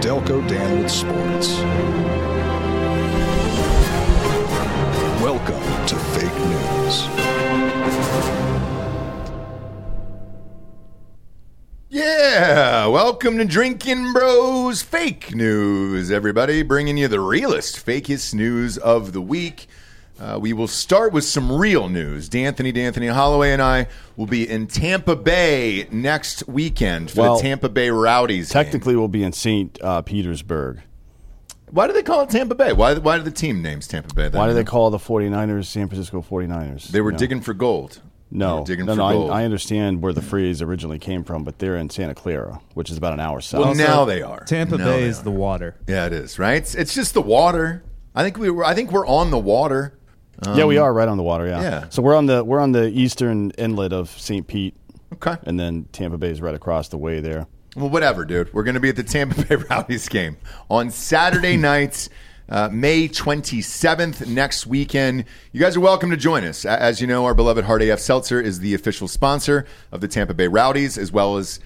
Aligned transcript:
Delco 0.00 0.46
Dan 0.48 0.82
with 0.82 0.90
sports. 0.90 1.58
Welcome 5.20 5.86
to 5.86 5.96
Fake 5.96 6.38
News. 6.46 7.08
Yeah, 11.88 12.86
welcome 12.86 13.38
to 13.38 13.44
Drinkin' 13.44 14.12
Bros 14.12 14.82
Fake 14.82 15.34
News, 15.34 16.10
everybody, 16.10 16.62
bringing 16.62 16.96
you 16.96 17.08
the 17.08 17.20
realest, 17.20 17.84
fakest 17.84 18.34
news 18.34 18.76
of 18.78 19.12
the 19.12 19.22
week. 19.22 19.68
Uh, 20.20 20.38
we 20.40 20.52
will 20.52 20.68
start 20.68 21.12
with 21.12 21.24
some 21.24 21.50
real 21.50 21.88
news. 21.88 22.28
D'Anthony, 22.28 22.70
D'Anthony 22.72 23.08
Holloway, 23.08 23.50
and 23.52 23.60
I 23.60 23.88
will 24.16 24.26
be 24.26 24.48
in 24.48 24.68
Tampa 24.68 25.16
Bay 25.16 25.88
next 25.90 26.46
weekend 26.46 27.10
for 27.10 27.20
Well, 27.22 27.36
the 27.36 27.42
Tampa 27.42 27.68
Bay 27.68 27.90
Rowdies. 27.90 28.52
game. 28.52 28.62
Technically, 28.64 28.94
we'll 28.94 29.08
be 29.08 29.24
in 29.24 29.32
St. 29.32 29.76
Uh, 29.82 30.02
Petersburg. 30.02 30.80
why 31.70 31.88
do 31.88 31.92
they 31.92 32.02
call 32.04 32.20
it 32.22 32.30
Tampa 32.30 32.54
Bay? 32.54 32.72
Why? 32.72 32.94
Why 32.94 33.16
do 33.18 33.24
the 33.24 33.32
team 33.32 33.60
names 33.60 33.88
Tampa 33.88 34.14
Bay? 34.14 34.28
Then? 34.28 34.38
Why 34.40 34.46
do 34.46 34.54
they 34.54 34.62
call 34.62 34.90
the 34.90 34.98
49ers 34.98 35.64
San 35.66 35.88
Francisco 35.88 36.22
49ers? 36.22 36.88
They 36.88 37.00
were 37.00 37.10
No. 37.12 37.18
digging 37.18 37.40
for 37.40 37.52
gold. 37.52 38.00
No, 38.30 38.64
digging 38.64 38.86
no, 38.86 38.92
for 38.94 38.98
no. 38.98 39.12
gold. 39.12 39.30
I, 39.32 39.42
I 39.42 39.44
understand 39.44 40.00
where 40.02 40.12
the 40.12 40.22
phrase 40.22 40.62
originally 40.62 40.98
came 41.00 41.24
from, 41.24 41.42
but 41.44 41.58
they're 41.58 41.76
in 41.76 41.90
Santa 41.90 42.14
Clara, 42.14 42.60
which 42.74 42.90
is 42.90 42.96
about 42.96 43.12
an 43.12 43.20
hour 43.20 43.40
south. 43.40 43.60
well, 43.64 43.74
now 43.74 44.04
they 44.04 44.22
are. 44.22 44.44
Tampa 44.44 44.76
Now 44.78 44.84
Bay 44.84 45.02
is 45.04 45.20
are. 45.20 45.24
the 45.24 45.30
water. 45.32 45.76
Yeah, 45.88 46.06
it 46.06 46.12
is. 46.12 46.38
Right. 46.38 46.54
It's, 46.56 46.74
it's 46.76 46.94
just 46.94 47.14
the 47.14 47.22
water. 47.22 47.82
I 48.14 48.22
think 48.22 48.38
we 48.38 48.48
were. 48.50 48.64
I 48.64 48.74
think 48.74 48.92
we're 48.92 49.06
on 49.06 49.30
the 49.32 49.38
water. 49.38 49.98
Yeah, 50.54 50.64
we 50.64 50.78
are 50.78 50.92
right 50.92 51.08
on 51.08 51.16
the 51.16 51.22
water. 51.22 51.46
Yeah. 51.46 51.60
yeah. 51.62 51.88
So 51.90 52.02
we're 52.02 52.16
on 52.16 52.26
the 52.26 52.42
we're 52.44 52.60
on 52.60 52.72
the 52.72 52.88
eastern 52.88 53.50
inlet 53.52 53.92
of 53.92 54.08
St. 54.10 54.46
Pete, 54.46 54.74
Okay. 55.14 55.36
and 55.44 55.58
then 55.58 55.84
Tampa 55.92 56.18
Bay 56.18 56.30
is 56.30 56.40
right 56.40 56.54
across 56.54 56.88
the 56.88 56.98
way 56.98 57.20
there. 57.20 57.46
Well, 57.76 57.90
whatever, 57.90 58.24
dude. 58.24 58.52
We're 58.54 58.62
going 58.62 58.74
to 58.74 58.80
be 58.80 58.88
at 58.90 58.96
the 58.96 59.02
Tampa 59.02 59.42
Bay 59.44 59.56
Rowdies 59.70 60.08
game 60.08 60.36
on 60.70 60.90
Saturday 60.90 61.56
nights, 61.72 62.08
uh, 62.48 62.68
May 62.72 63.08
27th, 63.08 64.26
next 64.28 64.66
weekend. 64.66 65.24
You 65.52 65.60
guys 65.60 65.76
are 65.76 65.80
welcome 65.80 66.10
to 66.10 66.16
join 66.16 66.44
us. 66.44 66.64
As 66.64 67.00
you 67.00 67.06
know, 67.06 67.24
our 67.24 67.34
beloved 67.34 67.64
Hard 67.64 67.82
AF 67.82 67.98
Seltzer 68.00 68.40
is 68.40 68.60
the 68.60 68.74
official 68.74 69.08
sponsor 69.08 69.66
of 69.90 70.00
the 70.00 70.08
Tampa 70.08 70.34
Bay 70.34 70.46
Rowdies, 70.46 70.96
as 70.98 71.10
well 71.10 71.36
as 71.36 71.58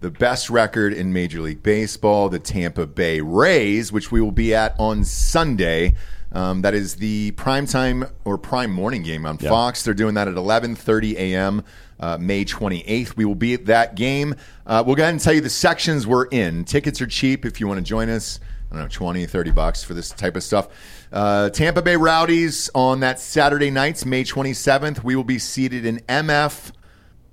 the 0.00 0.10
best 0.10 0.50
record 0.50 0.92
in 0.92 1.12
Major 1.12 1.40
League 1.40 1.62
Baseball, 1.62 2.28
the 2.28 2.38
Tampa 2.38 2.86
Bay 2.86 3.20
Rays, 3.20 3.90
which 3.90 4.12
we 4.12 4.20
will 4.20 4.30
be 4.30 4.54
at 4.54 4.74
on 4.78 5.04
Sunday. 5.04 5.94
Um, 6.32 6.62
that 6.62 6.74
is 6.74 6.96
the 6.96 7.32
primetime 7.32 8.10
or 8.24 8.36
prime 8.36 8.70
morning 8.70 9.02
game 9.02 9.24
on 9.24 9.38
Fox. 9.38 9.82
They're 9.84 9.94
doing 9.94 10.14
that 10.14 10.28
at 10.28 10.34
11:30 10.34 11.14
a.m. 11.16 11.64
Uh, 11.98 12.18
May 12.18 12.44
28th. 12.44 13.16
We 13.16 13.24
will 13.24 13.34
be 13.34 13.54
at 13.54 13.66
that 13.66 13.94
game. 13.94 14.34
Uh, 14.66 14.82
we'll 14.84 14.96
go 14.96 15.02
ahead 15.02 15.14
and 15.14 15.20
tell 15.20 15.32
you 15.32 15.40
the 15.40 15.48
sections 15.48 16.06
we're 16.06 16.26
in. 16.26 16.64
Tickets 16.64 17.00
are 17.00 17.06
cheap 17.06 17.46
if 17.46 17.60
you 17.60 17.66
want 17.66 17.78
to 17.78 17.84
join 17.84 18.10
us. 18.10 18.40
I 18.70 18.74
don't 18.74 18.84
know, 18.84 18.88
20, 18.88 19.26
30 19.26 19.50
bucks 19.52 19.84
for 19.84 19.94
this 19.94 20.10
type 20.10 20.36
of 20.36 20.42
stuff. 20.42 20.68
Uh, 21.12 21.50
Tampa 21.50 21.82
Bay 21.82 21.96
Rowdies 21.96 22.68
on 22.74 23.00
that 23.00 23.20
Saturday 23.20 23.70
nights, 23.70 24.04
May 24.04 24.24
27th. 24.24 25.04
We 25.04 25.14
will 25.14 25.24
be 25.24 25.38
seated 25.38 25.86
in 25.86 26.00
MF 26.00 26.72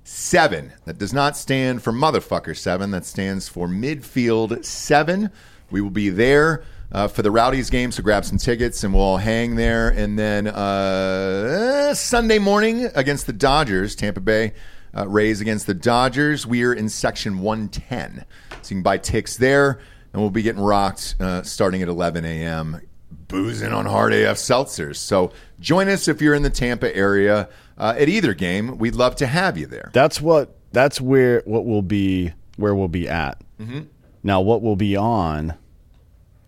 seven. 0.03 0.73
That 0.85 0.97
does 0.97 1.11
not 1.11 1.35
stand 1.35 1.81
for 1.81 1.91
motherfucker 1.91 2.55
seven. 2.55 2.91
That 2.91 3.05
stands 3.05 3.49
for 3.49 3.67
midfield 3.67 4.63
seven. 4.63 5.31
We 5.71 5.81
will 5.81 5.89
be 5.89 6.09
there 6.09 6.63
uh, 6.93 7.07
for 7.07 7.21
the 7.21 7.31
Rowdies 7.31 7.69
game, 7.69 7.91
so 7.91 8.03
grab 8.03 8.23
some 8.23 8.37
tickets 8.37 8.83
and 8.83 8.93
we'll 8.93 9.03
all 9.03 9.17
hang 9.17 9.55
there. 9.55 9.89
And 9.89 10.17
then 10.17 10.47
uh, 10.47 11.93
Sunday 11.95 12.39
morning 12.39 12.85
against 12.95 13.25
the 13.25 13.33
Dodgers, 13.33 13.95
Tampa 13.95 14.21
Bay 14.21 14.53
uh, 14.95 15.07
Rays 15.07 15.41
against 15.41 15.67
the 15.67 15.73
Dodgers. 15.73 16.45
We 16.45 16.63
are 16.63 16.73
in 16.73 16.87
section 16.87 17.39
110. 17.39 18.25
So 18.49 18.55
you 18.55 18.75
can 18.77 18.83
buy 18.83 18.99
ticks 18.99 19.37
there, 19.37 19.79
and 20.13 20.21
we'll 20.21 20.29
be 20.29 20.43
getting 20.43 20.61
rocked 20.61 21.15
uh, 21.19 21.41
starting 21.43 21.81
at 21.81 21.87
11 21.89 22.23
a.m 22.25 22.81
boozing 23.27 23.73
on 23.73 23.85
hard 23.85 24.13
AF 24.13 24.37
seltzers. 24.37 24.97
So 24.97 25.31
join 25.59 25.89
us 25.89 26.07
if 26.07 26.21
you're 26.21 26.35
in 26.35 26.43
the 26.43 26.49
Tampa 26.51 26.95
area 26.95 27.49
uh, 27.77 27.95
at 27.97 28.07
either 28.07 28.33
game. 28.35 28.77
We'd 28.77 28.95
love 28.95 29.15
to 29.17 29.27
have 29.27 29.57
you 29.57 29.65
there. 29.65 29.89
That's 29.93 30.21
what. 30.21 30.55
That's 30.71 30.99
where 30.99 31.41
what 31.45 31.65
will 31.65 31.83
be 31.83 32.33
where 32.57 32.73
we'll 32.73 32.87
be 32.87 33.07
at. 33.07 33.39
Mm-hmm. 33.59 33.81
Now, 34.23 34.41
what 34.41 34.61
we'll 34.61 34.75
be 34.75 34.95
on 34.95 35.55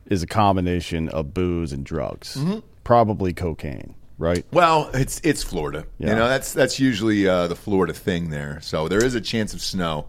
is 0.08 0.24
a 0.24 0.28
combination 0.28 1.10
of 1.10 1.34
booze 1.34 1.72
and 1.74 1.86
drugs, 1.86 2.36
Mm-hmm. 2.38 2.60
probably 2.84 3.34
cocaine, 3.34 3.96
right? 4.18 4.46
Well, 4.52 4.90
it's 4.94 5.20
it's 5.24 5.44
Florida. 5.44 5.86
You 6.00 6.08
know 6.08 6.28
that's 6.28 6.54
that's 6.54 6.80
usually 6.80 7.28
uh, 7.28 7.48
the 7.48 7.56
Florida 7.56 7.94
thing 7.94 8.30
there. 8.30 8.60
So 8.62 8.88
there 8.88 9.04
is 9.04 9.16
a 9.16 9.22
chance 9.22 9.54
of 9.54 9.62
snow 9.62 10.08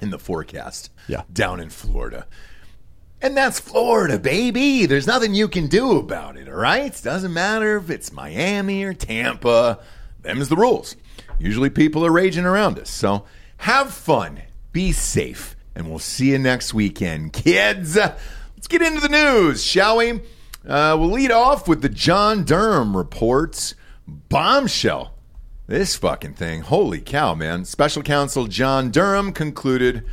in 0.00 0.10
the 0.10 0.18
forecast. 0.18 0.90
Yeah. 1.08 1.22
down 1.32 1.60
in 1.60 1.70
Florida. 1.70 2.26
And 3.22 3.36
that's 3.36 3.60
Florida, 3.60 4.18
baby. 4.18 4.86
There's 4.86 5.06
nothing 5.06 5.34
you 5.34 5.46
can 5.48 5.66
do 5.66 5.98
about 5.98 6.36
it, 6.38 6.48
all 6.48 6.54
right? 6.54 6.98
Doesn't 7.02 7.34
matter 7.34 7.76
if 7.76 7.90
it's 7.90 8.12
Miami 8.12 8.82
or 8.84 8.94
Tampa. 8.94 9.80
Them's 10.22 10.48
the 10.48 10.56
rules. 10.56 10.96
Usually 11.38 11.68
people 11.68 12.06
are 12.06 12.10
raging 12.12 12.46
around 12.46 12.78
us. 12.78 12.88
So 12.90 13.26
have 13.58 13.92
fun, 13.92 14.40
be 14.72 14.92
safe, 14.92 15.54
and 15.74 15.90
we'll 15.90 15.98
see 15.98 16.30
you 16.30 16.38
next 16.38 16.72
weekend, 16.72 17.32
kids. 17.34 17.98
Get 18.70 18.82
into 18.82 19.00
the 19.00 19.08
news, 19.08 19.64
shall 19.64 19.96
we? 19.96 20.12
Uh, 20.64 20.96
we'll 20.96 21.10
lead 21.10 21.32
off 21.32 21.66
with 21.66 21.82
the 21.82 21.88
John 21.88 22.44
Durham 22.44 22.96
reports. 22.96 23.74
Bombshell. 24.06 25.12
This 25.66 25.96
fucking 25.96 26.34
thing. 26.34 26.60
Holy 26.60 27.00
cow, 27.00 27.34
man. 27.34 27.64
Special 27.64 28.00
counsel 28.04 28.46
John 28.46 28.92
Durham 28.92 29.32
concluded 29.32 30.04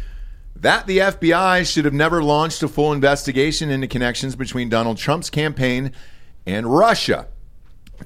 that 0.55 0.87
the 0.87 0.97
FBI 0.97 1.71
should 1.71 1.85
have 1.85 1.93
never 1.93 2.23
launched 2.23 2.63
a 2.63 2.67
full 2.67 2.91
investigation 2.93 3.69
into 3.69 3.87
connections 3.87 4.35
between 4.35 4.69
Donald 4.69 4.97
Trump's 4.97 5.29
campaign 5.29 5.91
and 6.47 6.65
Russia 6.65 7.27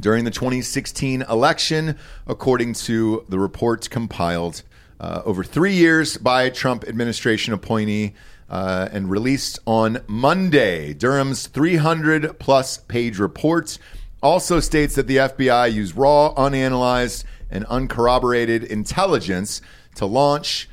during 0.02 0.26
the 0.26 0.32
2016 0.32 1.22
election, 1.22 1.98
according 2.28 2.74
to 2.74 3.26
the 3.30 3.40
reports 3.40 3.88
compiled 3.88 4.64
uh, 5.00 5.22
over 5.24 5.46
three 5.46 5.76
years 5.76 6.18
by 6.18 6.50
Trump 6.50 6.84
administration 6.90 7.54
appointee 7.54 8.14
uh, 8.52 8.90
and 8.92 9.10
released 9.10 9.60
on 9.66 10.02
Monday. 10.08 10.94
Durham's 10.94 11.48
300 11.48 12.38
plus 12.38 12.78
page 12.78 13.18
report 13.18 13.80
also 14.22 14.60
states 14.60 14.94
that 14.96 15.08
the 15.08 15.18
FBI 15.18 15.74
used 15.74 15.96
raw, 15.96 16.34
unanalyzed, 16.36 17.24
and 17.50 17.66
uncorroborated 17.66 18.66
intelligence 18.66 19.62
to 19.96 20.06
launch 20.06 20.70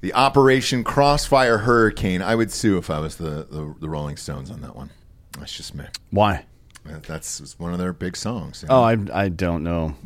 the 0.00 0.12
Operation 0.14 0.84
Crossfire 0.84 1.58
Hurricane. 1.58 2.22
I 2.22 2.34
would 2.34 2.50
sue 2.50 2.78
if 2.78 2.88
I 2.90 2.98
was 2.98 3.16
the, 3.16 3.46
the, 3.50 3.74
the 3.78 3.88
Rolling 3.88 4.16
Stones 4.16 4.50
on 4.50 4.62
that 4.62 4.74
one. 4.74 4.90
That's 5.38 5.54
just 5.54 5.74
me. 5.74 5.84
Why? 6.10 6.46
That's 7.06 7.58
one 7.58 7.72
of 7.72 7.78
their 7.78 7.92
big 7.92 8.16
songs. 8.16 8.62
you 8.62 8.68
Oh. 8.70 8.82
I 8.82 8.96
I 9.12 9.28
don't 9.28 9.64
know. 9.64 9.96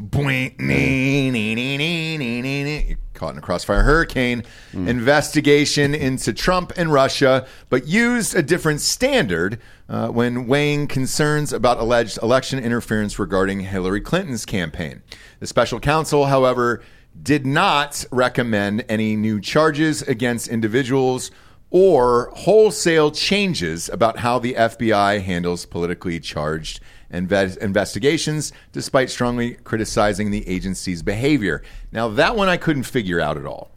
Caught 3.20 3.34
in 3.34 3.38
a 3.38 3.42
crossfire 3.42 3.82
hurricane 3.82 4.42
investigation 4.72 5.94
into 5.94 6.32
Trump 6.32 6.72
and 6.78 6.90
Russia, 6.90 7.46
but 7.68 7.86
used 7.86 8.34
a 8.34 8.42
different 8.42 8.80
standard 8.80 9.60
uh, 9.90 10.08
when 10.08 10.46
weighing 10.46 10.86
concerns 10.86 11.52
about 11.52 11.78
alleged 11.78 12.18
election 12.22 12.58
interference 12.58 13.18
regarding 13.18 13.60
Hillary 13.60 14.00
Clinton's 14.00 14.46
campaign. 14.46 15.02
The 15.38 15.46
special 15.46 15.78
counsel, 15.80 16.26
however, 16.26 16.82
did 17.22 17.44
not 17.44 18.06
recommend 18.10 18.86
any 18.88 19.16
new 19.16 19.38
charges 19.38 20.00
against 20.00 20.48
individuals 20.48 21.30
or 21.68 22.32
wholesale 22.34 23.10
changes 23.10 23.90
about 23.90 24.20
how 24.20 24.38
the 24.38 24.54
FBI 24.54 25.20
handles 25.20 25.66
politically 25.66 26.18
charged 26.20 26.80
inve- 27.12 27.58
investigations, 27.58 28.52
despite 28.72 29.10
strongly 29.10 29.54
criticizing 29.54 30.30
the 30.30 30.46
agency's 30.48 31.02
behavior. 31.02 31.62
Now, 31.92 32.08
that 32.08 32.36
one 32.36 32.48
I 32.48 32.56
couldn't 32.56 32.84
figure 32.84 33.20
out 33.20 33.36
at 33.36 33.46
all. 33.46 33.70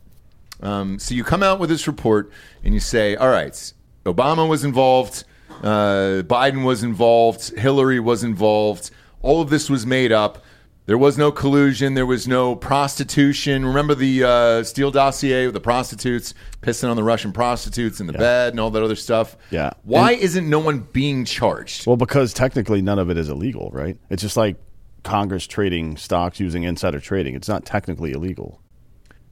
Um, 0.61 0.99
so 0.99 1.13
you 1.13 1.23
come 1.23 1.43
out 1.43 1.59
with 1.59 1.69
this 1.69 1.87
report 1.87 2.31
and 2.63 2.73
you 2.73 2.79
say, 2.79 3.15
all 3.15 3.29
right, 3.29 3.73
Obama 4.05 4.47
was 4.47 4.63
involved, 4.63 5.25
uh, 5.61 6.23
Biden 6.23 6.63
was 6.63 6.83
involved, 6.83 7.57
Hillary 7.57 7.99
was 7.99 8.23
involved, 8.23 8.91
all 9.21 9.41
of 9.41 9.49
this 9.49 9.69
was 9.69 9.85
made 9.85 10.11
up. 10.11 10.42
There 10.85 10.97
was 10.97 11.17
no 11.17 11.31
collusion. 11.31 11.93
There 11.93 12.05
was 12.05 12.27
no 12.27 12.55
prostitution. 12.57 13.65
Remember 13.65 13.95
the 13.95 14.23
uh, 14.23 14.63
Steele 14.63 14.91
dossier 14.91 15.45
with 15.45 15.53
the 15.53 15.61
prostitutes 15.61 16.33
pissing 16.61 16.89
on 16.89 16.97
the 16.97 17.03
Russian 17.03 17.31
prostitutes 17.31 18.01
in 18.01 18.07
the 18.07 18.13
bed 18.13 18.51
and 18.51 18.59
all 18.59 18.69
that 18.71 18.83
other 18.83 18.95
stuff? 18.97 19.37
Yeah. 19.49 19.71
Why 19.83 20.11
And- 20.11 20.21
isn't 20.21 20.49
no 20.49 20.59
one 20.59 20.79
being 20.91 21.23
charged? 21.23 21.87
Well, 21.87 21.95
because 21.95 22.33
technically 22.33 22.81
none 22.81 22.99
of 22.99 23.09
it 23.09 23.17
is 23.17 23.29
illegal, 23.29 23.69
right? 23.71 23.97
It's 24.09 24.21
just 24.21 24.35
like 24.35 24.57
Congress 25.03 25.47
trading 25.47 25.95
stocks 25.95 26.39
using 26.41 26.63
insider 26.63 26.99
trading. 26.99 27.33
It's 27.35 27.47
not 27.47 27.65
technically 27.65 28.11
illegal. 28.11 28.59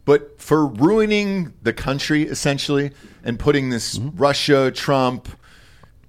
But 0.06 0.42
for 0.42 0.65
ruining 0.65 1.53
the 1.62 1.74
country, 1.74 2.24
essentially, 2.24 2.92
and 3.25 3.38
putting 3.38 3.69
this 3.69 4.00
Russia, 4.00 4.71
Trump, 4.71 5.27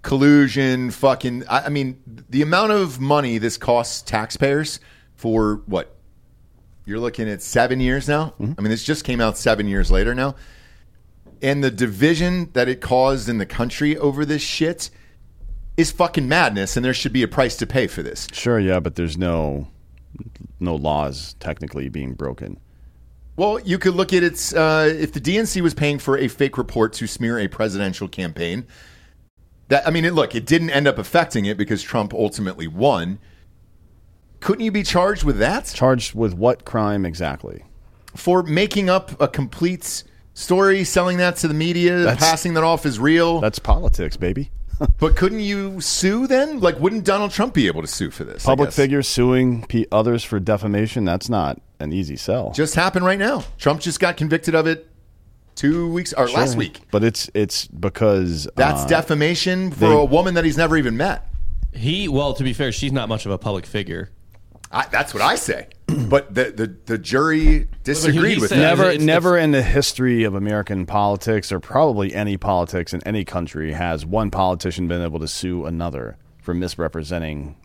collusion, 0.02 0.90
fucking. 0.90 1.44
I, 1.48 1.66
I 1.66 1.68
mean, 1.68 2.00
the 2.30 2.42
amount 2.42 2.72
of 2.72 3.00
money 3.00 3.38
this 3.38 3.56
costs 3.56 4.02
taxpayers 4.02 4.80
for 5.22 5.62
what? 5.66 5.94
You're 6.84 6.98
looking 6.98 7.28
at 7.28 7.42
seven 7.42 7.78
years 7.78 8.08
now? 8.08 8.34
I 8.58 8.60
mean, 8.60 8.70
this 8.70 8.82
just 8.82 9.04
came 9.04 9.20
out 9.20 9.38
seven 9.38 9.68
years 9.68 9.88
later 9.88 10.16
now. 10.16 10.34
And 11.40 11.62
the 11.62 11.70
division 11.70 12.50
that 12.54 12.68
it 12.68 12.80
caused 12.80 13.28
in 13.28 13.38
the 13.38 13.46
country 13.46 13.96
over 13.96 14.24
this 14.24 14.42
shit 14.42 14.90
is 15.76 15.92
fucking 15.92 16.28
madness, 16.28 16.76
and 16.76 16.84
there 16.84 16.92
should 16.92 17.12
be 17.12 17.22
a 17.22 17.28
price 17.28 17.56
to 17.58 17.68
pay 17.68 17.86
for 17.86 18.02
this. 18.02 18.26
Sure, 18.32 18.58
yeah, 18.58 18.80
but 18.80 18.96
there's 18.96 19.16
no 19.16 19.68
no 20.58 20.74
laws 20.74 21.34
technically 21.38 21.88
being 21.88 22.14
broken. 22.14 22.58
Well, 23.36 23.60
you 23.60 23.78
could 23.78 23.94
look 23.94 24.12
at 24.12 24.24
its 24.24 24.52
uh, 24.52 24.92
if 24.92 25.12
the 25.12 25.20
DNC 25.20 25.60
was 25.60 25.74
paying 25.74 26.00
for 26.00 26.18
a 26.18 26.26
fake 26.26 26.58
report 26.58 26.92
to 26.94 27.06
smear 27.06 27.38
a 27.38 27.46
presidential 27.46 28.08
campaign. 28.08 28.66
That 29.68 29.86
I 29.86 29.90
mean, 29.92 30.04
it, 30.04 30.14
look, 30.14 30.34
it 30.34 30.46
didn't 30.46 30.70
end 30.70 30.88
up 30.88 30.98
affecting 30.98 31.44
it 31.44 31.56
because 31.56 31.80
Trump 31.80 32.12
ultimately 32.12 32.66
won. 32.66 33.20
Couldn't 34.42 34.64
you 34.64 34.70
be 34.72 34.82
charged 34.82 35.24
with 35.24 35.38
that 35.38 35.72
Charged 35.74 36.14
with 36.14 36.34
what 36.34 36.64
crime 36.64 37.06
exactly? 37.06 37.64
for 38.14 38.42
making 38.42 38.90
up 38.90 39.18
a 39.22 39.26
complete 39.28 40.02
story, 40.34 40.84
selling 40.84 41.16
that 41.16 41.36
to 41.36 41.48
the 41.48 41.54
media, 41.54 42.00
That's- 42.00 42.18
passing 42.20 42.52
that 42.54 42.62
off 42.64 42.84
as 42.84 42.98
real? 42.98 43.40
That's 43.40 43.58
politics, 43.58 44.16
baby. 44.18 44.50
But 44.98 45.14
couldn't 45.16 45.40
you 45.40 45.80
sue 45.80 46.26
then? 46.26 46.58
Like, 46.58 46.78
wouldn't 46.80 47.04
Donald 47.04 47.30
Trump 47.30 47.54
be 47.54 47.68
able 47.68 47.82
to 47.82 47.86
sue 47.86 48.10
for 48.10 48.24
this? 48.24 48.44
I 48.44 48.50
Public 48.50 48.68
guess? 48.68 48.76
figures 48.76 49.06
suing 49.08 49.62
pe 49.62 49.84
others 49.92 50.24
for 50.24 50.40
defamation, 50.40 51.04
that's 51.04 51.28
not 51.28 51.60
an 51.78 51.92
easy 51.92 52.16
sell. 52.16 52.50
just 52.52 52.74
happened 52.74 53.04
right 53.04 53.18
now. 53.18 53.44
Trump 53.58 53.80
just 53.80 54.00
got 54.00 54.16
convicted 54.16 54.54
of 54.56 54.66
it 54.66 54.88
two 55.54 55.90
weeks 55.92 56.12
or 56.14 56.28
last 56.28 56.56
week. 56.56 56.80
But 56.90 57.04
it's 57.04 57.30
it's 57.32 57.66
because 57.68 58.48
That's 58.56 58.82
uh, 58.82 58.88
defamation 58.88 59.70
for 59.70 59.78
they- 59.78 59.92
a 59.94 60.04
woman 60.04 60.34
that 60.34 60.44
he's 60.44 60.56
never 60.56 60.76
even 60.76 60.96
met. 60.96 61.28
He 61.72 62.08
well, 62.08 62.34
to 62.34 62.42
be 62.42 62.52
fair, 62.52 62.72
she's 62.72 62.92
not 62.92 63.08
much 63.08 63.24
of 63.24 63.30
a 63.32 63.38
public 63.38 63.66
figure. 63.66 64.10
I, 64.72 64.86
that's 64.86 65.12
what 65.12 65.22
I 65.22 65.34
say. 65.34 65.68
But 65.86 66.34
the, 66.34 66.44
the, 66.44 66.76
the 66.86 66.96
jury 66.98 67.68
disagreed 67.84 68.40
with 68.40 68.48
said- 68.48 68.58
that. 68.58 68.62
never 68.62 68.84
it's- 68.84 69.02
never 69.02 69.36
in 69.36 69.50
the 69.50 69.62
history 69.62 70.24
of 70.24 70.34
American 70.34 70.86
politics 70.86 71.52
or 71.52 71.60
probably 71.60 72.14
any 72.14 72.36
politics 72.38 72.94
in 72.94 73.02
any 73.06 73.24
country 73.24 73.72
has 73.72 74.06
one 74.06 74.30
politician 74.30 74.88
been 74.88 75.02
able 75.02 75.18
to 75.20 75.28
sue 75.28 75.66
another 75.66 76.16
for 76.40 76.54
misrepresenting 76.54 77.56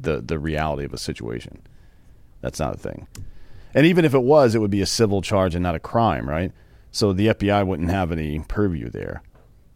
the 0.00 0.20
the 0.20 0.38
reality 0.38 0.84
of 0.84 0.92
a 0.92 0.98
situation. 0.98 1.62
That's 2.42 2.60
not 2.60 2.74
a 2.74 2.78
thing. 2.78 3.06
And 3.74 3.86
even 3.86 4.04
if 4.04 4.14
it 4.14 4.22
was, 4.22 4.54
it 4.54 4.58
would 4.60 4.70
be 4.70 4.82
a 4.82 4.86
civil 4.86 5.22
charge 5.22 5.54
and 5.54 5.62
not 5.62 5.74
a 5.74 5.80
crime, 5.80 6.28
right? 6.28 6.52
So 6.90 7.12
the 7.12 7.28
FBI 7.28 7.66
wouldn't 7.66 7.90
have 7.90 8.12
any 8.12 8.38
purview 8.48 8.90
there. 8.90 9.22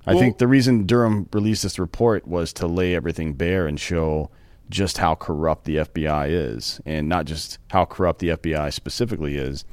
I 0.06 0.12
Well- 0.12 0.20
think 0.22 0.38
the 0.38 0.46
reason 0.49 0.84
Durham 0.87 1.28
released 1.32 1.62
this 1.62 1.78
report 1.78 2.26
was 2.28 2.52
to 2.54 2.66
lay 2.66 2.94
everything 2.94 3.32
bare 3.32 3.66
and 3.66 3.81
show 3.81 4.31
just 4.70 4.99
how 4.99 5.14
corrupt 5.14 5.64
the 5.64 5.76
FBI 5.76 6.29
is, 6.31 6.81
and 6.87 7.09
not 7.09 7.26
just 7.26 7.59
how 7.70 7.85
corrupt 7.85 8.20
the 8.20 8.29
FBI 8.29 8.73
specifically 8.73 9.37
is, 9.37 9.64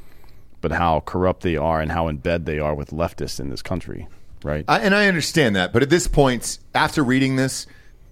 but 0.61 0.71
how 0.71 1.01
corrupt 1.01 1.41
they 1.41 1.55
are 1.55 1.79
and 1.81 1.91
how 1.91 2.07
in 2.07 2.17
bed 2.17 2.45
they 2.45 2.59
are 2.59 2.75
with 2.75 2.91
leftists 2.91 3.39
in 3.39 3.49
this 3.49 3.61
country, 3.61 4.07
right? 4.43 4.65
I, 4.67 4.79
and 4.79 4.93
I 4.93 5.07
understand 5.07 5.55
that. 5.55 5.71
But 5.71 5.83
at 5.83 5.89
this 5.89 6.07
point, 6.07 6.59
after 6.75 7.03
reading 7.03 7.35
this, 7.37 7.65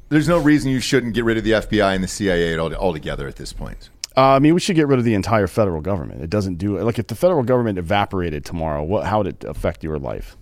there's 0.09 0.27
no 0.27 0.37
reason 0.37 0.71
you 0.71 0.79
shouldn't 0.79 1.13
get 1.13 1.25
rid 1.25 1.37
of 1.37 1.43
the 1.43 1.51
FBI 1.51 1.93
and 1.93 2.03
the 2.03 2.07
CIA 2.07 2.57
altogether 2.57 3.27
at 3.27 3.35
this 3.35 3.51
point. 3.51 3.89
Uh, 4.15 4.29
I 4.31 4.39
mean, 4.39 4.53
we 4.55 4.59
should 4.59 4.75
get 4.75 4.87
rid 4.87 4.97
of 4.97 5.05
the 5.05 5.13
entire 5.13 5.45
federal 5.45 5.81
government. 5.81 6.23
It 6.23 6.29
doesn't 6.29 6.55
do 6.55 6.79
like 6.79 6.97
if 6.97 7.07
the 7.07 7.15
federal 7.15 7.43
government 7.43 7.77
evaporated 7.77 8.45
tomorrow, 8.45 8.83
what 8.83 9.05
how 9.05 9.19
would 9.19 9.27
it 9.27 9.43
affect 9.43 9.83
your 9.83 9.99
life? 9.99 10.35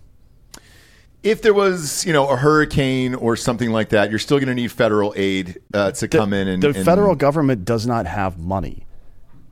If 1.25 1.41
there 1.41 1.55
was, 1.55 2.05
you 2.05 2.13
know, 2.13 2.29
a 2.29 2.37
hurricane 2.37 3.15
or 3.15 3.35
something 3.35 3.71
like 3.71 3.89
that, 3.89 4.11
you're 4.11 4.19
still 4.19 4.37
going 4.37 4.47
to 4.47 4.53
need 4.53 4.71
federal 4.71 5.11
aid 5.17 5.59
uh, 5.73 5.91
to 5.91 6.07
come 6.07 6.33
in 6.33 6.47
and 6.47 6.61
the 6.61 6.67
and- 6.67 6.85
federal 6.85 7.15
government 7.15 7.65
does 7.65 7.87
not 7.87 8.05
have 8.05 8.37
money. 8.37 8.85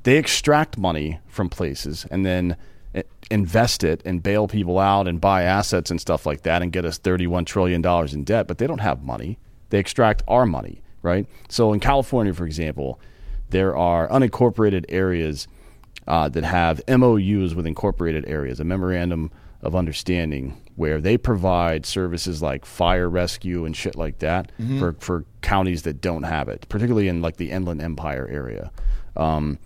They 0.04 0.18
extract 0.18 0.78
money 0.78 1.20
from 1.28 1.50
places 1.50 2.06
and 2.12 2.26
then 2.26 2.58
invest 3.32 3.84
it 3.84 4.02
and 4.06 4.22
bail 4.22 4.48
people 4.48 4.78
out 4.78 5.08
and 5.08 5.20
buy 5.20 5.44
assets 5.44 5.90
and 5.90 6.00
stuff 6.00 6.26
like 6.26 6.44
that 6.44 6.62
and 6.62 6.72
get 6.72 6.86
us 6.86 7.00
$31 7.00 7.46
trillion 7.46 7.84
in 8.14 8.24
debt, 8.24 8.48
but 8.48 8.60
they 8.60 8.68
don't 8.68 8.80
have 8.80 9.02
money. 9.02 9.40
They 9.70 9.80
extract 9.80 10.22
our 10.28 10.46
money, 10.46 10.82
right? 11.02 11.26
So 11.50 11.74
in 11.74 11.80
California, 11.80 12.34
for 12.34 12.46
example, 12.46 13.00
there 13.50 13.76
are 13.76 14.08
unincorporated 14.10 14.86
areas 14.90 15.48
uh, 16.08 16.30
that 16.30 16.44
have 16.44 16.82
MOUs 16.88 17.56
with 17.56 17.66
incorporated 17.66 18.26
areas, 18.28 18.60
a 18.60 18.64
memorandum 18.64 19.32
of 19.62 19.76
understanding 19.76 20.62
where 20.76 21.00
they 21.00 21.18
provide 21.18 21.86
services 21.86 22.42
like 22.42 22.66
fire 22.66 23.10
rescue 23.10 23.66
and 23.66 23.76
shit 23.76 23.96
like 23.96 24.20
that 24.20 24.52
for, 24.80 24.94
for 25.00 25.26
counties 25.42 25.84
that 25.84 26.02
don't 26.02 26.24
have 26.24 26.50
it, 26.50 26.66
particularly 26.70 27.08
in 27.08 27.22
like 27.22 27.38
the 27.38 27.52
Inland 27.52 27.82
Empire 27.82 28.28
area. 28.32 28.72
Um, 29.16 29.60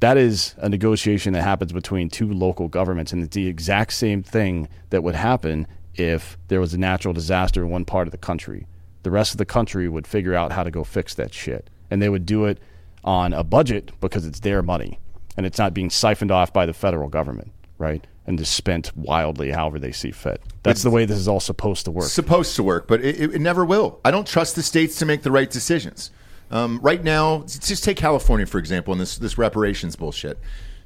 that 0.00 0.18
is 0.18 0.54
a 0.58 0.68
negotiation 0.68 1.32
that 1.32 1.42
happens 1.42 1.72
between 1.72 2.10
two 2.10 2.30
local 2.30 2.68
governments, 2.68 3.12
and 3.12 3.22
it's 3.22 3.34
the 3.34 3.46
exact 3.46 3.94
same 3.94 4.22
thing 4.22 4.68
that 4.90 5.02
would 5.02 5.14
happen 5.14 5.66
if 5.94 6.36
there 6.48 6.60
was 6.60 6.74
a 6.74 6.78
natural 6.78 7.14
disaster 7.14 7.62
in 7.62 7.70
one 7.70 7.84
part 7.86 8.06
of 8.06 8.12
the 8.12 8.18
country. 8.18 8.66
The 9.02 9.10
rest 9.10 9.32
of 9.32 9.38
the 9.38 9.46
country 9.46 9.88
would 9.88 10.06
figure 10.06 10.34
out 10.34 10.52
how 10.52 10.62
to 10.62 10.70
go 10.70 10.84
fix 10.84 11.14
that 11.14 11.32
shit, 11.32 11.70
and 11.90 12.02
they 12.02 12.08
would 12.10 12.26
do 12.26 12.44
it 12.44 12.58
on 13.02 13.32
a 13.32 13.44
budget 13.44 13.92
because 14.00 14.26
it's 14.26 14.40
their 14.40 14.62
money, 14.62 14.98
and 15.38 15.46
it's 15.46 15.58
not 15.58 15.72
being 15.72 15.88
siphoned 15.88 16.30
off 16.30 16.52
by 16.52 16.66
the 16.66 16.74
federal 16.74 17.08
government, 17.08 17.52
right? 17.84 18.06
And 18.26 18.38
just 18.38 18.54
spent 18.54 18.96
wildly 18.96 19.50
however 19.50 19.78
they 19.78 19.92
see 19.92 20.10
fit. 20.10 20.40
That's 20.62 20.82
the 20.82 20.90
way 20.90 21.04
this 21.04 21.18
is 21.18 21.28
all 21.28 21.40
supposed 21.40 21.84
to 21.84 21.90
work. 21.90 22.06
supposed 22.06 22.56
to 22.56 22.62
work, 22.62 22.88
but 22.88 23.04
it, 23.04 23.20
it, 23.20 23.34
it 23.34 23.38
never 23.40 23.64
will. 23.64 24.00
I 24.04 24.10
don't 24.10 24.26
trust 24.26 24.56
the 24.56 24.62
states 24.62 24.98
to 25.00 25.06
make 25.06 25.22
the 25.22 25.30
right 25.30 25.50
decisions. 25.50 26.10
Um, 26.50 26.80
right 26.82 27.02
now, 27.04 27.42
just 27.42 27.84
take 27.84 27.96
California 27.96 28.46
for 28.46 28.58
example, 28.58 28.92
and 28.92 29.00
this 29.00 29.18
this 29.18 29.36
reparations 29.38 29.96
bullshit. 29.96 30.38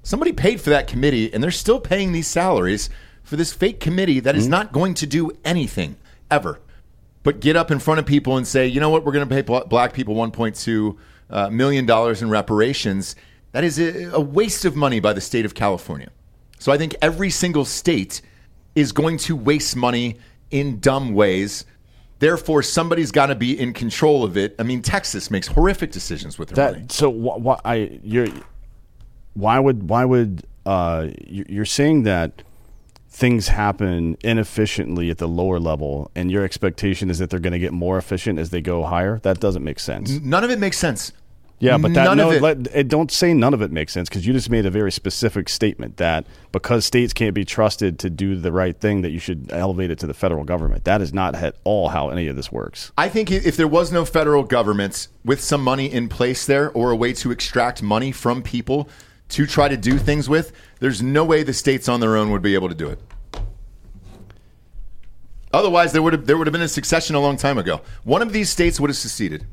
Somebody 0.03 0.33
paid 0.33 0.61
for 0.61 0.71
that 0.71 0.87
committee, 0.89 1.33
and 1.33 1.43
they're 1.43 1.50
still 1.50 1.81
paying 1.81 2.12
these 2.12 2.27
salaries 2.27 2.91
for 3.23 3.37
this 3.37 3.53
fake 3.53 3.79
committee 3.79 4.21
that 4.21 4.35
is 4.37 4.44
Mm-hmm. 4.44 4.51
not 4.51 4.73
going 4.73 4.94
to 4.94 5.06
do 5.06 5.31
anything 5.44 5.97
ever, 6.31 6.61
but 7.22 7.41
get 7.41 7.56
up 7.56 7.70
in 7.70 7.79
front 7.79 8.01
of 8.01 8.06
people 8.06 8.37
and 8.37 8.46
say, 8.46 8.67
you 8.67 8.81
know 8.81 8.89
what, 8.91 9.05
we're 9.05 9.13
going 9.13 9.29
to 9.29 9.34
pay 9.34 9.43
black 9.43 9.93
people 9.93 10.15
1.2 10.15 10.96
uh, 11.31 11.51
million 11.51 11.84
dollars 11.87 12.22
in 12.22 12.31
reparations. 12.31 13.15
That 13.53 13.65
is 13.65 13.79
a, 13.79 14.05
a 14.15 14.20
waste 14.20 14.65
of 14.65 14.75
money 14.77 15.01
by 15.01 15.13
the 15.13 15.20
state 15.20 15.44
of 15.44 15.55
California. 15.55 16.08
So 16.58 16.72
I 16.72 16.79
think 16.79 16.96
every 17.03 17.31
single 17.31 17.65
state 17.65 18.20
is 18.74 18.93
going 18.93 19.17
to 19.19 19.36
waste 19.36 19.77
money 19.77 20.17
in 20.50 20.81
dumb 20.81 21.15
ways. 21.15 21.65
Therefore, 22.19 22.62
somebody's 22.62 23.12
got 23.12 23.27
to 23.27 23.34
be 23.34 23.58
in 23.58 23.72
control 23.72 24.24
of 24.24 24.36
it. 24.36 24.55
I 24.58 24.62
mean, 24.65 24.82
Texas 24.82 25.31
makes 25.31 25.46
horrific 25.46 25.93
decisions 25.93 26.38
with 26.38 26.48
their 26.50 26.72
money. 26.72 26.86
so 26.91 27.12
wh- 27.12 27.43
wh- 27.44 27.60
I 27.65 28.00
you're 28.03 28.29
why 29.34 29.58
would 29.60 29.88
why 29.88 30.05
would 30.05 30.43
uh 30.67 31.08
you- 31.27 31.46
you're 31.48 31.65
saying 31.65 32.03
that 32.05 32.43
things 33.08 33.48
happen 33.48 34.17
inefficiently 34.22 35.10
at 35.10 35.19
the 35.19 35.29
lower 35.29 35.58
level 35.60 36.10
and 36.15 36.31
your 36.31 36.44
expectation 36.44 37.08
is 37.10 37.19
that 37.19 37.31
they're 37.31 37.41
going 37.41 37.53
to 37.53 37.58
get 37.58 37.72
more 37.72 37.96
efficient 37.98 38.38
as 38.38 38.50
they 38.50 38.60
go 38.60 38.84
higher 38.84 39.19
that 39.20 39.41
doesn't 39.41 39.65
make 39.65 39.81
sense 39.81 40.20
None 40.20 40.44
of 40.44 40.50
it 40.50 40.58
makes 40.58 40.77
sense. 40.79 41.12
Yeah 41.60 41.77
but 41.79 41.93
that 41.94 42.05
none 42.05 42.17
no 42.17 42.31
it. 42.31 42.43
let, 42.43 42.69
eh, 42.74 42.82
don't 42.82 43.10
say 43.10 43.34
none 43.34 43.55
of 43.55 43.62
it 43.62 43.70
makes 43.70 43.93
sense 43.93 44.08
because 44.08 44.27
you 44.27 44.32
just 44.32 44.50
made 44.50 44.67
a 44.67 44.70
very 44.70 44.93
specific 44.93 45.48
statement 45.48 45.96
that 45.96 46.27
because 46.53 46.84
states 46.84 47.12
can't 47.12 47.34
be 47.34 47.44
trusted 47.44 47.98
to 47.98 48.10
do 48.10 48.36
the 48.36 48.53
right 48.53 48.81
thing 48.81 49.03
that 49.03 49.10
you 49.10 49.19
should 49.19 49.50
elevate 49.53 49.91
it 49.91 49.98
to 49.98 50.06
the 50.06 50.15
federal 50.15 50.44
government 50.44 50.84
that 50.84 51.00
is 51.00 51.12
not 51.12 51.34
at 51.34 51.56
all 51.65 51.88
how 51.88 52.10
any 52.10 52.29
of 52.29 52.36
this 52.36 52.53
works 52.53 52.93
I 52.96 53.08
think 53.08 53.31
if 53.31 53.56
there 53.56 53.69
was 53.69 53.93
no 53.93 54.05
federal 54.05 54.44
government 54.44 55.08
with 55.24 55.41
some 55.41 55.62
money 55.62 55.93
in 55.93 56.08
place 56.08 56.46
there 56.46 56.70
or 56.72 56.91
a 56.91 56.96
way 56.96 57.12
to 57.15 57.31
extract 57.31 57.82
money 57.82 58.12
from 58.12 58.43
people 58.43 58.88
to 59.31 59.46
try 59.46 59.69
to 59.69 59.77
do 59.77 59.98
things 59.98 60.29
with, 60.29 60.53
there's 60.81 61.03
no 61.03 61.24
way 61.24 61.43
the 61.43 61.53
states 61.53 61.88
on 61.88 62.00
their 62.00 62.17
own 62.17 62.31
would 62.31 62.43
be 62.43 62.55
able 62.55 62.69
to 62.69 62.74
do 62.74 62.88
it. 62.88 63.00
Otherwise, 65.53 65.93
there 65.93 66.03
would 66.03 66.12
have 66.12 66.27
there 66.27 66.36
would 66.36 66.46
have 66.46 66.53
been 66.53 66.62
a 66.62 66.69
succession 66.69 67.17
a 67.17 67.20
long 67.20 67.36
time 67.36 67.56
ago. 67.56 67.81
One 68.05 68.20
of 68.20 68.32
these 68.32 68.50
states 68.50 68.79
would 68.79 68.91
have 68.91 68.96
seceded. 68.96 69.46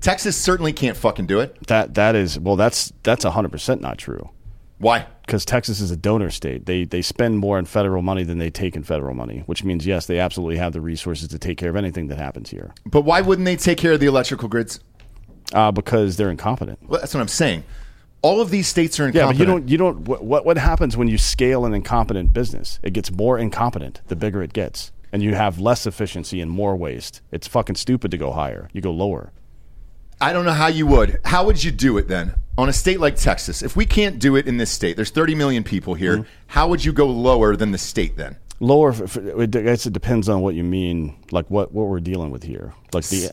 Texas 0.00 0.36
certainly 0.36 0.72
can't 0.72 0.96
fucking 0.96 1.26
do 1.26 1.40
it. 1.40 1.66
that 1.66 1.94
that 1.94 2.14
is 2.14 2.38
well 2.38 2.56
that's 2.56 2.92
that's 3.02 3.24
100% 3.24 3.80
not 3.80 3.98
true 3.98 4.30
Why? 4.78 5.06
because 5.26 5.44
Texas 5.44 5.80
is 5.80 5.90
a 5.90 5.96
donor 5.96 6.30
state. 6.30 6.66
They 6.66 6.84
they 6.84 7.02
spend 7.02 7.38
more 7.38 7.58
in 7.58 7.66
federal 7.66 8.00
money 8.02 8.22
than 8.24 8.38
they 8.38 8.48
take 8.50 8.76
in 8.76 8.82
federal 8.82 9.14
money, 9.14 9.42
which 9.46 9.62
means 9.64 9.86
yes, 9.86 10.06
they 10.06 10.18
absolutely 10.18 10.56
have 10.56 10.72
the 10.72 10.80
resources 10.80 11.28
to 11.28 11.38
take 11.38 11.58
care 11.58 11.68
of 11.68 11.76
anything 11.76 12.06
that 12.08 12.16
happens 12.18 12.48
here. 12.50 12.72
But 12.86 13.02
why 13.02 13.20
wouldn't 13.20 13.44
they 13.44 13.56
take 13.56 13.76
care 13.76 13.92
of 13.92 14.00
the 14.00 14.06
electrical 14.06 14.48
grids? 14.48 14.80
Uh, 15.52 15.70
because 15.70 16.16
they're 16.16 16.30
incompetent. 16.30 16.78
Well, 16.88 17.00
that's 17.00 17.12
what 17.12 17.20
I'm 17.20 17.28
saying. 17.28 17.64
All 18.22 18.40
of 18.40 18.50
these 18.50 18.66
states 18.68 18.98
are 19.00 19.06
incompetent. 19.06 19.38
Yeah, 19.38 19.44
but 19.44 19.68
you 19.68 19.78
don't. 19.78 20.04
You 20.04 20.04
don't. 20.06 20.24
What 20.24 20.44
what 20.44 20.56
happens 20.58 20.96
when 20.96 21.08
you 21.08 21.18
scale 21.18 21.64
an 21.66 21.74
incompetent 21.74 22.32
business? 22.32 22.78
It 22.82 22.92
gets 22.92 23.10
more 23.10 23.38
incompetent 23.38 24.00
the 24.08 24.16
bigger 24.16 24.42
it 24.42 24.52
gets, 24.52 24.92
and 25.12 25.22
you 25.22 25.34
have 25.34 25.58
less 25.60 25.86
efficiency 25.86 26.40
and 26.40 26.50
more 26.50 26.74
waste. 26.76 27.20
It's 27.30 27.46
fucking 27.46 27.76
stupid 27.76 28.10
to 28.12 28.16
go 28.16 28.32
higher. 28.32 28.68
You 28.72 28.80
go 28.80 28.92
lower. 28.92 29.32
I 30.20 30.32
don't 30.32 30.44
know 30.44 30.52
how 30.52 30.66
you 30.66 30.86
would. 30.86 31.20
How 31.24 31.44
would 31.46 31.62
you 31.62 31.70
do 31.70 31.96
it 31.98 32.08
then? 32.08 32.34
On 32.56 32.68
a 32.68 32.72
state 32.72 32.98
like 32.98 33.14
Texas, 33.16 33.62
if 33.62 33.76
we 33.76 33.86
can't 33.86 34.18
do 34.18 34.34
it 34.34 34.48
in 34.48 34.56
this 34.56 34.70
state, 34.70 34.96
there's 34.96 35.10
30 35.10 35.36
million 35.36 35.62
people 35.62 35.94
here. 35.94 36.18
Mm-hmm. 36.18 36.28
How 36.48 36.66
would 36.68 36.84
you 36.84 36.92
go 36.92 37.06
lower 37.06 37.54
than 37.54 37.70
the 37.70 37.78
state 37.78 38.16
then? 38.16 38.36
Lower. 38.58 38.90
f- 38.90 39.02
f- 39.02 39.16
It, 39.16 39.54
I 39.54 39.62
guess 39.62 39.86
it 39.86 39.92
depends 39.92 40.28
on 40.28 40.40
what 40.40 40.56
you 40.56 40.64
mean. 40.64 41.14
Like 41.30 41.48
what 41.50 41.70
what 41.72 41.86
we're 41.86 42.00
dealing 42.00 42.30
with 42.32 42.42
here. 42.42 42.74
Like 42.92 43.06
the 43.06 43.30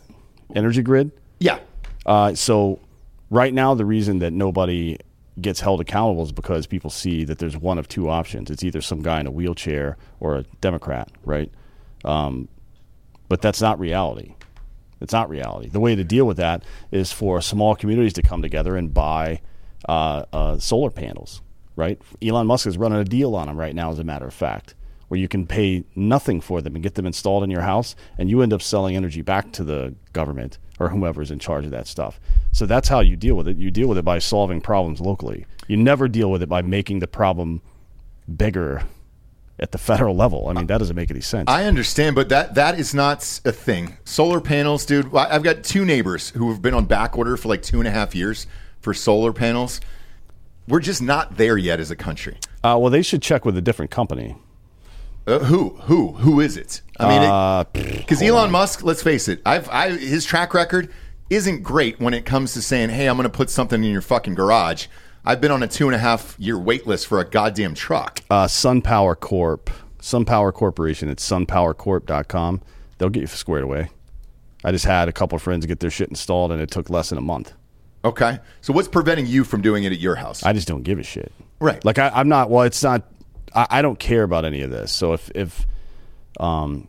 energy 0.56 0.84
grid. 0.84 1.12
Yeah. 1.40 1.58
Uh, 2.06 2.36
so 2.36 2.80
right 3.32 3.52
now, 3.52 3.74
the 3.74 3.86
reason 3.86 4.20
that 4.20 4.32
nobody 4.32 5.00
gets 5.42 5.60
held 5.60 5.82
accountable 5.82 6.22
is 6.24 6.32
because 6.32 6.68
people 6.68 6.92
see 6.92 7.24
that 7.26 7.40
there's 7.40 7.58
one 7.58 7.80
of 7.80 7.88
two 7.88 8.08
options. 8.08 8.52
It's 8.52 8.64
either 8.64 8.80
some 8.82 9.02
guy 9.02 9.20
in 9.20 9.26
a 9.26 9.32
wheelchair 9.32 9.98
or 10.20 10.36
a 10.38 10.44
Democrat, 10.62 11.10
right? 11.26 11.52
Um, 12.06 12.48
but 13.28 13.42
that's 13.42 13.60
not 13.60 13.80
reality. 13.80 14.35
It's 15.06 15.14
not 15.14 15.30
reality. 15.30 15.70
The 15.70 15.80
way 15.80 15.94
to 15.94 16.04
deal 16.04 16.26
with 16.26 16.38
that 16.38 16.64
is 16.92 17.12
for 17.12 17.40
small 17.40 17.76
communities 17.76 18.14
to 18.14 18.24
come 18.24 18.42
together 18.42 18.76
and 18.76 18.92
buy 18.92 19.40
uh, 19.88 20.26
uh, 20.34 20.58
solar 20.58 20.90
panels, 20.90 21.44
right? 21.76 22.02
Elon 22.24 22.48
Musk 22.48 22.66
is 22.66 22.76
running 22.76 22.98
a 22.98 23.04
deal 23.04 23.36
on 23.36 23.46
them 23.46 23.56
right 23.56 23.76
now, 23.76 23.92
as 23.92 24.00
a 24.00 24.04
matter 24.04 24.26
of 24.26 24.34
fact, 24.34 24.74
where 25.10 25.20
you 25.20 25.28
can 25.28 25.46
pay 25.46 25.84
nothing 25.96 26.42
for 26.42 26.60
them 26.60 26.74
and 26.74 26.82
get 26.82 26.96
them 26.96 27.06
installed 27.06 27.44
in 27.44 27.52
your 27.52 27.62
house, 27.62 27.96
and 28.18 28.32
you 28.32 28.42
end 28.42 28.52
up 28.52 28.64
selling 28.64 28.96
energy 28.96 29.22
back 29.22 29.52
to 29.52 29.64
the 29.64 29.94
government 30.12 30.58
or 30.80 30.90
whomever's 30.90 31.30
in 31.30 31.38
charge 31.38 31.66
of 31.66 31.72
that 31.72 31.86
stuff. 31.86 32.20
So 32.52 32.66
that's 32.66 32.90
how 32.90 33.02
you 33.02 33.16
deal 33.16 33.36
with 33.36 33.48
it. 33.48 33.58
You 33.58 33.70
deal 33.70 33.88
with 33.88 34.00
it 34.00 34.06
by 34.06 34.18
solving 34.18 34.60
problems 34.60 35.02
locally. 35.02 35.46
You 35.68 35.78
never 35.78 36.08
deal 36.08 36.32
with 36.32 36.42
it 36.42 36.50
by 36.50 36.64
making 36.64 36.98
the 36.98 37.08
problem 37.08 37.62
bigger 38.36 38.82
at 39.60 39.72
the 39.72 39.78
federal 39.78 40.16
level. 40.16 40.48
I 40.50 40.54
mean, 40.54 40.68
that 40.68 40.78
doesn't 40.80 40.96
make 40.96 41.10
any 41.10 41.22
sense. 41.22 41.46
I 41.50 41.64
understand, 41.66 42.16
but 42.16 42.30
that 42.30 42.56
that 42.56 42.78
is 42.80 42.94
not 42.94 43.20
a 43.46 43.52
thing. 43.52 43.98
Solar 44.04 44.42
panels, 44.42 44.86
dude. 44.86 45.14
I've 45.16 45.44
got 45.44 45.64
two 45.64 45.86
neighbors 45.86 46.32
who 46.32 46.50
have 46.52 46.62
been 46.62 46.74
on 46.74 46.86
back 46.86 47.18
order 47.18 47.38
for 47.38 47.48
like 47.48 47.62
two 47.62 47.80
and 47.80 47.88
a 47.88 47.92
half 47.92 48.14
years 48.14 48.48
for 48.82 48.94
solar 48.94 49.32
panels. 49.34 49.80
We're 50.68 50.80
just 50.80 51.02
not 51.02 51.38
there 51.38 51.58
yet 51.58 51.80
as 51.80 51.92
a 51.92 51.96
country. 51.96 52.38
uh, 52.64 52.78
well, 52.80 52.90
they 52.90 53.02
should 53.04 53.22
check 53.22 53.46
with 53.46 53.56
a 53.58 53.62
different 53.62 53.92
company. 53.92 54.36
Uh, 55.28 55.40
who? 55.40 55.70
Who? 55.84 56.14
Who 56.14 56.40
is 56.40 56.56
it? 56.58 56.82
I 57.00 57.08
mean, 57.10 57.22
Uh, 57.30 57.64
because 57.74 58.22
Elon 58.22 58.52
Musk, 58.52 58.84
let's 58.84 59.02
face 59.02 59.28
it, 59.28 59.42
I've 59.46 59.68
I, 59.70 59.92
his 59.92 60.24
track 60.26 60.54
record 60.54 60.92
isn't 61.30 61.64
great 61.64 62.00
when 62.00 62.14
it 62.14 62.26
comes 62.26 62.54
to 62.54 62.62
saying, 62.62 62.90
"Hey, 62.90 63.08
I'm 63.08 63.16
going 63.18 63.24
to 63.30 63.36
put 63.36 63.50
something 63.50 63.84
in 63.84 63.90
your 63.92 64.02
fucking 64.02 64.36
garage." 64.36 64.86
I've 65.26 65.42
been 65.42 65.52
on 65.52 65.64
a 65.64 65.68
two 65.68 65.88
and 65.88 65.96
a 65.96 66.00
half 66.00 66.36
year 66.40 66.58
wait 66.58 66.86
list 66.86 67.08
for 67.08 67.20
a 67.20 67.26
goddamn 67.28 67.74
truck. 67.74 68.22
uh, 68.30 68.46
SunPower 68.46 69.20
Corp, 69.20 69.70
SunPower 70.00 70.54
Corporation. 70.54 71.10
It's 71.10 71.28
sunpowercorp.com. 71.28 72.62
They'll 72.98 73.10
get 73.10 73.22
you 73.22 73.28
squared 73.28 73.64
away. 73.64 73.90
I 74.64 74.72
just 74.72 74.86
had 74.86 75.10
a 75.10 75.12
couple 75.14 75.36
of 75.36 75.42
friends 75.42 75.66
get 75.66 75.80
their 75.80 75.90
shit 75.92 76.10
installed, 76.10 76.52
and 76.52 76.62
it 76.62 76.72
took 76.72 76.90
less 76.90 77.10
than 77.10 77.18
a 77.18 77.22
month. 77.22 77.54
Okay, 78.04 78.40
so 78.62 78.72
what's 78.72 78.88
preventing 78.88 79.26
you 79.26 79.44
from 79.44 79.62
doing 79.62 79.84
it 79.84 79.92
at 79.92 80.00
your 80.00 80.16
house? 80.16 80.44
I 80.44 80.54
just 80.54 80.68
don't 80.68 80.84
give 80.84 81.00
a 81.00 81.04
shit. 81.04 81.32
Right. 81.60 81.84
Like 81.84 81.98
I, 81.98 82.10
I'm 82.10 82.30
not. 82.30 82.50
Well, 82.50 82.64
it's 82.64 82.84
not. 82.84 83.04
I, 83.54 83.68
I 83.70 83.82
don't 83.82 83.98
care 84.00 84.24
about 84.24 84.46
any 84.46 84.62
of 84.62 84.70
this. 84.70 84.92
So 84.92 85.14
if 85.14 85.32
if 85.34 85.66
um 86.40 86.88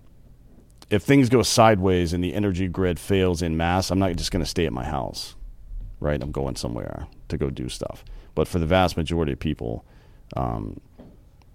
if 0.90 1.02
things 1.02 1.28
go 1.30 1.42
sideways 1.42 2.12
and 2.12 2.22
the 2.22 2.34
energy 2.34 2.68
grid 2.68 3.00
fails 3.00 3.40
in 3.42 3.56
mass, 3.56 3.90
I'm 3.90 3.98
not 3.98 4.14
just 4.16 4.30
going 4.30 4.44
to 4.44 4.48
stay 4.48 4.66
at 4.66 4.72
my 4.72 4.84
house. 4.84 5.34
Right. 6.00 6.22
I'm 6.22 6.32
going 6.32 6.56
somewhere 6.56 7.06
to 7.28 7.38
go 7.38 7.48
do 7.50 7.68
stuff. 7.70 8.04
But 8.36 8.46
for 8.46 8.60
the 8.60 8.66
vast 8.66 8.96
majority 8.96 9.32
of 9.32 9.40
people, 9.40 9.84
um, 10.36 10.80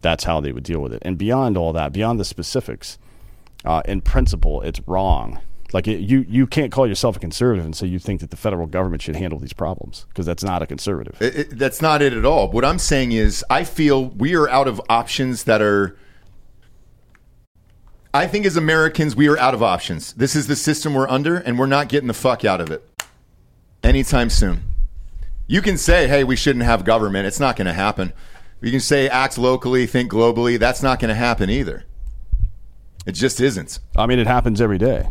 that's 0.02 0.26
how 0.26 0.42
they 0.42 0.52
would 0.52 0.64
deal 0.64 0.82
with 0.82 0.92
it. 0.94 1.02
And 1.04 1.18
beyond 1.18 1.56
all 1.58 1.72
that, 1.74 1.94
beyond 1.94 2.20
the 2.20 2.26
specifics, 2.26 2.98
uh, 3.64 3.82
in 3.86 4.02
principle, 4.02 4.62
it's 4.62 4.82
wrong. 4.88 5.40
Like 5.74 5.88
it, 5.88 6.00
you, 6.02 6.26
you 6.28 6.48
can't 6.48 6.72
call 6.72 6.86
yourself 6.88 7.16
a 7.16 7.20
conservative 7.20 7.64
and 7.64 7.74
say 7.76 7.88
you 7.88 8.00
think 8.00 8.20
that 8.20 8.30
the 8.32 8.36
federal 8.36 8.66
government 8.68 9.02
should 9.04 9.16
handle 9.16 9.40
these 9.40 9.54
problems 9.54 10.06
because 10.10 10.26
that's 10.26 10.44
not 10.44 10.62
a 10.62 10.68
conservative. 10.68 11.22
It- 11.22 11.36
it- 11.36 11.58
that's 11.58 11.82
not 11.82 12.02
it 12.02 12.12
at 12.12 12.26
all. 12.26 12.50
What 12.52 12.66
I'm 12.66 12.80
saying 12.80 13.14
is, 13.14 13.46
I 13.50 13.64
feel 13.64 14.08
we 14.10 14.36
are 14.36 14.50
out 14.50 14.68
of 14.68 14.82
options 14.90 15.44
that 15.46 15.62
are. 15.62 15.96
I 18.14 18.28
think 18.28 18.46
as 18.46 18.58
Americans, 18.58 19.16
we 19.16 19.30
are 19.30 19.38
out 19.38 19.54
of 19.54 19.64
options. 19.64 20.12
This 20.14 20.36
is 20.36 20.48
the 20.48 20.56
system 20.58 20.94
we're 20.94 21.08
under, 21.08 21.38
and 21.38 21.58
we're 21.58 21.68
not 21.68 21.88
getting 21.88 22.08
the 22.08 22.14
fuck 22.14 22.44
out 22.44 22.60
of 22.60 22.70
it 22.72 22.84
anytime 23.84 24.30
soon. 24.30 24.64
You 25.52 25.62
can 25.62 25.78
say, 25.78 26.08
hey, 26.08 26.24
we 26.24 26.38
shouldn't 26.38 26.64
have 26.64 26.86
government. 26.86 27.28
It's 27.28 27.38
not 27.38 27.58
going 27.58 27.66
to 27.66 27.74
happen. 27.74 28.14
You 28.62 28.72
can 28.72 28.80
say, 28.80 29.10
act 29.10 29.38
locally, 29.38 29.86
think 29.86 30.10
globally. 30.10 30.58
That's 30.58 30.82
not 30.82 31.02
going 31.02 31.10
to 31.10 31.14
happen 31.14 31.50
either. 31.50 31.84
It 33.06 33.12
just 33.16 33.42
isn't. 33.42 33.80
I 33.98 34.06
mean, 34.06 34.18
it 34.18 34.28
happens 34.28 34.62
every 34.62 34.78
day. 34.78 35.10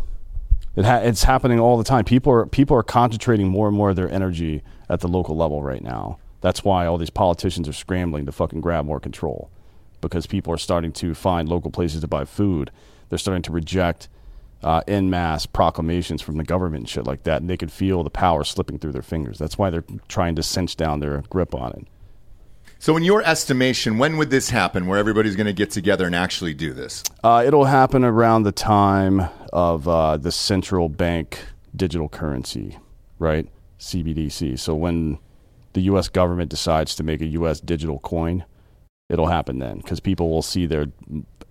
It 0.75 0.83
ha- 0.83 1.01
it's 1.03 1.25
happening 1.25 1.59
all 1.59 1.77
the 1.77 1.83
time. 1.83 2.05
People 2.05 2.33
are 2.33 2.47
people 2.47 2.75
are 2.75 2.81
concentrating 2.81 3.49
more 3.49 3.67
and 3.67 3.77
more 3.77 3.91
of 3.91 3.95
their 3.95 4.09
energy 4.09 4.63
at 4.89 5.01
the 5.01 5.07
local 5.07 5.37
level 5.37 5.61
right 5.61 5.83
now. 5.83 6.17
That's 6.39 6.63
why 6.63 6.87
all 6.87 6.97
these 6.97 7.11
politicians 7.11 7.69
are 7.69 7.73
scrambling 7.73 8.25
to 8.25 8.31
fucking 8.31 8.61
grab 8.61 8.85
more 8.85 8.99
control 8.99 9.51
because 10.01 10.25
people 10.25 10.51
are 10.51 10.57
starting 10.57 10.91
to 10.93 11.13
find 11.13 11.49
local 11.49 11.69
places 11.69 12.01
to 12.01 12.07
buy 12.07 12.25
food. 12.25 12.71
They're 13.09 13.19
starting 13.19 13.43
to 13.43 13.51
reject 13.51 14.09
uh, 14.63 14.81
en 14.87 15.09
masse 15.09 15.45
proclamations 15.45 16.21
from 16.21 16.37
the 16.37 16.43
government 16.43 16.81
and 16.81 16.89
shit 16.89 17.05
like 17.05 17.23
that, 17.23 17.41
and 17.41 17.49
they 17.49 17.57
can 17.57 17.69
feel 17.69 18.03
the 18.03 18.09
power 18.09 18.43
slipping 18.43 18.77
through 18.77 18.91
their 18.91 19.01
fingers. 19.01 19.37
That's 19.37 19.57
why 19.57 19.69
they're 19.69 19.83
trying 20.07 20.35
to 20.35 20.43
cinch 20.43 20.75
down 20.75 20.99
their 20.99 21.23
grip 21.29 21.55
on 21.55 21.71
it. 21.73 21.87
So, 22.79 22.97
in 22.97 23.03
your 23.03 23.21
estimation, 23.21 23.99
when 23.99 24.17
would 24.17 24.31
this 24.31 24.49
happen 24.49 24.87
where 24.87 24.97
everybody's 24.97 25.35
going 25.35 25.45
to 25.45 25.53
get 25.53 25.69
together 25.69 26.07
and 26.07 26.15
actually 26.15 26.55
do 26.55 26.73
this? 26.73 27.03
Uh, 27.23 27.43
it'll 27.45 27.65
happen 27.65 28.03
around 28.03 28.43
the 28.43 28.51
time 28.51 29.29
of 29.53 29.87
uh, 29.87 30.17
the 30.17 30.31
central 30.31 30.89
bank 30.89 31.45
digital 31.75 32.09
currency, 32.09 32.77
right? 33.19 33.47
CBDC. 33.79 34.57
So 34.57 34.73
when 34.73 35.19
the 35.73 35.81
U.S. 35.81 36.07
government 36.07 36.49
decides 36.49 36.95
to 36.95 37.03
make 37.03 37.21
a 37.21 37.27
U.S. 37.27 37.59
digital 37.59 37.99
coin, 37.99 38.45
it'll 39.09 39.27
happen 39.27 39.59
then 39.59 39.77
because 39.77 39.99
people 39.99 40.29
will 40.29 40.41
see 40.41 40.65
their. 40.65 40.87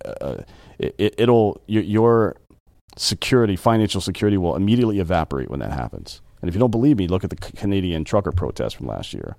Uh, 0.04 0.38
it, 0.78 1.14
it'll 1.18 1.60
your, 1.66 1.82
your 1.82 2.36
security, 3.00 3.56
financial 3.56 4.00
security, 4.00 4.36
will 4.36 4.54
immediately 4.56 5.00
evaporate 5.00 5.50
when 5.50 5.60
that 5.60 5.72
happens. 5.72 6.20
And 6.42 6.48
if 6.48 6.54
you 6.54 6.58
don't 6.58 6.70
believe 6.70 6.98
me, 6.98 7.08
look 7.08 7.24
at 7.24 7.30
the 7.30 7.36
Canadian 7.36 8.04
trucker 8.04 8.32
protest 8.32 8.76
from 8.76 8.86
last 8.86 9.12
year. 9.14 9.36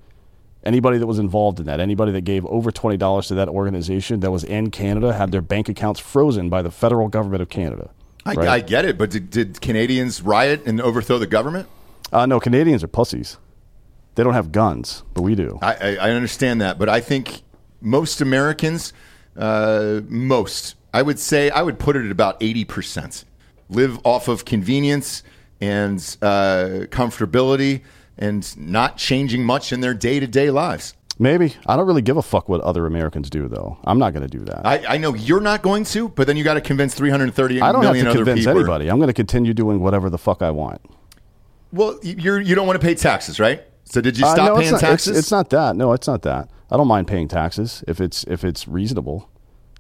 Anybody 0.63 0.97
that 0.97 1.07
was 1.07 1.19
involved 1.19 1.59
in 1.59 1.65
that, 1.65 1.79
anybody 1.79 2.11
that 2.11 2.21
gave 2.21 2.45
over 2.45 2.71
twenty 2.71 2.97
dollars 2.97 3.27
to 3.27 3.35
that 3.35 3.49
organization 3.49 4.19
that 4.19 4.31
was 4.31 4.43
in 4.43 4.69
Canada, 4.69 5.13
had 5.13 5.31
their 5.31 5.41
bank 5.41 5.69
accounts 5.69 5.99
frozen 5.99 6.49
by 6.49 6.61
the 6.61 6.69
federal 6.69 7.07
government 7.07 7.41
of 7.41 7.49
Canada. 7.49 7.89
I, 8.25 8.33
right? 8.33 8.47
I 8.47 8.59
get 8.59 8.85
it, 8.85 8.97
but 8.97 9.09
did, 9.09 9.31
did 9.31 9.61
Canadians 9.61 10.21
riot 10.21 10.63
and 10.65 10.79
overthrow 10.79 11.17
the 11.17 11.27
government? 11.27 11.67
uh, 12.11 12.25
no, 12.25 12.39
Canadians 12.39 12.83
are 12.83 12.87
pussies. 12.87 13.37
They 14.15 14.23
don't 14.23 14.33
have 14.33 14.51
guns, 14.51 15.03
but 15.13 15.21
we 15.21 15.33
do. 15.35 15.57
I, 15.61 15.73
I, 15.73 15.95
I 15.95 16.11
understand 16.11 16.61
that, 16.61 16.77
but 16.77 16.89
I 16.89 16.99
think 16.99 17.41
most 17.79 18.21
Americans, 18.21 18.93
uh, 19.37 20.01
most, 20.09 20.75
I 20.93 21.01
would 21.01 21.17
say, 21.17 21.49
I 21.49 21.61
would 21.61 21.79
put 21.79 21.95
it 21.95 22.05
at 22.05 22.11
about 22.11 22.39
80%, 22.41 23.23
live 23.71 23.99
off 24.03 24.27
of 24.27 24.45
convenience 24.45 25.23
and 25.59 25.97
uh, 26.21 26.85
comfortability 26.91 27.81
and 28.17 28.55
not 28.57 28.97
changing 28.97 29.43
much 29.43 29.71
in 29.73 29.81
their 29.81 29.93
day 29.93 30.19
to 30.19 30.27
day 30.27 30.51
lives. 30.51 30.93
Maybe 31.19 31.55
I 31.67 31.75
don't 31.75 31.85
really 31.85 32.01
give 32.01 32.17
a 32.17 32.21
fuck 32.21 32.49
what 32.49 32.61
other 32.61 32.85
Americans 32.87 33.29
do, 33.29 33.47
though. 33.47 33.77
I'm 33.83 33.99
not 33.99 34.11
going 34.13 34.27
to 34.27 34.37
do 34.37 34.43
that. 34.45 34.65
I, 34.65 34.95
I 34.95 34.97
know 34.97 35.13
you're 35.13 35.39
not 35.41 35.61
going 35.61 35.83
to, 35.85 36.09
but 36.09 36.25
then 36.25 36.35
you 36.35 36.43
got 36.43 36.55
to 36.55 36.61
convince 36.61 36.95
330 36.95 37.61
I 37.61 37.71
don't 37.71 37.83
have 37.83 37.93
to 37.93 38.11
convince 38.13 38.39
people. 38.41 38.57
anybody. 38.57 38.89
I'm 38.89 38.97
going 38.97 39.07
to 39.07 39.13
continue 39.13 39.53
doing 39.53 39.81
whatever 39.81 40.09
the 40.09 40.17
fuck 40.17 40.41
I 40.41 40.49
want. 40.51 40.81
Well, 41.71 41.99
you're, 42.01 42.39
you 42.41 42.55
don't 42.55 42.65
want 42.65 42.81
to 42.81 42.85
pay 42.85 42.95
taxes, 42.95 43.39
right? 43.39 43.61
So 43.83 44.01
did 44.01 44.17
you 44.17 44.25
Uh, 44.25 44.33
stop 44.33 44.45
no, 44.47 44.53
it's 44.55 44.61
paying 44.61 44.71
not- 44.71 44.77
it's- 44.83 44.89
taxes? 44.91 45.17
It's, 45.17 45.31
not 45.31 45.49
that. 45.51 45.75
No, 45.75 45.93
it's 45.93 46.07
not 46.07 46.23
that. 46.23 46.49
I 46.71 46.77
don't 46.77 46.87
mind 46.87 47.07
paying 47.07 47.27
taxes 47.27 47.83
if 47.87 47.99
it's 48.01 48.23
if 48.23 48.43
it's 48.45 48.67
reasonable. 48.67 49.29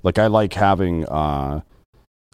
Like 0.03 0.19
I 0.19 0.27
like 0.27 0.53
having 0.53 1.05
uh, 1.07 1.61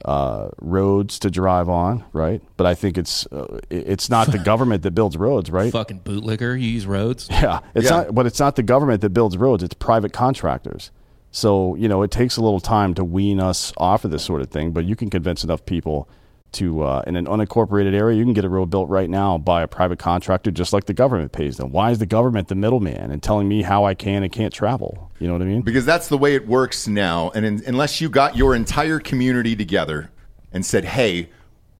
uh, 0.05 0.49
roads 0.59 1.19
to 1.19 1.29
drive 1.31 1.69
on, 1.69 2.03
right? 2.13 2.41
But 2.55 2.67
I 2.67 2.75
think 2.75 2.97
it's 2.97 3.25
uh, 3.27 3.59
it's 3.69 4.09
not 4.09 4.31
the 4.31 4.37
government 4.51 4.83
that 4.83 4.91
builds 4.91 5.17
roads, 5.17 5.49
right? 5.49 5.71
Fucking 5.71 6.01
bootlicker. 6.01 6.51
You 6.59 6.67
use 6.69 6.85
roads. 6.85 7.27
Yeah, 7.31 7.59
it's 7.75 7.85
Yeah. 7.85 7.97
not. 8.03 8.15
But 8.15 8.25
it's 8.27 8.39
not 8.39 8.55
the 8.55 8.63
government 8.63 9.01
that 9.01 9.09
builds 9.09 9.37
roads. 9.37 9.63
It's 9.63 9.73
private 9.73 10.13
contractors. 10.13 10.91
So 11.31 11.75
you 11.75 11.87
know, 11.87 12.03
it 12.03 12.11
takes 12.11 12.37
a 12.37 12.41
little 12.41 12.59
time 12.59 12.93
to 12.95 13.03
wean 13.03 13.39
us 13.39 13.73
off 13.77 14.05
of 14.05 14.11
this 14.11 14.23
sort 14.23 14.41
of 14.41 14.49
thing. 14.49 14.71
But 14.71 14.85
you 14.85 14.95
can 14.95 15.09
convince 15.09 15.43
enough 15.43 15.65
people 15.65 16.07
to 16.53 16.81
uh, 16.83 17.03
in 17.05 17.15
an 17.15 17.25
unincorporated 17.25 17.93
area, 17.93 18.17
you 18.17 18.23
can 18.23 18.33
get 18.33 18.45
a 18.45 18.49
road 18.49 18.67
built 18.69 18.89
right 18.89 19.09
now 19.09 19.37
by 19.37 19.61
a 19.61 19.67
private 19.67 19.99
contractor, 19.99 20.49
just 20.51 20.73
like 20.73 20.85
the 20.85 20.93
government 20.93 21.31
pays 21.31 21.57
them. 21.57 21.71
Why 21.71 21.91
is 21.91 21.99
the 21.99 22.05
government 22.05 22.47
the 22.47 22.55
middleman 22.55 23.11
and 23.11 23.21
telling 23.21 23.47
me 23.47 23.61
how 23.61 23.85
I 23.85 23.93
can 23.93 24.23
and 24.23 24.31
can't 24.31 24.53
travel? 24.53 25.11
You 25.19 25.27
know 25.27 25.33
what 25.33 25.41
I 25.41 25.45
mean? 25.45 25.61
Because 25.61 25.85
that's 25.85 26.07
the 26.07 26.17
way 26.17 26.35
it 26.35 26.47
works 26.47 26.87
now. 26.87 27.31
And 27.35 27.45
in, 27.45 27.63
unless 27.67 27.99
you 28.01 28.09
got 28.09 28.35
your 28.37 28.55
entire 28.55 28.99
community 28.99 29.55
together 29.55 30.09
and 30.53 30.65
said, 30.65 30.85
hey, 30.85 31.29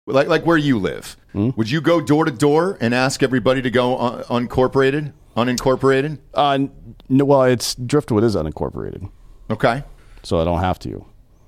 like, 0.05 0.27
like 0.27 0.45
where 0.45 0.57
you 0.57 0.77
live, 0.79 1.15
Hmm? 1.33 1.50
would 1.55 1.69
you 1.69 1.81
go 1.81 2.00
door 2.01 2.25
to 2.25 2.31
door 2.31 2.77
and 2.79 2.93
ask 2.95 3.21
everybody 3.24 3.62
to 3.62 3.69
go 3.69 3.97
un- 3.97 4.24
uncorporated? 4.47 5.13
unincorporated? 5.36 6.17
Uh, 6.33 6.67
no, 7.09 7.25
well, 7.25 7.43
it's 7.43 7.75
Driftwood 7.75 8.24
is 8.24 8.36
unincorporated, 8.36 9.09
Okay. 9.51 9.83
so 10.24 10.39
I 10.41 10.43
don't 10.43 10.59
have 10.62 10.79
to. 10.79 11.05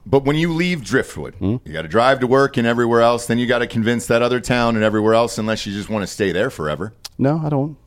But 0.09 0.25
when 0.25 0.35
you 0.35 0.51
leave 0.53 0.83
Driftwood, 0.83 1.35
Hmm? 1.35 1.57
you 1.63 1.71
got 1.71 1.83
to 1.83 1.87
drive 1.87 2.19
to 2.21 2.27
work 2.27 2.57
and 2.57 2.65
everywhere 2.65 3.01
else. 3.01 3.27
Then 3.27 3.37
you 3.37 3.45
got 3.45 3.59
to 3.59 3.67
convince 3.67 4.07
that 4.07 4.23
other 4.23 4.39
town 4.39 4.75
and 4.75 4.83
everywhere 4.83 5.13
else, 5.13 5.37
unless 5.37 5.67
you 5.67 5.71
just 5.73 5.87
want 5.87 6.01
to 6.01 6.07
stay 6.07 6.31
there 6.31 6.49
forever. 6.49 6.93
No, 7.19 7.39
I 7.45 7.49
don't. 7.49 7.77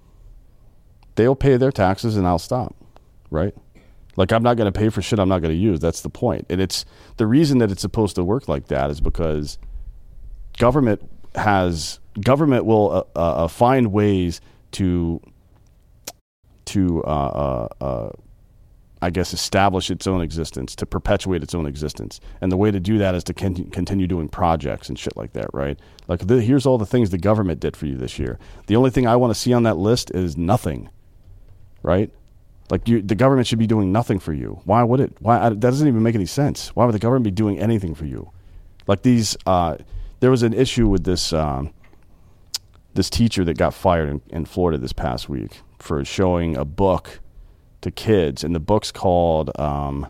They'll 1.16 1.34
pay 1.34 1.56
their 1.56 1.72
taxes 1.72 2.16
and 2.16 2.26
I'll 2.26 2.38
stop, 2.38 2.76
right? 3.30 3.54
Like 4.16 4.30
I'm 4.32 4.42
not 4.42 4.56
going 4.56 4.70
to 4.72 4.78
pay 4.78 4.88
for 4.88 5.02
shit 5.02 5.18
I'm 5.18 5.28
not 5.28 5.40
going 5.40 5.52
to 5.54 5.58
use. 5.60 5.80
That's 5.80 6.02
the 6.02 6.10
point. 6.10 6.46
And 6.48 6.60
it's 6.60 6.84
the 7.16 7.26
reason 7.26 7.58
that 7.58 7.70
it's 7.70 7.82
supposed 7.82 8.14
to 8.16 8.24
work 8.24 8.48
like 8.48 8.68
that 8.68 8.90
is 8.90 9.00
because 9.00 9.58
government 10.58 11.02
has 11.34 11.98
government 12.20 12.66
will 12.66 13.06
uh, 13.16 13.18
uh, 13.18 13.48
find 13.48 13.90
ways 13.92 14.40
to 14.72 15.20
to 16.66 17.02
uh, 17.04 17.08
uh, 17.08 17.68
uh, 17.80 18.10
I 19.02 19.10
guess 19.10 19.34
establish 19.34 19.90
its 19.90 20.06
own 20.06 20.22
existence, 20.22 20.76
to 20.76 20.86
perpetuate 20.86 21.42
its 21.42 21.54
own 21.54 21.66
existence. 21.66 22.20
And 22.40 22.52
the 22.52 22.56
way 22.56 22.70
to 22.70 22.78
do 22.78 22.98
that 22.98 23.16
is 23.16 23.24
to 23.24 23.34
con- 23.34 23.70
continue 23.70 24.06
doing 24.06 24.28
projects 24.28 24.88
and 24.88 24.96
shit 24.96 25.16
like 25.16 25.32
that, 25.32 25.52
right? 25.52 25.78
Like 26.06 26.28
the, 26.28 26.40
here's 26.40 26.66
all 26.66 26.78
the 26.78 26.86
things 26.86 27.10
the 27.10 27.18
government 27.18 27.58
did 27.58 27.76
for 27.76 27.86
you 27.86 27.98
this 27.98 28.18
year. 28.20 28.38
The 28.68 28.76
only 28.76 28.90
thing 28.90 29.08
I 29.08 29.16
want 29.16 29.34
to 29.34 29.38
see 29.38 29.52
on 29.52 29.64
that 29.64 29.76
list 29.76 30.12
is 30.12 30.36
nothing, 30.36 30.88
right? 31.82 32.12
Like 32.70 32.88
you, 32.88 33.02
the 33.02 33.16
government 33.16 33.48
should 33.48 33.58
be 33.58 33.66
doing 33.66 33.90
nothing 33.90 34.20
for 34.20 34.32
you. 34.32 34.60
Why 34.64 34.84
would 34.84 35.00
it? 35.00 35.16
Why 35.18 35.48
that 35.48 35.58
doesn't 35.58 35.88
even 35.88 36.02
make 36.02 36.14
any 36.14 36.24
sense. 36.24 36.68
Why 36.68 36.86
would 36.86 36.94
the 36.94 37.00
government 37.00 37.24
be 37.24 37.32
doing 37.32 37.58
anything 37.58 37.94
for 37.94 38.06
you? 38.06 38.30
Like 38.86 39.02
these, 39.02 39.36
uh, 39.46 39.78
there 40.20 40.30
was 40.30 40.44
an 40.44 40.54
issue 40.54 40.88
with 40.88 41.02
this 41.02 41.32
um, 41.32 41.74
this 42.94 43.10
teacher 43.10 43.44
that 43.44 43.58
got 43.58 43.74
fired 43.74 44.08
in, 44.08 44.22
in 44.28 44.44
Florida 44.44 44.78
this 44.78 44.92
past 44.92 45.28
week 45.28 45.60
for 45.78 46.04
showing 46.04 46.56
a 46.56 46.64
book 46.64 47.20
to 47.82 47.90
kids, 47.90 48.42
and 48.42 48.54
the 48.54 48.60
book's 48.60 48.90
called 48.90 49.50
um, 49.58 50.06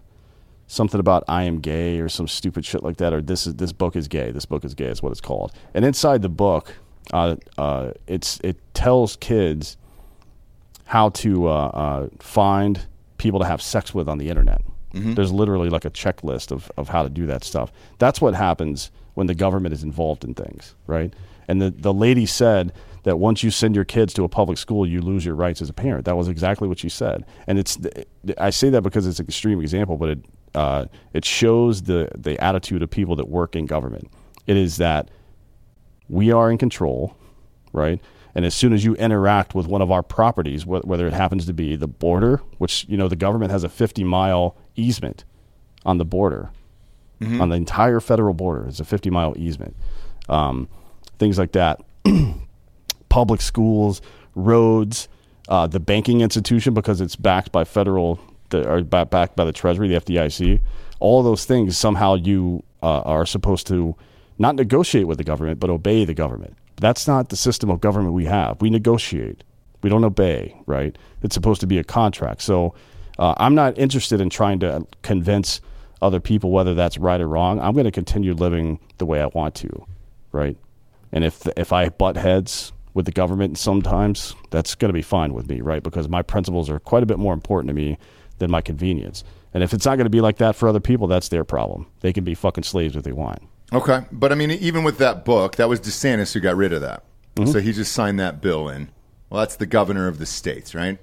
something 0.67 1.01
about 1.01 1.25
I 1.29 1.43
am 1.43 1.61
gay 1.61 2.01
or 2.01 2.09
some 2.09 2.29
stupid 2.29 2.65
shit 2.65 2.83
like 2.83 2.97
that, 2.99 3.13
or 3.13 3.21
this 3.21 3.47
is 3.47 3.57
this 3.57 3.73
book 3.73 3.97
is 3.97 4.09
gay. 4.09 4.31
This 4.31 4.47
book 4.47 4.65
is 4.65 4.75
gay 4.75 4.87
is 4.87 5.03
what 5.03 5.11
it's 5.13 5.21
called. 5.21 5.53
And 5.75 5.85
inside 5.85 6.23
the 6.23 6.29
book, 6.29 6.75
uh, 7.13 7.37
uh, 7.59 7.93
it's 8.07 8.41
it 8.43 8.57
tells 8.75 9.17
kids 9.17 9.77
how 10.85 11.11
to 11.11 11.49
uh, 11.49 11.51
uh, 11.69 12.09
find 12.21 12.87
people 13.19 13.41
to 13.41 13.47
have 13.47 13.63
sex 13.63 13.95
with 13.95 14.09
on 14.09 14.19
the 14.19 14.29
internet. 14.29 14.63
There's 15.15 15.33
literally 15.33 15.71
like 15.71 15.87
a 15.87 15.91
checklist 15.91 16.53
of, 16.53 16.71
of 16.77 16.89
how 16.91 17.03
to 17.03 17.09
do 17.09 17.25
that 17.27 17.45
stuff. 17.45 17.73
That's 17.99 18.21
what 18.21 18.35
happens 18.35 18.91
when 19.15 19.27
the 19.27 19.35
government 19.35 19.73
is 19.73 19.83
involved 19.83 20.23
in 20.25 20.35
things, 20.35 20.75
right? 20.87 21.15
And 21.49 21.63
the, 21.63 21.71
the 21.71 21.95
lady 21.95 22.27
said 22.27 22.73
that 23.05 23.19
once 23.19 23.43
you 23.43 23.51
send 23.51 23.75
your 23.75 23.85
kids 23.85 24.15
to 24.15 24.25
a 24.25 24.29
public 24.29 24.59
school, 24.59 24.87
you 24.87 25.01
lose 25.01 25.25
your 25.25 25.35
rights 25.35 25.61
as 25.61 25.69
a 25.69 25.73
parent. 25.73 26.05
That 26.05 26.17
was 26.17 26.29
exactly 26.29 26.69
what 26.69 26.79
she 26.79 26.89
said. 26.89 27.25
And 27.47 27.59
it's 27.59 27.79
I 28.39 28.51
say 28.51 28.71
that 28.71 28.83
because 28.83 29.07
it's 29.07 29.19
an 29.19 29.27
extreme 29.27 29.61
example, 29.61 29.97
but 29.97 30.09
it 30.11 30.25
uh, 30.55 30.87
it 31.13 31.25
shows 31.25 31.83
the 31.83 32.11
the 32.17 32.43
attitude 32.43 32.83
of 32.83 32.91
people 32.91 33.17
that 33.17 33.29
work 33.29 33.57
in 33.57 33.67
government. 33.67 34.11
It 34.47 34.57
is 34.57 34.77
that 34.77 35.11
we 36.09 36.31
are 36.33 36.51
in 36.51 36.59
control, 36.59 37.17
right? 37.73 38.01
And 38.35 38.45
as 38.45 38.55
soon 38.55 38.73
as 38.73 38.85
you 38.85 38.95
interact 38.95 39.55
with 39.55 39.67
one 39.67 39.83
of 39.83 39.91
our 39.91 40.03
properties, 40.03 40.63
wh- 40.63 40.85
whether 40.87 41.07
it 41.07 41.13
happens 41.13 41.45
to 41.47 41.53
be 41.53 41.77
the 41.77 41.87
border, 41.89 42.41
which 42.59 42.87
you 42.89 42.97
know 42.97 43.09
the 43.09 43.17
government 43.17 43.51
has 43.51 43.63
a 43.65 43.69
50 43.69 44.05
mile 44.05 44.57
easement 44.77 45.25
on 45.85 45.99
the 45.99 46.05
border, 46.05 46.51
on 47.41 47.51
the 47.51 47.57
entire 47.57 48.01
federal 48.01 48.35
border, 48.35 48.67
it's 48.67 48.81
a 48.81 48.85
50 48.85 49.11
mile 49.11 49.35
easement. 49.37 49.77
Um, 50.29 50.69
things 51.19 51.39
like 51.39 51.53
that, 51.53 51.81
public 53.13 53.43
schools, 53.43 54.01
roads, 54.35 55.07
uh, 55.49 55.67
the 55.67 55.79
banking 55.79 56.23
institution 56.23 56.73
because 56.73 57.03
it's 57.03 57.15
backed 57.15 57.53
by 57.53 57.63
federal, 57.63 58.19
or 58.55 58.83
backed 58.83 59.37
by 59.37 59.45
the 59.45 59.53
Treasury, 59.53 59.87
the 59.87 60.01
FDIC. 60.01 60.61
All 60.99 61.23
those 61.23 61.45
things 61.45 61.77
somehow 61.77 62.15
you 62.15 62.63
uh, 62.83 63.01
are 63.01 63.27
supposed 63.27 63.67
to 63.67 63.95
not 64.39 64.57
negotiate 64.57 65.07
with 65.07 65.19
the 65.19 65.25
government, 65.25 65.61
but 65.61 65.69
obey 65.69 66.07
the 66.07 66.15
government. 66.15 66.57
That's 66.77 67.07
not 67.07 67.29
the 67.29 67.37
system 67.37 67.69
of 67.69 67.83
government 67.83 68.15
we 68.15 68.25
have. 68.25 68.63
We 68.63 68.71
negotiate. 68.71 69.45
We 69.83 69.91
don't 69.91 70.05
obey, 70.05 70.57
right? 70.65 70.97
It's 71.23 71.35
supposed 71.35 71.61
to 71.61 71.67
be 71.67 71.77
a 71.77 71.85
contract. 71.85 72.41
So 72.41 72.75
uh, 73.19 73.35
I'm 73.37 73.55
not 73.55 73.77
interested 73.77 74.23
in 74.23 74.31
trying 74.31 74.61
to 74.61 74.87
convince 75.03 75.61
other 76.01 76.19
people 76.19 76.51
whether 76.51 76.75
that's 76.75 76.97
right 76.97 77.21
or 77.21 77.29
wrong. 77.29 77.61
I'm 77.61 77.75
going 77.75 77.85
to 77.85 77.91
continue 77.91 78.33
living 78.33 78.81
the 78.97 79.05
way 79.05 79.21
I 79.21 79.27
want 79.27 79.55
to, 79.57 79.87
right? 80.33 80.57
And 81.13 81.25
if 81.25 81.47
if 81.59 81.75
I 81.75 81.91
butt 81.91 82.17
heads 82.17 82.73
with 82.95 83.07
the 83.07 83.13
government 83.13 83.59
sometimes, 83.59 84.35
that's 84.51 84.75
going 84.75 84.89
to 84.89 84.95
be 84.95 85.03
fine 85.03 85.35
with 85.35 85.49
me, 85.49 85.61
right? 85.61 85.83
Because 85.83 86.09
my 86.09 86.23
principles 86.23 86.69
are 86.69 86.79
quite 86.79 87.03
a 87.03 87.07
bit 87.07 87.19
more 87.19 87.33
important 87.33 87.69
to 87.69 87.75
me 87.75 87.99
than 88.39 88.51
my 88.51 88.61
convenience. 88.61 89.25
And 89.55 89.63
if 89.63 89.73
it's 89.73 89.85
not 89.85 89.97
going 89.97 90.07
to 90.07 90.11
be 90.11 90.21
like 90.21 90.39
that 90.39 90.57
for 90.57 90.69
other 90.69 90.81
people, 90.81 91.07
that's 91.07 91.29
their 91.29 91.45
problem. 91.45 91.87
They 92.01 92.13
can 92.13 92.25
be 92.25 92.35
fucking 92.35 92.65
slaves 92.65 92.97
if 92.97 93.03
they 93.03 93.13
want. 93.13 93.43
Okay. 93.73 94.05
But 94.11 94.33
I 94.33 94.35
mean, 94.35 94.51
even 94.51 94.85
with 94.85 94.99
that 94.99 95.25
book, 95.25 95.57
that 95.57 95.69
was 95.69 95.81
DeSantis 95.81 96.33
who 96.33 96.41
got 96.41 96.57
rid 96.57 96.73
of 96.73 96.81
that. 96.83 97.05
Mm-hmm. 97.37 97.51
So 97.51 97.61
he 97.61 97.73
just 97.73 97.93
signed 97.93 98.21
that 98.21 98.41
bill 98.41 98.69
in. 98.69 98.91
Well, 99.31 99.41
that's 99.41 99.57
the 99.57 99.67
governor 99.67 100.09
of 100.09 100.19
the 100.19 100.27
states, 100.27 100.75
right? 100.75 100.99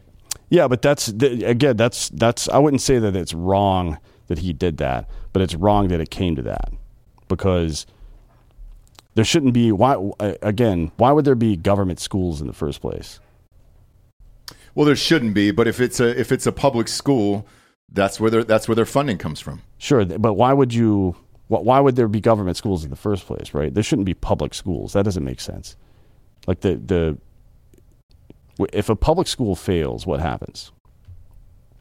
Yeah, 0.49 0.67
but 0.67 0.81
that's 0.81 1.07
again, 1.07 1.77
that's 1.77 2.09
that's. 2.09 2.47
I 2.49 2.57
wouldn't 2.59 2.81
say 2.81 2.99
that 2.99 3.15
it's 3.15 3.33
wrong 3.33 3.97
that 4.27 4.39
he 4.39 4.53
did 4.53 4.77
that, 4.77 5.09
but 5.33 5.41
it's 5.41 5.55
wrong 5.55 5.87
that 5.89 5.99
it 5.99 6.11
came 6.11 6.35
to 6.35 6.41
that 6.43 6.71
because 7.27 7.85
there 9.15 9.25
shouldn't 9.25 9.53
be. 9.53 9.71
Why 9.71 9.97
again? 10.41 10.91
Why 10.97 11.11
would 11.11 11.25
there 11.25 11.35
be 11.35 11.55
government 11.55 11.99
schools 11.99 12.41
in 12.41 12.47
the 12.47 12.53
first 12.53 12.81
place? 12.81 13.19
Well, 14.75 14.85
there 14.85 14.95
shouldn't 14.95 15.33
be, 15.33 15.51
but 15.51 15.67
if 15.67 15.79
it's 15.79 15.99
a 15.99 16.19
if 16.19 16.31
it's 16.31 16.45
a 16.45 16.51
public 16.51 16.87
school, 16.87 17.45
that's 17.91 18.19
where 18.19 18.31
their 18.31 18.43
that's 18.43 18.67
where 18.67 18.75
their 18.75 18.85
funding 18.85 19.17
comes 19.17 19.39
from. 19.39 19.61
Sure, 19.77 20.05
but 20.05 20.33
why 20.33 20.53
would 20.53 20.73
you? 20.73 21.15
Why 21.47 21.79
would 21.79 21.95
there 21.95 22.07
be 22.07 22.21
government 22.21 22.57
schools 22.57 22.83
in 22.83 22.91
the 22.91 22.95
first 22.95 23.25
place? 23.25 23.55
Right? 23.55 23.73
There 23.73 23.81
shouldn't 23.81 24.05
be 24.05 24.13
public 24.13 24.53
schools. 24.53 24.93
That 24.93 25.03
doesn't 25.03 25.23
make 25.23 25.39
sense. 25.39 25.75
Like 26.47 26.61
the 26.61 26.75
the. 26.75 27.17
If 28.73 28.89
a 28.89 28.95
public 28.95 29.27
school 29.27 29.55
fails, 29.55 30.05
what 30.05 30.19
happens? 30.19 30.71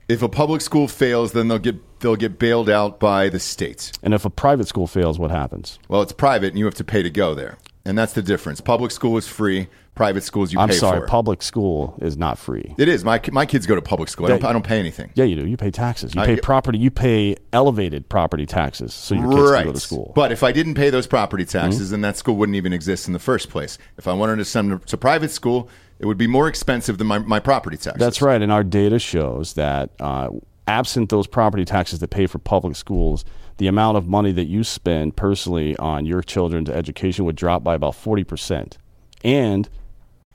If 0.09 0.23
a 0.23 0.29
public 0.29 0.63
school 0.63 0.89
fails, 0.89 1.33
then 1.33 1.49
they'll 1.49 1.59
get 1.59 2.01
they'll 2.01 2.17
get 2.17 2.39
bailed 2.39 2.71
out 2.71 2.99
by 2.99 3.29
the 3.29 3.39
states. 3.39 3.93
And 4.03 4.15
if 4.15 4.25
a 4.25 4.31
private 4.31 4.67
school 4.67 4.87
fails, 4.87 5.19
what 5.19 5.31
happens? 5.31 5.79
Well, 5.87 6.01
it's 6.01 6.13
private, 6.13 6.49
and 6.49 6.59
you 6.59 6.65
have 6.65 6.75
to 6.77 6.85
pay 6.85 7.03
to 7.03 7.11
go 7.11 7.35
there, 7.35 7.59
and 7.85 7.99
that's 7.99 8.15
the 8.15 8.23
difference. 8.23 8.63
Public 8.63 8.91
school 8.91 9.19
is 9.19 9.29
free. 9.29 9.69
Private 9.99 10.23
schools 10.23 10.53
you 10.53 10.61
I'm 10.61 10.69
pay 10.69 10.77
sorry, 10.77 11.01
for. 11.01 11.07
public 11.09 11.43
school 11.43 11.99
is 12.01 12.17
not 12.17 12.39
free. 12.39 12.73
it 12.79 12.89
is. 12.89 13.05
My 13.05 13.21
my 13.33 13.45
kids 13.45 13.67
go 13.67 13.75
to 13.75 13.83
public 13.83 14.09
school. 14.09 14.27
I 14.27 14.29
don't, 14.29 14.45
I 14.45 14.53
don't 14.53 14.65
pay 14.65 14.79
anything. 14.79 15.11
Yeah, 15.15 15.25
you 15.25 15.35
do. 15.35 15.45
You 15.45 15.57
pay 15.57 15.73
taxes. 15.73 16.15
You 16.15 16.21
I 16.21 16.27
pay 16.27 16.37
property. 16.37 16.79
You 16.79 16.93
pay 16.93 17.35
elevated 17.53 18.09
property 18.09 18.47
taxes, 18.47 18.95
so 18.95 19.17
your 19.17 19.29
kids 19.29 19.51
right. 19.51 19.59
can 19.65 19.67
go 19.67 19.73
to 19.73 19.81
school. 19.81 20.13
But 20.15 20.31
if 20.31 20.45
I 20.45 20.53
didn't 20.53 20.75
pay 20.75 20.91
those 20.91 21.09
property 21.09 21.45
Mm-hmm. 21.45 21.59
taxes, 21.59 21.91
then 21.91 22.01
that 22.03 22.17
school 22.17 22.37
wouldn't 22.37 22.55
even 22.55 22.73
exist 22.73 23.09
in 23.09 23.13
the 23.13 23.19
first 23.19 23.51
place. 23.51 23.77
If 23.97 24.07
I 24.07 24.13
wanted 24.13 24.37
to 24.37 24.45
send 24.45 24.71
them 24.71 24.79
to 24.87 24.97
private 24.97 25.33
school, 25.33 25.69
it 25.99 26.07
would 26.07 26.17
be 26.17 26.29
more 26.29 26.47
expensive 26.47 26.97
than 26.99 27.09
my, 27.09 27.19
my 27.19 27.41
property 27.41 27.77
taxes. 27.77 27.99
That's 27.99 28.23
right. 28.23 28.41
And 28.41 28.53
our 28.53 28.63
data 28.63 29.01
shows 29.01 29.55
that 29.55 29.91
uh, 29.99 30.29
absent 30.69 31.09
those 31.09 31.27
property 31.27 31.65
taxes 31.65 31.99
that 31.99 32.09
pay 32.09 32.29
for 32.29 32.39
public 32.39 32.77
schools, 32.77 33.25
the 33.57 33.67
amount 33.67 33.97
of 33.97 34.07
money 34.07 34.31
that 34.31 34.47
you 34.47 34.63
spend 34.63 35.17
personally 35.17 35.77
on 35.79 36.07
your 36.07 36.23
children's 36.23 36.71
education 36.71 37.25
would 37.25 37.35
drop 37.35 37.65
by 37.65 37.75
about 37.75 37.97
forty 37.97 38.23
percent, 38.23 38.79
and 39.25 39.69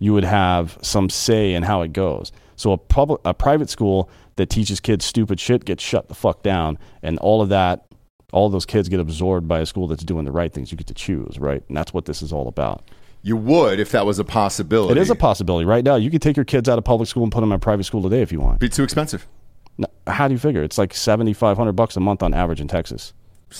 you 0.03 0.11
would 0.11 0.25
have 0.25 0.77
some 0.81 1.09
say 1.09 1.53
in 1.53 1.63
how 1.63 1.81
it 1.81 1.93
goes. 1.93 2.33
So 2.57 2.73
a 2.73 2.77
public, 2.77 3.21
a 3.23 3.33
private 3.33 3.69
school 3.69 4.09
that 4.35 4.49
teaches 4.49 4.81
kids 4.81 5.05
stupid 5.05 5.39
shit 5.39 5.63
gets 5.63 5.81
shut 5.81 6.09
the 6.09 6.13
fuck 6.13 6.43
down, 6.43 6.77
and 7.01 7.17
all 7.19 7.41
of 7.41 7.47
that, 7.49 7.85
all 8.33 8.45
of 8.45 8.51
those 8.51 8.65
kids 8.65 8.89
get 8.89 8.99
absorbed 8.99 9.47
by 9.47 9.61
a 9.61 9.65
school 9.65 9.87
that's 9.87 10.03
doing 10.03 10.25
the 10.25 10.31
right 10.31 10.51
things. 10.51 10.71
You 10.71 10.77
get 10.77 10.87
to 10.87 10.93
choose, 10.93 11.39
right? 11.39 11.63
And 11.69 11.77
that's 11.77 11.93
what 11.93 12.03
this 12.03 12.21
is 12.21 12.33
all 12.33 12.49
about. 12.49 12.91
You 13.21 13.37
would 13.37 13.79
if 13.79 13.91
that 13.91 14.05
was 14.05 14.19
a 14.19 14.25
possibility. 14.25 14.91
It 14.91 15.01
is 15.01 15.09
a 15.09 15.15
possibility 15.15 15.63
right 15.65 15.85
now. 15.85 15.95
You 15.95 16.11
could 16.11 16.21
take 16.21 16.35
your 16.35 16.43
kids 16.43 16.67
out 16.67 16.77
of 16.77 16.83
public 16.83 17.07
school 17.07 17.23
and 17.23 17.31
put 17.31 17.39
them 17.39 17.53
in 17.53 17.59
private 17.61 17.85
school 17.85 18.03
today 18.03 18.21
if 18.21 18.33
you 18.33 18.41
want. 18.41 18.59
Be 18.59 18.67
too 18.67 18.83
expensive. 18.83 19.25
No, 19.77 19.87
How 20.05 20.27
do 20.27 20.33
you 20.33 20.39
figure? 20.39 20.63
It's 20.63 20.77
like 20.77 20.93
seventy 20.93 21.31
five 21.31 21.55
hundred 21.55 21.73
bucks 21.73 21.95
a 21.95 22.01
month 22.01 22.21
on 22.21 22.33
average 22.33 22.59
in 22.59 22.67
Texas. 22.67 23.13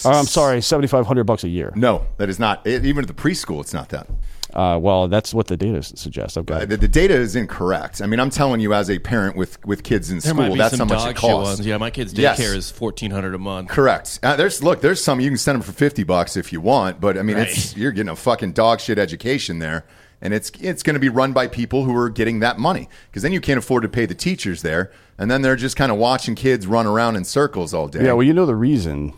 Or, 0.04 0.12
uh, 0.12 0.20
I'm 0.20 0.26
sorry, 0.26 0.62
seventy 0.62 0.90
five 0.90 1.08
hundred 1.08 1.24
bucks 1.24 1.46
a 1.46 1.50
year. 1.50 1.72
No, 1.76 2.06
that 2.18 2.28
is 2.28 2.38
not. 2.38 2.68
It, 2.68 2.84
even 2.86 3.04
at 3.04 3.08
the 3.08 3.14
preschool, 3.14 3.62
it's 3.62 3.74
not 3.74 3.88
that. 3.90 4.08
Uh, 4.54 4.78
well, 4.82 5.08
that's 5.08 5.34
what 5.34 5.48
the 5.48 5.58
data 5.58 5.82
suggests. 5.82 6.38
I've 6.38 6.46
got 6.46 6.62
Uh, 6.62 6.66
the, 6.66 6.78
the 6.78 6.88
data 6.88 7.14
is 7.16 7.36
incorrect. 7.36 8.02
I 8.02 8.06
mean, 8.06 8.20
I'm 8.20 8.30
telling 8.30 8.60
you, 8.62 8.74
as 8.74 8.90
a 8.90 9.00
parent 9.00 9.36
with 9.36 9.64
with 9.66 9.84
kids 9.84 10.12
in 10.12 10.20
There 10.20 10.34
school, 10.34 10.56
that's 10.56 10.78
how 10.78 10.86
much 10.86 10.98
it 10.98 11.00
dog 11.00 11.08
shit 11.08 11.16
costs. 11.18 11.58
ones. 11.58 11.66
Yeah, 11.68 11.78
my 11.78 11.90
kid's 11.90 12.14
Yes. 12.14 12.40
daycare 12.40 12.56
is 12.56 12.70
fourteen 12.70 13.12
hundred 13.12 13.34
a 13.36 13.40
month. 13.40 13.70
Correct. 13.70 14.20
Uh, 14.22 14.36
there's 14.36 14.62
look. 14.64 14.82
There's 14.82 15.04
some 15.04 15.20
you 15.20 15.30
can 15.30 15.38
send 15.38 15.56
them 15.56 15.62
for 15.64 15.72
fifty 15.72 16.04
bucks 16.04 16.38
if 16.38 16.54
you 16.54 16.62
want, 16.62 17.02
but 17.02 17.18
I 17.18 17.24
mean, 17.24 17.38
it's 17.38 17.76
you're 17.76 17.92
getting 17.92 18.10
a 18.10 18.16
fucking 18.16 18.54
dog 18.54 18.80
shit 18.80 19.00
education 19.00 19.60
there, 19.60 19.86
and 20.22 20.34
it's 20.34 20.52
it's 20.62 20.84
going 20.84 20.94
to 20.94 21.00
be 21.00 21.10
run 21.10 21.34
by 21.34 21.48
people 21.48 21.84
who 21.86 21.96
are 21.96 22.10
getting 22.10 22.40
that 22.42 22.60
money 22.60 22.88
because 23.10 23.24
then 23.24 23.32
you 23.34 23.42
can't 23.42 23.58
afford 23.58 23.84
to 23.84 23.90
pay 23.90 24.06
the 24.06 24.16
teachers 24.16 24.62
there, 24.62 24.92
and 25.18 25.32
then 25.32 25.42
they're 25.42 25.56
just 25.56 25.76
kind 25.76 25.92
of 25.92 25.98
watching 25.98 26.36
kids 26.36 26.68
run 26.68 26.86
around 26.86 27.16
in 27.16 27.24
circles 27.24 27.74
all 27.74 27.88
day. 27.88 28.06
Yeah, 28.06 28.14
well, 28.14 28.24
you 28.28 28.34
know 28.34 28.46
the 28.46 28.56
reason 28.56 29.14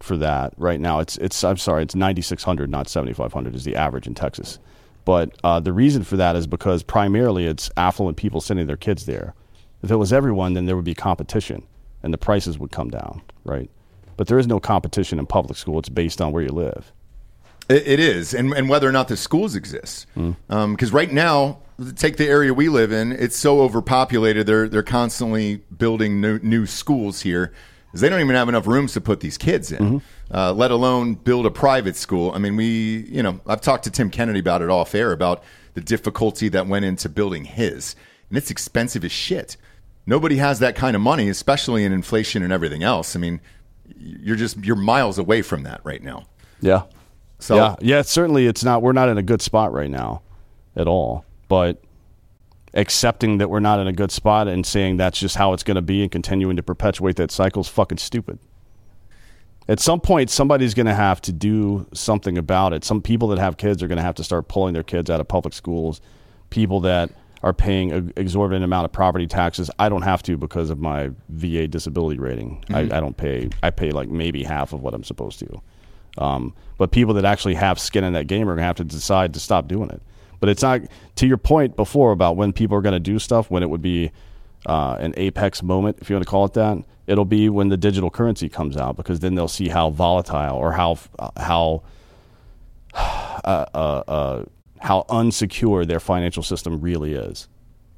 for 0.00 0.16
that 0.16 0.52
right 0.56 0.80
now. 0.80 0.98
It's 0.98 1.16
it's 1.18 1.44
I'm 1.44 1.58
sorry, 1.58 1.82
it's 1.84 1.94
9600, 1.94 2.68
not 2.68 2.88
7500 2.88 3.54
is 3.54 3.64
the 3.64 3.76
average 3.76 4.06
in 4.08 4.14
Texas. 4.14 4.58
But 5.10 5.34
uh, 5.42 5.58
the 5.58 5.72
reason 5.72 6.04
for 6.04 6.16
that 6.18 6.36
is 6.36 6.46
because 6.46 6.84
primarily 6.84 7.44
it's 7.46 7.68
affluent 7.76 8.16
people 8.16 8.40
sending 8.40 8.68
their 8.68 8.76
kids 8.76 9.06
there. 9.06 9.34
If 9.82 9.90
it 9.90 9.96
was 9.96 10.12
everyone, 10.12 10.54
then 10.54 10.66
there 10.66 10.76
would 10.76 10.84
be 10.84 10.94
competition 10.94 11.66
and 12.04 12.14
the 12.14 12.16
prices 12.16 12.60
would 12.60 12.70
come 12.70 12.90
down, 12.90 13.20
right? 13.42 13.68
But 14.16 14.28
there 14.28 14.38
is 14.38 14.46
no 14.46 14.60
competition 14.60 15.18
in 15.18 15.26
public 15.26 15.58
school. 15.58 15.80
It's 15.80 15.88
based 15.88 16.20
on 16.20 16.30
where 16.30 16.44
you 16.44 16.50
live. 16.50 16.92
It, 17.68 17.88
it 17.88 17.98
is, 17.98 18.32
and 18.34 18.52
and 18.52 18.68
whether 18.68 18.88
or 18.88 18.92
not 18.92 19.08
the 19.08 19.16
schools 19.16 19.56
exist, 19.56 20.06
because 20.14 20.92
right 20.92 21.10
now, 21.10 21.58
take 21.96 22.16
the 22.16 22.28
area 22.28 22.54
we 22.54 22.68
live 22.68 22.92
in, 22.92 23.10
it's 23.10 23.36
so 23.36 23.62
overpopulated. 23.62 24.46
They're 24.46 24.68
they're 24.68 24.84
constantly 24.84 25.56
building 25.76 26.20
new, 26.20 26.38
new 26.38 26.66
schools 26.66 27.22
here. 27.22 27.52
'Cause 27.92 28.00
They 28.00 28.08
don't 28.08 28.20
even 28.20 28.34
have 28.36 28.48
enough 28.48 28.66
rooms 28.66 28.92
to 28.94 29.00
put 29.00 29.20
these 29.20 29.36
kids 29.38 29.72
in, 29.72 30.02
uh, 30.32 30.52
let 30.52 30.70
alone 30.70 31.14
build 31.14 31.46
a 31.46 31.50
private 31.50 31.96
school. 31.96 32.32
I 32.34 32.38
mean, 32.38 32.56
we, 32.56 33.06
you 33.10 33.22
know, 33.22 33.40
I've 33.46 33.60
talked 33.60 33.84
to 33.84 33.90
Tim 33.90 34.10
Kennedy 34.10 34.40
about 34.40 34.62
it 34.62 34.70
off 34.70 34.94
air 34.94 35.12
about 35.12 35.42
the 35.74 35.80
difficulty 35.80 36.48
that 36.50 36.66
went 36.66 36.84
into 36.84 37.08
building 37.08 37.44
his, 37.44 37.96
and 38.28 38.38
it's 38.38 38.50
expensive 38.50 39.04
as 39.04 39.12
shit. 39.12 39.56
Nobody 40.06 40.36
has 40.36 40.58
that 40.60 40.74
kind 40.74 40.96
of 40.96 41.02
money, 41.02 41.28
especially 41.28 41.84
in 41.84 41.92
inflation 41.92 42.42
and 42.42 42.52
everything 42.52 42.82
else. 42.82 43.14
I 43.14 43.18
mean, 43.18 43.40
you're 43.98 44.36
just 44.36 44.56
you're 44.64 44.76
miles 44.76 45.18
away 45.18 45.42
from 45.42 45.62
that 45.64 45.80
right 45.84 46.02
now. 46.02 46.24
Yeah. 46.60 46.82
So 47.38 47.56
yeah, 47.56 47.74
yeah. 47.80 48.02
Certainly, 48.02 48.46
it's 48.46 48.62
not. 48.64 48.82
We're 48.82 48.92
not 48.92 49.08
in 49.08 49.18
a 49.18 49.22
good 49.22 49.42
spot 49.42 49.72
right 49.72 49.90
now, 49.90 50.22
at 50.76 50.86
all. 50.86 51.24
But 51.48 51.82
accepting 52.74 53.38
that 53.38 53.50
we're 53.50 53.60
not 53.60 53.80
in 53.80 53.86
a 53.86 53.92
good 53.92 54.12
spot 54.12 54.48
and 54.48 54.64
saying 54.64 54.96
that's 54.96 55.18
just 55.18 55.36
how 55.36 55.52
it's 55.52 55.62
going 55.62 55.74
to 55.74 55.82
be 55.82 56.02
and 56.02 56.10
continuing 56.10 56.56
to 56.56 56.62
perpetuate 56.62 57.16
that 57.16 57.30
cycle 57.30 57.62
is 57.62 57.68
fucking 57.68 57.98
stupid. 57.98 58.38
At 59.68 59.78
some 59.78 60.00
point, 60.00 60.30
somebody's 60.30 60.74
going 60.74 60.86
to 60.86 60.94
have 60.94 61.20
to 61.22 61.32
do 61.32 61.86
something 61.92 62.36
about 62.36 62.72
it. 62.72 62.84
Some 62.84 63.02
people 63.02 63.28
that 63.28 63.38
have 63.38 63.56
kids 63.56 63.82
are 63.82 63.88
going 63.88 63.98
to 63.98 64.02
have 64.02 64.16
to 64.16 64.24
start 64.24 64.48
pulling 64.48 64.74
their 64.74 64.82
kids 64.82 65.10
out 65.10 65.20
of 65.20 65.28
public 65.28 65.54
schools. 65.54 66.00
People 66.50 66.80
that 66.80 67.10
are 67.42 67.52
paying 67.52 67.92
an 67.92 68.12
exorbitant 68.16 68.64
amount 68.64 68.84
of 68.84 68.92
property 68.92 69.26
taxes. 69.26 69.70
I 69.78 69.88
don't 69.88 70.02
have 70.02 70.22
to 70.24 70.36
because 70.36 70.70
of 70.70 70.78
my 70.78 71.10
VA 71.28 71.66
disability 71.66 72.18
rating. 72.18 72.62
I, 72.70 72.80
I 72.80 73.00
don't 73.00 73.16
pay. 73.16 73.48
I 73.62 73.70
pay 73.70 73.92
like 73.92 74.08
maybe 74.08 74.42
half 74.42 74.72
of 74.72 74.82
what 74.82 74.92
I'm 74.92 75.04
supposed 75.04 75.38
to. 75.38 75.62
Um, 76.18 76.54
but 76.76 76.90
people 76.90 77.14
that 77.14 77.24
actually 77.24 77.54
have 77.54 77.78
skin 77.78 78.04
in 78.04 78.12
that 78.12 78.26
game 78.26 78.42
are 78.42 78.52
going 78.52 78.58
to 78.58 78.64
have 78.64 78.76
to 78.76 78.84
decide 78.84 79.32
to 79.34 79.40
stop 79.40 79.68
doing 79.68 79.90
it. 79.90 80.02
But 80.40 80.48
it's 80.48 80.62
not 80.62 80.80
to 81.16 81.26
your 81.26 81.36
point 81.36 81.76
before 81.76 82.12
about 82.12 82.36
when 82.36 82.52
people 82.52 82.76
are 82.76 82.80
going 82.80 82.94
to 82.94 83.00
do 83.00 83.18
stuff 83.18 83.50
when 83.50 83.62
it 83.62 83.70
would 83.70 83.82
be 83.82 84.10
uh, 84.66 84.96
an 84.98 85.14
apex 85.16 85.62
moment, 85.62 85.98
if 86.00 86.10
you 86.10 86.16
want 86.16 86.24
to 86.24 86.30
call 86.30 86.44
it 86.46 86.54
that. 86.54 86.78
It'll 87.06 87.24
be 87.24 87.48
when 87.48 87.68
the 87.68 87.76
digital 87.76 88.10
currency 88.10 88.48
comes 88.48 88.76
out 88.76 88.96
because 88.96 89.20
then 89.20 89.34
they'll 89.34 89.48
see 89.48 89.68
how 89.68 89.90
volatile 89.90 90.56
or 90.56 90.72
how 90.72 90.98
uh, 91.18 91.30
how 91.36 91.82
uh, 92.94 93.66
uh, 93.74 94.02
uh, 94.06 94.44
how 94.80 95.04
unsecure 95.08 95.86
their 95.86 96.00
financial 96.00 96.42
system 96.42 96.80
really 96.80 97.14
is, 97.14 97.48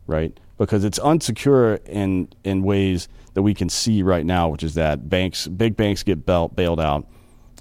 right? 0.07 0.39
Because 0.59 0.85
it's 0.85 0.99
unsecure 0.99 1.87
in 1.87 2.29
in 2.45 2.63
ways 2.63 3.09
that 3.35 3.43
we 3.43 3.55
can 3.55 3.69
see 3.69 4.03
right 4.03 4.25
now, 4.25 4.49
which 4.49 4.63
is 4.63 4.75
that 4.75 5.09
banks, 5.09 5.47
big 5.49 5.77
banks, 5.77 6.03
get 6.03 6.25
bailed 6.27 6.81
out, 6.81 7.07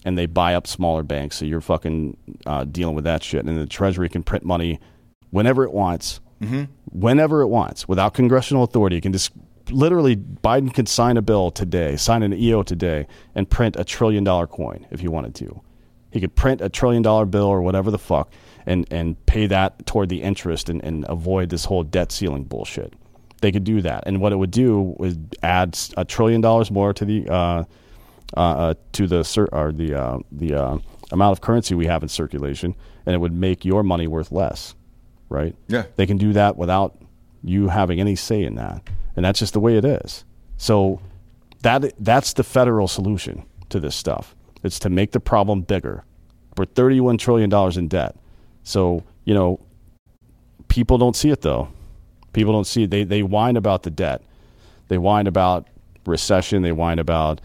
and 0.03 0.17
they 0.17 0.25
buy 0.25 0.55
up 0.55 0.67
smaller 0.67 1.03
banks. 1.03 1.37
So 1.37 1.45
you're 1.45 1.61
fucking 1.61 2.17
uh, 2.45 2.63
dealing 2.65 2.95
with 2.95 3.03
that 3.05 3.23
shit, 3.23 3.45
and 3.45 3.57
the 3.57 3.65
Treasury 3.67 4.09
can 4.09 4.23
print 4.23 4.43
money 4.43 4.79
whenever 5.29 5.63
it 5.63 5.71
wants, 5.73 6.19
whenever 6.91 7.41
it 7.41 7.47
wants, 7.47 7.87
without 7.87 8.13
congressional 8.13 8.63
authority. 8.63 8.97
It 8.97 9.01
can 9.01 9.13
just 9.13 9.31
literally 9.69 10.15
Biden 10.15 10.73
could 10.73 10.87
sign 10.89 11.17
a 11.17 11.21
bill 11.21 11.51
today, 11.51 11.95
sign 11.95 12.23
an 12.23 12.33
EO 12.33 12.63
today, 12.63 13.07
and 13.35 13.49
print 13.49 13.75
a 13.77 13.83
trillion 13.83 14.23
dollar 14.23 14.47
coin 14.47 14.85
if 14.91 14.99
he 14.99 15.07
wanted 15.07 15.35
to. 15.35 15.61
He 16.11 16.19
could 16.19 16.35
print 16.35 16.61
a 16.61 16.69
trillion 16.69 17.03
dollar 17.03 17.25
bill 17.25 17.45
or 17.45 17.61
whatever 17.61 17.89
the 17.89 17.99
fuck 17.99 18.33
and, 18.65 18.85
and 18.91 19.23
pay 19.25 19.47
that 19.47 19.85
toward 19.85 20.09
the 20.09 20.21
interest 20.21 20.69
and, 20.69 20.83
and 20.83 21.05
avoid 21.07 21.49
this 21.49 21.65
whole 21.65 21.83
debt 21.83 22.11
ceiling 22.11 22.43
bullshit. 22.43 22.93
They 23.41 23.51
could 23.51 23.63
do 23.63 23.81
that. 23.81 24.03
And 24.05 24.19
what 24.21 24.33
it 24.33 24.35
would 24.35 24.51
do 24.51 24.95
was 24.97 25.17
add 25.41 25.77
a 25.97 26.05
trillion 26.05 26.41
dollars 26.41 26.69
more 26.69 26.93
to 26.93 27.05
the 27.05 27.27
uh, 27.29 27.63
uh, 28.35 28.39
uh, 28.39 28.73
to 28.93 29.07
the 29.07 29.23
cir- 29.23 29.49
or 29.51 29.71
the 29.71 29.93
uh, 29.93 30.19
the 30.31 30.53
uh, 30.53 30.77
amount 31.11 31.31
of 31.33 31.41
currency 31.41 31.75
we 31.75 31.85
have 31.87 32.03
in 32.03 32.09
circulation, 32.09 32.75
and 33.05 33.13
it 33.15 33.19
would 33.19 33.33
make 33.33 33.65
your 33.65 33.83
money 33.83 34.07
worth 34.07 34.31
less, 34.31 34.75
right? 35.29 35.55
Yeah. 35.67 35.83
they 35.95 36.05
can 36.05 36.17
do 36.17 36.33
that 36.33 36.57
without 36.57 36.97
you 37.43 37.67
having 37.67 37.99
any 37.99 38.15
say 38.15 38.43
in 38.43 38.55
that, 38.55 38.81
and 39.15 39.25
that's 39.25 39.39
just 39.39 39.53
the 39.53 39.59
way 39.59 39.77
it 39.77 39.85
is. 39.85 40.23
So 40.57 41.01
that 41.63 41.93
that's 41.99 42.33
the 42.33 42.43
federal 42.43 42.87
solution 42.87 43.45
to 43.69 43.79
this 43.79 43.95
stuff. 43.95 44.35
It's 44.63 44.79
to 44.79 44.89
make 44.89 45.11
the 45.11 45.19
problem 45.19 45.61
bigger. 45.61 46.03
We're 46.57 46.65
thirty-one 46.65 47.17
trillion 47.17 47.49
dollars 47.49 47.77
in 47.77 47.87
debt, 47.87 48.15
so 48.63 49.03
you 49.25 49.33
know 49.33 49.59
people 50.67 50.97
don't 50.97 51.15
see 51.15 51.29
it 51.29 51.41
though. 51.41 51.67
People 52.33 52.53
don't 52.53 52.67
see 52.67 52.83
it. 52.83 52.89
They 52.91 53.03
they 53.03 53.23
whine 53.23 53.57
about 53.57 53.83
the 53.83 53.89
debt. 53.89 54.21
They 54.87 54.97
whine 54.97 55.27
about 55.27 55.67
recession. 56.05 56.61
They 56.61 56.71
whine 56.71 56.99
about 56.99 57.41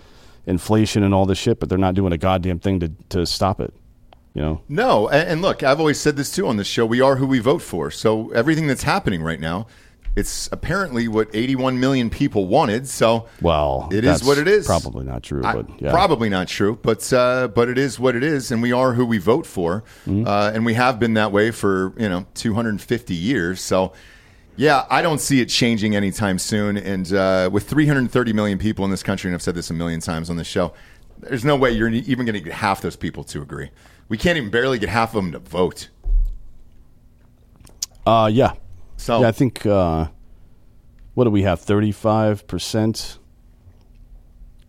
inflation 0.46 1.02
and 1.02 1.12
all 1.14 1.26
this 1.26 1.38
shit, 1.38 1.58
but 1.60 1.68
they're 1.68 1.78
not 1.78 1.94
doing 1.94 2.12
a 2.12 2.18
goddamn 2.18 2.58
thing 2.58 2.80
to 2.80 2.92
to 3.10 3.26
stop 3.26 3.60
it. 3.60 3.74
You 4.34 4.42
know. 4.42 4.60
No, 4.68 5.08
and, 5.08 5.28
and 5.30 5.42
look, 5.42 5.62
I've 5.62 5.80
always 5.80 5.98
said 5.98 6.16
this 6.16 6.30
too 6.30 6.46
on 6.46 6.56
this 6.58 6.66
show. 6.66 6.84
We 6.84 7.00
are 7.00 7.16
who 7.16 7.26
we 7.26 7.38
vote 7.38 7.62
for. 7.62 7.90
So 7.90 8.30
everything 8.32 8.66
that's 8.66 8.82
happening 8.82 9.22
right 9.22 9.40
now, 9.40 9.66
it's 10.14 10.50
apparently 10.52 11.08
what 11.08 11.28
81 11.32 11.80
million 11.80 12.10
people 12.10 12.46
wanted. 12.46 12.86
So 12.86 13.28
Well, 13.40 13.88
It 13.90 14.04
is 14.04 14.22
what 14.22 14.36
it 14.36 14.46
is. 14.46 14.66
Probably 14.66 15.06
not 15.06 15.22
true, 15.22 15.40
but 15.40 15.80
yeah. 15.80 15.90
probably 15.90 16.28
not 16.28 16.48
true, 16.48 16.78
but 16.82 17.10
uh, 17.14 17.48
but 17.48 17.70
it 17.70 17.78
is 17.78 17.98
what 17.98 18.14
it 18.14 18.22
is, 18.22 18.50
and 18.52 18.60
we 18.60 18.72
are 18.72 18.92
who 18.92 19.06
we 19.06 19.16
vote 19.18 19.46
for, 19.46 19.84
Mm-hmm. 20.06 20.26
uh, 20.26 20.50
and 20.54 20.66
we 20.66 20.74
have 20.74 20.98
been 20.98 21.14
that 21.14 21.32
way 21.32 21.50
for 21.50 21.94
you 21.96 22.08
know 22.08 22.26
250 22.34 23.14
years. 23.14 23.60
So. 23.60 23.92
Yeah, 24.56 24.86
I 24.88 25.02
don't 25.02 25.20
see 25.20 25.40
it 25.40 25.46
changing 25.46 25.94
anytime 25.94 26.38
soon. 26.38 26.76
And 26.76 27.12
uh, 27.12 27.50
with 27.52 27.68
330 27.68 28.32
million 28.32 28.58
people 28.58 28.84
in 28.84 28.90
this 28.90 29.02
country, 29.02 29.28
and 29.28 29.34
I've 29.34 29.42
said 29.42 29.54
this 29.54 29.70
a 29.70 29.74
million 29.74 30.00
times 30.00 30.30
on 30.30 30.36
this 30.36 30.46
show, 30.46 30.72
there's 31.18 31.44
no 31.44 31.56
way 31.56 31.70
you're 31.70 31.88
even 31.88 32.26
going 32.26 32.34
to 32.34 32.40
get 32.40 32.52
half 32.54 32.80
those 32.80 32.96
people 32.96 33.24
to 33.24 33.42
agree. 33.42 33.70
We 34.08 34.16
can't 34.16 34.36
even 34.36 34.50
barely 34.50 34.78
get 34.78 34.88
half 34.88 35.14
of 35.14 35.22
them 35.22 35.32
to 35.32 35.38
vote. 35.38 35.88
Uh, 38.06 38.30
yeah. 38.32 38.54
So 38.96 39.20
Yeah, 39.20 39.28
I 39.28 39.32
think 39.32 39.66
uh, 39.66 40.08
what 41.14 41.24
do 41.24 41.30
we 41.30 41.42
have? 41.42 41.60
Thirty-five 41.60 42.46
percent. 42.46 43.18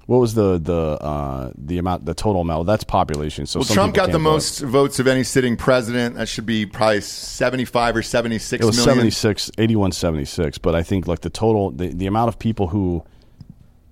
What 0.07 0.19
was 0.19 0.33
the 0.33 0.57
the 0.57 0.73
uh, 0.73 1.51
the 1.57 1.77
amount 1.77 2.05
the 2.05 2.13
total 2.13 2.41
amount? 2.41 2.59
Well, 2.59 2.63
that's 2.63 2.83
population. 2.85 3.45
So 3.45 3.59
Well, 3.59 3.67
Trump 3.67 3.93
got 3.93 4.07
the 4.07 4.17
vote. 4.17 4.23
most 4.23 4.59
votes 4.61 4.99
of 4.99 5.07
any 5.07 5.23
sitting 5.23 5.57
president. 5.57 6.15
That 6.15 6.27
should 6.29 6.45
be 6.45 6.65
probably 6.65 7.01
75 7.01 7.97
or 7.97 8.01
76 8.01 8.63
It 8.63 8.65
was 8.65 8.77
million. 8.77 9.11
76, 9.11 9.51
81, 9.57 9.91
76. 9.91 10.57
But 10.59 10.75
I 10.75 10.83
think 10.83 11.07
like 11.07 11.19
the 11.21 11.29
total 11.29 11.71
the, 11.71 11.89
the 11.89 12.07
amount 12.07 12.29
of 12.29 12.39
people 12.39 12.67
who 12.67 13.03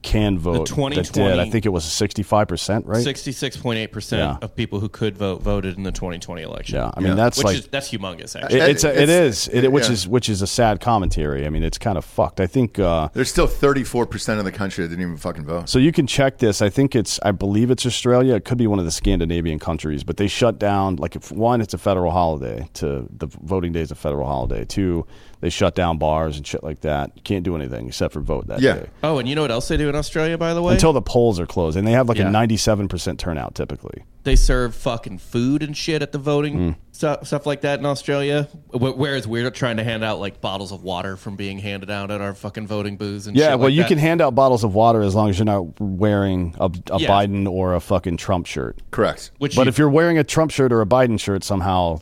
can 0.05 0.37
vote 0.39 0.67
that 0.69 0.75
2020 0.75 1.29
did, 1.31 1.39
I 1.39 1.49
think 1.49 1.65
it 1.65 1.69
was 1.69 1.83
sixty 1.83 2.23
five 2.23 2.47
percent, 2.47 2.85
right? 2.85 3.03
Sixty-six 3.03 3.57
point 3.57 3.79
eight 3.79 3.91
percent 3.91 4.19
Yeah. 4.21 4.37
of 4.45 4.55
people 4.55 4.79
who 4.79 4.87
could 4.87 5.17
vote 5.17 5.41
voted 5.41 5.75
in 5.77 5.83
the 5.83 5.91
2020 5.91 6.41
election. 6.43 6.75
Yeah, 6.75 6.91
I 6.93 6.99
mean 6.99 7.09
Yeah. 7.09 7.15
that's 7.15 7.37
which 7.37 7.45
like 7.45 7.57
is 7.57 7.67
that's 7.67 7.89
humongous. 7.89 8.35
Actually, 8.41 8.59
it, 8.59 8.69
it's 8.69 8.83
a, 8.83 8.89
it 8.89 9.09
it's- 9.09 9.47
is 9.47 9.63
it, 9.63 9.71
which 9.71 9.85
yeah. 9.85 9.91
is 9.91 10.07
which 10.07 10.29
is 10.29 10.41
a 10.41 10.47
sad 10.47 10.79
commentary. 10.79 11.45
I 11.45 11.49
mean, 11.49 11.63
it's 11.63 11.77
kind 11.77 11.97
of 11.97 12.05
fucked. 12.05 12.39
I 12.39 12.47
think 12.47 12.77
uh, 12.79 13.09
There's 13.13 13.29
still 13.29 13.47
34% 13.47 14.37
of 14.39 14.45
the 14.45 14.51
country 14.51 14.83
that 14.83 14.89
didn't 14.89 15.01
even 15.01 15.17
fucking 15.17 15.45
vote. 15.45 15.67
So 15.69 15.79
you 15.79 15.91
can 15.91 16.05
check 16.07 16.37
this. 16.37 16.61
I 16.61 16.69
think 16.69 16.95
it's, 16.95 17.19
I 17.23 17.31
believe 17.31 17.71
it's 17.71 17.85
Australia. 17.85 18.35
It 18.35 18.45
could 18.45 18.57
be 18.57 18.67
one 18.67 18.79
of 18.79 18.85
the 18.85 18.91
Scandinavian 18.91 19.59
countries, 19.59 20.03
but 20.03 20.17
they 20.17 20.27
shut 20.27 20.59
down. 20.59 20.97
Like, 20.97 21.15
if 21.15 21.31
one, 21.31 21.61
it's 21.61 21.73
a 21.73 21.77
federal 21.77 22.11
holiday. 22.11 22.67
To 22.75 23.07
the 23.09 23.27
voting 23.27 23.71
day 23.71 23.81
is 23.81 23.91
a 23.91 23.95
federal 23.95 24.27
holiday. 24.27 24.65
Two, 24.65 25.05
they 25.41 25.49
shut 25.49 25.75
down 25.75 25.97
bars 25.97 26.37
and 26.37 26.45
shit 26.47 26.63
like 26.63 26.81
that. 26.81 27.11
You 27.15 27.21
can't 27.21 27.43
do 27.43 27.55
anything 27.55 27.87
except 27.87 28.13
for 28.13 28.21
vote 28.21 28.47
that 28.47 28.61
Yeah. 28.61 28.73
day 28.75 28.87
oh, 29.03 29.19
and 29.19 29.27
you 29.29 29.35
know 29.35 29.41
what 29.41 29.51
else 29.51 29.67
they 29.67 29.77
do 29.77 29.89
in 29.89 29.95
Australia? 29.95 30.37
By 30.37 30.53
the 30.53 30.61
way, 30.61 30.73
until 30.73 30.93
the 30.93 31.01
polls 31.01 31.39
are 31.39 31.45
closed, 31.47 31.77
and 31.77 31.87
they 31.87 31.91
have 31.93 32.07
like 32.09 32.17
Yeah. 32.17 32.27
a 32.27 32.31
ninety-seven 32.31 32.87
percent 32.87 33.19
turnout 33.19 33.55
typically. 33.55 34.03
they 34.23 34.35
serve 34.35 34.73
fucking 34.73 35.19
food 35.19 35.61
and 35.61 35.77
shit 35.77 36.01
at 36.01 36.11
the 36.11 36.17
voting 36.17 36.57
Mm. 36.57 36.75
stuff, 36.91 37.27
stuff 37.27 37.45
like 37.45 37.61
that 37.61 37.77
in 37.77 37.85
Australia. 37.85 38.47
Whereas 38.73 39.27
we're 39.27 39.51
trying 39.51 39.77
to 39.77 39.83
hand 39.83 40.03
out 40.03 40.19
like 40.19 40.41
bottles 40.41 40.71
of 40.71 40.81
water 40.81 41.15
from 41.15 41.35
being 41.35 41.59
handed 41.59 41.91
out 41.91 42.09
at 42.09 42.21
our 42.21 42.33
fucking 42.33 42.65
voting 42.65 42.97
booths 42.97 43.27
and 43.27 43.37
Yeah, 43.37 43.49
shit 43.51 43.59
well, 43.59 43.67
like 43.67 43.75
you 43.75 43.83
that. 43.83 43.87
can 43.89 43.99
hand 43.99 44.21
out 44.21 44.33
bottles 44.33 44.63
of 44.63 44.73
water 44.73 45.01
as 45.03 45.13
long 45.13 45.29
as 45.29 45.37
you're 45.37 45.45
not 45.45 45.79
wearing 45.79 46.55
a, 46.59 46.71
a 46.89 46.99
Yeah. 46.99 47.07
Biden 47.07 47.47
or 47.47 47.75
a 47.75 47.79
fucking 47.79 48.17
Trump 48.17 48.47
shirt. 48.47 48.79
Correct. 48.89 49.29
Which 49.37 49.55
But 49.55 49.65
you- 49.65 49.69
if 49.69 49.77
you're 49.77 49.89
wearing 49.91 50.17
a 50.17 50.23
Trump 50.23 50.49
shirt 50.49 50.73
or 50.73 50.81
a 50.81 50.87
Biden 50.87 51.19
shirt, 51.19 51.43
somehow 51.43 51.99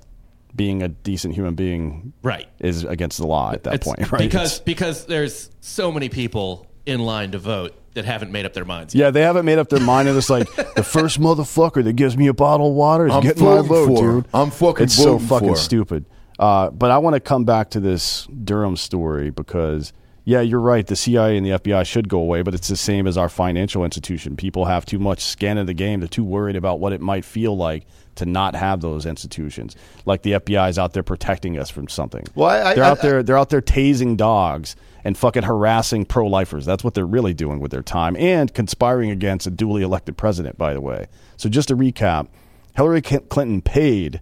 being 0.56 0.84
a 0.84 0.88
decent 0.88 1.34
human 1.34 1.56
being 1.56 2.14
right 2.24 2.48
is 2.60 2.84
against 2.84 3.18
the 3.18 3.26
law 3.28 3.52
at 3.52 3.64
that 3.64 3.76
It's 3.76 3.88
point, 3.88 4.12
right? 4.12 4.20
Because 4.20 4.60
because 4.60 5.06
there's 5.06 5.50
so 5.62 5.92
many 5.92 6.10
people 6.10 6.68
in 6.86 7.00
line 7.00 7.32
to 7.32 7.40
vote 7.40 7.74
that 7.96 8.06
haven't 8.06 8.32
made 8.32 8.46
up 8.46 8.54
their 8.54 8.66
minds. 8.66 8.94
yet. 8.96 9.06
Yeah, 9.06 9.12
they 9.12 9.22
haven't 9.22 9.46
made 9.46 9.60
up 9.60 9.70
their 9.70 9.80
mind, 9.80 10.08
and 10.08 10.18
it's 10.18 10.30
like 10.30 10.52
the 10.76 10.84
first 10.84 11.20
motherfucker 11.20 11.84
that 11.84 11.94
gives 11.94 12.18
me 12.18 12.28
a 12.28 12.34
bottle 12.34 12.70
of 12.70 12.74
water 12.74 13.08
is 13.08 13.14
I'm 13.14 13.22
getting 13.22 13.44
my 13.46 13.62
vote, 13.62 13.88
for. 13.88 14.02
dude. 14.22 14.26
I'm 14.34 14.50
fucking 14.52 14.84
It's 14.86 14.96
so 14.96 15.20
fucking 15.20 15.50
for. 15.50 15.56
stupid. 15.56 16.06
Uh, 16.40 16.72
but 16.72 16.90
I 16.92 16.98
want 16.98 17.14
to 17.16 17.20
come 17.20 17.46
back 17.46 17.70
to 17.72 17.80
this 17.80 18.26
Durham 18.44 18.76
story 18.76 19.30
because 19.30 19.94
yeah, 20.26 20.42
you're 20.42 20.60
right. 20.60 20.86
The 20.88 20.96
CIA 20.96 21.38
and 21.38 21.46
the 21.46 21.52
FBI 21.52 21.86
should 21.86 22.08
go 22.10 22.20
away, 22.20 22.42
but 22.42 22.54
it's 22.54 22.68
the 22.70 22.78
same 22.78 23.08
as 23.08 23.18
our 23.18 23.30
financial 23.30 23.84
institution. 23.84 24.36
People 24.36 24.66
have 24.66 24.86
too 24.86 25.00
much 25.00 25.22
skin 25.24 25.58
in 25.58 25.66
the 25.66 25.74
game. 25.74 26.00
They're 26.00 26.08
too 26.08 26.24
worried 26.24 26.56
about 26.56 26.80
what 26.80 26.94
it 26.94 27.02
might 27.02 27.26
feel 27.26 27.56
like 27.58 27.86
to 28.16 28.26
not 28.26 28.56
have 28.56 28.80
those 28.82 29.06
institutions. 29.06 29.76
Like 30.06 30.22
the 30.22 30.34
FBI 30.34 30.70
is 30.70 30.78
out 30.80 30.94
there 30.94 31.04
protecting 31.04 31.58
us 31.58 31.70
from 31.70 31.88
something. 31.88 32.26
Well, 32.36 32.50
I- 32.50 32.72
I- 32.72 32.76
they're 32.76 32.84
out 32.84 33.00
I- 33.00 33.02
there. 33.08 33.24
They're 33.24 33.38
out 33.38 33.50
there 33.50 33.62
tasing 33.62 34.16
dogs 34.18 34.76
and 35.04 35.18
fucking 35.18 35.44
harassing 35.44 36.06
pro-lifers. 36.06 36.64
That's 36.66 36.84
what 36.84 36.94
they're 36.94 37.06
really 37.06 37.34
doing 37.34 37.60
with 37.60 37.72
their 37.72 37.82
time 37.82 38.16
and 38.18 38.54
conspiring 38.54 39.10
against 39.12 39.48
a 39.48 39.52
duly 39.52 39.82
elected 39.82 40.16
president. 40.16 40.58
By 40.58 40.74
the 40.74 40.80
way, 40.82 41.08
so 41.38 41.50
just 41.50 41.68
to 41.70 41.76
recap, 41.76 42.28
Hillary 42.76 43.02
Clinton 43.02 43.62
paid 43.62 44.22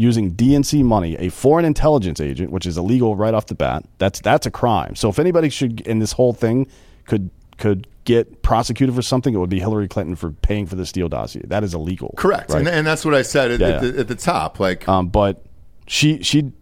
using 0.00 0.34
DNC 0.34 0.82
money, 0.82 1.14
a 1.16 1.28
foreign 1.28 1.64
intelligence 1.66 2.20
agent, 2.20 2.50
which 2.50 2.64
is 2.64 2.78
illegal 2.78 3.16
right 3.16 3.34
off 3.34 3.46
the 3.46 3.54
bat. 3.54 3.84
That's 3.98 4.20
that's 4.20 4.46
a 4.46 4.50
crime. 4.50 4.96
So 4.96 5.08
if 5.10 5.18
anybody 5.18 5.50
should 5.50 5.80
in 5.82 5.98
this 5.98 6.12
whole 6.12 6.32
thing 6.32 6.66
could 7.04 7.30
could 7.58 7.86
get 8.04 8.42
prosecuted 8.42 8.94
for 8.94 9.02
something, 9.02 9.34
it 9.34 9.38
would 9.38 9.50
be 9.50 9.60
Hillary 9.60 9.86
Clinton 9.86 10.16
for 10.16 10.30
paying 10.30 10.66
for 10.66 10.74
the 10.74 10.86
Steele 10.86 11.10
dossier. 11.10 11.42
That 11.46 11.62
is 11.62 11.74
illegal. 11.74 12.14
Correct, 12.16 12.50
Right? 12.50 12.60
and, 12.60 12.68
and 12.68 12.86
that's 12.86 13.04
what 13.04 13.14
I 13.14 13.20
said 13.20 13.50
at, 13.50 13.60
Yeah, 13.60 13.66
at, 13.68 13.82
yeah. 13.82 13.90
the, 13.90 13.98
at 14.00 14.08
the 14.08 14.14
top. 14.14 14.58
Like, 14.58 14.88
um, 14.88 15.08
but 15.08 15.44
she 15.86 16.22
she 16.22 16.52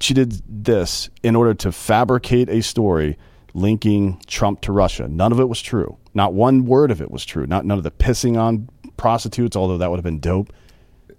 she 0.00 0.12
did 0.12 0.42
this 0.46 1.08
in 1.22 1.34
order 1.34 1.54
to 1.54 1.72
fabricate 1.72 2.50
a 2.50 2.60
story 2.60 3.16
linking 3.54 4.20
Trump 4.26 4.60
to 4.62 4.72
Russia. 4.72 5.08
None 5.08 5.32
of 5.32 5.40
it 5.40 5.48
was 5.48 5.62
true. 5.62 5.96
Not 6.12 6.34
one 6.34 6.66
word 6.66 6.90
of 6.90 7.00
it 7.00 7.10
was 7.10 7.24
true. 7.24 7.46
Not 7.46 7.64
none 7.64 7.78
of 7.78 7.84
the 7.84 7.90
pissing 7.90 8.38
on 8.38 8.68
prostitutes, 8.98 9.56
although 9.56 9.78
that 9.78 9.90
would 9.90 9.96
have 9.96 10.04
been 10.04 10.20
dope. 10.20 10.52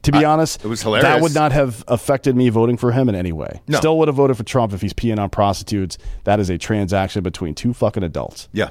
To 0.06 0.12
be 0.12 0.24
honest, 0.24 0.64
it 0.64 0.68
was 0.68 0.84
That 0.84 1.22
would 1.22 1.34
not 1.34 1.52
have 1.52 1.84
affected 1.88 2.36
me 2.36 2.50
voting 2.50 2.78
for 2.78 2.92
him 2.92 3.10
in 3.10 3.16
any 3.16 3.32
way. 3.32 3.62
No. 3.68 3.78
Still 3.80 3.98
would 4.00 4.08
have 4.08 4.16
voted 4.16 4.38
for 4.38 4.44
Trump 4.44 4.72
if 4.74 4.82
he's 4.82 4.94
peeing 4.94 5.20
on 5.20 5.30
prostitutes. 5.30 5.98
That 6.26 6.40
is 6.40 6.50
a 6.50 6.58
transaction 6.58 7.24
between 7.24 7.56
two 7.56 7.74
fucking 7.74 8.04
adults. 8.04 8.48
yeah, 8.54 8.70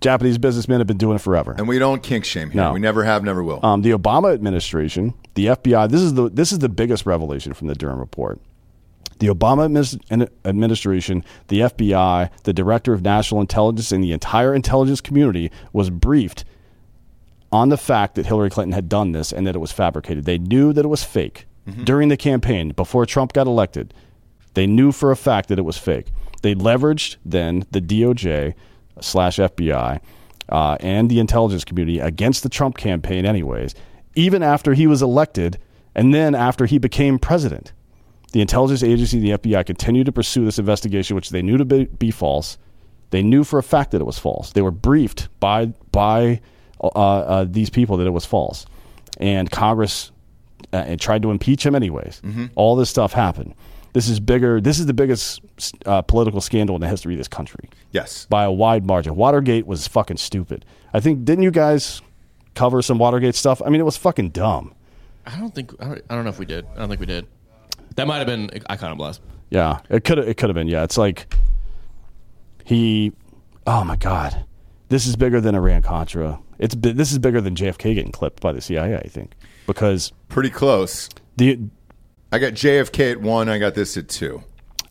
Japanese 0.00 0.38
businessmen 0.38 0.78
have 0.78 0.86
been 0.86 0.98
doing 0.98 1.16
it 1.16 1.20
forever. 1.20 1.54
and 1.56 1.66
we 1.66 1.78
don't 1.78 2.02
kink 2.02 2.24
shame 2.24 2.50
here. 2.50 2.62
No. 2.62 2.72
We 2.72 2.80
never 2.80 3.02
have, 3.02 3.24
never 3.24 3.42
will. 3.42 3.64
Um, 3.64 3.82
the 3.82 3.90
Obama 3.90 4.32
administration, 4.32 5.14
the 5.34 5.46
FBI. 5.46 5.90
This 5.90 6.02
is 6.02 6.14
the 6.14 6.30
this 6.30 6.52
is 6.52 6.58
the 6.60 6.68
biggest 6.68 7.06
revelation 7.06 7.52
from 7.54 7.66
the 7.68 7.74
Durham 7.74 7.98
report. 7.98 8.40
The 9.18 9.28
Obama 9.28 9.64
administration, 10.44 11.24
the 11.48 11.60
FBI, 11.60 12.30
the 12.42 12.52
Director 12.52 12.92
of 12.92 13.02
National 13.02 13.40
Intelligence, 13.40 13.90
and 13.90 14.04
the 14.04 14.12
entire 14.12 14.54
intelligence 14.54 15.00
community 15.00 15.50
was 15.72 15.88
briefed 15.88 16.44
on 17.52 17.68
the 17.68 17.76
fact 17.76 18.14
that 18.16 18.26
Hillary 18.26 18.50
Clinton 18.50 18.72
had 18.72 18.88
done 18.88 19.12
this 19.12 19.32
and 19.32 19.46
that 19.46 19.54
it 19.54 19.60
was 19.60 19.72
fabricated. 19.72 20.24
They 20.24 20.38
knew 20.38 20.72
that 20.72 20.84
it 20.84 20.88
was 20.88 21.04
fake 21.04 21.46
during 21.84 22.08
the 22.08 22.16
campaign 22.16 22.70
before 22.70 23.06
Trump 23.06 23.32
got 23.32 23.46
elected. 23.46 23.92
They 24.54 24.66
knew 24.66 24.92
for 24.92 25.10
a 25.10 25.16
fact 25.16 25.48
that 25.48 25.58
it 25.58 25.64
was 25.64 25.76
fake. 25.76 26.06
They 26.42 26.54
leveraged 26.54 27.16
then 27.24 27.64
the 27.72 27.80
DOJ 27.80 28.54
slash 29.00 29.38
FBI 29.38 30.00
uh, 30.48 30.76
and 30.80 31.10
the 31.10 31.18
intelligence 31.18 31.64
community 31.64 31.98
against 31.98 32.42
the 32.42 32.48
Trump 32.48 32.76
campaign, 32.76 33.26
anyways, 33.26 33.74
even 34.14 34.42
after 34.42 34.74
he 34.74 34.86
was 34.86 35.02
elected 35.02 35.58
and 35.94 36.14
then 36.14 36.34
after 36.34 36.66
he 36.66 36.78
became 36.78 37.18
president. 37.18 37.72
The 38.32 38.40
intelligence 38.40 38.82
agency, 38.82 39.18
the 39.18 39.30
FBI, 39.30 39.64
continued 39.66 40.06
to 40.06 40.12
pursue 40.12 40.44
this 40.44 40.58
investigation, 40.58 41.16
which 41.16 41.30
they 41.30 41.42
knew 41.42 41.56
to 41.56 41.64
be, 41.64 41.84
be 41.86 42.10
false. 42.10 42.58
They 43.10 43.22
knew 43.22 43.44
for 43.44 43.58
a 43.58 43.62
fact 43.62 43.92
that 43.92 44.00
it 44.00 44.06
was 44.06 44.18
false. 44.18 44.52
They 44.52 44.62
were 44.62 44.70
briefed 44.70 45.28
by 45.40 45.66
by 45.90 46.40
uh, 46.80 46.88
uh, 46.88 47.46
these 47.48 47.70
people 47.70 47.96
that 47.98 48.06
it 48.06 48.10
was 48.10 48.24
false, 48.24 48.66
and 49.18 49.50
Congress 49.50 50.12
uh, 50.72 50.78
and 50.78 51.00
tried 51.00 51.22
to 51.22 51.30
impeach 51.30 51.64
him 51.64 51.74
anyways. 51.74 52.20
All 52.54 52.76
this 52.76 52.90
stuff 52.90 53.12
happened. 53.12 53.54
This 53.92 54.10
is 54.10 54.20
bigger. 54.20 54.60
This 54.60 54.78
is 54.78 54.84
the 54.84 54.92
biggest 54.92 55.40
uh, 55.86 56.02
political 56.02 56.42
scandal 56.42 56.76
in 56.76 56.82
the 56.82 56.88
history 56.88 57.14
of 57.14 57.18
this 57.18 57.28
country 57.28 57.70
yes, 57.92 58.26
by 58.26 58.44
a 58.44 58.52
wide 58.52 58.84
margin. 58.84 59.16
Watergate 59.16 59.66
was 59.66 59.88
fucking 59.88 60.18
stupid. 60.18 60.66
I 60.92 61.00
think 61.00 61.24
didn't 61.24 61.44
you 61.44 61.50
guys 61.50 62.02
cover 62.54 62.82
some 62.82 62.98
Watergate 62.98 63.34
stuff? 63.34 63.62
I 63.64 63.70
mean, 63.70 63.80
it 63.80 63.84
was 63.84 63.96
fucking 63.96 64.30
dumb. 64.30 64.74
I 65.24 65.38
don't 65.38 65.54
think 65.54 65.72
I 65.80 65.86
don't, 65.86 66.02
I 66.10 66.14
don't 66.14 66.24
know 66.24 66.30
if 66.30 66.38
we 66.38 66.44
did. 66.44 66.66
I 66.74 66.80
don't 66.80 66.90
think 66.90 67.00
we 67.00 67.06
did. 67.06 67.26
That 67.94 68.06
might 68.06 68.18
have 68.18 68.26
been 68.26 68.50
Iconoclast. 68.70 69.22
Yeah, 69.48 69.78
it 69.88 70.04
could 70.04 70.18
it 70.18 70.36
could 70.36 70.50
have 70.50 70.54
been. 70.54 70.68
Yeah, 70.68 70.82
it's 70.82 70.98
like 70.98 71.34
he. 72.64 73.12
Oh 73.66 73.82
my 73.82 73.96
god, 73.96 74.44
this 74.90 75.06
is 75.06 75.16
bigger 75.16 75.40
than 75.40 75.54
Iran 75.54 75.80
Contra. 75.80 76.38
It's 76.58 76.74
this 76.78 77.12
is 77.12 77.18
bigger 77.18 77.40
than 77.40 77.54
JFK 77.54 77.94
getting 77.94 78.12
clipped 78.12 78.40
by 78.40 78.52
the 78.52 78.60
CIA. 78.60 78.96
I 78.96 79.08
think 79.08 79.32
because 79.66 80.12
pretty 80.28 80.50
close. 80.50 81.08
the 81.36 81.58
I 82.32 82.38
got 82.38 82.54
JFK 82.54 83.12
at 83.12 83.20
one. 83.20 83.48
I 83.48 83.58
got 83.58 83.74
this 83.74 83.96
at 83.96 84.08
two. 84.08 84.42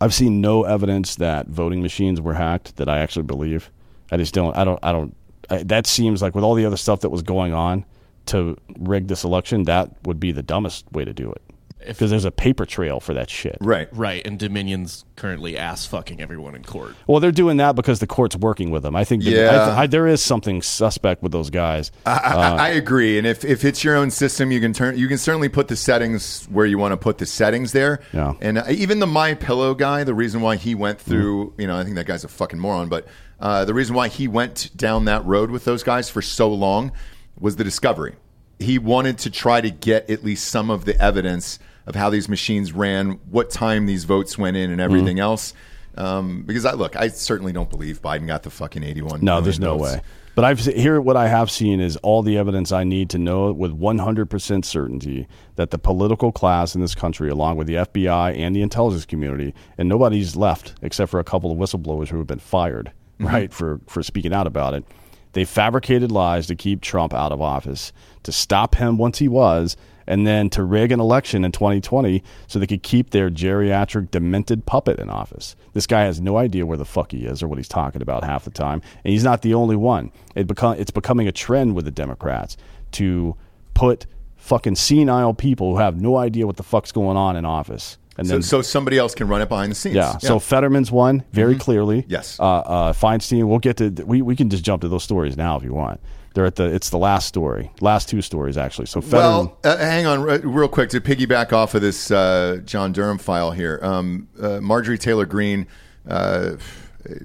I've 0.01 0.13
seen 0.13 0.41
no 0.41 0.63
evidence 0.63 1.15
that 1.15 1.47
voting 1.47 1.81
machines 1.81 2.19
were 2.21 2.33
hacked 2.33 2.77
that 2.77 2.89
I 2.89 2.99
actually 2.99 3.23
believe. 3.23 3.71
I 4.11 4.17
just 4.17 4.33
don't. 4.33 4.55
I 4.55 4.63
don't. 4.63 4.79
I 4.83 4.91
don't. 4.91 5.15
I, 5.49 5.63
that 5.63 5.87
seems 5.87 6.21
like 6.21 6.35
with 6.35 6.43
all 6.43 6.55
the 6.55 6.65
other 6.65 6.77
stuff 6.77 7.01
that 7.01 7.09
was 7.09 7.21
going 7.21 7.53
on 7.53 7.85
to 8.27 8.57
rig 8.79 9.07
this 9.07 9.23
election, 9.23 9.63
that 9.63 9.91
would 10.03 10.19
be 10.19 10.31
the 10.31 10.43
dumbest 10.43 10.91
way 10.91 11.05
to 11.05 11.13
do 11.13 11.31
it. 11.31 11.41
Because 11.87 12.09
there's 12.09 12.25
a 12.25 12.31
paper 12.31 12.65
trail 12.65 12.99
for 12.99 13.13
that 13.13 13.29
shit. 13.29 13.57
Right. 13.61 13.87
Right, 13.91 14.25
and 14.25 14.37
Dominion's 14.39 15.05
currently 15.15 15.57
ass 15.57 15.85
fucking 15.85 16.21
everyone 16.21 16.55
in 16.55 16.63
court. 16.63 16.95
Well, 17.07 17.19
they're 17.19 17.31
doing 17.31 17.57
that 17.57 17.75
because 17.75 17.99
the 17.99 18.07
court's 18.07 18.35
working 18.35 18.71
with 18.71 18.83
them. 18.83 18.95
I 18.95 19.03
think. 19.03 19.23
Yeah. 19.23 19.49
I 19.49 19.65
th- 19.65 19.77
I, 19.77 19.87
there 19.87 20.07
is 20.07 20.21
something 20.21 20.61
suspect 20.61 21.23
with 21.23 21.31
those 21.31 21.49
guys. 21.49 21.91
I, 22.05 22.11
I, 22.11 22.49
I 22.55 22.67
agree, 22.69 23.17
and 23.17 23.25
if, 23.25 23.45
if 23.45 23.63
it's 23.63 23.83
your 23.83 23.95
own 23.95 24.11
system, 24.11 24.51
you 24.51 24.59
can 24.59 24.73
turn 24.73 24.97
you 24.97 25.07
can 25.07 25.17
certainly 25.17 25.49
put 25.49 25.67
the 25.67 25.75
settings 25.75 26.45
where 26.45 26.65
you 26.65 26.77
want 26.77 26.91
to 26.91 26.97
put 26.97 27.17
the 27.17 27.25
settings 27.25 27.71
there. 27.71 28.01
Yeah. 28.13 28.33
And 28.41 28.57
uh, 28.57 28.65
even 28.69 28.99
the 28.99 29.07
My 29.07 29.33
Pillow 29.33 29.73
guy, 29.73 30.03
the 30.03 30.13
reason 30.13 30.41
why 30.41 30.55
he 30.57 30.75
went 30.75 30.99
through, 30.99 31.53
you 31.57 31.67
know, 31.67 31.77
I 31.77 31.83
think 31.83 31.95
that 31.95 32.05
guy's 32.05 32.23
a 32.23 32.27
fucking 32.27 32.59
moron, 32.59 32.89
but 32.89 33.07
uh, 33.39 33.65
the 33.65 33.73
reason 33.73 33.95
why 33.95 34.07
he 34.07 34.27
went 34.27 34.71
down 34.75 35.05
that 35.05 35.25
road 35.25 35.51
with 35.51 35.65
those 35.65 35.83
guys 35.83 36.09
for 36.09 36.21
so 36.21 36.49
long 36.49 36.91
was 37.39 37.55
the 37.55 37.63
discovery. 37.63 38.15
He 38.59 38.77
wanted 38.77 39.17
to 39.19 39.29
try 39.29 39.59
to 39.61 39.69
get 39.69 40.09
at 40.09 40.23
least 40.23 40.47
some 40.47 40.69
of 40.69 40.85
the 40.85 40.99
evidence 41.01 41.59
of 41.85 41.95
how 41.95 42.09
these 42.09 42.27
machines 42.27 42.71
ran, 42.71 43.19
what 43.29 43.49
time 43.49 43.85
these 43.85 44.03
votes 44.03 44.37
went 44.37 44.57
in, 44.57 44.71
and 44.71 44.81
everything 44.81 45.19
else. 45.19 45.53
Um, 45.97 46.43
because 46.43 46.65
I 46.65 46.73
look, 46.73 46.95
I 46.95 47.07
certainly 47.07 47.53
don't 47.53 47.69
believe 47.69 48.01
Biden 48.01 48.27
got 48.27 48.43
the 48.43 48.49
fucking 48.49 48.83
eighty-one. 48.83 49.23
No, 49.23 49.39
there's 49.41 49.59
no 49.59 49.77
votes. 49.77 49.93
way. 49.95 50.01
But 50.35 50.43
I've 50.43 50.59
here 50.59 50.99
what 50.99 51.15
I 51.15 51.29
have 51.29 51.49
seen 51.49 51.79
is 51.79 51.95
all 51.97 52.21
the 52.21 52.37
evidence 52.37 52.73
I 52.73 52.83
need 52.83 53.09
to 53.11 53.17
know 53.17 53.53
with 53.53 53.71
100% 53.71 54.65
certainty 54.65 55.27
that 55.55 55.71
the 55.71 55.77
political 55.77 56.33
class 56.33 56.75
in 56.75 56.81
this 56.81 56.93
country, 56.93 57.29
along 57.29 57.55
with 57.55 57.67
the 57.67 57.75
FBI 57.75 58.37
and 58.37 58.53
the 58.53 58.61
intelligence 58.61 59.05
community, 59.05 59.53
and 59.77 59.87
nobody's 59.87 60.35
left 60.35 60.75
except 60.81 61.09
for 61.09 61.21
a 61.21 61.23
couple 61.23 61.53
of 61.53 61.57
whistleblowers 61.57 62.09
who 62.09 62.17
have 62.17 62.27
been 62.27 62.39
fired, 62.39 62.91
right, 63.19 63.53
for 63.53 63.79
for 63.87 64.03
speaking 64.03 64.33
out 64.33 64.45
about 64.45 64.73
it. 64.73 64.83
They 65.31 65.45
fabricated 65.45 66.11
lies 66.11 66.47
to 66.47 66.55
keep 66.55 66.81
Trump 66.81 67.13
out 67.13 67.31
of 67.31 67.41
office, 67.41 67.93
to 68.23 68.33
stop 68.33 68.75
him 68.75 68.97
once 68.97 69.19
he 69.19 69.29
was, 69.29 69.77
and 70.07 70.25
then 70.27 70.49
to 70.51 70.63
rig 70.63 70.91
an 70.91 70.99
election 70.99 71.43
in 71.45 71.51
2020 71.51 72.23
so 72.47 72.59
they 72.59 72.67
could 72.67 72.83
keep 72.83 73.09
their 73.11 73.29
geriatric, 73.29 74.11
demented 74.11 74.65
puppet 74.65 74.99
in 74.99 75.09
office. 75.09 75.55
This 75.73 75.87
guy 75.87 76.03
has 76.03 76.21
no 76.21 76.37
idea 76.37 76.65
where 76.65 76.77
the 76.77 76.85
fuck 76.85 77.11
he 77.11 77.25
is 77.25 77.41
or 77.41 77.47
what 77.47 77.57
he's 77.57 77.67
talking 77.67 78.01
about 78.01 78.23
half 78.23 78.43
the 78.45 78.51
time, 78.51 78.81
and 79.03 79.11
he's 79.11 79.23
not 79.23 79.41
the 79.41 79.53
only 79.53 79.75
one. 79.75 80.11
It 80.35 80.47
become, 80.47 80.77
it's 80.77 80.91
becoming 80.91 81.27
a 81.27 81.31
trend 81.31 81.75
with 81.75 81.85
the 81.85 81.91
Democrats 81.91 82.57
to 82.93 83.35
put 83.73 84.05
fucking 84.37 84.75
senile 84.75 85.33
people 85.33 85.71
who 85.73 85.77
have 85.79 85.99
no 85.99 86.17
idea 86.17 86.45
what 86.45 86.57
the 86.57 86.63
fuck's 86.63 86.91
going 86.91 87.17
on 87.17 87.35
in 87.35 87.45
office. 87.45 87.97
And 88.17 88.27
So, 88.27 88.33
then 88.35 88.43
so 88.43 88.61
somebody 88.61 88.97
else 88.97 89.13
can 89.13 89.27
run 89.27 89.41
it 89.41 89.49
behind 89.49 89.71
the 89.71 89.75
scenes. 89.75 89.95
yeah. 89.95 90.17
So 90.19 90.39
Fetterman's 90.39 90.89
won 90.91 91.23
very 91.33 91.55
clearly. 91.57 92.05
Yes. 92.07 92.39
Uh, 92.39 92.43
uh, 92.43 92.93
Feinstein. 92.93 93.45
We'll 93.47 93.59
get 93.59 93.75
to. 93.77 93.89
We 94.05 94.21
we 94.21 94.37
can 94.37 94.49
just 94.49 94.63
jump 94.63 94.83
to 94.83 94.87
those 94.87 95.03
stories 95.03 95.35
now 95.35 95.57
if 95.57 95.63
you 95.63 95.73
want. 95.73 95.99
They're 96.35 96.45
at 96.45 96.55
the. 96.55 96.65
It's 96.65 96.89
the 96.89 96.97
last 96.97 97.27
story. 97.27 97.71
Last 97.79 98.09
two 98.09 98.21
stories 98.21 98.57
actually. 98.57 98.87
So. 98.87 98.99
Well, 98.99 99.57
uh, 99.63 99.77
hang 99.77 100.05
on, 100.05 100.21
re- 100.21 100.39
real 100.39 100.67
quick 100.67 100.89
to 100.89 100.99
piggyback 100.99 101.53
off 101.53 101.73
of 101.73 101.81
this 101.81 102.11
uh, 102.11 102.59
John 102.65 102.91
Durham 102.91 103.17
file 103.17 103.51
here. 103.51 103.79
Um, 103.81 104.27
uh, 104.39 104.59
Marjorie 104.59 104.97
Taylor 104.97 105.25
Greene, 105.25 105.65
uh, 106.07 106.57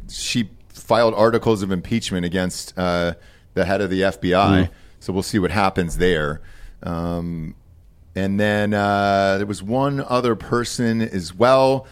she 0.08 0.48
filed 0.68 1.14
articles 1.14 1.62
of 1.62 1.72
impeachment 1.72 2.24
against 2.24 2.72
uh, 2.78 3.14
the 3.54 3.64
head 3.64 3.80
of 3.80 3.90
the 3.90 4.02
FBI. 4.02 4.70
So 5.00 5.12
we'll 5.12 5.22
see 5.24 5.40
what 5.40 5.50
happens 5.50 5.98
there. 5.98 6.40
Um, 6.82 7.56
and 8.14 8.38
then 8.38 8.74
uh, 8.74 9.38
there 9.38 9.46
was 9.46 9.62
one 9.62 10.00
other 10.00 10.36
person 10.36 11.02
as 11.02 11.34
well. 11.34 11.86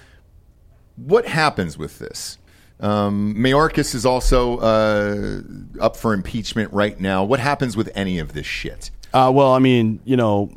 What 0.96 1.26
happens 1.26 1.76
with 1.76 1.98
this? 1.98 2.38
Um, 2.80 3.34
Mayorkas 3.36 3.94
is 3.94 4.06
also 4.06 4.58
uh, 4.58 5.40
up 5.80 5.96
for 5.96 6.14
impeachment 6.14 6.72
right 6.72 6.98
now. 6.98 7.24
What 7.24 7.40
happens 7.40 7.76
with 7.76 7.90
any 7.94 8.18
of 8.18 8.32
this 8.34 8.46
shit? 8.46 8.90
Uh, 9.12 9.32
well, 9.34 9.52
I 9.52 9.58
mean, 9.58 10.00
you 10.04 10.16
know, 10.16 10.50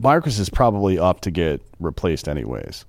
Mayorkas 0.00 0.40
is 0.40 0.48
probably 0.48 0.98
up 0.98 1.20
to 1.22 1.30
get 1.30 1.62
replaced 1.78 2.28
anyways. 2.28 2.84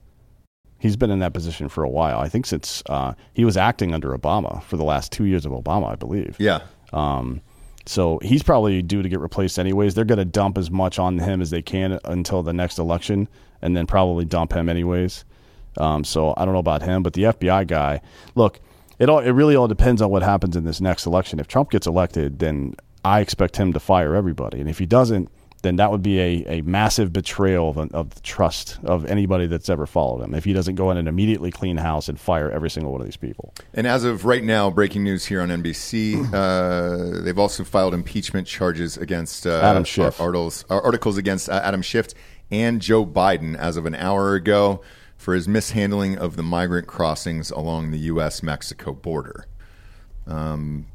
He's 0.79 0.95
been 0.95 1.11
in 1.11 1.19
that 1.19 1.33
position 1.33 1.67
for 1.67 1.83
a 1.83 1.89
while. 1.89 2.19
I 2.19 2.29
think 2.29 2.45
since 2.45 2.81
uh, 2.87 3.13
he 3.33 3.43
was 3.43 3.57
acting 3.57 3.93
under 3.93 4.17
Obama 4.17 4.63
for 4.63 4.77
the 4.77 4.85
last 4.85 5.11
two 5.11 5.25
years 5.25 5.45
of 5.45 5.51
Obama, 5.51 5.91
I 5.91 5.95
believe. 5.95 6.37
Yeah. 6.39 6.61
Um, 6.93 7.41
so 7.85 8.19
he's 8.21 8.43
probably 8.43 8.81
due 8.81 9.01
to 9.01 9.09
get 9.09 9.19
replaced 9.19 9.59
anyways. 9.59 9.93
They're 9.93 10.05
going 10.05 10.19
to 10.19 10.25
dump 10.25 10.57
as 10.57 10.71
much 10.71 10.97
on 10.97 11.19
him 11.19 11.41
as 11.41 11.49
they 11.49 11.61
can 11.61 11.99
until 12.05 12.43
the 12.43 12.53
next 12.53 12.79
election, 12.79 13.27
and 13.61 13.75
then 13.75 13.87
probably 13.87 14.25
dump 14.25 14.53
him 14.53 14.69
anyways. 14.69 15.25
Um, 15.77 16.03
so 16.03 16.33
I 16.37 16.45
don't 16.45 16.53
know 16.53 16.59
about 16.59 16.81
him, 16.81 17.03
but 17.03 17.13
the 17.13 17.23
FBI 17.23 17.67
guy. 17.67 18.01
Look, 18.35 18.59
it 18.99 19.09
all 19.09 19.19
it 19.19 19.31
really 19.31 19.55
all 19.55 19.67
depends 19.67 20.01
on 20.01 20.09
what 20.09 20.21
happens 20.21 20.55
in 20.55 20.65
this 20.65 20.79
next 20.79 21.05
election. 21.05 21.39
If 21.39 21.47
Trump 21.47 21.71
gets 21.71 21.87
elected, 21.87 22.39
then 22.39 22.75
I 23.03 23.21
expect 23.21 23.57
him 23.57 23.73
to 23.73 23.79
fire 23.79 24.13
everybody, 24.15 24.59
and 24.59 24.69
if 24.69 24.77
he 24.77 24.85
doesn't, 24.85 25.29
then 25.61 25.75
that 25.77 25.91
would 25.91 26.03
be 26.03 26.19
a, 26.19 26.59
a 26.59 26.61
massive 26.61 27.11
betrayal 27.11 27.69
of, 27.69 27.77
of 27.93 28.15
the 28.15 28.21
trust 28.21 28.79
of 28.83 29.05
anybody 29.05 29.47
that's 29.47 29.69
ever 29.69 29.85
followed 29.85 30.23
him. 30.23 30.33
If 30.33 30.45
he 30.45 30.53
doesn't 30.53 30.75
go 30.75 30.91
in 30.91 30.97
and 30.97 31.07
immediately 31.07 31.51
clean 31.51 31.77
house 31.77 32.07
and 32.07 32.19
fire 32.19 32.49
every 32.49 32.69
single 32.69 32.91
one 32.91 33.01
of 33.01 33.07
these 33.07 33.17
people. 33.17 33.53
And 33.73 33.85
as 33.85 34.03
of 34.03 34.25
right 34.25 34.43
now, 34.43 34.69
breaking 34.69 35.03
news 35.03 35.25
here 35.25 35.41
on 35.41 35.49
NBC, 35.49 36.33
uh, 36.33 37.21
they've 37.23 37.39
also 37.39 37.63
filed 37.63 37.93
impeachment 37.93 38.47
charges 38.47 38.97
against 38.97 39.45
uh, 39.45 39.59
Adam 39.61 39.83
Schiff. 39.83 40.19
Articles, 40.19 40.65
articles 40.69 41.17
against 41.17 41.49
uh, 41.49 41.61
Adam 41.63 41.81
Schiff 41.81 42.07
and 42.51 42.81
Joe 42.81 43.05
Biden 43.05 43.57
as 43.57 43.77
of 43.77 43.85
an 43.85 43.95
hour 43.95 44.35
ago 44.35 44.81
for 45.19 45.35
his 45.35 45.49
mishandling 45.49 46.17
of 46.17 46.37
the 46.37 46.41
migrant 46.41 46.87
crossings 46.87 47.51
along 47.51 47.91
the 47.91 47.99
U.S. 47.99 48.41
Mexico 48.41 48.93
border. 48.93 49.45
Um, 50.25 50.87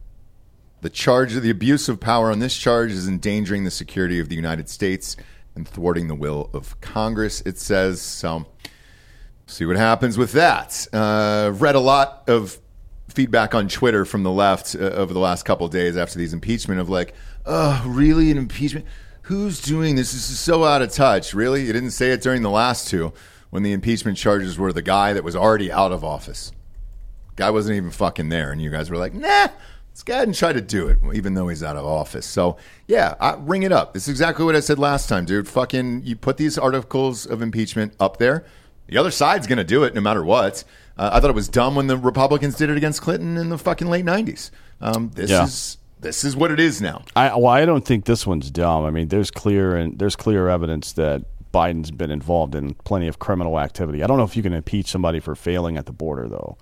the 0.81 0.89
charge 0.89 1.37
of 1.37 1.43
the 1.43 1.51
abuse 1.51 1.91
of 1.91 2.01
power 2.01 2.31
on 2.31 2.39
this 2.39 2.57
charge 2.57 2.91
is 2.91 3.07
endangering 3.07 3.65
the 3.65 3.71
security 3.71 4.19
of 4.19 4.31
the 4.31 4.35
United 4.35 4.71
States 4.71 5.19
and 5.55 5.69
thwarting 5.69 6.09
the 6.09 6.15
will 6.15 6.49
of 6.55 6.81
Congress, 6.81 7.43
it 7.43 7.59
says. 7.59 8.01
So, 8.01 8.47
see 9.47 9.67
what 9.67 9.77
happens 9.77 10.17
with 10.17 10.33
that. 10.33 10.87
Uh, 10.91 11.53
read 11.55 11.75
a 11.75 11.81
lot 11.81 12.25
of 12.27 12.59
feedback 13.09 13.55
on 13.55 13.69
Twitter 13.69 14.07
from 14.07 14.23
the 14.23 14.31
left 14.31 14.75
uh, 14.75 14.79
over 14.79 15.13
the 15.13 15.21
last 15.21 15.45
couple 15.45 15.69
days 15.69 15.99
after 15.99 16.19
these 16.19 16.33
impeachment 16.33 16.81
of 16.81 16.89
like, 16.89 17.13
oh, 17.45 17.85
really? 17.87 18.31
An 18.31 18.39
impeachment? 18.39 18.87
Who's 19.23 19.61
doing 19.61 19.97
this? 19.97 20.13
This 20.13 20.31
is 20.31 20.39
so 20.39 20.65
out 20.65 20.81
of 20.81 20.91
touch. 20.93 21.35
Really? 21.35 21.67
You 21.67 21.75
didn't 21.75 21.91
say 21.91 22.11
it 22.13 22.23
during 22.23 22.41
the 22.41 22.51
last 22.51 22.89
two 22.89 23.13
when 23.55 23.63
the 23.63 23.73
impeachment 23.73 24.19
charges 24.19 24.59
were 24.59 24.73
the 24.73 24.83
guy 24.83 25.13
that 25.13 25.23
was 25.23 25.37
already 25.37 25.71
out 25.71 25.93
of 25.93 26.03
office. 26.03 26.51
Guy 27.37 27.51
wasn't 27.51 27.77
even 27.77 27.93
fucking 27.93 28.29
there. 28.29 28.51
And 28.51 28.61
you 28.61 28.69
guys 28.69 28.91
were 28.91 28.97
like, 28.97 29.15
nah, 29.15 29.47
let's 29.93 30.03
go 30.05 30.13
ahead 30.15 30.27
and 30.27 30.37
try 30.37 30.53
to 30.53 30.61
do 30.61 30.89
it, 30.89 30.99
even 31.15 31.35
though 31.35 31.47
he's 31.47 31.63
out 31.63 31.77
of 31.77 31.85
office. 31.85 32.27
So, 32.27 32.57
yeah, 32.89 33.15
I, 33.21 33.35
ring 33.39 33.63
it 33.63 33.71
up. 33.71 33.95
This 33.95 34.05
is 34.05 34.09
exactly 34.09 34.45
what 34.45 34.57
I 34.57 34.61
said 34.61 34.81
last 34.81 35.09
time, 35.09 35.25
dude. 35.25 35.47
Fucking, 35.47 36.03
you 36.03 36.17
put 36.17 36.37
these 36.37 36.59
articles 36.59 37.27
of 37.27 37.43
impeachment 37.43 37.95
up 38.01 38.17
there. 38.17 38.45
The 38.89 38.99
other 38.99 39.13
side's 39.13 39.47
going 39.47 39.59
to 39.59 39.65
do 39.65 39.85
it 39.85 39.95
no 39.95 40.01
matter 40.01 40.25
what. 40.25 40.65
Uh, 40.99 41.11
I 41.13 41.21
thought 41.21 41.31
it 41.31 41.37
was 41.37 41.49
dumb 41.49 41.77
when 41.77 41.87
the 41.87 41.97
Republicans 41.97 42.57
did 42.57 42.71
it 42.71 42.77
against 42.77 43.03
Clinton 43.03 43.37
in 43.37 43.51
the 43.51 43.59
fucking 43.59 43.87
late 43.87 44.05
90s. 44.05 44.51
Um, 44.81 45.13
this 45.15 45.31
Yeah. 45.31 45.45
is 45.45 45.79
this 46.01 46.25
is 46.25 46.35
what 46.35 46.51
it 46.51 46.59
is 46.59 46.83
now. 46.83 47.03
I 47.15 47.29
well, 47.37 47.47
I 47.47 47.65
don't 47.65 47.85
think 47.85 48.05
this 48.05 48.27
one's 48.27 48.51
dumb. 48.51 48.85
I 48.85 48.91
mean, 48.91 49.09
there's 49.09 49.31
clear 49.31 49.77
and 49.77 49.97
there's 49.97 50.17
clear 50.17 50.49
evidence 50.49 50.93
that 50.95 51.23
Biden's 51.55 51.93
been 51.93 52.11
involved 52.11 52.57
in 52.57 52.75
plenty 52.75 53.07
of 53.07 53.21
criminal 53.21 53.61
activity. 53.61 54.03
I 54.03 54.09
don't 54.09 54.19
know 54.19 54.25
if 54.25 54.37
you 54.37 54.43
can 54.43 54.53
impeach 54.53 54.89
somebody 54.89 55.21
for 55.21 55.37
failing 55.37 55.77
at 55.77 55.87
the 55.87 55.93
border, 55.93 56.29
though. 56.29 56.59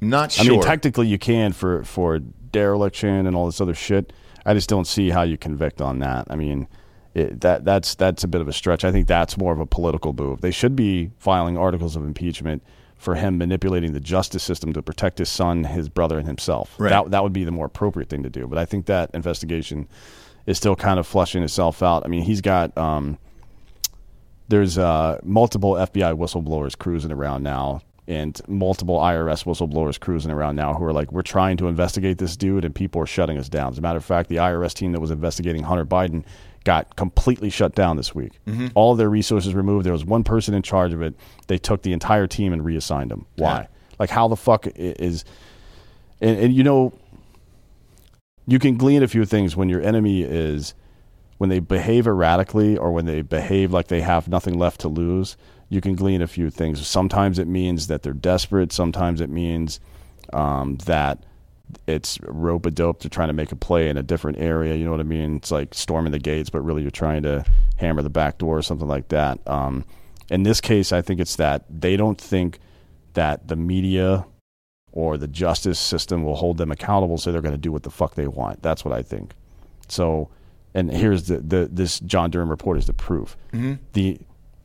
Not 0.00 0.32
sure. 0.32 0.44
I 0.44 0.48
mean, 0.48 0.62
technically 0.62 1.08
you 1.08 1.18
can 1.18 1.52
for 1.52 1.82
for 1.84 2.18
dereliction 2.18 3.26
and 3.26 3.34
all 3.34 3.46
this 3.46 3.60
other 3.60 3.74
shit. 3.74 4.12
I 4.46 4.54
just 4.54 4.68
don't 4.68 4.86
see 4.86 5.10
how 5.10 5.22
you 5.22 5.36
convict 5.36 5.80
on 5.80 5.98
that. 6.00 6.26
I 6.30 6.36
mean, 6.36 6.68
it, 7.14 7.40
that 7.40 7.64
that's 7.64 7.94
that's 7.94 8.22
a 8.22 8.28
bit 8.28 8.40
of 8.40 8.48
a 8.48 8.52
stretch. 8.52 8.84
I 8.84 8.92
think 8.92 9.08
that's 9.08 9.36
more 9.36 9.52
of 9.52 9.60
a 9.60 9.66
political 9.66 10.12
move. 10.12 10.40
They 10.40 10.50
should 10.50 10.76
be 10.76 11.10
filing 11.18 11.56
articles 11.56 11.96
of 11.96 12.04
impeachment 12.04 12.62
for 12.96 13.16
him 13.16 13.38
manipulating 13.38 13.92
the 13.92 14.00
justice 14.00 14.42
system 14.42 14.72
to 14.72 14.82
protect 14.82 15.18
his 15.18 15.28
son, 15.28 15.64
his 15.64 15.88
brother, 15.88 16.18
and 16.18 16.26
himself. 16.26 16.74
Right. 16.78 16.90
That 16.90 17.10
that 17.10 17.22
would 17.22 17.32
be 17.32 17.44
the 17.44 17.50
more 17.50 17.66
appropriate 17.66 18.08
thing 18.08 18.22
to 18.22 18.30
do. 18.30 18.46
But 18.46 18.58
I 18.58 18.64
think 18.64 18.86
that 18.86 19.10
investigation 19.14 19.88
is 20.46 20.58
still 20.58 20.76
kind 20.76 20.98
of 20.98 21.06
flushing 21.06 21.42
itself 21.42 21.82
out. 21.82 22.04
I 22.04 22.08
mean, 22.08 22.22
he's 22.22 22.40
got 22.40 22.76
um, 22.76 23.18
there's 24.48 24.78
uh, 24.78 25.18
multiple 25.22 25.72
FBI 25.72 26.16
whistleblowers 26.16 26.76
cruising 26.76 27.12
around 27.12 27.42
now, 27.42 27.80
and 28.06 28.38
multiple 28.46 28.98
IRS 28.98 29.44
whistleblowers 29.44 29.98
cruising 29.98 30.30
around 30.30 30.56
now 30.56 30.74
who 30.74 30.84
are 30.84 30.92
like, 30.92 31.10
we're 31.10 31.22
trying 31.22 31.56
to 31.56 31.68
investigate 31.68 32.18
this 32.18 32.36
dude, 32.36 32.64
and 32.64 32.74
people 32.74 33.00
are 33.00 33.06
shutting 33.06 33.38
us 33.38 33.48
down. 33.48 33.72
As 33.72 33.78
a 33.78 33.80
matter 33.80 33.96
of 33.96 34.04
fact, 34.04 34.28
the 34.28 34.36
IRS 34.36 34.74
team 34.74 34.92
that 34.92 35.00
was 35.00 35.10
investigating 35.10 35.62
Hunter 35.62 35.86
Biden 35.86 36.24
got 36.64 36.96
completely 36.96 37.50
shut 37.50 37.74
down 37.74 37.96
this 37.96 38.14
week. 38.14 38.38
All 38.74 38.92
of 38.92 38.98
their 38.98 39.10
resources 39.10 39.54
removed. 39.54 39.86
There 39.86 39.92
was 39.92 40.04
one 40.04 40.24
person 40.24 40.54
in 40.54 40.62
charge 40.62 40.92
of 40.92 41.02
it. 41.02 41.14
They 41.46 41.58
took 41.58 41.82
the 41.82 41.92
entire 41.92 42.26
team 42.26 42.52
and 42.52 42.64
reassigned 42.64 43.10
them. 43.10 43.26
Why? 43.36 43.60
Yeah. 43.60 43.66
Like, 43.98 44.10
how 44.10 44.28
the 44.28 44.36
fuck 44.36 44.66
is? 44.74 45.24
And, 46.20 46.38
and 46.38 46.54
you 46.54 46.62
know, 46.62 46.92
you 48.46 48.58
can 48.58 48.76
glean 48.76 49.02
a 49.02 49.08
few 49.08 49.24
things 49.24 49.56
when 49.56 49.68
your 49.68 49.80
enemy 49.80 50.22
is 50.22 50.74
when 51.44 51.50
they 51.50 51.58
behave 51.58 52.06
erratically 52.06 52.74
or 52.74 52.90
when 52.90 53.04
they 53.04 53.20
behave 53.20 53.70
like 53.70 53.88
they 53.88 54.00
have 54.00 54.28
nothing 54.28 54.58
left 54.58 54.80
to 54.80 54.88
lose, 54.88 55.36
you 55.68 55.82
can 55.82 55.94
glean 55.94 56.22
a 56.22 56.26
few 56.26 56.48
things. 56.48 56.86
Sometimes 56.86 57.38
it 57.38 57.46
means 57.46 57.88
that 57.88 58.02
they're 58.02 58.14
desperate. 58.14 58.72
Sometimes 58.72 59.20
it 59.20 59.28
means 59.28 59.78
um, 60.32 60.76
that 60.86 61.22
it's 61.86 62.18
rope 62.22 62.64
a 62.64 62.70
dope 62.70 63.00
to 63.00 63.10
trying 63.10 63.28
to 63.28 63.34
make 63.34 63.52
a 63.52 63.56
play 63.56 63.90
in 63.90 63.98
a 63.98 64.02
different 64.02 64.38
area. 64.38 64.74
You 64.74 64.86
know 64.86 64.90
what 64.90 65.00
I 65.00 65.02
mean? 65.02 65.36
It's 65.36 65.50
like 65.50 65.74
storming 65.74 66.12
the 66.12 66.18
gates, 66.18 66.48
but 66.48 66.62
really 66.62 66.80
you're 66.80 66.90
trying 66.90 67.24
to 67.24 67.44
hammer 67.76 68.00
the 68.00 68.08
back 68.08 68.38
door 68.38 68.56
or 68.56 68.62
something 68.62 68.88
like 68.88 69.08
that. 69.08 69.38
Um, 69.46 69.84
in 70.30 70.44
this 70.44 70.62
case, 70.62 70.92
I 70.92 71.02
think 71.02 71.20
it's 71.20 71.36
that 71.36 71.66
they 71.68 71.98
don't 71.98 72.18
think 72.18 72.58
that 73.12 73.48
the 73.48 73.56
media 73.56 74.24
or 74.92 75.18
the 75.18 75.28
justice 75.28 75.78
system 75.78 76.24
will 76.24 76.36
hold 76.36 76.56
them 76.56 76.70
accountable, 76.70 77.18
so 77.18 77.30
they're 77.32 77.42
going 77.42 77.52
to 77.52 77.58
do 77.58 77.70
what 77.70 77.82
the 77.82 77.90
fuck 77.90 78.14
they 78.14 78.28
want. 78.28 78.62
That's 78.62 78.82
what 78.82 78.94
I 78.94 79.02
think. 79.02 79.34
So, 79.88 80.30
and 80.74 80.90
here's 80.90 81.24
the, 81.24 81.38
the 81.38 81.68
this 81.70 82.00
John 82.00 82.30
Durham 82.30 82.48
report 82.50 82.78
is 82.78 82.86
the 82.86 82.92
proof. 82.92 83.36
The 83.92 84.18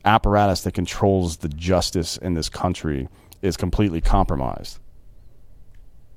apparatus 0.04 0.62
that 0.62 0.72
controls 0.72 1.38
the 1.38 1.48
justice 1.48 2.16
in 2.16 2.34
this 2.34 2.48
country 2.48 3.08
is 3.42 3.56
completely 3.56 4.00
compromised. 4.00 4.78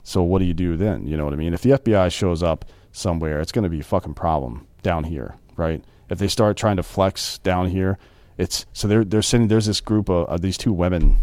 So 0.03 0.21
what 0.23 0.39
do 0.39 0.45
you 0.45 0.53
do 0.53 0.75
then? 0.75 1.07
You 1.07 1.15
know 1.15 1.25
what 1.25 1.33
I 1.33 1.37
mean? 1.37 1.53
If 1.53 1.61
the 1.61 1.71
FBI 1.71 2.11
shows 2.11 2.43
up 2.43 2.65
somewhere, 2.91 3.39
it's 3.39 3.51
going 3.51 3.63
to 3.63 3.69
be 3.69 3.79
a 3.79 3.83
fucking 3.83 4.15
problem 4.15 4.67
down 4.81 5.05
here, 5.05 5.35
right? 5.55 5.83
If 6.09 6.19
they 6.19 6.27
start 6.27 6.57
trying 6.57 6.75
to 6.77 6.83
flex 6.83 7.37
down 7.39 7.67
here, 7.69 7.97
it's 8.37 8.65
so 8.73 8.87
they're 8.87 9.05
they're 9.05 9.21
sitting. 9.21 9.47
There's 9.47 9.67
this 9.67 9.79
group 9.81 10.09
of, 10.09 10.27
of 10.27 10.41
these 10.41 10.57
two 10.57 10.73
women 10.73 11.17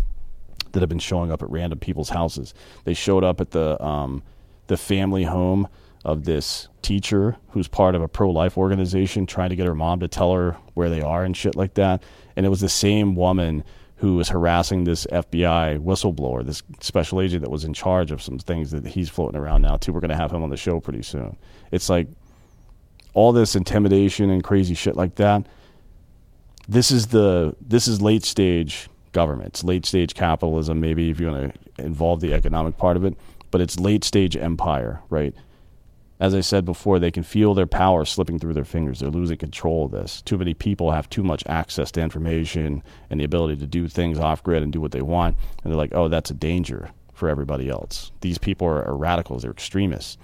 that 0.73 0.81
have 0.81 0.89
been 0.89 0.99
showing 1.01 1.33
up 1.33 1.43
at 1.43 1.51
random 1.51 1.79
people's 1.79 2.11
houses. 2.11 2.55
They 2.85 2.95
showed 2.95 3.25
up 3.25 3.41
at 3.41 3.51
the 3.51 3.83
um, 3.85 4.23
the 4.69 4.77
family 4.77 5.25
home 5.25 5.69
of 6.05 6.25
this 6.25 6.69
teacher 6.83 7.37
who's 7.51 7.69
part 7.69 7.95
of 7.95 8.03
a 8.03 8.09
pro 8.09 8.31
life 8.31 8.57
organization, 8.57 9.27
trying 9.27 9.51
to 9.51 9.57
get 9.57 9.67
her 9.67 9.75
mom 9.75 10.01
to 10.01 10.09
tell 10.09 10.33
her 10.35 10.57
where 10.75 10.89
they 10.89 11.03
are 11.03 11.25
and 11.25 11.37
shit 11.37 11.57
like 11.57 11.75
that. 11.75 12.03
And 12.37 12.47
it 12.47 12.49
was 12.49 12.61
the 12.61 12.69
same 12.69 13.15
woman 13.15 13.65
who 13.97 14.17
was 14.17 14.31
harassing 14.31 14.85
this 14.85 15.07
FBI 15.13 15.79
whistleblower, 15.79 16.45
this 16.45 16.63
special 16.81 17.21
agent 17.21 17.43
that 17.43 17.51
was 17.51 17.65
in 17.65 17.75
charge 17.75 18.11
of 18.11 18.23
some 18.23 18.39
things 18.39 18.71
that 18.71 18.87
he's 18.87 19.11
floating 19.11 19.39
around 19.39 19.61
now 19.61 19.77
too. 19.77 19.93
We're 19.93 20.01
going 20.01 20.11
to 20.11 20.17
have 20.17 20.33
him 20.33 20.43
on 20.43 20.49
the 20.49 20.57
show 20.57 20.81
pretty 20.81 21.03
soon. 21.03 21.37
It's 21.71 21.91
like 21.91 22.09
all 23.13 23.33
this 23.33 23.55
intimidation 23.55 24.31
and 24.31 24.43
crazy 24.43 24.75
shit 24.75 24.97
like 24.97 25.17
that 25.17 25.47
this 26.71 26.93
is 26.93 27.09
the 27.09 27.55
this 27.61 27.89
is 27.89 28.01
late 28.01 28.25
stage 28.25 28.89
government. 29.13 29.49
It's 29.49 29.65
late 29.65 29.85
stage 29.85 30.15
capitalism. 30.15 30.81
Maybe 30.81 31.11
if 31.11 31.19
you 31.19 31.31
want 31.31 31.53
to 31.53 31.85
involve 31.85 32.21
the 32.21 32.33
economic 32.33 32.77
part 32.77 32.97
of 32.97 33.05
it, 33.05 33.15
but 33.51 33.61
it's 33.61 33.79
late 33.81 34.05
stage 34.05 34.37
empire, 34.37 35.03
right? 35.11 35.35
As 36.21 36.35
I 36.35 36.41
said 36.41 36.67
before, 36.67 36.99
they 36.99 37.11
can 37.11 37.23
feel 37.23 37.55
their 37.55 37.67
power 37.67 38.05
slipping 38.05 38.39
through 38.39 38.53
their 38.53 38.65
fingers. 38.65 39.01
They're 39.01 39.09
losing 39.09 39.39
control 39.39 39.87
of 39.87 39.93
this. 39.93 40.21
Too 40.21 40.37
many 40.37 40.53
people 40.53 40.91
have 40.91 41.09
too 41.09 41.23
much 41.23 41.43
access 41.47 41.91
to 41.93 42.03
information 42.03 42.83
and 43.09 43.19
the 43.19 43.25
ability 43.25 43.57
to 43.57 43.67
do 43.67 43.89
things 43.89 44.19
off 44.19 44.43
grid 44.43 44.63
and 44.63 44.71
do 44.71 44.83
what 44.83 44.93
they 44.93 45.01
want. 45.01 45.39
And 45.65 45.73
they're 45.73 45.79
like, 45.79 45.95
oh, 45.95 46.09
that's 46.09 46.31
a 46.31 46.35
danger 46.35 46.91
for 47.15 47.31
everybody 47.31 47.71
else. 47.71 48.13
These 48.21 48.37
people 48.37 48.67
are, 48.67 48.87
are 48.87 48.97
radicals, 48.97 49.43
they're 49.43 49.51
extremists. 49.51 50.19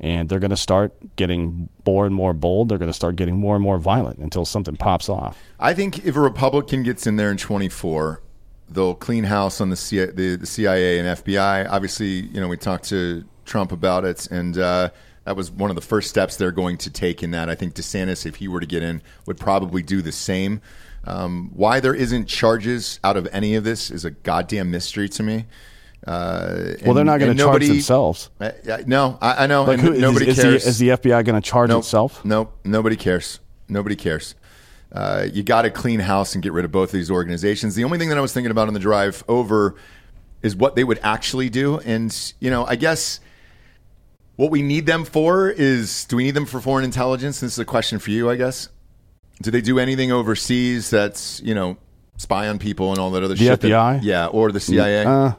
And 0.00 0.28
they're 0.28 0.40
going 0.40 0.50
to 0.50 0.56
start 0.56 0.92
getting 1.14 1.68
more 1.86 2.04
and 2.04 2.14
more 2.14 2.32
bold. 2.32 2.68
They're 2.68 2.78
going 2.78 2.90
to 2.90 2.94
start 2.94 3.14
getting 3.14 3.36
more 3.36 3.54
and 3.54 3.62
more 3.62 3.78
violent 3.78 4.18
until 4.18 4.44
something 4.44 4.76
pops 4.76 5.08
off. 5.08 5.38
I 5.60 5.72
think 5.72 6.04
if 6.04 6.16
a 6.16 6.20
Republican 6.20 6.82
gets 6.82 7.06
in 7.06 7.14
there 7.16 7.30
in 7.30 7.36
24, 7.36 8.20
they'll 8.68 8.94
clean 8.94 9.24
house 9.24 9.60
on 9.60 9.70
the, 9.70 9.76
C- 9.76 10.06
the, 10.06 10.36
the 10.36 10.46
CIA 10.46 10.98
and 10.98 11.18
FBI. 11.18 11.68
Obviously, 11.70 12.06
you 12.26 12.40
know, 12.40 12.48
we 12.48 12.56
talked 12.56 12.84
to 12.86 13.24
Trump 13.44 13.72
about 13.72 14.04
it, 14.04 14.26
and 14.30 14.58
uh, 14.58 14.90
that 15.24 15.36
was 15.36 15.50
one 15.50 15.70
of 15.70 15.76
the 15.76 15.82
first 15.82 16.08
steps 16.10 16.36
they're 16.36 16.52
going 16.52 16.76
to 16.78 16.90
take 16.90 17.22
in 17.22 17.30
that. 17.32 17.48
I 17.48 17.54
think 17.54 17.74
DeSantis, 17.74 18.26
if 18.26 18.36
he 18.36 18.48
were 18.48 18.60
to 18.60 18.66
get 18.66 18.82
in, 18.82 19.02
would 19.26 19.38
probably 19.38 19.82
do 19.82 20.02
the 20.02 20.12
same. 20.12 20.60
Um, 21.06 21.50
why 21.54 21.80
there 21.80 21.94
isn't 21.94 22.26
charges 22.26 22.98
out 23.04 23.16
of 23.16 23.28
any 23.32 23.54
of 23.56 23.64
this 23.64 23.90
is 23.90 24.04
a 24.04 24.10
goddamn 24.10 24.70
mystery 24.70 25.08
to 25.10 25.22
me. 25.22 25.46
Uh, 26.06 26.74
Well, 26.84 26.94
they're 26.94 27.04
not 27.04 27.18
going 27.20 27.32
to 27.32 27.38
charge 27.42 27.46
nobody- 27.62 27.68
themselves. 27.68 28.30
Uh, 28.40 28.50
no, 28.86 29.18
I, 29.20 29.44
I 29.44 29.46
know. 29.46 29.64
Like, 29.64 29.78
and 29.78 29.80
who, 29.88 29.92
is, 29.94 30.00
nobody 30.00 30.28
is, 30.28 30.40
cares. 30.40 30.64
The, 30.64 30.68
is 30.68 30.78
the 30.78 30.88
FBI 30.90 31.24
going 31.24 31.40
to 31.40 31.46
charge 31.46 31.68
Nope. 31.70 31.80
itself? 31.80 32.24
Nope. 32.24 32.58
Nobody 32.64 32.96
cares. 32.96 33.40
Nobody 33.68 33.96
cares. 33.96 34.34
Uh, 34.92 35.26
you 35.32 35.42
got 35.42 35.62
to 35.62 35.70
clean 35.70 36.00
house 36.00 36.34
and 36.34 36.42
get 36.42 36.52
rid 36.52 36.64
of 36.64 36.70
both 36.72 36.90
of 36.90 36.92
these 36.92 37.10
organizations. 37.10 37.74
The 37.74 37.84
only 37.84 37.98
thing 37.98 38.10
that 38.10 38.18
I 38.18 38.20
was 38.20 38.32
thinking 38.32 38.50
about 38.50 38.68
on 38.68 38.74
the 38.74 38.80
drive 38.80 39.24
over 39.28 39.74
is 40.42 40.54
what 40.54 40.76
they 40.76 40.84
would 40.84 41.00
actually 41.02 41.48
do. 41.48 41.78
And, 41.80 42.14
you 42.38 42.50
know, 42.50 42.64
I 42.66 42.76
guess 42.76 43.18
what 44.36 44.50
we 44.50 44.62
need 44.62 44.86
them 44.86 45.04
for 45.04 45.48
is 45.48 46.04
do 46.06 46.16
we 46.16 46.24
need 46.24 46.34
them 46.34 46.46
for 46.46 46.60
foreign 46.60 46.84
intelligence? 46.84 47.40
This 47.40 47.52
is 47.52 47.58
a 47.58 47.64
question 47.64 47.98
for 47.98 48.10
you, 48.10 48.28
I 48.30 48.36
guess. 48.36 48.68
Do 49.42 49.50
they 49.50 49.60
do 49.60 49.78
anything 49.78 50.12
overseas 50.12 50.90
that's, 50.90 51.40
you 51.42 51.54
know, 51.54 51.76
spy 52.16 52.48
on 52.48 52.58
people 52.58 52.90
and 52.90 52.98
all 52.98 53.10
that 53.12 53.22
other 53.22 53.34
The 53.34 53.44
shit? 53.44 53.60
that- 53.60 53.66
FBI? 53.70 54.00
yeah, 54.02 54.26
or 54.26 54.50
the 54.52 54.60
CIA? 54.60 55.04
Uh, 55.04 55.32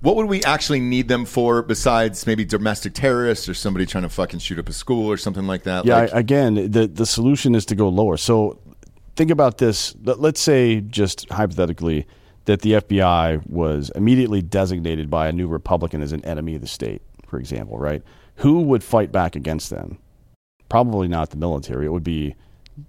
What 0.00 0.16
would 0.16 0.26
we 0.26 0.42
actually 0.44 0.80
need 0.80 1.08
them 1.08 1.24
for 1.24 1.62
besides 1.62 2.26
maybe 2.26 2.44
domestic 2.44 2.92
terrorists 2.92 3.48
or 3.48 3.54
somebody 3.54 3.86
trying 3.86 4.02
to 4.02 4.10
fucking 4.10 4.40
shoot 4.40 4.58
up 4.58 4.68
a 4.68 4.72
school 4.74 5.10
or 5.10 5.16
something 5.16 5.46
like 5.46 5.62
that? 5.62 5.86
Yeah, 5.86 5.96
Like- 6.02 6.14
I- 6.14 6.18
again, 6.18 6.70
the 6.70 6.86
the 6.86 7.06
solution 7.06 7.54
is 7.54 7.64
to 7.66 7.74
go 7.74 7.88
lower. 7.88 8.18
So 8.18 8.58
think 9.16 9.30
about 9.30 9.56
this. 9.58 9.94
Let- 10.04 10.20
Let's 10.20 10.42
say, 10.42 10.82
just 10.82 11.26
hypothetically, 11.30 12.06
that 12.46 12.60
the 12.62 12.72
FBI 12.72 13.46
was 13.48 13.90
immediately 13.94 14.42
designated 14.42 15.08
by 15.10 15.28
a 15.28 15.32
new 15.32 15.46
Republican 15.48 16.02
as 16.02 16.12
an 16.12 16.24
enemy 16.24 16.54
of 16.54 16.60
the 16.60 16.66
state, 16.66 17.02
for 17.26 17.38
example, 17.38 17.78
right? 17.78 18.02
Who 18.36 18.62
would 18.62 18.84
fight 18.84 19.12
back 19.12 19.34
against 19.36 19.70
them? 19.70 19.98
Probably 20.68 21.08
not 21.08 21.30
the 21.30 21.36
military. 21.36 21.86
It 21.86 21.92
would 21.92 22.04
be 22.04 22.34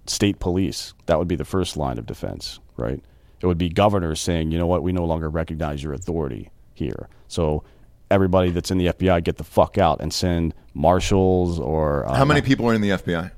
state 0.06 0.38
police. 0.40 0.92
That 1.06 1.18
would 1.18 1.28
be 1.28 1.36
the 1.36 1.44
first 1.44 1.76
line 1.76 1.98
of 1.98 2.06
defense, 2.06 2.58
right? 2.76 3.00
It 3.40 3.46
would 3.46 3.58
be 3.58 3.68
governors 3.68 4.20
saying, 4.20 4.50
you 4.50 4.58
know 4.58 4.66
what, 4.66 4.82
we 4.82 4.92
no 4.92 5.04
longer 5.04 5.28
recognize 5.28 5.82
your 5.82 5.92
authority 5.92 6.50
here. 6.74 7.08
So 7.28 7.62
everybody 8.10 8.50
that's 8.50 8.70
in 8.70 8.78
the 8.78 8.86
FBI 8.86 9.22
get 9.24 9.36
the 9.36 9.44
fuck 9.44 9.78
out 9.78 10.00
and 10.00 10.12
send 10.12 10.54
marshals 10.74 11.58
or 11.60 12.06
uh, 12.08 12.14
How 12.14 12.24
many 12.24 12.40
people 12.42 12.66
are 12.68 12.74
in 12.74 12.80
the 12.80 12.90
FBI? 12.90 13.30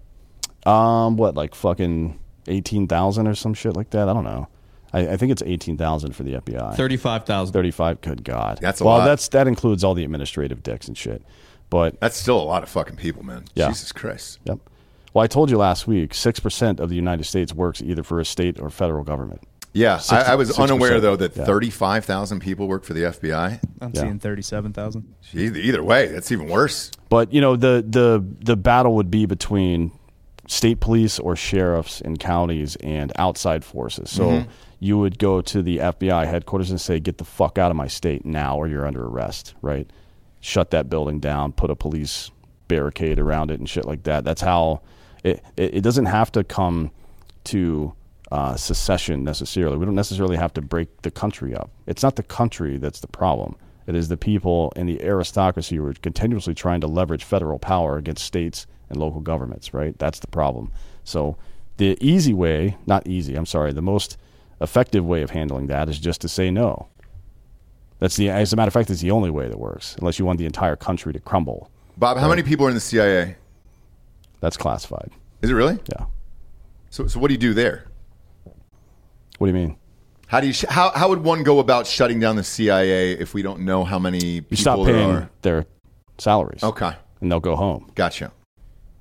um, 0.66 1.16
what 1.16 1.34
like 1.34 1.54
fucking 1.54 2.18
eighteen 2.48 2.86
thousand 2.88 3.26
or 3.28 3.34
some 3.34 3.54
shit 3.54 3.76
like 3.76 3.90
that? 3.90 4.08
I 4.08 4.12
don't 4.12 4.24
know. 4.24 4.48
I, 4.92 5.00
I 5.08 5.16
think 5.16 5.32
it's 5.32 5.42
eighteen 5.42 5.76
thousand 5.76 6.12
for 6.12 6.22
the 6.22 6.34
FBI. 6.34 6.74
Thirty-five 6.76 7.24
thousand. 7.26 7.52
Thirty-five. 7.52 8.00
Good 8.00 8.24
God, 8.24 8.58
That's 8.60 8.80
a 8.80 8.84
well, 8.84 8.98
lot. 8.98 9.04
that's 9.04 9.28
that 9.28 9.46
includes 9.46 9.84
all 9.84 9.94
the 9.94 10.04
administrative 10.04 10.62
dicks 10.62 10.88
and 10.88 10.96
shit. 10.96 11.22
But 11.70 12.00
That's 12.00 12.16
still 12.16 12.40
a 12.40 12.44
lot 12.44 12.62
of 12.62 12.70
fucking 12.70 12.96
people, 12.96 13.22
man. 13.24 13.44
Yeah. 13.54 13.68
Jesus 13.68 13.92
Christ. 13.92 14.38
yep. 14.44 14.58
Well, 15.12 15.22
I 15.22 15.26
told 15.26 15.50
you 15.50 15.58
last 15.58 15.86
week, 15.86 16.14
six 16.14 16.40
percent 16.40 16.80
of 16.80 16.88
the 16.88 16.96
United 16.96 17.24
States 17.24 17.52
works 17.52 17.82
either 17.82 18.02
for 18.02 18.20
a 18.20 18.24
state 18.24 18.58
or 18.60 18.70
federal 18.70 19.04
government. 19.04 19.42
Yeah, 19.74 20.00
I, 20.10 20.22
I 20.22 20.34
was 20.34 20.50
6%, 20.52 20.62
unaware 20.62 20.98
though 20.98 21.14
that 21.16 21.36
yeah. 21.36 21.44
35,000 21.44 22.40
people 22.40 22.66
work 22.66 22.84
for 22.84 22.94
the 22.94 23.02
FBI. 23.02 23.60
I'm 23.82 23.92
Yeah. 23.94 24.00
seeing 24.00 24.18
thirty-seven 24.18 24.72
thousand. 24.72 25.14
Either, 25.34 25.58
either 25.58 25.82
way, 25.84 26.06
that's 26.08 26.32
even 26.32 26.48
worse. 26.48 26.90
But 27.10 27.32
you 27.34 27.40
know 27.42 27.54
the 27.56 27.84
the 27.86 28.24
the 28.40 28.56
battle 28.56 28.94
would 28.94 29.10
be 29.10 29.26
between 29.26 29.92
state 30.46 30.80
police 30.80 31.18
or 31.18 31.36
sheriffs 31.36 32.00
in 32.00 32.16
counties 32.16 32.76
and 32.76 33.12
outside 33.16 33.62
forces. 33.64 34.10
So 34.10 34.24
Mm-hmm. 34.30 34.50
You 34.80 34.98
would 34.98 35.18
go 35.18 35.40
to 35.40 35.62
the 35.62 35.78
FBI 35.78 36.26
headquarters 36.26 36.70
and 36.70 36.80
say, 36.80 37.00
"Get 37.00 37.18
the 37.18 37.24
fuck 37.24 37.58
out 37.58 37.70
of 37.70 37.76
my 37.76 37.88
state 37.88 38.24
now, 38.24 38.56
or 38.56 38.68
you're 38.68 38.86
under 38.86 39.04
arrest." 39.04 39.54
Right? 39.62 39.90
Shut 40.40 40.70
that 40.70 40.88
building 40.88 41.20
down. 41.20 41.52
Put 41.52 41.70
a 41.70 41.76
police 41.76 42.30
barricade 42.68 43.18
around 43.18 43.50
it 43.50 43.58
and 43.58 43.68
shit 43.68 43.84
like 43.84 44.04
that. 44.04 44.24
That's 44.24 44.42
how 44.42 44.82
it. 45.24 45.42
It, 45.56 45.76
it 45.76 45.80
doesn't 45.82 46.06
have 46.06 46.30
to 46.32 46.44
come 46.44 46.90
to 47.44 47.92
uh, 48.30 48.56
secession 48.56 49.24
necessarily. 49.24 49.78
We 49.78 49.86
don't 49.86 49.94
necessarily 49.94 50.36
have 50.36 50.52
to 50.54 50.62
break 50.62 51.02
the 51.02 51.10
country 51.10 51.54
up. 51.54 51.70
It's 51.86 52.02
not 52.02 52.16
the 52.16 52.22
country 52.22 52.76
that's 52.76 53.00
the 53.00 53.08
problem. 53.08 53.56
It 53.86 53.94
is 53.94 54.08
the 54.08 54.18
people 54.18 54.70
in 54.76 54.86
the 54.86 55.02
aristocracy 55.02 55.76
who 55.76 55.86
are 55.86 55.94
continuously 55.94 56.54
trying 56.54 56.82
to 56.82 56.86
leverage 56.86 57.24
federal 57.24 57.58
power 57.58 57.96
against 57.96 58.24
states 58.24 58.66
and 58.90 58.98
local 58.98 59.20
governments, 59.20 59.72
right? 59.72 59.98
That's 59.98 60.18
the 60.18 60.26
problem. 60.26 60.70
So 61.04 61.38
the 61.78 61.96
easy 62.00 62.34
way, 62.34 62.76
not 62.86 63.06
easy, 63.06 63.34
I'm 63.34 63.46
sorry, 63.46 63.72
the 63.72 63.80
most 63.80 64.18
effective 64.60 65.04
way 65.04 65.22
of 65.22 65.30
handling 65.30 65.66
that 65.68 65.88
is 65.88 65.98
just 65.98 66.20
to 66.22 66.28
say 66.28 66.50
no. 66.50 66.88
That's 67.98 68.16
the, 68.16 68.30
as 68.30 68.52
a 68.52 68.56
matter 68.56 68.68
of 68.68 68.72
fact, 68.74 68.90
it's 68.90 69.00
the 69.00 69.10
only 69.10 69.30
way 69.30 69.48
that 69.48 69.58
works, 69.58 69.96
unless 69.98 70.18
you 70.18 70.24
want 70.24 70.38
the 70.38 70.46
entire 70.46 70.76
country 70.76 71.12
to 71.12 71.18
crumble. 71.20 71.70
Bob, 71.96 72.16
how 72.18 72.28
many 72.28 72.42
people 72.44 72.64
are 72.66 72.68
in 72.68 72.74
the 72.76 72.80
CIA? 72.80 73.36
That's 74.40 74.56
classified. 74.56 75.10
Is 75.42 75.50
it 75.50 75.54
really? 75.54 75.78
Yeah. 75.96 76.06
So, 76.90 77.06
so 77.08 77.18
what 77.18 77.28
do 77.28 77.34
you 77.34 77.38
do 77.40 77.54
there? 77.54 77.86
What 79.38 79.46
do 79.48 79.52
you 79.52 79.66
mean? 79.66 79.76
How 80.28 80.40
do 80.40 80.46
you 80.46 80.52
sh- 80.52 80.64
how 80.68 80.90
how 80.90 81.08
would 81.08 81.24
one 81.24 81.42
go 81.42 81.58
about 81.58 81.86
shutting 81.86 82.20
down 82.20 82.36
the 82.36 82.44
CIA 82.44 83.12
if 83.12 83.34
we 83.34 83.40
don't 83.42 83.60
know 83.60 83.82
how 83.82 83.98
many 83.98 84.18
You 84.24 84.42
people 84.42 84.56
stop 84.58 84.84
there 84.84 84.94
paying 84.94 85.28
their 85.42 85.66
salaries. 86.18 86.62
Okay, 86.62 86.92
And 87.20 87.32
they'll 87.32 87.40
go 87.40 87.56
home. 87.56 87.90
gotcha, 87.94 88.30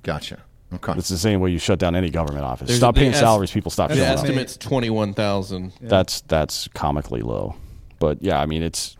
gotcha. 0.04 0.40
Okay, 0.74 0.94
It's 0.98 1.08
the 1.08 1.18
same 1.18 1.40
way 1.40 1.50
you 1.52 1.60
shut 1.60 1.80
down 1.80 1.96
any 1.96 2.10
government 2.10 2.44
office. 2.44 2.68
There's- 2.68 2.80
stop 2.80 2.96
the 2.96 3.00
paying 3.02 3.14
es- 3.14 3.20
salaries, 3.20 3.52
people 3.52 3.72
stop 3.72 3.90
The 3.90 3.96
showing 3.96 4.10
up. 4.10 4.16
estimate's 4.18 4.58
twenty-one 4.58 5.14
thousand. 5.14 5.72
That's 5.82 6.22
that's 6.22 6.68
comically 6.74 7.22
low. 7.22 7.56
But 8.00 8.22
yeah, 8.22 8.40
I 8.40 8.46
mean 8.46 8.64
it's 8.64 8.98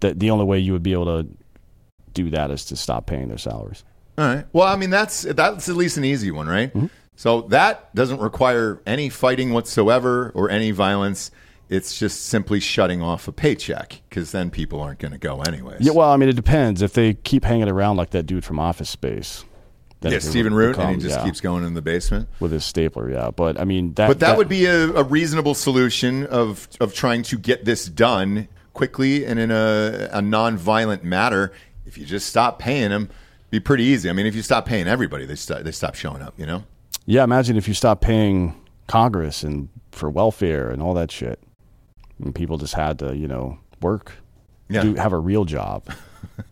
the 0.00 0.14
the 0.14 0.30
only 0.30 0.44
way 0.44 0.58
you 0.58 0.72
would 0.72 0.82
be 0.82 0.92
able 0.92 1.04
to 1.22 1.28
do 2.12 2.30
that 2.30 2.50
is 2.50 2.64
to 2.66 2.76
stop 2.76 3.06
paying 3.06 3.28
their 3.28 3.38
salaries. 3.38 3.84
all 4.16 4.24
right. 4.26 4.44
Well, 4.52 4.66
I 4.66 4.74
mean 4.76 4.90
that's 4.90 5.22
that's 5.22 5.68
at 5.68 5.76
least 5.76 5.96
an 5.96 6.04
easy 6.04 6.30
one, 6.30 6.48
right? 6.48 6.74
Mm-hmm. 6.74 6.86
So 7.14 7.42
that 7.42 7.94
doesn't 7.94 8.20
require 8.20 8.80
any 8.86 9.08
fighting 9.08 9.52
whatsoever 9.52 10.30
or 10.34 10.50
any 10.50 10.70
violence. 10.72 11.30
It's 11.68 11.98
just 11.98 12.26
simply 12.26 12.60
shutting 12.60 13.02
off 13.02 13.28
a 13.28 13.32
paycheck 13.32 14.00
because 14.08 14.32
then 14.32 14.50
people 14.50 14.80
aren't 14.80 15.00
going 15.00 15.12
to 15.12 15.18
go 15.18 15.42
anyways. 15.42 15.80
Yeah, 15.82 15.92
well, 15.92 16.10
I 16.10 16.16
mean 16.16 16.28
it 16.30 16.36
depends. 16.36 16.80
If 16.82 16.94
they 16.94 17.14
keep 17.14 17.44
hanging 17.44 17.68
around 17.68 17.96
like 17.96 18.10
that 18.10 18.24
dude 18.24 18.44
from 18.44 18.58
Office 18.58 18.88
Space, 18.88 19.44
yeah, 20.00 20.18
Stephen 20.20 20.54
Root, 20.54 20.78
and 20.78 20.90
he 20.90 20.96
just 20.96 21.18
yeah, 21.18 21.24
keep 21.24 21.40
going 21.42 21.64
in 21.64 21.74
the 21.74 21.82
basement. 21.82 22.28
with 22.40 22.52
his 22.52 22.64
stapler. 22.64 23.10
Yeah, 23.10 23.30
but 23.30 23.60
I 23.60 23.64
mean 23.64 23.94
that. 23.94 24.08
But 24.08 24.20
that, 24.20 24.36
would 24.36 24.48
be 24.48 24.66
a, 24.66 24.88
a 24.92 25.02
reasonable 25.02 25.54
solution 25.54 26.26
of 26.26 26.68
of 26.80 26.94
trying 26.94 27.22
to 27.24 27.38
get 27.38 27.64
this 27.64 27.86
done 27.86 28.48
quickly 28.74 29.26
and 29.26 29.40
in 29.40 29.50
a, 29.50 30.08
a 30.12 30.22
non-violent 30.22 31.02
matter. 31.02 31.52
If 31.84 31.98
you 31.98 32.04
just 32.04 32.28
stop 32.28 32.58
paying 32.58 32.90
them, 32.90 33.08
be 33.50 33.60
pretty 33.60 33.84
easy. 33.84 34.08
I 34.08 34.12
mean, 34.12 34.26
if 34.26 34.34
you 34.36 34.42
stop 34.42 34.66
paying 34.66 34.86
everybody, 34.86 35.26
they 35.26 35.34
stop 35.34 35.62
they 35.62 35.72
stop 35.72 35.94
showing 35.94 36.22
up. 36.22 36.34
You 36.38 36.46
know? 36.46 36.64
Yeah, 37.06 37.24
imagine 37.24 37.56
if 37.56 37.66
you 37.66 37.74
stop 37.74 38.00
paying 38.00 38.54
Congress 38.86 39.42
and 39.42 39.68
for 39.90 40.10
welfare 40.10 40.70
and 40.70 40.82
all 40.82 40.94
that 40.94 41.10
shit, 41.10 41.42
and 42.22 42.34
people 42.34 42.58
just 42.58 42.74
had 42.74 42.98
to, 43.00 43.16
you 43.16 43.26
know, 43.26 43.58
work, 43.80 44.12
Yeah. 44.68 44.82
do, 44.82 44.94
have 44.94 45.12
a 45.12 45.18
real 45.18 45.44
job. 45.44 45.84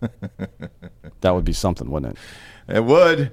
that 1.20 1.30
would 1.34 1.44
be 1.44 1.52
something, 1.52 1.90
wouldn't 1.90 2.14
it? 2.14 2.18
It 2.68 2.84
would. 2.84 3.32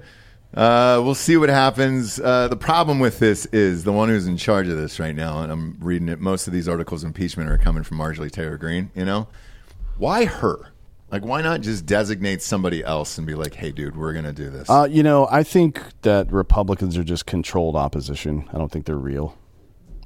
Uh, 0.54 1.00
we'll 1.02 1.16
see 1.16 1.36
what 1.36 1.48
happens. 1.48 2.20
Uh, 2.20 2.46
the 2.46 2.56
problem 2.56 3.00
with 3.00 3.18
this 3.18 3.44
is 3.46 3.82
the 3.82 3.92
one 3.92 4.08
who's 4.08 4.28
in 4.28 4.36
charge 4.36 4.68
of 4.68 4.76
this 4.76 5.00
right 5.00 5.14
now, 5.14 5.42
and 5.42 5.50
I'm 5.50 5.76
reading 5.80 6.08
it. 6.08 6.20
Most 6.20 6.46
of 6.46 6.52
these 6.52 6.68
articles 6.68 7.02
of 7.02 7.08
impeachment 7.08 7.50
are 7.50 7.58
coming 7.58 7.82
from 7.82 7.96
Marjorie 7.96 8.30
Taylor 8.30 8.56
Greene. 8.56 8.90
You 8.94 9.04
know, 9.04 9.26
why 9.98 10.26
her? 10.26 10.70
Like, 11.10 11.24
why 11.24 11.42
not 11.42 11.60
just 11.60 11.86
designate 11.86 12.40
somebody 12.40 12.84
else 12.84 13.18
and 13.18 13.26
be 13.26 13.34
like, 13.34 13.54
"Hey, 13.54 13.72
dude, 13.72 13.96
we're 13.96 14.12
gonna 14.12 14.32
do 14.32 14.48
this." 14.48 14.70
Uh, 14.70 14.86
you 14.88 15.02
know, 15.02 15.28
I 15.30 15.42
think 15.42 15.82
that 16.02 16.30
Republicans 16.32 16.96
are 16.96 17.04
just 17.04 17.26
controlled 17.26 17.74
opposition. 17.74 18.48
I 18.52 18.58
don't 18.58 18.70
think 18.70 18.86
they're 18.86 18.96
real. 18.96 19.36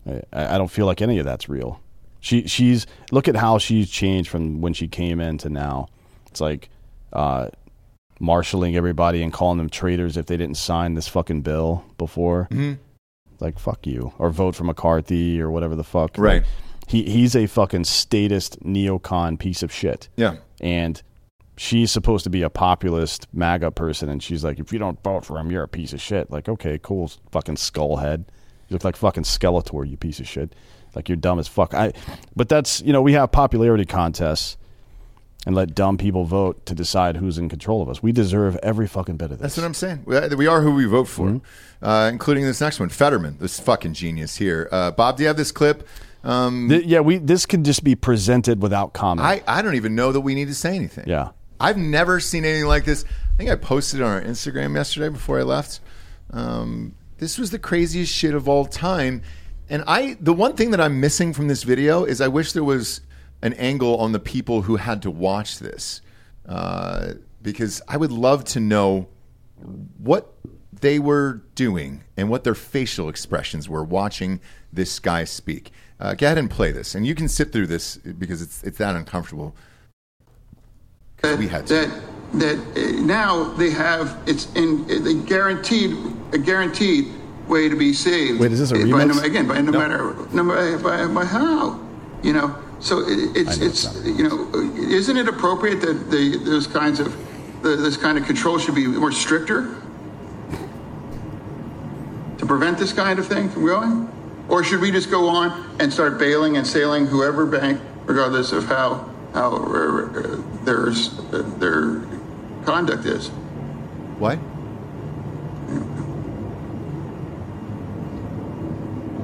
I, 0.06 0.54
I 0.54 0.58
don't 0.58 0.70
feel 0.70 0.86
like 0.86 1.02
any 1.02 1.18
of 1.18 1.26
that's 1.26 1.48
real. 1.48 1.80
She 2.20 2.46
she's 2.46 2.86
look 3.12 3.28
at 3.28 3.36
how 3.36 3.58
she's 3.58 3.90
changed 3.90 4.30
from 4.30 4.60
when 4.60 4.72
she 4.72 4.88
came 4.88 5.20
in 5.20 5.38
to 5.38 5.50
now. 5.50 5.88
It's 6.26 6.40
like 6.40 6.68
uh, 7.12 7.48
marshaling 8.18 8.76
everybody 8.76 9.22
and 9.22 9.32
calling 9.32 9.58
them 9.58 9.70
traitors 9.70 10.16
if 10.16 10.26
they 10.26 10.36
didn't 10.36 10.56
sign 10.56 10.94
this 10.94 11.08
fucking 11.08 11.42
bill 11.42 11.84
before. 11.96 12.48
Mm-hmm. 12.50 12.74
Like 13.40 13.58
fuck 13.58 13.86
you, 13.86 14.12
or 14.18 14.30
vote 14.30 14.56
for 14.56 14.64
McCarthy 14.64 15.40
or 15.40 15.50
whatever 15.50 15.76
the 15.76 15.84
fuck. 15.84 16.18
Right. 16.18 16.42
Like, 16.42 16.46
he 16.88 17.04
he's 17.04 17.36
a 17.36 17.46
fucking 17.46 17.84
statist 17.84 18.60
neocon 18.64 19.38
piece 19.38 19.62
of 19.62 19.72
shit 19.72 20.08
yeah. 20.16 20.36
and 20.60 21.02
she's 21.58 21.90
supposed 21.90 22.24
to 22.24 22.30
be 22.30 22.42
a 22.42 22.50
populist 22.50 23.26
MAGA 23.34 23.72
person, 23.72 24.08
and 24.08 24.22
she's 24.22 24.44
like, 24.44 24.58
if 24.58 24.72
you 24.72 24.78
don't 24.78 25.02
vote 25.02 25.24
for 25.24 25.38
him, 25.38 25.50
you're 25.50 25.64
a 25.64 25.68
piece 25.68 25.92
of 25.92 26.00
shit. 26.00 26.30
Like, 26.30 26.48
okay, 26.48 26.78
cool, 26.82 27.10
fucking 27.30 27.56
skullhead. 27.56 28.24
You 28.68 28.74
look 28.74 28.84
like 28.84 28.96
fucking 28.96 29.24
Skeletor, 29.24 29.88
you 29.88 29.96
piece 29.96 30.20
of 30.20 30.28
shit. 30.28 30.54
Like 30.94 31.08
you're 31.08 31.16
dumb 31.16 31.38
as 31.38 31.48
fuck. 31.48 31.74
I, 31.74 31.92
but 32.36 32.48
that's 32.48 32.80
you 32.82 32.92
know 32.92 33.02
we 33.02 33.12
have 33.12 33.30
popularity 33.32 33.84
contests 33.84 34.56
and 35.48 35.56
let 35.56 35.74
dumb 35.74 35.96
people 35.96 36.24
vote 36.26 36.66
to 36.66 36.74
decide 36.74 37.16
who's 37.16 37.38
in 37.38 37.48
control 37.48 37.80
of 37.80 37.88
us. 37.88 38.02
We 38.02 38.12
deserve 38.12 38.56
every 38.62 38.86
fucking 38.86 39.16
bit 39.16 39.30
of 39.32 39.38
this. 39.38 39.40
That's 39.40 39.56
what 39.56 39.64
I'm 39.64 39.72
saying. 39.72 40.02
We 40.04 40.46
are 40.46 40.60
who 40.60 40.74
we 40.74 40.84
vote 40.84 41.08
for, 41.08 41.26
Mm-hmm. 41.28 41.84
uh, 41.84 42.10
including 42.10 42.44
this 42.44 42.60
next 42.60 42.78
one, 42.78 42.90
Fetterman, 42.90 43.38
this 43.40 43.58
fucking 43.58 43.94
genius 43.94 44.36
here. 44.36 44.68
Uh, 44.70 44.90
Bob, 44.90 45.16
do 45.16 45.22
you 45.22 45.26
have 45.26 45.38
this 45.38 45.50
clip? 45.50 45.88
Um, 46.22 46.68
Th- 46.68 46.84
yeah, 46.84 47.00
we 47.00 47.16
this 47.16 47.46
can 47.46 47.64
just 47.64 47.82
be 47.82 47.94
presented 47.94 48.60
without 48.60 48.92
comment. 48.92 49.26
I, 49.26 49.42
I 49.46 49.62
don't 49.62 49.74
even 49.76 49.94
know 49.94 50.12
that 50.12 50.20
we 50.20 50.34
need 50.34 50.48
to 50.48 50.54
say 50.54 50.76
anything. 50.76 51.04
Yeah. 51.08 51.30
I've 51.58 51.78
never 51.78 52.20
seen 52.20 52.44
anything 52.44 52.66
like 52.66 52.84
this. 52.84 53.06
I 53.06 53.36
think 53.38 53.48
I 53.48 53.56
posted 53.56 54.00
it 54.00 54.02
on 54.02 54.10
our 54.10 54.20
Instagram 54.22 54.74
yesterday 54.74 55.08
before 55.08 55.38
I 55.38 55.44
left. 55.44 55.80
Um, 56.30 56.94
this 57.16 57.38
was 57.38 57.52
the 57.52 57.58
craziest 57.58 58.12
shit 58.12 58.34
of 58.34 58.50
all 58.50 58.66
time. 58.66 59.22
And 59.70 59.82
I, 59.86 60.18
the 60.20 60.34
one 60.34 60.56
thing 60.56 60.72
that 60.72 60.80
I'm 60.80 61.00
missing 61.00 61.32
from 61.32 61.48
this 61.48 61.62
video 61.62 62.04
is 62.04 62.20
I 62.20 62.28
wish 62.28 62.52
there 62.52 62.64
was 62.64 63.00
an 63.42 63.52
angle 63.54 63.96
on 63.98 64.12
the 64.12 64.18
people 64.18 64.62
who 64.62 64.76
had 64.76 65.02
to 65.02 65.10
watch 65.10 65.58
this, 65.58 66.00
uh, 66.48 67.12
because 67.42 67.80
I 67.88 67.96
would 67.96 68.12
love 68.12 68.44
to 68.46 68.60
know 68.60 69.08
what 69.98 70.34
they 70.80 70.98
were 70.98 71.42
doing 71.54 72.04
and 72.16 72.28
what 72.30 72.44
their 72.44 72.54
facial 72.54 73.08
expressions 73.08 73.68
were 73.68 73.82
watching 73.84 74.40
this 74.72 74.98
guy 74.98 75.24
speak. 75.24 75.72
Uh, 76.00 76.14
go 76.14 76.26
ahead 76.26 76.38
and 76.38 76.50
play 76.50 76.70
this, 76.72 76.94
and 76.94 77.06
you 77.06 77.14
can 77.14 77.28
sit 77.28 77.52
through 77.52 77.66
this 77.66 77.96
because 77.96 78.40
it's 78.42 78.62
it's 78.62 78.78
that 78.78 78.94
uncomfortable. 78.94 79.54
'Cause 81.20 81.36
we 81.38 81.48
had 81.48 81.66
to. 81.66 81.74
that 81.74 82.02
that 82.34 82.58
uh, 82.76 83.00
now 83.00 83.44
they 83.54 83.70
have 83.70 84.16
it's 84.26 84.46
in 84.54 84.86
the 84.86 85.14
guaranteed 85.26 85.96
a 86.32 86.38
guaranteed 86.38 87.08
way 87.48 87.68
to 87.68 87.74
be 87.76 87.92
saved. 87.92 88.38
Wait, 88.38 88.52
is 88.52 88.60
this 88.60 88.70
a 88.70 88.76
Uh, 88.76 88.92
by 88.92 89.04
no- 89.04 89.20
again, 89.22 89.48
by 89.48 89.60
no 89.60 89.72
matter 89.72 90.14
no 90.32 90.42
matter 90.44 90.78
by, 90.78 91.06
by 91.08 91.24
how, 91.24 91.80
you 92.22 92.32
know. 92.32 92.54
So 92.80 93.00
it, 93.00 93.36
it's 93.36 93.58
it's 93.58 94.04
you 94.04 94.28
know, 94.28 94.50
isn't 94.76 95.16
it 95.16 95.28
appropriate 95.28 95.80
that 95.80 96.10
the 96.10 96.36
those 96.38 96.66
kinds 96.66 97.00
of 97.00 97.16
the, 97.62 97.76
this 97.76 97.96
kind 97.96 98.16
of 98.16 98.24
control 98.24 98.58
should 98.58 98.74
be 98.74 98.86
more 98.86 99.10
stricter 99.10 99.74
to 102.38 102.46
prevent 102.46 102.78
this 102.78 102.92
kind 102.92 103.18
of 103.18 103.26
thing 103.26 103.48
from 103.48 103.66
going, 103.66 104.46
or 104.48 104.62
should 104.62 104.80
we 104.80 104.92
just 104.92 105.10
go 105.10 105.28
on 105.28 105.76
and 105.80 105.92
start 105.92 106.18
bailing 106.18 106.56
and 106.56 106.66
sailing 106.66 107.06
whoever 107.06 107.46
bank, 107.46 107.80
regardless 108.06 108.52
of 108.52 108.64
how 108.66 109.10
how 109.34 109.56
uh, 109.56 110.40
their 110.64 110.90
their 111.58 112.02
conduct 112.64 113.06
is? 113.06 113.28
What? 114.18 114.38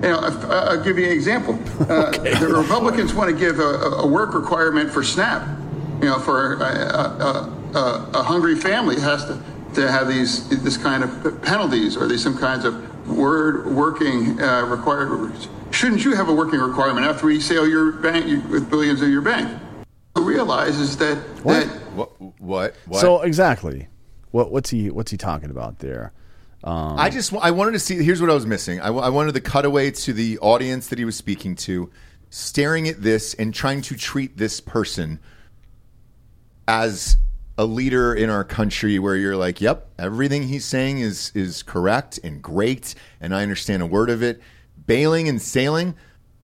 You 0.04 0.10
know, 0.10 0.18
I'll 0.50 0.84
give 0.84 0.98
you 0.98 1.06
an 1.06 1.12
example. 1.12 1.54
Uh, 1.80 2.10
The 2.40 2.54
Republicans 2.54 3.14
want 3.14 3.30
to 3.30 3.36
give 3.36 3.58
a, 3.58 3.62
a- 3.62 4.02
a 4.02 4.06
work 4.06 4.34
requirement 4.34 4.90
for 4.90 5.02
SNAP. 5.02 5.48
You 6.02 6.10
know, 6.10 6.18
for 6.18 6.54
a, 6.54 6.60
a, 6.60 7.78
a, 7.78 8.10
a 8.12 8.22
hungry 8.22 8.54
family 8.54 9.00
has 9.00 9.24
to, 9.24 9.40
to 9.74 9.90
have 9.90 10.06
these 10.08 10.46
this 10.62 10.76
kind 10.76 11.02
of 11.02 11.42
penalties 11.42 11.96
or 11.96 12.06
these 12.06 12.22
some 12.22 12.36
kinds 12.36 12.66
of 12.66 12.74
word 13.08 13.66
working 13.74 14.38
uh, 14.42 14.66
required. 14.66 15.32
Shouldn't 15.70 16.04
you 16.04 16.14
have 16.14 16.28
a 16.28 16.34
working 16.34 16.60
requirement 16.60 17.06
after 17.06 17.26
we 17.26 17.40
sell 17.40 17.66
your 17.66 17.92
bank 17.92 18.26
you, 18.26 18.40
with 18.42 18.68
billions 18.68 19.00
of 19.00 19.08
your 19.08 19.22
bank? 19.22 19.48
Realizes 20.16 20.96
that 20.98 21.16
What? 21.42 21.66
that 21.66 21.68
What? 21.96 22.20
What? 22.40 22.74
what? 22.86 23.00
So 23.00 23.22
exactly, 23.22 23.88
what 24.32 24.52
what's 24.52 24.68
he 24.70 24.90
what's 24.90 25.10
he 25.10 25.16
talking 25.16 25.50
about 25.50 25.78
there? 25.78 26.12
Um, 26.64 26.98
I 26.98 27.10
just 27.10 27.32
I 27.34 27.50
wanted 27.50 27.72
to 27.72 27.78
see. 27.78 28.02
Here's 28.02 28.22
what 28.22 28.30
I 28.30 28.34
was 28.34 28.46
missing. 28.46 28.80
I, 28.80 28.86
I 28.86 29.10
wanted 29.10 29.32
the 29.32 29.40
cutaway 29.40 29.90
to 29.90 30.12
the 30.14 30.38
audience 30.38 30.88
that 30.88 30.98
he 30.98 31.04
was 31.04 31.14
speaking 31.14 31.54
to, 31.56 31.90
staring 32.30 32.88
at 32.88 33.02
this 33.02 33.34
and 33.34 33.52
trying 33.52 33.82
to 33.82 33.96
treat 33.96 34.38
this 34.38 34.60
person 34.60 35.20
as 36.66 37.18
a 37.58 37.66
leader 37.66 38.14
in 38.14 38.30
our 38.30 38.44
country. 38.44 38.98
Where 38.98 39.14
you're 39.14 39.36
like, 39.36 39.60
"Yep, 39.60 39.90
everything 39.98 40.44
he's 40.44 40.64
saying 40.64 41.00
is 41.00 41.32
is 41.34 41.62
correct 41.62 42.18
and 42.24 42.40
great, 42.42 42.94
and 43.20 43.34
I 43.34 43.42
understand 43.42 43.82
a 43.82 43.86
word 43.86 44.08
of 44.08 44.22
it." 44.22 44.40
Bailing 44.86 45.28
and 45.28 45.40
sailing. 45.40 45.94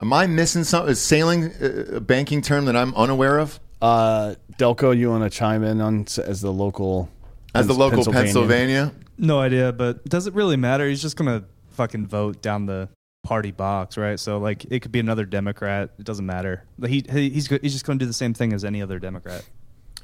Am 0.03 0.13
I 0.13 0.27
missing 0.27 0.65
something? 0.65 0.93
Is 0.93 1.01
sailing 1.01 1.53
uh, 1.63 1.97
a 1.97 2.01
banking 2.01 2.43
term 2.43 2.67
that 2.67 2.77
I'm 2.77 2.95
unaware 2.95 3.39
of? 3.39 3.59
Uh, 3.81 4.35
Delco, 4.59 4.97
you 4.97 5.11
want 5.11 5.25
to 5.25 5.31
chime 5.31 5.65
in 5.65 5.81
on 5.81 6.07
as 6.25 6.43
the 6.43 6.53
local 6.53 7.09
As 7.55 7.67
the 7.67 7.73
local 7.73 8.05
Pennsylvania? 8.05 8.23
Pennsylvania, 8.23 8.93
No 9.23 9.39
idea, 9.39 9.73
but 9.73 10.05
does 10.07 10.27
it 10.27 10.35
really 10.35 10.57
matter? 10.57 10.89
He's 10.89 11.03
just 11.03 11.17
gonna 11.17 11.45
fucking 11.73 12.07
vote 12.07 12.41
down 12.43 12.67
the 12.67 12.89
party 13.23 13.51
box, 13.51 13.97
right? 13.99 14.19
So 14.19 14.39
like, 14.39 14.65
it 14.71 14.81
could 14.81 14.93
be 14.93 14.99
another 15.01 15.27
Democrat. 15.27 15.91
It 15.99 16.05
doesn't 16.07 16.25
matter. 16.25 16.65
Like, 16.79 16.91
He 16.91 17.05
he- 17.11 17.31
he's 17.31 17.47
go- 17.47 17.59
he's 17.61 17.73
just 17.73 17.85
gonna 17.85 17.99
do 17.99 18.07
the 18.07 18.13
same 18.15 18.33
thing 18.35 18.53
as 18.55 18.65
any 18.65 18.81
other 18.83 18.99
Democrat. 18.99 19.45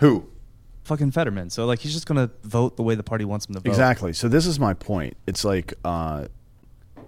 who? 0.01 0.27
Fucking 0.85 1.11
Fetterman. 1.13 1.49
So 1.51 1.65
like, 1.67 1.79
he's 1.81 1.95
just 1.95 2.07
gonna 2.07 2.31
vote 2.45 2.77
the 2.77 2.83
way 2.83 2.95
the 2.95 3.03
party 3.03 3.25
wants 3.25 3.49
him 3.49 3.55
to 3.55 3.61
vote. 3.61 3.71
Exactly. 3.71 4.13
So 4.13 4.29
this 4.29 4.47
is 4.47 4.61
my 4.61 4.75
point. 4.75 5.17
It's 5.27 5.45
like 5.45 5.73
uh, 5.85 6.27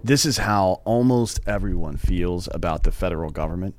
this 0.03 0.25
is 0.25 0.37
how 0.39 0.81
almost 0.85 1.39
everyone 1.45 1.97
feels 1.97 2.49
about 2.53 2.83
the 2.83 2.91
federal 2.91 3.29
government. 3.29 3.75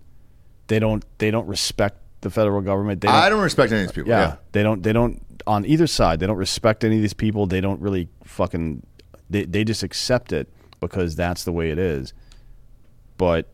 They 0.69 0.79
don't 0.79 1.05
they 1.19 1.31
don't 1.33 1.49
respect 1.49 1.99
the 2.21 2.31
federal 2.31 2.61
government. 2.61 3.01
They 3.01 3.09
don't, 3.09 3.15
I 3.15 3.29
don't 3.29 3.43
respect 3.43 3.73
any 3.73 3.83
of 3.83 3.89
these 3.89 3.95
people. 3.95 4.11
yeah, 4.11 4.21
yeah. 4.21 4.37
they 4.53 4.63
don't 4.63 4.83
they 4.83 4.93
don't 4.93 5.23
on 5.47 5.65
either 5.67 5.87
side. 5.87 6.21
They 6.21 6.27
don't 6.27 6.37
respect 6.37 6.85
any 6.85 6.97
of 6.97 7.03
these 7.03 7.15
people. 7.15 7.47
They 7.47 7.61
don't 7.61 7.81
really 7.81 8.09
fucking 8.25 8.87
they 9.29 9.45
they 9.45 9.65
just 9.65 9.83
accept 9.83 10.33
it 10.33 10.49
because 10.81 11.17
that's 11.17 11.45
the 11.45 11.53
way 11.53 11.71
it 11.71 11.79
is. 11.79 12.13
But 13.17 13.53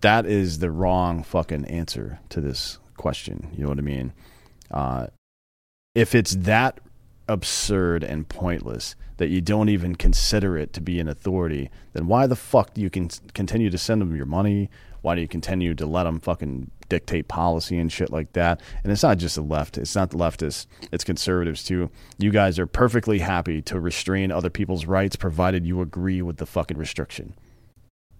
that 0.00 0.26
is 0.26 0.58
the 0.58 0.70
wrong 0.70 1.22
fucking 1.22 1.64
answer 1.66 2.20
to 2.30 2.40
this 2.40 2.78
question. 2.96 3.48
You 3.52 3.64
know 3.64 3.68
what 3.70 3.78
I 3.78 3.82
mean? 3.82 4.12
Uh, 4.70 5.06
if 5.94 6.14
it's 6.14 6.36
that 6.36 6.80
absurd 7.28 8.04
and 8.04 8.28
pointless 8.28 8.94
that 9.16 9.28
you 9.28 9.40
don't 9.40 9.68
even 9.68 9.96
consider 9.96 10.56
it 10.58 10.72
to 10.74 10.80
be 10.80 11.00
an 11.00 11.08
authority, 11.08 11.70
then 11.92 12.06
why 12.06 12.26
the 12.26 12.36
fuck 12.36 12.74
do 12.74 12.80
you 12.80 12.90
can 12.90 13.08
continue 13.34 13.70
to 13.70 13.78
send 13.78 14.00
them 14.00 14.14
your 14.14 14.26
money? 14.26 14.70
Why 15.00 15.14
do 15.14 15.20
you 15.20 15.28
continue 15.28 15.74
to 15.74 15.86
let 15.86 16.04
them 16.04 16.20
fucking 16.20 16.70
dictate 16.88 17.28
policy 17.28 17.78
and 17.78 17.92
shit 17.92 18.10
like 18.10 18.32
that? 18.32 18.60
And 18.82 18.92
it's 18.92 19.02
not 19.02 19.18
just 19.18 19.36
the 19.36 19.42
left. 19.42 19.78
It's 19.78 19.94
not 19.94 20.10
the 20.10 20.18
leftists. 20.18 20.66
It's 20.92 21.04
conservatives 21.04 21.64
too. 21.64 21.90
You 22.18 22.30
guys 22.30 22.58
are 22.58 22.66
perfectly 22.66 23.18
happy 23.20 23.62
to 23.62 23.80
restrain 23.80 24.30
other 24.30 24.50
people's 24.50 24.86
rights 24.86 25.16
provided 25.16 25.66
you 25.66 25.80
agree 25.80 26.22
with 26.22 26.36
the 26.38 26.46
fucking 26.46 26.78
restriction. 26.78 27.34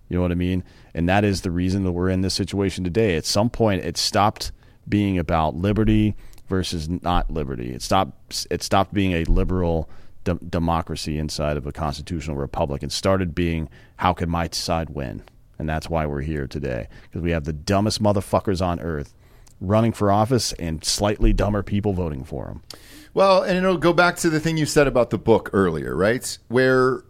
You 0.09 0.17
know 0.17 0.23
what 0.23 0.33
I 0.33 0.37
mean? 0.37 0.63
And 0.95 1.09
that 1.09 1.25
is 1.25 1.43
the 1.43 1.51
reason 1.51 1.85
that 1.85 1.93
we're 1.93 2.11
in 2.11 2.21
this 2.21 2.35
situation 2.35 2.85
today. 2.85 3.17
At 3.17 3.25
some 3.25 3.51
point, 3.51 3.85
it 3.85 3.97
stopped 3.97 4.53
being 4.89 5.19
about 5.19 5.57
liberty 5.57 6.15
versus 6.49 6.89
not 6.89 7.31
liberty. 7.31 7.73
It 7.73 7.83
stopped. 7.83 8.47
It 8.51 8.63
stopped 8.63 8.95
being 8.95 9.13
a 9.13 9.25
liberal 9.25 9.91
de- 10.25 10.35
democracy 10.35 11.19
inside 11.19 11.57
of 11.57 11.67
a 11.67 11.73
constitutional 11.73 12.37
republic 12.37 12.83
and 12.83 12.93
started 12.93 13.35
being 13.35 13.69
how 13.97 14.13
can 14.13 14.31
my 14.31 14.49
side 14.53 14.91
win? 14.91 15.23
And 15.59 15.69
that's 15.69 15.89
why 15.89 16.07
we're 16.07 16.23
here 16.23 16.47
today 16.47 16.89
because 17.03 17.23
we 17.23 17.31
have 17.31 17.45
the 17.45 17.53
dumbest 17.53 18.03
motherfuckers 18.03 18.65
on 18.65 18.81
earth 18.81 19.15
running 19.61 19.93
for 19.93 20.11
office 20.11 20.53
and 20.55 20.85
slightly 20.85 21.33
dumber 21.33 21.63
people 21.63 21.93
voting 21.93 22.25
for 22.25 22.47
them. 22.47 22.63
Well, 23.15 23.43
and 23.43 23.57
it'll 23.57 23.79
go 23.79 23.93
back 23.93 24.17
to 24.17 24.31
the 24.31 24.41
thing 24.41 24.59
you 24.59 24.67
said 24.67 24.87
about 24.87 25.11
the 25.11 25.19
book 25.19 25.49
earlier, 25.53 25.97
right? 25.97 26.37
Where 26.49 27.05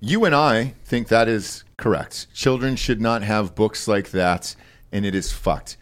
you 0.00 0.24
and 0.24 0.34
I 0.34 0.74
think 0.84 1.08
that 1.08 1.28
is 1.28 1.64
correct. 1.78 2.26
Children 2.34 2.76
should 2.76 3.00
not 3.00 3.22
have 3.22 3.54
books 3.54 3.88
like 3.88 4.10
that, 4.10 4.54
and 4.92 5.06
it 5.06 5.14
is 5.14 5.32
fucked. 5.32 5.78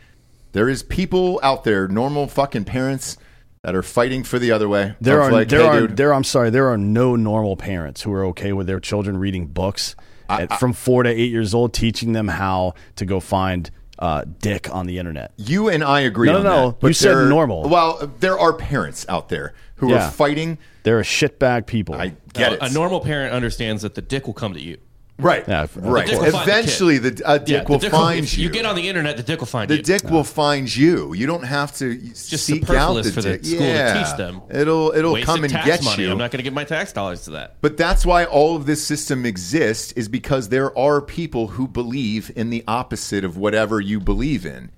There 0.52 0.68
is 0.68 0.82
people 0.82 1.40
out 1.42 1.64
there, 1.64 1.88
normal 1.88 2.28
fucking 2.28 2.64
parents, 2.64 3.18
that 3.62 3.74
are 3.74 3.82
fighting 3.82 4.22
for 4.22 4.38
the 4.38 4.52
other 4.52 4.68
way. 4.68 4.94
There 5.00 5.20
are 5.20 5.32
like, 5.32 5.48
there 5.48 5.60
hey, 5.60 5.66
are 5.66 5.80
dude, 5.80 5.96
there. 5.96 6.14
I'm 6.14 6.22
sorry. 6.22 6.50
There 6.50 6.68
are 6.68 6.78
no 6.78 7.16
normal 7.16 7.56
parents 7.56 8.02
who 8.02 8.12
are 8.12 8.24
okay 8.26 8.52
with 8.52 8.68
their 8.68 8.78
children 8.78 9.16
reading 9.16 9.48
books 9.48 9.96
at, 10.28 10.58
from 10.58 10.72
four 10.72 11.02
to 11.02 11.08
eight 11.10 11.30
years 11.30 11.54
old, 11.54 11.72
teaching 11.72 12.12
them 12.12 12.28
how 12.28 12.74
to 12.96 13.04
go 13.04 13.20
find 13.20 13.70
uh, 13.98 14.24
dick 14.40 14.68
on 14.74 14.86
the 14.86 14.98
internet. 14.98 15.32
You 15.36 15.68
and 15.68 15.82
I 15.82 16.00
agree 16.00 16.28
No, 16.28 16.38
on 16.38 16.44
no, 16.44 16.50
no. 16.56 16.70
that. 16.70 16.80
but 16.80 16.88
You 16.88 16.92
said 16.94 17.14
there- 17.14 17.26
normal. 17.28 17.68
Well, 17.68 18.10
there 18.20 18.38
are 18.38 18.52
parents 18.52 19.06
out 19.08 19.28
there 19.30 19.54
who 19.76 19.90
Yeah. 19.90 20.06
are 20.06 20.10
fighting. 20.10 20.58
They're 20.82 21.00
a 21.00 21.04
shitbag 21.04 21.66
people. 21.66 21.94
I 21.94 22.12
get 22.34 22.52
a, 22.52 22.54
it. 22.64 22.70
a 22.70 22.74
normal 22.74 23.00
parent 23.00 23.32
understands 23.32 23.82
that 23.82 23.94
the 23.94 24.02
dick 24.02 24.26
will 24.26 24.34
come 24.34 24.52
to 24.54 24.60
you. 24.60 24.76
Right. 25.18 25.46
Yeah, 25.48 25.66
right. 25.76 26.06
The 26.06 26.12
dick 26.12 26.20
the. 26.32 26.42
Eventually, 26.42 26.98
the, 26.98 27.22
a 27.24 27.38
dick 27.38 27.48
Yeah, 27.48 27.62
the 27.64 27.72
will 27.72 27.78
dick 27.78 27.90
find 27.90 28.24
if 28.24 28.36
you. 28.38 28.44
you. 28.44 28.50
get 28.50 28.66
on 28.66 28.76
the 28.76 28.88
internet, 28.88 29.16
the 29.16 29.22
dick 29.22 29.40
will 29.40 29.46
find 29.46 29.70
the 29.70 29.76
you. 29.76 29.82
The 29.82 29.98
dick 29.98 30.10
will 30.10 30.24
find 30.24 30.74
you. 30.74 31.12
You 31.14 31.26
don't 31.26 31.44
have 31.44 31.74
to 31.76 31.96
just 31.96 32.44
seek 32.44 32.68
out 32.70 32.94
the 33.02 33.10
for 33.12 33.22
the 33.22 33.38
dick. 33.38 33.44
school 33.44 33.58
to 33.60 34.04
teach 34.04 34.16
them. 34.16 34.42
It'll 34.50 34.92
it'll 34.92 35.12
Wasted 35.14 35.26
come 35.26 35.44
and 35.44 35.52
tax 35.52 35.66
get 35.66 35.84
money. 35.84 36.04
you. 36.04 36.12
I'm 36.12 36.18
not 36.18 36.30
going 36.30 36.38
to 36.38 36.42
give 36.44 36.52
my 36.54 36.64
tax 36.64 36.92
dollars 36.92 37.24
to 37.24 37.30
that. 37.32 37.56
But 37.60 37.76
that's 37.76 38.04
why 38.04 38.24
all 38.24 38.56
of 38.56 38.66
this 38.66 38.84
system 38.86 39.24
exists 39.26 39.92
is 39.92 40.08
because 40.08 40.48
there 40.50 40.76
are 40.78 41.00
people 41.00 41.48
who 41.48 41.66
believe 41.68 42.30
in 42.36 42.50
the 42.50 42.62
opposite 42.68 43.24
of 43.24 43.36
whatever 43.36 43.80
you 43.80 44.00
believe 44.00 44.44
in. 44.46 44.70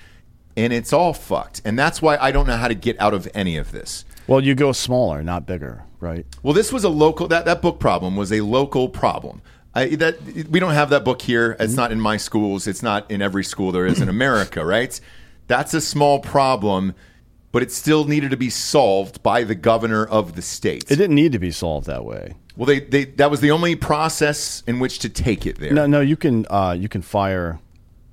And 0.57 0.72
it's 0.72 0.93
all 0.93 1.12
fucked. 1.12 1.62
And 1.64 1.78
that's 1.78 2.03
why 2.03 2.16
I 2.16 2.32
don't 2.32 2.47
know 2.49 2.57
how 2.57 2.66
to 2.66 2.74
get 2.74 3.01
out 3.01 3.14
of 3.14 3.28
any 3.32 3.57
of 3.57 3.70
this. 3.70 4.05
well, 4.26 4.41
you 4.41 4.57
go 4.57 4.72
smaller, 4.72 5.22
not 5.22 5.47
bigger, 5.47 5.84
right? 6.01 6.26
Well, 6.43 6.53
this 6.53 6.72
was 6.72 6.82
a 6.82 6.89
local 6.89 7.28
that 7.28 7.45
that 7.45 7.62
book 7.62 7.78
problem 7.78 8.16
was 8.16 8.32
a 8.32 8.41
local 8.41 8.89
problem. 8.89 9.41
I, 9.79 9.95
that 9.97 10.20
we 10.51 10.59
don't 10.59 10.74
have 10.74 10.91
that 10.91 11.05
book 11.05 11.22
here. 11.22 11.57
It's 11.61 11.74
not 11.74 11.93
in 11.93 12.01
my 12.01 12.16
schools. 12.16 12.66
It's 12.66 12.83
not 12.83 13.09
in 13.11 13.22
every 13.22 13.45
school 13.45 13.70
there 13.70 13.87
is 13.87 14.01
in 14.01 14.09
America, 14.09 14.64
right? 14.76 15.01
That's 15.47 15.72
a 15.72 15.81
small 15.81 16.18
problem, 16.18 16.95
but 17.53 17.62
it 17.62 17.70
still 17.70 18.05
needed 18.05 18.33
to 18.33 18.37
be 18.37 18.51
solved 18.51 19.22
by 19.22 19.45
the 19.45 19.55
governor 19.55 20.05
of 20.05 20.35
the 20.35 20.43
state. 20.43 20.91
It 20.91 20.97
didn't 20.97 21.14
need 21.14 21.33
to 21.33 21.39
be 21.39 21.53
solved 21.53 21.87
that 21.87 22.05
way. 22.05 22.35
well, 22.57 22.66
they, 22.66 22.81
they 22.81 23.05
that 23.05 23.31
was 23.31 23.41
the 23.41 23.53
only 23.53 23.76
process 23.76 24.64
in 24.66 24.81
which 24.81 24.99
to 25.01 25.09
take 25.09 25.47
it 25.47 25.59
there. 25.61 25.72
No, 25.72 25.87
no, 25.87 26.01
you 26.01 26.16
can 26.16 26.45
uh, 26.51 26.76
you 26.79 26.89
can 26.89 27.03
fire 27.03 27.61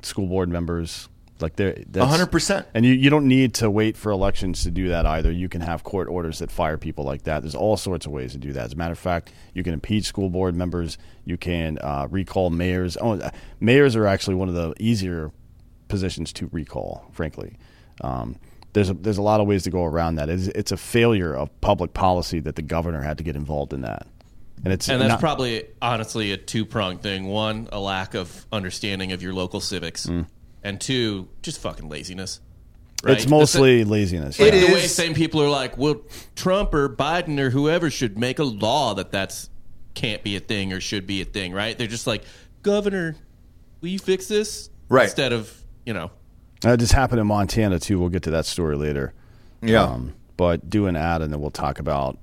school 0.03 0.27
board 0.27 0.49
members 0.49 1.09
like 1.41 1.55
they're 1.57 1.73
100%. 1.73 2.65
and 2.73 2.85
you, 2.85 2.93
you 2.93 3.09
don't 3.09 3.27
need 3.27 3.55
to 3.55 3.69
wait 3.69 3.97
for 3.97 4.11
elections 4.11 4.63
to 4.63 4.71
do 4.71 4.87
that 4.89 5.05
either. 5.05 5.31
You 5.31 5.49
can 5.49 5.61
have 5.61 5.83
court 5.83 6.07
orders 6.07 6.39
that 6.39 6.49
fire 6.51 6.77
people 6.77 7.03
like 7.03 7.23
that. 7.23 7.41
There's 7.41 7.55
all 7.55 7.75
sorts 7.77 8.05
of 8.05 8.11
ways 8.13 8.31
to 8.33 8.37
do 8.37 8.53
that. 8.53 8.65
As 8.65 8.73
a 8.73 8.75
matter 8.77 8.93
of 8.93 8.99
fact, 8.99 9.31
you 9.53 9.61
can 9.63 9.73
impeach 9.73 10.05
school 10.05 10.29
board 10.29 10.55
members. 10.55 10.97
You 11.25 11.37
can 11.37 11.77
uh, 11.79 12.07
recall 12.09 12.49
mayors. 12.49 12.97
Oh, 13.01 13.19
uh, 13.19 13.31
mayors 13.59 13.95
are 13.95 14.07
actually 14.07 14.35
one 14.35 14.47
of 14.47 14.55
the 14.55 14.73
easier 14.79 15.31
positions 15.87 16.31
to 16.33 16.47
recall. 16.51 17.05
Frankly, 17.11 17.57
um, 18.01 18.37
there's 18.73 18.89
a, 18.89 18.93
there's 18.93 19.17
a 19.17 19.21
lot 19.21 19.39
of 19.41 19.47
ways 19.47 19.63
to 19.63 19.69
go 19.69 19.83
around 19.83 20.15
that. 20.15 20.29
It's, 20.29 20.47
it's 20.47 20.71
a 20.71 20.77
failure 20.77 21.33
of 21.35 21.49
public 21.61 21.93
policy 21.93 22.39
that 22.41 22.55
the 22.55 22.61
governor 22.61 23.01
had 23.01 23.17
to 23.17 23.23
get 23.23 23.35
involved 23.35 23.73
in 23.73 23.81
that. 23.81 24.07
And 24.63 24.73
it's 24.73 24.89
And 24.89 25.01
that's 25.01 25.09
not- 25.09 25.19
probably 25.19 25.65
honestly 25.81 26.31
a 26.31 26.37
two 26.37 26.65
pronged 26.65 27.01
thing. 27.01 27.25
One, 27.27 27.67
a 27.71 27.79
lack 27.79 28.13
of 28.15 28.45
understanding 28.51 29.11
of 29.11 29.21
your 29.21 29.33
local 29.33 29.59
civics, 29.59 30.09
and 30.65 30.81
two, 30.81 31.29
just 31.43 31.61
fucking 31.61 31.87
laziness. 31.87 32.41
Right? 33.03 33.15
It's 33.15 33.27
mostly 33.27 33.83
laziness. 33.83 34.39
It 34.39 34.51
the, 34.51 34.57
yeah. 34.57 34.67
the 34.67 34.73
way 34.73 34.83
is- 34.83 34.95
same 34.95 35.13
people 35.13 35.41
are 35.41 35.49
like, 35.49 35.77
well, 35.77 36.01
Trump 36.35 36.73
or 36.73 36.89
Biden 36.89 37.39
or 37.39 37.51
whoever 37.51 37.91
should 37.91 38.17
make 38.17 38.39
a 38.39 38.43
law 38.43 38.95
that 38.95 39.11
that's 39.11 39.49
can't 39.93 40.23
be 40.23 40.35
a 40.35 40.39
thing 40.39 40.73
or 40.73 40.81
should 40.81 41.05
be 41.05 41.21
a 41.21 41.25
thing, 41.25 41.53
right? 41.53 41.77
They're 41.77 41.87
just 41.87 42.07
like, 42.07 42.23
Governor, 42.63 43.15
will 43.79 43.89
you 43.89 43.99
fix 43.99 44.27
this? 44.27 44.71
Right. 44.89 45.03
Instead 45.03 45.33
of 45.33 45.55
you 45.85 45.93
know, 45.93 46.09
That 46.61 46.79
just 46.79 46.93
happened 46.93 47.21
in 47.21 47.27
Montana 47.27 47.79
too. 47.79 47.99
We'll 47.99 48.09
get 48.09 48.23
to 48.23 48.31
that 48.31 48.47
story 48.47 48.75
later. 48.75 49.13
Yeah. 49.61 49.83
Um, 49.83 50.15
but 50.35 50.67
do 50.67 50.87
an 50.87 50.95
ad 50.95 51.21
and 51.21 51.31
then 51.31 51.39
we'll 51.39 51.51
talk 51.51 51.79
about 51.79 52.17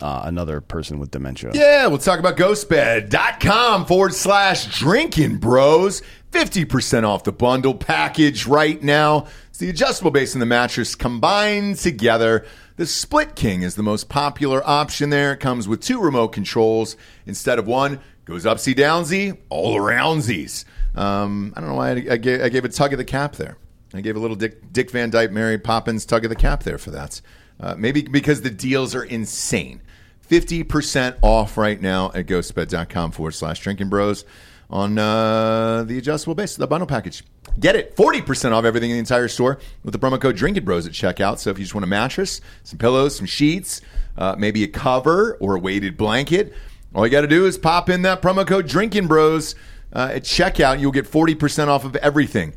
uh, 0.00 0.22
another 0.24 0.60
person 0.60 0.98
with 0.98 1.10
dementia. 1.10 1.50
Yeah, 1.54 1.86
we'll 1.86 1.98
talk 1.98 2.18
about 2.18 2.36
ghostbed.com 2.36 3.86
forward 3.86 4.14
slash 4.14 4.66
drinkinbros. 4.68 6.02
50% 6.34 7.04
off 7.04 7.22
the 7.22 7.30
bundle 7.30 7.76
package 7.76 8.44
right 8.44 8.82
now. 8.82 9.28
It's 9.50 9.60
the 9.60 9.70
adjustable 9.70 10.10
base 10.10 10.34
and 10.34 10.42
the 10.42 10.46
mattress 10.46 10.96
combined 10.96 11.76
together. 11.76 12.44
The 12.76 12.86
Split 12.86 13.36
King 13.36 13.62
is 13.62 13.76
the 13.76 13.84
most 13.84 14.08
popular 14.08 14.60
option 14.68 15.10
there. 15.10 15.34
It 15.34 15.38
comes 15.38 15.68
with 15.68 15.80
two 15.80 16.00
remote 16.00 16.32
controls 16.32 16.96
instead 17.24 17.60
of 17.60 17.68
one. 17.68 18.00
Goes 18.24 18.46
upsy 18.46 18.74
downsy, 18.74 19.38
all 19.48 19.76
aroundsies. 19.76 20.64
Um, 20.96 21.52
I 21.56 21.60
don't 21.60 21.70
know 21.70 21.76
why 21.76 21.90
I, 21.90 22.04
I, 22.10 22.16
gave, 22.16 22.42
I 22.42 22.48
gave 22.48 22.64
a 22.64 22.68
tug 22.68 22.92
of 22.92 22.98
the 22.98 23.04
cap 23.04 23.36
there. 23.36 23.56
I 23.92 24.00
gave 24.00 24.16
a 24.16 24.18
little 24.18 24.34
Dick, 24.34 24.72
Dick 24.72 24.90
Van 24.90 25.10
Dyke, 25.10 25.30
Mary 25.30 25.58
Poppins 25.58 26.04
tug 26.04 26.24
of 26.24 26.30
the 26.30 26.36
cap 26.36 26.64
there 26.64 26.78
for 26.78 26.90
that. 26.90 27.20
Uh, 27.60 27.76
maybe 27.78 28.02
because 28.02 28.42
the 28.42 28.50
deals 28.50 28.96
are 28.96 29.04
insane. 29.04 29.82
50% 30.28 31.16
off 31.22 31.56
right 31.56 31.80
now 31.80 32.10
at 32.12 32.26
ghostbed.com 32.26 33.12
forward 33.12 33.32
slash 33.32 33.62
drinkinbros 33.62 34.24
on 34.70 34.98
uh, 34.98 35.84
the 35.84 35.98
adjustable 35.98 36.34
base, 36.34 36.56
the 36.56 36.66
bundle 36.66 36.86
package. 36.86 37.22
Get 37.60 37.76
it 37.76 37.94
40% 37.96 38.52
off 38.52 38.64
everything 38.64 38.90
in 38.90 38.96
the 38.96 39.00
entire 39.00 39.28
store 39.28 39.58
with 39.84 39.92
the 39.92 39.98
promo 39.98 40.20
code 40.20 40.36
drinkinbros 40.36 40.86
at 40.86 40.92
checkout. 40.92 41.38
So 41.38 41.50
if 41.50 41.58
you 41.58 41.64
just 41.64 41.74
want 41.74 41.84
a 41.84 41.88
mattress, 41.88 42.40
some 42.64 42.78
pillows, 42.78 43.16
some 43.16 43.26
sheets, 43.26 43.80
uh, 44.16 44.34
maybe 44.38 44.64
a 44.64 44.68
cover 44.68 45.36
or 45.40 45.56
a 45.56 45.58
weighted 45.58 45.96
blanket, 45.96 46.52
all 46.94 47.06
you 47.06 47.10
got 47.10 47.22
to 47.22 47.28
do 47.28 47.46
is 47.46 47.58
pop 47.58 47.90
in 47.90 48.02
that 48.02 48.22
promo 48.22 48.46
code 48.46 48.66
drinkinbros 48.66 49.54
uh, 49.92 50.10
at 50.14 50.22
checkout. 50.22 50.80
You'll 50.80 50.92
get 50.92 51.10
40% 51.10 51.68
off 51.68 51.84
of 51.84 51.96
everything. 51.96 52.54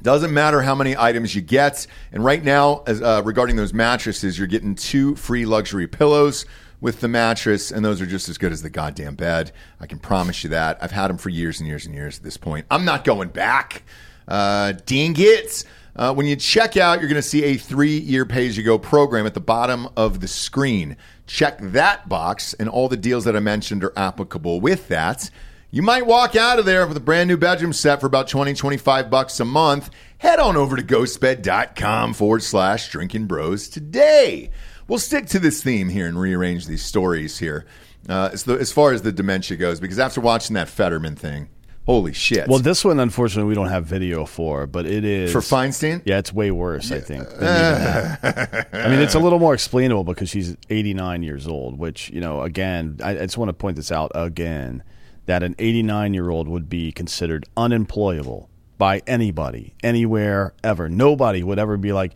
Doesn't 0.00 0.34
matter 0.34 0.60
how 0.60 0.74
many 0.74 0.94
items 0.96 1.34
you 1.34 1.40
get. 1.40 1.86
And 2.12 2.22
right 2.22 2.44
now, 2.44 2.82
as, 2.86 3.00
uh, 3.00 3.22
regarding 3.24 3.56
those 3.56 3.72
mattresses, 3.72 4.38
you're 4.38 4.46
getting 4.46 4.74
two 4.74 5.16
free 5.16 5.46
luxury 5.46 5.86
pillows 5.86 6.44
with 6.80 7.00
the 7.00 7.08
mattress, 7.08 7.70
and 7.70 7.84
those 7.84 8.00
are 8.00 8.06
just 8.06 8.28
as 8.28 8.38
good 8.38 8.52
as 8.52 8.62
the 8.62 8.70
goddamn 8.70 9.14
bed. 9.14 9.52
I 9.80 9.86
can 9.86 9.98
promise 9.98 10.44
you 10.44 10.50
that. 10.50 10.78
I've 10.82 10.90
had 10.90 11.08
them 11.08 11.18
for 11.18 11.28
years 11.28 11.60
and 11.60 11.68
years 11.68 11.86
and 11.86 11.94
years 11.94 12.18
at 12.18 12.24
this 12.24 12.36
point. 12.36 12.66
I'm 12.70 12.84
not 12.84 13.04
going 13.04 13.28
back. 13.28 13.82
Uh, 14.28 14.72
ding 14.86 15.14
it. 15.18 15.64
Uh, 15.96 16.12
when 16.12 16.26
you 16.26 16.34
check 16.36 16.76
out, 16.76 17.00
you're 17.00 17.08
going 17.08 17.22
to 17.22 17.28
see 17.28 17.44
a 17.44 17.56
three 17.56 17.98
year 17.98 18.26
pay 18.26 18.46
as 18.48 18.56
you 18.56 18.64
go 18.64 18.78
program 18.78 19.26
at 19.26 19.34
the 19.34 19.40
bottom 19.40 19.88
of 19.96 20.20
the 20.20 20.28
screen. 20.28 20.96
Check 21.26 21.58
that 21.60 22.08
box, 22.08 22.54
and 22.54 22.68
all 22.68 22.88
the 22.88 22.96
deals 22.96 23.24
that 23.24 23.36
I 23.36 23.40
mentioned 23.40 23.84
are 23.84 23.92
applicable 23.96 24.60
with 24.60 24.88
that. 24.88 25.30
You 25.70 25.82
might 25.82 26.06
walk 26.06 26.36
out 26.36 26.58
of 26.60 26.66
there 26.66 26.86
with 26.86 26.96
a 26.96 27.00
brand 27.00 27.28
new 27.28 27.36
bedroom 27.36 27.72
set 27.72 28.00
for 28.00 28.06
about 28.06 28.28
20, 28.28 28.54
25 28.54 29.10
bucks 29.10 29.40
a 29.40 29.44
month. 29.44 29.90
Head 30.18 30.38
on 30.38 30.56
over 30.56 30.76
to 30.76 30.82
ghostbed.com 30.82 32.14
forward 32.14 32.42
slash 32.44 32.92
drinkinbros 32.92 33.72
today. 33.72 34.50
We'll 34.88 34.98
stick 34.98 35.26
to 35.26 35.38
this 35.38 35.62
theme 35.62 35.88
here 35.88 36.06
and 36.06 36.18
rearrange 36.18 36.66
these 36.66 36.82
stories 36.82 37.38
here 37.38 37.66
uh, 38.08 38.30
as, 38.32 38.44
the, 38.44 38.54
as 38.54 38.72
far 38.72 38.92
as 38.92 39.02
the 39.02 39.12
dementia 39.12 39.56
goes, 39.56 39.80
because 39.80 39.98
after 39.98 40.20
watching 40.20 40.54
that 40.54 40.68
Fetterman 40.68 41.16
thing, 41.16 41.48
holy 41.86 42.12
shit. 42.12 42.48
Well, 42.48 42.58
this 42.58 42.84
one, 42.84 43.00
unfortunately, 43.00 43.48
we 43.48 43.54
don't 43.54 43.68
have 43.68 43.86
video 43.86 44.26
for, 44.26 44.66
but 44.66 44.86
it 44.86 45.04
is 45.04 45.32
for 45.32 45.40
Feinstein? 45.40 46.02
Yeah, 46.04 46.18
it's 46.18 46.32
way 46.32 46.50
worse. 46.50 46.92
I 46.92 47.00
think. 47.00 47.28
than 47.28 47.36
even 47.36 47.42
that. 47.42 48.68
I 48.72 48.88
mean, 48.88 49.00
it's 49.00 49.14
a 49.14 49.18
little 49.18 49.38
more 49.38 49.54
explainable 49.54 50.04
because 50.04 50.28
she's 50.28 50.56
89 50.68 51.22
years 51.22 51.46
old. 51.46 51.78
Which 51.78 52.10
you 52.10 52.20
know, 52.20 52.42
again, 52.42 52.98
I, 53.02 53.10
I 53.10 53.14
just 53.20 53.38
want 53.38 53.48
to 53.48 53.54
point 53.54 53.76
this 53.76 53.90
out 53.90 54.12
again 54.14 54.82
that 55.26 55.42
an 55.42 55.54
89 55.58 56.12
year 56.12 56.28
old 56.28 56.48
would 56.48 56.68
be 56.68 56.92
considered 56.92 57.46
unemployable 57.56 58.50
by 58.76 59.00
anybody, 59.06 59.74
anywhere, 59.82 60.52
ever. 60.62 60.88
Nobody 60.88 61.42
would 61.42 61.58
ever 61.58 61.76
be 61.76 61.92
like 61.92 62.14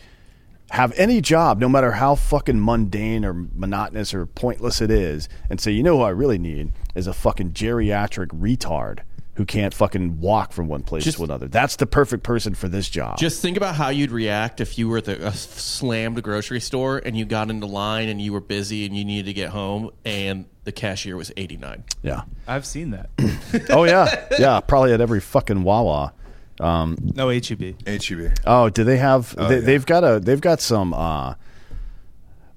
have 0.70 0.92
any 0.96 1.20
job, 1.20 1.58
no 1.60 1.68
matter 1.68 1.92
how 1.92 2.14
fucking 2.14 2.60
mundane 2.62 3.24
or 3.24 3.32
monotonous 3.32 4.12
or 4.12 4.26
pointless 4.26 4.80
it 4.80 4.90
is, 4.90 5.28
and 5.48 5.60
say, 5.60 5.70
you 5.72 5.82
know 5.82 5.96
who 5.98 6.02
I 6.02 6.10
really 6.10 6.38
need 6.38 6.72
is 6.94 7.06
a 7.06 7.12
fucking 7.12 7.52
geriatric 7.52 8.28
retard 8.28 9.00
who 9.34 9.44
can't 9.44 9.72
fucking 9.72 10.20
walk 10.20 10.50
from 10.52 10.66
one 10.66 10.82
place 10.82 11.04
Just- 11.04 11.18
to 11.18 11.22
another. 11.24 11.46
That's 11.46 11.76
the 11.76 11.86
perfect 11.86 12.24
person 12.24 12.54
for 12.56 12.68
this 12.68 12.88
job. 12.90 13.18
Just 13.18 13.40
think 13.40 13.56
about 13.56 13.76
how 13.76 13.88
you'd 13.88 14.10
react 14.10 14.60
if 14.60 14.76
you 14.76 14.88
were 14.88 14.98
at 14.98 15.04
the, 15.04 15.28
a 15.28 15.32
slammed 15.32 16.20
grocery 16.24 16.58
store 16.60 16.98
and 16.98 17.16
you 17.16 17.24
got 17.24 17.48
into 17.48 17.66
line 17.66 18.08
and 18.08 18.20
you 18.20 18.32
were 18.32 18.40
busy 18.40 18.84
and 18.84 18.96
you 18.96 19.04
needed 19.04 19.26
to 19.26 19.32
get 19.32 19.50
home 19.50 19.90
and 20.04 20.44
the 20.64 20.72
cashier 20.72 21.16
was 21.16 21.30
89. 21.36 21.84
yeah. 22.02 22.22
I've 22.48 22.66
seen 22.66 22.90
that. 22.90 23.10
Oh 23.70 23.84
yeah, 23.84 24.26
yeah. 24.38 24.60
Probably 24.60 24.92
at 24.92 25.00
every 25.00 25.20
fucking 25.20 25.62
Wawa. 25.62 26.12
No 26.60 27.30
E 27.30 27.40
HEB. 27.46 27.76
HEB. 27.86 28.32
Oh, 28.46 28.68
do 28.68 28.84
they 28.84 28.96
have? 28.96 29.34
they, 29.36 29.56
yeah. 29.56 29.60
They've 29.60 29.86
got 29.86 30.04
a. 30.04 30.20
They've 30.20 30.40
got 30.40 30.60
some. 30.60 30.92
Uh, 30.94 31.34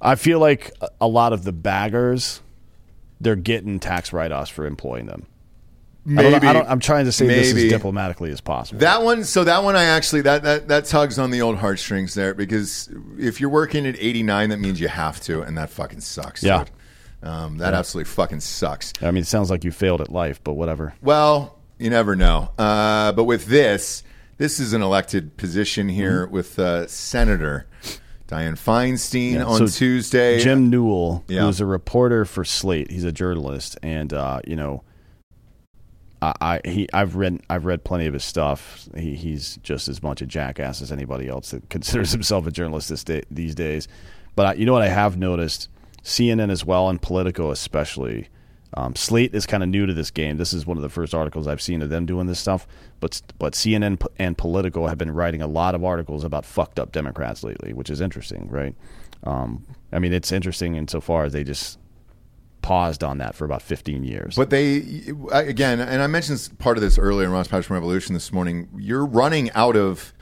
I 0.02 0.16
feel 0.16 0.40
like 0.40 0.72
a- 0.82 0.90
a 1.02 1.08
lot 1.08 1.34
of 1.34 1.44
the 1.44 1.52
baggers, 1.52 2.42
they're 3.20 3.36
getting 3.36 3.80
tax 3.80 4.12
write 4.12 4.32
offs 4.32 4.50
for 4.50 4.66
employing 4.66 5.06
them. 5.06 5.28
I 6.18 6.24
don't, 6.24 6.32
Maybe. 6.32 6.48
I 6.48 6.54
don't, 6.54 6.68
I'm 6.68 6.80
trying 6.80 7.06
to 7.06 7.12
say 7.12 7.28
this 7.28 7.54
as 7.54 7.70
diplomatically 7.70 8.32
as 8.32 8.42
possible. 8.42 8.80
That 8.80 9.04
one, 9.04 9.24
so 9.24 9.44
that 9.44 9.64
one, 9.64 9.76
I 9.76 9.84
actually 9.84 10.22
that 10.22 10.42
that 10.42 10.68
that 10.70 10.86
tugs 10.86 11.20
on 11.20 11.30
the 11.30 11.44
old 11.44 11.58
heartstrings 11.58 12.16
there 12.16 12.34
because 12.34 12.90
if 13.20 13.40
you're 13.40 13.52
working 13.52 13.86
at 13.86 13.96
89, 14.00 14.50
that 14.50 14.58
means 14.58 14.82
you 14.82 14.88
have 14.88 15.22
to, 15.22 15.44
and 15.44 15.56
that 15.60 15.70
fucking 15.70 16.00
sucks. 16.00 16.42
Yeah. 16.42 16.64
dude. 17.22 17.30
um, 17.30 17.58
that 17.60 17.76
absolutely 17.76 18.10
fucking 18.10 18.40
sucks. 18.40 18.94
I 19.00 19.12
mean, 19.12 19.22
it 19.22 19.28
sounds 19.28 19.52
like 19.52 19.64
you 19.64 19.72
failed 19.72 20.02
at 20.02 20.12
life, 20.12 20.44
but 20.44 20.54
whatever. 20.54 20.96
Well, 21.04 21.60
you 21.82 21.90
never 21.90 22.16
know. 22.16 22.52
Uh, 22.58 23.12
but 23.12 23.24
with 23.26 23.46
this, 23.46 24.04
this 24.38 24.60
is 24.60 24.74
an 24.74 24.82
elected 24.82 25.36
position 25.38 25.90
here 25.90 26.26
with 26.28 26.58
uh, 26.60 26.88
Senator 26.88 27.68
Dianne 28.28 28.54
Feinstein 28.58 29.34
Yeah, 29.34 29.44
on 29.46 29.68
so 29.68 29.68
Tuesday. 29.68 30.40
Jim 30.40 30.70
Newell, 30.70 31.24
Yeah. 31.28 31.42
who's 31.42 31.60
a 31.60 31.66
reporter 31.66 32.24
for 32.26 32.46
Slate, 32.46 32.90
he's 32.92 33.04
a 33.04 33.12
journalist, 33.12 33.78
and 33.84 34.14
uh, 34.14 34.40
you 34.48 34.56
know, 34.56 34.84
I, 36.22 36.34
I 36.40 36.62
he 36.70 36.88
I've 36.94 37.16
read 37.16 37.42
I've 37.50 37.66
read 37.66 37.84
plenty 37.84 38.06
of 38.06 38.14
his 38.14 38.24
stuff. 38.24 38.88
He, 38.96 39.16
he's 39.16 39.58
just 39.64 39.88
as 39.88 40.02
much 40.04 40.22
a 40.22 40.26
jackass 40.26 40.82
as 40.82 40.92
anybody 40.92 41.28
else 41.28 41.52
that 41.52 41.68
considers 41.70 42.12
himself 42.14 42.46
a 42.48 42.52
journalist 42.52 42.90
this 42.90 43.04
day, 43.04 43.24
these 43.32 43.56
days. 43.56 43.88
But 44.36 44.46
I, 44.46 44.54
you 44.54 44.66
know 44.66 44.74
what 44.74 44.84
I 44.84 44.88
have 44.90 45.18
noticed, 45.18 45.68
CNN 46.04 46.52
as 46.52 46.64
well 46.66 46.90
and 46.90 47.02
Politico 47.02 47.52
especially. 47.52 48.30
Um, 48.76 48.96
Slate 48.96 49.36
is 49.36 49.46
kind 49.46 49.64
of 49.64 49.70
new 49.70 49.86
to 49.86 49.94
this 49.94 50.12
game. 50.12 50.38
This 50.38 50.54
is 50.54 50.66
one 50.66 50.78
of 50.78 50.84
the 50.84 50.90
first 50.90 51.14
articles 51.14 51.48
I've 51.48 51.62
seen 51.62 51.82
of 51.82 51.90
them 51.90 52.06
doing 52.06 52.28
this 52.28 52.40
stuff. 52.40 52.68
But 53.00 53.22
but 53.38 53.54
CNN 53.54 54.06
and 54.18 54.38
Politico 54.38 54.88
have 54.88 54.98
been 54.98 55.12
writing 55.12 55.42
a 55.42 55.48
lot 55.48 55.76
of 55.76 55.84
articles 55.84 56.24
about 56.24 56.46
fucked 56.46 56.80
up 56.80 56.92
Democrats 56.92 57.44
lately, 57.44 57.74
which 57.74 57.90
is 57.90 58.00
interesting, 58.00 58.48
right? 58.50 58.76
Um, 59.24 59.66
I 59.92 60.00
mean, 60.00 60.14
it's 60.14 60.32
interesting 60.32 60.76
insofar 60.76 61.26
as 61.26 61.34
they 61.34 61.44
just 61.44 61.78
paused 62.62 63.04
on 63.04 63.18
that 63.18 63.36
for 63.36 63.46
about 63.46 63.62
15 63.62 64.04
years. 64.04 64.36
But 64.36 64.52
they, 64.52 64.84
again, 65.32 65.80
and 65.80 66.02
I 66.02 66.08
mentioned 66.08 66.50
part 66.60 66.78
of 66.78 66.82
this 66.82 66.98
earlier 66.98 67.26
in 67.26 67.34
Ross 67.34 67.48
Patterson 67.48 67.74
Revolution 67.74 68.14
this 68.14 68.32
morning. 68.32 68.70
You're 68.78 69.06
running 69.06 69.52
out 69.52 69.76
of 69.76 70.14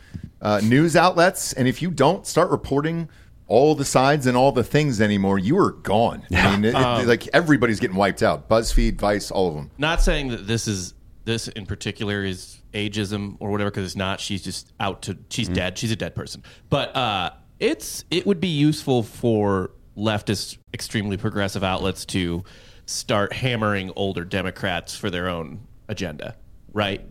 uh, 0.41 0.61
news 0.63 0.95
outlets, 0.95 1.53
and 1.53 1.67
if 1.67 1.81
you 1.81 1.91
don't 1.91 2.25
start 2.25 2.49
reporting 2.49 3.09
all 3.49 3.75
the 3.75 3.83
sides 3.83 4.25
and 4.27 4.37
all 4.37 4.51
the 4.53 4.63
things 4.63 5.01
anymore, 5.01 5.37
you 5.37 5.57
are 5.57 5.71
gone. 5.71 6.25
I 6.31 6.55
mean, 6.55 6.63
it, 6.65 6.75
it- 6.75 7.07
like 7.07 7.27
everybody's 7.33 7.79
getting 7.81 7.97
wiped 7.97 8.23
out. 8.23 8.47
BuzzFeed, 8.47 8.97
Vice, 8.99 9.29
all 9.31 9.49
of 9.49 9.55
them. 9.55 9.71
Not 9.77 10.01
saying 10.01 10.29
that 10.29 10.47
this 10.47 10.67
is 10.67 10.93
this 11.25 11.47
in 11.49 11.65
particular 11.65 12.23
is 12.23 12.61
ageism 12.73 13.35
or 13.39 13.51
whatever 13.51 13.69
because 13.71 13.85
it's 13.85 13.95
not. 13.95 14.19
She's 14.21 14.41
just 14.43 14.71
out 14.79 15.01
to 15.03 15.17
she's 15.29 15.47
Mm-hmm. 15.47 15.53
dead. 15.55 15.77
She's 15.77 15.91
a 15.91 15.95
dead 15.97 16.15
person. 16.15 16.43
But 16.69 16.95
uh, 16.95 17.31
it's 17.59 18.05
it 18.09 18.25
would 18.25 18.39
be 18.39 18.47
useful 18.47 19.03
for 19.03 19.71
leftist, 19.97 20.57
extremely 20.73 21.17
progressive 21.17 21.63
outlets 21.63 22.05
to 22.05 22.43
start 22.85 23.33
hammering 23.33 23.91
older 23.95 24.23
Democrats 24.23 24.95
for 24.95 25.09
their 25.09 25.27
own 25.27 25.59
agenda, 25.87 26.35
right? 26.71 27.01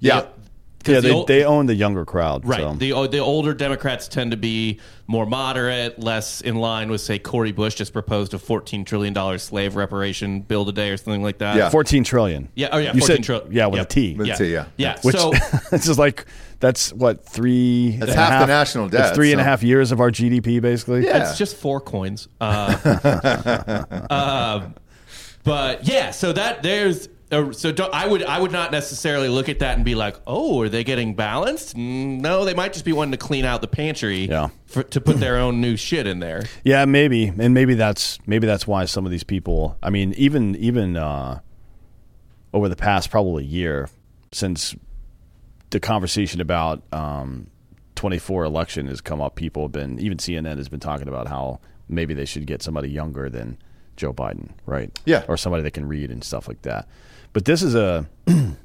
Yeah. 0.00 0.26
The- 0.84 0.94
'cause 0.94 1.04
yeah, 1.04 1.10
the 1.12 1.24
they, 1.24 1.38
they 1.40 1.44
own 1.44 1.66
the 1.66 1.74
younger 1.74 2.04
crowd. 2.04 2.44
Right. 2.44 2.60
so. 2.60 2.74
The 2.74 3.08
the 3.08 3.18
older 3.18 3.54
Democrats 3.54 4.06
tend 4.08 4.30
to 4.30 4.36
be 4.36 4.80
more 5.06 5.26
moderate, 5.26 5.98
less 5.98 6.40
in 6.40 6.56
line 6.56 6.90
with 6.90 7.00
say 7.00 7.18
Cori 7.18 7.52
Bush 7.52 7.74
just 7.74 7.92
proposed 7.92 8.32
a 8.34 8.38
fourteen 8.38 8.84
trillion 8.84 9.12
dollar 9.14 9.38
slave 9.38 9.76
reparation 9.76 10.40
bill 10.40 10.64
today 10.64 10.90
or 10.90 10.96
something 10.96 11.22
like 11.22 11.38
that. 11.38 11.56
Yeah. 11.56 11.68
14 11.70 12.04
trillion. 12.04 12.48
Yeah. 12.54 12.68
Oh 12.72 12.78
yeah. 12.78 12.92
You 12.94 13.00
14 13.00 13.16
said, 13.16 13.24
trillion. 13.24 13.52
yeah, 13.52 13.66
with 13.66 13.78
Yep. 13.78 13.86
a 13.86 13.88
T. 13.88 14.14
With 14.14 14.26
a 14.26 14.28
Yeah. 14.28 14.34
T, 14.36 14.52
yeah. 14.52 14.64
Yeah. 14.76 14.98
Which 15.02 15.16
so 15.16 15.30
this 15.70 15.88
is 15.88 15.98
like 15.98 16.26
that's 16.60 16.92
what 16.92 17.24
three 17.26 17.96
That's 17.98 18.12
and 18.12 18.20
a 18.20 18.22
half 18.24 18.40
the 18.42 18.46
national 18.46 18.88
debt, 18.88 19.08
It's 19.08 19.16
three 19.16 19.32
and 19.32 19.40
a 19.40 19.44
half 19.44 19.62
years 19.62 19.92
of 19.92 20.00
our 20.00 20.10
GDP, 20.10 20.62
basically. 20.62 21.04
Yeah. 21.04 21.28
It's 21.28 21.36
just 21.36 21.56
four 21.56 21.80
coins. 21.80 22.28
Uh, 22.40 24.04
um, 24.10 24.74
but 25.44 25.86
yeah, 25.86 26.10
so 26.10 26.32
that 26.32 26.62
there's 26.62 27.08
uh, 27.34 27.52
so 27.52 27.72
don't, 27.72 27.92
I 27.92 28.06
would 28.06 28.22
I 28.22 28.38
would 28.40 28.52
not 28.52 28.70
necessarily 28.72 29.28
look 29.28 29.48
at 29.48 29.58
that 29.58 29.76
and 29.76 29.84
be 29.84 29.94
like, 29.94 30.16
oh, 30.26 30.60
are 30.62 30.68
they 30.68 30.84
getting 30.84 31.14
balanced? 31.14 31.76
No, 31.76 32.44
they 32.44 32.54
might 32.54 32.72
just 32.72 32.84
be 32.84 32.92
wanting 32.92 33.12
to 33.12 33.18
clean 33.18 33.44
out 33.44 33.60
the 33.60 33.68
pantry 33.68 34.26
Yeah. 34.26 34.48
for, 34.66 34.82
to 34.84 35.00
put 35.00 35.18
their 35.18 35.36
own 35.38 35.60
new 35.60 35.76
shit 35.76 36.06
in 36.06 36.20
there. 36.20 36.44
Yeah, 36.64 36.84
maybe, 36.84 37.28
and 37.38 37.52
maybe 37.54 37.74
that's 37.74 38.18
maybe 38.26 38.46
that's 38.46 38.66
why 38.66 38.84
some 38.86 39.04
of 39.04 39.10
these 39.10 39.24
people. 39.24 39.76
I 39.82 39.90
mean, 39.90 40.12
even 40.14 40.56
even 40.56 40.96
uh, 40.96 41.40
over 42.52 42.68
the 42.68 42.76
past 42.76 43.10
probably 43.10 43.44
year 43.44 43.88
since 44.32 44.74
the 45.70 45.80
conversation 45.80 46.40
about 46.40 46.82
um, 46.92 47.48
24 47.96 48.44
election 48.44 48.86
has 48.88 49.00
come 49.00 49.20
up, 49.20 49.34
people 49.34 49.62
have 49.62 49.72
been 49.72 49.98
even 49.98 50.18
CNN 50.18 50.56
has 50.58 50.68
been 50.68 50.80
talking 50.80 51.08
about 51.08 51.28
how 51.28 51.60
maybe 51.88 52.14
they 52.14 52.24
should 52.24 52.46
get 52.46 52.62
somebody 52.62 52.88
younger 52.88 53.28
than 53.28 53.58
Joe 53.96 54.12
Biden, 54.12 54.50
right? 54.66 54.90
Yeah. 55.04 55.24
or 55.28 55.36
somebody 55.36 55.62
that 55.62 55.70
can 55.72 55.86
read 55.86 56.10
and 56.10 56.22
stuff 56.24 56.48
like 56.48 56.62
that. 56.62 56.88
But 57.34 57.44
this 57.44 57.62
is 57.62 57.74
a 57.74 58.08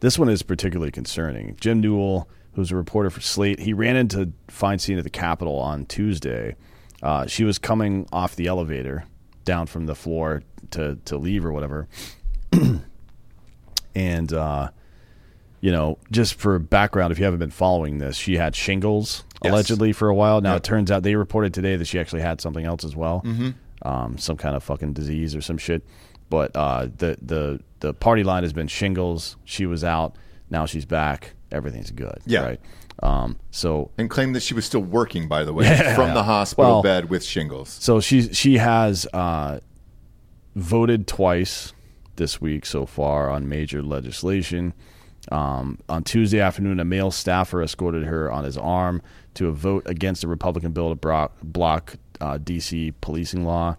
this 0.00 0.18
one 0.18 0.28
is 0.28 0.42
particularly 0.42 0.90
concerning. 0.90 1.56
Jim 1.60 1.80
Newell, 1.80 2.28
who's 2.54 2.72
a 2.72 2.76
reporter 2.76 3.10
for 3.10 3.20
Slate, 3.20 3.60
he 3.60 3.72
ran 3.72 3.94
into 3.94 4.32
Feinstein 4.48 4.98
at 4.98 5.04
the 5.04 5.10
Capitol 5.10 5.56
on 5.58 5.86
Tuesday. 5.86 6.56
Uh, 7.02 7.26
she 7.26 7.44
was 7.44 7.58
coming 7.58 8.08
off 8.12 8.34
the 8.34 8.46
elevator 8.46 9.04
down 9.44 9.66
from 9.66 9.86
the 9.86 9.94
floor 9.94 10.42
to 10.70 10.96
to 11.04 11.16
leave 11.16 11.44
or 11.44 11.52
whatever, 11.52 11.86
and 13.94 14.32
uh, 14.32 14.70
you 15.60 15.70
know, 15.70 15.98
just 16.10 16.34
for 16.34 16.58
background, 16.58 17.12
if 17.12 17.18
you 17.18 17.24
haven't 17.24 17.40
been 17.40 17.50
following 17.50 17.98
this, 17.98 18.16
she 18.16 18.36
had 18.36 18.56
shingles 18.56 19.24
Yes. 19.44 19.52
allegedly 19.52 19.92
for 19.92 20.08
a 20.08 20.14
while. 20.14 20.40
Now 20.40 20.54
it 20.54 20.62
turns 20.62 20.90
out 20.90 21.02
they 21.02 21.16
reported 21.16 21.52
today 21.52 21.76
that 21.76 21.86
she 21.86 21.98
actually 21.98 22.22
had 22.22 22.40
something 22.40 22.64
else 22.64 22.84
as 22.84 22.94
well, 22.94 23.22
mm-hmm. 23.24 23.50
um, 23.86 24.16
some 24.16 24.36
kind 24.36 24.54
of 24.54 24.62
fucking 24.62 24.92
disease 24.92 25.34
or 25.34 25.40
some 25.40 25.58
shit. 25.58 25.82
But 26.32 26.56
uh, 26.56 26.86
the 26.96 27.18
the 27.20 27.60
the 27.80 27.92
party 27.92 28.24
line 28.24 28.42
has 28.42 28.54
been 28.54 28.66
shingles. 28.68 29.36
She 29.44 29.66
was 29.66 29.84
out. 29.84 30.16
Now 30.48 30.64
she's 30.64 30.86
back. 30.86 31.34
Everything's 31.50 31.90
good. 31.90 32.20
Yeah. 32.24 32.40
Right. 32.44 32.60
Um, 33.02 33.36
so 33.50 33.90
And 33.98 34.08
claimed 34.08 34.34
that 34.34 34.42
she 34.42 34.54
was 34.54 34.64
still 34.64 34.80
working, 34.80 35.28
by 35.28 35.44
the 35.44 35.52
way, 35.52 35.66
from 35.94 36.14
the 36.14 36.22
hospital 36.22 36.70
Well- 36.76 36.82
bed 36.82 37.10
with 37.10 37.22
shingles. 37.22 37.68
so 37.68 38.00
she 38.00 38.32
she 38.32 38.56
has 38.56 39.06
uh, 39.12 39.60
voted 40.56 41.06
twice 41.06 41.74
this 42.16 42.40
week 42.40 42.64
so 42.64 42.86
far 42.86 43.28
on 43.28 43.46
major 43.46 43.82
legislation. 43.82 44.72
Um, 45.30 45.78
on 45.90 46.02
Tuesday 46.02 46.40
afternoon, 46.40 46.80
a 46.80 46.84
male 46.84 47.10
staffer 47.10 47.62
escorted 47.62 48.04
her 48.04 48.32
on 48.32 48.44
his 48.44 48.56
arm 48.56 49.02
to 49.34 49.48
a 49.48 49.52
vote 49.52 49.82
against 49.86 50.24
a 50.24 50.28
Republican 50.28 50.72
bill 50.72 50.88
to 50.88 50.94
block, 50.94 51.36
block 51.42 51.96
uh, 52.22 52.38
D.C. 52.38 52.92
policing 53.02 53.44
law. 53.44 53.76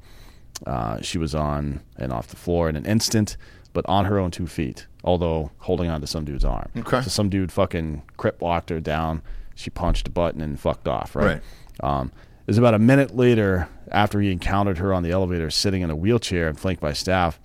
Uh, 0.65 1.01
she 1.01 1.17
was 1.17 1.35
on 1.35 1.81
and 1.97 2.13
off 2.13 2.27
the 2.27 2.35
floor 2.35 2.69
in 2.69 2.75
an 2.75 2.85
instant, 2.85 3.37
but 3.73 3.85
on 3.87 4.05
her 4.05 4.17
own 4.17 4.31
two 4.31 4.47
feet, 4.47 4.87
although 5.03 5.51
holding 5.59 5.89
on 5.89 5.99
to 6.01 6.07
some 6.07 6.23
dude's 6.23 6.45
arm. 6.45 6.69
Okay. 6.77 7.01
So 7.01 7.09
some 7.09 7.29
dude 7.29 7.51
fucking 7.51 8.03
crip 8.17 8.41
walked 8.41 8.69
her 8.69 8.79
down. 8.79 9.21
She 9.55 9.69
punched 9.69 10.07
a 10.07 10.11
button 10.11 10.41
and 10.41 10.59
fucked 10.59 10.87
off, 10.87 11.15
right? 11.15 11.25
Right. 11.25 11.41
Um, 11.81 12.11
it 12.41 12.47
was 12.47 12.57
about 12.57 12.73
a 12.73 12.79
minute 12.79 13.15
later 13.15 13.69
after 13.91 14.19
he 14.19 14.31
encountered 14.31 14.77
her 14.77 14.93
on 14.93 15.03
the 15.03 15.11
elevator 15.11 15.49
sitting 15.49 15.81
in 15.81 15.89
a 15.89 15.95
wheelchair 15.95 16.47
and 16.47 16.59
flanked 16.59 16.81
by 16.81 16.93
staff. 16.93 17.39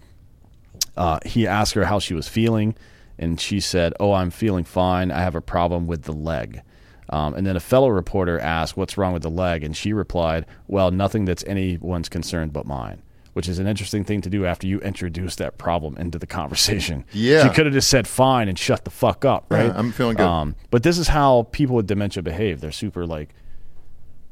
Uh, 0.97 1.19
he 1.25 1.47
asked 1.47 1.75
her 1.75 1.85
how 1.85 1.99
she 1.99 2.15
was 2.15 2.27
feeling, 2.29 2.75
and 3.19 3.41
she 3.41 3.61
said, 3.61 3.95
Oh, 4.01 4.13
I'm 4.13 4.31
feeling 4.31 4.65
fine. 4.65 5.11
I 5.11 5.21
have 5.21 5.35
a 5.35 5.41
problem 5.41 5.87
with 5.87 6.03
the 6.03 6.13
leg. 6.13 6.63
Um, 7.11 7.35
and 7.35 7.47
then 7.47 7.57
a 7.57 7.61
fellow 7.61 7.89
reporter 7.89 8.39
asked, 8.39 8.77
What's 8.77 8.99
wrong 8.99 9.13
with 9.13 9.23
the 9.23 9.31
leg? 9.31 9.63
And 9.63 9.77
she 9.77 9.93
replied, 9.93 10.47
Well, 10.67 10.91
nothing 10.91 11.25
that's 11.25 11.45
anyone's 11.47 12.09
concern 12.09 12.49
but 12.49 12.67
mine. 12.67 13.03
Which 13.39 13.47
is 13.49 13.61
an 13.61 13.69
interesting 13.69 14.03
thing 14.03 14.21
to 14.23 14.31
do 14.31 14.45
after 14.47 14.67
you 14.67 14.81
introduce 14.81 15.37
that 15.37 15.59
problem 15.59 15.97
into 15.97 16.19
the 16.19 16.27
conversation. 16.27 17.05
Yeah. 17.13 17.45
She 17.47 17.55
could 17.55 17.67
have 17.67 17.73
just 17.73 17.89
said 17.89 18.09
fine 18.09 18.49
and 18.49 18.59
shut 18.59 18.83
the 18.85 18.91
fuck 18.91 19.25
up, 19.25 19.47
right? 19.49 19.67
Yeah, 19.67 19.75
I'm 19.79 19.93
feeling 19.93 20.17
good. 20.17 20.27
Um, 20.27 20.57
but 20.73 20.83
this 20.83 20.99
is 20.99 21.07
how 21.07 21.45
people 21.53 21.77
with 21.77 21.87
dementia 21.87 22.21
behave. 22.25 22.61
They're 22.61 22.73
super 22.73 23.07
like 23.07 23.29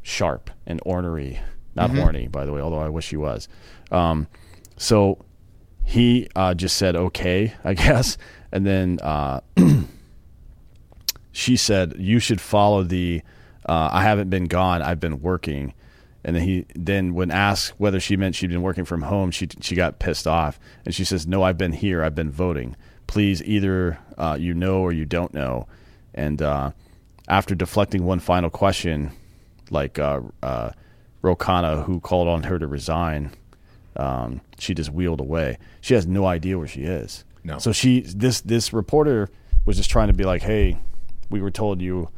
sharp 0.03 0.51
and 0.67 0.81
ornery. 0.85 1.39
Not 1.77 1.91
Mm-hmm. 1.91 1.99
horny, 2.01 2.27
by 2.27 2.45
the 2.47 2.53
way, 2.53 2.61
although 2.61 2.81
I 2.81 2.89
wish 2.89 3.09
he 3.11 3.17
was. 3.17 3.47
Um, 3.93 4.27
so 4.77 5.25
he 5.85 6.27
uh, 6.35 6.55
just 6.55 6.77
said 6.77 6.97
okay, 6.97 7.55
I 7.63 7.75
guess, 7.85 8.19
and 8.51 8.67
then 8.67 8.99
uh, 9.03 9.41
she 11.31 11.57
said 11.57 11.95
you 11.97 12.19
should 12.19 12.41
follow 12.41 12.83
the. 12.83 13.23
Uh, 13.69 13.89
I 13.93 14.03
haven't 14.03 14.31
been 14.31 14.47
gone. 14.47 14.83
I've 14.83 14.99
been 14.99 15.21
working. 15.23 15.75
And 16.27 16.35
then 16.35 16.43
he 16.43 16.66
then 16.74 17.14
when 17.14 17.31
asked 17.31 17.74
whether 17.79 18.01
she 18.01 18.16
meant 18.16 18.35
she'd 18.35 18.51
been 18.51 18.61
working 18.61 18.85
from 18.85 19.03
home, 19.03 19.31
she 19.31 19.49
she 19.61 19.77
got 19.77 20.01
pissed 20.01 20.27
off 20.27 20.59
and 20.85 20.93
she 20.93 21.05
says, 21.05 21.24
"No, 21.24 21.45
I've 21.45 21.57
been 21.57 21.72
here. 21.72 22.03
I've 22.03 22.16
been 22.16 22.33
voting. 22.33 22.74
Please, 23.07 23.41
either 23.45 24.01
uh, 24.18 24.37
you 24.39 24.53
know 24.53 24.81
or 24.81 24.93
you 24.93 25.05
don't 25.05 25.33
know." 25.33 25.68
And 26.12 26.43
uh, 26.43 26.72
after 27.29 27.55
deflecting 27.55 28.03
one 28.05 28.18
final 28.18 28.51
question, 28.51 29.12
like 29.70 30.01
uh, 30.01 30.20
uh, 30.43 30.72
Ro 31.22 31.37
Khanna, 31.37 31.85
who 31.85 32.01
called 32.01 32.27
on 32.27 32.43
her 32.43 32.59
to 32.59 32.66
resign, 32.66 33.31
um, 33.95 34.41
she 34.59 34.74
just 34.74 34.91
wheeled 34.91 35.20
away. 35.20 35.59
She 35.81 35.95
has 35.95 36.09
no 36.09 36.27
idea 36.27 36.59
where 36.59 36.66
she 36.66 36.83
is. 36.83 37.24
No. 37.45 37.59
So 37.59 37.70
she 37.70 38.01
this 38.01 38.41
this 38.41 38.72
reporter 38.72 39.29
was 39.64 39.77
just 39.77 39.91
trying 39.91 40.09
to 40.09 40.12
be 40.12 40.24
like, 40.24 40.43
"Hey, 40.43 40.77
we 41.31 41.41
were 41.41 41.53
told 41.53 41.81
you 41.81 42.09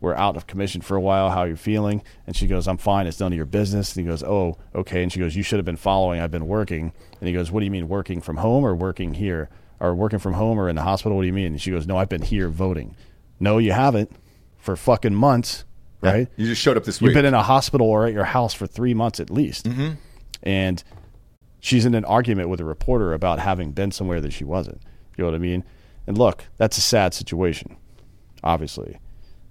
were 0.00 0.16
out 0.16 0.36
of 0.36 0.46
commission 0.46 0.80
for 0.80 0.96
a 0.96 1.00
while. 1.00 1.30
How 1.30 1.40
are 1.40 1.48
you're 1.48 1.56
feeling?" 1.56 2.02
And 2.26 2.36
she 2.36 2.46
goes, 2.46 2.68
"I'm 2.68 2.78
fine. 2.78 3.06
It's 3.06 3.20
none 3.20 3.32
of 3.32 3.36
your 3.36 3.46
business." 3.46 3.96
And 3.96 4.04
he 4.04 4.10
goes, 4.10 4.22
"Oh, 4.22 4.56
okay." 4.74 5.02
And 5.02 5.12
she 5.12 5.18
goes, 5.18 5.34
"You 5.36 5.42
should 5.42 5.58
have 5.58 5.66
been 5.66 5.76
following. 5.76 6.20
I've 6.20 6.30
been 6.30 6.46
working." 6.46 6.92
And 7.20 7.28
he 7.28 7.32
goes, 7.32 7.50
"What 7.50 7.60
do 7.60 7.66
you 7.66 7.70
mean 7.72 7.88
working 7.88 8.20
from 8.20 8.38
home 8.38 8.64
or 8.64 8.74
working 8.74 9.14
here 9.14 9.48
or 9.80 9.94
working 9.94 10.18
from 10.18 10.34
home 10.34 10.58
or 10.58 10.68
in 10.68 10.76
the 10.76 10.82
hospital? 10.82 11.16
What 11.16 11.22
do 11.22 11.26
you 11.26 11.32
mean?" 11.32 11.52
And 11.52 11.60
she 11.60 11.70
goes, 11.70 11.86
"No, 11.86 11.96
I've 11.96 12.08
been 12.08 12.22
here 12.22 12.48
voting." 12.48 12.94
No, 13.40 13.58
you 13.58 13.72
haven't 13.72 14.10
for 14.56 14.74
fucking 14.76 15.14
months, 15.14 15.64
right? 16.00 16.28
You 16.36 16.46
just 16.46 16.60
showed 16.60 16.76
up 16.76 16.84
this 16.84 17.00
week. 17.00 17.08
You've 17.08 17.14
been 17.14 17.24
in 17.24 17.34
a 17.34 17.42
hospital 17.42 17.86
or 17.86 18.06
at 18.06 18.12
your 18.12 18.24
house 18.24 18.54
for 18.54 18.66
three 18.66 18.94
months 18.94 19.20
at 19.20 19.30
least. 19.30 19.66
Mm-hmm. 19.66 19.94
And 20.42 20.82
she's 21.60 21.84
in 21.84 21.94
an 21.94 22.04
argument 22.04 22.48
with 22.48 22.60
a 22.60 22.64
reporter 22.64 23.12
about 23.12 23.38
having 23.38 23.72
been 23.72 23.90
somewhere 23.90 24.20
that 24.20 24.32
she 24.32 24.44
wasn't. 24.44 24.80
You 25.16 25.24
know 25.24 25.30
what 25.30 25.36
I 25.36 25.38
mean? 25.38 25.64
And 26.06 26.16
look, 26.16 26.44
that's 26.56 26.78
a 26.78 26.80
sad 26.80 27.14
situation, 27.14 27.76
obviously. 28.42 28.98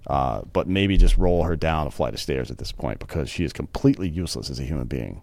Uh, 0.08 0.40
but 0.52 0.66
maybe 0.66 0.96
just 0.96 1.16
roll 1.18 1.42
her 1.44 1.54
down 1.54 1.86
a 1.86 1.90
flight 1.90 2.14
of 2.14 2.20
stairs 2.20 2.50
at 2.50 2.56
this 2.58 2.72
point 2.72 2.98
because 2.98 3.28
she 3.28 3.44
is 3.44 3.52
completely 3.52 4.08
useless 4.08 4.48
as 4.48 4.58
a 4.58 4.62
human 4.62 4.86
being. 4.86 5.20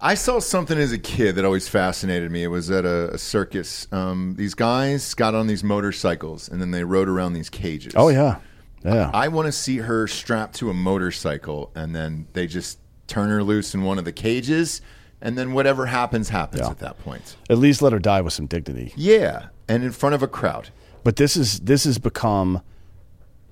I 0.00 0.14
saw 0.14 0.40
something 0.40 0.78
as 0.78 0.92
a 0.92 0.98
kid 0.98 1.36
that 1.36 1.44
always 1.44 1.68
fascinated 1.68 2.32
me. 2.32 2.42
It 2.42 2.48
was 2.48 2.70
at 2.70 2.84
a, 2.84 3.12
a 3.14 3.18
circus. 3.18 3.86
Um, 3.92 4.34
these 4.36 4.54
guys 4.54 5.14
got 5.14 5.34
on 5.34 5.46
these 5.46 5.62
motorcycles 5.62 6.48
and 6.48 6.60
then 6.60 6.70
they 6.72 6.82
rode 6.84 7.08
around 7.08 7.34
these 7.34 7.50
cages. 7.50 7.92
Oh, 7.94 8.08
yeah. 8.08 8.38
Yeah. 8.84 9.10
I 9.12 9.28
want 9.28 9.46
to 9.46 9.52
see 9.52 9.76
her 9.76 10.08
strapped 10.08 10.56
to 10.56 10.70
a 10.70 10.74
motorcycle 10.74 11.70
and 11.76 11.94
then 11.94 12.26
they 12.32 12.46
just 12.46 12.78
turn 13.06 13.28
her 13.28 13.42
loose 13.44 13.74
in 13.74 13.82
one 13.84 13.98
of 13.98 14.04
the 14.06 14.12
cages 14.12 14.80
and 15.20 15.36
then 15.36 15.52
whatever 15.52 15.84
happens 15.86 16.30
happens 16.30 16.62
Yeah. 16.62 16.70
at 16.70 16.78
that 16.78 16.98
point. 17.04 17.36
at 17.50 17.58
least 17.58 17.82
let 17.82 17.92
her 17.92 17.98
die 17.98 18.22
with 18.22 18.32
some 18.32 18.46
dignity. 18.46 18.92
Yeah, 18.96 19.48
and 19.68 19.84
in 19.84 19.92
front 19.92 20.14
of 20.14 20.22
a 20.22 20.28
crowd. 20.28 20.70
but 21.04 21.16
this 21.16 21.36
is 21.36 21.60
this 21.60 21.84
has 21.84 21.98
become 21.98 22.62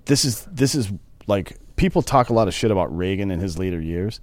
this 0.09 0.25
is 0.25 0.45
this 0.51 0.75
is 0.75 0.91
like 1.29 1.57
people 1.77 2.03
talk 2.03 2.31
a 2.31 2.33
lot 2.33 2.49
of 2.49 2.55
shit 2.55 2.73
about 2.73 2.95
Reagan 2.95 3.31
in 3.31 3.39
his 3.39 3.59
later 3.59 3.81
years. 3.81 4.21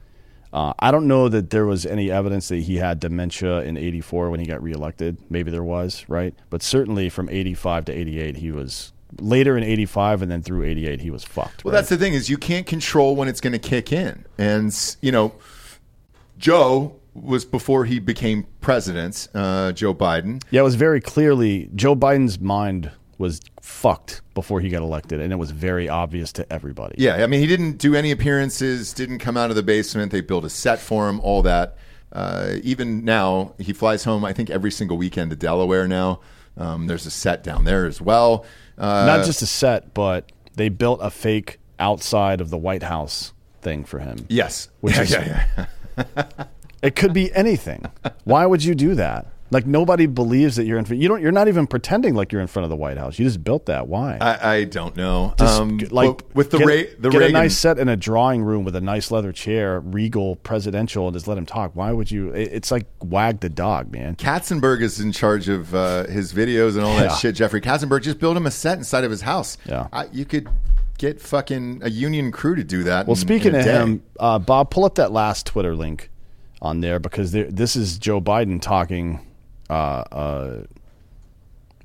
Uh, 0.51 0.73
I 0.79 0.91
don't 0.91 1.07
know 1.07 1.27
that 1.29 1.49
there 1.49 1.65
was 1.65 1.85
any 1.85 2.11
evidence 2.11 2.47
that 2.47 2.57
he 2.57 2.77
had 2.77 2.99
dementia 2.99 3.61
in 3.61 3.77
'84 3.77 4.29
when 4.29 4.39
he 4.39 4.45
got 4.45 4.61
reelected. 4.61 5.17
Maybe 5.29 5.51
there 5.51 5.63
was, 5.63 6.05
right? 6.07 6.33
But 6.49 6.61
certainly 6.63 7.09
from 7.09 7.29
'85 7.29 7.85
to 7.85 7.93
'88, 7.93 8.37
he 8.37 8.51
was 8.51 8.91
later 9.19 9.57
in 9.57 9.63
'85 9.63 10.23
and 10.23 10.31
then 10.31 10.41
through 10.41 10.63
'88, 10.63 11.01
he 11.01 11.09
was 11.09 11.23
fucked. 11.23 11.63
Well, 11.63 11.71
right? 11.71 11.79
that's 11.79 11.89
the 11.89 11.97
thing 11.97 12.13
is 12.13 12.29
you 12.29 12.37
can't 12.37 12.65
control 12.65 13.15
when 13.15 13.27
it's 13.27 13.41
going 13.41 13.53
to 13.53 13.59
kick 13.59 13.91
in, 13.91 14.25
and 14.37 14.73
you 15.01 15.11
know, 15.11 15.33
Joe 16.37 16.95
was 17.13 17.45
before 17.45 17.85
he 17.85 17.99
became 17.99 18.45
president. 18.61 19.27
Uh, 19.33 19.71
Joe 19.71 19.93
Biden. 19.93 20.41
yeah. 20.51 20.61
It 20.61 20.63
was 20.63 20.75
very 20.75 20.99
clearly 20.99 21.69
Joe 21.75 21.95
Biden's 21.95 22.39
mind 22.39 22.91
was 23.17 23.39
fucked 23.61 24.21
before 24.33 24.59
he 24.61 24.69
got 24.69 24.81
elected, 24.81 25.19
and 25.21 25.31
it 25.31 25.37
was 25.37 25.51
very 25.51 25.87
obvious 25.89 26.31
to 26.33 26.51
everybody. 26.51 26.95
Yeah, 26.97 27.23
I 27.23 27.27
mean, 27.27 27.39
he 27.39 27.47
didn't 27.47 27.77
do 27.77 27.95
any 27.95 28.11
appearances, 28.11 28.93
didn't 28.93 29.19
come 29.19 29.37
out 29.37 29.49
of 29.49 29.55
the 29.55 29.63
basement. 29.63 30.11
They 30.11 30.21
built 30.21 30.43
a 30.45 30.49
set 30.49 30.79
for 30.79 31.07
him, 31.09 31.19
all 31.21 31.41
that. 31.43 31.77
Uh, 32.11 32.55
even 32.63 33.03
now, 33.05 33.53
he 33.57 33.73
flies 33.73 34.03
home, 34.03 34.23
I 34.25 34.33
think, 34.33 34.49
every 34.49 34.71
single 34.71 34.97
weekend 34.97 35.29
to 35.31 35.35
Delaware 35.35 35.87
now. 35.87 36.19
Um, 36.57 36.87
there's 36.87 37.05
a 37.05 37.11
set 37.11 37.43
down 37.43 37.65
there 37.65 37.85
as 37.85 37.99
well. 38.01 38.45
Uh, 38.77 39.05
not 39.05 39.25
just 39.25 39.41
a 39.41 39.45
set, 39.47 39.93
but 39.93 40.31
they 40.55 40.69
built 40.69 40.99
a 41.01 41.09
fake 41.11 41.59
outside 41.79 42.39
of 42.41 42.49
the 42.49 42.57
White 42.57 42.83
House 42.83 43.33
thing 43.61 43.83
for 43.83 43.99
him. 43.99 44.25
yes. 44.29 44.69
Which 44.81 44.95
yeah, 44.97 45.01
is- 45.01 45.11
yeah, 45.11 45.45
yeah. 45.97 46.25
It 46.81 46.95
could 46.95 47.13
be 47.13 47.33
anything. 47.33 47.85
Why 48.25 48.45
would 48.45 48.63
you 48.63 48.75
do 48.75 48.93
that? 48.93 49.25
Like 49.51 49.67
nobody 49.67 50.07
believes 50.07 50.55
that 50.55 50.65
you're 50.65 50.79
in. 50.79 50.85
You 50.87 51.07
don't. 51.07 51.21
You're 51.21 51.31
not 51.31 51.47
even 51.47 51.67
pretending 51.67 52.15
like 52.15 52.31
you're 52.31 52.41
in 52.41 52.47
front 52.47 52.63
of 52.63 52.71
the 52.71 52.75
White 52.75 52.97
House. 52.97 53.19
You 53.19 53.25
just 53.25 53.43
built 53.43 53.67
that. 53.67 53.87
Why? 53.87 54.17
I, 54.19 54.49
I 54.55 54.63
don't 54.63 54.97
know. 54.97 55.35
Just, 55.37 55.61
um, 55.61 55.77
like 55.91 56.21
with 56.33 56.49
the 56.49 56.57
get, 56.57 56.65
Ra- 56.67 56.93
the 56.97 57.09
get 57.09 57.19
Reagan, 57.19 57.35
a 57.35 57.39
nice 57.39 57.55
set 57.55 57.77
in 57.77 57.87
a 57.87 57.95
drawing 57.95 58.41
room 58.41 58.63
with 58.65 58.75
a 58.75 58.81
nice 58.81 59.11
leather 59.11 59.31
chair, 59.31 59.81
regal, 59.81 60.37
presidential, 60.37 61.07
and 61.07 61.13
just 61.15 61.27
let 61.27 61.37
him 61.37 61.45
talk. 61.45 61.75
Why 61.75 61.91
would 61.91 62.09
you? 62.09 62.29
it- 62.33 62.49
It's 62.53 62.71
like 62.71 62.87
wag 63.03 63.41
the 63.41 63.49
dog, 63.49 63.91
man. 63.91 64.15
Katzenberg 64.15 64.81
is 64.81 64.99
in 64.99 65.11
charge 65.11 65.47
of 65.47 65.75
uh, 65.75 66.05
his 66.07 66.33
videos 66.33 66.75
and 66.75 66.81
all 66.83 66.95
that 66.95 67.11
Yeah. 67.11 67.15
shit. 67.15 67.35
Jeffrey 67.35 67.61
Katzenberg 67.61 68.01
just 68.01 68.17
built 68.17 68.35
him 68.35 68.47
a 68.47 68.51
set 68.51 68.79
inside 68.79 69.03
of 69.03 69.11
his 69.11 69.21
house. 69.21 69.57
Yeah. 69.67 69.87
I, 69.93 70.07
you 70.11 70.25
could 70.25 70.49
get 70.97 71.21
fucking 71.21 71.81
a 71.83 71.89
union 71.91 72.31
crew 72.31 72.55
to 72.55 72.63
do 72.63 72.83
that. 72.85 73.05
Well, 73.05 73.13
in- 73.13 73.19
speaking 73.21 73.53
in 73.53 73.59
of 73.59 73.65
day. 73.65 73.73
him, 73.73 74.03
uh, 74.19 74.39
Bob, 74.39 74.71
pull 74.71 74.85
up 74.85 74.95
that 74.95 75.11
last 75.11 75.45
Twitter 75.45 75.75
link 75.75 76.09
on 76.63 76.79
there 76.81 76.99
because 76.99 77.31
there, 77.31 77.45
this 77.51 77.75
is 77.75 77.99
Joe 77.99 78.19
Biden 78.19 78.59
talking. 78.59 79.19
Uh, 79.69 79.73
uh, 79.73 80.63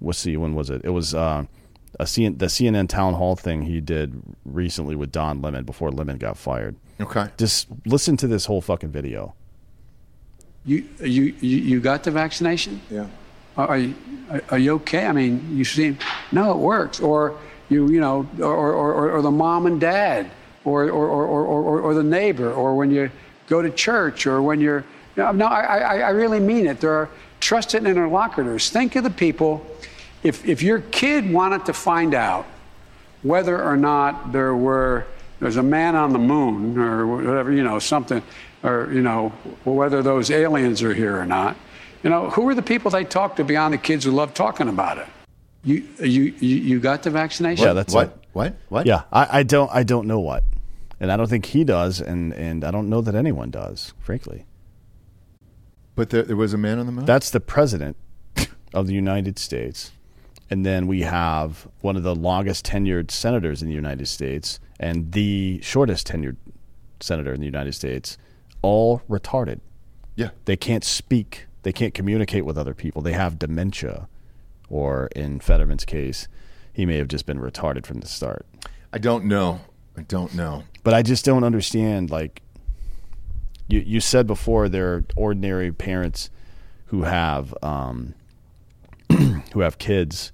let's 0.01 0.19
see, 0.19 0.37
when 0.37 0.55
was 0.55 0.71
it? 0.71 0.83
It 0.85 0.91
was 0.91 1.15
uh, 1.15 1.45
a 1.99 2.05
CN, 2.05 2.39
the 2.39 2.47
CNN 2.47 2.89
town 2.89 3.15
hall 3.15 3.37
thing 3.37 3.63
he 3.63 3.81
did 3.81 4.21
recently 4.45 4.95
with 4.97 5.13
Don 5.13 5.41
Lemon 5.43 5.65
before 5.65 5.91
Lemon 5.91 6.19
got 6.19 6.37
fired. 6.37 6.77
Okay. 7.01 7.27
Just 7.39 7.69
listen 7.87 8.17
to 8.19 8.27
this 8.27 8.45
whole 8.47 8.61
fucking 8.61 8.91
video. 8.91 9.35
You, 10.67 10.87
you, 11.01 11.35
you 11.41 11.57
you 11.59 11.81
got 11.81 12.05
the 12.05 12.11
vaccination? 12.11 12.83
Yeah. 12.91 13.07
Are, 13.57 13.69
are 13.69 13.79
you, 13.79 13.95
are- 14.31 14.43
are 14.51 14.59
you 14.59 14.75
okay? 14.75 15.07
I 15.07 15.13
mean, 15.13 15.57
you 15.57 15.65
seem, 15.65 15.99
no, 16.33 16.51
it 16.53 16.59
works. 16.59 17.01
Or 17.01 17.39
you, 17.71 17.89
you 17.89 18.01
know, 18.01 18.29
or, 18.39 18.45
or, 18.75 18.93
or, 18.93 19.11
or 19.13 19.23
the 19.23 19.31
mom 19.31 19.65
and 19.67 19.81
dad, 19.81 20.31
or, 20.65 20.85
or, 20.85 21.09
or, 21.09 21.27
or, 21.27 21.45
or, 21.47 21.81
or 21.81 21.95
the 21.95 22.03
neighbor, 22.03 22.53
or 22.53 22.77
when 22.77 22.91
you 22.91 23.11
go 23.49 23.63
to 23.63 23.71
church, 23.71 24.27
or 24.27 24.43
when 24.43 24.61
you're, 24.61 24.85
no, 25.17 25.33
no 25.33 25.47
I, 25.47 25.79
I, 25.79 25.97
I 26.01 26.11
really 26.11 26.41
mean 26.41 26.67
it. 26.67 26.81
There 26.81 26.93
are 26.93 27.09
trusted 27.41 27.87
interlocutors. 27.87 28.71
Think 28.71 28.97
of 28.97 29.05
the 29.05 29.11
people. 29.11 29.65
If, 30.23 30.47
if 30.47 30.63
your 30.63 30.81
kid 30.81 31.33
wanted 31.33 31.67
to 31.67 31.73
find 31.73 32.15
out 32.15 32.47
whether 33.23 33.63
or 33.63 33.77
not 33.77 34.33
there 34.33 34.55
were 34.55 35.07
there's 35.41 35.57
a 35.57 35.63
man 35.63 35.97
on 35.97 36.13
the 36.13 36.19
moon 36.19 36.79
or 36.79 37.07
whatever 37.07 37.53
you 37.53 37.63
know 37.63 37.79
something 37.79 38.23
or 38.63 38.91
you 38.93 39.03
know 39.03 39.29
whether 39.65 40.03
those 40.03 40.31
aliens 40.31 40.83
are 40.83 40.95
here 40.95 41.19
or 41.19 41.27
not 41.27 41.57
you 42.03 42.09
know 42.09 42.31
who 42.31 42.49
are 42.49 42.55
the 42.55 42.63
people 42.63 42.91
they 42.91 43.05
talk 43.05 43.37
to 43.37 43.45
beyond 43.45 43.75
the 43.75 43.79
kids 43.79 44.05
who 44.05 44.11
love 44.11 44.33
talking 44.33 44.69
about 44.69 44.97
it 44.97 45.07
you 45.65 45.87
you 45.99 46.35
you, 46.41 46.57
you 46.57 46.81
got 46.81 47.03
the 47.03 47.11
vaccination 47.11 47.65
Yeah, 47.65 47.73
that's 47.75 47.93
what? 47.93 48.09
it. 48.09 48.17
What? 48.33 48.55
What? 48.69 48.87
Yeah, 48.87 49.03
I, 49.13 49.41
I 49.41 49.43
don't 49.43 49.71
I 49.73 49.83
don't 49.83 50.07
know 50.07 50.21
what, 50.21 50.45
and 51.01 51.11
I 51.11 51.17
don't 51.17 51.29
think 51.29 51.47
he 51.47 51.65
does, 51.65 52.01
and 52.01 52.33
and 52.33 52.65
I 52.65 52.71
don't 52.71 52.89
know 52.89 53.01
that 53.01 53.15
anyone 53.15 53.51
does, 53.51 53.93
frankly. 53.99 54.47
But 56.01 56.09
there, 56.09 56.23
there 56.23 56.37
was 56.37 56.55
a 56.55 56.57
man 56.57 56.79
on 56.79 56.87
the 56.87 56.93
moon. 56.93 57.05
That's 57.05 57.29
the 57.29 57.41
president 57.41 57.95
of 58.73 58.87
the 58.87 58.95
United 58.95 59.39
States. 59.39 59.93
And 60.49 60.65
then 60.65 60.87
we 60.87 61.03
have 61.03 61.69
one 61.83 61.95
of 61.95 62.05
the 62.05 62.15
longest 62.15 62.65
tenured 62.65 63.11
senators 63.11 63.61
in 63.61 63.69
the 63.69 63.75
United 63.75 64.09
States 64.09 64.61
and 64.79 65.13
the 65.13 65.61
shortest 65.61 66.09
tenured 66.09 66.37
senator 67.01 67.35
in 67.35 67.41
the 67.41 67.45
United 67.45 67.75
States, 67.75 68.17
all 68.63 69.03
retarded. 69.11 69.61
yeah. 70.17 70.31
They 70.47 70.57
can't 70.57 70.85
speak, 70.85 71.45
they 71.65 71.73
can't 71.73 71.93
communicate 71.93 72.47
with 72.47 72.57
other 72.57 72.73
people. 72.73 73.03
They 73.03 73.13
have 73.13 73.39
dementia, 73.39 74.09
or 74.71 75.11
in 75.15 75.39
Fetterman's 75.39 75.85
case, 75.85 76.29
he 76.73 76.87
may 76.87 76.97
have 76.97 77.09
just 77.09 77.27
been 77.27 77.39
retarded 77.39 77.85
from 77.85 78.01
the 78.01 78.09
start. 78.09 78.47
I 78.91 78.97
don't 78.97 79.27
know. 79.27 79.61
I 79.99 80.01
don't 80.01 80.35
know. 80.35 80.65
But 80.83 80.95
I 80.95 81.03
just 81.03 81.27
don't 81.27 81.45
understand. 81.45 82.11
Like 82.11 82.41
you, 83.71 83.81
you 83.81 84.01
said 84.01 84.27
before, 84.27 84.69
there 84.69 84.95
are 84.95 85.05
ordinary 85.17 85.73
parents 85.73 86.31
who 86.87 87.03
have 87.03 87.55
um, 87.63 88.15
who 89.53 89.61
have 89.61 89.79
kids 89.79 90.33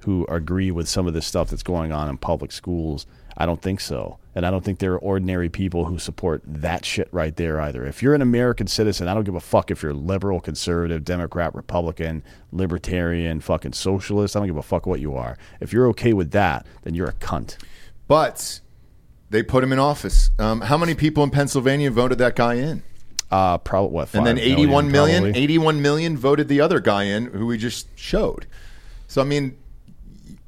who 0.00 0.26
agree 0.28 0.70
with 0.70 0.88
some 0.88 1.06
of 1.06 1.14
the 1.14 1.22
stuff 1.22 1.50
that's 1.50 1.62
going 1.62 1.92
on 1.92 2.08
in 2.08 2.16
public 2.16 2.50
schools. 2.50 3.06
I 3.36 3.46
don't 3.46 3.62
think 3.62 3.80
so, 3.80 4.18
and 4.34 4.44
I 4.44 4.50
don't 4.50 4.64
think 4.64 4.78
there 4.78 4.92
are 4.92 4.98
ordinary 4.98 5.48
people 5.48 5.86
who 5.86 5.98
support 5.98 6.42
that 6.46 6.84
shit 6.84 7.08
right 7.12 7.34
there 7.34 7.60
either. 7.60 7.86
If 7.86 8.02
you're 8.02 8.14
an 8.14 8.20
American 8.20 8.66
citizen, 8.66 9.08
I 9.08 9.14
don't 9.14 9.24
give 9.24 9.34
a 9.34 9.40
fuck 9.40 9.70
if 9.70 9.82
you're 9.82 9.94
liberal, 9.94 10.40
conservative, 10.40 11.04
Democrat, 11.04 11.54
Republican, 11.54 12.22
libertarian, 12.50 13.40
fucking 13.40 13.72
socialist. 13.72 14.36
I 14.36 14.40
don't 14.40 14.48
give 14.48 14.56
a 14.56 14.62
fuck 14.62 14.86
what 14.86 15.00
you 15.00 15.14
are. 15.16 15.38
If 15.60 15.72
you're 15.72 15.88
okay 15.88 16.12
with 16.12 16.32
that, 16.32 16.66
then 16.82 16.94
you're 16.94 17.08
a 17.08 17.14
cunt. 17.14 17.56
But 18.06 18.60
they 19.32 19.42
put 19.42 19.64
him 19.64 19.72
in 19.72 19.78
office. 19.78 20.30
Um, 20.38 20.60
how 20.60 20.78
many 20.78 20.94
people 20.94 21.24
in 21.24 21.30
Pennsylvania 21.30 21.90
voted 21.90 22.18
that 22.18 22.36
guy 22.36 22.54
in? 22.54 22.82
Uh, 23.30 23.56
probably 23.58 23.90
what? 23.94 24.14
And 24.14 24.26
then 24.26 24.36
five 24.36 24.44
81 24.46 24.90
million, 24.92 25.22
probably? 25.24 25.40
81 25.42 25.82
million 25.82 26.16
voted 26.18 26.48
the 26.48 26.60
other 26.60 26.80
guy 26.80 27.04
in 27.04 27.26
who 27.26 27.46
we 27.46 27.56
just 27.58 27.88
showed. 27.96 28.46
So 29.08 29.22
I 29.22 29.24
mean, 29.24 29.56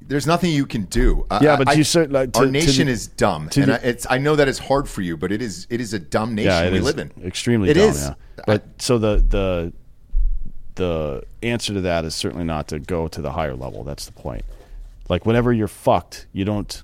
there's 0.06 0.26
nothing 0.26 0.50
you 0.52 0.66
can 0.66 0.84
do. 0.84 1.26
I- 1.30 1.42
Yeah, 1.42 1.56
but 1.56 1.68
I- 1.68 1.72
you 1.72 1.84
said, 1.84 2.12
like, 2.12 2.32
to- 2.34 2.40
our 2.40 2.46
nation 2.46 2.86
the- 2.86 2.92
is 2.92 3.06
dumb, 3.06 3.48
to 3.50 3.62
and 3.62 3.70
the- 3.70 3.82
I, 3.82 3.88
it's. 3.88 4.06
I 4.10 4.18
know 4.18 4.36
that 4.36 4.48
it's 4.48 4.58
hard 4.58 4.86
for 4.86 5.00
you, 5.00 5.16
but 5.16 5.32
it 5.32 5.40
is. 5.40 5.66
It 5.70 5.80
is 5.80 5.94
a 5.94 5.98
dumb 5.98 6.34
nation 6.34 6.50
yeah, 6.52 6.70
we 6.70 6.80
live 6.80 6.98
in. 6.98 7.10
Extremely 7.24 7.70
It 7.70 7.74
dumb, 7.74 7.88
is. 7.88 8.02
yeah. 8.02 8.14
But 8.46 8.64
so 8.78 8.98
the 8.98 9.24
the 9.26 9.72
the 10.74 11.22
answer 11.42 11.72
to 11.72 11.80
that 11.82 12.04
is 12.04 12.14
certainly 12.14 12.44
not 12.44 12.68
to 12.68 12.78
go 12.80 13.08
to 13.08 13.22
the 13.22 13.32
higher 13.32 13.54
level. 13.54 13.82
That's 13.84 14.04
the 14.06 14.12
point. 14.12 14.44
Like 15.08 15.24
whenever 15.24 15.52
you're 15.54 15.68
fucked, 15.68 16.26
you 16.32 16.44
don't 16.44 16.82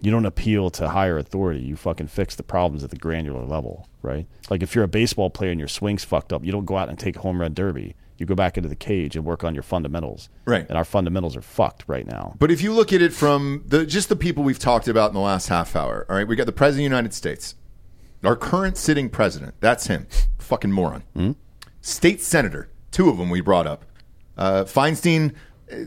you 0.00 0.10
don't 0.10 0.26
appeal 0.26 0.70
to 0.70 0.88
higher 0.88 1.18
authority. 1.18 1.60
You 1.60 1.76
fucking 1.76 2.08
fix 2.08 2.34
the 2.34 2.42
problems 2.42 2.84
at 2.84 2.90
the 2.90 2.96
granular 2.96 3.44
level, 3.44 3.88
right? 4.02 4.26
Like 4.50 4.62
if 4.62 4.74
you're 4.74 4.84
a 4.84 4.88
baseball 4.88 5.30
player 5.30 5.50
and 5.50 5.58
your 5.58 5.68
swing's 5.68 6.04
fucked 6.04 6.32
up, 6.32 6.44
you 6.44 6.52
don't 6.52 6.64
go 6.64 6.76
out 6.76 6.88
and 6.88 6.98
take 6.98 7.16
a 7.16 7.20
home 7.20 7.40
run 7.40 7.54
derby. 7.54 7.94
You 8.16 8.26
go 8.26 8.34
back 8.34 8.56
into 8.56 8.68
the 8.68 8.76
cage 8.76 9.14
and 9.14 9.24
work 9.24 9.44
on 9.44 9.54
your 9.54 9.62
fundamentals. 9.62 10.28
Right. 10.44 10.66
And 10.68 10.76
our 10.76 10.84
fundamentals 10.84 11.36
are 11.36 11.42
fucked 11.42 11.84
right 11.86 12.04
now. 12.04 12.34
But 12.38 12.50
if 12.50 12.62
you 12.62 12.72
look 12.72 12.92
at 12.92 13.00
it 13.00 13.12
from 13.12 13.62
the 13.66 13.86
just 13.86 14.08
the 14.08 14.16
people 14.16 14.42
we've 14.42 14.58
talked 14.58 14.88
about 14.88 15.10
in 15.10 15.14
the 15.14 15.20
last 15.20 15.48
half 15.48 15.76
hour, 15.76 16.04
all 16.08 16.16
right, 16.16 16.26
we 16.26 16.34
got 16.34 16.46
the 16.46 16.52
president 16.52 16.86
of 16.86 16.90
the 16.90 16.96
United 16.96 17.14
States, 17.14 17.54
our 18.24 18.34
current 18.34 18.76
sitting 18.76 19.08
president. 19.08 19.54
That's 19.60 19.86
him, 19.86 20.08
fucking 20.38 20.72
moron. 20.72 21.04
Hmm? 21.14 21.32
State 21.80 22.20
senator, 22.20 22.68
two 22.90 23.08
of 23.08 23.18
them 23.18 23.30
we 23.30 23.40
brought 23.40 23.68
up. 23.68 23.84
Uh, 24.36 24.64
Feinstein, 24.64 25.34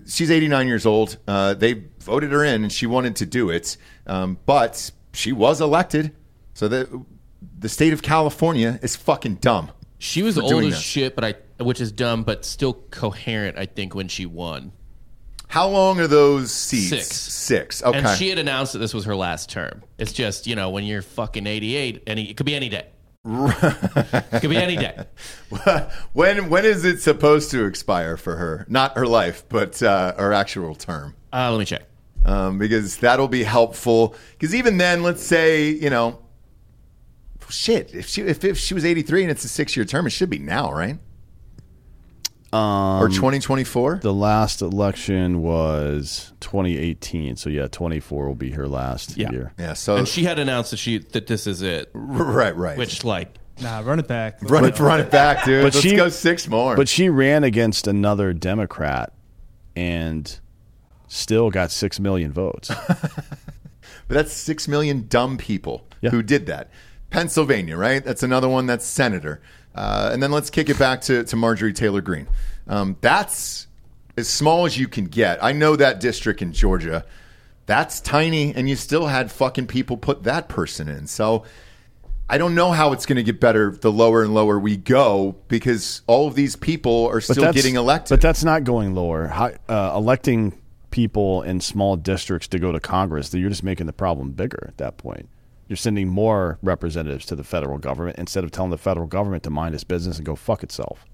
she's 0.08 0.32
89 0.32 0.68
years 0.68 0.86
old. 0.86 1.18
Uh, 1.28 1.54
they 1.54 1.84
voted 2.00 2.32
her 2.32 2.44
in, 2.44 2.64
and 2.64 2.72
she 2.72 2.86
wanted 2.88 3.16
to 3.18 3.26
do 3.26 3.50
it, 3.50 3.78
um, 4.08 4.38
but 4.46 4.92
she 5.14 5.32
was 5.32 5.62
elected. 5.62 6.14
So 6.54 6.68
the 6.68 7.04
the 7.58 7.70
state 7.70 7.94
of 7.94 8.02
California 8.02 8.80
is 8.82 8.96
fucking 8.96 9.36
dumb. 9.36 9.72
She 9.98 10.24
was 10.24 10.38
old 10.38 10.64
as 10.64 10.82
shit, 10.82 11.16
but 11.16 11.24
I 11.24 11.64
which 11.64 11.80
is 11.80 11.92
dumb, 11.92 12.24
but 12.24 12.44
still 12.46 12.74
coherent. 12.74 13.58
I 13.58 13.66
think 13.66 13.94
when 13.94 14.08
she 14.08 14.26
won, 14.26 14.72
How 15.48 15.68
long 15.68 16.00
are 16.00 16.08
those 16.08 16.52
seats? 16.52 16.90
Six. 16.90 17.08
Six. 17.08 17.84
Okay. 17.84 17.98
and 18.00 18.18
she 18.18 18.30
had 18.30 18.40
announced 18.40 18.74
that 18.74 18.80
this 18.80 18.94
was 18.94 19.06
her 19.06 19.16
last 19.16 19.50
term. 19.50 19.84
It's 19.98 20.12
just 20.14 20.48
you 20.48 20.56
know 20.56 20.70
when 20.72 20.84
you're 20.86 21.02
fucking 21.04 21.46
88, 21.46 22.04
any 22.08 22.30
it 22.30 22.38
could 22.38 22.46
be 22.46 22.56
any 22.56 22.70
day. 22.70 22.88
It 23.24 24.41
could 24.41 24.49
be 24.49 24.57
any 24.57 24.76
day. 24.76 25.05
when 26.13 26.49
when 26.49 26.65
is 26.65 26.84
it 26.86 27.01
supposed 27.01 27.51
to 27.51 27.65
expire 27.65 28.17
for 28.17 28.36
her? 28.38 28.65
Not 28.67 28.97
her 28.97 29.05
life, 29.05 29.43
but 29.47 29.82
uh, 29.84 30.15
her 30.15 30.34
actual 30.34 30.76
term. 30.76 31.15
Uh, 31.32 31.51
let 31.51 31.59
me 31.59 31.65
check. 31.65 31.84
Um, 32.26 32.57
because 32.57 32.97
that'll 32.97 33.28
be 33.28 33.43
helpful. 33.43 34.15
Because 34.32 34.55
even 34.55 34.78
then, 34.78 35.03
let's 35.03 35.24
say 35.24 35.69
you 35.69 35.89
know, 35.89 36.19
shit. 37.49 37.93
If 37.93 38.07
she 38.07 38.22
if, 38.24 38.43
if 38.43 38.57
she 38.57 38.74
was 38.74 38.86
eighty 38.86 39.03
three 39.03 39.22
and 39.22 39.32
it's 39.32 39.43
a 39.43 39.49
six 39.49 39.76
year 39.76 39.86
term, 39.86 40.07
it 40.07 40.11
should 40.11 40.30
be 40.30 40.39
now, 40.39 40.72
right? 40.72 40.97
Or 42.54 43.10
twenty 43.10 43.39
twenty 43.39 43.64
four. 43.64 43.93
Um, 43.95 43.99
The 44.02 44.14
last 44.14 44.62
election 44.62 45.41
was 45.41 46.34
2018, 46.41 47.36
so 47.38 47.49
yeah, 47.49 47.68
24 47.68 48.28
will 48.28 48.36
be 48.36 48.52
her 48.52 48.68
last 48.68 49.18
Yeah. 49.18 49.32
year. 49.32 49.54
Yeah. 49.58 49.74
So 49.74 49.95
And 49.97 50.08
she 50.08 50.24
had 50.26 50.38
announced 50.39 50.72
that 50.72 50.78
she 50.78 50.97
that 50.99 51.28
this 51.28 51.47
is 51.47 51.62
it, 51.62 51.89
right, 51.93 52.56
right. 52.56 52.78
which 52.78 53.04
like 53.06 53.36
Nah, 53.62 53.80
run 53.80 53.99
it 53.99 54.08
back. 54.08 54.38
run 54.41 54.66
it, 54.66 54.80
run 54.80 54.99
it 54.99 55.12
back, 55.12 55.45
dude. 55.45 55.60
But 55.64 55.74
Let's 55.76 55.82
she- 55.82 55.95
go 55.95 56.10
six 56.10 56.47
more. 56.47 56.76
But 56.76 56.89
she 56.89 57.10
ran 57.10 57.43
against 57.43 57.86
another 57.88 58.34
Democrat 58.34 59.14
and 59.76 60.39
still 61.08 61.49
got 61.52 61.72
6 61.72 61.99
million 61.99 62.32
votes. 62.32 62.72
But 64.08 64.16
that's 64.16 64.34
six 64.34 64.68
million 64.68 65.06
dumb 65.08 65.38
people 65.38 65.86
Yeah. 66.02 66.10
who 66.10 66.22
did 66.22 66.45
that. 66.47 66.70
Pennsylvania, 67.12 67.78
right? 67.78 68.04
That's 68.04 68.24
another 68.24 68.49
one 68.49 68.66
that's 68.66 68.86
senator. 68.86 69.41
Uh, 69.74 70.09
and 70.13 70.22
then 70.22 70.32
let's 70.32 70.49
kick 70.49 70.69
it 70.69 70.78
back 70.78 71.01
to, 71.01 71.24
to 71.24 71.36
Marjorie 71.36 71.74
Taylor 71.74 72.01
Greene. 72.01 72.28
Um, 72.67 72.97
that's 73.01 73.67
as 74.17 74.28
small 74.28 74.65
as 74.65 74.78
you 74.78 74.88
can 74.88 75.05
get. 75.05 75.43
I 75.43 75.51
know 75.51 75.76
that 75.76 75.99
district 75.99 76.41
in 76.41 76.53
Georgia. 76.53 77.05
That's 77.65 78.01
tiny, 78.01 78.53
and 78.53 78.67
you 78.67 78.76
still 78.76 79.07
had 79.07 79.32
fucking 79.32 79.67
people 79.67 79.95
put 79.97 80.24
that 80.24 80.49
person 80.49 80.89
in. 80.89 81.07
So 81.07 81.45
I 82.30 82.38
don't 82.38 82.55
know 82.55 82.72
how 82.72 82.93
it's 82.93 83.05
going 83.05 83.17
to 83.17 83.24
get 83.24 83.39
better 83.39 83.72
the 83.72 83.91
lower 83.91 84.24
and 84.24 84.34
lower 84.34 84.59
we 84.59 84.78
go 84.78 85.36
because 85.47 86.01
all 86.07 86.28
of 86.28 86.36
these 86.36 86.55
people 86.55 87.07
are 87.07 87.22
still 87.22 87.51
getting 87.51 87.76
elected. 87.76 88.09
But 88.09 88.22
that's 88.22 88.43
not 88.43 88.63
going 88.63 88.95
lower. 88.95 89.28
Hi- 89.28 89.57
uh, 89.69 89.93
electing 89.95 90.57
people 90.91 91.41
in 91.41 91.59
small 91.61 91.95
districts 91.95 92.47
to 92.49 92.59
go 92.59 92.72
to 92.72 92.80
Congress, 92.80 93.34
you're 93.34 93.49
just 93.49 93.63
making 93.63 93.88
the 93.88 93.93
problem 93.93 94.32
bigger 94.32 94.65
at 94.67 94.78
that 94.78 94.97
point. 94.97 95.30
You're 95.72 95.78
sending 95.78 96.09
more 96.09 96.59
representatives 96.61 97.26
to 97.28 97.36
the 97.38 97.45
federal 97.45 97.78
government 97.78 98.19
instead 98.19 98.43
of 98.43 98.51
telling 98.51 98.72
the 98.72 98.78
federal 98.78 99.07
government 99.07 99.43
to 99.43 99.49
mind 99.49 99.74
its 99.74 99.86
business 99.86 100.17
and 100.17 100.26
go 100.26 100.36
fuck 100.36 100.63
itself. 100.63 101.05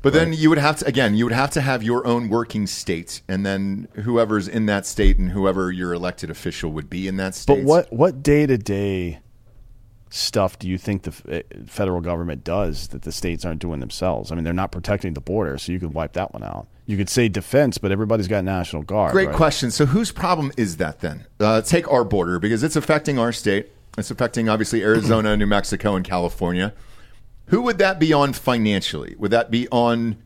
But 0.00 0.14
then 0.14 0.32
you 0.32 0.48
would 0.48 0.56
have 0.56 0.78
to 0.78 0.86
again, 0.86 1.14
you 1.14 1.26
would 1.26 1.34
have 1.34 1.50
to 1.50 1.60
have 1.60 1.82
your 1.82 2.06
own 2.06 2.30
working 2.30 2.66
state, 2.66 3.20
and 3.28 3.44
then 3.44 3.86
whoever's 3.96 4.48
in 4.48 4.64
that 4.64 4.86
state 4.86 5.18
and 5.18 5.32
whoever 5.32 5.70
your 5.70 5.92
elected 5.92 6.30
official 6.30 6.70
would 6.72 6.88
be 6.88 7.06
in 7.06 7.18
that 7.18 7.34
state. 7.34 7.56
But 7.56 7.64
what 7.64 7.92
what 7.92 8.22
day 8.22 8.46
to 8.46 8.56
day 8.56 9.18
stuff 10.08 10.58
do 10.58 10.70
you 10.70 10.78
think 10.78 11.02
the 11.02 11.14
eh, 11.28 11.42
federal 11.66 12.00
government 12.00 12.44
does 12.44 12.88
that 12.88 13.02
the 13.02 13.12
states 13.12 13.44
aren't 13.44 13.60
doing 13.60 13.80
themselves? 13.80 14.32
I 14.32 14.36
mean, 14.36 14.44
they're 14.44 14.54
not 14.54 14.72
protecting 14.72 15.12
the 15.12 15.20
border, 15.20 15.58
so 15.58 15.70
you 15.70 15.78
could 15.78 15.92
wipe 15.92 16.14
that 16.14 16.32
one 16.32 16.42
out. 16.42 16.66
You 16.86 16.96
could 16.96 17.10
say 17.10 17.28
defense, 17.28 17.76
but 17.76 17.92
everybody's 17.92 18.28
got 18.28 18.42
national 18.42 18.84
guard. 18.84 19.12
Great 19.12 19.26
right? 19.26 19.36
question. 19.36 19.70
So 19.70 19.84
whose 19.84 20.12
problem 20.12 20.50
is 20.56 20.78
that 20.78 21.00
then? 21.00 21.26
Uh, 21.38 21.60
take 21.60 21.86
our 21.92 22.04
border 22.04 22.38
because 22.38 22.62
it's 22.62 22.76
affecting 22.76 23.18
our 23.18 23.32
state. 23.32 23.70
It's 23.98 24.10
affecting 24.10 24.48
obviously 24.48 24.82
Arizona, 24.82 25.36
New 25.36 25.46
Mexico, 25.46 25.96
and 25.96 26.04
California. 26.04 26.74
Who 27.46 27.62
would 27.62 27.78
that 27.78 27.98
be 27.98 28.12
on 28.12 28.32
financially? 28.32 29.14
Would 29.18 29.30
that 29.30 29.50
be 29.50 29.68
on 29.68 30.16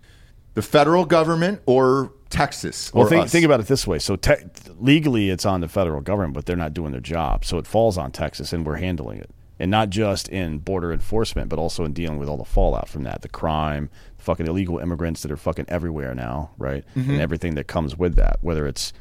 the 0.54 0.62
federal 0.62 1.04
government 1.04 1.62
or 1.66 2.12
Texas 2.30 2.92
Well, 2.94 3.06
think, 3.06 3.28
think 3.28 3.44
about 3.44 3.60
it 3.60 3.66
this 3.66 3.86
way. 3.86 3.98
So 3.98 4.16
te- 4.16 4.34
legally, 4.78 5.30
it's 5.30 5.44
on 5.44 5.60
the 5.60 5.68
federal 5.68 6.00
government, 6.00 6.34
but 6.34 6.46
they're 6.46 6.56
not 6.56 6.72
doing 6.74 6.92
their 6.92 7.00
job. 7.00 7.44
So 7.44 7.58
it 7.58 7.66
falls 7.66 7.98
on 7.98 8.10
Texas, 8.10 8.52
and 8.52 8.66
we're 8.66 8.76
handling 8.76 9.18
it. 9.18 9.30
And 9.58 9.70
not 9.70 9.90
just 9.90 10.28
in 10.28 10.58
border 10.58 10.92
enforcement, 10.92 11.48
but 11.48 11.58
also 11.58 11.84
in 11.84 11.92
dealing 11.92 12.18
with 12.18 12.28
all 12.28 12.38
the 12.38 12.44
fallout 12.44 12.88
from 12.88 13.04
that, 13.04 13.22
the 13.22 13.28
crime, 13.28 13.90
the 14.16 14.24
fucking 14.24 14.46
illegal 14.46 14.78
immigrants 14.78 15.22
that 15.22 15.30
are 15.30 15.36
fucking 15.36 15.66
everywhere 15.68 16.14
now, 16.14 16.50
right? 16.58 16.84
And 17.12 17.20
everything 17.20 17.54
that 17.54 17.68
comes 17.68 17.96
with 17.96 18.16
that, 18.16 18.38
whether 18.40 18.66
it's 18.66 18.92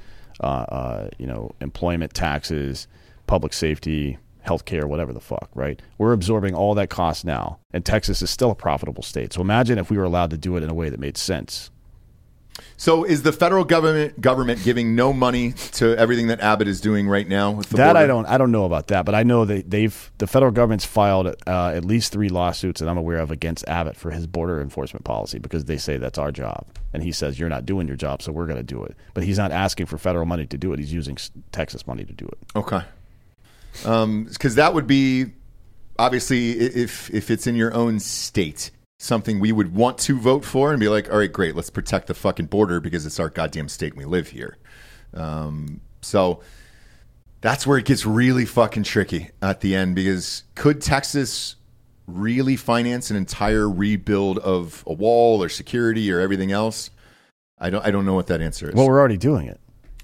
uh, 0.42 0.66
uh, 0.70 1.10
you 1.18 1.26
know 1.26 1.52
employment 1.62 2.14
taxes, 2.14 2.88
public 3.28 3.54
safety, 3.54 4.18
healthcare, 4.46 4.86
whatever 4.86 5.14
the 5.14 5.20
fuck, 5.20 5.50
right? 5.54 5.82
We're 5.98 6.14
absorbing 6.14 6.56
all 6.56 6.74
that 6.76 6.90
cost 6.90 7.26
now, 7.26 7.60
and 7.72 7.86
Texas 7.86 8.22
is 8.22 8.30
still 8.30 8.52
a 8.52 8.56
profitable 8.56 9.04
state. 9.04 9.34
So 9.34 9.42
imagine 9.42 9.78
if 9.78 9.90
we 9.90 9.98
were 9.98 10.04
allowed 10.04 10.32
to 10.32 10.38
do 10.38 10.58
it 10.58 10.64
in 10.64 10.70
a 10.70 10.74
way 10.74 10.90
that 10.90 11.00
made 11.00 11.18
sense. 11.18 11.70
So 12.78 13.04
is 13.04 13.24
the 13.24 13.32
federal 13.32 13.64
government 13.64 14.20
government 14.20 14.64
giving 14.64 14.96
no 14.96 15.14
money 15.14 15.54
to 15.74 15.98
everything 15.98 16.28
that 16.28 16.42
Abbott 16.42 16.68
is 16.68 16.82
doing 16.82 17.08
right 17.08 17.28
now 17.28 17.52
with 17.52 17.70
the 17.70 17.78
that 17.78 17.96
I 17.96 18.06
don't 18.08 18.26
I 18.26 18.38
don't 18.38 18.52
know 18.52 18.66
about 18.66 18.88
that, 18.88 19.06
but 19.06 19.16
I 19.16 19.24
know 19.24 19.46
that 19.46 19.70
they've 19.70 20.12
the 20.18 20.28
federal 20.28 20.52
government's 20.52 20.86
filed 20.86 21.28
uh, 21.48 21.68
at 21.70 21.86
least 21.86 22.12
three 22.12 22.30
lawsuits 22.30 22.82
that 22.82 22.90
I'm 22.90 22.98
aware 22.98 23.20
of 23.20 23.32
against 23.32 23.68
Abbott 23.68 23.96
for 23.96 24.12
his 24.12 24.28
border 24.28 24.62
enforcement 24.62 25.06
policy 25.06 25.40
because 25.40 25.66
they 25.66 25.78
say 25.78 25.98
that's 25.98 26.18
our 26.18 26.32
job, 26.32 26.66
and 26.94 27.04
he 27.04 27.12
says 27.12 27.40
you're 27.40 27.50
not 27.50 27.66
doing 27.66 27.88
your 27.88 27.98
job, 27.98 28.22
so 28.22 28.32
we're 28.32 28.48
going 28.48 28.58
to 28.58 28.64
do 28.64 28.84
it. 28.84 28.96
But 29.14 29.24
he's 29.24 29.38
not 29.38 29.52
asking 29.52 29.86
for 29.86 29.98
federal 29.98 30.26
money 30.26 30.46
to 30.48 30.58
do 30.58 30.74
it; 30.74 30.80
he's 30.80 30.94
using 30.94 31.18
Texas 31.52 31.88
money 31.88 32.04
to 32.04 32.14
do 32.14 32.26
it. 32.26 32.38
Okay. 32.56 32.82
Because 33.74 34.56
that 34.56 34.74
would 34.74 34.88
be 34.88 35.28
obviously 35.98 36.52
if 36.52 37.10
if 37.14 37.30
it's 37.30 37.48
in 37.48 37.56
your 37.56 37.74
own 37.74 38.00
state, 38.00 38.72
something 39.00 39.40
we 39.40 39.52
would 39.52 39.74
want 39.74 39.98
to 40.00 40.20
vote 40.20 40.46
for 40.46 40.72
and 40.72 40.80
be 40.80 40.90
like, 40.90 41.12
all 41.12 41.20
right, 41.20 41.32
great, 41.32 41.56
let's 41.56 41.70
protect 41.70 42.08
the 42.08 42.14
fucking 42.14 42.48
border 42.48 42.80
because 42.80 43.06
it's 43.06 43.20
our 43.20 43.30
goddamn 43.30 43.70
state 43.70 43.94
and 43.94 44.00
we 44.00 44.06
live 44.06 44.30
here. 44.30 44.58
Um, 45.14 45.82
so 46.02 46.42
that's 47.42 47.66
where 47.66 47.78
it 47.78 47.86
gets 47.86 48.06
really 48.06 48.46
fucking 48.46 48.84
tricky 48.84 49.30
at 49.42 49.62
the 49.62 49.76
end 49.76 49.96
because 49.96 50.44
could 50.56 50.82
Texas 50.82 51.56
really 52.08 52.56
finance 52.56 53.10
an 53.10 53.18
entire 53.18 53.70
rebuild 53.70 54.38
of 54.40 54.84
a 54.88 54.94
wall 54.94 55.44
or 55.44 55.50
security 55.50 56.12
or 56.12 56.20
everything 56.20 56.52
else? 56.52 56.92
I 57.60 57.70
don't. 57.70 57.86
I 57.86 57.92
don't 57.92 58.06
know 58.06 58.16
what 58.16 58.28
that 58.28 58.42
answer 58.42 58.70
is. 58.70 58.76
Well, 58.76 58.88
we're 58.88 59.00
already 59.00 59.18
doing 59.18 59.48
it. 59.48 59.60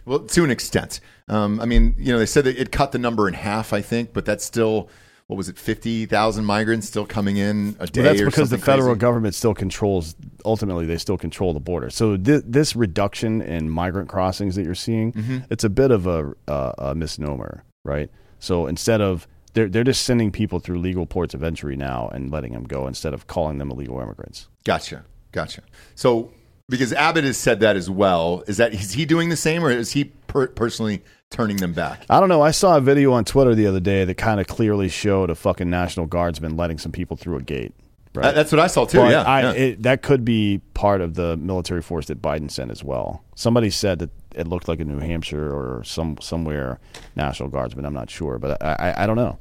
Well, 0.07 0.19
to 0.19 0.43
an 0.43 0.49
extent. 0.49 0.99
Um, 1.27 1.59
I 1.59 1.65
mean, 1.65 1.93
you 1.97 2.11
know, 2.13 2.19
they 2.19 2.25
said 2.25 2.45
that 2.45 2.57
it 2.57 2.71
cut 2.71 2.91
the 2.93 2.97
number 2.97 3.27
in 3.27 3.33
half, 3.33 3.73
I 3.73 3.81
think, 3.81 4.13
but 4.13 4.23
that's 4.25 4.43
still, 4.45 4.89
what 5.27 5.35
was 5.35 5.49
it, 5.49 5.57
50,000 5.59 6.45
migrants 6.45 6.87
still 6.87 7.05
coming 7.05 7.35
in 7.37 7.75
a 7.79 7.85
day 7.87 8.01
Well, 8.01 8.13
that's 8.15 8.23
because 8.25 8.49
the 8.49 8.57
federal 8.57 8.89
crazy? 8.89 8.99
government 8.99 9.35
still 9.35 9.53
controls. 9.53 10.15
Ultimately, 10.45 10.85
they 10.85 10.97
still 10.97 11.17
control 11.17 11.53
the 11.53 11.59
border. 11.59 11.89
So 11.89 12.15
thi- 12.15 12.41
this 12.45 12.75
reduction 12.75 13.41
in 13.41 13.69
migrant 13.69 14.07
crossings 14.09 14.55
that 14.55 14.63
you're 14.63 14.73
seeing, 14.75 15.11
Mm-hmm. 15.11 15.37
it's 15.49 15.65
a 15.65 15.69
bit 15.69 15.91
of 15.91 16.07
a, 16.07 16.33
a, 16.47 16.73
a 16.77 16.95
misnomer, 16.95 17.63
right? 17.83 18.09
So 18.39 18.67
instead 18.67 19.01
of 19.01 19.27
they're 19.53 19.67
they're 19.67 19.83
just 19.83 20.03
sending 20.03 20.31
people 20.31 20.59
through 20.59 20.79
legal 20.79 21.05
ports 21.07 21.33
of 21.33 21.41
entry 21.43 21.75
now 21.75 22.07
and 22.13 22.31
letting 22.31 22.53
them 22.53 22.63
go 22.63 22.85
instead 22.87 23.13
of 23.13 23.27
calling 23.27 23.57
them 23.57 23.71
illegal 23.71 23.99
immigrants. 23.99 24.47
Gotcha. 24.63 25.03
Gotcha. 25.31 25.61
So, 25.95 26.31
because 26.69 26.93
Abbott 26.93 27.23
has 27.23 27.37
said 27.37 27.59
that 27.61 27.75
as 27.75 27.89
well, 27.89 28.43
is 28.47 28.57
that, 28.57 28.73
is 28.73 28.93
he 28.93 29.05
doing 29.05 29.29
the 29.29 29.37
same 29.37 29.63
or 29.63 29.71
is 29.71 29.91
he 29.91 30.05
per- 30.05 30.47
personally 30.47 31.03
turning 31.29 31.57
them 31.57 31.73
back? 31.73 32.05
I 32.09 32.19
don't 32.19 32.29
know. 32.29 32.41
I 32.41 32.51
saw 32.51 32.77
a 32.77 32.81
video 32.81 33.13
on 33.13 33.25
Twitter 33.25 33.55
the 33.55 33.67
other 33.67 33.79
day 33.79 34.05
that 34.05 34.15
kind 34.15 34.39
of 34.39 34.47
clearly 34.47 34.89
showed 34.89 35.29
a 35.29 35.35
fucking 35.35 35.69
National 35.69 36.05
Guardsman 36.05 36.57
letting 36.57 36.77
some 36.77 36.91
people 36.91 37.17
through 37.17 37.37
a 37.37 37.41
gate. 37.41 37.73
Right. 38.13 38.27
Uh, 38.27 38.31
that's 38.31 38.51
what 38.51 38.59
I 38.59 38.67
saw 38.67 38.85
too. 38.85 38.97
But 38.99 39.11
yeah. 39.11 39.21
I, 39.21 39.41
yeah. 39.41 39.51
It, 39.51 39.83
that 39.83 40.01
could 40.01 40.25
be 40.25 40.61
part 40.73 41.01
of 41.01 41.13
the 41.13 41.37
military 41.37 41.81
force 41.81 42.07
that 42.07 42.21
Biden 42.21 42.49
sent 42.49 42.71
as 42.71 42.83
well. 42.83 43.23
Somebody 43.35 43.69
said 43.69 43.99
that 43.99 44.09
it 44.33 44.47
looked 44.47 44.67
like 44.67 44.79
a 44.79 44.85
New 44.85 44.99
Hampshire 44.99 45.53
or 45.53 45.83
some 45.83 46.17
somewhere 46.19 46.79
National 47.15 47.49
Guardsman. 47.49 47.85
I'm 47.85 47.93
not 47.93 48.09
sure, 48.09 48.39
but 48.39 48.61
I, 48.63 48.75
I, 48.79 49.03
I 49.03 49.07
don't 49.07 49.17
know. 49.17 49.37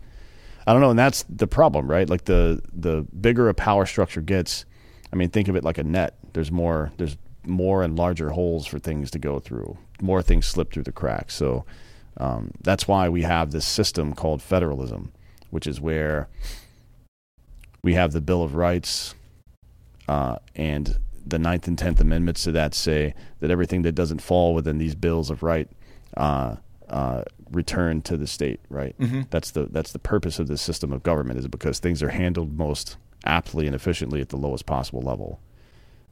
I 0.66 0.72
don't 0.72 0.82
know, 0.82 0.90
and 0.90 0.98
that's 0.98 1.24
the 1.30 1.46
problem, 1.46 1.88
right? 1.88 2.10
Like 2.10 2.24
the 2.24 2.60
the 2.72 3.06
bigger 3.18 3.48
a 3.48 3.54
power 3.54 3.86
structure 3.86 4.20
gets, 4.20 4.64
I 5.12 5.16
mean, 5.16 5.30
think 5.30 5.48
of 5.48 5.56
it 5.56 5.64
like 5.64 5.78
a 5.78 5.84
net. 5.84 6.18
There's 6.36 6.52
more. 6.52 6.92
There's 6.98 7.16
more 7.46 7.82
and 7.82 7.96
larger 7.96 8.28
holes 8.28 8.66
for 8.66 8.78
things 8.78 9.10
to 9.12 9.18
go 9.18 9.38
through. 9.38 9.78
More 10.02 10.20
things 10.20 10.44
slip 10.44 10.70
through 10.70 10.82
the 10.82 10.92
cracks. 10.92 11.34
So 11.34 11.64
um, 12.18 12.50
that's 12.62 12.86
why 12.86 13.08
we 13.08 13.22
have 13.22 13.52
this 13.52 13.64
system 13.64 14.12
called 14.12 14.42
federalism, 14.42 15.12
which 15.48 15.66
is 15.66 15.80
where 15.80 16.28
we 17.82 17.94
have 17.94 18.12
the 18.12 18.20
Bill 18.20 18.42
of 18.42 18.54
Rights, 18.54 19.14
uh, 20.08 20.36
and 20.54 20.98
the 21.24 21.38
Ninth 21.38 21.66
and 21.68 21.78
Tenth 21.78 22.02
Amendments 22.02 22.44
to 22.44 22.52
that 22.52 22.74
say 22.74 23.14
that 23.40 23.50
everything 23.50 23.80
that 23.80 23.92
doesn't 23.92 24.20
fall 24.20 24.52
within 24.52 24.76
these 24.76 24.94
bills 24.94 25.30
of 25.30 25.42
right 25.42 25.70
uh, 26.18 26.56
uh, 26.90 27.22
return 27.50 28.02
to 28.02 28.18
the 28.18 28.26
state. 28.26 28.60
Right. 28.68 28.94
That's 29.30 29.52
the 29.52 29.68
that's 29.70 29.92
the 29.92 29.98
purpose 30.00 30.38
of 30.38 30.48
this 30.48 30.60
system 30.60 30.92
of 30.92 31.02
government 31.02 31.38
is 31.38 31.48
because 31.48 31.78
things 31.78 32.02
are 32.02 32.10
handled 32.10 32.58
most 32.58 32.98
aptly 33.24 33.64
and 33.64 33.74
efficiently 33.74 34.20
at 34.20 34.28
the 34.28 34.36
lowest 34.36 34.66
possible 34.66 35.00
level. 35.00 35.40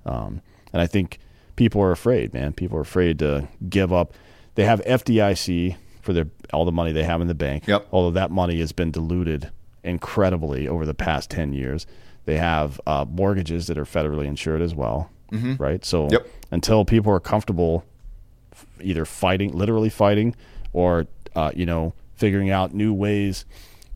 Um, 0.07 0.40
and 0.72 0.80
I 0.82 0.86
think 0.86 1.18
people 1.57 1.80
are 1.80 1.92
afraid, 1.92 2.32
man. 2.34 2.52
People 2.52 2.78
are 2.78 2.82
afraid 2.82 3.18
to 3.20 3.48
give 3.68 3.92
up. 3.92 4.12
They 4.55 4.64
have 4.64 4.80
FDIC 4.84 5.76
for 6.02 6.12
their 6.12 6.26
all 6.52 6.64
the 6.64 6.72
money 6.72 6.92
they 6.92 7.05
have 7.05 7.20
in 7.20 7.28
the 7.28 7.34
bank. 7.34 7.66
Yep. 7.66 7.88
Although 7.92 8.11
that 8.12 8.30
money 8.30 8.59
has 8.61 8.72
been 8.72 8.90
diluted 8.90 9.50
incredibly 9.82 10.66
over 10.68 10.84
the 10.86 10.94
past 10.94 11.30
ten 11.30 11.52
years. 11.52 11.86
They 12.26 12.38
have 12.38 12.80
uh, 12.86 13.05
mortgages 13.09 13.66
that 13.66 13.76
are 13.78 13.84
federally 13.84 14.24
insured 14.26 14.62
as 14.62 14.74
well. 14.74 15.11
Right. 15.59 15.84
So 15.84 16.09
Yep. 16.11 16.26
until 16.52 16.84
people 16.84 17.12
are 17.12 17.20
comfortable 17.20 17.84
either 18.80 19.05
fighting, 19.05 19.52
literally 19.52 19.90
fighting, 19.90 20.34
or 20.72 21.07
uh, 21.34 21.50
you 21.57 21.66
know, 21.66 21.92
figuring 22.14 22.50
out 22.50 22.72
new 22.72 22.92
ways 22.94 23.44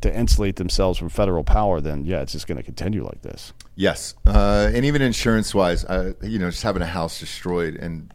to 0.00 0.14
insulate 0.14 0.56
themselves 0.56 0.98
from 0.98 1.08
federal 1.08 1.44
power, 1.44 1.80
then 1.80 2.04
yeah, 2.04 2.20
it's 2.20 2.32
just 2.32 2.46
going 2.46 2.56
to 2.56 2.62
continue 2.62 3.04
like 3.04 3.22
this. 3.22 3.52
Yes, 3.74 4.14
uh, 4.26 4.70
and 4.72 4.84
even 4.84 5.02
insurance 5.02 5.54
wise, 5.54 5.84
uh, 5.84 6.12
you 6.22 6.38
know, 6.38 6.50
just 6.50 6.62
having 6.62 6.82
a 6.82 6.86
house 6.86 7.20
destroyed 7.20 7.76
and 7.76 8.12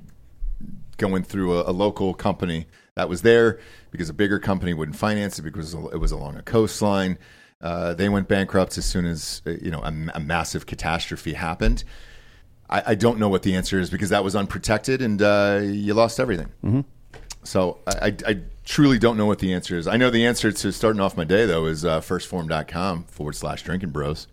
going 0.98 1.24
through 1.24 1.60
a, 1.60 1.70
a 1.70 1.74
local 1.74 2.14
company 2.14 2.68
that 2.96 3.10
was 3.10 3.22
there 3.24 3.60
because 3.92 4.10
a 4.10 4.14
bigger 4.14 4.40
company 4.40 4.74
wouldn't 4.74 4.98
finance 4.98 5.40
it 5.40 5.42
because 5.42 5.74
it 5.74 6.00
was 6.00 6.12
along 6.12 6.38
a 6.38 6.42
coastline. 6.42 7.18
Uh, 7.62 7.94
they 7.94 8.10
went 8.10 8.28
bankrupt 8.28 8.78
as 8.78 8.86
soon 8.86 9.06
as 9.06 9.42
uh, 9.46 9.52
you 9.52 9.72
know 9.72 9.82
a, 9.82 9.94
a 10.16 10.20
massive 10.20 10.66
catastrophe 10.66 11.34
happened. 11.34 11.84
I, 12.70 12.84
I 12.88 12.96
don't 12.96 13.20
know 13.20 13.30
what 13.30 13.44
the 13.44 13.56
answer 13.56 13.80
is 13.80 13.90
because 13.90 14.10
that 14.10 14.24
was 14.24 14.36
unprotected 14.36 15.02
and 15.02 15.22
uh, 15.22 15.62
you 15.64 15.94
lost 15.94 16.20
everything. 16.20 16.52
Mm-hmm. 16.64 16.82
So 17.44 17.80
I, 17.88 18.16
I 18.26 18.42
truly 18.64 18.98
don't 18.98 19.18
know 19.18 19.26
what 19.26 19.40
the 19.40 19.54
answer 19.54 19.78
is. 19.78 19.88
I 19.88 19.98
know 19.98 20.10
the 20.10 20.26
answer 20.26 20.52
to 20.52 20.72
starting 20.72 21.02
off 21.02 21.18
my 21.18 21.24
day 21.24 21.46
though 21.46 21.66
is 21.66 21.84
uh, 21.86 22.02
1stphorm.com 22.02 23.06
forward 23.06 23.36
slash 23.36 23.64
drinkinbros. 23.64 24.28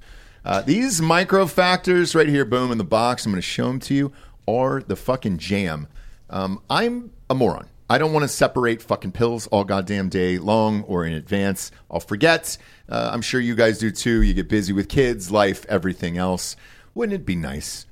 Uh, 0.45 0.63
these 0.63 1.03
micro 1.03 1.47
factors 1.47 2.15
right 2.15 2.29
here, 2.29 2.45
boom 2.45 2.73
in 2.73 2.79
the 2.79 2.85
box. 2.85 3.27
I'm 3.27 3.33
going 3.33 3.39
to 3.39 3.43
show 3.43 3.67
them 3.67 3.81
to 3.81 3.95
you. 3.95 4.13
Are 4.49 4.81
the 4.81 4.97
fucking 4.97 5.39
jam. 5.39 5.87
Um, 6.31 6.63
I'm 6.71 7.11
a 7.29 7.35
moron. 7.35 7.69
I 7.91 7.99
don't 7.99 8.13
want 8.13 8.23
to 8.23 8.29
separate 8.29 8.81
fucking 8.83 9.13
pills 9.13 9.49
all 9.49 9.65
goddamn 9.65 10.09
day 10.09 10.39
long 10.39 10.83
or 10.85 11.05
in 11.05 11.13
advance. 11.13 11.73
I'll 11.91 12.01
forget. 12.01 12.57
Uh, 12.89 13.11
I'm 13.13 13.21
sure 13.21 13.41
you 13.41 13.55
guys 13.57 13.79
do 13.79 13.91
too. 13.91 14.23
You 14.23 14.33
get 14.33 14.49
busy 14.49 14.73
with 14.73 14.89
kids, 14.89 15.31
life, 15.31 15.67
everything 15.69 16.17
else. 16.17 16.57
Wouldn't 16.95 17.21
it 17.21 17.27
be 17.27 17.37
nice 17.37 17.87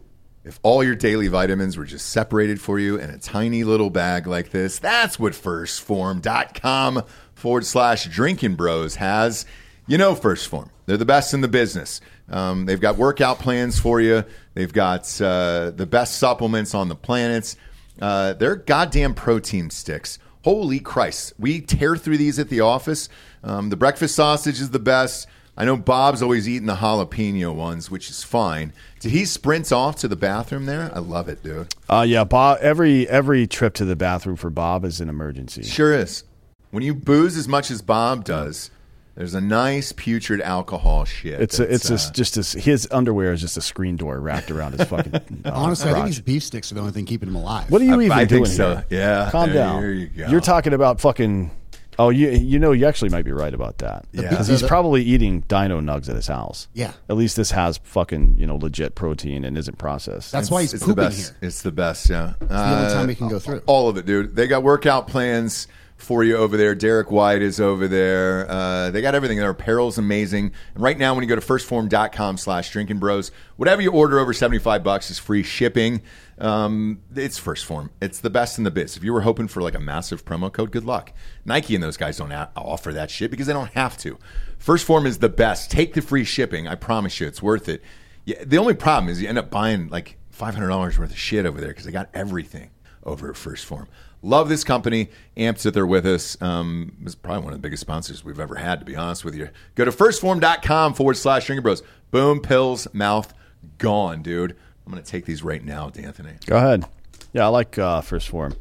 if 0.48 0.58
all 0.62 0.82
your 0.82 0.94
daily 0.94 1.28
vitamins 1.28 1.76
were 1.76 1.84
just 1.84 2.08
separated 2.08 2.58
for 2.58 2.78
you 2.78 2.96
in 2.96 3.10
a 3.10 3.18
tiny 3.18 3.64
little 3.64 3.90
bag 3.90 4.26
like 4.26 4.50
this, 4.50 4.78
that's 4.78 5.18
what 5.18 5.34
1stphorm.com 5.34 7.02
forward 7.34 7.66
slash 7.66 8.08
drinkinbros 8.08 8.96
has. 8.96 9.44
You 9.86 9.98
know, 9.98 10.14
1st 10.14 10.48
Phorm. 10.48 10.70
They're 10.86 10.96
the 10.96 11.04
best 11.04 11.34
in 11.34 11.42
the 11.42 11.48
business. 11.48 12.00
Um, 12.30 12.64
they've 12.64 12.80
got 12.80 12.96
workout 12.96 13.40
plans 13.40 13.78
for 13.78 14.00
you, 14.00 14.24
they've 14.54 14.72
got 14.72 15.20
uh, 15.20 15.70
the 15.70 15.86
best 15.86 16.16
supplements 16.16 16.74
on 16.74 16.88
the 16.88 16.96
planet. 16.96 17.54
Uh, 18.00 18.32
they're 18.32 18.56
goddamn 18.56 19.12
protein 19.12 19.68
sticks. 19.68 20.18
Holy 20.44 20.80
Christ. 20.80 21.34
We 21.38 21.60
tear 21.60 21.96
through 21.96 22.16
these 22.16 22.38
at 22.38 22.48
the 22.48 22.60
office. 22.60 23.10
Um, 23.44 23.68
the 23.68 23.76
breakfast 23.76 24.14
sausage 24.14 24.60
is 24.60 24.70
the 24.70 24.78
best. 24.78 25.26
I 25.58 25.64
know 25.64 25.76
Bob's 25.76 26.22
always 26.22 26.48
eating 26.48 26.66
the 26.68 26.76
jalapeno 26.76 27.52
ones, 27.52 27.90
which 27.90 28.08
is 28.10 28.22
fine. 28.22 28.72
Did 29.00 29.10
he 29.10 29.24
sprint 29.24 29.72
off 29.72 29.96
to 29.96 30.08
the 30.08 30.14
bathroom 30.14 30.66
there? 30.66 30.92
I 30.94 31.00
love 31.00 31.28
it, 31.28 31.42
dude. 31.42 31.74
Uh, 31.90 32.04
yeah, 32.06 32.22
Bob. 32.22 32.58
Every 32.60 33.08
every 33.08 33.48
trip 33.48 33.74
to 33.74 33.84
the 33.84 33.96
bathroom 33.96 34.36
for 34.36 34.50
Bob 34.50 34.84
is 34.84 35.00
an 35.00 35.08
emergency. 35.08 35.64
Sure 35.64 35.92
is. 35.92 36.22
When 36.70 36.84
you 36.84 36.94
booze 36.94 37.36
as 37.36 37.48
much 37.48 37.72
as 37.72 37.82
Bob 37.82 38.24
does, 38.24 38.70
there's 39.16 39.34
a 39.34 39.40
nice 39.40 39.90
putrid 39.90 40.40
alcohol 40.42 41.04
shit. 41.04 41.40
It's 41.40 41.58
a, 41.58 41.64
it's 41.64 41.90
uh, 41.90 41.94
a, 41.94 42.12
just 42.12 42.36
a, 42.54 42.60
his 42.60 42.86
underwear 42.92 43.32
is 43.32 43.40
just 43.40 43.56
a 43.56 43.60
screen 43.60 43.96
door 43.96 44.20
wrapped 44.20 44.52
around 44.52 44.78
his 44.78 44.86
fucking. 44.86 45.14
uh, 45.44 45.50
Honestly, 45.52 45.90
I 45.90 45.94
think 45.94 46.02
crotch. 46.04 46.06
these 46.10 46.20
beef 46.20 46.44
sticks 46.44 46.70
are 46.70 46.76
the 46.76 46.82
only 46.82 46.92
thing 46.92 47.04
keeping 47.04 47.28
him 47.28 47.34
alive. 47.34 47.68
What 47.68 47.82
are 47.82 47.84
you 47.84 48.00
I- 48.00 48.04
even 48.04 48.12
I 48.12 48.18
think 48.26 48.28
doing 48.28 48.44
so. 48.46 48.74
here? 48.76 48.86
Yeah, 48.90 49.28
calm 49.32 49.50
there 49.50 49.58
down. 49.58 49.82
you 49.82 50.06
go. 50.06 50.28
You're 50.28 50.40
talking 50.40 50.72
about 50.72 51.00
fucking 51.00 51.50
Oh, 51.98 52.10
you 52.10 52.30
you 52.30 52.58
know 52.58 52.72
you 52.72 52.86
actually 52.86 53.10
might 53.10 53.24
be 53.24 53.32
right 53.32 53.52
about 53.52 53.78
that. 53.78 54.06
Yeah. 54.12 54.30
because 54.30 54.46
he's 54.46 54.62
probably 54.62 55.02
eating 55.02 55.40
Dino 55.40 55.80
Nugs 55.80 56.08
at 56.08 56.14
his 56.14 56.28
house. 56.28 56.68
Yeah. 56.72 56.92
At 57.08 57.16
least 57.16 57.36
this 57.36 57.50
has 57.50 57.78
fucking 57.78 58.36
you 58.38 58.46
know 58.46 58.56
legit 58.56 58.94
protein 58.94 59.44
and 59.44 59.58
isn't 59.58 59.78
processed. 59.78 60.30
That's 60.30 60.50
why 60.50 60.62
he's 60.62 60.74
it's 60.74 60.86
the 60.86 60.94
best. 60.94 61.18
here. 61.18 61.36
It's 61.42 61.62
the 61.62 61.72
best. 61.72 62.08
Yeah, 62.08 62.34
it's 62.40 62.48
the 62.48 62.76
only 62.76 62.92
time 62.92 63.08
he 63.08 63.14
uh, 63.14 63.18
can 63.18 63.28
go 63.28 63.38
through. 63.38 63.62
All 63.66 63.88
of 63.88 63.96
it, 63.96 64.06
dude. 64.06 64.36
They 64.36 64.46
got 64.46 64.62
workout 64.62 65.08
plans 65.08 65.66
for 65.98 66.22
you 66.24 66.36
over 66.36 66.56
there. 66.56 66.74
Derek 66.74 67.10
White 67.10 67.42
is 67.42 67.60
over 67.60 67.88
there. 67.88 68.46
Uh, 68.48 68.90
they 68.90 69.02
got 69.02 69.14
everything. 69.14 69.36
Their 69.36 69.50
apparel's 69.50 69.98
amazing. 69.98 70.52
And 70.74 70.82
right 70.82 70.96
now, 70.96 71.12
when 71.12 71.22
you 71.22 71.28
go 71.28 71.34
to 71.34 71.40
1stphorm.com 71.40 72.38
slash 72.38 72.72
drinkinbros, 72.72 73.30
whatever 73.56 73.82
you 73.82 73.90
order 73.90 74.18
over 74.18 74.32
75 74.32 74.82
bucks 74.84 75.10
is 75.10 75.18
free 75.18 75.42
shipping. 75.42 76.00
Um, 76.38 77.00
it's 77.16 77.38
1st 77.38 77.64
Phorm. 77.64 77.90
It's 78.00 78.20
the 78.20 78.30
best 78.30 78.58
in 78.58 78.64
the 78.64 78.70
biz. 78.70 78.96
If 78.96 79.02
you 79.02 79.12
were 79.12 79.22
hoping 79.22 79.48
for 79.48 79.60
like 79.60 79.74
a 79.74 79.80
massive 79.80 80.24
promo 80.24 80.52
code, 80.52 80.70
good 80.70 80.84
luck. 80.84 81.12
Nike 81.44 81.74
and 81.74 81.82
those 81.82 81.96
guys 81.96 82.16
don't 82.16 82.30
a- 82.30 82.50
offer 82.56 82.92
that 82.92 83.10
shit 83.10 83.30
because 83.32 83.48
they 83.48 83.52
don't 83.52 83.72
have 83.72 83.98
to. 83.98 84.18
1st 84.64 84.84
Phorm 84.84 85.06
is 85.06 85.18
the 85.18 85.28
best. 85.28 85.70
Take 85.70 85.94
the 85.94 86.00
free 86.00 86.24
shipping. 86.24 86.68
I 86.68 86.76
promise 86.76 87.18
you, 87.18 87.26
it's 87.26 87.42
worth 87.42 87.68
it. 87.68 87.82
Yeah, 88.24 88.44
the 88.44 88.58
only 88.58 88.74
problem 88.74 89.10
is 89.10 89.20
you 89.20 89.28
end 89.28 89.38
up 89.38 89.50
buying 89.50 89.88
like 89.88 90.16
$500 90.32 90.70
worth 90.70 91.10
of 91.10 91.18
shit 91.18 91.44
over 91.44 91.60
there 91.60 91.70
because 91.70 91.84
they 91.84 91.90
got 91.92 92.08
everything 92.14 92.70
over 93.02 93.28
at 93.30 93.34
1st 93.34 93.64
Phorm. 93.64 93.88
Love 94.22 94.48
this 94.48 94.64
company. 94.64 95.10
Amped 95.36 95.62
that 95.62 95.74
they're 95.74 95.86
with 95.86 96.06
us. 96.06 96.40
Um, 96.42 96.96
it's 97.04 97.14
probably 97.14 97.44
one 97.44 97.52
of 97.52 97.58
the 97.58 97.62
biggest 97.62 97.80
sponsors 97.80 98.24
we've 98.24 98.40
ever 98.40 98.56
had, 98.56 98.80
to 98.80 98.84
be 98.84 98.96
honest 98.96 99.24
with 99.24 99.34
you. 99.34 99.48
Go 99.74 99.84
to 99.84 99.92
1stphorm.com 99.92 100.94
forward 100.94 101.16
slash 101.16 101.46
drinkinbros. 101.46 101.82
Boom, 102.10 102.40
pills, 102.40 102.92
mouth, 102.92 103.32
gone, 103.78 104.22
dude. 104.22 104.56
I'm 104.86 104.92
going 104.92 105.02
to 105.02 105.08
take 105.08 105.24
these 105.24 105.42
right 105.42 105.64
now, 105.64 105.90
D'Anthony. 105.90 106.32
Go 106.46 106.56
ahead. 106.56 106.86
Yeah, 107.32 107.44
I 107.44 107.48
like 107.48 107.78
uh, 107.78 108.00
1st 108.00 108.28
Phorm. 108.28 108.56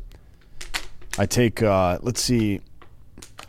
I 1.17 1.25
take. 1.25 1.63
Uh, 1.63 1.97
let's 2.01 2.21
see. 2.21 2.61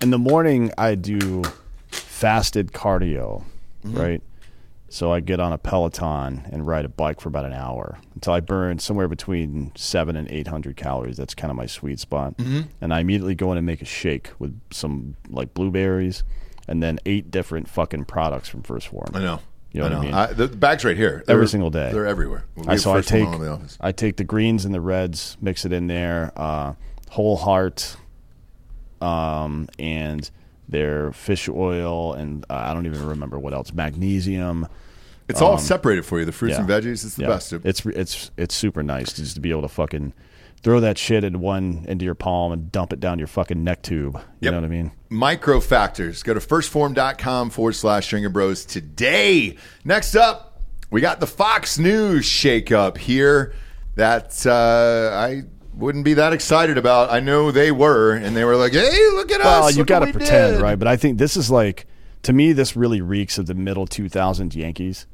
In 0.01 0.11
the 0.11 0.19
morning, 0.19 0.71
I 0.79 0.95
do 0.95 1.43
fasted 1.91 2.73
cardio, 2.73 3.45
right? 3.85 4.23
So 4.91 5.13
I 5.13 5.21
get 5.21 5.39
on 5.39 5.53
a 5.53 5.59
Peloton 5.59 6.49
and 6.51 6.67
ride 6.67 6.87
a 6.87 6.89
bike 6.89 7.21
for 7.21 7.29
about 7.29 7.45
an 7.45 7.53
hour 7.53 7.99
until 8.15 8.33
I 8.33 8.41
burn 8.41 8.79
somewhere 8.79 9.07
between 9.07 9.71
seven 9.77 10.17
and 10.17 10.27
eight 10.31 10.47
hundred 10.49 10.77
calories. 10.77 11.17
That's 11.19 11.35
kind 11.35 11.51
of 11.51 11.57
my 11.59 11.67
sweet 11.67 12.01
spot. 12.01 12.35
And 12.39 12.95
I 12.95 13.01
immediately 13.01 13.35
go 13.35 13.53
in 13.53 13.59
and 13.59 13.67
make 13.67 13.83
a 13.83 13.87
shake 13.87 14.31
with 14.39 14.59
some 14.71 15.15
like 15.29 15.53
blueberries, 15.53 16.25
and 16.67 16.83
then 16.83 16.99
eight 17.05 17.31
different 17.31 17.69
fucking 17.69 18.07
products 18.07 18.49
from 18.49 18.63
1st 18.63 18.87
Phorm. 18.89 19.11
I 19.15 19.19
know. 19.21 19.41
You 19.73 19.81
know 19.81 19.87
I 19.87 19.89
what 19.91 19.93
I 19.93 19.97
know. 19.97 20.03
mean? 20.07 20.15
I, 20.15 20.27
the, 20.33 20.49
bag's 20.49 20.83
right 20.87 20.97
here. 20.97 21.23
Every 21.29 21.43
They're- 21.43 21.47
single 21.49 21.69
day. 21.71 21.93
They're 21.93 22.07
everywhere. 22.07 22.45
I, 22.67 22.77
so 22.77 22.95
I 22.95 23.03
take 23.03 23.31
the. 23.31 23.77
I 23.81 23.93
take 23.93 24.17
the 24.17 24.25
greens 24.25 24.65
and 24.65 24.75
the 24.75 24.81
reds, 24.81 25.37
mix 25.43 25.67
it 25.67 25.73
in 25.75 25.87
there, 25.89 26.33
uh, 26.35 26.73
whole 27.11 27.37
heart, 27.37 27.97
um, 29.03 29.69
and 29.79 30.31
their 30.69 31.13
fish 31.13 31.49
oil, 31.49 32.13
and 32.13 32.45
uh, 32.51 32.55
I 32.55 32.75
don't 32.75 32.87
even 32.87 33.07
remember 33.07 33.39
what 33.39 33.53
else, 33.55 33.73
magnesium. 33.73 34.67
It's 35.29 35.43
all 35.43 35.59
separated 35.59 36.05
for 36.07 36.19
you. 36.19 36.25
The 36.25 36.33
fruits 36.33 36.57
um, 36.57 36.63
and 36.63 36.71
veggies. 36.71 37.05
It's 37.05 37.17
the 37.17 37.23
Yeah. 37.23 37.29
best. 37.29 37.53
It's 37.53 37.85
it's 37.85 38.31
it's 38.39 38.55
super 38.55 38.83
nice 38.83 39.13
just 39.13 39.35
to 39.35 39.41
be 39.41 39.51
able 39.51 39.63
to 39.63 39.69
fucking 39.69 40.15
throw 40.63 40.81
that 40.81 40.97
shit 40.99 41.23
in 41.23 41.39
one 41.41 41.85
into 41.87 42.05
your 42.05 42.15
palm 42.15 42.51
and 42.51 42.73
dump 42.73 42.93
it 42.93 42.99
down 42.99 43.19
your 43.19 43.29
fucking 43.29 43.63
neck 43.63 43.83
tube. 43.83 44.15
You 44.17 44.23
Yep. 44.47 44.53
know 44.53 44.59
what 44.61 44.65
I 44.65 44.69
mean? 44.69 44.91
Micro 45.11 45.61
factors. 45.61 46.23
Go 46.23 46.33
to 46.35 46.41
1stphorm.com 46.41 47.51
forward 47.51 47.75
slash 47.75 48.11
drinkinbros 48.11 48.67
today. 48.67 49.57
Next 49.85 50.17
up, 50.17 50.63
we 50.91 51.01
got 51.01 51.21
the 51.21 51.27
Fox 51.27 51.79
News 51.79 52.25
shakeup 52.25 52.97
here 52.97 53.53
that 53.97 54.47
uh, 54.47 55.15
I 55.15 55.43
wouldn't 55.79 56.05
be 56.05 56.15
that 56.15 56.33
excited 56.33 56.77
about. 56.77 57.11
I 57.11 57.21
know 57.21 57.51
they 57.51 57.71
were, 57.73 58.13
and 58.13 58.37
they 58.37 58.45
were 58.45 58.57
like, 58.57 58.73
hey, 58.73 59.09
look 59.15 59.31
at 59.31 59.41
Well, 59.41 59.65
us. 59.65 59.77
you 59.77 59.85
got 59.85 60.01
to 60.01 60.13
pretend, 60.13 60.57
did." 60.57 60.63
right? 60.63 60.79
But 60.79 60.89
I 60.89 60.97
think 60.97 61.19
this 61.19 61.37
is 61.37 61.51
like 61.51 61.87
to 62.25 62.33
me, 62.33 62.53
this 62.53 62.77
really 62.77 63.01
reeks 63.01 63.39
of 63.39 63.47
the 63.47 63.55
middle 63.55 63.87
2000s 63.87 64.55
Yankees. 64.57 65.07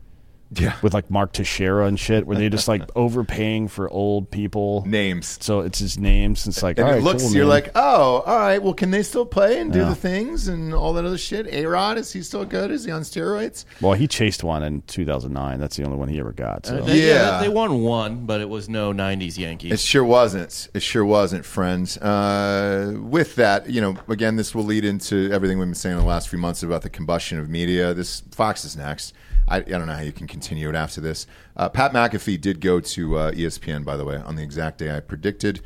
Yeah. 0.57 0.77
with 0.83 0.95
like 0.95 1.11
Mark 1.11 1.33
Teixeira 1.33 1.87
and 1.87 1.99
shit, 1.99 2.27
where 2.27 2.37
they 2.37 2.49
just 2.49 2.69
like 2.69 2.83
overpaying 2.97 3.69
for 3.69 3.89
old 3.91 4.31
people 4.31 4.85
Names. 4.87 5.39
So 5.41 5.61
it's 5.61 5.79
his 5.79 5.99
names. 5.99 6.47
It's 6.47 6.63
like 6.63 6.79
And 6.79 6.87
all 6.87 6.93
it 6.93 6.97
right, 6.97 7.03
looks, 7.05 7.23
cool, 7.23 7.33
you're 7.33 7.45
man. 7.45 7.51
like, 7.51 7.71
oh, 7.75 8.23
all 8.27 8.39
right. 8.39 8.63
Well, 8.63 8.75
can 8.75 8.91
they 8.91 9.03
still 9.03 9.27
play 9.27 9.59
and 9.61 9.73
do 9.73 9.81
Yeah. 9.81 9.89
the 9.89 9.95
things 9.95 10.49
and 10.49 10.75
all 10.75 10.93
that 10.95 11.05
other 11.05 11.19
shit? 11.19 11.47
A 11.53 11.67
Rod, 11.67 11.99
is 11.99 12.13
he 12.13 12.23
still 12.23 12.45
good? 12.45 12.71
Is 12.71 12.85
he 12.85 12.91
on 12.91 13.03
steroids? 13.03 13.65
well, 13.81 13.93
he 13.95 14.07
chased 14.07 14.45
one 14.45 14.63
in 14.63 14.83
2009. 14.83 15.59
That's 15.61 15.77
the 15.77 15.85
only 15.85 15.97
one 15.99 16.09
he 16.09 16.19
ever 16.21 16.33
got. 16.33 16.67
So. 16.67 16.79
Uh, 16.79 16.85
They, 16.85 17.09
Yeah. 17.09 17.41
they 17.41 17.49
won 17.49 17.83
one, 17.83 18.27
but 18.27 18.41
it 18.41 18.49
was 18.49 18.69
no 18.69 18.93
'90s 18.93 19.37
Yankees. 19.39 19.73
It 19.73 19.81
sure 19.81 20.05
wasn't. 20.05 20.69
It 20.75 20.83
sure 20.83 21.05
wasn't, 21.05 21.45
friends. 21.45 21.97
Uh, 21.99 22.95
with 23.01 23.35
that, 23.37 23.69
you 23.71 23.81
know, 23.81 23.97
again, 24.09 24.37
this 24.37 24.55
will 24.55 24.65
lead 24.65 24.85
into 24.85 25.31
everything 25.33 25.59
we've 25.59 25.67
been 25.69 25.75
saying 25.75 25.97
in 25.97 26.01
the 26.03 26.07
last 26.09 26.29
few 26.29 26.39
months 26.39 26.63
about 26.63 26.83
the 26.83 26.91
combustion 26.91 27.39
of 27.39 27.49
media. 27.49 27.95
This 27.95 28.23
Fox 28.31 28.65
is 28.65 28.77
next. 28.77 29.13
I, 29.49 29.59
I 29.59 29.61
don't 29.63 29.87
know 29.87 29.95
how 29.95 30.01
you 30.03 30.13
can 30.13 30.27
continue 30.27 30.69
it 30.69 30.75
after 30.75 31.01
this. 31.01 31.27
Uh, 31.57 31.69
Pat 31.69 31.93
McAfee 31.93 32.41
did 32.41 32.61
go 32.61 32.81
to 32.81 33.17
uh, 33.19 33.33
ESPN, 33.33 33.85
by 33.85 33.97
the 33.97 34.05
way, 34.05 34.17
on 34.17 34.37
the 34.37 34.43
exact 34.43 34.79
day 34.79 34.95
I 34.97 35.01
predicted. 35.01 35.61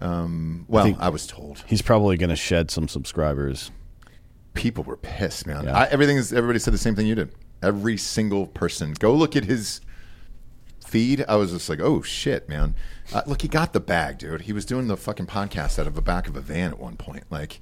Um, 0.00 0.64
well, 0.68 0.84
I, 0.84 0.92
think- 0.92 1.12
was 1.12 1.26
told 1.26 1.62
He's 1.66 1.82
probably 1.82 2.16
going 2.16 2.30
to 2.30 2.36
shed 2.36 2.70
some 2.70 2.88
subscribers. 2.88 3.70
people 4.54 4.84
were 4.84 4.96
pissed, 4.96 5.46
man. 5.46 5.64
Yeah. 5.64 5.76
I, 5.78 5.84
everything 5.86 6.16
is. 6.16 6.32
Everybody 6.32 6.58
said 6.58 6.74
the 6.74 6.78
same 6.78 6.94
thing 6.94 7.06
you 7.06 7.14
did. 7.14 7.32
Every 7.62 7.96
single 7.96 8.46
person. 8.46 8.92
Go 8.98 9.14
look 9.14 9.36
at 9.36 9.44
his 9.44 9.80
feed. 10.84 11.24
I 11.28 11.36
was 11.36 11.50
just 11.52 11.68
like, 11.68 11.80
oh 11.80 12.02
shit, 12.02 12.48
man. 12.48 12.74
Uh, 13.12 13.22
look, 13.26 13.42
he 13.42 13.48
got 13.48 13.72
the 13.72 13.80
bag, 13.80 14.18
dude. 14.18 14.42
He 14.42 14.52
was 14.52 14.64
doing 14.64 14.86
the 14.88 14.96
fucking 14.96 15.26
podcast 15.26 15.78
out 15.78 15.86
of 15.86 15.94
the 15.94 16.02
back 16.02 16.28
of 16.28 16.36
a 16.36 16.40
van 16.40 16.70
at 16.70 16.78
one 16.78 16.96
point. 16.96 17.24
Like, 17.30 17.60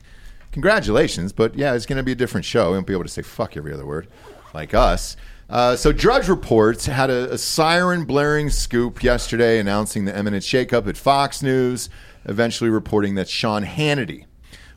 congratulations, 0.53 1.33
but 1.33 1.55
yeah, 1.55 1.75
it's 1.75 1.87
going 1.87 1.97
to 1.97 2.03
be 2.03 2.13
a 2.13 2.17
different 2.17 2.45
show. 2.45 2.69
We 2.71 2.77
won't 2.77 2.87
be 2.87 2.93
able 2.93 3.05
to 3.05 3.09
say 3.09 3.23
fuck 3.23 3.57
every 3.57 3.73
other 3.73 3.87
word 3.87 4.09
like 4.55 4.75
us. 4.75 5.17
Uh, 5.53 5.77
so, 5.77 5.93
Drudge 5.93 6.31
Reports 6.31 6.87
had 6.87 7.11
a, 7.11 7.35
a 7.35 7.37
siren 7.37 8.07
blaring 8.07 8.49
scoop 8.49 9.03
yesterday 9.03 9.59
announcing 9.59 10.07
the 10.07 10.19
imminent 10.19 10.43
shakeup 10.43 10.87
at 10.87 10.97
Fox 10.97 11.43
News, 11.43 11.91
eventually 12.25 12.71
reporting 12.71 13.17
that 13.17 13.29
Sean 13.29 13.63
Hannity 13.63 14.25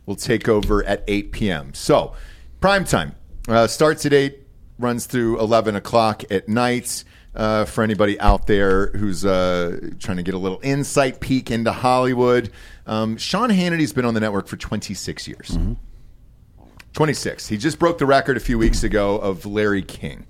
will 0.06 0.18
take 0.18 0.50
over 0.50 0.84
at 0.84 1.06
8 1.08 1.32
p.m. 1.32 1.74
So, 1.74 2.14
prime 2.60 2.84
time 2.84 3.16
uh, 3.48 3.68
starts 3.68 4.06
at 4.06 4.12
8, 4.12 4.38
runs 4.78 5.06
through 5.06 5.40
11 5.40 5.78
o'clock 5.78 6.24
at 6.30 6.50
night. 6.50 7.06
Uh, 7.34 7.66
for 7.66 7.84
anybody 7.84 8.18
out 8.22 8.48
there 8.48 8.88
who's 8.92 9.26
uh, 9.26 9.78
trying 10.00 10.16
to 10.16 10.24
get 10.24 10.34
a 10.34 10.38
little 10.38 10.60
insight 10.64 11.20
peek 11.20 11.52
into 11.52 11.70
Hollywood, 11.70 12.50
um, 12.86 13.18
Sean 13.18 13.50
Hannity's 13.50 13.92
been 13.92 14.06
on 14.06 14.14
the 14.14 14.22
network 14.22 14.48
for 14.48 14.56
26 14.56 15.28
years. 15.28 15.58
26. 16.94 17.48
He 17.50 17.58
just 17.58 17.78
broke 17.78 17.98
the 17.98 18.06
record 18.06 18.38
a 18.38 18.40
few 18.40 18.58
weeks 18.58 18.84
ago 18.84 19.18
of 19.18 19.46
Larry 19.46 19.82
King. 19.82 20.26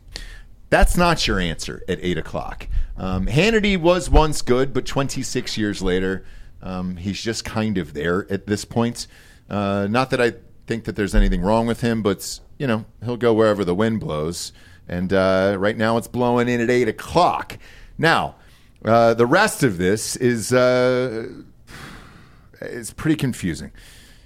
That's 0.70 0.98
not 0.98 1.28
your 1.28 1.40
answer 1.40 1.84
at 1.88 2.00
8 2.02 2.18
o'clock. 2.18 2.68
Um, 2.98 3.28
Hannity 3.28 3.80
was 3.80 4.10
once 4.10 4.42
good, 4.42 4.74
but 4.74 4.86
26 4.86 5.58
years 5.58 5.82
later, 5.82 6.26
um, 6.62 6.98
he's 6.98 7.22
just 7.22 7.46
kind 7.46 7.78
of 7.78 7.94
there 7.94 8.32
at 8.32 8.48
this 8.48 8.66
point. 8.66 9.08
Uh, 9.50 9.88
not 9.90 10.10
that 10.10 10.22
I 10.22 10.34
think 10.66 10.86
that 10.86 10.96
there's 10.96 11.14
anything 11.14 11.42
wrong 11.42 11.68
with 11.68 11.82
him, 11.82 12.02
but, 12.02 12.40
you 12.58 12.66
know, 12.66 12.86
he'll 13.04 13.18
go 13.18 13.34
wherever 13.34 13.64
the 13.64 13.76
wind 13.76 14.00
blows. 14.00 14.52
And 14.88 15.14
uh, 15.14 15.56
right 15.60 15.78
now 15.78 15.98
it's 15.98 16.08
blowing 16.08 16.48
in 16.48 16.62
at 16.62 16.70
8 16.70 16.88
o'clock. 16.88 17.58
Now, 17.98 18.36
uh, 18.84 19.14
the 19.14 19.26
rest 19.26 19.64
of 19.64 19.78
this 19.78 20.16
is 20.16 20.52
uh, 20.54 21.28
pretty 22.96 23.16
confusing. 23.16 23.72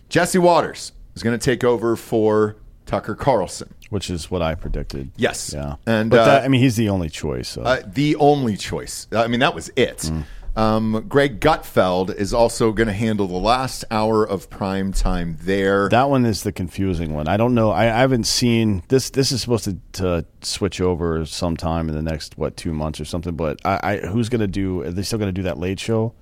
Jesse 0.10 0.38
Watters 0.38 0.92
is 1.16 1.24
going 1.24 1.38
to 1.38 1.44
take 1.44 1.64
over 1.64 1.96
for 1.96 2.58
Tucker 2.86 3.16
Carlson. 3.16 3.74
Which 3.90 4.10
is 4.10 4.32
what 4.32 4.42
I 4.42 4.56
predicted. 4.56 5.12
Yes. 5.18 5.54
Yeah. 5.54 5.76
And, 5.86 6.10
but 6.10 6.20
uh, 6.20 6.26
that, 6.26 6.44
I 6.44 6.48
mean, 6.48 6.62
he's 6.62 6.76
the 6.76 6.90
only 6.90 7.10
choice. 7.10 7.50
So. 7.50 7.62
Uh, 7.62 7.82
the 7.86 8.16
only 8.16 8.58
choice. 8.58 9.08
I 9.12 9.28
mean, 9.28 9.40
that 9.40 9.54
was 9.56 9.70
it. 9.76 10.00
Mm. 10.00 10.24
Um, 10.56 11.06
Greg 11.08 11.40
Gutfeld 11.40 12.14
is 12.14 12.34
also 12.34 12.72
going 12.72 12.88
to 12.88 12.94
handle 12.94 13.28
the 13.28 13.38
last 13.38 13.86
hour 13.92 14.26
of 14.26 14.50
prime 14.50 14.92
time 14.92 15.38
there. 15.42 15.88
that 15.90 16.10
one 16.10 16.26
is 16.26 16.44
the 16.44 16.52
confusing 16.52 17.14
one. 17.14 17.28
I 17.28 17.38
don't 17.38 17.56
know. 17.56 17.72
I, 17.72 17.84
I 17.84 18.00
haven't 18.00 18.26
seen 18.26 18.84
this. 18.90 19.10
This 19.12 19.32
is 19.32 19.42
supposed 19.42 19.66
to, 19.66 19.78
to 19.94 20.26
switch 20.42 20.82
over 20.82 21.26
sometime 21.26 21.88
in 21.88 21.96
the 21.96 22.02
next 22.02 22.38
what 22.38 22.58
two 22.58 22.74
months 22.74 23.00
or 23.00 23.06
something. 23.06 23.36
But 23.36 23.60
I, 23.64 23.80
I 23.84 23.98
who's 24.08 24.28
going 24.28 24.42
to 24.42 24.48
do? 24.48 24.82
Are 24.82 24.92
they 24.92 25.04
still 25.04 25.20
going 25.20 25.30
to 25.30 25.34
do 25.34 25.44
that 25.44 25.60
late 25.60 25.80
show? 25.80 26.14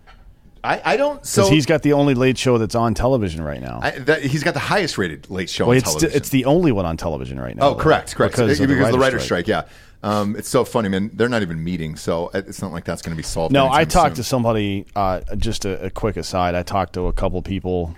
I, 0.63 0.81
I 0.83 0.97
don't. 0.97 1.15
Because 1.15 1.29
So 1.29 1.49
he's 1.49 1.65
got 1.65 1.81
the 1.81 1.93
only 1.93 2.13
late 2.13 2.37
show 2.37 2.57
that's 2.57 2.75
on 2.75 2.93
television 2.93 3.43
right 3.43 3.61
now. 3.61 3.79
I, 3.81 3.91
that, 3.91 4.23
he's 4.23 4.43
got 4.43 4.53
the 4.53 4.59
highest 4.59 4.97
rated 4.97 5.29
late 5.29 5.49
show 5.49 5.65
well, 5.65 5.71
on 5.71 5.77
it's 5.77 5.87
television. 5.87 6.17
it's 6.17 6.29
the 6.29 6.45
only 6.45 6.71
one 6.71 6.85
on 6.85 6.97
television 6.97 7.39
right 7.39 7.55
now. 7.55 7.67
Oh, 7.67 7.73
though, 7.73 7.79
correct, 7.79 8.15
correct. 8.15 8.33
Because, 8.33 8.59
of 8.59 8.67
the, 8.67 8.75
writer's 8.75 8.97
writer's 8.97 9.23
strike. 9.23 9.47
yeah. 9.47 9.63
Um, 10.03 10.35
it's 10.35 10.49
so 10.49 10.63
funny, 10.63 10.89
man. 10.89 11.09
They're 11.13 11.29
not 11.29 11.41
even 11.41 11.63
meeting, 11.63 11.95
so 11.95 12.29
it's 12.33 12.61
not 12.61 12.71
like 12.71 12.85
that's 12.85 13.01
going 13.01 13.15
to 13.15 13.17
be 13.17 13.23
solved. 13.23 13.51
No, 13.51 13.69
I 13.69 13.83
talked 13.83 14.15
soon. 14.15 14.15
to 14.17 14.23
somebody. 14.23 14.85
Uh, 14.95 15.21
just 15.37 15.65
a, 15.65 15.85
a 15.85 15.89
quick 15.89 16.17
aside. 16.17 16.53
I 16.55 16.63
talked 16.63 16.93
to 16.93 17.07
a 17.07 17.13
couple 17.13 17.41
people 17.41 17.95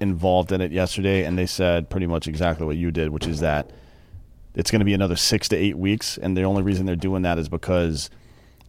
involved 0.00 0.52
in 0.52 0.60
it 0.60 0.70
yesterday, 0.70 1.24
and 1.24 1.36
they 1.36 1.46
said 1.46 1.90
pretty 1.90 2.06
much 2.06 2.28
exactly 2.28 2.64
what 2.66 2.76
you 2.76 2.90
did, 2.90 3.10
which 3.10 3.26
is 3.26 3.40
that 3.40 3.70
it's 4.54 4.70
going 4.70 4.80
to 4.80 4.84
be 4.84 4.94
another 4.94 5.16
six 5.16 5.48
to 5.48 5.56
eight 5.56 5.76
weeks, 5.76 6.16
and 6.16 6.36
the 6.36 6.42
only 6.42 6.62
reason 6.62 6.86
they're 6.86 6.96
doing 6.96 7.22
that 7.22 7.38
is 7.38 7.48
because 7.48 8.08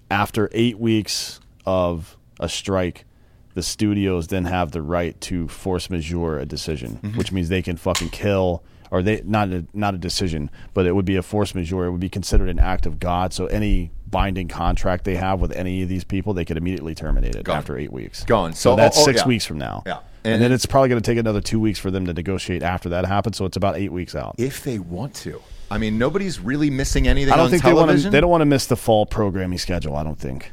after 0.09 0.49
eight 0.51 0.79
weeks 0.79 1.39
of 1.65 2.17
a 2.39 2.49
strike, 2.49 3.05
the 3.53 3.63
studios 3.63 4.27
then 4.27 4.45
have 4.45 4.71
the 4.71 4.81
right 4.81 5.19
to 5.21 5.47
force 5.47 5.89
majeure 5.89 6.39
a 6.39 6.45
decision, 6.45 6.99
Mm-hmm. 7.03 7.17
which 7.17 7.31
means 7.31 7.49
they 7.49 7.61
can 7.61 7.77
fucking 7.77 8.09
kill 8.09 8.63
or 8.91 9.01
they 9.01 9.21
not 9.25 9.49
a, 9.49 9.65
not 9.73 9.93
a 9.95 9.97
decision, 9.97 10.49
but 10.73 10.85
it 10.85 10.93
would 10.93 11.05
be 11.05 11.15
a 11.15 11.21
force 11.23 11.55
majeure. 11.55 11.85
It 11.85 11.91
would 11.91 11.99
be 11.99 12.09
considered 12.09 12.49
an 12.49 12.59
act 12.59 12.85
of 12.85 12.99
God. 12.99 13.33
So 13.33 13.47
any 13.47 13.91
binding 14.07 14.47
contract 14.47 15.03
they 15.05 15.15
have 15.15 15.41
with 15.41 15.51
any 15.53 15.81
of 15.81 15.89
these 15.89 16.03
people, 16.03 16.33
they 16.33 16.45
could 16.45 16.57
immediately 16.57 16.93
terminate 16.95 17.35
it 17.35 17.43
Gone. 17.43 17.57
after 17.57 17.77
eight 17.77 17.91
weeks. 17.91 18.23
Gone. 18.25 18.53
So, 18.53 18.71
So- 18.71 18.75
that's 18.75 18.97
oh, 18.97 19.01
oh, 19.01 19.05
six 19.05 19.21
yeah. 19.21 19.27
weeks 19.27 19.45
from 19.45 19.57
now. 19.57 19.83
Yeah. 19.85 19.99
And, 20.23 20.33
And- 20.35 20.43
then 20.43 20.51
it's 20.51 20.65
probably 20.65 20.89
going 20.89 21.01
to 21.01 21.11
take 21.11 21.17
another 21.17 21.41
two 21.41 21.59
weeks 21.59 21.79
for 21.79 21.89
them 21.91 22.05
to 22.05 22.13
negotiate 22.13 22.61
after 22.61 22.89
that 22.89 23.05
happens. 23.05 23.37
So 23.37 23.45
it's 23.45 23.57
about 23.57 23.75
eight 23.77 23.91
weeks 23.91 24.15
out. 24.15 24.35
If 24.37 24.63
they 24.63 24.79
want 24.79 25.13
to. 25.15 25.41
I 25.71 25.77
mean, 25.79 25.97
nobody's 25.97 26.39
really 26.39 26.69
missing 26.69 27.07
anything 27.07 27.33
I 27.33 27.37
don't 27.37 27.45
on 27.45 27.51
think 27.51 27.63
they 27.63 27.73
want 27.73 27.89
to. 27.99 28.09
They 28.09 28.21
don't 28.21 28.29
want 28.29 28.41
to 28.41 28.45
miss 28.45 28.67
the 28.67 28.75
fall 28.75 29.05
programming 29.07 29.57
schedule. 29.57 29.95
I 29.95 30.03
don't 30.03 30.19
think 30.19 30.51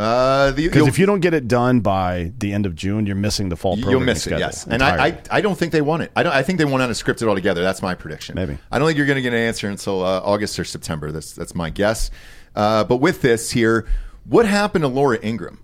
Uh, 0.00 0.52
because 0.52 0.86
if 0.88 0.98
you 0.98 1.04
don't 1.04 1.20
get 1.20 1.34
it 1.34 1.46
done 1.46 1.80
by 1.80 2.32
the 2.38 2.52
end 2.52 2.64
of 2.64 2.74
June, 2.74 3.04
you're 3.04 3.14
missing 3.14 3.50
the 3.50 3.56
fall 3.56 3.74
programming 3.74 3.98
You'll 3.98 4.06
miss 4.06 4.26
it, 4.26 4.38
yes. 4.38 4.66
And 4.66 4.82
I, 4.82 5.08
I. 5.08 5.22
I 5.30 5.40
don't 5.42 5.56
think 5.58 5.72
they 5.72 5.82
want 5.82 6.02
it. 6.02 6.10
I 6.16 6.22
don't. 6.22 6.32
I 6.32 6.42
think 6.42 6.58
they 6.58 6.64
want 6.64 6.82
out 6.82 6.88
of 6.88 6.96
script 6.96 7.20
it 7.20 7.28
altogether. 7.28 7.60
That's 7.62 7.82
my 7.82 7.94
prediction. 7.94 8.34
Maybe. 8.34 8.56
I 8.70 8.78
don't 8.78 8.88
think 8.88 8.96
you're 8.96 9.06
going 9.06 9.16
to 9.16 9.22
get 9.22 9.34
an 9.34 9.40
answer 9.40 9.68
until 9.68 10.02
uh, 10.02 10.20
August 10.20 10.58
or 10.58 10.64
September. 10.64 11.12
That's 11.12 11.32
that's 11.32 11.54
my 11.54 11.68
guess. 11.68 12.10
Uh, 12.56 12.84
but 12.84 12.96
with 12.96 13.20
this 13.20 13.50
here, 13.50 13.86
what 14.24 14.46
happened 14.46 14.82
to 14.82 14.88
Laura 14.88 15.18
Ingraham? 15.22 15.58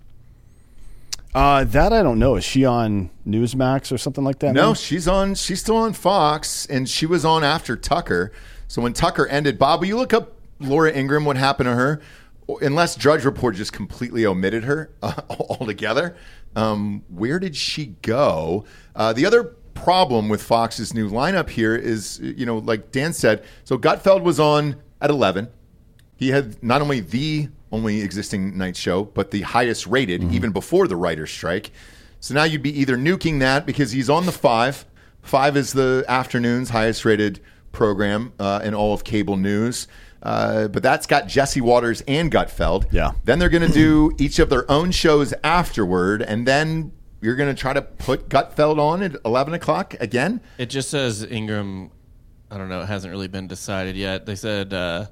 uh, 1.37 1.63
that 1.65 1.93
I 1.93 2.01
don't 2.01 2.19
know. 2.19 2.35
Is 2.35 2.43
she 2.43 2.65
on 2.65 3.09
Newsmax 3.27 3.91
or 3.91 3.97
something 3.97 4.23
like 4.23 4.39
that? 4.39 4.53
No, 4.53 4.73
she's 4.73 5.07
on. 5.07 5.35
She's 5.35 5.59
still 5.59 5.77
on 5.77 5.93
Fox, 5.93 6.65
and 6.65 6.89
she 6.89 7.05
was 7.05 7.25
on 7.25 7.43
after 7.43 7.75
Tucker. 7.75 8.31
So 8.67 8.81
when 8.81 8.93
Tucker 8.93 9.27
ended, 9.27 9.59
Bob, 9.59 9.81
will 9.81 9.87
you 9.87 9.97
look 9.97 10.13
up 10.13 10.33
Laura 10.59 10.91
Ingraham? 10.91 11.25
What 11.25 11.37
happened 11.37 11.67
to 11.67 11.75
her? 11.75 12.01
Unless 12.61 12.95
Drudge 12.95 13.25
Report 13.25 13.55
just 13.55 13.73
completely 13.73 14.25
omitted 14.25 14.63
her 14.63 14.89
uh, 15.01 15.21
altogether. 15.29 16.15
Um, 16.55 17.03
where 17.09 17.39
did 17.39 17.55
she 17.55 17.95
go? 18.01 18.65
Uh, 18.95 19.13
the 19.13 19.25
other 19.25 19.55
problem 19.73 20.29
with 20.29 20.41
Fox's 20.41 20.93
new 20.93 21.09
lineup 21.09 21.49
here 21.49 21.75
is, 21.75 22.19
you 22.19 22.45
know, 22.45 22.57
like 22.57 22.91
Dan 22.91 23.13
said, 23.13 23.43
so 23.63 23.77
Gutfeld 23.77 24.23
was 24.23 24.39
on 24.39 24.77
at 25.01 25.09
eleven. 25.09 25.49
He 26.15 26.29
had 26.29 26.61
not 26.63 26.81
only 26.81 26.99
the 26.99 27.49
only 27.71 28.01
existing 28.01 28.57
night 28.57 28.75
show, 28.75 29.03
but 29.03 29.31
the 29.31 29.41
highest 29.41 29.85
rated 29.87 30.23
even 30.31 30.51
before 30.51 30.87
the 30.87 30.95
writer's 30.95 31.31
strike. 31.31 31.71
So 32.19 32.33
now 32.33 32.43
you'd 32.43 32.63
be 32.63 32.79
either 32.79 32.97
nuking 32.97 33.39
that 33.39 33.65
because 33.65 33.91
he's 33.91 34.09
on 34.09 34.25
the 34.25 34.31
five. 34.31 34.85
Five 35.21 35.57
is 35.57 35.73
the 35.73 36.05
afternoon's 36.07 36.69
highest 36.69 37.05
rated 37.05 37.41
program 37.71 38.33
uh, 38.39 38.61
in 38.63 38.73
all 38.73 38.93
of 38.93 39.03
cable 39.03 39.37
news. 39.37 39.87
Uh, 40.23 40.67
but 40.67 40.83
that's 40.83 41.05
got 41.07 41.27
Jesse 41.27 41.61
Watters 41.61 42.01
and 42.07 42.31
Gutfeld. 42.31 42.91
Yeah. 42.91 43.11
Then 43.25 43.39
they're 43.39 43.49
going 43.49 43.67
to 43.67 43.73
do 43.73 44.13
each 44.19 44.39
of 44.39 44.49
their 44.49 44.69
own 44.69 44.91
shows 44.91 45.33
afterward, 45.43 46.21
and 46.21 46.47
then 46.47 46.91
you're 47.21 47.35
going 47.35 47.53
to 47.53 47.59
try 47.59 47.73
to 47.73 47.81
put 47.81 48.29
Gutfeld 48.29 48.79
on 48.79 49.03
at 49.03 49.15
11 49.25 49.53
o'clock 49.53 49.95
again. 49.99 50.41
It 50.57 50.67
just 50.67 50.89
says 50.89 51.23
Ingraham. 51.23 51.91
I 52.49 52.57
don't 52.57 52.69
know. 52.69 52.81
It 52.81 52.85
hasn't 52.85 53.11
really 53.11 53.27
been 53.27 53.47
decided 53.47 53.95
yet. 53.95 54.25
They 54.25 54.35
said 54.35 54.73
uh, 54.73 55.07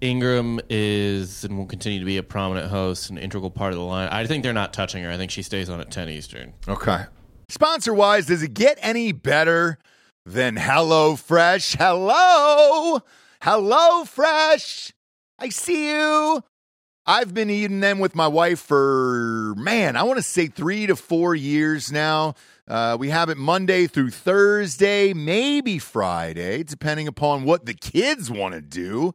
Ingraham 0.00 0.60
is 0.68 1.44
and 1.44 1.56
will 1.56 1.66
continue 1.66 2.00
to 2.00 2.04
be 2.04 2.16
a 2.16 2.22
prominent 2.22 2.68
host, 2.70 3.10
an 3.10 3.18
integral 3.18 3.50
part 3.50 3.72
of 3.72 3.78
the 3.78 3.84
line. 3.84 4.08
I 4.08 4.26
think 4.26 4.42
they're 4.42 4.52
not 4.52 4.72
touching 4.72 5.04
her. 5.04 5.10
I 5.10 5.16
think 5.16 5.30
she 5.30 5.42
stays 5.42 5.68
on 5.68 5.80
at 5.80 5.90
ten 5.90 6.08
Eastern. 6.08 6.52
Okay. 6.66 7.04
Sponsor 7.48 7.94
wise, 7.94 8.26
does 8.26 8.42
it 8.42 8.54
get 8.54 8.78
any 8.80 9.12
better 9.12 9.78
than 10.24 10.56
HelloFresh? 10.56 11.76
Hello? 11.76 13.02
HelloFresh. 13.42 14.92
I 15.36 15.48
see 15.48 15.90
you. 15.90 16.44
I've 17.04 17.34
been 17.34 17.50
eating 17.50 17.80
them 17.80 17.98
with 17.98 18.14
my 18.14 18.28
wife 18.28 18.60
for, 18.60 19.54
man, 19.56 19.96
I 19.96 20.04
want 20.04 20.18
to 20.18 20.22
say 20.22 20.46
three 20.46 20.86
to 20.86 20.94
four 20.94 21.34
years 21.34 21.90
now. 21.90 22.34
Uh, 22.68 22.96
we 23.00 23.08
have 23.08 23.28
it 23.28 23.36
Monday 23.36 23.88
through 23.88 24.10
Thursday, 24.10 25.12
maybe 25.12 25.80
Friday, 25.80 26.62
depending 26.62 27.08
upon 27.08 27.42
what 27.42 27.66
the 27.66 27.74
kids 27.74 28.30
want 28.30 28.54
to 28.54 28.60
do. 28.60 29.12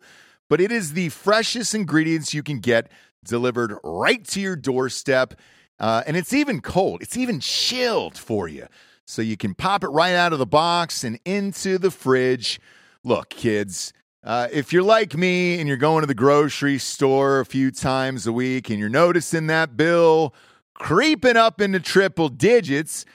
But 0.50 0.60
it 0.60 0.74
is 0.74 0.92
the 0.92 1.08
freshest 1.08 1.74
ingredients 1.74 2.34
you 2.34 2.44
can 2.44 2.60
get 2.60 2.92
delivered 3.24 3.78
right 3.82 4.26
to 4.26 4.42
your 4.42 4.58
doorstep. 4.58 5.36
Uh, 5.80 6.04
and 6.06 6.18
it's 6.18 6.34
even 6.34 6.60
cold, 6.60 7.02
it's 7.02 7.16
even 7.16 7.40
chilled 7.40 8.18
for 8.18 8.50
you. 8.50 8.68
So 9.06 9.22
you 9.22 9.38
can 9.38 9.54
pop 9.54 9.86
it 9.86 9.90
right 9.90 10.16
out 10.16 10.34
of 10.34 10.40
the 10.40 10.46
box 10.46 11.06
and 11.06 11.18
into 11.24 11.78
the 11.78 11.92
fridge. 11.92 12.60
Look, 13.06 13.30
kids, 13.30 13.94
uh, 14.24 14.48
if 14.52 14.74
you're 14.74 14.84
like 14.84 15.16
me 15.16 15.60
and 15.60 15.68
you're 15.68 15.78
going 15.78 16.02
to 16.02 16.08
the 16.08 16.14
grocery 16.14 16.78
store 16.78 17.40
a 17.40 17.46
few 17.46 17.72
times 17.72 18.28
a 18.28 18.34
week 18.34 18.70
and 18.70 18.80
you're 18.80 18.90
noticing 18.90 19.48
that 19.48 19.78
bill 19.78 20.34
creeping 20.74 21.38
up 21.38 21.60
into 21.60 21.80
triple 21.80 22.30
digits, 22.30 23.06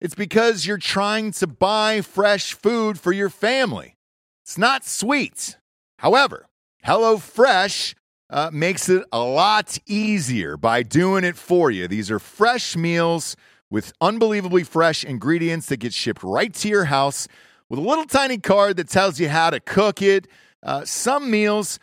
it's 0.00 0.14
because 0.14 0.66
you're 0.66 0.78
trying 0.78 1.32
to 1.32 1.46
buy 1.46 2.00
fresh 2.02 2.52
food 2.52 3.00
for 3.00 3.12
your 3.12 3.30
family. 3.30 3.96
It's 4.44 4.58
not 4.58 4.84
sweet. 4.84 5.56
However, 5.98 6.48
HelloFresh 6.84 7.94
uh, 8.28 8.50
makes 8.52 8.88
it 8.88 9.04
a 9.12 9.20
lot 9.20 9.78
easier 9.86 10.56
by 10.56 10.82
doing 10.82 11.24
it 11.24 11.36
for 11.36 11.70
you. 11.70 11.88
These 11.88 12.10
are 12.10 12.18
fresh 12.18 12.76
meals 12.76 13.36
with 13.70 13.92
unbelievably 14.00 14.64
fresh 14.64 15.04
ingredients 15.04 15.66
that 15.66 15.78
get 15.78 15.92
shipped 15.92 16.22
right 16.22 16.52
to 16.54 16.68
your 16.68 16.84
house 16.84 17.26
with 17.68 17.78
a 17.78 17.82
little 17.82 18.04
tiny 18.04 18.38
card 18.38 18.76
that 18.76 18.88
tells 18.88 19.18
you 19.18 19.28
how 19.28 19.50
to 19.50 19.58
cook 19.58 20.02
it. 20.02 20.28
Uh, 20.66 20.84
some 20.84 21.30
meals 21.30 21.78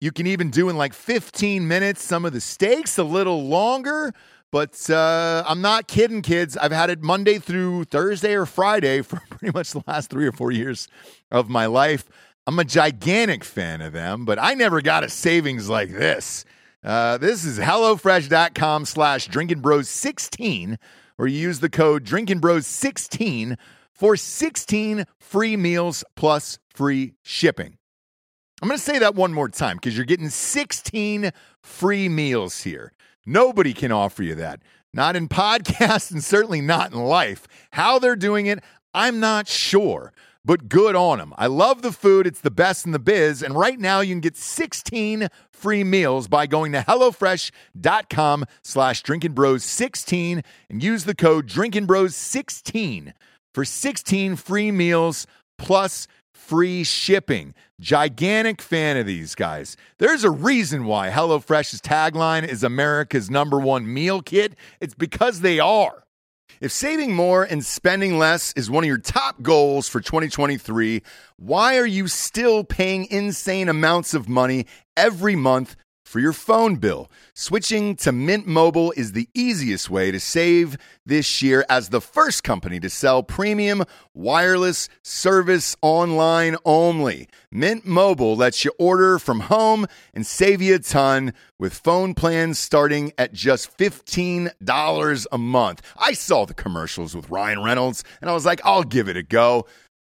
you 0.00 0.12
can 0.12 0.26
even 0.26 0.50
do 0.50 0.68
in 0.68 0.76
like 0.76 0.92
15 0.92 1.66
minutes. 1.66 2.02
Some 2.02 2.26
of 2.26 2.34
the 2.34 2.40
steaks 2.40 2.98
a 2.98 3.04
little 3.04 3.44
longer. 3.44 4.12
But 4.50 4.88
uh, 4.90 5.42
I'm 5.46 5.62
not 5.62 5.88
kidding, 5.88 6.20
kids. 6.20 6.56
I've 6.56 6.70
had 6.70 6.90
it 6.90 7.02
Monday 7.02 7.38
through 7.38 7.84
Thursday 7.84 8.34
or 8.34 8.44
Friday 8.44 9.02
for 9.02 9.20
pretty 9.30 9.56
much 9.56 9.72
the 9.72 9.82
last 9.86 10.10
three 10.10 10.26
or 10.26 10.32
four 10.32 10.52
years 10.52 10.88
of 11.30 11.48
my 11.48 11.66
life. 11.66 12.08
I'm 12.46 12.58
a 12.58 12.64
gigantic 12.64 13.42
fan 13.42 13.80
of 13.80 13.92
them, 13.92 14.24
but 14.24 14.38
I 14.38 14.54
never 14.54 14.82
got 14.82 15.02
a 15.02 15.08
savings 15.08 15.70
like 15.70 15.90
this. 15.90 16.44
Uh, 16.84 17.16
this 17.16 17.44
is 17.44 17.58
HelloFresh.com 17.58 18.84
slash 18.84 19.28
drinkinbros 19.28 19.86
16, 19.86 20.78
where 21.16 21.26
you 21.26 21.38
use 21.38 21.60
the 21.60 21.70
code 21.70 22.04
drinkinbros 22.04 22.64
16 22.64 23.56
for 23.92 24.16
16 24.16 25.04
free 25.18 25.56
meals 25.56 26.04
plus 26.14 26.58
free 26.68 27.14
shipping. 27.22 27.78
I'm 28.64 28.68
going 28.68 28.78
to 28.78 28.82
say 28.82 28.98
that 29.00 29.14
one 29.14 29.34
more 29.34 29.50
time 29.50 29.76
because 29.76 29.94
you're 29.94 30.06
getting 30.06 30.30
16 30.30 31.32
free 31.60 32.08
meals 32.08 32.62
here. 32.62 32.94
Nobody 33.26 33.74
can 33.74 33.92
offer 33.92 34.22
you 34.22 34.34
that. 34.36 34.62
Not 34.90 35.16
in 35.16 35.28
podcasts 35.28 36.10
and 36.10 36.24
certainly 36.24 36.62
not 36.62 36.90
in 36.90 36.98
life. 36.98 37.46
How 37.72 37.98
they're 37.98 38.16
doing 38.16 38.46
it, 38.46 38.64
I'm 38.94 39.20
not 39.20 39.48
sure, 39.48 40.14
but 40.46 40.70
good 40.70 40.96
on 40.96 41.18
them. 41.18 41.34
I 41.36 41.46
love 41.46 41.82
the 41.82 41.92
food. 41.92 42.26
It's 42.26 42.40
the 42.40 42.50
best 42.50 42.86
in 42.86 42.92
the 42.92 42.98
biz. 42.98 43.42
And 43.42 43.54
right 43.54 43.78
now 43.78 44.00
you 44.00 44.14
can 44.14 44.20
get 44.20 44.34
16 44.34 45.28
free 45.52 45.84
meals 45.84 46.26
by 46.26 46.46
going 46.46 46.72
to 46.72 46.78
HelloFresh.com 46.88 48.46
slash 48.62 49.02
drinkinbros 49.02 49.60
16 49.60 50.42
and 50.70 50.82
use 50.82 51.04
the 51.04 51.14
code 51.14 51.46
drinkinbros 51.46 52.14
16 52.14 53.12
for 53.52 53.66
16 53.66 54.36
free 54.36 54.70
meals 54.70 55.26
plus 55.58 56.08
free 56.32 56.84
shipping. 56.84 57.54
Gigantic 57.80 58.62
fan 58.62 58.96
of 58.96 59.06
these 59.06 59.34
guys. 59.34 59.76
There's 59.98 60.22
a 60.22 60.30
reason 60.30 60.84
why 60.84 61.10
HelloFresh's 61.10 61.80
tagline 61.80 62.46
is 62.46 62.62
America's 62.62 63.30
number 63.30 63.58
one 63.58 63.92
meal 63.92 64.22
kit. 64.22 64.54
It's 64.80 64.94
because 64.94 65.40
they 65.40 65.58
are. 65.58 66.04
If 66.60 66.70
saving 66.70 67.14
more 67.14 67.42
and 67.42 67.64
spending 67.64 68.16
less 68.16 68.52
is 68.52 68.70
one 68.70 68.84
of 68.84 68.88
your 68.88 68.98
top 68.98 69.42
goals 69.42 69.88
for 69.88 70.00
2023, 70.00 71.02
why 71.36 71.76
are 71.76 71.86
you 71.86 72.06
still 72.06 72.62
paying 72.62 73.06
insane 73.10 73.68
amounts 73.68 74.14
of 74.14 74.28
money 74.28 74.66
every 74.96 75.34
month 75.34 75.74
for 76.14 76.20
your 76.20 76.32
phone 76.32 76.76
bill? 76.76 77.10
Switching 77.34 77.96
to 77.96 78.12
Mint 78.12 78.46
Mobile 78.46 78.92
is 78.96 79.10
the 79.10 79.28
easiest 79.34 79.90
way 79.90 80.12
to 80.12 80.20
save 80.20 80.76
this 81.04 81.42
year 81.42 81.66
as 81.68 81.88
the 81.88 82.00
first 82.00 82.44
company 82.44 82.78
to 82.78 82.88
sell 82.88 83.24
premium 83.24 83.82
wireless 84.14 84.88
service 85.02 85.74
online 85.82 86.54
only. 86.64 87.26
Mint 87.50 87.84
Mobile 87.84 88.36
lets 88.36 88.64
you 88.64 88.70
order 88.78 89.18
from 89.18 89.40
home 89.40 89.88
and 90.14 90.24
save 90.24 90.62
you 90.62 90.76
a 90.76 90.78
ton 90.78 91.32
with 91.58 91.74
phone 91.74 92.14
plans 92.14 92.60
starting 92.60 93.10
at 93.18 93.32
just 93.32 93.76
$15 93.76 95.26
a 95.32 95.38
month. 95.38 95.82
I 95.96 96.12
saw 96.12 96.44
the 96.44 96.54
commercials 96.54 97.16
with 97.16 97.28
Ryan 97.28 97.60
Reynolds 97.64 98.04
and 98.20 98.30
I 98.30 98.34
was 98.34 98.46
like, 98.46 98.60
I'll 98.64 98.84
give 98.84 99.08
it 99.08 99.16
a 99.16 99.24
go. 99.24 99.66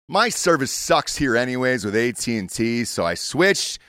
My 0.10 0.28
service 0.28 0.74
sucks 0.74 1.16
here 1.16 1.38
anyways 1.38 1.86
with 1.86 1.96
AT&T, 1.96 2.84
so 2.84 3.06
I 3.06 3.14
switched. 3.14 3.80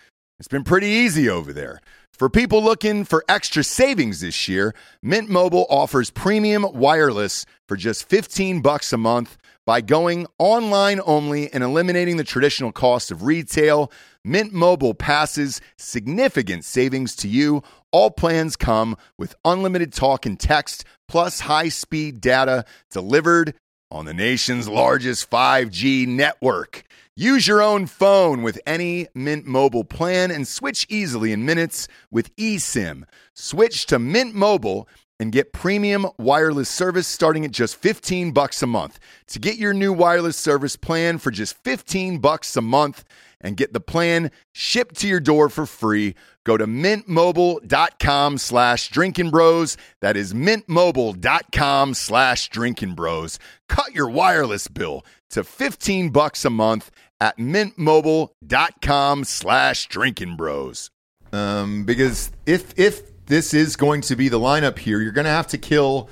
It's 0.41 0.49
been 0.49 0.65
pretty 0.65 0.89
easy 0.89 1.28
over 1.28 1.53
there. 1.53 1.81
For 2.16 2.31
people 2.31 2.62
looking 2.62 3.05
for 3.05 3.24
extra 3.28 3.65
savings 3.65 4.20
this 4.20 4.47
year, 4.47 4.73
Mint 5.03 5.28
Mobile 5.28 5.66
offers 5.69 6.11
premium 6.11 6.65
wireless 6.73 7.45
for 7.66 7.77
just 7.77 8.09
15 8.09 8.62
bucks 8.62 8.93
a 8.93 8.97
month 8.97 9.36
by 9.66 9.81
going 9.81 10.28
online 10.39 11.01
only 11.07 11.53
and 11.53 11.65
eliminating 11.65 12.16
the 12.16 12.23
traditional 12.23 12.70
cost 12.70 13.11
of 13.11 13.24
retail. 13.24 13.91
Mint 14.24 14.53
Mobile 14.53 14.95
passes 14.95 15.61
significant 15.77 16.65
savings 16.65 17.16
to 17.16 17.27
you 17.27 17.65
All 17.91 18.12
plans 18.12 18.55
come 18.55 18.97
with 19.19 19.35
unlimited 19.45 19.93
talk 19.93 20.24
and 20.24 20.39
text, 20.39 20.85
plus 21.09 21.41
high 21.41 21.69
speed 21.69 22.20
data 22.20 22.65
delivered 22.93 23.55
on 23.91 24.05
the 24.05 24.15
nation's 24.15 24.69
largest 24.69 25.28
5G 25.31 26.07
network. 26.07 26.85
Use 27.16 27.47
your 27.47 27.62
own 27.62 27.86
phone 27.86 28.43
with 28.43 28.61
any 28.66 29.07
Mint 29.15 29.47
Mobile 29.47 29.85
plan 29.85 30.32
and 30.32 30.49
switch 30.49 30.85
easily 30.91 31.31
in 31.31 31.47
minutes 31.47 31.86
with 32.11 32.35
eSIM. 32.35 33.05
Switch 33.35 33.86
to 33.86 34.01
Mint 34.01 34.35
Mobile 34.35 34.89
and 35.20 35.31
get 35.31 35.53
premium 35.53 36.09
wireless 36.19 36.69
service 36.69 37.07
starting 37.07 37.45
at 37.45 37.53
just 37.53 37.77
15 37.77 38.32
bucks 38.32 38.65
a 38.65 38.66
month. 38.66 38.99
To 39.28 39.39
get 39.39 39.59
your 39.59 39.73
new 39.73 39.93
wireless 39.93 40.36
service 40.36 40.74
plan 40.74 41.19
for 41.19 41.31
just 41.31 41.57
15 41.62 42.19
bucks 42.19 42.57
a 42.57 42.61
month 42.61 43.05
and 43.41 43.57
get 43.57 43.73
the 43.73 43.78
plan 43.78 44.32
shipped 44.51 44.97
to 44.97 45.07
your 45.07 45.20
door 45.20 45.49
for 45.49 45.66
free, 45.66 46.16
go 46.43 46.57
to 46.57 46.66
mintmobile.com 46.66 48.39
slash 48.39 48.91
drinkinbros. 48.91 49.77
That 50.01 50.16
is 50.16 50.35
mintmobile.com 50.35 51.95
slash 51.95 52.51
drinkinbros. 52.51 53.39
Cut 53.69 53.95
your 53.95 54.11
wireless 54.11 54.66
bill 54.66 55.05
to 55.31 55.43
15 55.43 56.11
bucks 56.11 56.45
a 56.45 56.51
month 56.51 56.91
at 57.20 57.36
mintmobile.com 57.39 59.24
slash 59.24 59.89
drinkinbros. 59.89 60.91
Um, 61.32 61.85
because 61.85 62.31
if 62.47 62.78
if 62.78 63.27
this 63.27 63.55
is 63.55 63.77
going 63.77 64.03
to 64.03 64.16
be 64.16 64.28
the 64.28 64.39
lineup 64.39 64.78
here, 64.78 65.01
you're 65.01 65.12
going 65.12 65.24
to 65.24 65.31
have 65.31 65.47
to 65.49 65.59
kill, 65.59 66.09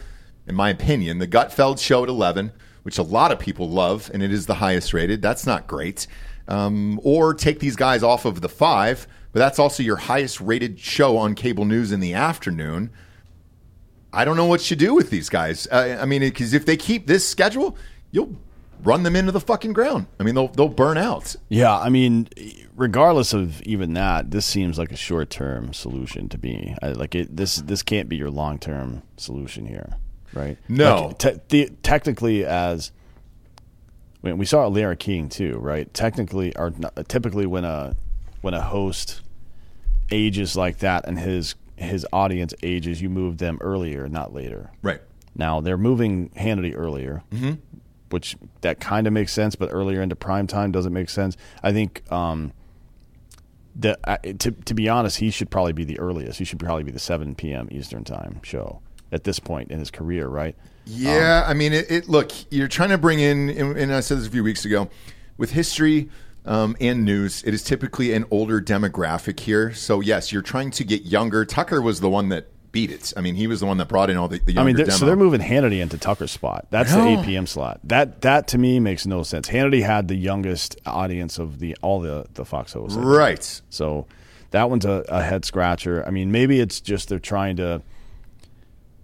in 0.46 0.54
my 0.54 0.70
opinion, 0.70 1.18
the 1.18 1.28
Gutfeld 1.28 1.78
show 1.78 2.02
at 2.02 2.08
11, 2.08 2.52
which 2.82 2.98
a 2.98 3.02
lot 3.02 3.30
of 3.30 3.38
people 3.38 3.68
love, 3.68 4.10
and 4.12 4.22
it 4.22 4.32
is 4.32 4.46
the 4.46 4.54
highest 4.54 4.92
rated. 4.94 5.22
That's 5.22 5.46
not 5.46 5.66
great. 5.66 6.06
Um, 6.48 7.00
or 7.04 7.34
take 7.34 7.60
these 7.60 7.76
guys 7.76 8.02
off 8.02 8.24
of 8.24 8.40
the 8.40 8.48
five, 8.48 9.06
but 9.32 9.38
that's 9.38 9.58
also 9.58 9.82
your 9.82 9.96
highest 9.96 10.40
rated 10.40 10.80
show 10.80 11.16
on 11.16 11.34
cable 11.34 11.64
news 11.64 11.92
in 11.92 12.00
the 12.00 12.14
afternoon. 12.14 12.90
I 14.12 14.24
don't 14.24 14.36
know 14.36 14.46
what 14.46 14.70
you 14.70 14.76
do 14.76 14.94
with 14.94 15.10
these 15.10 15.28
guys. 15.28 15.66
Uh, 15.70 15.98
I 16.00 16.04
mean, 16.04 16.20
because 16.20 16.52
if 16.52 16.66
they 16.66 16.76
keep 16.76 17.06
this 17.06 17.26
schedule, 17.26 17.76
you'll 18.10 18.36
run 18.84 19.02
them 19.02 19.16
into 19.16 19.32
the 19.32 19.40
fucking 19.40 19.72
ground. 19.72 20.06
I 20.18 20.22
mean, 20.22 20.34
they'll 20.34 20.48
they'll 20.48 20.68
burn 20.68 20.98
out. 20.98 21.36
Yeah, 21.48 21.76
I 21.76 21.88
mean, 21.88 22.28
regardless 22.76 23.32
of 23.32 23.62
even 23.62 23.94
that, 23.94 24.30
this 24.30 24.46
seems 24.46 24.78
like 24.78 24.92
a 24.92 24.96
short 24.96 25.30
term 25.30 25.72
solution 25.72 26.28
to 26.30 26.38
me. 26.38 26.76
I, 26.82 26.88
like 26.90 27.14
it, 27.14 27.36
this 27.36 27.56
this 27.56 27.82
can't 27.82 28.08
be 28.08 28.16
your 28.16 28.30
long 28.30 28.58
term 28.58 29.02
solution 29.16 29.66
here, 29.66 29.96
right? 30.32 30.58
No. 30.68 31.06
Like, 31.06 31.18
te- 31.18 31.40
the, 31.48 31.70
technically, 31.82 32.44
as 32.44 32.92
when 34.20 34.38
we 34.38 34.46
saw 34.46 34.66
Larry 34.66 34.96
King 34.96 35.28
too, 35.28 35.58
right? 35.58 35.92
Technically, 35.92 36.56
or 36.56 36.72
typically, 37.08 37.46
when 37.46 37.64
a 37.64 37.94
when 38.40 38.54
a 38.54 38.62
host 38.62 39.20
ages 40.10 40.56
like 40.56 40.78
that 40.78 41.06
and 41.06 41.18
his 41.18 41.54
his 41.76 42.06
audience 42.12 42.54
ages, 42.62 43.02
you 43.02 43.08
move 43.08 43.38
them 43.38 43.58
earlier, 43.60 44.08
not 44.08 44.32
later. 44.32 44.70
Right. 44.82 45.00
Now 45.34 45.60
they're 45.60 45.78
moving 45.78 46.28
Hannity 46.30 46.74
earlier, 46.76 47.22
mm-hmm. 47.30 47.54
Which 48.12 48.36
that 48.60 48.80
kind 48.80 49.06
of 49.06 49.12
makes 49.12 49.32
sense, 49.32 49.56
but 49.56 49.70
earlier 49.72 50.02
into 50.02 50.16
prime 50.16 50.46
time 50.46 50.72
doesn't 50.72 50.92
make 50.92 51.10
sense. 51.10 51.36
I 51.62 51.72
think 51.72 52.02
um, 52.12 52.52
the 53.74 53.96
to 54.38 54.50
to 54.50 54.74
be 54.74 54.88
honest, 54.88 55.18
he 55.18 55.30
should 55.30 55.50
probably 55.50 55.72
be 55.72 55.84
the 55.84 55.98
earliest. 55.98 56.38
He 56.38 56.44
should 56.44 56.58
probably 56.58 56.84
be 56.84 56.92
the 56.92 56.98
seven 56.98 57.34
p.m. 57.34 57.68
Eastern 57.70 58.04
time 58.04 58.40
show 58.42 58.80
at 59.10 59.24
this 59.24 59.38
point 59.38 59.70
in 59.70 59.78
his 59.78 59.90
career, 59.90 60.28
right? 60.28 60.56
Yeah, 60.84 61.44
I 61.46 61.54
mean, 61.54 61.72
it, 61.72 61.90
it. 61.90 62.08
Look, 62.08 62.32
you're 62.50 62.68
trying 62.68 62.90
to 62.90 62.98
bring 62.98 63.20
in, 63.20 63.48
and 63.50 63.76
and 63.76 63.94
I 63.94 64.00
said 64.00 64.18
this 64.18 64.26
a 64.26 64.30
few 64.30 64.44
weeks 64.44 64.64
ago, 64.64 64.88
with 65.36 65.52
history 65.52 66.10
um, 66.44 66.76
and 66.80 67.04
news, 67.04 67.42
it 67.44 67.54
is 67.54 67.62
typically 67.62 68.12
an 68.12 68.24
older 68.30 68.60
demographic 68.60 69.40
here. 69.40 69.72
So 69.72 70.00
yes, 70.00 70.32
you're 70.32 70.42
trying 70.42 70.70
to 70.72 70.84
get 70.84 71.02
younger. 71.02 71.44
Tucker 71.44 71.80
was 71.80 72.00
the 72.00 72.10
one 72.10 72.28
that 72.30 72.48
beat 72.72 72.90
it. 72.90 73.12
I 73.16 73.20
mean, 73.20 73.34
he 73.34 73.46
was 73.46 73.60
the 73.60 73.66
one 73.66 73.76
that 73.76 73.88
brought 73.88 74.10
in 74.10 74.16
all 74.16 74.28
the, 74.28 74.38
the 74.38 74.52
younger 74.52 74.60
I 74.60 74.64
mean, 74.72 74.76
they're, 74.76 74.90
so 74.90 75.06
they're 75.06 75.14
moving 75.14 75.40
Hannity 75.40 75.80
into 75.80 75.98
Tucker's 75.98 76.30
spot. 76.30 76.66
That's 76.70 76.92
the 76.92 76.98
APM 76.98 77.46
slot. 77.46 77.80
That 77.84 78.22
that 78.22 78.48
to 78.48 78.58
me 78.58 78.80
makes 78.80 79.06
no 79.06 79.22
sense. 79.22 79.48
Hannity 79.48 79.82
had 79.82 80.08
the 80.08 80.16
youngest 80.16 80.80
audience 80.86 81.38
of 81.38 81.58
the 81.58 81.76
all 81.82 82.00
the 82.00 82.26
the 82.34 82.44
Fox 82.44 82.72
hosts, 82.72 82.96
right. 82.96 83.62
So 83.70 84.06
that 84.50 84.70
one's 84.70 84.84
a, 84.84 85.04
a 85.08 85.22
head 85.22 85.44
scratcher. 85.44 86.04
I 86.06 86.10
mean, 86.10 86.32
maybe 86.32 86.60
it's 86.60 86.80
just 86.80 87.08
they're 87.08 87.18
trying 87.18 87.56
to 87.56 87.82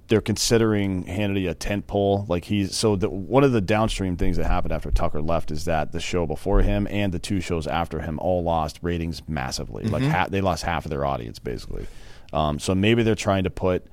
they're 0.09 0.21
considering 0.23 1.05
Hannity 1.05 1.49
a 1.49 1.55
tent 1.55 1.87
pole. 1.87 2.25
Like 2.29 2.45
he's 2.45 2.75
so 2.75 2.97
the, 2.97 3.11
one 3.11 3.45
of 3.45 3.53
the 3.53 3.61
downstream 3.61 4.17
things 4.17 4.39
that 4.39 4.47
happened 4.47 4.73
after 4.73 4.91
Tucker 4.91 5.21
left 5.21 5.51
is 5.51 5.67
that 5.67 5.93
the 5.93 6.01
show 6.01 6.27
before 6.27 6.63
him 6.63 6.89
and 6.91 7.13
the 7.13 7.19
two 7.19 7.41
shows 7.41 7.67
after 7.67 8.01
him 8.01 8.19
all 8.19 8.43
lost 8.43 8.79
ratings 8.83 9.23
massively. 9.29 9.85
Like 9.85 10.03
mm-hmm. 10.03 10.13
ha- 10.13 10.27
they 10.29 10.41
lost 10.41 10.65
half 10.65 10.87
of 10.87 10.91
their 10.91 11.05
audience 11.05 11.39
basically. 11.39 11.87
Um, 12.33 12.59
so 12.59 12.75
maybe 12.75 13.03
they're 13.03 13.15
trying 13.15 13.45
to 13.45 13.51
put 13.51 13.87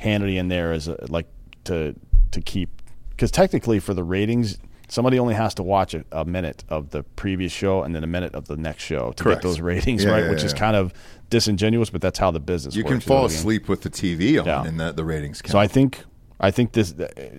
Hannity 0.00 0.36
in 0.36 0.48
there 0.48 0.72
as 0.72 0.88
a, 0.88 0.96
like 1.08 1.26
to 1.64 1.94
to 2.30 2.40
keep 2.40 2.70
because 3.10 3.30
technically 3.30 3.78
for 3.80 3.94
the 3.94 4.04
ratings. 4.04 4.58
Somebody 4.88 5.20
only 5.20 5.34
has 5.34 5.54
to 5.54 5.62
watch 5.62 5.94
a, 5.94 6.04
a 6.10 6.24
minute 6.24 6.64
of 6.68 6.90
the 6.90 7.04
previous 7.04 7.52
show 7.52 7.84
and 7.84 7.94
then 7.94 8.02
a 8.02 8.08
minute 8.08 8.34
of 8.34 8.48
the 8.48 8.56
next 8.56 8.82
show 8.82 9.12
to 9.12 9.22
Correct. 9.22 9.42
get 9.42 9.48
those 9.48 9.60
ratings 9.60 10.02
Yeah, 10.02 10.10
right, 10.10 10.24
yeah, 10.24 10.30
which 10.30 10.42
is 10.42 10.52
kind 10.52 10.74
of 10.74 10.92
disingenuous, 11.28 11.90
but 11.90 12.00
that's 12.00 12.18
how 12.18 12.32
the 12.32 12.40
business 12.40 12.72
works. 12.72 12.76
You 12.76 12.82
works. 12.82 12.90
can 12.90 12.98
know 12.98 13.16
fall 13.16 13.22
what 13.22 13.30
I 13.30 13.34
mean? 13.34 13.38
asleep 13.38 13.68
with 13.68 13.82
the 13.82 13.90
TV 13.90 14.40
on, 14.40 14.46
Yeah. 14.46 14.64
and 14.64 14.80
the, 14.80 14.90
the 14.90 15.04
ratings 15.04 15.42
count. 15.42 15.52
So 15.52 15.58
I 15.60 15.68
think 15.68 16.02
I 16.40 16.50
think 16.50 16.72
this 16.72 16.92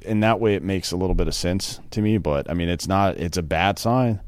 in 0.05 0.21
that 0.21 0.39
way 0.39 0.55
it 0.55 0.63
makes 0.63 0.93
a 0.93 0.95
little 0.95 1.13
bit 1.13 1.27
of 1.27 1.35
sense 1.35 1.81
to 1.89 2.01
me, 2.01 2.17
but 2.19 2.49
I 2.49 2.53
mean 2.53 2.69
it's 2.69 2.87
not 2.87 3.17
it's 3.17 3.35
a 3.37 3.43
bad 3.43 3.77
sign. 3.79 4.21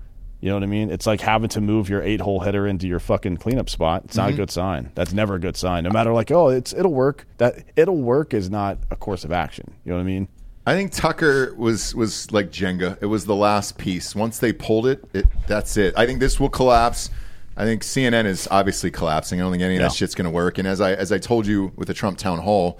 You 0.43 0.49
know 0.49 0.55
what 0.55 0.63
I 0.63 0.67
mean? 0.67 0.91
It's 0.91 1.07
like 1.07 1.21
having 1.21 1.47
to 1.49 1.61
move 1.61 1.87
your 1.87 2.01
eight 2.03 2.19
hole 2.19 2.41
hitter 2.41 2.67
into 2.67 2.85
your 2.85 2.99
fucking 2.99 3.37
cleanup 3.37 3.69
spot. 3.69 4.03
It's 4.05 4.17
not 4.17 4.25
Mm-hmm. 4.25 4.33
a 4.33 4.37
good 4.37 4.51
sign. 4.51 4.91
That's 4.93 5.13
never 5.13 5.35
a 5.35 5.39
good 5.39 5.55
sign. 5.55 5.85
No 5.85 5.89
matter 5.89 6.11
like, 6.11 6.31
oh, 6.31 6.49
it's 6.49 6.73
it'll 6.73 6.93
work. 6.93 7.25
That 7.37 7.63
it'll 7.77 8.01
work 8.01 8.33
is 8.33 8.49
not 8.49 8.77
a 8.91 8.97
course 8.97 9.23
of 9.23 9.31
action. 9.31 9.73
You 9.85 9.91
know 9.91 9.97
what 9.97 10.03
I 10.03 10.05
mean? 10.05 10.27
I 10.65 10.73
think 10.75 10.91
Tucker 10.91 11.53
was 11.55 11.95
was 11.95 12.29
like 12.33 12.51
Jenga. 12.51 12.97
It 13.01 13.05
was 13.05 13.25
the 13.25 13.35
last 13.35 13.77
piece. 13.77 14.15
Once 14.15 14.39
they 14.39 14.51
pulled 14.51 14.85
it, 14.87 15.03
it 15.13 15.25
that's 15.47 15.77
it. 15.77 15.93
I 15.97 16.05
think 16.05 16.19
this 16.19 16.39
will 16.41 16.49
collapse. 16.49 17.09
I 17.55 17.63
think 17.65 17.81
CNN 17.83 18.25
is 18.25 18.47
obviously 18.51 18.91
collapsing. 18.91 19.39
I 19.39 19.43
don't 19.43 19.51
think 19.51 19.63
any 19.63 19.75
of 19.77 19.81
that 19.83 19.93
shit's 19.93 20.15
going 20.15 20.25
to 20.25 20.31
work. 20.31 20.57
And 20.57 20.67
as 20.67 20.81
I 20.81 20.91
as 20.93 21.11
I 21.13 21.19
told 21.19 21.47
you 21.47 21.71
with 21.77 21.87
the 21.87 21.93
Trump 21.93 22.17
town 22.17 22.39
hall, 22.39 22.79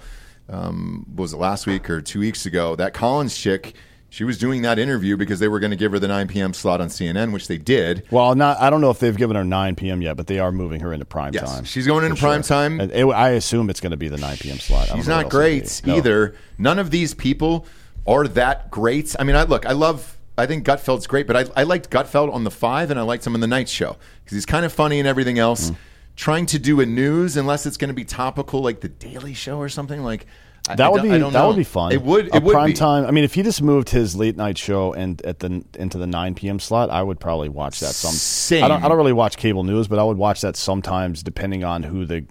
um, 0.50 1.06
was 1.14 1.32
it 1.32 1.36
last 1.38 1.66
week 1.66 1.88
or 1.88 2.00
two 2.02 2.20
weeks 2.20 2.44
ago? 2.44 2.76
That 2.76 2.92
Collins 2.92 3.36
chick, 3.38 3.74
she 4.14 4.22
was 4.22 4.38
doing 4.38 4.62
that 4.62 4.78
interview 4.78 5.16
because 5.16 5.40
they 5.40 5.48
were 5.48 5.58
going 5.58 5.72
to 5.72 5.76
give 5.76 5.90
her 5.90 5.98
the 5.98 6.06
9 6.06 6.28
p.m. 6.28 6.54
slot 6.54 6.80
on 6.80 6.86
CNN, 6.86 7.32
which 7.32 7.48
they 7.48 7.58
did. 7.58 8.04
Well, 8.12 8.34
not 8.36 8.60
I 8.60 8.70
don't 8.70 8.80
know 8.80 8.90
if 8.90 9.00
they've 9.00 9.16
given 9.16 9.34
her 9.34 9.42
9 9.42 9.74
p.m. 9.74 10.00
yet, 10.02 10.16
but 10.16 10.28
they 10.28 10.38
are 10.38 10.52
moving 10.52 10.80
her 10.82 10.92
into 10.92 11.04
prime 11.04 11.34
Yes, 11.34 11.52
time. 11.52 11.64
she's 11.64 11.84
going 11.84 12.04
into 12.04 12.14
for 12.14 12.20
sure. 12.20 12.28
prime 12.28 12.42
time. 12.42 12.80
It- 12.80 13.04
I 13.06 13.30
assume 13.30 13.70
it's 13.70 13.80
going 13.80 13.90
to 13.90 13.96
be 13.96 14.06
the 14.08 14.16
9 14.16 14.36
p.m. 14.36 14.58
slot. 14.60 14.84
I 14.84 14.86
don't 14.90 14.96
He's 14.98 15.08
not 15.08 15.28
great. 15.30 15.82
No. 15.84 15.96
either. 15.96 16.36
None 16.58 16.78
of 16.78 16.92
these 16.92 17.12
people 17.12 17.66
are 18.06 18.28
that 18.28 18.70
great. 18.70 19.16
I 19.18 19.24
mean, 19.24 19.34
I 19.34 19.42
look, 19.42 19.66
I 19.66 19.72
love, 19.72 20.16
I 20.38 20.46
think 20.46 20.64
Gutfeld's 20.64 21.08
great, 21.08 21.26
but 21.26 21.36
I, 21.36 21.60
I 21.60 21.64
liked 21.64 21.90
Gutfeld 21.90 22.32
on 22.32 22.44
the 22.44 22.50
five, 22.52 22.90
and 22.92 23.00
I 23.00 23.02
liked 23.02 23.26
him 23.26 23.34
on 23.34 23.40
the 23.40 23.46
night 23.48 23.68
show 23.68 23.96
because 24.22 24.36
he's 24.36 24.46
kind 24.46 24.64
of 24.64 24.72
funny 24.72 25.00
and 25.00 25.08
everything 25.08 25.40
else. 25.40 25.70
Mm. 25.70 25.76
Trying 26.16 26.46
to 26.46 26.60
do 26.60 26.80
a 26.80 26.86
news, 26.86 27.36
unless 27.36 27.66
it's 27.66 27.76
going 27.76 27.88
to 27.88 27.94
be 27.94 28.04
topical, 28.04 28.60
like 28.60 28.78
the 28.80 28.88
Daily 28.88 29.34
Show 29.34 29.58
or 29.58 29.68
something 29.68 30.04
like 30.04 30.26
That 30.66 30.80
I 30.80 30.88
would 30.88 31.02
be 31.02 31.08
that 31.08 31.18
know. 31.18 31.48
would 31.48 31.56
be 31.56 31.64
fun. 31.64 31.92
It 31.92 32.00
would. 32.02 32.32
a 32.32 32.36
It 32.36 32.42
would 32.42 32.52
prime 32.52 32.68
be. 32.70 32.72
time. 32.72 33.04
I 33.04 33.10
mean, 33.10 33.24
if 33.24 33.34
he 33.34 33.42
just 33.42 33.60
moved 33.60 33.90
his 33.90 34.16
late 34.16 34.34
night 34.36 34.56
show 34.56 34.94
and 34.94 35.20
at 35.22 35.40
the 35.40 35.62
into 35.78 35.98
the 35.98 36.06
9 36.06 36.34
p.m. 36.34 36.58
slot, 36.58 36.88
I 36.88 37.02
would 37.02 37.20
probably 37.20 37.50
watch 37.50 37.80
that. 37.80 37.92
Some 37.94 38.12
Same. 38.12 38.64
I 38.64 38.68
don't. 38.68 38.82
I 38.82 38.88
don't 38.88 38.96
really 38.96 39.12
watch 39.12 39.36
cable 39.36 39.62
news, 39.62 39.88
but 39.88 39.98
I 39.98 40.04
would 40.04 40.16
watch 40.16 40.40
that 40.40 40.56
sometimes, 40.56 41.22
depending 41.22 41.64
on 41.64 41.82
who 41.82 42.06
the. 42.06 42.24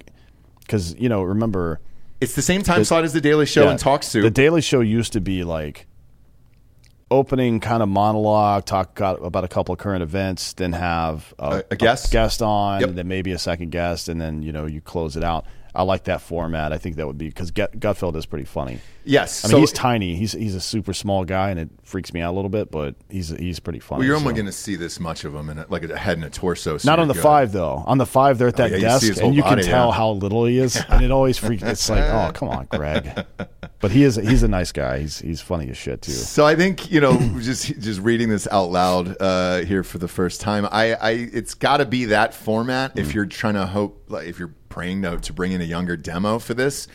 Because 0.62 0.96
you 0.98 1.10
know, 1.10 1.22
remember 1.22 1.80
It's 2.22 2.34
the 2.36 2.42
same 2.42 2.64
time 2.64 2.84
slot 2.86 3.04
as 3.04 3.14
the 3.14 3.22
Daily 3.22 3.46
Show 3.46 3.66
yeah, 3.66 3.72
and 3.72 3.80
Talk 3.80 4.02
Soup. 4.02 4.24
The 4.24 4.32
Daily 4.32 4.62
Show 4.62 4.80
used 4.80 5.14
to 5.14 5.22
be 5.22 5.44
like 5.44 5.86
opening 7.12 7.60
kind 7.60 7.84
of 7.84 7.90
monologue, 7.90 8.66
talk 8.66 9.00
about 9.00 9.44
a 9.44 9.48
couple 9.48 9.74
of 9.74 9.80
current 9.80 10.02
events, 10.02 10.54
then 10.54 10.74
have 10.74 11.34
A- 11.38 11.64
a 11.70 11.76
guest? 11.76 12.12
guest 12.12 12.42
on, 12.42 12.82
Yep. 12.82 12.90
then 12.96 13.08
maybe 13.08 13.32
a 13.32 13.38
second 13.38 13.70
guest, 13.72 14.10
and 14.10 14.20
then 14.20 14.42
you 14.42 14.52
know 14.52 14.66
you 14.66 14.82
close 14.82 15.16
it 15.16 15.24
out. 15.24 15.46
I 15.76 15.84
like 15.84 16.04
that 16.06 16.22
format. 16.22 16.72
I 16.72 16.78
think 16.78 16.98
that 16.98 17.08
would 17.08 17.18
be 17.18 17.28
because 17.28 17.52
Gutfeld 17.52 18.16
is 18.16 18.26
pretty 18.26 18.46
funny. 18.46 18.80
yes. 19.06 19.44
I 19.44 19.48
so 19.48 19.54
mean, 19.56 19.62
he's 19.64 19.72
tiny. 19.72 20.16
He's 20.16 20.34
he's 20.34 20.54
a 20.56 20.62
super 20.62 20.94
small 20.94 21.26
guy, 21.26 21.50
and 21.50 21.60
it 21.60 21.70
freaks 21.84 22.14
me 22.14 22.22
out 22.22 22.32
a 22.34 22.36
little 22.36 22.50
bit. 22.50 22.70
But 22.70 22.96
he's 23.10 23.30
he's 23.30 23.60
pretty 23.60 23.80
funny. 23.80 24.00
well, 24.00 24.08
you're 24.08 24.18
so. 24.18 24.22
only 24.22 24.34
going 24.34 24.46
to 24.46 24.52
see 24.52 24.76
this 24.76 25.00
much 25.00 25.24
of 25.26 25.34
him 25.34 25.50
in 25.50 25.58
a, 25.58 25.66
like 25.70 25.84
a 25.84 25.98
head 25.98 26.18
and 26.18 26.26
a 26.26 26.30
torso. 26.30 26.78
so 26.78 26.88
Not 26.90 27.00
on 27.00 27.08
the 27.08 27.14
good. 27.16 27.24
five 27.24 27.52
though. 27.52 27.84
On 27.88 27.98
the 27.98 28.06
five, 28.06 28.38
they're 28.38 28.50
at 28.50 28.58
that 28.58 28.72
yeah, 28.72 28.94
you 28.94 29.00
see 29.00 29.08
his 29.08 29.16
desk, 29.16 29.22
whole 29.22 29.30
and 29.30 29.36
you 29.36 29.42
can 29.44 29.52
body, 29.54 29.64
tell 29.64 29.88
yeah. 29.88 29.94
how 29.94 30.12
little 30.12 30.46
he 30.46 30.60
is, 30.60 30.76
and 30.90 31.04
it 31.04 31.12
always 31.12 31.38
freaks. 31.38 31.64
It's 31.64 31.90
like, 31.90 32.04
oh, 32.04 32.32
come 32.34 32.50
on, 32.50 32.66
Greg. 32.66 33.26
But 33.80 33.92
he 33.92 34.04
is 34.04 34.16
he's 34.16 34.44
a 34.44 34.48
nice 34.48 34.72
guy. 34.72 35.00
He's 35.00 35.20
he's 35.20 35.42
funny 35.42 35.70
as 35.70 35.76
shit 35.76 36.02
too. 36.04 36.14
So 36.14 36.46
I 36.46 36.56
think 36.56 36.90
you 36.90 37.02
know, 37.02 37.18
just 37.42 37.66
just 37.82 38.00
reading 38.00 38.30
this 38.30 38.48
out 38.50 38.72
loud 38.72 39.18
uh, 39.20 39.58
here 39.66 39.84
for 39.84 39.98
the 39.98 40.08
first 40.08 40.40
time, 40.40 40.66
I, 40.72 40.94
I 40.94 41.10
it's 41.12 41.54
got 41.54 41.78
to 41.78 41.86
be 41.86 42.06
that 42.06 42.34
format 42.34 42.96
Mm. 42.96 43.00
if 43.02 43.14
you're 43.14 43.26
trying 43.26 43.56
to 43.56 43.66
hope, 43.66 44.06
like 44.08 44.28
if 44.28 44.40
you're 44.40 44.54
praying 44.74 45.04
to 45.04 45.18
to 45.18 45.34
bring 45.34 45.52
in 45.52 45.62
a 45.62 45.66
younger 45.66 45.96
demo 45.96 46.40
for 46.40 46.54
this. 46.56 46.88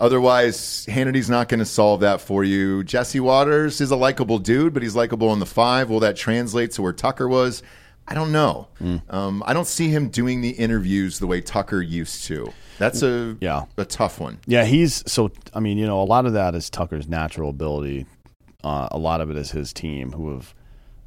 Otherwise, 0.00 0.86
Hannity's 0.86 1.30
not 1.30 1.48
going 1.48 1.60
to 1.60 1.64
solve 1.64 2.00
that 2.00 2.20
for 2.20 2.42
you. 2.42 2.82
Jesse 2.82 3.20
Watters 3.20 3.80
is 3.80 3.92
a 3.92 3.96
likable 3.96 4.38
dude, 4.40 4.74
but 4.74 4.82
he's 4.82 4.96
likable 4.96 5.28
on 5.28 5.38
the 5.38 5.46
five. 5.46 5.88
Will 5.88 6.00
that 6.00 6.16
translate 6.16 6.72
to 6.72 6.82
where 6.82 6.92
Tucker 6.92 7.28
was? 7.28 7.62
I 8.08 8.14
don't 8.14 8.32
know. 8.32 8.68
Hmm. 8.78 8.96
Um, 9.08 9.42
I 9.46 9.52
don't 9.54 9.66
see 9.68 9.88
him 9.88 10.08
doing 10.08 10.40
the 10.40 10.50
interviews 10.50 11.20
the 11.20 11.26
way 11.28 11.40
Tucker 11.40 11.80
used 11.80 12.24
to. 12.24 12.52
That's 12.78 13.02
a 13.02 13.36
Yeah. 13.40 13.64
a 13.78 13.84
tough 13.84 14.18
one. 14.18 14.40
Yeah, 14.46 14.64
he's 14.64 15.04
so. 15.10 15.30
I 15.54 15.60
mean, 15.60 15.78
you 15.78 15.86
know, 15.86 16.02
a 16.02 16.04
lot 16.04 16.26
of 16.26 16.32
that 16.32 16.56
is 16.56 16.68
Tucker's 16.68 17.08
natural 17.08 17.48
ability. 17.50 18.06
Uh, 18.64 18.88
a 18.90 18.98
lot 18.98 19.20
of 19.20 19.30
it 19.30 19.36
is 19.36 19.52
his 19.52 19.72
team 19.72 20.10
who 20.12 20.34
have 20.34 20.54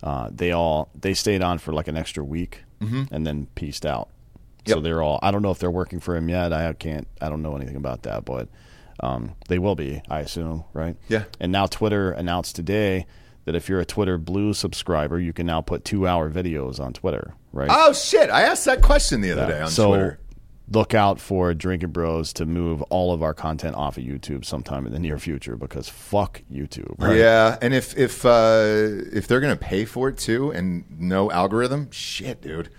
uh, 0.02 0.30
they 0.34 0.54
all 0.54 0.90
they 1.00 1.14
stayed 1.14 1.42
on 1.44 1.58
for 1.58 1.74
like 1.74 1.90
an 1.90 1.98
extra 1.98 2.24
week 2.24 2.64
and 2.80 3.28
then 3.28 3.48
pieced 3.56 3.86
out. 3.86 4.08
So 4.76 4.82
they're 4.82 5.02
all. 5.02 5.20
I 5.22 5.32
don't 5.32 5.42
know 5.42 5.52
if 5.52 5.60
they're 5.60 5.72
working 5.72 6.00
for 6.00 6.16
him 6.16 6.30
yet. 6.30 6.54
I 6.54 6.74
can't. 6.74 7.08
I 7.22 7.30
don't 7.30 7.42
know 7.42 7.56
anything 7.56 7.76
about 7.76 8.04
that, 8.04 8.26
but 8.26 8.48
um, 9.02 9.36
they 9.48 9.60
will 9.60 9.76
be. 9.76 10.02
I 10.10 10.20
assume, 10.22 10.64
right? 10.74 10.96
Yeah. 11.08 11.24
And 11.40 11.52
now 11.52 11.66
Twitter 11.68 12.12
announced 12.12 12.56
today 12.56 13.06
that 13.46 13.56
if 13.56 13.70
you're 13.70 13.80
a 13.80 13.86
Twitter 13.86 14.18
Blue 14.18 14.54
subscriber, 14.54 15.20
you 15.20 15.34
can 15.34 15.46
now 15.46 15.62
put 15.62 15.86
two-hour 15.86 16.30
videos 16.30 16.80
on 16.80 16.94
Twitter, 16.94 17.34
right? 17.54 17.70
Oh 17.72 17.94
shit! 17.94 18.30
I 18.30 18.42
asked 18.42 18.66
that 18.66 18.82
question 18.82 19.22
the 19.22 19.32
other 19.32 19.44
Yeah. 19.44 19.48
day 19.50 19.62
on 19.62 19.70
so 19.70 19.88
Twitter. 19.90 20.20
look 20.70 20.94
out 20.94 21.18
for 21.22 21.54
Drinkin' 21.54 21.92
Bros 21.92 22.34
to 22.34 22.46
move 22.46 22.82
all 22.90 23.14
of 23.14 23.24
our 23.24 23.34
content 23.34 23.76
off 23.78 23.98
of 23.98 24.04
YouTube 24.04 24.44
sometime 24.44 24.86
in 24.86 24.92
the 24.92 25.00
near 25.00 25.18
future 25.18 25.56
because 25.56 25.88
fuck 25.88 26.42
YouTube. 26.52 26.96
right? 27.00 27.16
Yeah, 27.16 27.58
and 27.62 27.74
if 27.74 27.98
if 27.98 28.26
uh, 28.26 28.64
if 29.14 29.28
they're 29.30 29.40
gonna 29.40 29.56
pay 29.56 29.86
for 29.86 30.10
it 30.10 30.18
too, 30.18 30.52
and 30.52 30.84
no 31.00 31.32
algorithm, 31.32 31.90
shit, 31.92 32.42
dude. 32.42 32.70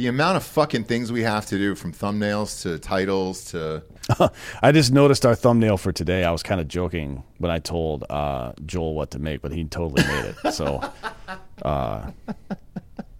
The 0.00 0.06
amount 0.06 0.38
of 0.38 0.44
fucking 0.44 0.84
things 0.84 1.12
we 1.12 1.24
have 1.24 1.44
to 1.44 1.58
do, 1.58 1.74
from 1.74 1.92
thumbnails 1.92 2.62
to 2.62 2.78
titles 2.78 3.44
to 3.50 3.82
I 4.62 4.72
just 4.72 4.92
noticed 4.92 5.26
our 5.26 5.34
thumbnail 5.34 5.76
for 5.76 5.92
today. 5.92 6.24
I 6.24 6.30
was 6.30 6.42
kind 6.42 6.58
of 6.58 6.68
joking 6.68 7.22
when 7.36 7.50
I 7.50 7.58
told 7.58 8.06
uh, 8.08 8.54
Joel 8.64 8.94
what 8.94 9.10
to 9.10 9.18
make, 9.18 9.42
but 9.42 9.52
he 9.52 9.62
totally 9.66 10.02
made 10.04 10.34
it. 10.42 10.52
So, 10.54 10.80
uh, 11.60 12.12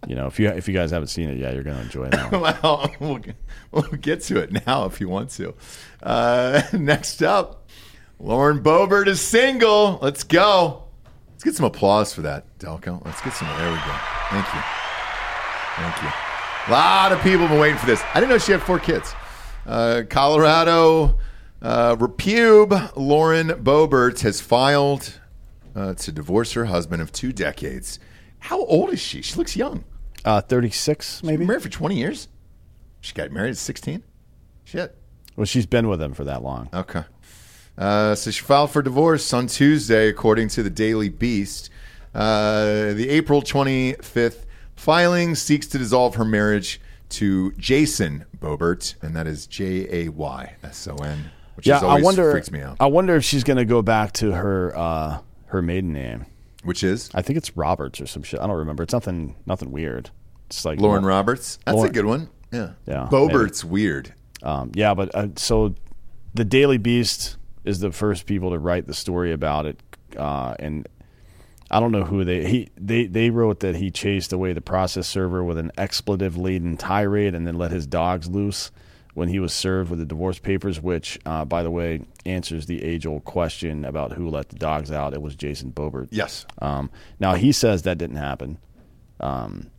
you 0.07 0.15
know, 0.15 0.25
if 0.25 0.39
you 0.39 0.47
if 0.49 0.67
you 0.67 0.73
guys 0.73 0.89
haven't 0.89 1.09
seen 1.09 1.29
it 1.29 1.37
yet, 1.37 1.53
you're 1.53 1.61
gonna 1.61 1.81
enjoy 1.81 2.09
that. 2.09 2.31
one. 2.31 2.41
well, 2.63 2.91
we'll, 2.99 3.17
get- 3.19 3.35
we'll 3.71 3.83
get 3.83 4.21
to 4.21 4.39
it 4.39 4.65
now 4.65 4.85
if 4.85 4.99
you 4.99 5.07
want 5.07 5.29
to. 5.33 5.53
Uh, 6.01 6.63
next 6.73 7.21
up, 7.21 7.69
Lauren 8.17 8.63
Boebert 8.63 9.05
is 9.05 9.21
single. 9.21 9.99
Let's 10.01 10.23
go. 10.23 10.85
Let's 11.29 11.43
get 11.43 11.53
some 11.53 11.67
applause 11.67 12.11
for 12.11 12.21
that, 12.21 12.57
Delco. 12.57 13.05
Let's 13.05 13.21
get 13.21 13.33
some. 13.33 13.49
There 13.49 13.69
we 13.69 13.77
go. 13.77 13.95
Thank 14.31 14.47
you. 14.55 14.61
Thank 15.75 16.01
you. 16.01 16.30
A 16.67 16.71
lot 16.71 17.11
of 17.11 17.19
people 17.21 17.39
have 17.39 17.49
been 17.49 17.59
waiting 17.59 17.77
for 17.77 17.87
this. 17.87 18.03
I 18.13 18.19
didn't 18.19 18.29
know 18.29 18.37
she 18.37 18.51
had 18.51 18.61
four 18.61 18.77
kids. 18.79 19.13
Uh, 19.65 20.03
Colorado 20.09 21.17
uh, 21.61 21.95
repube 21.95 22.91
Lauren 22.95 23.49
Boebert 23.49 24.21
has 24.21 24.41
filed 24.41 25.19
uh, 25.75 25.95
to 25.95 26.11
divorce 26.11 26.53
her 26.53 26.65
husband 26.65 27.01
of 27.01 27.11
two 27.11 27.33
decades. 27.33 27.99
How 28.39 28.63
old 28.65 28.93
is 28.93 28.99
she? 28.99 29.21
She 29.23 29.35
looks 29.37 29.55
young. 29.55 29.83
Uh, 30.23 30.41
Thirty 30.41 30.69
six, 30.69 31.23
maybe. 31.23 31.37
Been 31.37 31.47
married 31.47 31.63
for 31.63 31.69
20 31.69 31.95
years? 31.95 32.27
She 33.01 33.13
got 33.13 33.31
married 33.31 33.51
at 33.51 33.57
16? 33.57 34.03
Shit. 34.63 34.95
Well, 35.35 35.45
she's 35.45 35.65
been 35.65 35.87
with 35.87 35.99
him 36.01 36.13
for 36.13 36.23
that 36.25 36.43
long. 36.43 36.69
Okay. 36.71 37.03
Uh, 37.75 38.13
so 38.13 38.29
she 38.29 38.43
filed 38.43 38.69
for 38.69 38.83
divorce 38.83 39.33
on 39.33 39.47
Tuesday, 39.47 40.07
according 40.09 40.49
to 40.49 40.61
the 40.61 40.69
Daily 40.69 41.09
Beast. 41.09 41.71
Uh, 42.13 42.93
the 42.93 43.07
April 43.09 43.41
25th 43.41 44.45
filing 44.81 45.35
seeks 45.35 45.67
to 45.67 45.77
dissolve 45.77 46.15
her 46.15 46.25
marriage 46.25 46.81
to 47.09 47.51
Jason 47.53 48.25
Boebert, 48.39 48.95
and 49.03 49.15
that 49.15 49.27
is 49.27 49.45
J 49.45 50.05
A 50.05 50.09
Y 50.09 50.55
S 50.63 50.87
O 50.87 50.95
N, 50.95 51.29
which 51.55 51.67
Yeah, 51.67 51.79
I 51.79 52.01
wonder. 52.01 52.31
freaks 52.31 52.51
me 52.51 52.61
out. 52.61 52.77
I 52.79 52.87
wonder 52.87 53.15
if 53.15 53.23
she's 53.23 53.43
gonna 53.43 53.65
go 53.65 53.81
back 53.83 54.11
to 54.13 54.31
her 54.31 54.75
uh, 54.77 55.19
her 55.47 55.61
maiden 55.61 55.93
name. 55.93 56.25
Which 56.63 56.83
is 56.83 57.09
I 57.13 57.21
think 57.21 57.37
it's 57.37 57.55
Roberts 57.57 57.99
or 58.01 58.05
some 58.07 58.23
shit. 58.23 58.39
I 58.39 58.47
don't 58.47 58.57
remember. 58.57 58.83
It's 58.83 58.93
nothing 58.93 59.35
nothing 59.45 59.71
weird. 59.71 60.09
It's 60.47 60.65
like 60.65 60.79
Lauren 60.79 61.05
Roberts. 61.05 61.59
That's 61.65 61.75
Lauren- 61.75 61.89
a 61.91 61.93
good 61.93 62.05
one. 62.05 62.29
Yeah. 62.51 62.71
Yeah, 62.85 63.07
Boebert's 63.09 63.63
weird. 63.63 64.13
Um, 64.43 64.71
yeah, 64.73 64.93
but 64.93 65.13
uh, 65.15 65.27
so 65.37 65.75
the 66.33 66.43
Daily 66.43 66.77
Beast 66.77 67.37
is 67.63 67.79
the 67.79 67.91
first 67.91 68.25
people 68.25 68.49
to 68.51 68.57
write 68.59 68.87
the 68.87 68.93
story 68.93 69.31
about 69.31 69.65
it, 69.67 69.79
uh, 70.17 70.55
and 70.59 70.87
I 71.71 71.79
don't 71.79 71.93
know 71.93 72.03
who 72.03 72.25
they 72.25 72.45
he 72.47 72.69
they 72.77 73.05
they 73.05 73.29
wrote 73.29 73.61
that 73.61 73.77
he 73.77 73.89
chased 73.89 74.33
away 74.33 74.51
the 74.51 74.61
process 74.61 75.07
server 75.07 75.43
with 75.43 75.57
an 75.57 75.71
expletive 75.77 76.37
laden 76.37 76.75
tirade 76.75 77.33
and 77.33 77.47
then 77.47 77.57
let 77.57 77.71
his 77.71 77.87
dogs 77.87 78.27
loose 78.27 78.71
when 79.13 79.29
he 79.29 79.39
was 79.39 79.53
served 79.53 79.89
with 79.89 79.99
the 79.99 80.05
divorce 80.05 80.39
papers, 80.39 80.79
which, 80.79 81.19
uh, 81.25 81.43
by 81.45 81.63
the 81.63 81.71
way, 81.71 82.01
answers 82.25 82.65
the 82.65 82.83
age 82.83 83.05
old 83.05 83.25
question 83.25 83.83
about 83.83 84.13
who 84.13 84.29
let 84.29 84.49
the 84.49 84.55
dogs 84.55 84.91
out. 84.91 85.13
It 85.13 85.21
was 85.21 85.35
Jason 85.35 85.71
Boebert. 85.71 86.07
Yes. 86.11 86.45
Um, 86.61 86.89
now 87.19 87.35
he 87.35 87.51
says 87.51 87.83
that 87.83 87.97
didn't 87.97 88.17
happen. 88.17 88.57
Um, 89.19 89.69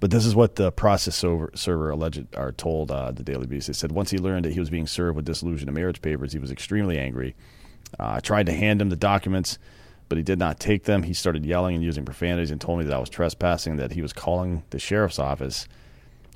but 0.00 0.10
this 0.10 0.26
is 0.26 0.34
what 0.34 0.56
the 0.56 0.72
process 0.72 1.16
server, 1.16 1.50
server 1.54 1.90
alleged 1.90 2.34
are 2.34 2.52
told 2.52 2.90
uh, 2.90 3.12
the 3.12 3.22
Daily 3.22 3.46
Beast. 3.46 3.66
They 3.66 3.72
said 3.72 3.92
once 3.92 4.10
he 4.10 4.18
learned 4.18 4.44
that 4.44 4.52
he 4.52 4.60
was 4.60 4.70
being 4.70 4.86
served 4.86 5.16
with 5.16 5.24
dissolution 5.24 5.68
of 5.68 5.74
marriage 5.74 6.02
papers, 6.02 6.32
he 6.32 6.38
was 6.38 6.50
extremely 6.50 6.98
angry. 6.98 7.34
Uh, 7.98 8.14
I 8.16 8.20
tried 8.20 8.46
to 8.46 8.52
hand 8.52 8.82
him 8.82 8.90
the 8.90 8.96
documents, 8.96 9.58
but 10.08 10.18
he 10.18 10.24
did 10.24 10.38
not 10.38 10.58
take 10.60 10.84
them. 10.84 11.02
He 11.02 11.14
started 11.14 11.44
yelling 11.44 11.74
and 11.76 11.84
using 11.84 12.04
profanities 12.04 12.50
and 12.50 12.60
told 12.60 12.78
me 12.78 12.84
that 12.84 12.94
I 12.94 12.98
was 12.98 13.10
trespassing, 13.10 13.76
that 13.76 13.92
he 13.92 14.02
was 14.02 14.12
calling 14.12 14.62
the 14.70 14.78
sheriff's 14.78 15.18
office. 15.18 15.66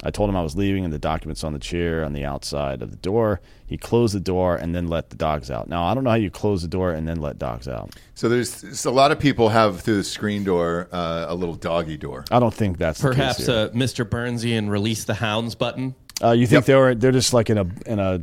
I 0.02 0.10
told 0.10 0.30
him 0.30 0.36
I 0.36 0.42
was 0.42 0.56
leaving 0.56 0.82
and 0.84 0.94
the 0.94 0.98
documents 0.98 1.44
on 1.44 1.52
the 1.52 1.58
chair 1.58 2.06
on 2.06 2.14
the 2.14 2.24
outside 2.24 2.80
of 2.80 2.90
the 2.90 2.96
door. 2.96 3.42
He 3.66 3.76
closed 3.76 4.14
the 4.14 4.20
door 4.20 4.56
and 4.56 4.74
then 4.74 4.88
let 4.88 5.10
the 5.10 5.16
dogs 5.16 5.50
out. 5.50 5.68
Now, 5.68 5.84
I 5.84 5.92
don't 5.92 6.04
know 6.04 6.10
how 6.10 6.16
you 6.16 6.30
close 6.30 6.62
the 6.62 6.68
door 6.68 6.92
and 6.92 7.06
then 7.06 7.20
let 7.20 7.38
dogs 7.38 7.68
out. 7.68 7.90
So 8.14 8.30
there's, 8.30 8.62
there's 8.62 8.86
a 8.86 8.90
lot 8.90 9.12
of 9.12 9.18
people 9.20 9.50
have 9.50 9.82
through 9.82 9.96
the 9.96 10.04
screen 10.04 10.42
door 10.42 10.88
uh, 10.90 11.26
a 11.28 11.34
little 11.34 11.54
doggy 11.54 11.98
door. 11.98 12.24
I 12.30 12.38
don't 12.40 12.54
think 12.54 12.78
that's 12.78 12.98
the 13.00 13.08
case 13.10 13.16
Perhaps 13.16 13.46
here. 13.46 13.66
a 13.66 13.68
Mr. 13.70 14.06
Burnsian 14.08 14.70
release 14.70 15.04
the 15.04 15.12
hounds 15.14 15.54
button. 15.54 15.94
Uh, 16.22 16.30
you 16.30 16.46
think 16.46 16.60
Yep. 16.60 16.64
they 16.64 16.74
were 16.76 16.94
they're 16.94 17.12
just 17.12 17.34
like 17.34 17.50
in 17.50 17.58
a 17.58 17.66
in 17.86 17.98
a 17.98 18.22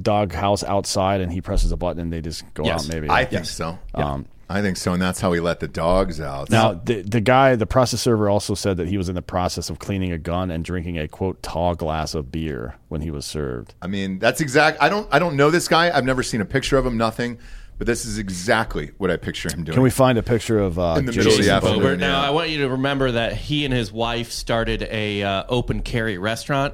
dog 0.00 0.32
house 0.32 0.62
outside, 0.62 1.20
and 1.20 1.32
he 1.32 1.40
presses 1.40 1.72
a 1.72 1.76
button 1.76 2.00
and 2.02 2.12
they 2.12 2.20
just 2.20 2.44
go 2.54 2.64
Yes. 2.64 2.84
out. 2.88 2.92
Maybe 2.94 3.10
I 3.10 3.24
think 3.24 3.46
so. 3.46 3.78
Um, 3.94 4.26
I 4.48 4.62
think 4.62 4.76
so, 4.76 4.92
and 4.92 5.02
that's 5.02 5.20
how 5.20 5.32
he 5.32 5.40
let 5.40 5.60
the 5.60 5.68
dogs 5.68 6.20
out. 6.20 6.50
Now 6.50 6.74
the 6.74 7.02
the 7.02 7.20
guy, 7.20 7.56
the 7.56 7.66
process 7.66 8.00
server, 8.00 8.28
also 8.28 8.54
said 8.54 8.76
that 8.76 8.88
he 8.88 8.96
was 8.96 9.08
in 9.08 9.14
the 9.16 9.22
process 9.22 9.70
of 9.70 9.78
cleaning 9.78 10.12
a 10.12 10.18
gun 10.18 10.50
and 10.50 10.64
drinking 10.64 10.98
a 10.98 11.08
quote 11.08 11.42
tall 11.42 11.74
glass 11.74 12.14
of 12.14 12.30
beer 12.30 12.76
when 12.88 13.00
he 13.00 13.10
was 13.10 13.26
served. 13.26 13.74
I 13.82 13.88
mean, 13.88 14.18
that's 14.18 14.40
exact. 14.40 14.80
I 14.80 14.88
don't. 14.88 15.08
I 15.12 15.18
don't 15.18 15.36
know 15.36 15.50
this 15.50 15.66
guy. 15.66 15.96
I've 15.96 16.04
never 16.04 16.22
seen 16.22 16.40
a 16.40 16.44
picture 16.44 16.78
of 16.78 16.86
him. 16.86 16.96
Nothing. 16.96 17.38
But 17.78 17.86
this 17.86 18.06
is 18.06 18.16
exactly 18.16 18.92
what 18.96 19.10
I 19.10 19.18
picture 19.18 19.50
him 19.52 19.64
doing. 19.64 19.74
Can 19.74 19.82
we 19.82 19.90
find 19.90 20.16
a 20.16 20.22
picture 20.22 20.58
of 20.58 20.78
uh, 20.78 20.94
In 20.98 21.04
the 21.04 21.12
middle 21.12 21.30
of 21.30 21.44
the 21.44 21.50
afternoon. 21.50 21.80
Boebert? 21.80 21.98
Now. 21.98 22.22
I 22.22 22.30
want 22.30 22.48
you 22.48 22.58
to 22.62 22.70
remember 22.70 23.12
that 23.12 23.34
he 23.34 23.66
and 23.66 23.74
his 23.74 23.92
wife 23.92 24.32
started 24.32 24.82
a 24.84 25.22
uh, 25.22 25.44
open 25.48 25.82
carry 25.82 26.16
restaurant. 26.16 26.72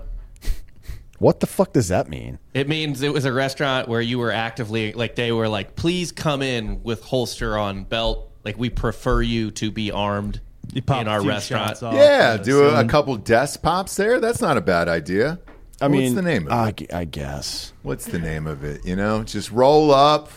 What 1.22 1.38
the 1.38 1.46
fuck 1.46 1.72
does 1.72 1.86
that 1.86 2.08
mean? 2.08 2.40
It 2.52 2.68
means 2.68 3.00
it 3.00 3.12
was 3.12 3.24
a 3.26 3.32
restaurant 3.32 3.86
where 3.86 4.00
you 4.00 4.18
were 4.18 4.32
actively 4.32 4.92
like 4.92 5.14
they 5.14 5.30
were 5.30 5.48
like, 5.48 5.76
please 5.76 6.10
come 6.10 6.42
in 6.42 6.82
with 6.82 7.04
holster 7.04 7.56
on 7.56 7.84
belt. 7.84 8.28
Like 8.44 8.58
we 8.58 8.70
prefer 8.70 9.22
you 9.22 9.52
to 9.52 9.70
be 9.70 9.92
armed 9.92 10.40
You 10.72 10.82
pop 10.82 11.00
in 11.00 11.06
our 11.06 11.20
few 11.20 11.28
restaurant. 11.28 11.78
Yeah, 11.80 12.38
do 12.38 12.64
a, 12.64 12.80
a 12.80 12.88
couple 12.88 13.16
desk 13.18 13.62
pops 13.62 13.94
there. 13.94 14.18
That's 14.18 14.40
not 14.40 14.56
a 14.56 14.60
bad 14.60 14.88
idea. 14.88 15.38
I 15.80 15.86
mean, 15.86 16.02
What's 16.02 16.14
the 16.16 16.22
name 16.22 16.46
of 16.48 16.52
I, 16.52 16.68
it? 16.76 16.92
I 16.92 17.04
guess. 17.04 17.72
What's 17.82 18.06
the 18.06 18.18
name 18.18 18.48
of 18.48 18.64
it? 18.64 18.84
You 18.84 18.96
know, 18.96 19.22
just 19.22 19.52
roll 19.52 19.92
up. 19.92 20.28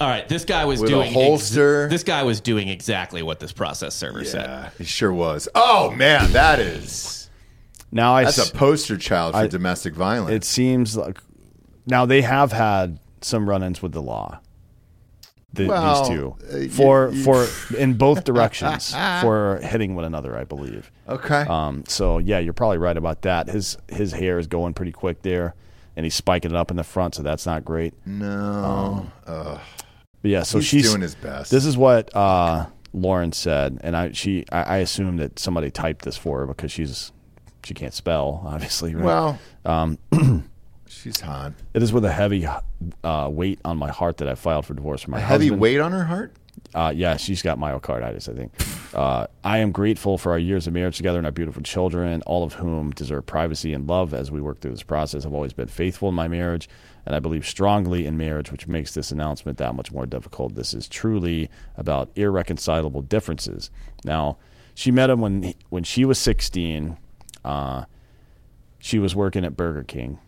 All 0.00 0.08
right, 0.08 0.28
this 0.28 0.44
guy 0.44 0.64
was 0.64 0.80
With 0.80 0.90
a 0.90 0.92
doing 0.94 1.06
ex- 1.06 1.14
holster. 1.14 1.88
this 1.88 2.02
guy 2.02 2.24
was 2.24 2.40
doing 2.40 2.66
exactly 2.66 3.22
what 3.22 3.38
this 3.38 3.52
process 3.52 3.94
server 3.94 4.24
said. 4.24 4.72
He 4.78 4.82
sure 4.84 5.12
was. 5.12 5.48
Oh 5.54 5.92
man, 5.92 6.32
that 6.32 6.58
is 6.58 7.13
Now 7.94 8.14
I 8.14 8.24
that's 8.24 8.50
a 8.50 8.52
poster 8.52 8.98
child 8.98 9.32
for 9.34 9.40
I- 9.40 9.46
domestic 9.46 9.94
violence. 9.94 10.32
it 10.34 10.44
seems 10.44 10.96
like 10.96 11.18
now 11.86 12.04
they 12.04 12.20
have 12.22 12.52
had 12.52 12.98
some 13.22 13.48
run-ins 13.48 13.80
with 13.80 13.92
the 13.92 14.02
law. 14.02 14.40
The, 15.52 15.68
Well, 15.68 16.02
these 16.02 16.10
uh, 16.10 16.12
two 16.66 16.68
for 16.70 17.10
you- 17.12 17.22
for 17.24 17.46
in 17.76 17.94
both 17.94 18.24
directions 18.24 18.92
for 18.92 19.60
hitting 19.62 19.94
one 19.94 20.04
another, 20.04 20.36
I 20.36 20.42
believe. 20.44 20.90
okay. 21.08 21.42
Um, 21.48 21.84
so 21.86 22.18
yeah, 22.18 22.40
you're 22.40 22.52
probably 22.52 22.78
right 22.78 22.96
about 22.96 23.22
that. 23.22 23.48
His 23.48 23.78
his 23.88 24.12
hair 24.12 24.38
is 24.40 24.48
going 24.48 24.74
pretty 24.74 24.90
quick 24.92 25.22
there, 25.22 25.54
and 25.94 26.04
he's 26.04 26.16
spiking 26.16 26.50
it 26.50 26.56
up 26.56 26.72
in 26.72 26.76
the 26.76 26.82
front, 26.84 27.14
so 27.14 27.22
that's 27.22 27.46
not 27.46 27.64
great. 27.64 27.94
no, 28.04 29.06
Ugh. 29.28 29.60
But 30.22 30.30
yeah, 30.30 30.42
so 30.42 30.58
he's 30.58 30.66
she's 30.66 30.88
doing 30.90 31.02
his 31.02 31.14
best. 31.14 31.50
This 31.52 31.64
is 31.66 31.76
what 31.76 32.10
uh, 32.16 32.66
Lauren 32.92 33.30
said, 33.30 33.78
and 33.84 33.96
I 33.96 34.10
she 34.12 34.44
I, 34.50 34.62
I 34.62 34.76
assume 34.78 35.18
that 35.18 35.38
somebody 35.38 35.70
typed 35.70 36.04
this 36.04 36.16
for 36.16 36.40
her 36.40 36.46
because 36.46 36.72
she's 36.72 37.12
she 37.64 37.74
can't 37.74 37.94
spell, 37.94 38.42
obviously. 38.44 38.94
Right? 38.94 39.04
well, 39.04 39.38
um, 39.64 39.98
she's 40.86 41.20
hot. 41.20 41.52
it 41.72 41.82
is 41.82 41.92
with 41.92 42.04
a 42.04 42.12
heavy 42.12 42.46
uh, 42.46 43.28
weight 43.30 43.60
on 43.64 43.76
my 43.76 43.90
heart 43.90 44.18
that 44.18 44.28
I 44.28 44.34
filed 44.34 44.66
for 44.66 44.74
divorce 44.74 45.02
from 45.02 45.12
my 45.12 45.18
A 45.18 45.22
heavy 45.22 45.50
weight 45.50 45.80
on 45.80 45.92
her 45.92 46.04
heart. 46.04 46.34
Uh, 46.74 46.92
yeah, 46.94 47.16
she's 47.16 47.42
got 47.42 47.58
myocarditis, 47.58 48.28
I 48.28 48.34
think. 48.34 48.52
Uh, 48.94 49.26
I 49.42 49.58
am 49.58 49.70
grateful 49.72 50.18
for 50.18 50.32
our 50.32 50.38
years 50.38 50.66
of 50.66 50.72
marriage 50.72 50.96
together 50.96 51.18
and 51.18 51.26
our 51.26 51.32
beautiful 51.32 51.62
children, 51.62 52.22
all 52.22 52.42
of 52.44 52.54
whom 52.54 52.90
deserve 52.90 53.26
privacy 53.26 53.72
and 53.72 53.88
love 53.88 54.12
as 54.14 54.30
we 54.30 54.40
work 54.40 54.60
through 54.60 54.72
this 54.72 54.82
process. 54.82 55.24
I've 55.24 55.34
always 55.34 55.52
been 55.52 55.68
faithful 55.68 56.08
in 56.08 56.14
my 56.14 56.28
marriage, 56.28 56.68
and 57.06 57.14
I 57.14 57.20
believe 57.20 57.46
strongly 57.46 58.06
in 58.06 58.16
marriage, 58.16 58.50
which 58.50 58.66
makes 58.66 58.94
this 58.94 59.10
announcement 59.10 59.58
that 59.58 59.74
much 59.74 59.92
more 59.92 60.06
difficult. 60.06 60.54
This 60.54 60.74
is 60.74 60.88
truly 60.88 61.48
about 61.76 62.10
irreconcilable 62.16 63.02
differences. 63.02 63.70
Now, 64.04 64.38
she 64.74 64.90
met 64.90 65.10
him 65.10 65.20
when 65.20 65.54
when 65.70 65.84
she 65.84 66.04
was 66.04 66.18
16. 66.18 66.96
Uh, 67.44 67.84
she 68.78 68.98
was 68.98 69.14
working 69.16 69.44
at 69.44 69.56
Burger 69.56 69.82
King, 69.82 70.18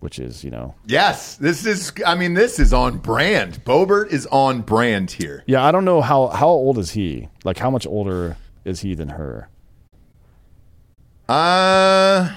which 0.00 0.18
is 0.18 0.42
you 0.44 0.50
know 0.50 0.74
Yes, 0.86 1.36
this 1.36 1.64
is. 1.66 1.92
I 2.06 2.14
mean, 2.14 2.34
this 2.34 2.58
is 2.58 2.72
on 2.72 2.98
brand. 2.98 3.64
Boebert 3.64 4.12
is 4.12 4.26
on 4.26 4.62
brand 4.62 5.10
here. 5.10 5.42
yeah. 5.46 5.64
I 5.64 5.72
don't 5.72 5.84
know 5.84 6.00
how 6.00 6.28
how 6.28 6.48
old 6.48 6.78
is 6.78 6.90
he? 6.92 7.28
Like 7.44 7.58
how 7.58 7.70
much 7.70 7.86
older 7.86 8.36
is 8.64 8.80
he 8.80 8.94
than 8.94 9.10
her? 9.10 9.48
Uh, 11.28 12.32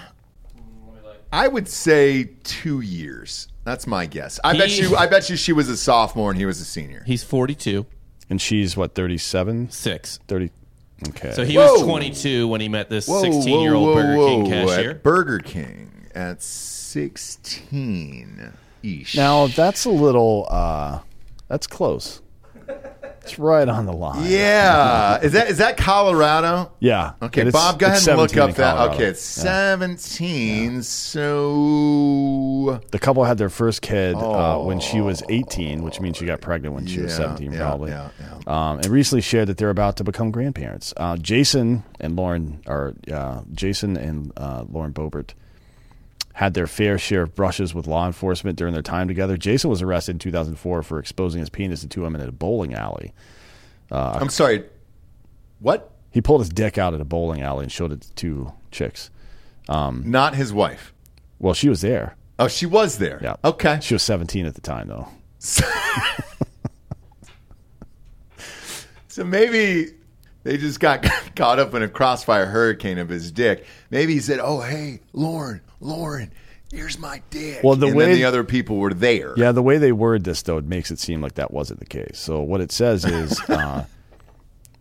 I 1.32 1.48
would 1.48 1.68
say 1.68 2.32
two 2.44 2.82
years. 2.82 3.48
That's 3.64 3.86
my 3.86 4.08
guess. 4.08 4.40
I 4.44 4.58
bet 4.58 4.80
you. 4.80 4.96
I 4.96 5.06
bet 5.06 5.30
you 5.30 5.36
she 5.36 5.54
was 5.54 5.70
a 5.70 5.78
sophomore 5.78 6.32
and 6.32 6.40
he 6.40 6.46
was 6.46 6.60
a 6.60 6.66
senior. 6.66 7.04
He's 7.06 7.24
42, 7.24 7.86
And 8.32 8.42
she's 8.42 8.76
what 8.76 8.96
37? 8.96 9.70
six. 9.70 10.20
30 10.28 10.50
Okay. 11.10 11.32
So 11.32 11.46
he 11.46 11.56
Whoa. 11.56 11.74
was 11.74 11.84
22 11.84 12.48
when 12.48 12.62
he 12.62 12.70
met 12.70 12.90
this 12.90 13.06
16 13.06 13.62
year 13.62 13.74
old 13.74 13.96
Burger 13.96 14.28
King 14.28 14.46
cashier. 14.46 14.92
At 14.92 15.04
Burger 15.04 15.40
King 15.40 16.08
at 16.14 16.42
sixteen. 16.42 18.52
Eesh. 18.84 19.16
now 19.16 19.48
that's 19.48 19.86
a 19.86 19.90
little 19.90 20.48
uh 20.50 21.00
that's 21.48 21.68
close. 21.68 22.22
It's 23.30 23.40
right 23.40 23.68
on 23.68 23.86
the 23.86 23.94
line. 23.94 24.26
yeah, 24.30 25.20
is 25.22 25.32
that 25.34 25.50
is 25.50 25.58
that 25.60 25.78
Colorado? 25.78 26.72
Yeah. 26.80 27.14
Okay, 27.22 27.42
it's- 27.42 27.54
Bob, 27.54 27.80
go 27.80 27.86
ahead 27.88 28.08
and 28.08 28.18
look 28.18 28.36
up 28.38 28.56
that. 28.56 28.90
Okay, 28.92 29.06
it's 29.06 29.38
Yeah. 29.38 29.44
17. 29.78 30.82
So 30.84 32.80
The 32.92 33.00
couple 33.00 33.24
had 33.24 33.38
their 33.38 33.50
first 33.50 33.82
kid 33.82 34.16
uh, 34.16 34.58
when 34.60 34.80
she 34.80 35.02
was 35.02 35.22
18, 35.30 35.84
which 35.84 36.00
means 36.02 36.18
she 36.18 36.26
got 36.26 36.42
pregnant 36.42 36.76
when 36.76 36.86
she 36.88 37.02
was 37.02 37.14
17, 37.16 37.52
yeah, 37.54 37.60
probably. 37.60 37.92
yeah, 37.92 38.10
Um, 38.48 38.78
and 38.78 38.88
recently 38.88 39.22
shared 39.22 39.48
that 39.48 39.58
they're 39.58 39.70
about 39.70 39.98
to 39.98 40.04
become 40.04 40.32
grandparents. 40.32 40.94
Uh, 40.98 41.18
Jason 41.18 41.84
and 42.00 42.16
Lauren, 42.16 42.60
or 42.68 42.94
uh, 43.12 43.42
Jason 43.54 43.98
and 43.98 44.32
uh, 44.38 44.64
Lauren 44.70 44.94
Boebert, 44.94 45.32
had 46.40 46.54
their 46.54 46.68
fair 46.68 46.98
share 46.98 47.24
of 47.24 47.36
brushes 47.36 47.76
with 47.76 47.86
law 47.86 48.08
enforcement 48.08 48.58
during 48.58 48.72
their 48.74 48.82
time 48.82 49.10
together. 49.10 49.36
Jason 49.36 49.70
was 49.70 49.82
arrested 49.82 50.14
in 50.14 50.20
2004 50.20 50.84
for 50.84 50.98
exposing 50.98 51.42
his 51.42 51.50
penis 51.50 51.82
to 51.82 51.88
two 51.90 52.04
women 52.04 52.22
at 52.22 52.30
a 52.30 52.32
bowling 52.32 52.74
alley. 52.74 53.14
Uh, 53.92 54.18
I'm 54.22 54.30
sorry. 54.30 54.64
What? 55.60 55.92
He 56.12 56.22
pulled 56.22 56.40
his 56.40 56.48
dick 56.48 56.78
out 56.78 56.94
at 56.94 57.02
a 57.02 57.06
bowling 57.06 57.42
alley 57.42 57.64
and 57.64 57.72
showed 57.72 57.92
it 57.92 58.00
to 58.04 58.14
two 58.14 58.54
chicks. 58.72 59.10
Um, 59.68 60.04
Not 60.06 60.34
his 60.34 60.54
wife. 60.54 60.94
Well, 61.40 61.54
she 61.54 61.68
was 61.68 61.82
there. 61.82 62.16
Oh, 62.40 62.48
she 62.48 62.66
was 62.66 63.00
there. 63.00 63.20
Yeah. 63.22 63.36
Okay. 63.44 63.80
She 63.82 63.94
was 63.94 64.04
17 64.04 64.46
at 64.46 64.56
the 64.56 64.62
time, 64.62 64.88
though. 64.88 65.10
So 69.10 69.26
maybe 69.26 69.88
they 70.44 70.56
just 70.56 70.80
got 70.80 71.04
caught 71.36 71.60
up 71.60 71.74
in 71.74 71.84
a 71.84 71.90
crossfire 71.90 72.46
hurricane 72.46 73.00
of 73.00 73.10
his 73.10 73.34
dick. 73.34 73.66
Maybe 73.90 74.14
he 74.14 74.22
said, 74.22 74.40
"Oh, 74.42 74.62
hey, 74.62 75.02
Lauren, 75.12 75.60
Lauren, 75.80 76.32
here's 76.72 76.98
my 77.00 77.22
dick." 77.30 77.64
Well, 77.64 77.76
the 77.76 77.88
and 77.88 77.96
way- 77.96 78.06
then 78.06 78.16
the 78.16 78.26
other 78.26 78.44
people 78.44 78.78
were 78.78 78.94
there. 78.94 79.34
Yeah, 79.38 79.52
the 79.52 79.62
way 79.64 79.78
they 79.78 79.92
word 79.92 80.24
this 80.24 80.42
though, 80.42 80.58
it 80.58 80.66
makes 80.66 80.92
it 80.92 81.00
seem 81.00 81.22
like 81.22 81.36
that 81.36 81.52
wasn't 81.52 81.80
the 81.80 81.86
case. 81.86 82.20
So 82.20 82.42
what 82.42 82.62
it 82.62 82.72
says 82.72 83.06
is 83.06 83.40
uh, 83.50 83.86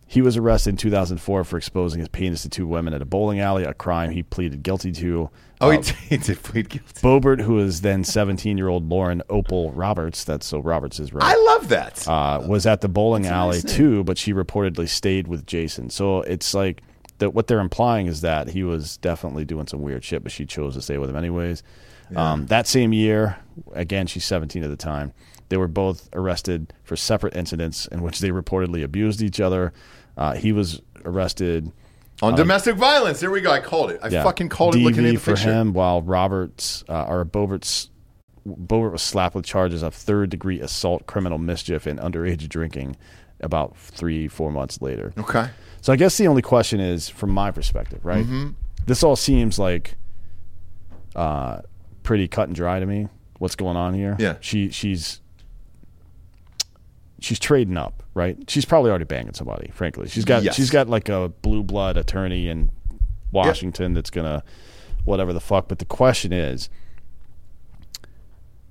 he 0.07 0.21
was 0.21 0.37
arrested 0.37 0.71
in 0.71 0.77
2004 0.77 1.43
for 1.43 1.57
exposing 1.57 1.99
his 1.99 2.09
penis 2.09 2.41
to 2.41 2.49
two 2.49 2.65
women 2.67 2.93
at 2.93 3.01
a 3.01 3.05
bowling 3.05 3.39
alley, 3.39 3.63
a 3.63 3.73
crime 3.73 4.09
he 4.11 4.23
pleaded 4.23 4.63
guilty 4.63 4.91
to. 4.93 5.29
Oh, 5.61 5.71
Uh, 5.71 5.81
he, 5.81 5.93
he 6.09 6.17
did 6.17 6.41
plead 6.41 6.69
guilty. 6.69 7.01
Boebert, 7.01 7.41
who 7.41 7.59
is 7.59 7.81
then 7.81 8.03
17-year-old 8.03 8.87
Lauren 8.89 9.21
Opal 9.29 9.71
Roberts, 9.73 10.23
that's 10.23 10.47
so 10.47 10.59
Roberts 10.59 10.99
is 10.99 11.11
right. 11.13 11.23
I 11.23 11.35
love 11.35 11.67
that. 11.69 12.07
uh, 12.07 12.41
was 12.47 12.65
at 12.65 12.81
the 12.81 12.87
bowling 12.87 13.25
a 13.25 13.29
alley 13.29 13.57
nice 13.61 13.75
too, 13.75 14.03
but 14.05 14.17
she 14.17 14.33
reportedly 14.33 14.87
stayed 14.89 15.27
with 15.27 15.45
Jason. 15.45 15.89
So 15.89 16.21
it's 16.21 16.53
like 16.53 16.81
that. 17.19 17.33
What 17.33 17.47
they're 17.47 17.59
implying 17.59 18.07
is 18.07 18.21
that 18.21 18.49
he 18.49 18.63
was 18.63 18.97
definitely 18.97 19.45
doing 19.45 19.67
some 19.67 19.81
weird 19.81 20.03
shit, 20.03 20.23
but 20.23 20.31
she 20.31 20.45
chose 20.45 20.73
to 20.75 20.81
stay 20.81 20.97
with 20.97 21.09
him 21.09 21.15
anyways. 21.15 21.63
Um, 22.15 22.47
that 22.47 22.67
same 22.67 22.91
year, 22.91 23.37
again, 23.73 24.07
she's 24.07 24.25
17 24.25 24.63
at 24.63 24.69
the 24.69 24.75
time. 24.75 25.13
They 25.49 25.57
were 25.57 25.67
both 25.67 26.09
arrested 26.13 26.73
for 26.83 26.95
separate 26.95 27.35
incidents 27.35 27.85
in 27.87 28.01
which 28.01 28.19
they 28.19 28.29
reportedly 28.29 28.83
abused 28.83 29.21
each 29.21 29.39
other. 29.39 29.73
Uh, 30.17 30.33
he 30.33 30.51
was 30.51 30.81
arrested. 31.05 31.71
On 32.21 32.35
domestic 32.35 32.75
violence. 32.75 33.19
There 33.19 33.31
we 33.31 33.41
go. 33.41 33.51
I 33.51 33.59
called 33.59 33.91
it. 33.91 33.99
I 34.03 34.09
Yeah, 34.09 34.23
fucking 34.23 34.49
called 34.49 34.75
it 34.75 34.79
DV 34.79 34.83
looking 34.83 35.05
at 35.05 35.11
the 35.11 35.17
for 35.17 35.35
picture. 35.35 35.53
him, 35.53 35.73
while 35.73 36.01
Roberts 36.01 36.83
uh, 36.89 37.05
or 37.05 37.23
Boebert's 37.25 37.89
Boebert 38.47 38.91
was 38.91 39.01
slapped 39.01 39.35
with 39.35 39.45
charges 39.45 39.83
of 39.83 39.93
third 39.93 40.29
degree 40.29 40.59
assault, 40.59 41.05
criminal 41.05 41.37
mischief, 41.37 41.85
and 41.85 41.99
underage 41.99 42.47
drinking 42.49 42.95
about 43.41 43.77
three, 43.77 44.27
four 44.27 44.51
months 44.51 44.81
later. 44.81 45.13
Okay. 45.17 45.49
So 45.81 45.93
I 45.93 45.95
guess 45.95 46.17
the 46.17 46.27
only 46.27 46.41
question 46.41 46.79
is, 46.79 47.07
from 47.09 47.31
my 47.31 47.51
perspective, 47.51 48.03
right? 48.05 48.25
Mm-hmm. 48.25 48.49
This 48.85 49.03
all 49.03 49.15
seems 49.15 49.57
like 49.59 49.95
uh, 51.15 51.61
pretty 52.03 52.27
cut 52.27 52.47
and 52.49 52.55
dry 52.55 52.79
to 52.79 52.85
me. 52.85 53.07
What's 53.37 53.55
going 53.55 53.77
on 53.77 53.93
here? 53.93 54.17
Yeah. 54.19 54.35
she 54.41 54.69
she's 54.69 55.21
she's 57.19 57.39
trading 57.39 57.77
up, 57.77 58.03
right? 58.13 58.37
She's 58.49 58.65
probably 58.65 58.89
already 58.89 59.05
banging 59.05 59.33
somebody. 59.33 59.71
Frankly, 59.73 60.09
she's 60.09 60.25
got 60.25 60.43
Yes. 60.43 60.55
she's 60.55 60.69
got 60.69 60.89
like 60.89 61.07
a 61.09 61.29
blue 61.41 61.63
blood 61.63 61.95
attorney 61.97 62.49
in 62.49 62.71
Washington 63.31 63.93
that's 63.93 64.09
gonna 64.09 64.43
whatever 65.05 65.31
the 65.31 65.39
fuck. 65.39 65.67
But 65.69 65.79
the 65.79 65.85
question 65.85 66.33
is, 66.33 66.69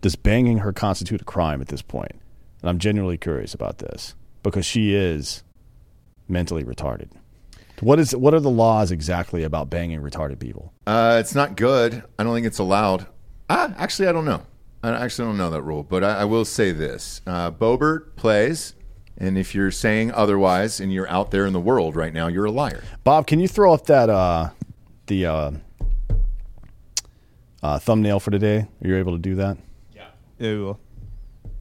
does 0.03 0.17
banging 0.17 0.59
her 0.59 0.73
constitute 0.73 1.23
a 1.23 1.25
crime 1.25 1.61
at 1.61 1.69
this 1.69 1.83
point? 1.83 2.13
And 2.61 2.69
I'm 2.69 2.79
genuinely 2.79 3.17
curious 3.17 3.55
about 3.55 3.79
this 3.79 4.15
because 4.43 4.67
she 4.67 4.95
is 4.95 5.43
mentally 6.29 6.65
retarded. 6.65 7.09
What 7.81 8.01
is 8.01 8.15
what 8.15 8.35
are 8.35 8.41
the 8.41 8.51
laws 8.51 8.91
exactly 8.91 9.45
about 9.45 9.71
banging 9.71 10.01
retarded 10.01 10.41
people? 10.41 10.73
Uh, 10.87 11.19
it's 11.21 11.35
not 11.35 11.57
good. 11.57 12.03
I 12.19 12.25
don't 12.25 12.35
think 12.35 12.47
it's 12.47 12.59
allowed. 12.59 13.07
Ah, 13.49 13.73
actually, 13.77 14.09
I 14.09 14.13
don't 14.13 14.25
know. 14.25 14.43
I 14.83 14.91
actually 14.91 15.29
don't 15.29 15.39
know 15.39 15.51
that 15.51 15.63
rule, 15.63 15.83
but 15.83 16.03
I, 16.05 16.21
I 16.21 16.25
will 16.25 16.45
say 16.45 16.73
this: 16.73 17.21
uh, 17.27 17.51
Boebert 17.51 18.17
plays, 18.17 18.75
and 19.17 19.39
if 19.39 19.55
you're 19.55 19.71
saying 19.71 20.13
otherwise, 20.13 20.81
and 20.81 20.93
you're 20.93 21.09
out 21.09 21.31
there 21.31 21.47
in 21.47 21.53
the 21.53 21.61
world 21.61 21.95
right 21.95 22.13
now, 22.13 22.27
you're 22.27 22.47
a 22.47 22.51
liar. 22.51 22.83
Bob, 23.05 23.27
can 23.27 23.39
you 23.39 23.49
throw 23.49 23.73
up 23.73 23.87
that 23.87 24.11
uh, 24.11 24.51
the 25.07 25.27
uh, 25.27 25.51
uh, 27.63 27.79
thumbnail 27.79 28.19
for 28.19 28.31
today? 28.33 28.67
Are 28.83 28.89
you 28.89 28.97
able 28.97 29.13
to 29.13 29.19
do 29.19 29.37
that? 29.37 29.57
Yeah, 29.95 30.09
we 30.39 30.59
will. 30.59 30.81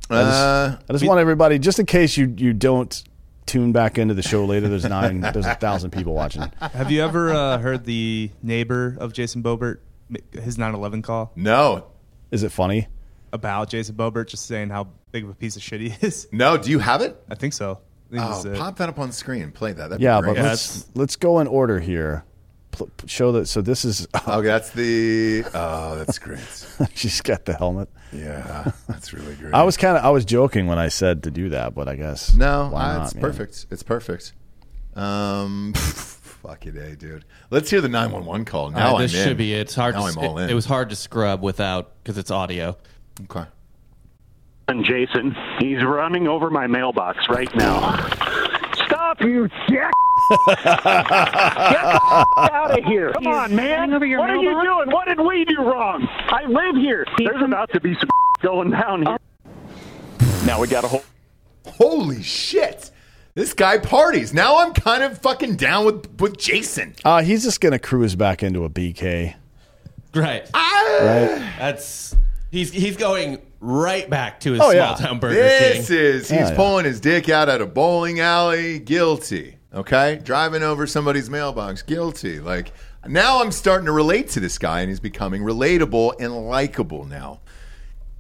Uh, 0.09 0.77
I 0.89 0.93
just 0.93 1.05
want 1.05 1.19
everybody, 1.19 1.59
just 1.59 1.79
in 1.79 1.85
case 1.85 2.17
you 2.17 2.33
you 2.37 2.53
don't 2.53 3.03
tune 3.45 3.71
back 3.71 3.97
into 3.97 4.13
the 4.13 4.21
show 4.21 4.45
later. 4.45 4.67
There's 4.67 4.85
nine, 4.85 5.21
there's 5.21 5.45
a 5.45 5.55
thousand 5.55 5.91
people 5.91 6.13
watching. 6.13 6.43
Have 6.59 6.91
you 6.91 7.01
ever 7.03 7.31
uh, 7.31 7.57
heard 7.59 7.85
the 7.85 8.29
neighbor 8.43 8.95
of 8.99 9.13
Jason 9.13 9.41
Boebert, 9.43 9.79
his 10.31 10.57
9/11 10.57 11.03
call 11.03 11.31
no, 11.35 11.87
Is 12.31 12.43
it 12.43 12.51
funny? 12.51 12.87
about 13.33 13.69
Jason 13.69 13.95
Boebert, 13.95 14.27
just 14.27 14.45
saying 14.45 14.69
how 14.69 14.87
big 15.11 15.23
of 15.25 15.29
a 15.29 15.33
piece 15.33 15.55
of 15.57 15.61
shit 15.61 15.81
he 15.81 15.93
is? 16.01 16.27
no. 16.31 16.57
Do 16.57 16.71
you 16.71 16.79
have 16.79 17.01
it? 17.01 17.21
I 17.29 17.35
think 17.35 17.53
so. 17.53 17.79
I 18.09 18.15
think 18.15 18.23
Oh, 18.25 18.49
it's, 18.51 18.59
pop 18.59 18.77
that 18.77 18.87
up 18.87 18.99
on 18.99 19.11
screen. 19.11 19.51
Play 19.51 19.73
that. 19.73 19.89
That'd 19.89 20.01
Yeah, 20.01 20.21
be 20.21 20.27
but 20.27 20.33
great. 20.35 20.43
let's 20.43 20.87
let's 20.95 21.15
go 21.17 21.39
in 21.39 21.47
order 21.47 21.79
here. 21.79 22.23
Pl- 22.77 22.89
show 23.07 23.31
that. 23.33 23.47
So 23.47 23.61
this 23.61 23.83
is. 23.85 24.07
Okay, 24.27 24.47
that's 24.47 24.69
the. 24.71 25.43
Oh, 25.53 25.95
that's 25.95 26.19
great. 26.19 26.39
she's 26.95 27.21
got 27.21 27.45
the 27.45 27.53
helmet. 27.53 27.89
Yeah, 28.11 28.71
that's 28.87 29.13
really 29.13 29.35
great. 29.39 29.53
I 29.53 29.63
was 29.63 29.77
kind 29.77 29.97
of 29.97 30.03
I 30.05 30.09
was 30.09 30.25
joking 30.25 30.67
when 30.67 30.77
I 30.77 30.87
said 30.89 31.23
to 31.23 31.31
do 31.31 31.49
that, 31.49 31.73
but 31.75 31.87
I 31.87 31.95
guess 31.95 32.33
No, 32.33 32.69
why 32.71 32.81
uh, 32.89 32.97
not, 32.97 33.05
it's 33.05 33.15
man? 33.15 33.21
perfect. 33.21 33.65
It's 33.71 33.83
perfect. 33.83 34.33
Um, 34.95 35.73
fuck 35.75 36.65
it, 36.65 36.75
a 36.75 36.95
dude. 36.95 37.23
Let's 37.51 37.69
hear 37.69 37.81
the 37.81 37.89
nine 37.89 38.11
one 38.11 38.25
one 38.25 38.45
call. 38.45 38.69
Now 38.71 38.91
Uh, 38.91 38.95
I'm 38.95 39.01
this 39.01 39.13
in. 39.15 39.23
should 39.27 39.37
be 39.37 39.53
it. 39.53 39.61
It's 39.61 39.75
hard. 39.75 39.95
Now 39.95 40.01
to, 40.01 40.07
I'm 40.07 40.17
all 40.29 40.37
it, 40.39 40.43
in. 40.45 40.49
it 40.49 40.53
was 40.53 40.65
hard 40.65 40.89
to 40.89 40.95
scrub 40.95 41.41
without 41.41 41.91
because 42.03 42.17
it's 42.17 42.31
audio. 42.31 42.77
Okay. 43.23 43.45
and 44.67 44.83
Jason. 44.83 45.35
He's 45.59 45.83
running 45.83 46.27
over 46.27 46.49
my 46.49 46.67
mailbox 46.67 47.27
right 47.29 47.53
now. 47.55 47.95
Stop, 48.85 49.21
you 49.21 49.47
dick! 49.67 49.91
Get 50.47 50.65
out 50.65 52.77
of 52.79 52.83
here! 52.85 53.11
Come 53.13 53.27
on, 53.27 53.55
man! 53.55 53.79
running 53.79 53.95
over 53.95 54.05
your 54.05 54.19
what 54.19 54.29
are 54.29 54.35
you 54.35 54.51
doing? 54.51 54.91
What 54.91 55.07
did 55.07 55.19
we 55.19 55.45
do 55.45 55.61
wrong? 55.61 56.07
I 56.29 56.45
live 56.45 56.75
here. 56.75 57.05
There's 57.17 57.41
about 57.41 57.71
to 57.73 57.79
be 57.79 57.93
some 57.95 58.09
going 58.41 58.71
down 58.71 59.05
here. 59.05 59.17
Now 60.45 60.59
we 60.61 60.67
got 60.67 60.83
a 60.83 60.87
whole. 60.87 61.03
Holy 61.65 62.23
shit! 62.23 62.91
This 63.35 63.53
guy 63.53 63.77
parties. 63.77 64.33
Now 64.33 64.59
I'm 64.59 64.73
kind 64.73 65.03
of 65.03 65.17
fucking 65.19 65.55
down 65.57 65.85
with 65.85 66.19
with 66.19 66.37
Jason. 66.37 66.95
Uh, 67.05 67.21
he's 67.21 67.43
just 67.43 67.61
gonna 67.61 67.79
cruise 67.79 68.15
back 68.15 68.43
into 68.43 68.63
a 68.65 68.69
BK, 68.69 69.35
Right. 70.15 70.49
right? 70.53 71.53
That's 71.59 72.15
he's 72.51 72.71
he's 72.71 72.97
going 72.97 73.39
right 73.59 74.09
back 74.09 74.39
to 74.41 74.51
his 74.53 74.61
Oh, 74.61 74.71
small 74.71 74.75
yeah. 74.75 74.95
town 74.95 75.19
Burger 75.19 75.35
This 75.35 75.87
King. 75.89 75.97
is 75.97 76.29
he's 76.29 76.39
Yeah, 76.39 76.49
yeah. 76.49 76.55
pulling 76.55 76.85
his 76.85 76.99
dick 76.99 77.29
out 77.29 77.49
at 77.49 77.61
a 77.61 77.65
bowling 77.65 78.19
alley. 78.19 78.79
Guilty. 78.79 79.56
Okay, 79.73 80.21
driving 80.23 80.63
over 80.63 80.87
somebody's 80.87 81.29
mailbox. 81.29 81.81
Guilty. 81.81 82.39
Like 82.39 82.71
now 83.05 83.41
I'm 83.41 83.51
starting 83.51 83.85
to 83.85 83.91
relate 83.91 84.29
to 84.29 84.39
this 84.39 84.57
guy, 84.57 84.81
and 84.81 84.89
he's 84.89 84.99
becoming 84.99 85.41
relatable 85.41 86.19
and 86.19 86.47
likable 86.47 87.05
now. 87.05 87.41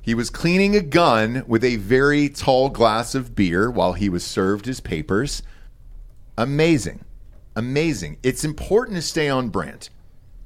He 0.01 0.13
was 0.13 0.29
cleaning 0.29 0.75
a 0.75 0.81
gun 0.81 1.43
with 1.47 1.63
a 1.63 1.75
very 1.77 2.29
tall 2.29 2.69
glass 2.69 3.13
of 3.13 3.35
beer 3.35 3.69
while 3.69 3.93
he 3.93 4.07
was 4.07 4.23
served 4.25 4.65
his 4.65 4.79
papers. 4.79 5.43
Amazing. 6.37 7.03
Amazing. 7.55 8.17
It's 8.23 8.43
important 8.43 8.95
to 8.95 9.01
stay 9.01 9.27
on 9.27 9.49
brand. 9.49 9.89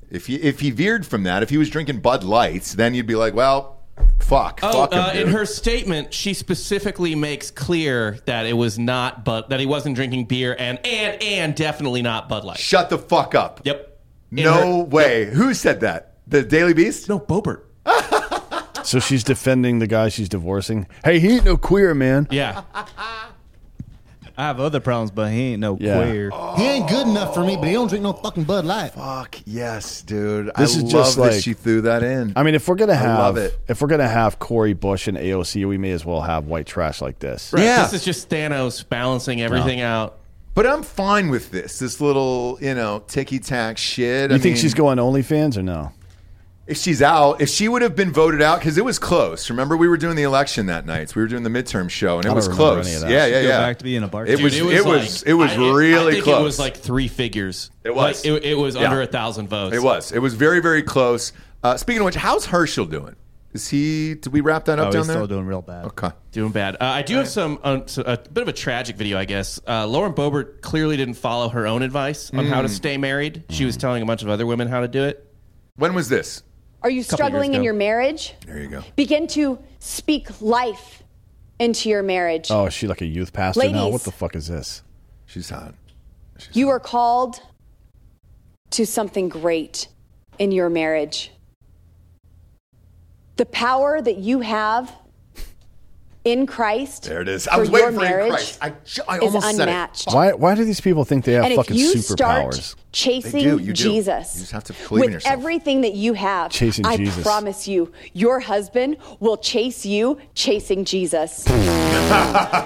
If 0.09 0.27
he 0.27 0.35
if 0.35 0.61
he 0.61 0.71
veered 0.71 1.05
from 1.05 1.23
that, 1.23 1.43
if 1.43 1.49
he 1.49 1.57
was 1.57 1.69
drinking 1.69 1.99
Bud 1.99 2.23
Lights, 2.23 2.73
then 2.73 2.93
you'd 2.93 3.07
be 3.07 3.15
like, 3.15 3.33
well, 3.33 3.80
fuck, 4.19 4.59
Oh, 4.63 4.71
fuck 4.71 4.93
him. 4.93 4.99
uh, 4.99 5.11
in 5.11 5.25
dude. 5.25 5.29
her 5.35 5.45
statement, 5.45 6.13
she 6.13 6.33
specifically 6.33 7.15
makes 7.15 7.51
clear 7.51 8.19
that 8.25 8.45
it 8.45 8.53
was 8.53 8.77
not, 8.79 9.23
but 9.25 9.49
that 9.49 9.59
he 9.59 9.65
wasn't 9.65 9.95
drinking 9.95 10.25
beer, 10.25 10.55
and 10.57 10.79
and 10.85 11.21
and 11.21 11.55
definitely 11.55 12.01
not 12.01 12.27
Bud 12.29 12.43
Light. 12.43 12.57
Shut 12.57 12.89
the 12.89 12.97
fuck 12.97 13.35
up. 13.35 13.61
Yep. 13.63 13.99
In 14.31 14.43
No 14.45 14.53
her- 14.79 14.83
way. 14.85 15.25
Who 15.25 15.53
said 15.53 15.81
that? 15.81 16.13
The 16.27 16.41
Daily 16.43 16.73
Beast? 16.73 17.09
No, 17.09 17.19
Boebert. 17.19 17.61
So 18.83 18.99
she's 18.99 19.23
defending 19.23 19.77
the 19.79 19.87
guy 19.87 20.09
she's 20.09 20.27
divorcing. 20.27 20.87
Hey, 21.05 21.19
he 21.19 21.35
ain't 21.35 21.45
no 21.45 21.55
queer 21.55 21.93
man. 21.93 22.27
Yeah. 22.31 22.63
I 24.37 24.43
have 24.43 24.59
other 24.59 24.79
problems, 24.79 25.11
but 25.11 25.31
he 25.31 25.53
ain't 25.53 25.59
no 25.61 25.77
Yeah. 25.79 25.97
queer. 25.97 26.31
He 26.57 26.63
ain't 26.67 26.89
good 26.89 27.07
enough 27.07 27.33
for 27.33 27.43
me, 27.43 27.55
but 27.57 27.67
he 27.67 27.73
don't 27.73 27.87
drink 27.87 28.03
no 28.03 28.13
fucking 28.13 28.43
Bud 28.45 28.65
Light. 28.65 28.93
Fuck 28.93 29.37
yes, 29.45 30.01
dude. 30.01 30.47
This 30.57 30.75
I 30.75 30.77
is 30.79 30.81
love 30.83 30.91
just 30.91 31.15
that 31.17 31.21
like- 31.21 31.41
she 31.41 31.53
threw 31.53 31.81
that 31.81 32.03
in. 32.03 32.33
I 32.35 32.43
mean, 32.43 32.55
if 32.55 32.67
we're 32.67 32.75
gonna 32.75 32.95
have, 32.95 33.19
love 33.19 33.37
it. 33.37 33.57
if 33.67 33.81
we're 33.81 33.87
gonna 33.87 34.07
have 34.07 34.39
Cori 34.39 34.73
Bush 34.73 35.07
and 35.07 35.17
AOC, 35.17 35.65
we 35.65 35.77
may 35.77 35.91
as 35.91 36.05
well 36.05 36.21
have 36.21 36.45
white 36.47 36.65
trash 36.65 37.01
like 37.01 37.19
this. 37.19 37.51
Right. 37.53 37.63
Yeah. 37.63 37.83
This 37.83 37.93
is 37.93 38.05
just 38.05 38.29
Thanos 38.29 38.87
balancing 38.87 39.41
everything 39.41 39.81
out. 39.81 40.17
But 40.53 40.67
I'm 40.67 40.83
fine 40.83 41.29
with 41.29 41.49
this. 41.51 41.79
This 41.79 42.01
little, 42.01 42.57
you 42.61 42.75
know, 42.75 43.03
ticky 43.07 43.39
tack 43.39 43.77
shit. 43.77 44.31
You 44.31 44.35
I 44.35 44.39
think 44.39 44.55
mean, 44.55 44.61
she's 44.61 44.73
going 44.73 44.97
OnlyFans 44.97 45.57
or 45.57 45.63
no? 45.63 45.91
If 46.67 46.77
she's 46.77 47.01
out, 47.01 47.41
if 47.41 47.49
she 47.49 47.67
would 47.67 47.81
have 47.81 47.95
been 47.95 48.11
voted 48.13 48.41
out, 48.41 48.59
because 48.59 48.77
it 48.77 48.85
was 48.85 48.99
close. 48.99 49.49
Remember, 49.49 49.75
we 49.75 49.87
were 49.89 49.97
doing 49.97 50.15
the 50.15 50.23
election 50.23 50.67
that 50.67 50.85
night. 50.85 51.09
So 51.09 51.13
we 51.17 51.23
were 51.23 51.27
doing 51.27 51.43
the 51.43 51.49
midterm 51.49 51.89
show, 51.89 52.17
and 52.17 52.25
it 52.25 52.29
I 52.29 52.29
don't 52.29 52.35
was 52.35 52.47
close. 52.47 52.85
any 52.87 52.95
of 52.95 53.01
that. 53.01 53.09
Yeah, 53.11 53.25
yeah, 53.25 53.41
Go 53.41 53.47
yeah. 53.47 53.59
back 53.59 53.77
to 53.79 53.83
being 53.83 54.03
a 54.03 54.07
bar. 54.07 54.25
It 54.25 54.41
was. 54.41 54.55
It 54.57 54.85
was. 54.85 55.23
It 55.23 55.33
was, 55.33 55.49
like- 55.51 55.59
I- 55.59 55.71
really 55.73 56.07
I 56.07 56.11
think 56.13 56.23
close. 56.25 56.39
It 56.39 56.43
was 56.43 56.59
like 56.59 56.77
three 56.77 57.07
figures. 57.07 57.71
It 57.83 57.93
was. 57.95 58.23
Like, 58.23 58.31
it, 58.43 58.45
it 58.51 58.55
was 58.57 58.75
Yeah. 58.75 58.83
under 58.89 59.01
a 59.01 59.07
thousand 59.07 59.47
votes. 59.49 59.75
It 59.75 59.81
was. 59.81 60.11
It 60.11 60.19
was 60.19 60.35
very, 60.35 60.61
very 60.61 60.83
close. 60.83 61.33
Uh, 61.63 61.77
speaking 61.77 62.01
of 62.01 62.05
which, 62.05 62.15
how's 62.15 62.45
Herschel 62.45 62.85
doing? 62.85 63.15
Is 63.53 63.67
he? 63.67 64.13
Did 64.13 64.31
we 64.31 64.39
wrap 64.39 64.65
that 64.65 64.79
up 64.79 64.87
Oh, 64.87 64.91
down 64.91 64.99
he's 65.01 65.07
there? 65.07 65.17
still 65.17 65.27
doing 65.27 65.45
real 65.47 65.61
bad. 65.61 65.85
okay. 65.87 66.11
Doing 66.31 66.51
bad. 66.53 66.75
Uh, 66.75 66.85
I 66.85 67.01
do 67.01 67.17
have 67.17 67.27
some 67.27 67.59
um, 67.63 67.83
so 67.87 68.01
a 68.03 68.17
bit 68.17 68.43
of 68.43 68.47
a 68.47 68.53
tragic 68.53 68.95
video, 68.95 69.17
I 69.17 69.25
guess. 69.25 69.59
Uh, 69.67 69.85
Lauren 69.87 70.13
Boebert 70.13 70.61
clearly 70.61 70.95
didn't 70.95 71.15
follow 71.15 71.49
her 71.49 71.67
own 71.67 71.81
advice 71.81 72.31
on 72.33 72.45
Mm. 72.45 72.49
how 72.49 72.61
to 72.61 72.69
stay 72.69 72.95
married. 72.97 73.43
She 73.49 73.65
was 73.65 73.75
telling 73.75 74.03
a 74.03 74.05
bunch 74.05 74.21
of 74.21 74.29
other 74.29 74.45
women 74.45 74.69
how 74.69 74.79
to 74.79 74.87
do 74.87 75.03
it. 75.03 75.27
When 75.75 75.93
was 75.93 76.07
this? 76.07 76.43
Are 76.83 76.89
you 76.89 77.03
struggling 77.03 77.53
in 77.53 77.63
your 77.63 77.73
marriage? 77.73 78.33
There 78.45 78.59
you 78.59 78.67
go. 78.67 78.83
Begin 78.95 79.27
to 79.27 79.59
speak 79.79 80.41
life 80.41 81.03
into 81.59 81.89
your 81.89 82.01
marriage. 82.01 82.49
Oh, 82.49 82.65
is 82.65 82.73
she 82.73 82.87
like 82.87 83.01
a 83.01 83.05
youth 83.05 83.33
pastor 83.33 83.69
now? 83.69 83.89
What 83.89 84.01
the 84.01 84.11
fuck 84.11 84.35
is 84.35 84.47
this? 84.47 84.81
She's 85.27 85.49
hot. 85.49 85.75
You 86.53 86.69
are 86.69 86.79
called 86.79 87.39
to 88.71 88.85
something 88.85 89.29
great 89.29 89.87
in 90.39 90.51
your 90.51 90.69
marriage. 90.69 91.31
The 93.35 93.45
power 93.45 94.01
that 94.01 94.17
you 94.17 94.39
have 94.39 94.91
in 96.23 96.45
Christ 96.45 97.03
There 97.03 97.21
it 97.21 97.27
is. 97.27 97.47
I 97.47 97.55
for 97.55 97.59
was 97.61 97.69
your 97.69 97.79
waiting 97.85 97.99
for 97.99 98.05
marriage 98.05 98.23
in 98.25 98.29
Christ. 98.31 98.59
I, 98.61 98.73
I 99.07 99.17
is 99.17 99.23
almost 99.23 99.45
said 99.45 99.55
it. 99.55 99.61
unmatched. 99.63 100.07
Why? 100.13 100.33
Why 100.33 100.53
do 100.55 100.63
these 100.63 100.79
people 100.81 101.03
think 101.05 101.25
they 101.25 101.33
have 101.33 101.43
And 101.45 101.53
if 101.53 101.57
fucking 101.57 101.75
you 101.75 101.93
superpowers? 101.93 102.53
start 102.53 102.75
chasing 102.91 103.31
They 103.31 103.43
do, 103.43 103.57
you 103.57 103.67
do. 103.67 103.73
Jesus 103.73 104.35
You 104.35 104.41
just 104.41 104.51
have 104.51 104.63
to 104.65 104.73
believe 104.73 104.91
with 104.91 105.03
in 105.05 105.11
yourself. 105.13 105.33
everything 105.33 105.81
that 105.81 105.93
you 105.95 106.13
have, 106.13 106.51
Chasing 106.51 106.85
I 106.85 106.97
Jesus. 106.97 107.23
promise 107.23 107.67
you, 107.67 107.91
your 108.13 108.39
husband 108.39 108.97
will 109.19 109.37
chase 109.37 109.85
you 109.85 110.19
chasing 110.35 110.85
Jesus. 110.85 111.45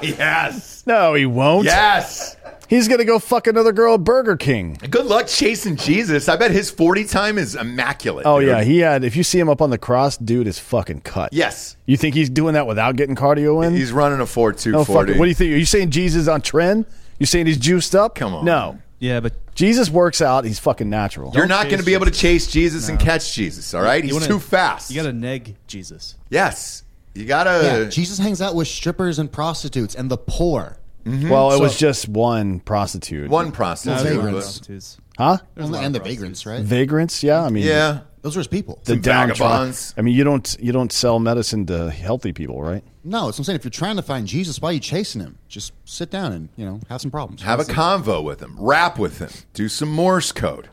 Yes. 0.02 0.84
No, 0.86 1.14
he 1.14 1.26
won't. 1.26 1.66
Yes. 1.66 2.36
He's 2.68 2.88
gonna 2.88 3.06
go 3.06 3.20
fuck 3.20 3.48
another 3.48 3.72
girl 3.72 3.96
at 3.96 4.04
Burger 4.04 4.36
King. 4.36 4.78
Good 4.90 5.06
luck 5.06 5.28
chasing 5.28 5.76
Jesus. 5.76 6.28
I 6.28 6.36
bet 6.36 6.52
his 6.52 6.72
40 6.72 7.06
time 7.06 7.38
is 7.38 7.56
immaculate. 7.56 8.26
Oh 8.26 8.40
dude. 8.40 8.50
yeah, 8.50 8.64
he 8.64 8.80
had. 8.80 9.04
If 9.04 9.16
you 9.16 9.24
see 9.24 9.40
him 9.40 9.50
up 9.50 9.62
on 9.62 9.70
the 9.70 9.78
cross, 9.78 10.18
dude 10.18 10.48
is 10.48 10.60
fucking 10.60 11.02
cut. 11.02 11.34
Yes. 11.34 11.78
You 11.86 11.98
think 11.98 12.16
he's 12.16 12.30
doing 12.30 12.54
that 12.54 12.68
without 12.68 12.96
getting 12.96 13.16
cardio 13.16 13.66
in? 13.66 13.74
He's 13.76 13.92
running 13.92 14.20
a 14.20 14.26
4 14.26 14.54
2 14.54 14.72
no 14.72 14.84
40. 14.84 15.14
What 15.20 15.26
do 15.26 15.30
you 15.30 15.36
think? 15.36 15.54
Are 15.54 15.58
you 15.58 15.66
saying 15.66 15.92
Jesus 15.92 16.28
on 16.28 16.42
tren? 16.42 16.86
You 17.20 17.26
saying 17.26 17.46
he's 17.46 17.58
juiced 17.58 17.96
up? 17.96 18.16
Come 18.16 18.34
on. 18.34 18.46
No. 18.46 18.80
Yeah, 19.00 19.20
but 19.20 19.34
Jesus 19.56 19.90
works 19.90 20.22
out. 20.22 20.46
He's 20.46 20.60
fucking 20.60 20.90
natural. 20.90 21.32
You're 21.34 21.48
not 21.48 21.66
going 21.66 21.80
to 21.80 21.86
be 21.86 21.94
able 21.94 22.06
to 22.06 22.12
chase 22.12 22.48
Jesus 22.48 22.90
and 22.90 23.00
catch 23.00 23.34
Jesus, 23.34 23.74
all 23.74 23.82
right? 23.82 24.04
you 24.04 24.08
He's 24.08 24.14
wanna- 24.14 24.28
too 24.28 24.40
fast. 24.40 24.90
You 24.90 25.02
got 25.02 25.08
to 25.08 25.14
neg 25.14 25.56
Jesus. 25.68 26.16
yes. 26.30 26.84
You 27.14 27.26
got 27.26 27.46
to. 27.46 27.62
Yeah, 27.64 27.90
Jesus 27.90 28.20
hangs 28.20 28.42
out 28.42 28.56
with 28.56 28.68
strippers 28.68 29.20
and 29.20 29.32
prostitutes 29.32 29.96
and 29.96 30.12
the 30.12 30.18
poor. 30.18 30.78
Mm-hmm. 31.06 31.30
Well, 31.30 31.52
it 31.52 31.58
So- 31.58 31.62
was 31.64 31.78
just 31.78 32.10
one 32.10 32.60
prostitute. 32.60 33.30
one 33.30 33.52
prostitute. 33.52 34.02
vagrants. 34.02 34.32
Prostitutes. 34.32 34.98
Huh? 35.18 35.38
And, 35.56 35.74
and 35.76 35.96
the 35.96 36.00
vagrants, 36.00 36.46
right? 36.46 36.62
Vagrants? 36.62 37.24
Yeah. 37.24 37.44
I 37.44 37.50
mean, 37.50 37.64
Yeah. 37.66 38.00
Those 38.22 38.36
were 38.36 38.40
his 38.40 38.48
people. 38.48 38.80
The 38.86 38.94
Some 38.94 39.02
downtrodden. 39.02 39.38
vagabonds. 39.38 39.94
I 39.98 40.02
mean, 40.02 40.16
you 40.16 40.24
don't 40.24 40.58
you 40.60 40.72
don't 40.72 40.92
sell 40.92 41.20
medicine 41.20 41.68
to 41.68 41.92
healthy 41.92 42.34
people, 42.34 42.60
right? 42.60 42.84
No, 43.04 43.30
it's 43.30 43.38
what 43.38 43.42
I'm 43.42 43.44
saying. 43.44 43.58
If 43.58 43.66
you're 43.66 43.70
trying 43.70 43.98
to 43.98 44.02
find 44.02 44.26
Jesus, 44.26 44.60
why 44.60 44.70
are 44.72 44.74
you 44.74 44.80
chasing 44.80 45.22
him? 45.22 45.38
Just 45.48 45.74
sit 45.86 46.10
down 46.10 46.32
and 46.34 46.50
you 46.56 46.66
know 46.66 46.80
have 46.90 47.02
some 47.02 47.12
problems. 47.12 47.44
Have 47.44 47.60
a 47.60 47.62
it. 47.62 47.68
convo 47.68 48.24
with 48.24 48.40
him. 48.42 48.56
Rap 48.60 48.98
with 48.98 49.20
him. 49.20 49.30
Do 49.54 49.70
some 49.70 49.90
Morse 49.92 50.32
code. 50.32 50.70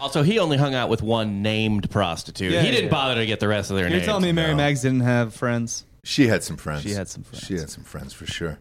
Also, 0.00 0.24
he 0.24 0.40
only 0.40 0.56
hung 0.56 0.74
out 0.74 0.88
with 0.88 1.00
one 1.00 1.40
named 1.40 1.88
prostitute. 1.88 2.50
Yeah, 2.50 2.62
he 2.62 2.70
didn't 2.72 2.86
yeah. 2.86 2.90
bother 2.90 3.14
to 3.14 3.26
get 3.26 3.38
the 3.38 3.46
rest 3.46 3.70
of 3.70 3.76
their 3.76 3.84
names. 3.84 3.92
You're 3.92 3.98
names. 4.00 4.06
telling 4.06 4.22
me 4.24 4.32
Mary 4.32 4.56
Mags 4.56 4.82
didn't 4.82 5.00
have 5.00 5.32
friends? 5.34 5.84
She 6.02 6.26
had 6.26 6.42
some 6.42 6.56
friends. 6.56 6.82
She 6.82 6.90
had 6.90 7.06
some 7.08 7.22
friends. 7.22 7.44
She 7.46 7.54
had 7.54 7.70
some 7.70 7.84
friends 7.84 8.12
for 8.12 8.26
sure. 8.26 8.58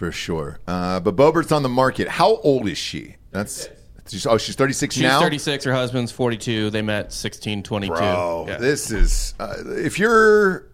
For 0.00 0.10
sure. 0.10 0.58
Uh, 0.66 0.98
but 1.00 1.14
Boebert's 1.14 1.52
on 1.52 1.62
the 1.62 1.68
market. 1.68 2.08
How 2.08 2.36
old 2.36 2.66
is 2.66 2.78
she? 2.78 3.16
That's. 3.32 3.68
she's- 4.08 4.24
Oh, 4.24 4.38
she's 4.38 4.54
36 4.54 4.94
She's 4.94 5.02
now? 5.02 5.20
36. 5.20 5.62
Her 5.64 5.74
husband's 5.74 6.10
42. 6.10 6.70
They 6.70 6.80
met 6.80 7.12
16, 7.12 7.62
22. 7.62 7.92
Bro, 7.94 8.46
Yeah. 8.48 8.56
this 8.56 8.90
is. 8.90 9.34
Uh, 9.38 9.56
if 9.66 9.98
you're 9.98 10.64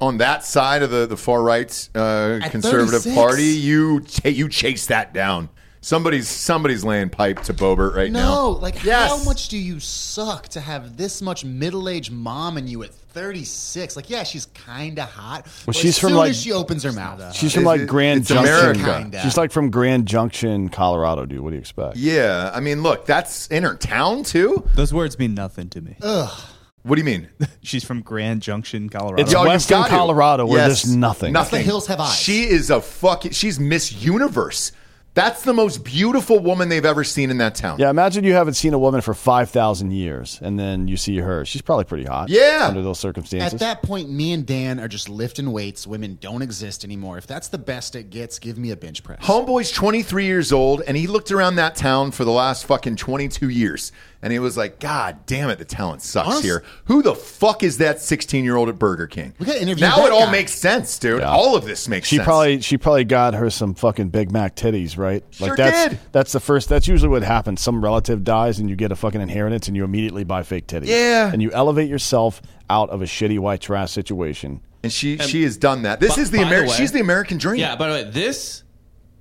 on 0.00 0.18
that 0.18 0.44
side 0.44 0.82
of 0.82 0.90
the, 0.90 1.06
the 1.06 1.16
far 1.16 1.44
right 1.44 1.70
uh, 1.94 2.40
At 2.42 2.50
conservative 2.50 3.04
36? 3.04 3.14
party, 3.14 3.44
you 3.44 4.00
ta 4.00 4.28
you 4.30 4.48
chase 4.48 4.86
that 4.86 5.14
down. 5.14 5.48
Somebody's 5.84 6.28
somebody's 6.28 6.84
laying 6.84 7.10
pipe 7.10 7.42
to 7.42 7.52
Boebert 7.54 7.96
right 7.96 8.10
now. 8.12 8.34
No, 8.34 8.50
like 8.52 8.84
Yes. 8.84 9.10
how 9.10 9.24
much 9.24 9.48
do 9.48 9.58
you 9.58 9.80
suck 9.80 10.46
to 10.50 10.60
have 10.60 10.96
this 10.96 11.20
much 11.20 11.44
middle-aged 11.44 12.12
mom 12.12 12.56
in 12.56 12.68
you 12.68 12.84
at 12.84 12.94
36? 12.94 13.96
Like, 13.96 14.08
yeah, 14.08 14.22
she's 14.22 14.46
kind 14.54 14.98
of 15.00 15.08
hot. 15.10 15.46
but 15.66 15.74
she's 15.74 15.90
as 15.96 15.98
from, 15.98 16.10
soon 16.10 16.18
like- 16.18 16.30
as 16.30 16.40
she 16.40 16.52
opens 16.52 16.84
her 16.84 16.92
mouth. 16.92 17.34
She's 17.34 17.52
from 17.52 17.62
Is 17.62 17.66
like 17.66 17.80
it- 17.80 17.88
Grand 17.88 18.20
it's 18.20 18.28
Junction. 18.28 18.54
America. 18.54 18.98
Kinda. 19.02 19.22
She's 19.22 19.36
like 19.36 19.50
from 19.50 19.70
Grand 19.70 20.06
Junction, 20.06 20.68
Colorado, 20.68 21.26
dude. 21.26 21.40
What 21.40 21.50
do 21.50 21.56
you 21.56 21.60
expect? 21.60 21.96
Yeah, 21.96 22.52
I 22.54 22.60
mean, 22.60 22.82
look, 22.84 23.04
that's 23.04 23.48
in 23.48 23.64
her 23.64 23.74
town 23.74 24.22
too. 24.22 24.64
Those 24.76 24.94
words 24.94 25.18
mean 25.18 25.34
nothing 25.34 25.68
to 25.70 25.80
me. 25.80 25.96
Ugh. 26.00 26.30
What 26.84 26.94
do 26.94 27.00
you 27.00 27.04
mean? 27.04 27.28
She's 27.62 27.82
from 27.82 28.02
Grand 28.02 28.40
Junction, 28.42 28.88
Colorado. 28.88 29.20
It's 29.22 29.32
Yo, 29.32 29.40
you've 29.40 29.48
Western 29.48 29.78
got 29.80 29.84
to. 29.88 29.90
Colorado 29.96 30.46
where 30.46 30.58
Yes. 30.68 30.82
there's 30.84 30.96
nothing. 30.96 31.32
Nothing. 31.32 31.58
The 31.58 31.64
hills 31.64 31.88
have 31.88 31.98
eyes. 32.00 32.16
She 32.16 32.44
is 32.48 32.70
a 32.70 32.80
fucking. 32.80 33.32
She's 33.32 33.58
Miss 33.58 33.92
Universe. 33.92 34.70
That's 35.14 35.42
the 35.42 35.52
most 35.52 35.84
beautiful 35.84 36.38
woman 36.38 36.70
they've 36.70 36.84
ever 36.84 37.04
seen 37.04 37.30
in 37.30 37.38
that 37.38 37.54
town. 37.54 37.78
Yeah, 37.78 37.90
imagine 37.90 38.24
you 38.24 38.32
haven't 38.32 38.54
seen 38.54 38.72
a 38.72 38.78
woman 38.78 39.02
for 39.02 39.12
5,000 39.12 39.90
years 39.90 40.38
and 40.42 40.58
then 40.58 40.88
you 40.88 40.96
see 40.96 41.18
her. 41.18 41.44
She's 41.44 41.60
probably 41.60 41.84
pretty 41.84 42.04
hot. 42.04 42.30
Yeah. 42.30 42.66
Under 42.68 42.80
those 42.80 42.98
circumstances. 42.98 43.52
At 43.52 43.60
that 43.60 43.82
point, 43.82 44.08
me 44.08 44.32
and 44.32 44.46
Dan 44.46 44.80
are 44.80 44.88
just 44.88 45.10
lifting 45.10 45.52
weights. 45.52 45.86
Women 45.86 46.16
don't 46.20 46.40
exist 46.40 46.82
anymore. 46.82 47.18
If 47.18 47.26
that's 47.26 47.48
the 47.48 47.58
best 47.58 47.94
it 47.94 48.08
gets, 48.08 48.38
give 48.38 48.56
me 48.56 48.70
a 48.70 48.76
bench 48.76 49.02
press. 49.02 49.22
Homeboy's 49.22 49.70
23 49.70 50.24
years 50.24 50.50
old, 50.50 50.82
and 50.86 50.96
he 50.96 51.06
looked 51.06 51.30
around 51.30 51.56
that 51.56 51.76
town 51.76 52.10
for 52.10 52.24
the 52.24 52.30
last 52.30 52.64
fucking 52.64 52.96
22 52.96 53.50
years. 53.50 53.92
And 54.24 54.32
he 54.32 54.38
was 54.38 54.56
like, 54.56 54.78
God 54.78 55.26
damn 55.26 55.50
it, 55.50 55.58
the 55.58 55.64
talent 55.64 56.00
sucks 56.00 56.28
Honest- 56.28 56.42
here. 56.44 56.62
Who 56.84 57.02
the 57.02 57.14
fuck 57.16 57.64
is 57.64 57.78
that 57.78 58.00
16 58.00 58.44
year 58.44 58.54
old 58.54 58.68
at 58.68 58.78
Burger 58.78 59.08
King? 59.08 59.34
We 59.40 59.46
gotta 59.46 59.60
interview 59.60 59.84
now 59.84 59.96
that 59.96 60.06
it 60.06 60.12
all 60.12 60.26
guy. 60.26 60.32
makes 60.32 60.52
sense, 60.54 60.96
dude. 60.98 61.20
Yeah. 61.20 61.28
All 61.30 61.56
of 61.56 61.64
this 61.64 61.88
makes 61.88 62.06
she 62.08 62.16
sense. 62.16 62.26
probably 62.26 62.60
she 62.60 62.78
probably 62.78 63.02
got 63.04 63.34
her 63.34 63.50
some 63.50 63.74
fucking 63.74 64.10
Big 64.10 64.30
Mac 64.30 64.54
titties, 64.54 64.96
right? 64.96 65.24
Sure 65.30 65.56
that's 65.56 65.88
did. 65.90 65.98
that's 66.12 66.30
the 66.30 66.38
first 66.38 66.68
that's 66.68 66.86
usually 66.86 67.08
what 67.08 67.24
happens. 67.24 67.60
Some 67.60 67.82
relative 67.82 68.22
dies 68.22 68.60
and 68.60 68.70
you 68.70 68.76
get 68.76 68.92
a 68.92 68.96
fucking 68.96 69.20
inheritance 69.20 69.66
and 69.66 69.76
you 69.76 69.82
immediately 69.82 70.22
buy 70.22 70.44
fake 70.44 70.68
titties. 70.68 70.86
Yeah. 70.86 71.30
And 71.32 71.42
you 71.42 71.50
elevate 71.50 71.88
yourself 71.90 72.40
out 72.70 72.90
of 72.90 73.02
a 73.02 73.06
shitty 73.06 73.40
white 73.40 73.60
trash 73.60 73.90
situation. 73.90 74.60
and 74.84 74.92
she 74.92 75.18
she 75.18 75.42
has 75.42 75.56
done 75.56 75.82
that. 75.82 75.98
This 75.98 76.14
By- 76.14 76.22
is 76.22 76.30
the 76.30 76.38
by 76.38 76.42
the 76.44 76.46
American. 76.48 76.70
way- 76.70 76.76
she's 76.76 76.92
the 76.92 77.00
American 77.00 77.38
dream. 77.38 77.58
Yeah, 77.60 77.74
by 77.74 77.88
the 77.88 77.92
way, 78.04 78.10
this 78.10 78.62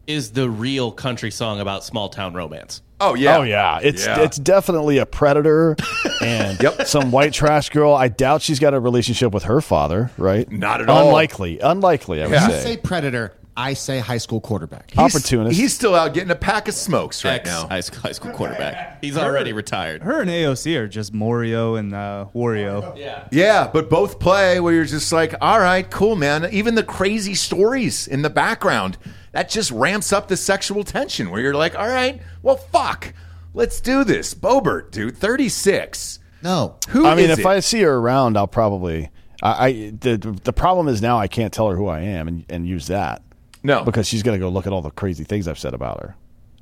is 0.08 0.32
the 0.32 0.50
real 0.50 0.92
country 0.92 1.32
song 1.32 1.60
about 1.60 1.84
small 1.84 2.10
town 2.10 2.34
romance. 2.34 2.82
Oh 3.02 3.16
yeah. 3.16 3.38
Oh 3.38 3.42
yeah, 3.42 3.80
it's 3.82 4.06
Yeah. 4.06 4.20
it's 4.22 4.38
definitely 4.38 4.98
a 5.00 5.06
predator 5.06 5.76
and 6.22 6.62
Yep. 6.62 6.88
some 6.88 7.12
white 7.12 7.34
trash 7.34 7.70
girl. 7.70 7.94
I 7.94 8.08
doubt 8.08 8.42
she's 8.42 8.60
got 8.60 8.74
a 8.74 8.80
relationship 8.80 9.34
with 9.34 9.44
her 9.44 9.60
father, 9.62 10.12
right? 10.18 10.50
Not 10.52 10.82
at 10.82 10.90
all. 10.90 11.08
Unlikely, 11.08 11.60
unlikely. 11.60 12.22
I 12.22 12.28
would 12.28 12.34
Yeah. 12.34 12.48
You 12.48 12.54
say. 12.54 12.64
say 12.64 12.78
predator, 12.78 13.34
I 13.58 13.74
say 13.74 14.00
high 14.00 14.18
school 14.18 14.40
quarterback. 14.40 14.92
He's- 14.92 15.14
opportunist. 15.16 15.60
He's 15.60 15.74
still 15.74 15.94
out 15.94 16.14
getting 16.14 16.32
a 16.32 16.36
pack 16.36 16.68
of 16.70 16.74
smokes 16.74 17.26
right 17.26 17.34
Ex 17.42 17.50
now. 17.50 17.68
high 17.68 17.82
school, 17.82 18.00
high 18.02 18.12
school 18.14 18.32
quarterback. 18.32 19.00
He's 19.04 19.18
already 19.18 19.52
retired. 19.52 20.04
Her 20.04 20.22
and 20.22 20.30
AOC 20.30 20.78
are 20.78 20.88
just 20.88 21.14
Mario 21.14 21.76
and 21.76 21.94
uh, 21.94 22.28
Wario. 22.34 22.98
Yeah. 22.98 23.24
Yeah, 23.32 23.70
but 23.72 23.90
both 23.90 24.20
play 24.20 24.60
where 24.62 24.74
you're 24.74 24.86
just 24.86 25.12
like, 25.12 25.34
all 25.42 25.60
right, 25.60 25.90
cool, 25.90 26.16
man. 26.16 26.48
Even 26.52 26.76
the 26.76 26.84
crazy 26.84 27.34
stories 27.36 28.08
in 28.08 28.22
the 28.22 28.30
background, 28.30 28.98
that 29.32 29.50
just 29.50 29.72
ramps 29.72 30.12
up 30.14 30.28
the 30.28 30.38
sexual 30.38 30.84
tension 30.84 31.30
where 31.32 31.42
you're 31.42 31.54
like, 31.54 31.76
all 31.78 31.88
right, 31.88 32.22
well, 32.42 32.58
fuck. 32.58 33.14
Let's 33.54 33.82
do 33.82 34.04
this. 34.04 34.34
Boebert, 34.34 34.92
dude, 34.92 35.18
36. 35.18 36.20
No. 36.44 36.78
Who 36.90 37.06
I 37.06 37.16
mean, 37.16 37.30
if 37.30 37.40
it? 37.40 37.46
I 37.46 37.60
see 37.60 37.82
her 37.82 37.96
around, 37.98 38.38
I'll 38.38 38.48
probably. 38.48 39.10
I, 39.44 39.66
I 39.68 39.72
the 40.00 40.40
the 40.44 40.54
problem 40.54 40.88
is 40.88 41.02
now 41.02 41.18
I 41.20 41.28
can't 41.28 41.52
tell 41.52 41.68
her 41.70 41.76
who 41.76 41.88
I 41.88 42.00
am 42.02 42.28
and, 42.28 42.46
and 42.50 42.68
use 42.68 42.88
that. 42.88 43.22
No. 43.64 43.84
because 43.84 44.08
she's 44.08 44.24
gonna 44.24 44.40
go 44.40 44.50
look 44.50 44.66
at 44.68 44.74
all 44.74 44.82
the 44.82 44.90
crazy 44.92 45.24
things 45.24 45.48
I've 45.48 45.60
said 45.60 45.74
about 45.76 46.00
her, 46.02 46.16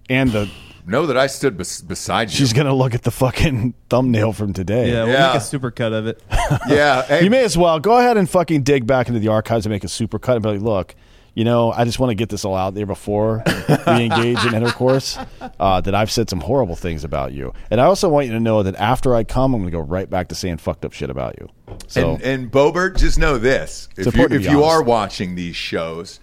and 0.10 0.32
the 0.32 0.50
know 0.86 1.06
that 1.06 1.18
I 1.18 1.28
stood 1.28 1.58
bes- 1.58 1.80
beside 1.82 2.30
you. 2.30 2.36
she's 2.38 2.52
gonna 2.54 2.74
look 2.74 2.94
at 2.96 3.04
the 3.04 3.12
fucking 3.12 3.74
thumbnail 3.90 4.34
from 4.34 4.52
today. 4.54 4.92
Yeah, 4.92 5.04
we'll 5.06 5.14
Yeah. 5.14 5.28
make 5.28 5.36
a 5.36 5.46
supercut 5.46 5.94
of 5.94 6.08
it. 6.08 6.22
yeah. 6.70 7.04
Hey, 7.04 7.24
You 7.24 7.30
may 7.30 7.44
as 7.44 7.58
well 7.58 7.80
go 7.80 7.98
ahead 8.00 8.18
and 8.18 8.30
fucking 8.30 8.64
dig 8.64 8.86
back 8.88 9.08
into 9.08 9.20
the 9.20 9.28
archives 9.30 9.66
and 9.66 9.72
make 9.72 9.84
a 9.84 9.88
super 9.90 10.20
cut 10.20 10.36
and 10.38 10.44
be 10.44 10.50
like, 10.50 10.62
look, 10.62 10.96
you 11.40 11.46
know, 11.46 11.72
I 11.72 11.86
just 11.86 12.00
want 12.00 12.10
to 12.10 12.16
get 12.16 12.28
this 12.28 12.44
all 12.44 12.54
out 12.54 12.74
there 12.74 12.86
before 12.86 13.42
we 13.88 14.04
engage 14.04 14.44
in 14.44 14.54
intercourse. 14.54 15.18
Uh, 15.58 15.80
that 15.80 15.96
I've 15.96 16.12
said 16.12 16.30
some 16.30 16.42
horrible 16.42 16.76
things 16.76 17.06
about 17.06 17.32
you, 17.32 17.54
and 17.72 17.80
I 17.80 17.86
also 17.86 18.10
want 18.10 18.28
you 18.28 18.34
to 18.34 18.42
know 18.42 18.62
that 18.62 18.76
after 18.76 19.16
I 19.16 19.24
come, 19.24 19.54
I'm 19.54 19.62
going 19.62 19.72
to 19.72 19.78
go 19.78 19.82
right 19.82 20.10
back 20.10 20.28
to 20.30 20.36
saying 20.36 20.58
fucked 20.58 20.84
up 20.84 20.92
shit 20.92 21.10
about 21.10 21.40
you. 21.40 21.48
So 21.88 22.16
and, 22.16 22.22
and 22.24 22.52
Boebert, 22.52 22.98
just 22.98 23.18
know 23.18 23.38
this: 23.38 23.88
if 23.96 24.14
you, 24.18 24.26
if 24.26 24.44
you 24.44 24.66
are 24.66 24.84
watching 24.84 25.36
these 25.36 25.56
shows, 25.56 26.20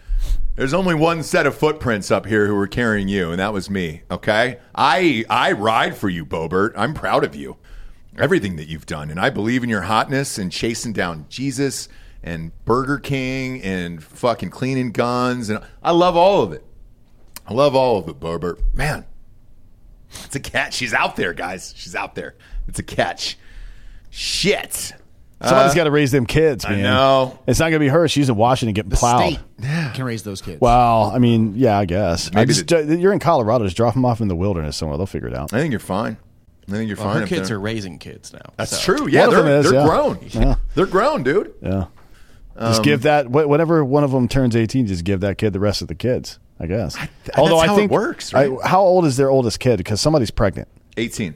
there's 0.54 0.74
only 0.74 0.94
one 0.94 1.22
set 1.22 1.46
of 1.46 1.56
footprints 1.56 2.10
up 2.10 2.26
here 2.26 2.46
who 2.46 2.54
were 2.54 2.66
carrying 2.66 3.08
you, 3.08 3.30
and 3.30 3.40
that 3.40 3.54
was 3.54 3.70
me. 3.70 4.02
Okay, 4.10 4.58
I 4.74 5.24
I 5.30 5.52
ride 5.52 5.96
for 5.96 6.10
you, 6.10 6.26
Boebert. 6.26 6.74
I'm 6.76 6.92
proud 6.92 7.24
of 7.24 7.34
you, 7.34 7.56
everything 8.18 8.56
that 8.56 8.68
you've 8.68 8.86
done, 8.86 9.10
and 9.10 9.18
I 9.18 9.30
believe 9.30 9.64
in 9.64 9.70
your 9.70 9.82
hotness 9.82 10.36
and 10.36 10.52
chasing 10.52 10.92
down 10.92 11.24
Jesus 11.30 11.88
and 12.26 12.52
Burger 12.64 12.98
King 12.98 13.62
and 13.62 14.02
fucking 14.02 14.50
cleaning 14.50 14.92
guns, 14.92 15.48
and 15.48 15.62
I 15.82 15.92
love 15.92 16.16
all 16.16 16.42
of 16.42 16.52
it. 16.52 16.64
I 17.46 17.54
love 17.54 17.74
all 17.74 17.98
of 17.98 18.08
it, 18.08 18.18
Boebert. 18.20 18.58
Man, 18.74 19.06
it's 20.24 20.34
a 20.36 20.40
catch. 20.40 20.74
She's 20.74 20.92
out 20.92 21.16
there, 21.16 21.32
guys. 21.32 21.72
She's 21.76 21.94
out 21.94 22.14
there. 22.16 22.34
It's 22.68 22.78
a 22.78 22.82
catch. 22.82 23.38
Shit. 24.10 24.92
somebody's 25.42 25.74
got 25.74 25.84
to 25.84 25.90
raise 25.90 26.10
them 26.10 26.26
kids. 26.26 26.64
Uh, 26.64 26.68
I 26.68 26.80
know. 26.80 27.38
it's 27.46 27.60
not 27.60 27.66
going 27.70 27.74
to 27.74 27.78
be 27.84 27.88
her. 27.88 28.08
She's 28.08 28.28
in 28.28 28.34
Washington 28.36 28.74
getting 28.74 28.90
The 28.90 28.96
plowed. 28.96 29.34
state 29.34 29.40
can 29.94 30.04
raise 30.04 30.22
those 30.22 30.42
kids. 30.42 30.60
Well, 30.60 31.10
I 31.14 31.18
mean, 31.18 31.54
yeah, 31.54 31.78
I 31.78 31.84
guess. 31.84 32.28
I 32.34 32.40
Maybe 32.40 32.54
just, 32.54 32.70
you're 32.70 33.12
in 33.12 33.18
Colorado. 33.20 33.64
Just 33.64 33.76
drop 33.76 33.94
them 33.94 34.04
off 34.04 34.20
in 34.20 34.28
the 34.28 34.36
wilderness 34.36 34.76
somewhere. 34.76 34.96
They'll 34.96 35.06
figure 35.06 35.28
it 35.28 35.34
out. 35.34 35.52
I 35.52 35.58
think 35.60 35.70
you're 35.70 35.80
fine. 35.80 36.16
I 36.68 36.72
think 36.72 36.88
you're 36.88 36.96
Well, 36.96 37.12
fine. 37.12 37.20
her 37.22 37.28
kids 37.28 37.48
there. 37.48 37.58
are 37.58 37.60
raising 37.60 37.98
kids 37.98 38.32
now. 38.32 38.40
That's 38.56 38.76
so. 38.82 38.96
true. 38.96 39.08
Yeah, 39.08 39.28
One 39.28 39.44
they're, 39.44 39.58
is, 39.60 39.70
they're 39.70 39.80
yeah. 39.80 39.86
grown. 39.86 40.18
Yeah. 40.30 40.54
They're 40.74 40.86
grown, 40.86 41.22
dude. 41.22 41.54
Yeah. 41.62 41.86
Um, 42.58 42.70
Just 42.72 42.82
give 42.82 43.02
that 43.02 43.26
wh- 43.26 43.48
whenever 43.48 43.84
one 43.84 44.04
of 44.04 44.10
them 44.12 44.28
turns 44.28 44.56
18, 44.56 44.86
just 44.86 45.04
give 45.04 45.20
that 45.20 45.38
kid 45.38 45.52
the 45.52 45.60
rest 45.60 45.82
of 45.82 45.88
the 45.88 45.94
kids. 45.94 46.38
I 46.58 46.66
guess. 46.66 46.96
that's 47.24 47.36
how 47.36 47.78
it 47.78 47.90
works, 47.90 48.32
right? 48.32 48.50
I, 48.64 48.68
how 48.68 48.80
old 48.80 49.04
is 49.04 49.18
their 49.18 49.30
oldest 49.30 49.60
kid? 49.60 49.76
Because 49.76 50.00
somebody's 50.00 50.30
pregnant. 50.30 50.68
18. 50.96 51.34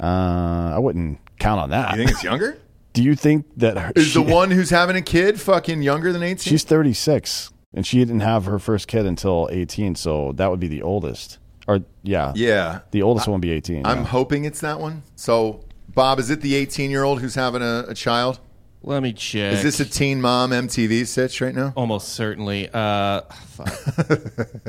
Uh, 0.00 0.72
I 0.74 0.78
wouldn't 0.78 1.20
count 1.38 1.60
on 1.60 1.70
that. 1.70 1.92
You 1.92 1.98
think 1.98 2.10
it's 2.10 2.24
younger? 2.24 2.58
Do 2.92 3.04
you 3.04 3.14
think 3.14 3.46
that 3.58 3.78
her, 3.78 3.92
Is 3.94 4.08
she- 4.08 4.14
the 4.14 4.22
one 4.22 4.50
who's 4.50 4.70
having 4.70 4.96
a 4.96 5.02
kid 5.02 5.40
fucking 5.40 5.82
younger 5.82 6.12
than 6.12 6.24
18? 6.24 6.38
she's 6.50 6.64
36 6.64 7.52
and 7.72 7.86
she 7.86 7.98
didn't 7.98 8.20
have 8.20 8.46
her 8.46 8.58
first 8.58 8.88
kid 8.88 9.06
until 9.06 9.48
18, 9.52 9.94
so 9.94 10.32
that 10.32 10.50
would 10.50 10.58
be 10.58 10.66
the 10.66 10.82
oldest. 10.82 11.38
Or 11.68 11.80
yeah, 12.02 12.32
yeah. 12.34 12.80
the 12.90 13.02
oldest 13.02 13.28
one 13.28 13.34
would 13.34 13.42
be 13.42 13.52
18. 13.52 13.86
I'm 13.86 13.98
yeah. 13.98 14.04
hoping 14.04 14.44
it's 14.44 14.60
that 14.60 14.80
one. 14.80 15.04
So, 15.14 15.60
Bob, 15.88 16.18
is 16.18 16.30
it 16.30 16.40
the 16.40 16.56
18 16.56 16.90
year 16.90 17.04
old 17.04 17.20
who's 17.20 17.36
having 17.36 17.62
a, 17.62 17.84
a 17.86 17.94
child? 17.94 18.40
Let 18.82 19.02
me 19.02 19.12
check. 19.12 19.52
Is 19.54 19.62
this 19.62 19.80
a 19.80 19.84
Teen 19.84 20.20
Mom 20.20 20.50
MTV 20.50 21.06
sitch 21.06 21.40
right 21.40 21.54
now? 21.54 21.72
Almost 21.76 22.10
certainly. 22.10 22.68
Uh, 22.72 23.22
fuck. 23.22 23.68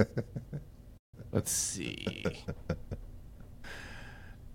Let's 1.32 1.52
see. 1.52 2.26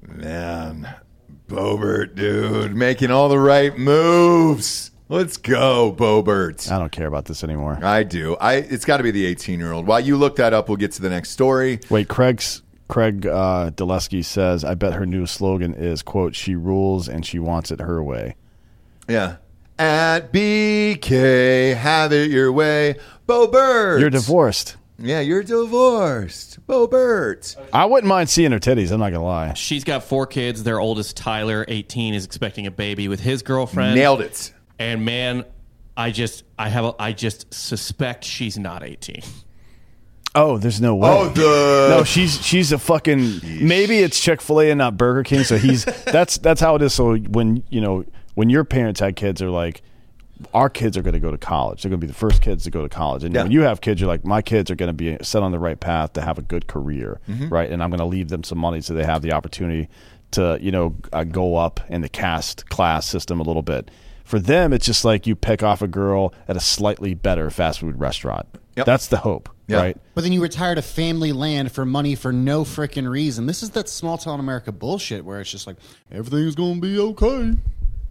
Man, 0.07 0.95
Boebert, 1.49 2.15
dude, 2.15 2.77
making 2.77 3.11
all 3.11 3.29
the 3.29 3.39
right 3.39 3.77
moves. 3.77 4.91
Let's 5.09 5.37
go, 5.37 5.95
Boebert. 5.97 6.71
I 6.71 6.79
don't 6.79 6.93
care 6.93 7.07
about 7.07 7.25
this 7.25 7.43
anymore. 7.43 7.79
I 7.83 8.03
do. 8.03 8.37
I. 8.37 8.55
It's 8.55 8.85
got 8.85 8.99
to 8.99 9.03
be 9.03 9.11
the 9.11 9.25
18 9.25 9.59
year 9.59 9.73
old. 9.73 9.87
While 9.87 10.01
you 10.01 10.17
look 10.17 10.37
that 10.37 10.53
up, 10.53 10.69
we'll 10.69 10.77
get 10.77 10.93
to 10.93 11.03
the 11.03 11.11
next 11.11 11.31
story. 11.31 11.81
Wait, 11.89 12.09
Craig's 12.09 12.63
Craig 12.89 13.25
uh, 13.27 13.71
Dulesky 13.71 14.25
says, 14.25 14.65
"I 14.65 14.75
bet 14.75 14.95
her 14.95 15.07
new 15.07 15.25
slogan 15.25 15.75
is 15.75 16.03
quote 16.03 16.35
She 16.35 16.55
rules 16.57 17.09
and 17.09 17.25
she 17.25 17.39
wants 17.39 17.71
it 17.71 17.81
her 17.81 18.03
way." 18.03 18.35
Yeah. 19.09 19.37
At 19.79 20.33
BK, 20.33 21.77
have 21.77 22.13
it 22.13 22.31
your 22.31 22.51
way, 22.51 22.97
Boebert. 23.29 24.01
You're 24.01 24.09
divorced. 24.09 24.77
Yeah, 24.99 25.21
you're 25.21 25.43
divorced, 25.43 26.67
Boebert. 26.67 27.57
I 27.75 27.85
wouldn't 27.85 28.09
mind 28.09 28.31
seeing 28.31 28.53
her 28.53 28.59
titties. 28.59 28.91
I'm 28.91 29.01
not 29.01 29.13
gonna 29.13 29.25
lie. 29.25 29.53
She's 29.53 29.85
got 29.85 30.05
four 30.05 30.27
kids. 30.27 30.63
Their 30.63 30.81
oldest, 30.81 31.19
Tyler, 31.19 31.67
18, 31.69 32.15
is 32.15 32.25
expecting 32.25 32.67
a 32.67 32.71
baby 32.71 33.09
with 33.09 33.21
his 33.21 33.43
girlfriend. 33.43 33.97
Nailed 33.97 34.23
it. 34.23 34.55
And 34.79 35.05
man, 35.05 35.45
I 35.95 36.11
just, 36.11 36.45
I 36.59 36.71
have, 36.71 36.87
a, 36.87 36.95
I 36.99 37.13
just 37.13 37.53
suspect 37.53 38.25
she's 38.25 38.57
not 38.59 38.83
18. 38.83 39.23
Oh, 40.35 40.57
there's 40.57 40.81
no 40.81 40.95
way. 40.97 41.11
Oh, 41.11 41.29
the 41.29 41.97
no, 41.97 42.05
she's 42.05 42.45
she's 42.45 42.71
a 42.71 42.79
fucking. 42.79 43.41
Maybe 43.61 43.99
it's 43.99 44.21
Chick 44.21 44.43
Fil 44.43 44.61
A 44.61 44.71
and 44.71 44.79
not 44.79 44.97
Burger 44.99 45.23
King. 45.23 45.45
So 45.45 45.57
he's 45.57 45.85
that's 46.05 46.37
that's 46.39 46.61
how 46.61 46.77
it 46.77 46.83
is. 46.83 46.93
So 46.93 47.17
when 47.17 47.63
you 47.71 47.81
know 47.81 48.05
when 48.37 48.49
your 48.49 48.63
parents 48.65 49.01
had 49.01 49.17
kids, 49.17 49.43
are 49.43 49.51
like, 49.51 49.83
our 50.55 50.69
kids 50.71 50.97
are 50.97 51.03
going 51.03 51.15
to 51.15 51.19
go 51.21 51.31
to 51.31 51.39
college. 51.39 51.83
They're 51.83 51.89
going 51.91 52.01
to 52.01 52.07
be 52.07 52.11
the 52.13 52.19
first 52.19 52.43
kids 52.43 52.65
to 52.65 52.71
go 52.71 52.83
to 52.83 52.89
college. 52.89 53.25
And 53.25 53.35
Yeah. 53.35 53.43
when 53.43 53.51
you 53.53 53.63
have 53.63 53.81
kids, 53.81 54.01
you're 54.01 54.09
like, 54.09 54.25
my 54.25 54.43
kids 54.43 54.71
are 54.71 54.75
going 54.77 54.89
to 54.89 54.93
be 54.93 55.17
set 55.23 55.43
on 55.43 55.51
the 55.51 55.59
right 55.59 55.81
path 55.81 56.13
to 56.13 56.21
have 56.21 56.39
a 56.39 56.43
good 56.43 56.67
career, 56.69 57.19
Mm-hmm. 57.29 57.49
right? 57.49 57.71
And 57.71 57.83
I'm 57.83 57.89
going 57.91 57.99
to 58.01 58.05
leave 58.07 58.29
them 58.29 58.45
some 58.45 58.59
money 58.59 58.81
so 58.83 58.95
they 58.95 59.05
have 59.05 59.23
the 59.23 59.33
opportunity 59.33 59.89
to 60.33 60.59
you 60.61 60.73
know 60.73 60.97
uh, 61.13 61.23
go 61.25 61.55
up 61.57 61.79
in 61.89 62.01
the 62.03 62.09
caste 62.09 62.69
class 62.69 63.07
system 63.07 63.41
a 63.41 63.43
little 63.45 63.63
bit. 63.63 63.91
For 64.25 64.39
them, 64.41 64.73
it's 64.73 64.85
just 64.85 65.05
like 65.05 65.27
you 65.27 65.37
pick 65.37 65.63
off 65.63 65.81
a 65.83 65.87
girl 65.89 66.35
at 66.49 66.57
a 66.57 66.61
slightly 66.61 67.15
better 67.15 67.49
fast 67.49 67.79
food 67.79 67.99
restaurant. 67.99 68.47
Yep. 68.77 68.85
That's 68.87 69.07
the 69.07 69.19
hope, 69.19 69.49
Yeah. 69.69 69.77
right? 69.79 69.97
But 70.15 70.25
then 70.25 70.33
you 70.33 70.43
retire 70.43 70.75
to 70.75 70.83
family 70.83 71.33
land 71.33 71.71
for 71.73 71.87
money 71.87 72.17
for 72.17 72.33
no 72.33 72.65
freaking 72.65 73.09
reason. 73.09 73.47
This 73.47 73.63
is 73.63 73.71
that 73.71 73.89
small 73.89 74.19
town 74.19 74.41
America 74.41 74.73
bullshit 74.73 75.25
where 75.25 75.41
it's 75.41 75.51
just 75.51 75.67
like 75.67 75.77
everything's 76.11 76.57
going 76.57 76.75
to 76.75 76.81
be 76.81 76.99
okay. 76.99 77.55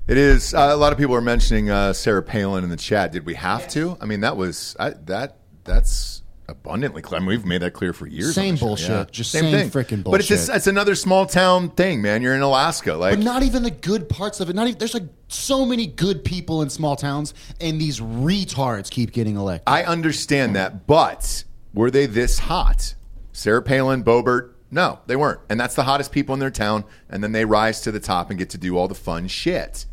It 0.07 0.18
is. 0.18 0.53
Uh, 0.53 0.69
a 0.72 0.77
lot 0.77 0.91
of 0.91 0.99
people 0.99 1.15
are 1.15 1.22
mentioning 1.22 1.69
uh, 1.69 1.94
Sarah 1.94 2.22
Palin 2.22 2.64
in 2.64 2.69
the 2.69 2.77
chat. 2.77 3.11
Did 3.11 3.26
we 3.26 3.34
have 3.36 3.68
to? 3.69 3.98
I 3.99 4.06
mean, 4.06 4.22
that 4.22 4.38
was 4.38 4.76
I, 4.80 4.91
that. 5.06 5.38
That's 5.64 6.22
abundantly 6.48 7.02
clear. 7.02 7.18
I 7.18 7.19
mean, 7.22 7.30
we've 7.30 7.45
made 7.45 7.64
that 7.64 7.73
clear 7.73 7.91
for 7.91 8.06
years. 8.06 8.36
Same 8.36 8.56
bullshit. 8.56 8.90
yeah. 8.90 9.06
Just 9.10 9.32
same 9.32 9.72
freaking 9.72 10.03
bullshit. 10.03 10.11
But 10.11 10.19
it's 10.19 10.30
just 10.30 10.49
it's 10.49 10.68
another 10.68 10.94
small 10.94 11.26
town 11.26 11.69
thing, 11.72 12.03
man. 12.03 12.22
You're 12.22 12.36
in 12.36 12.41
Alaska, 12.41 12.94
like 12.94 13.18
But 13.18 13.26
not 13.26 13.41
even 13.41 13.64
the 13.64 13.72
good 13.72 14.07
parts 14.07 14.40
of 14.40 14.49
it. 14.49 14.56
Not 14.56 14.68
even 14.68 14.77
there's 14.77 14.94
like 14.94 15.10
so 15.27 15.65
many 15.65 15.88
good 15.88 16.23
people 16.23 16.61
in 16.61 16.69
small 16.69 16.95
towns, 16.95 17.34
and 17.60 17.82
these 17.82 17.99
retards 17.99 18.91
keep 18.91 19.11
getting 19.11 19.38
elected. 19.38 19.64
I 19.68 19.84
understand 19.86 20.56
that, 20.56 20.86
but 20.86 21.45
were 21.73 21.90
they 21.90 22.06
this 22.06 22.38
hot? 22.38 22.94
Sarah 23.32 23.64
Palin, 23.64 24.03
Boebert, 24.03 24.52
no, 24.72 24.99
they 25.07 25.15
weren't. 25.15 25.40
And 25.49 25.60
that's 25.60 25.76
the 25.76 25.84
hottest 25.84 26.11
people 26.11 26.34
in 26.34 26.40
their 26.40 26.52
town. 26.52 26.86
And 27.10 27.23
then 27.23 27.32
they 27.32 27.45
rise 27.45 27.82
to 27.82 27.91
the 27.91 27.99
top 27.99 28.30
and 28.30 28.40
get 28.40 28.49
to 28.52 28.57
do 28.57 28.77
all 28.77 28.88
the 28.88 28.95
fun 28.95 29.27
shit. 29.27 29.86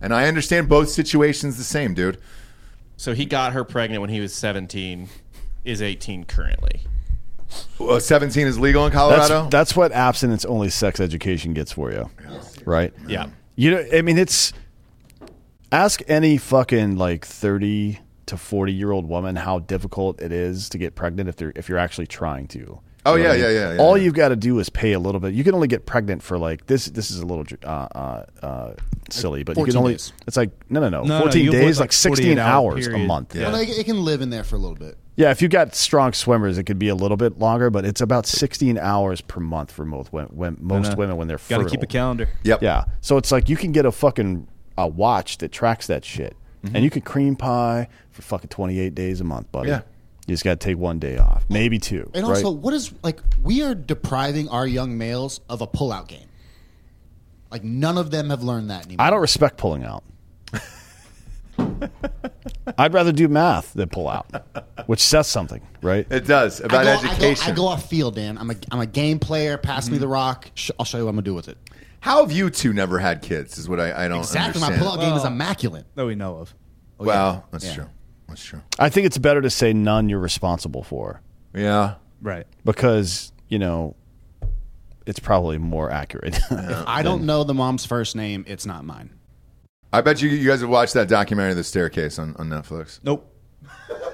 And 0.00 0.14
I 0.14 0.26
understand 0.28 0.68
both 0.68 0.88
situations 0.88 1.56
the 1.56 1.64
same, 1.64 1.94
dude. 1.94 2.18
So 2.96 3.14
he 3.14 3.24
got 3.24 3.52
her 3.52 3.64
pregnant 3.64 4.00
when 4.00 4.10
he 4.10 4.20
was 4.20 4.34
17, 4.34 5.08
is 5.64 5.82
18 5.82 6.24
currently. 6.24 6.82
Well, 7.78 8.00
17 8.00 8.46
is 8.46 8.58
legal 8.58 8.84
in 8.86 8.92
That's, 8.92 9.28
Colorado. 9.28 9.48
that's 9.48 9.74
what 9.74 9.92
abstinence 9.92 10.44
only 10.44 10.68
sex 10.68 11.00
education 11.00 11.54
gets 11.54 11.72
for 11.72 11.90
you, 11.90 12.10
right? 12.64 12.92
Yeah. 13.06 13.28
You 13.56 13.70
know, 13.72 13.84
I 13.92 14.02
mean, 14.02 14.18
it's 14.18 14.52
ask 15.72 16.02
any 16.08 16.36
fucking 16.36 16.96
like 16.96 17.24
thirty 17.24 18.00
to 18.26 18.36
forty 18.36 18.72
year 18.72 18.90
old 18.92 19.08
woman 19.08 19.36
how 19.36 19.60
difficult 19.60 20.20
it 20.20 20.30
is 20.30 20.68
to 20.68 20.78
get 20.78 20.94
pregnant 20.94 21.28
if 21.28 21.36
they're 21.36 21.52
if 21.56 21.68
you're 21.68 21.78
actually 21.78 22.06
trying 22.06 22.46
to. 22.48 22.80
Oh, 23.12 23.14
yeah, 23.16 23.28
what 23.28 23.30
I 23.30 23.34
mean? 23.34 23.42
yeah, 23.42 23.50
yeah, 23.50 23.72
yeah, 23.74 23.80
All 23.80 23.96
yeah. 23.96 24.04
you've 24.04 24.14
got 24.14 24.28
to 24.28 24.36
do 24.36 24.58
is 24.58 24.68
pay 24.68 24.92
a 24.92 24.98
little 24.98 25.20
bit. 25.20 25.34
You 25.34 25.44
can 25.44 25.54
only 25.54 25.68
get 25.68 25.86
pregnant 25.86 26.22
for 26.22 26.38
like 26.38 26.66
this. 26.66 26.86
This 26.86 27.10
is 27.10 27.20
a 27.20 27.26
little 27.26 27.44
uh, 27.64 27.66
uh, 27.68 28.24
uh, 28.42 28.74
silly, 29.10 29.42
but 29.42 29.56
you 29.56 29.64
can 29.64 29.76
only. 29.76 29.94
days. 29.94 30.12
It's 30.26 30.36
like 30.36 30.50
no, 30.70 30.80
no, 30.80 30.88
no, 30.88 31.02
No, 31.02 31.18
no, 31.18 31.20
fourteen 31.20 31.44
you 31.44 31.50
avoid, 31.50 31.60
days, 31.60 31.78
like, 31.78 31.84
like 31.84 31.92
sixteen 31.92 32.36
48 32.36 32.38
hour 32.38 32.72
hours 32.72 32.86
a 32.86 32.98
month. 32.98 33.34
Yeah. 33.34 33.50
Well, 33.50 33.60
it 33.60 33.84
can 33.84 34.04
live 34.04 34.20
in 34.20 34.30
there 34.30 34.44
for 34.44 34.56
a 34.56 34.58
little 34.58 34.76
bit. 34.76 34.96
Yeah, 35.16 35.32
if 35.32 35.42
you've 35.42 35.50
got 35.50 35.74
strong 35.74 36.12
swimmers, 36.12 36.58
it 36.58 36.64
could 36.64 36.78
be 36.78 36.86
a 36.86 36.94
little 36.94 37.16
bit 37.16 37.40
longer, 37.40 37.70
but 37.70 37.84
it's 37.84 38.00
about 38.00 38.24
16 38.24 38.78
hours 38.78 39.20
per 39.20 39.40
month 39.40 39.72
for 39.72 39.84
most 39.84 40.12
women. 40.12 40.30
When, 40.32 40.56
most 40.60 40.90
know. 40.90 40.94
women 40.94 41.16
when 41.16 41.26
they're 41.26 41.40
Got 41.48 41.58
to 41.58 41.68
keep 41.68 41.82
a 41.82 41.86
calendar. 41.86 42.28
yep. 42.44 42.62
Yeah, 42.62 42.84
so 43.00 43.16
it's 43.16 43.32
like 43.32 43.48
you 43.48 43.56
can 43.56 43.72
get 43.72 43.84
a 43.84 43.90
fucking 43.90 44.46
a 44.76 44.86
watch 44.86 45.38
that 45.38 45.50
tracks 45.50 45.88
that 45.88 46.04
shit, 46.04 46.36
and 46.72 46.84
you 46.84 46.90
can 46.90 47.02
cream 47.02 47.34
pie 47.34 47.88
for 48.12 48.22
fucking 48.22 48.48
28 48.48 48.94
days 48.94 49.20
a 49.20 49.24
month, 49.24 49.50
buddy. 49.50 49.70
Yeah. 49.70 49.80
You 50.28 50.34
just 50.34 50.44
got 50.44 50.60
to 50.60 50.64
take 50.64 50.76
one 50.78 50.98
day 50.98 51.16
off, 51.18 51.44
maybe 51.48 51.78
two. 51.78 52.10
And 52.14 52.26
right? 52.28 52.36
also, 52.36 52.50
what 52.50 52.74
is 52.74 52.92
like 53.02 53.20
we 53.42 53.62
are 53.62 53.74
depriving 53.74 54.48
our 54.50 54.66
young 54.66 54.96
males 54.98 55.40
of 55.48 55.60
a 55.62 55.66
pullout 55.66 56.06
game. 56.08 56.28
Like 57.50 57.64
none 57.64 57.96
of 57.98 58.10
them 58.10 58.28
have 58.30 58.42
learned 58.42 58.68
that 58.70 58.84
anymore. 58.86 59.06
I 59.06 59.10
don't 59.10 59.22
respect 59.22 59.56
pulling 59.56 59.82
out. 59.84 60.04
I'd 62.78 62.92
rather 62.92 63.10
do 63.12 63.26
math 63.28 63.72
than 63.72 63.88
pull 63.88 64.08
out, 64.08 64.26
which 64.86 65.00
says 65.00 65.26
something, 65.26 65.60
right? 65.82 66.06
It 66.10 66.26
does 66.26 66.60
I 66.60 66.66
about 66.66 66.84
go, 66.84 66.90
education. 67.08 67.44
I 67.44 67.46
go, 67.48 67.52
I 67.52 67.56
go 67.56 67.66
off 67.68 67.88
field, 67.88 68.14
Dan. 68.14 68.38
I'm 68.38 68.50
a 68.50 68.54
I'm 68.70 68.80
a 68.80 68.86
game 68.86 69.18
player. 69.18 69.56
Pass 69.58 69.84
Mm-hmm. 69.86 69.92
me 69.94 69.98
the 69.98 70.08
rock. 70.08 70.50
Sh- 70.54 70.70
I'll 70.78 70.84
show 70.84 70.98
you 70.98 71.04
what 71.04 71.10
I'm 71.10 71.16
gonna 71.16 71.24
do 71.24 71.34
with 71.34 71.48
it. 71.48 71.56
How 72.00 72.20
have 72.22 72.30
you 72.30 72.50
two 72.50 72.72
never 72.72 72.98
had 72.98 73.22
kids? 73.22 73.58
Is 73.58 73.68
what 73.68 73.80
I, 73.80 74.04
I 74.04 74.08
don't 74.08 74.18
Exactly. 74.20 74.60
My 74.60 74.68
understand. 74.68 74.98
pullout 74.98 75.00
game 75.00 75.14
is 75.16 75.24
immaculate. 75.24 75.86
That 75.96 76.06
we 76.06 76.14
know 76.14 76.36
of. 76.36 76.54
well, 76.98 77.44
that's 77.50 77.64
Yeah. 77.64 77.74
true. 77.74 77.86
That's 78.28 78.44
true. 78.44 78.60
I 78.78 78.88
think 78.90 79.06
it's 79.06 79.18
better 79.18 79.40
to 79.40 79.50
say 79.50 79.72
none 79.72 80.08
you're 80.08 80.18
responsible 80.18 80.82
for 80.82 81.20
Yeah. 81.54 81.94
Right. 82.20 82.46
because, 82.64 83.32
you 83.48 83.58
know, 83.58 83.94
it's 85.06 85.18
probably 85.20 85.56
more 85.58 85.90
accurate. 85.90 86.38
I 86.50 87.02
don't 87.02 87.24
know 87.24 87.42
the 87.44 87.54
mom's 87.54 87.86
first 87.86 88.14
name. 88.14 88.44
It's 88.46 88.66
not 88.66 88.84
mine. 88.84 89.14
I 89.92 90.02
bet 90.02 90.20
you 90.20 90.28
you 90.28 90.46
guys 90.48 90.60
have 90.60 90.68
watched 90.68 90.92
that 90.94 91.08
documentary, 91.08 91.54
The 91.54 91.64
Staircase, 91.64 92.18
on, 92.18 92.36
on 92.36 92.48
Netflix. 92.50 93.00
Nope. 93.02 93.34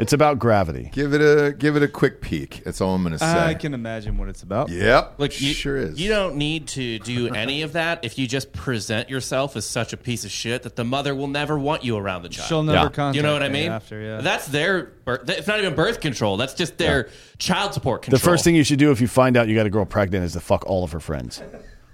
it's 0.00 0.12
about 0.12 0.38
gravity. 0.38 0.90
Give 0.92 1.12
it 1.14 1.20
a 1.20 1.52
give 1.52 1.76
it 1.76 1.82
a 1.82 1.88
quick 1.88 2.20
peek. 2.20 2.62
That's 2.64 2.80
all 2.80 2.94
I'm 2.94 3.02
going 3.02 3.12
to 3.12 3.18
say. 3.18 3.26
I 3.26 3.54
can 3.54 3.74
imagine 3.74 4.16
what 4.18 4.28
it's 4.28 4.42
about. 4.42 4.68
Yep. 4.70 5.14
Look, 5.18 5.40
you, 5.40 5.52
sure 5.52 5.76
is. 5.76 6.00
You 6.00 6.08
don't 6.08 6.36
need 6.36 6.68
to 6.68 6.98
do 6.98 7.28
any 7.34 7.62
of 7.62 7.74
that 7.74 8.04
if 8.04 8.18
you 8.18 8.26
just 8.26 8.52
present 8.52 9.10
yourself 9.10 9.56
as 9.56 9.66
such 9.66 9.92
a 9.92 9.96
piece 9.96 10.24
of 10.24 10.30
shit 10.30 10.62
that 10.62 10.76
the 10.76 10.84
mother 10.84 11.14
will 11.14 11.28
never 11.28 11.58
want 11.58 11.84
you 11.84 11.96
around 11.96 12.22
the 12.22 12.28
child. 12.28 12.48
She'll 12.48 12.62
never 12.62 12.78
Yeah. 12.86 12.88
contact 12.90 13.16
you 13.16 13.22
know 13.22 13.32
what 13.32 13.42
I 13.42 13.48
mean? 13.48 13.70
After, 13.70 14.00
yeah. 14.00 14.20
That's 14.20 14.46
their. 14.46 14.92
birth- 15.04 15.28
It's 15.28 15.46
not 15.46 15.58
even 15.58 15.74
birth 15.74 16.00
control. 16.00 16.36
That's 16.36 16.54
just 16.54 16.78
their 16.78 17.08
child 17.38 17.74
support 17.74 18.02
control. 18.02 18.18
The 18.18 18.24
first 18.24 18.42
thing 18.44 18.54
you 18.54 18.64
should 18.64 18.78
do 18.78 18.90
if 18.90 19.00
you 19.00 19.08
find 19.08 19.36
out 19.36 19.48
you 19.48 19.54
got 19.54 19.66
a 19.66 19.70
girl 19.70 19.84
pregnant 19.84 20.24
is 20.24 20.32
to 20.32 20.40
fuck 20.40 20.64
all 20.66 20.82
of 20.84 20.92
her 20.92 21.00
friends. 21.00 21.42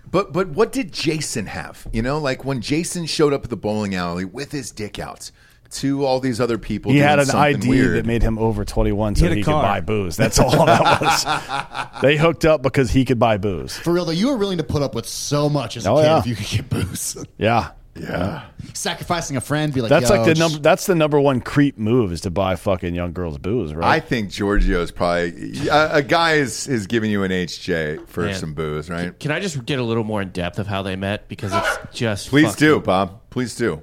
But 0.08 0.32
but 0.32 0.48
what 0.50 0.70
did 0.70 0.92
Jason 0.92 1.46
have? 1.46 1.86
You 1.92 2.00
know, 2.02 2.18
like 2.18 2.44
when 2.44 2.60
Jason 2.60 3.06
showed 3.06 3.32
up 3.32 3.42
at 3.44 3.50
the 3.50 3.56
bowling 3.56 3.94
alley 3.96 4.24
with 4.24 4.52
his 4.52 4.70
dick 4.70 4.98
out 5.00 5.32
to 5.72 6.04
all 6.04 6.20
these 6.20 6.40
other 6.40 6.58
people. 6.58 6.92
He 6.92 6.98
had 6.98 7.18
an 7.18 7.26
something 7.26 7.56
ID 7.56 7.68
weird. 7.68 7.96
that 7.98 8.06
made 8.06 8.22
him 8.22 8.38
over 8.38 8.64
21 8.64 9.14
so 9.16 9.26
had 9.28 9.36
he, 9.36 9.42
could 9.42 9.50
buy 9.52 9.80
booze. 9.80 10.16
That's 10.16 10.38
all 10.38 10.66
that 10.66 11.00
was. 11.00 12.00
they 12.02 12.16
hooked 12.16 12.44
up 12.44 12.62
because 12.62 12.90
he 12.90 13.04
could 13.04 13.18
buy 13.18 13.36
booze. 13.36 13.76
For 13.76 13.92
real 13.92 14.04
though, 14.04 14.12
you 14.12 14.28
were 14.28 14.36
willing 14.36 14.58
to 14.58 14.64
put 14.64 14.82
up 14.82 14.94
with 14.94 15.06
so 15.06 15.48
much 15.48 15.76
as 15.76 15.86
a 15.86 15.90
Oh, 15.90 15.96
kid 15.96 16.02
yeah. 16.04 16.18
if 16.18 16.26
you 16.26 16.36
could 16.36 16.46
get 16.46 16.68
booze. 16.70 17.16
Yeah. 17.38 17.70
Yeah. 17.98 18.42
Sacrificing 18.74 19.38
a 19.38 19.40
friend, 19.40 19.72
be 19.72 19.80
like, 19.80 19.88
That's 19.88 20.10
Yo, 20.10 20.16
like 20.16 20.26
the 20.26 20.34
sh- 20.34 20.38
number 20.38 20.58
that's 20.58 20.84
the 20.84 20.94
number 20.94 21.18
one 21.18 21.40
creep 21.40 21.78
move 21.78 22.12
is 22.12 22.20
to 22.22 22.30
buy 22.30 22.54
fucking 22.54 22.94
young 22.94 23.14
girls 23.14 23.38
booze, 23.38 23.72
right? 23.72 23.86
I 23.86 23.88
right? 23.92 24.04
think 24.04 24.28
Giorgio's 24.28 24.90
probably 24.90 25.66
a, 25.68 25.94
a 25.94 26.02
guy 26.02 26.34
is 26.34 26.68
is 26.68 26.86
giving 26.86 27.10
you 27.10 27.22
an 27.22 27.30
HJ 27.30 28.06
for 28.06 28.24
Man. 28.24 28.34
some 28.34 28.52
booze, 28.52 28.90
right? 28.90 29.18
Can 29.18 29.30
I 29.30 29.40
just 29.40 29.64
get 29.64 29.78
a 29.78 29.82
little 29.82 30.04
more 30.04 30.20
in 30.20 30.28
depth 30.28 30.58
of 30.58 30.66
how 30.66 30.82
they 30.82 30.94
met? 30.94 31.26
Because 31.28 31.54
it's 31.54 31.78
just. 31.98 32.28
Please 32.28 32.50
fucking- 32.50 32.66
do, 32.68 32.80
Bob. 32.80 33.18
Please 33.30 33.56
do. 33.56 33.82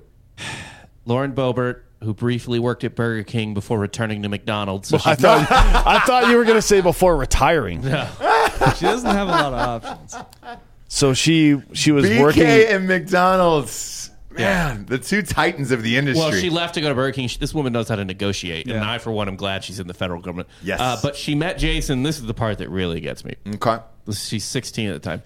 Lauren 1.05 1.33
Boebert, 1.33 1.81
who 2.01 2.13
briefly 2.13 2.59
worked 2.59 2.83
at 2.83 2.95
Burger 2.95 3.23
King 3.23 3.53
before 3.53 3.79
returning 3.79 4.23
to 4.23 4.29
McDonald's. 4.29 4.89
So 4.89 4.97
I 5.05 5.15
thought 5.15 5.47
I 5.51 5.99
thought 5.99 6.29
you 6.29 6.37
were 6.37 6.43
going 6.43 6.57
to 6.57 6.61
say 6.61 6.81
before 6.81 7.15
retiring. 7.15 7.81
she 7.83 8.85
doesn't 8.85 9.09
have 9.09 9.27
a 9.27 9.31
lot 9.31 9.53
of 9.53 9.85
options. 9.85 10.15
So 10.87 11.13
she 11.13 11.61
she 11.73 11.91
was 11.91 12.05
BK 12.05 12.21
working 12.21 12.43
and 12.43 12.87
McDonald's. 12.87 14.11
Man, 14.31 14.87
the 14.87 14.97
two 14.97 15.21
titans 15.21 15.71
of 15.71 15.83
the 15.83 15.95
industry. 15.95 16.23
Well, 16.23 16.31
she 16.31 16.49
left 16.49 16.73
to 16.73 16.81
go 16.81 16.89
to 16.89 16.95
Burger 16.95 17.13
King. 17.13 17.27
She, 17.27 17.37
this 17.37 17.53
woman 17.53 17.71
knows 17.71 17.87
how 17.87 17.97
to 17.97 18.05
negotiate, 18.05 18.67
and 18.67 18.83
I, 18.83 18.97
for 18.97 19.11
one, 19.11 19.27
am 19.27 19.35
glad 19.35 19.63
she's 19.63 19.79
in 19.79 19.85
the 19.85 19.93
federal 19.93 20.21
government. 20.21 20.49
Yes. 20.63 20.79
Uh, 20.79 20.97
but 21.03 21.15
she 21.15 21.35
met 21.35 21.59
Jason. 21.59 22.01
This 22.01 22.17
is 22.17 22.25
the 22.25 22.33
part 22.33 22.57
that 22.57 22.69
really 22.69 22.99
gets 22.99 23.23
me. 23.23 23.35
okay. 23.47 23.77
She's 24.11 24.43
16 24.43 24.89
at 24.89 24.93
the 24.93 24.99
time. 24.99 25.21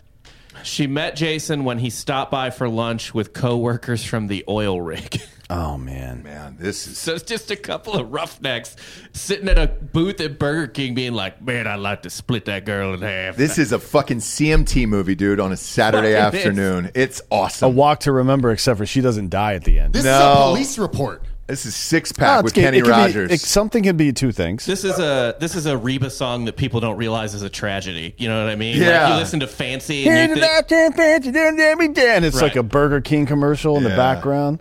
She 0.63 0.87
met 0.87 1.15
Jason 1.15 1.63
when 1.63 1.79
he 1.79 1.89
stopped 1.89 2.31
by 2.31 2.49
for 2.49 2.67
lunch 2.67 3.13
with 3.13 3.33
coworkers 3.33 4.03
from 4.03 4.27
the 4.27 4.43
oil 4.47 4.81
rig. 4.81 5.21
Oh 5.49 5.78
man. 5.78 6.24
Man, 6.24 6.57
this 6.60 6.88
is 6.88 6.98
so 6.98 7.14
it's 7.14 7.24
just 7.24 7.52
a 7.52 7.56
couple 7.56 7.94
of 7.94 8.11
roughnecks 8.11 8.76
sitting 9.14 9.48
at 9.48 9.57
a 9.57 9.68
booth 9.68 10.19
at 10.19 10.38
Burger 10.40 10.68
King, 10.68 10.94
being 10.94 11.14
like, 11.14 11.41
"Man, 11.41 11.68
I'd 11.68 11.80
like 11.80 12.02
to 12.02 12.10
split 12.10 12.45
that 12.45 12.65
girl 12.65 12.94
in 12.94 13.02
half." 13.02 13.38
this 13.38 13.57
is 13.57 13.72
a 13.72 13.80
fucking 13.80 14.19
CMT 14.19 14.86
movie, 14.88 15.15
dude, 15.15 15.40
on 15.40 15.52
a 15.53 15.57
Saturday 15.57 16.14
Fucking 16.15 16.40
is. 16.40 16.45
afternoon. 16.48 16.91
It's 16.95 17.22
awesome. 17.32 17.68
A 17.68 17.69
walk 17.69 18.02
to 18.02 18.11
remember 18.11 18.52
except 18.52 18.78
for 18.78 18.86
she 18.86 18.99
doesn't 18.99 19.30
die 19.30 19.53
at 19.53 19.64
the 19.64 19.80
end. 19.80 19.94
This 19.94 20.03
No. 20.03 20.11
is 20.32 20.38
a 20.38 20.41
police 20.52 20.78
report. 20.78 21.24
This 21.48 21.65
is 21.65 21.78
six 21.78 22.11
pack 22.11 22.40
it's 22.40 22.44
with 22.44 22.53
Kenny 22.56 22.80
it 22.80 22.82
can 22.84 22.88
be- 22.88 22.90
Rogers. 22.91 23.32
it- 23.32 23.40
something 23.40 23.82
can 23.84 23.95
be 23.95 24.11
two 24.11 24.34
things. 24.34 24.65
This 24.65 24.84
is 24.84 24.99
a 24.99 25.34
this 25.40 25.56
is 25.56 25.65
a 25.65 25.78
Reba 25.78 26.10
song 26.10 26.44
that 26.44 26.57
people 26.57 26.82
don't 26.82 26.98
realize 26.98 27.34
is 27.34 27.41
a 27.41 27.49
tragedy. 27.49 28.14
You 28.18 28.28
know 28.28 28.44
what 28.44 28.52
I 28.52 28.56
mean? 28.57 28.76
Yeah. 28.82 29.03
Like 29.06 29.14
you 29.14 29.19
listen 29.19 29.40
to 29.40 29.48
Fancy 29.48 30.10
and 30.10 30.30
you 30.32 30.36
think, 30.36 31.98
and 31.98 32.26
it's 32.26 32.41
like 32.41 32.57
a 32.57 32.64
Burger 32.64 32.99
King 32.99 33.26
commercial 33.26 33.78
in 33.78 33.84
the 33.84 33.91
Yeah. 33.91 33.95
background. 33.95 34.60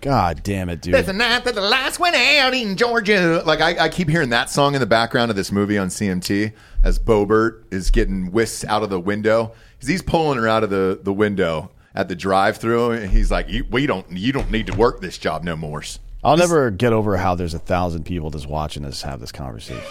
God 0.00 0.42
damn 0.42 0.68
it, 0.68 0.82
dude. 0.82 0.94
There's 0.94 1.08
a 1.08 1.12
night 1.12 1.44
that 1.44 1.54
the 1.54 1.60
lights 1.62 1.98
went 1.98 2.14
out 2.16 2.54
in 2.54 2.76
Georgia. 2.76 3.42
Like 3.44 3.60
I, 3.60 3.84
I 3.84 3.88
keep 3.88 4.08
hearing 4.08 4.28
that 4.30 4.50
song 4.50 4.74
in 4.74 4.80
the 4.80 4.86
background 4.86 5.30
of 5.30 5.36
this 5.36 5.50
movie 5.50 5.78
on 5.78 5.88
CMT 5.88 6.52
as 6.84 6.98
Boebert 6.98 7.64
is 7.72 7.90
getting 7.90 8.30
whisked 8.30 8.64
out 8.66 8.82
of 8.82 8.90
the 8.90 9.00
window. 9.00 9.52
'Cause 9.80 9.88
He's 9.88 10.02
pulling 10.02 10.38
her 10.38 10.46
out 10.48 10.62
of 10.64 10.70
the, 10.70 11.00
the 11.02 11.12
window 11.12 11.70
at 11.94 12.08
the 12.08 12.14
drive-through, 12.14 12.90
and 12.92 13.10
he's 13.10 13.30
like, 13.30 13.48
you, 13.48 13.64
"We 13.70 13.86
don't, 13.86 14.10
you 14.10 14.32
don't 14.32 14.50
need 14.50 14.66
to 14.68 14.74
work 14.74 15.00
this 15.00 15.16
job 15.18 15.44
no 15.44 15.56
more." 15.56 15.82
I'll 16.24 16.36
never 16.36 16.70
get 16.70 16.92
over 16.92 17.16
how 17.16 17.34
there's 17.34 17.54
a 17.54 17.58
thousand 17.58 18.04
people 18.04 18.30
just 18.30 18.46
watching 18.48 18.84
us 18.84 19.02
have 19.02 19.20
this 19.20 19.30
conversation. 19.32 19.82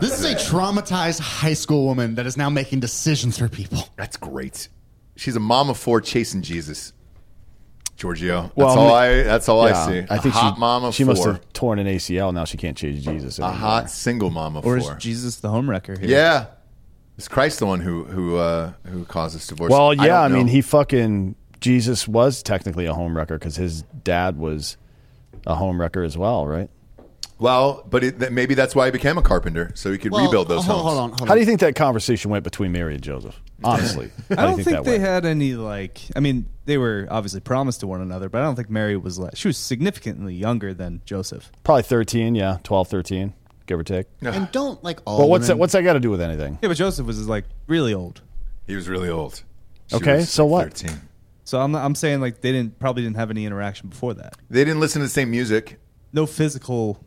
This 0.00 0.18
is 0.18 0.24
a 0.24 0.34
traumatized 0.34 1.20
high 1.20 1.52
school 1.52 1.84
woman 1.84 2.14
that 2.14 2.26
is 2.26 2.36
now 2.36 2.48
making 2.48 2.80
decisions 2.80 3.38
for 3.38 3.48
people. 3.48 3.88
That's 3.96 4.16
great. 4.16 4.68
She's 5.16 5.36
a 5.36 5.40
mom 5.40 5.68
of 5.70 5.76
four 5.76 6.00
chasing 6.00 6.42
Jesus. 6.42 6.92
Giorgio. 7.96 8.42
That's 8.42 8.56
Well, 8.56 8.78
all 8.78 8.94
I. 8.94 9.22
That's 9.22 9.48
all 9.48 9.66
Yeah, 9.68 9.84
I 9.84 9.86
see. 9.86 10.06
I 10.10 10.18
think 10.18 10.34
a 10.34 10.38
hot 10.38 10.54
she, 10.54 10.60
mom 10.60 10.84
of 10.84 10.94
she 10.94 11.04
four. 11.04 11.12
must 11.14 11.24
have 11.24 11.52
torn 11.52 11.78
an 11.78 11.86
ACL. 11.86 12.32
Now 12.34 12.44
she 12.44 12.56
can't 12.56 12.76
chase 12.76 13.02
Jesus. 13.04 13.38
a 13.38 13.50
hot 13.50 13.90
single 13.90 14.30
mom 14.30 14.56
of 14.56 14.66
Or 14.66 14.76
is. 14.76 14.88
Jesus 14.98 15.36
the 15.36 15.48
homewrecker 15.48 15.98
here? 15.98 16.08
yeah. 16.08 16.46
Is 17.16 17.28
Christ 17.28 17.60
the 17.60 17.66
one 17.66 17.78
who 17.80 18.04
who 18.04 18.36
uh, 18.36 18.72
who 18.86 19.04
causes 19.04 19.40
this 19.42 19.46
divorce? 19.48 19.70
Well, 19.70 19.94
yeah, 19.94 20.22
I, 20.22 20.28
don't 20.28 20.36
mean, 20.38 20.46
he 20.48 20.60
fucking 20.62 21.36
Jesus 21.60 22.08
was 22.08 22.42
technically 22.42 22.86
a 22.86 22.92
home 22.94 23.16
wrecker 23.16 23.38
because 23.38 23.54
his 23.54 23.82
dad 24.02 24.36
was 24.36 24.76
a 25.46 25.54
home 25.54 25.80
wrecker 25.80 26.02
as 26.02 26.18
well, 26.18 26.44
right? 26.46 26.68
Well, 27.38 27.84
but 27.88 28.02
it, 28.04 28.32
maybe 28.32 28.54
that's 28.54 28.74
why 28.74 28.86
he 28.86 28.90
became 28.92 29.16
a 29.18 29.22
carpenter, 29.22 29.70
so 29.74 29.90
he 29.92 29.98
could 29.98 30.10
Well, 30.12 30.24
rebuild 30.24 30.48
those 30.48 30.64
hold, 30.64 30.82
homes. 30.82 30.88
Hold 30.88 30.98
on, 30.98 31.08
hold 31.10 31.20
on. 31.22 31.28
How 31.28 31.34
do 31.34 31.40
you 31.40 31.46
think 31.46 31.60
that 31.60 31.74
conversation 31.74 32.30
went 32.30 32.42
between 32.44 32.72
Mary 32.72 32.94
and 32.94 33.02
Joseph? 33.02 33.40
Honestly, 33.64 34.10
I 34.30 34.34
do 34.34 34.36
don't 34.36 34.58
you 34.58 34.64
think, 34.64 34.76
that 34.76 34.84
they 34.84 34.90
went? 34.92 35.02
had 35.02 35.24
any 35.26 35.54
like. 35.54 36.00
I 36.16 36.20
mean, 36.20 36.46
they 36.66 36.78
were 36.78 37.06
obviously 37.10 37.40
promised 37.40 37.80
to 37.80 37.86
one 37.86 38.00
another, 38.00 38.28
but 38.28 38.40
I 38.40 38.44
don't 38.44 38.56
think 38.56 38.70
Mary 38.70 38.96
was 38.96 39.18
like. 39.18 39.36
She 39.36 39.48
was 39.48 39.56
significantly 39.56 40.34
younger 40.34 40.72
than 40.74 41.02
Joseph. 41.04 41.50
Probably 41.64 41.82
13, 41.82 42.34
yeah, 42.34 42.58
12, 42.62 42.88
13, 42.88 43.32
give 43.66 43.78
or 43.78 43.82
take. 43.84 44.06
and 44.22 44.50
don't 44.52 44.82
like 44.84 45.00
all. 45.06 45.18
Well, 45.18 45.28
what's 45.28 45.46
that? 45.48 45.58
What's 45.58 45.72
that 45.72 45.82
got 45.82 45.94
to 45.94 46.00
do 46.00 46.10
with 46.10 46.20
anything? 46.20 46.58
Yeah, 46.62 46.68
but 46.68 46.76
Joseph 46.76 47.06
was 47.06 47.26
like 47.28 47.44
really 47.66 47.94
old. 47.94 48.20
He 48.66 48.76
was 48.76 48.88
really 48.88 49.08
old. 49.08 49.42
She 49.88 49.96
Okay, 49.96 50.16
was, 50.16 50.30
so 50.30 50.46
like, 50.46 50.66
what? 50.66 50.78
13. 50.78 51.00
So 51.44 51.60
I'm 51.60 51.74
I'm 51.74 51.94
saying 51.94 52.20
like 52.22 52.40
they 52.40 52.52
didn't 52.52 52.78
probably 52.78 53.02
didn't 53.02 53.16
have 53.16 53.30
any 53.30 53.44
interaction 53.44 53.90
before 53.90 54.14
that. 54.14 54.34
They 54.48 54.64
didn't 54.64 54.80
listen 54.80 55.00
to 55.00 55.06
the 55.06 55.12
same 55.12 55.30
music. 55.30 55.78
No 56.14 56.24
physical, 56.26 57.04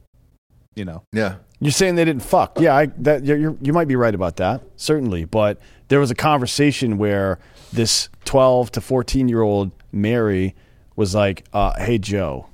you 0.78 0.86
know. 0.86 1.04
Yeah. 1.12 1.36
You're 1.60 1.72
saying 1.72 1.96
they 1.96 2.06
didn't 2.06 2.22
fuck? 2.24 2.60
Yeah, 2.60 2.76
I, 2.76 2.86
that 3.00 3.26
you're, 3.26 3.38
you're, 3.38 3.58
you 3.62 3.74
might 3.74 3.88
be 3.88 3.96
right 3.96 4.14
about 4.14 4.36
that, 4.38 4.62
certainly. 4.76 5.26
But 5.26 5.60
there 5.88 6.00
was 6.00 6.12
a 6.12 6.16
conversation 6.16 6.98
where 7.00 7.40
this 7.74 8.10
12 8.26 8.72
to 8.74 8.82
14 8.82 9.28
year 9.28 9.42
old 9.42 9.72
Mary 9.92 10.56
was 10.96 11.16
like, 11.16 11.46
uh, 11.54 11.74
"Hey 11.80 11.98
Joe," 11.98 12.48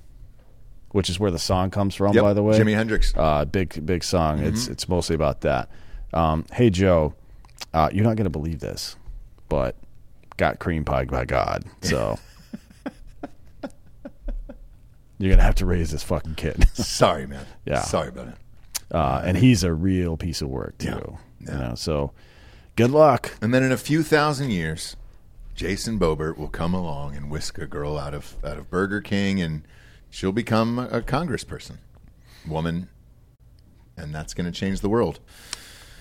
which 0.92 1.10
is 1.10 1.20
where 1.20 1.32
the 1.32 1.40
song 1.40 1.70
comes 1.70 1.96
from, 1.96 2.14
Yep, 2.14 2.24
by 2.24 2.34
the 2.34 2.44
way. 2.44 2.58
Jimi 2.58 2.74
Hendrix. 2.76 3.14
uh, 3.18 3.44
big 3.46 3.86
big 3.86 4.04
song. 4.04 4.38
Mm-hmm. 4.38 4.48
It's 4.48 4.68
it's 4.68 4.88
mostly 4.88 5.16
about 5.16 5.42
that. 5.42 5.70
Um, 6.14 6.46
hey 6.54 6.70
Joe, 6.70 7.14
uh, 7.74 7.90
you're 7.92 8.06
not 8.06 8.16
going 8.16 8.26
to 8.26 8.30
believe 8.30 8.60
this, 8.62 8.96
but 9.50 9.76
got 10.38 10.60
cream 10.60 10.86
pie 10.86 11.06
by 11.06 11.26
God, 11.26 11.66
so 11.82 12.18
you're 15.24 15.32
going 15.32 15.40
to 15.40 15.46
have 15.46 15.56
to 15.56 15.66
raise 15.66 15.92
this 15.92 16.04
fucking 16.04 16.36
kid. 16.36 16.68
Sorry, 16.74 17.26
man. 17.26 17.46
Yeah. 17.66 17.82
Sorry 17.82 18.10
about 18.10 18.28
it. 18.30 18.36
uh, 18.92 19.22
and 19.26 19.38
he's 19.38 19.64
a 19.64 19.74
real 19.74 20.18
piece 20.18 20.42
of 20.42 20.50
work 20.50 20.78
too. 20.78 21.18
Yeah. 21.40 21.54
You 21.54 21.60
know, 21.60 21.76
so 21.76 22.12
good 22.76 22.92
luck. 22.92 23.36
And 23.42 23.54
then 23.54 23.64
in 23.64 23.72
a 23.72 23.78
few 23.78 24.04
thousand 24.04 24.52
years, 24.52 24.96
Jason 25.56 26.00
Boebert 26.00 26.38
will 26.38 26.48
come 26.50 26.74
along 26.74 27.16
and 27.16 27.30
whisk 27.30 27.58
a 27.58 27.68
girl 27.68 27.98
out 27.98 28.14
of 28.14 28.36
out 28.44 28.58
of 28.58 28.70
Burger 28.70 29.02
King, 29.02 29.40
and 29.42 29.64
she'll 30.10 30.32
become 30.32 30.80
a, 30.80 30.88
a 30.88 31.02
congressperson, 31.02 31.78
woman, 32.48 32.90
and 33.98 34.14
that's 34.16 34.34
going 34.34 34.46
to 34.46 34.58
change 34.58 34.82
the 34.82 34.90
world. 34.90 35.20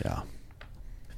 Yeah. 0.05 0.23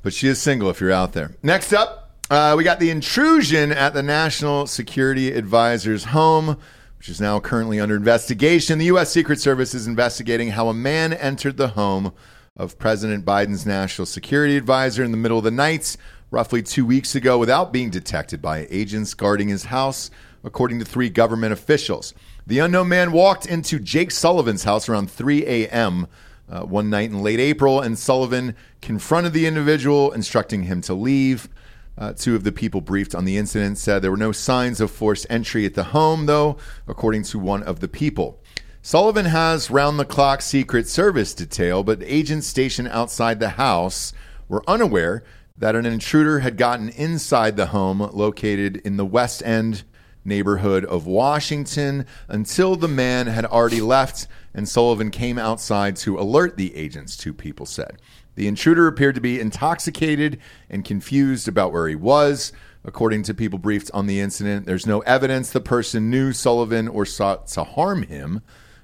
But 0.03 0.13
she 0.13 0.29
is 0.29 0.41
single 0.43 0.69
if 0.69 0.81
you're 0.81 0.91
out 0.93 1.13
there. 1.13 1.37
Next 1.43 1.73
up, 1.73 2.11
uh, 2.31 2.55
we 2.59 2.65
got 2.65 2.81
the 2.81 2.91
intrusion 2.91 3.71
at 3.73 3.95
the 3.95 4.03
National 4.03 4.67
Security 4.67 5.33
Advisor's 5.33 6.05
home, 6.05 6.59
which 7.05 7.11
is 7.11 7.21
now 7.21 7.39
currently 7.39 7.79
under 7.79 7.95
investigation. 7.95 8.79
The 8.79 8.87
U.S. 8.87 9.13
Secret 9.13 9.39
Service 9.39 9.75
is 9.75 9.87
investigating 9.87 10.53
how 10.53 10.71
a 10.71 10.73
man 10.73 11.13
entered 11.13 11.59
the 11.59 11.69
home 11.69 12.15
of 12.57 12.79
President 12.79 13.27
Biden's 13.27 13.67
National 13.67 14.07
Security 14.07 14.57
Advisor 14.57 15.05
in 15.05 15.11
the 15.11 15.19
middle 15.19 15.37
of 15.37 15.45
the 15.45 15.51
night 15.51 15.99
roughly 16.31 16.63
two 16.63 16.87
weeks 16.87 17.15
ago 17.15 17.37
without 17.37 17.75
being 17.75 17.91
detected 17.91 18.41
by 18.41 18.67
agents 18.71 19.13
guarding 19.13 19.49
his 19.49 19.65
house, 19.65 20.11
according 20.45 20.79
to 20.79 20.87
three 20.87 21.11
government 21.11 21.53
officials. 21.53 22.15
The 22.47 22.61
unknown 22.61 22.89
man 22.89 23.13
walked 23.13 23.45
into 23.45 23.79
Jake 23.79 24.11
Sullivan's 24.11 24.65
house 24.65 24.89
around 24.89 25.11
3 25.11 25.45
a.m 25.45 26.07
uh, 26.49 26.63
one 26.63 26.91
night 26.91 27.11
in 27.11 27.23
late 27.23 27.41
April, 27.41 27.81
and 27.81 27.99
Sullivan 27.99 28.55
confronted 28.81 29.33
the 29.33 29.47
individual, 29.47 30.13
instructing 30.13 30.65
him 30.65 30.81
to 30.83 30.95
leave. 30.95 31.49
Uh, 31.97 32.13
two 32.13 32.35
of 32.35 32.45
the 32.45 32.53
people 32.53 32.81
briefed 32.81 33.15
on 33.15 33.25
the 33.25 33.37
incident 33.37 33.79
said 33.79 34.03
there 34.03 34.11
were 34.11 34.17
no 34.17 34.33
signs 34.33 34.81
of 34.81 34.91
forced 34.91 35.27
entry 35.31 35.65
at 35.65 35.75
the 35.75 35.85
home, 35.85 36.27
though, 36.27 36.57
according 36.89 37.23
to 37.23 37.39
one 37.39 37.63
of 37.63 37.81
the 37.81 37.89
people. 37.89 38.43
Sullivan 38.83 39.27
has 39.27 39.71
round 39.71 39.99
the 39.99 40.05
clock 40.05 40.43
Secret 40.43 40.89
Service 40.89 41.33
detail, 41.33 41.83
but 41.83 42.03
agents 42.03 42.47
stationed 42.47 42.89
outside 42.89 43.41
the 43.41 43.51
house 43.51 44.13
were 44.49 44.63
unaware 44.69 45.25
that 45.57 45.77
an 45.77 45.87
intruder 45.87 46.41
had 46.41 46.57
gotten 46.57 46.89
inside 46.91 47.57
the 47.57 47.67
home 47.67 48.01
located 48.13 48.77
in 48.79 48.97
the 48.97 49.07
West 49.07 49.43
End 49.45 49.85
neighborhood 50.25 50.85
of 50.85 51.07
Washington 51.07 52.07
until 52.29 52.77
the 52.77 52.89
man 52.89 53.27
had 53.27 53.45
already 53.45 53.81
left 53.81 54.27
and 54.53 54.69
Sullivan 54.69 55.11
came 55.11 55.39
outside 55.39 55.97
to 55.97 56.19
alert 56.19 56.57
the 56.57 56.75
agents, 56.77 57.17
two 57.17 57.33
people 57.33 57.67
said. 57.67 58.01
The 58.35 58.49
intruder 58.49 58.87
appeared 58.87 59.15
to 59.15 59.21
be 59.21 59.41
intoxicated 59.41 60.39
and 60.69 60.85
confused 60.85 61.49
about 61.49 61.73
where 61.73 61.89
he 61.89 61.95
was. 61.95 62.53
According 62.85 63.23
to 63.25 63.35
people 63.35 63.59
briefed 63.59 63.91
on 63.95 64.07
the 64.07 64.21
incident, 64.21 64.67
there's 64.67 64.87
no 64.87 65.01
evidence 65.01 65.51
the 65.51 65.61
person 65.61 66.11
knew 66.11 66.33
Sullivan 66.33 66.89
or 66.89 67.07
sought 67.07 67.47
to 67.49 67.65
harm 67.65 68.03
him. 68.03 68.43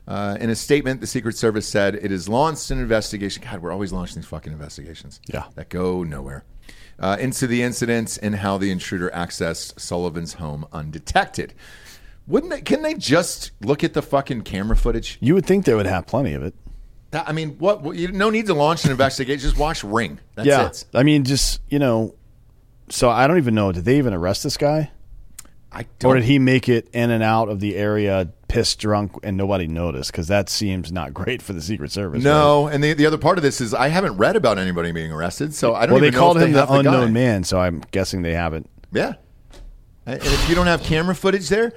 Uh, 0.09 0.37
in 0.41 0.51
a 0.51 0.55
statement, 0.55 1.01
the 1.01 1.07
Secret 1.07 1.37
Service 1.37 1.69
said 1.69 1.95
it 1.95 2.11
has 2.11 2.29
launched 2.29 2.71
an 2.71 2.79
investigation. 2.79 3.43
God, 3.45 3.63
we're 3.63 3.73
always 3.73 3.93
launching 3.93 4.17
these 4.17 4.27
fucking 4.27 4.53
investigations. 4.53 5.21
Yeah. 5.27 5.45
That 5.55 5.69
go 5.69 6.03
nowhere. 6.03 6.45
Uh, 6.99 7.17
into 7.21 7.47
the 7.47 7.63
incident 7.63 8.19
and 8.23 8.37
how 8.37 8.59
the 8.59 8.71
intruder 8.71 9.11
accessed 9.11 9.79
Sullivan's 9.79 10.35
home 10.35 10.67
undetected. 10.73 11.55
Wouldn't 12.27 12.53
they? 12.53 12.61
Can 12.61 12.83
they 12.83 12.95
just 12.95 13.53
look 13.61 13.83
at 13.83 13.95
the 13.95 14.03
fucking 14.03 14.43
camera 14.43 14.77
footage? 14.77 15.19
You 15.21 15.35
would 15.35 15.47
think 15.47 15.65
they 15.65 15.75
would 15.75 15.87
have 15.87 16.07
plenty 16.07 16.35
of 16.35 16.43
it. 16.43 16.55
That, 17.13 17.29
I 17.29 17.33
mean, 17.33 17.57
what? 17.59 17.83
what 17.83 17.97
you, 17.97 18.13
no 18.13 18.31
need 18.31 18.47
to 18.47 18.55
launch 18.55 18.85
an 18.85 18.91
investigation. 18.93 19.41
Just 19.41 19.59
watch 19.59 19.83
Ring. 19.83 20.19
That's 20.37 20.47
yeah. 20.47 20.67
it. 20.69 20.85
I 20.95 21.03
mean, 21.03 21.25
just, 21.25 21.61
you 21.69 21.79
know, 21.79 22.15
so 22.89 23.11
I 23.11 23.27
don't 23.27 23.39
even 23.39 23.55
know. 23.55 23.73
Did 23.73 23.85
they 23.85 23.99
even 23.99 24.15
arrest 24.15 24.43
this 24.45 24.57
guy? 24.57 24.91
I 25.73 25.81
Or 25.83 25.87
don't. 25.99 26.17
did 26.17 26.25
he 26.25 26.39
make 26.41 26.69
it 26.69 26.89
in 26.93 27.11
and 27.11 27.23
out 27.23 27.49
of 27.49 27.61
the 27.61 27.77
area 27.77 28.29
pissed 28.49 28.81
drunk 28.81 29.13
and 29.23 29.37
nobody 29.37 29.69
noticed? 29.69 30.11
Because 30.11 30.27
that 30.29 30.49
seems 30.49 30.91
not 30.91 31.15
great 31.15 31.43
for 31.43 31.53
the 31.53 31.63
Secret 31.63 31.93
Service. 31.93 32.25
right? 32.25 32.31
no, 32.31 32.67
and 32.67 32.83
the, 32.83 32.93
the 32.93 33.07
other 33.07 33.19
part 33.19 33.39
of 33.39 33.43
this 33.43 33.61
is 33.61 33.73
I 33.75 33.89
haven't 33.89 34.17
read 34.17 34.35
about 34.37 34.59
anybody 34.59 34.91
being 34.93 35.13
arrested, 35.13 35.55
so 35.55 35.75
I 35.75 35.87
don't. 35.87 35.95
Well, 35.95 36.01
they 36.01 36.11
know 36.11 36.19
called 36.19 36.39
him 36.39 36.53
they 36.53 36.61
the 36.61 36.73
unknown 36.73 37.07
guy. 37.09 37.13
man, 37.13 37.45
so 37.45 37.61
I'm 37.61 37.83
guessing 37.93 38.23
they 38.23 38.35
haven't. 38.35 38.69
Yeah. 38.93 39.15
And 40.07 40.21
if 40.21 40.49
you 40.49 40.55
don't 40.57 40.67
have 40.67 40.83
camera 40.83 41.15
footage 41.15 41.49
there, 41.49 41.73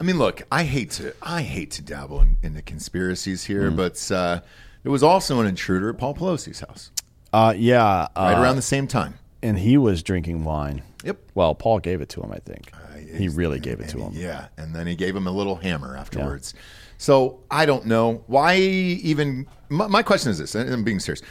I 0.00 0.04
mean, 0.04 0.18
look, 0.18 0.42
I 0.52 0.64
hate 0.64 0.90
to 0.92 1.14
I 1.22 1.42
hate 1.42 1.70
to 1.72 1.82
dabble 1.82 2.24
in, 2.42 2.54
the 2.54 2.62
conspiracies 2.62 3.44
here, 3.44 3.70
Mm. 3.70 3.76
but 3.76 4.10
uh, 4.14 4.40
there 4.82 4.92
was 4.92 5.02
also 5.02 5.40
an 5.40 5.46
intruder 5.46 5.88
at 5.90 5.98
Paul 5.98 6.14
Pelosi's 6.14 6.60
house 6.60 6.90
Uh, 7.32 7.54
yeah. 7.56 8.08
right 8.16 8.34
uh, 8.36 8.40
around 8.42 8.56
the 8.56 8.62
same 8.62 8.86
time. 8.86 9.14
and 9.42 9.58
he 9.58 9.76
was 9.78 10.02
drinking 10.02 10.44
wine. 10.44 10.82
Yep. 11.04 11.18
Well, 11.34 11.54
Paul 11.54 11.78
gave 11.78 12.00
it 12.00 12.08
to 12.10 12.20
him, 12.22 12.32
I 12.32 12.38
think. 12.38 12.70
he 13.16 13.28
really 13.28 13.60
gave 13.60 13.80
it 13.80 13.88
to 13.90 13.98
him. 14.00 14.12
Yeah, 14.14 14.48
and 14.58 14.74
then 14.74 14.86
he 14.86 14.94
gave 14.96 15.14
him 15.16 15.26
a 15.26 15.30
little 15.30 15.56
hammer 15.56 15.96
afterwards. 15.96 16.52
So 16.98 17.38
I 17.50 17.64
don't 17.66 17.86
know 17.86 18.24
why 18.26 18.56
even. 18.56 19.46
My, 19.68 19.86
my 19.86 20.02
question 20.02 20.30
is 20.30 20.38
this, 20.38 20.54
and 20.54 20.72
I'm 20.72 20.82
being 20.84 20.98
serious. 21.00 21.22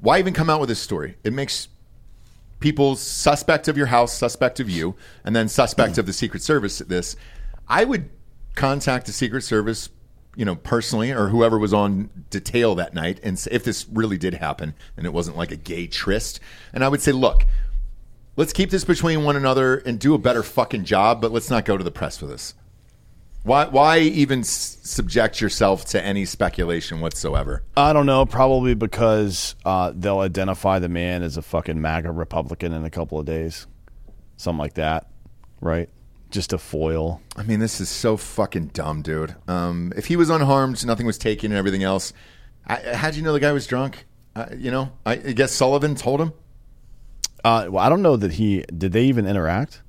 Why 0.00 0.18
even 0.18 0.32
come 0.34 0.48
out 0.50 0.60
with 0.60 0.68
this 0.68 0.78
story? 0.78 1.16
It 1.24 1.32
makes 1.32 1.68
people 2.60 2.96
suspect 2.96 3.66
of 3.68 3.76
your 3.76 3.86
house, 3.86 4.12
suspect 4.14 4.60
of 4.60 4.68
you, 4.70 4.94
and 5.24 5.34
then 5.34 5.48
suspect 5.48 5.98
of 5.98 6.06
the 6.06 6.12
Secret 6.12 6.42
Service. 6.42 6.80
At 6.80 6.88
this, 6.88 7.16
I 7.68 7.84
would 7.84 8.10
contact 8.54 9.06
the 9.06 9.12
Secret 9.12 9.42
Service, 9.42 9.90
you 10.34 10.44
know, 10.44 10.56
personally, 10.56 11.10
or 11.12 11.28
whoever 11.28 11.58
was 11.58 11.72
on 11.74 12.10
detail 12.30 12.74
that 12.76 12.94
night, 12.94 13.20
and 13.22 13.44
if 13.50 13.64
this 13.64 13.86
really 13.88 14.18
did 14.18 14.34
happen 14.34 14.74
and 14.96 15.06
it 15.06 15.12
wasn't 15.12 15.36
like 15.36 15.50
a 15.50 15.56
gay 15.56 15.86
tryst, 15.86 16.40
and 16.72 16.84
I 16.84 16.88
would 16.88 17.00
say, 17.02 17.12
look, 17.12 17.46
let's 18.36 18.52
keep 18.52 18.70
this 18.70 18.84
between 18.84 19.24
one 19.24 19.36
another 19.36 19.76
and 19.78 19.98
do 19.98 20.14
a 20.14 20.18
better 20.18 20.42
fucking 20.42 20.84
job, 20.84 21.20
but 21.20 21.32
let's 21.32 21.50
not 21.50 21.64
go 21.64 21.76
to 21.76 21.84
the 21.84 21.90
press 21.90 22.16
for 22.18 22.26
this. 22.26 22.54
Why, 23.42 23.66
why 23.66 24.00
even 24.00 24.40
s- 24.40 24.78
subject 24.82 25.40
yourself 25.40 25.84
to 25.86 26.04
any 26.04 26.24
speculation 26.24 27.00
whatsoever? 27.00 27.62
I 27.76 27.92
don't 27.92 28.06
know. 28.06 28.26
Probably 28.26 28.74
because 28.74 29.54
uh, 29.64 29.92
they'll 29.94 30.18
identify 30.18 30.80
the 30.80 30.88
man 30.88 31.22
as 31.22 31.36
a 31.36 31.42
fucking 31.42 31.80
MAGA 31.80 32.10
Republican 32.10 32.72
in 32.72 32.84
a 32.84 32.90
couple 32.90 33.20
of 33.20 33.24
days, 33.24 33.68
something 34.36 34.58
like 34.58 34.74
that, 34.74 35.08
right? 35.60 35.88
Just 36.30 36.52
a 36.52 36.58
foil. 36.58 37.20
I 37.36 37.44
mean, 37.44 37.60
this 37.60 37.80
is 37.80 37.88
so 37.88 38.16
fucking 38.16 38.68
dumb, 38.68 39.02
dude. 39.02 39.36
Um, 39.46 39.92
if 39.96 40.06
he 40.06 40.16
was 40.16 40.28
unharmed, 40.28 40.84
nothing 40.84 41.06
was 41.06 41.18
taken, 41.18 41.52
and 41.52 41.58
everything 41.58 41.82
else, 41.84 42.12
I, 42.66 42.94
how'd 42.94 43.14
you 43.14 43.22
know 43.22 43.32
the 43.32 43.40
guy 43.40 43.52
was 43.52 43.66
drunk? 43.66 44.06
Uh, 44.34 44.46
you 44.56 44.70
know, 44.70 44.92
I, 45.06 45.12
I 45.12 45.32
guess 45.32 45.52
Sullivan 45.52 45.94
told 45.94 46.20
him. 46.20 46.32
Uh, 47.44 47.68
well, 47.70 47.84
I 47.84 47.88
don't 47.88 48.02
know 48.02 48.16
that 48.16 48.32
he 48.32 48.64
did. 48.76 48.92
They 48.92 49.04
even 49.04 49.26
interact, 49.26 49.82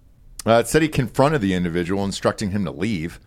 Uh, 0.45 0.59
it 0.59 0.67
said 0.67 0.83
he 0.83 0.87
confronted 0.87 1.41
the 1.41 1.53
individual, 1.55 2.05
instructing 2.05 2.51
him 2.51 2.63
to 2.65 2.71
leave. 2.71 3.19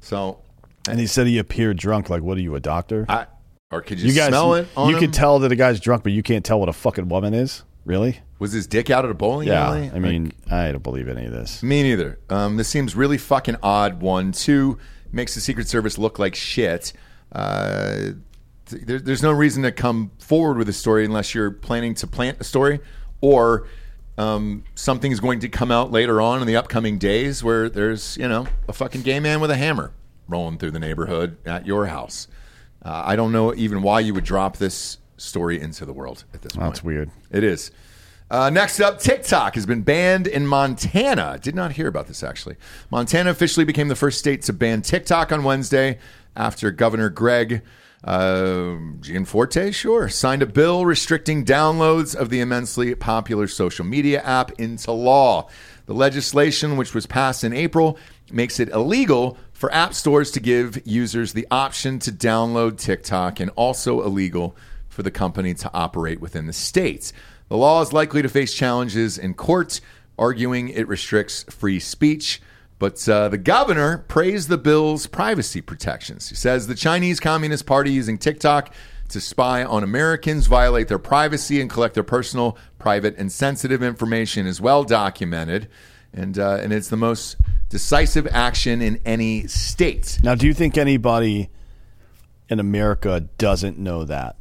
So, 0.00 0.42
and 0.88 1.00
he 1.00 1.06
said 1.06 1.26
he 1.26 1.38
appeared 1.38 1.78
drunk. 1.78 2.10
Like, 2.10 2.22
what 2.22 2.36
are 2.36 2.42
you, 2.42 2.54
a 2.54 2.60
doctor? 2.60 3.06
I, 3.08 3.26
or 3.70 3.80
could 3.80 3.98
you, 3.98 4.08
you 4.10 4.14
guys, 4.14 4.28
smell 4.28 4.54
it? 4.54 4.68
You 4.76 4.90
him? 4.90 4.98
could 4.98 5.12
tell 5.14 5.38
that 5.40 5.50
a 5.50 5.56
guy's 5.56 5.80
drunk, 5.80 6.02
but 6.02 6.12
you 6.12 6.22
can't 6.22 6.44
tell 6.44 6.60
what 6.60 6.68
a 6.68 6.74
fucking 6.74 7.08
woman 7.08 7.32
is. 7.32 7.64
Really? 7.84 8.20
Was 8.38 8.52
his 8.52 8.66
dick 8.66 8.90
out 8.90 9.04
at 9.04 9.10
a 9.10 9.14
bowling 9.14 9.48
Yeah. 9.48 9.66
alley? 9.68 9.90
I 9.94 9.98
mean, 9.98 10.32
I 10.50 10.70
don't 10.72 10.82
believe 10.82 11.08
any 11.08 11.26
of 11.26 11.32
this. 11.32 11.62
Me 11.62 11.82
neither. 11.82 12.18
Um, 12.28 12.56
this 12.56 12.68
seems 12.68 12.94
really 12.94 13.18
fucking 13.18 13.56
odd. 13.62 14.00
One, 14.00 14.32
two, 14.32 14.78
makes 15.12 15.34
the 15.34 15.40
Secret 15.40 15.68
Service 15.68 15.98
look 15.98 16.18
like 16.18 16.34
shit. 16.34 16.92
Uh, 17.32 18.12
th- 18.66 18.82
there, 18.84 18.98
there's 18.98 19.22
no 19.22 19.32
reason 19.32 19.62
to 19.62 19.72
come 19.72 20.10
forward 20.18 20.56
with 20.58 20.68
a 20.68 20.72
story 20.72 21.04
unless 21.04 21.34
you're 21.34 21.50
planning 21.50 21.94
to 21.94 22.06
plant 22.06 22.38
a 22.40 22.44
story, 22.44 22.80
or 23.20 23.66
um, 24.18 24.64
something's 24.74 25.20
going 25.20 25.40
to 25.40 25.48
come 25.48 25.70
out 25.70 25.90
later 25.90 26.20
on 26.20 26.40
in 26.40 26.46
the 26.46 26.56
upcoming 26.56 26.98
days 26.98 27.42
where 27.42 27.68
there's 27.68 28.16
you 28.18 28.28
know 28.28 28.46
a 28.68 28.72
fucking 28.72 29.02
gay 29.02 29.20
man 29.20 29.40
with 29.40 29.50
a 29.50 29.56
hammer 29.56 29.92
rolling 30.28 30.58
through 30.58 30.70
the 30.72 30.78
neighborhood 30.80 31.36
at 31.46 31.66
your 31.66 31.86
house. 31.86 32.28
Uh, 32.84 33.02
I 33.06 33.16
don't 33.16 33.32
know 33.32 33.54
even 33.54 33.82
why 33.82 34.00
you 34.00 34.14
would 34.14 34.24
drop 34.24 34.56
this 34.56 34.98
story 35.20 35.60
into 35.60 35.84
the 35.84 35.92
world 35.92 36.24
at 36.34 36.42
this 36.42 36.52
point. 36.52 36.66
That's 36.66 36.84
weird. 36.84 37.10
It 37.30 37.44
is. 37.44 37.70
Uh, 38.30 38.48
next 38.48 38.78
up, 38.78 39.00
TikTok 39.00 39.56
has 39.56 39.66
been 39.66 39.82
banned 39.82 40.28
in 40.28 40.46
Montana. 40.46 41.38
Did 41.42 41.54
not 41.56 41.72
hear 41.72 41.88
about 41.88 42.06
this 42.06 42.22
actually. 42.22 42.56
Montana 42.90 43.30
officially 43.30 43.64
became 43.64 43.88
the 43.88 43.96
first 43.96 44.18
state 44.18 44.42
to 44.42 44.52
ban 44.52 44.82
TikTok 44.82 45.32
on 45.32 45.42
Wednesday 45.42 45.98
after 46.36 46.70
Governor 46.70 47.10
Greg 47.10 47.62
uh, 48.04 48.76
Gianforte, 49.00 49.72
sure, 49.72 50.08
signed 50.08 50.42
a 50.42 50.46
bill 50.46 50.86
restricting 50.86 51.44
downloads 51.44 52.14
of 52.14 52.30
the 52.30 52.40
immensely 52.40 52.94
popular 52.94 53.46
social 53.46 53.84
media 53.84 54.22
app 54.22 54.52
into 54.52 54.92
law. 54.92 55.48
The 55.86 55.92
legislation, 55.94 56.76
which 56.76 56.94
was 56.94 57.06
passed 57.06 57.44
in 57.44 57.52
April, 57.52 57.98
makes 58.30 58.60
it 58.60 58.70
illegal 58.70 59.36
for 59.52 59.72
app 59.74 59.92
stores 59.92 60.30
to 60.30 60.40
give 60.40 60.80
users 60.86 61.32
the 61.32 61.46
option 61.50 61.98
to 61.98 62.12
download 62.12 62.78
TikTok 62.78 63.40
and 63.40 63.50
also 63.56 64.02
illegal 64.02 64.56
for 65.00 65.04
the 65.04 65.10
company 65.10 65.54
to 65.54 65.70
operate 65.72 66.20
within 66.20 66.46
the 66.46 66.52
states. 66.52 67.14
The 67.48 67.56
law 67.56 67.80
is 67.80 67.90
likely 67.90 68.20
to 68.20 68.28
face 68.28 68.52
challenges 68.52 69.16
in 69.16 69.32
court, 69.32 69.80
arguing 70.18 70.68
it 70.68 70.86
restricts 70.86 71.42
free 71.44 71.80
speech. 71.80 72.42
But 72.78 73.08
uh, 73.08 73.30
the 73.30 73.38
governor 73.38 74.04
praised 74.08 74.50
the 74.50 74.58
bill's 74.58 75.06
privacy 75.06 75.62
protections. 75.62 76.28
He 76.28 76.34
says 76.34 76.66
the 76.66 76.74
Chinese 76.74 77.18
Communist 77.18 77.64
Party 77.64 77.90
using 77.90 78.18
TikTok 78.18 78.74
to 79.08 79.22
spy 79.22 79.64
on 79.64 79.82
Americans, 79.82 80.48
violate 80.48 80.88
their 80.88 80.98
privacy, 80.98 81.62
and 81.62 81.70
collect 81.70 81.94
their 81.94 82.04
personal, 82.04 82.58
private, 82.78 83.16
and 83.16 83.32
sensitive 83.32 83.82
information 83.82 84.46
is 84.46 84.60
well 84.60 84.84
documented. 84.84 85.66
And, 86.12 86.38
uh, 86.38 86.56
and 86.56 86.74
it's 86.74 86.88
the 86.88 86.98
most 86.98 87.36
decisive 87.70 88.28
action 88.30 88.82
in 88.82 89.00
any 89.06 89.46
state. 89.46 90.18
Now, 90.22 90.34
do 90.34 90.46
you 90.46 90.52
think 90.52 90.76
anybody 90.76 91.48
in 92.50 92.60
America 92.60 93.20
doesn't 93.38 93.78
know 93.78 94.04
that? 94.04 94.36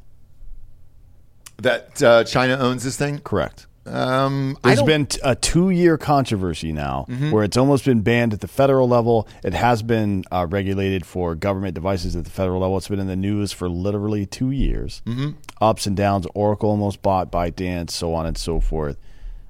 That 1.60 2.02
uh, 2.04 2.24
China 2.24 2.58
owns 2.58 2.84
this 2.84 2.98
thing? 2.98 3.20
Correct. 3.20 3.68
Um, 3.86 4.56
There's 4.64 4.84
been 4.84 5.08
t- 5.08 5.20
a 5.24 5.36
two 5.36 5.72
year 5.72 5.98
controversy 5.98 6.72
now 6.72 7.06
Mhm. 7.10 7.32
where 7.32 7.44
it's 7.44 7.58
almost 7.58 7.86
been 7.86 8.02
banned 8.02 8.34
at 8.34 8.40
the 8.42 8.48
federal 8.48 8.88
level. 8.88 9.28
It 9.44 9.54
has 9.54 9.82
been 9.82 10.26
uh, 10.32 10.46
regulated 10.48 11.06
for 11.08 11.34
government 11.34 11.74
devices 11.74 12.16
at 12.16 12.24
the 12.24 12.30
federal 12.30 12.60
level. 12.62 12.78
It's 12.78 12.88
been 12.88 13.00
in 13.00 13.08
the 13.08 13.16
news 13.16 13.52
for 13.52 13.68
literally 13.68 14.28
two 14.28 14.52
years. 14.52 15.02
Mhm. 15.08 15.36
Ups 15.60 15.88
and 15.88 15.98
downs. 15.98 16.28
Oracle 16.36 16.70
almost 16.70 17.02
bought 17.02 17.32
by 17.32 17.50
ByteDance, 17.50 17.90
so 17.90 18.14
on 18.14 18.28
and 18.28 18.38
so 18.38 18.60
forth. 18.60 18.98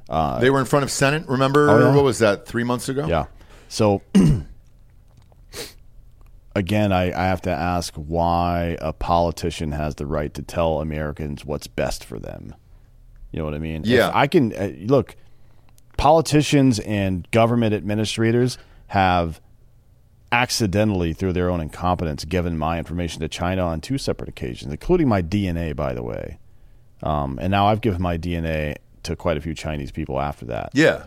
Uh, 0.07 0.39
They 0.39 0.49
were 0.49 0.59
in 0.59 0.65
front 0.65 0.83
of 0.83 0.91
Senate. 0.91 1.25
Remember 1.27 1.69
Oh, 1.69 1.79
yeah. 1.89 1.95
what 1.95 2.03
was 2.05 2.19
that? 2.19 2.45
Three 2.47 2.63
months 2.63 2.87
ago. 2.87 3.07
Yeah. 3.07 3.25
So 3.67 4.01
again, 6.55 6.91
I, 6.91 7.05
I 7.11 7.27
have 7.27 7.41
to 7.43 7.49
ask 7.51 7.93
why 7.95 8.77
a 8.81 8.93
politician 8.93 9.71
has 9.71 9.95
the 9.95 10.05
right 10.05 10.33
to 10.33 10.41
tell 10.41 10.79
Americans 10.81 11.45
what's 11.45 11.67
best 11.67 12.03
for 12.03 12.19
them. 12.19 12.55
You 13.31 13.39
know 13.39 13.45
what 13.45 13.53
I 13.53 13.59
mean? 13.59 13.81
If 13.83 13.87
Yeah. 13.87 14.11
I 14.13 14.27
can 14.27 14.53
uh, 14.53 14.71
look. 14.85 15.15
Politicians 15.97 16.79
and 16.79 17.29
government 17.31 17.73
administrators 17.73 18.57
have 18.87 19.41
accidentally, 20.31 21.11
through 21.13 21.33
their 21.33 21.49
own 21.49 21.59
incompetence, 21.59 22.23
given 22.25 22.57
my 22.57 22.77
information 22.77 23.19
to 23.21 23.27
China 23.27 23.65
on 23.65 23.81
two 23.81 23.97
separate 23.97 24.29
occasions, 24.29 24.71
including 24.71 25.07
my 25.07 25.21
DNA, 25.21 25.75
by 25.75 25.93
the 25.93 26.03
way. 26.03 26.37
Um, 27.03 27.37
and 27.41 27.51
now 27.51 27.67
I've 27.67 27.81
given 27.81 28.01
my 28.01 28.17
DNA 28.17 28.75
to 29.03 29.15
quite 29.15 29.37
a 29.37 29.41
few 29.41 29.53
Chinese 29.53 29.91
people 29.91 30.19
after 30.19 30.45
that. 30.45 30.69
Yeah, 30.73 31.03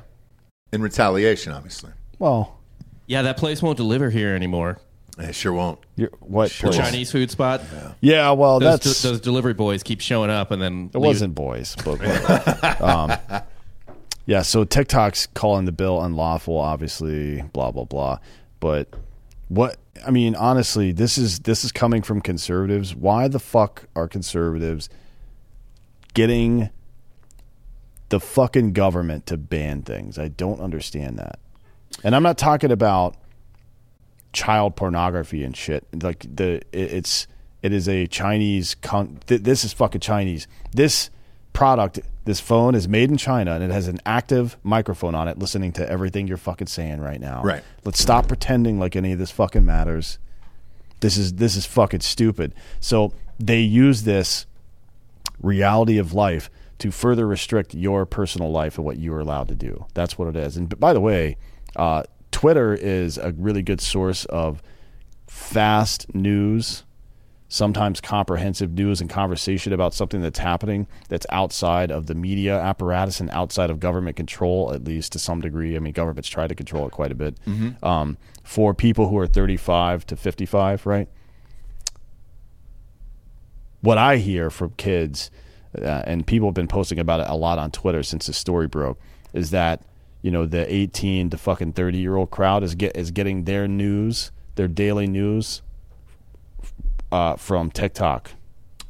in 0.73 0.82
retaliation, 0.82 1.52
obviously. 1.52 1.93
Well, 2.19 2.59
Yeah, 3.06 3.23
that 3.23 3.36
place 3.36 3.62
won't 3.62 3.77
deliver 3.77 4.10
here 4.10 4.35
anymore. 4.35 4.78
It 5.18 5.34
sure 5.34 5.52
won't. 5.52 5.78
you're, 5.97 6.10
what 6.20 6.51
The 6.51 6.68
place? 6.68 6.76
Chinese 6.76 7.12
food 7.12 7.30
spot. 7.30 7.60
Yeah, 8.01 8.30
well, 8.30 8.59
Those, 8.60 8.80
that's 8.80 9.02
those 9.02 9.20
delivery 9.20 9.52
boys 9.55 9.82
keep 9.82 10.01
showing 10.01 10.30
up 10.30 10.51
and 10.51 10.60
then 10.62 10.90
It 10.94 10.98
leave. 10.98 11.06
wasn't 11.09 11.34
boys, 11.34 11.76
but 11.84 12.01
um, 12.80 13.12
yeah. 14.26 14.40
So 14.43 14.64
TikTok's 14.64 15.26
calling 15.26 15.66
the 15.66 15.72
bill 15.72 16.02
unlawful, 16.02 16.56
obviously, 16.56 17.43
blah 17.52 17.70
blah 17.70 17.84
blah. 17.84 18.18
But 18.59 18.89
what 19.48 19.76
I 20.06 20.10
mean, 20.10 20.34
honestly, 20.34 20.93
this 20.93 21.18
is 21.18 21.40
this 21.40 21.62
is 21.62 21.72
coming 21.72 22.01
from 22.02 22.22
conservatives. 22.22 22.94
Why 22.94 23.28
the 23.28 23.39
fuck 23.39 23.84
are 23.94 24.09
conservatives 24.09 24.89
getting 26.14 26.70
the 28.09 28.18
fucking 28.20 28.72
government 28.72 29.26
to 29.26 29.36
ban 29.36 29.82
things? 29.82 30.18
I 30.18 30.28
don't 30.28 30.60
understand 30.60 31.18
that. 31.18 31.39
And 32.02 32.16
I'm 32.16 32.22
not 32.22 32.39
talking 32.39 32.70
about 32.72 33.16
child 34.32 34.76
pornography 34.76 35.44
and 35.44 35.56
shit. 35.56 35.86
Like 36.02 36.26
the 36.34 36.56
it, 36.72 36.92
it's 36.92 37.26
it 37.62 37.72
is 37.72 37.88
a 37.88 38.06
Chinese. 38.06 38.74
Con- 38.76 39.20
th- 39.26 39.42
this 39.42 39.64
is 39.64 39.72
fucking 39.72 40.00
Chinese. 40.00 40.46
This 40.72 41.10
product, 41.52 42.00
this 42.24 42.40
phone 42.40 42.74
is 42.74 42.88
made 42.88 43.10
in 43.10 43.16
China 43.16 43.54
and 43.54 43.62
it 43.62 43.70
has 43.70 43.88
an 43.88 44.00
active 44.06 44.56
microphone 44.62 45.14
on 45.14 45.28
it, 45.28 45.38
listening 45.38 45.72
to 45.72 45.88
everything 45.88 46.26
you're 46.26 46.36
fucking 46.36 46.66
saying 46.66 47.00
right 47.00 47.20
now. 47.20 47.42
Right. 47.42 47.62
Let's 47.84 48.00
stop 48.00 48.28
pretending 48.28 48.78
like 48.78 48.96
any 48.96 49.12
of 49.12 49.18
this 49.18 49.30
fucking 49.30 49.64
matters. 49.64 50.18
This 51.00 51.16
is 51.16 51.34
this 51.34 51.56
is 51.56 51.66
fucking 51.66 52.00
stupid. 52.00 52.54
So 52.80 53.12
they 53.38 53.60
use 53.60 54.02
this 54.04 54.46
reality 55.40 55.98
of 55.98 56.12
life 56.12 56.48
to 56.78 56.90
further 56.90 57.26
restrict 57.26 57.74
your 57.74 58.06
personal 58.06 58.50
life 58.50 58.76
and 58.76 58.84
what 58.84 58.98
you 58.98 59.12
are 59.14 59.20
allowed 59.20 59.48
to 59.48 59.54
do. 59.54 59.86
That's 59.94 60.16
what 60.18 60.28
it 60.28 60.36
is. 60.36 60.56
And 60.56 60.78
by 60.80 60.92
the 60.92 61.00
way, 61.00 61.36
uh, 61.76 62.04
Twitter 62.43 62.74
is 62.74 63.19
a 63.19 63.31
really 63.39 63.62
good 63.62 63.81
source 63.81 64.24
of 64.24 64.60
fast 65.28 66.12
news, 66.12 66.82
sometimes 67.47 68.01
comprehensive 68.01 68.73
news 68.73 69.01
and 69.01 69.09
conversation 69.09 69.73
about 69.73 69.94
something 69.94 70.20
that's 70.20 70.40
happening 70.40 70.89
that's 71.09 71.24
outside 71.31 71.93
of 71.93 72.06
the 72.09 72.16
media 72.16 72.59
apparatus 72.59 73.20
and 73.20 73.31
outside 73.31 73.70
of 73.70 73.78
government 73.78 74.16
control, 74.16 74.73
at 74.74 74.82
least 74.82 75.12
to 75.12 75.20
some 75.20 75.40
degree. 75.40 75.77
I 75.77 75.78
mean, 75.78 75.93
governments 75.93 76.28
try 76.28 76.48
to 76.48 76.55
control 76.56 76.85
it 76.85 76.90
quite 76.90 77.12
a 77.12 77.14
bit. 77.14 77.36
Um, 77.81 78.19
for 78.43 78.74
people 78.74 79.09
who 79.09 79.16
are 79.19 79.28
35 79.28 80.05
to 80.06 80.16
55, 80.16 80.85
right? 80.85 81.09
what 83.82 83.98
I 83.98 84.16
hear 84.16 84.51
from 84.51 84.70
kids, 84.77 85.31
uh, 85.81 86.02
and 86.06 86.27
people 86.27 86.48
have 86.48 86.55
been 86.55 86.66
posting 86.66 86.98
about 86.98 87.20
it 87.20 87.27
a 87.28 87.36
lot 87.36 87.60
on 87.60 87.70
Twitter 87.70 88.02
since 88.02 88.27
the 88.27 88.32
story 88.32 88.66
broke, 88.66 88.98
is 89.32 89.51
that 89.51 89.82
you 90.23 90.31
know 90.31 90.47
the 90.47 90.73
18 90.73 91.31
to 91.31 91.36
fucking 91.39 91.73
30 91.73 91.99
year 91.99 92.16
old 92.16 92.31
crowd 92.31 92.62
is 92.62 92.74
get 92.74 92.97
is 92.97 93.11
getting 93.11 93.44
their 93.44 93.69
news, 93.69 94.31
their 94.55 94.69
daily 94.69 95.07
news, 95.07 95.62
uh, 97.11 97.36
from 97.36 97.70
TikTok. 97.70 98.32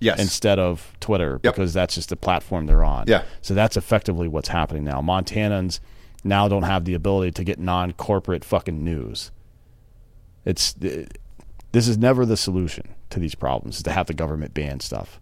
Yes. 0.01 0.19
Instead 0.21 0.59
of 0.59 0.93
Twitter, 0.99 1.39
Yep. 1.45 1.55
because 1.55 1.73
that's 1.73 1.95
just 1.95 2.09
the 2.09 2.17
platform 2.17 2.67
they're 2.67 2.83
on. 2.85 3.05
Yeah. 3.07 3.23
So 3.41 3.55
that's 3.55 3.77
effectively 3.77 4.27
what's 4.27 4.49
happening 4.49 4.83
now. 4.83 5.01
Montanans 5.01 5.79
now 6.25 6.49
don't 6.49 6.65
have 6.65 6.85
the 6.85 6.95
ability 6.95 7.31
to 7.33 7.45
get 7.45 7.59
non 7.61 7.93
corporate 7.93 8.45
fucking 8.45 8.83
news. 8.83 9.31
It's 10.45 10.73
this 10.75 11.87
is 11.89 11.97
never 11.97 12.27
the 12.27 12.37
solution 12.37 12.95
to 13.11 13.21
these 13.21 13.35
problems 13.37 13.77
is 13.77 13.83
to 13.85 13.93
have 13.93 14.07
the 14.09 14.15
government 14.15 14.55
ban 14.55 14.81
stuff. 14.81 15.21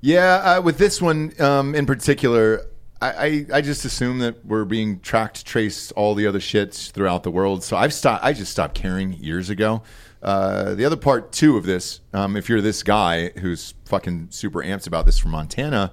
Yeah, 0.00 0.36
uh, 0.36 0.62
with 0.62 0.78
this 0.78 1.02
one 1.02 1.32
um, 1.40 1.74
in 1.74 1.84
particular, 1.84 2.64
I, 3.00 3.46
I, 3.52 3.60
just 3.60 3.84
assume 3.84 4.18
that 4.18 4.44
we're 4.44 4.64
being 4.64 4.98
tracked, 4.98 5.46
traced, 5.46 5.92
all 5.92 6.16
the 6.16 6.26
other 6.26 6.40
shits 6.40 6.90
throughout 6.90 7.22
the 7.22 7.30
world. 7.30 7.62
So 7.62 7.76
I've 7.76 7.94
stopped. 7.94 8.24
I 8.24 8.32
just 8.32 8.50
stopped 8.50 8.74
caring 8.74 9.12
years 9.12 9.50
ago. 9.50 9.82
Uh, 10.20 10.74
the 10.74 10.84
other 10.84 10.96
part 10.96 11.30
too 11.30 11.56
of 11.56 11.64
this, 11.64 12.00
um, 12.12 12.36
if 12.36 12.48
you're 12.48 12.60
this 12.60 12.82
guy 12.82 13.28
who's 13.38 13.74
fucking 13.84 14.28
super 14.30 14.64
amped 14.64 14.88
about 14.88 15.06
this 15.06 15.16
from 15.16 15.30
Montana, 15.30 15.92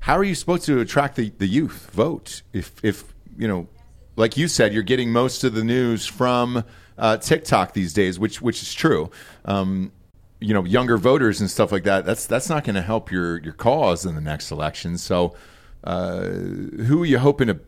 how 0.00 0.18
are 0.18 0.24
you 0.24 0.34
supposed 0.34 0.64
to 0.64 0.80
attract 0.80 1.14
the, 1.14 1.30
the 1.38 1.46
youth 1.46 1.88
vote 1.92 2.42
if 2.52 2.72
if 2.84 3.14
you 3.38 3.46
know, 3.46 3.68
like 4.16 4.36
you 4.36 4.48
said, 4.48 4.74
you're 4.74 4.82
getting 4.82 5.12
most 5.12 5.44
of 5.44 5.54
the 5.54 5.62
news 5.62 6.04
from 6.04 6.64
uh, 6.98 7.16
TikTok 7.18 7.74
these 7.74 7.92
days, 7.92 8.18
which 8.18 8.42
which 8.42 8.60
is 8.62 8.74
true. 8.74 9.10
Um, 9.44 9.92
you 10.40 10.52
know, 10.52 10.64
younger 10.64 10.98
voters 10.98 11.40
and 11.40 11.48
stuff 11.48 11.70
like 11.70 11.84
that. 11.84 12.04
That's 12.04 12.26
that's 12.26 12.48
not 12.48 12.64
going 12.64 12.74
to 12.74 12.82
help 12.82 13.12
your 13.12 13.38
your 13.38 13.52
cause 13.52 14.04
in 14.04 14.16
the 14.16 14.20
next 14.20 14.50
election. 14.50 14.98
So, 14.98 15.36
uh, 15.84 16.22
who 16.24 17.02
are 17.02 17.06
you 17.06 17.18
hoping 17.18 17.48
to 17.48 17.60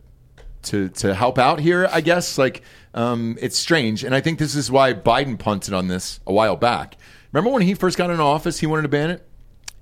to 0.63 0.89
to 0.89 1.13
help 1.13 1.37
out 1.37 1.59
here? 1.59 1.87
I 1.91 2.01
guess 2.01 2.37
like 2.37 2.61
um, 2.93 3.37
it's 3.41 3.57
strange, 3.57 4.03
and 4.03 4.15
I 4.15 4.21
think 4.21 4.39
this 4.39 4.55
is 4.55 4.71
why 4.71 4.93
Biden 4.93 5.37
punted 5.37 5.73
on 5.73 5.87
this 5.87 6.19
a 6.25 6.33
while 6.33 6.55
back. 6.55 6.97
Remember 7.31 7.51
when 7.51 7.63
he 7.63 7.73
first 7.73 7.97
got 7.97 8.09
into 8.09 8.23
office, 8.23 8.59
he 8.59 8.65
wanted 8.65 8.83
to 8.83 8.87
ban 8.87 9.09
it. 9.09 9.27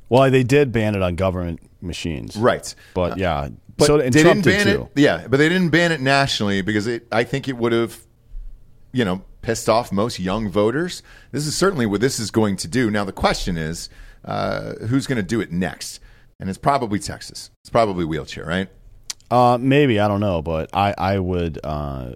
Well, 0.09 0.29
they 0.29 0.43
did 0.43 0.71
ban 0.71 0.95
it 0.95 1.01
on 1.01 1.15
government 1.15 1.59
machines, 1.81 2.35
Right. 2.35 2.73
But 2.93 3.17
yeah, 3.17 3.49
But 3.77 3.85
so 3.85 3.97
they 3.97 4.09
Trump 4.09 4.43
didn't 4.43 4.45
ban 4.45 4.65
did 4.65 4.79
it. 4.81 4.87
Yeah, 4.95 5.27
but 5.27 5.37
they 5.37 5.49
didn't 5.49 5.69
ban 5.69 5.91
it 5.91 6.01
nationally 6.01 6.61
because 6.61 6.87
it, 6.87 7.07
I 7.11 7.23
think 7.23 7.47
it 7.47 7.57
would 7.57 7.71
have, 7.71 7.97
you 8.91 9.05
know, 9.05 9.23
pissed 9.41 9.69
off 9.69 9.91
most 9.91 10.19
young 10.19 10.49
voters. 10.49 11.03
This 11.31 11.45
is 11.45 11.55
certainly 11.55 11.85
what 11.85 12.01
this 12.01 12.19
is 12.19 12.31
going 12.31 12.57
to 12.57 12.67
do. 12.67 12.89
Now 12.89 13.03
the 13.03 13.11
question 13.11 13.57
is, 13.57 13.89
uh, 14.25 14.73
who's 14.87 15.07
going 15.07 15.17
to 15.17 15.23
do 15.23 15.41
it 15.41 15.51
next? 15.51 15.99
And 16.43 16.49
it's 16.49 16.59
probably 16.59 16.99
Texas. 16.99 17.51
It's 17.63 17.69
probably 17.69 18.03
wheelchair, 18.03 18.43
right? 18.43 18.67
Uh, 19.31 19.57
maybe 19.57 19.97
I 20.01 20.09
don't 20.09 20.19
know, 20.19 20.41
but 20.41 20.69
I 20.73 20.93
I 20.97 21.17
would 21.17 21.57
uh, 21.63 22.15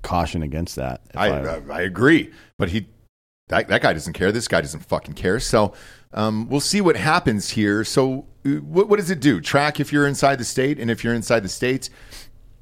caution 0.00 0.42
against 0.42 0.76
that. 0.76 1.02
I, 1.14 1.28
I 1.28 1.60
I 1.70 1.80
agree, 1.82 2.32
but 2.56 2.70
he 2.70 2.86
that 3.48 3.68
that 3.68 3.82
guy 3.82 3.92
doesn't 3.92 4.14
care. 4.14 4.32
This 4.32 4.48
guy 4.48 4.62
doesn't 4.62 4.86
fucking 4.86 5.16
care. 5.16 5.38
So 5.38 5.74
um, 6.14 6.48
we'll 6.48 6.62
see 6.62 6.80
what 6.80 6.96
happens 6.96 7.50
here. 7.50 7.84
So 7.84 8.24
uh, 8.46 8.52
what, 8.52 8.88
what 8.88 8.98
does 8.98 9.10
it 9.10 9.20
do? 9.20 9.38
Track 9.38 9.80
if 9.80 9.92
you're 9.92 10.06
inside 10.06 10.36
the 10.36 10.46
state, 10.46 10.78
and 10.78 10.90
if 10.90 11.04
you're 11.04 11.12
inside 11.12 11.40
the 11.40 11.50
state, 11.50 11.90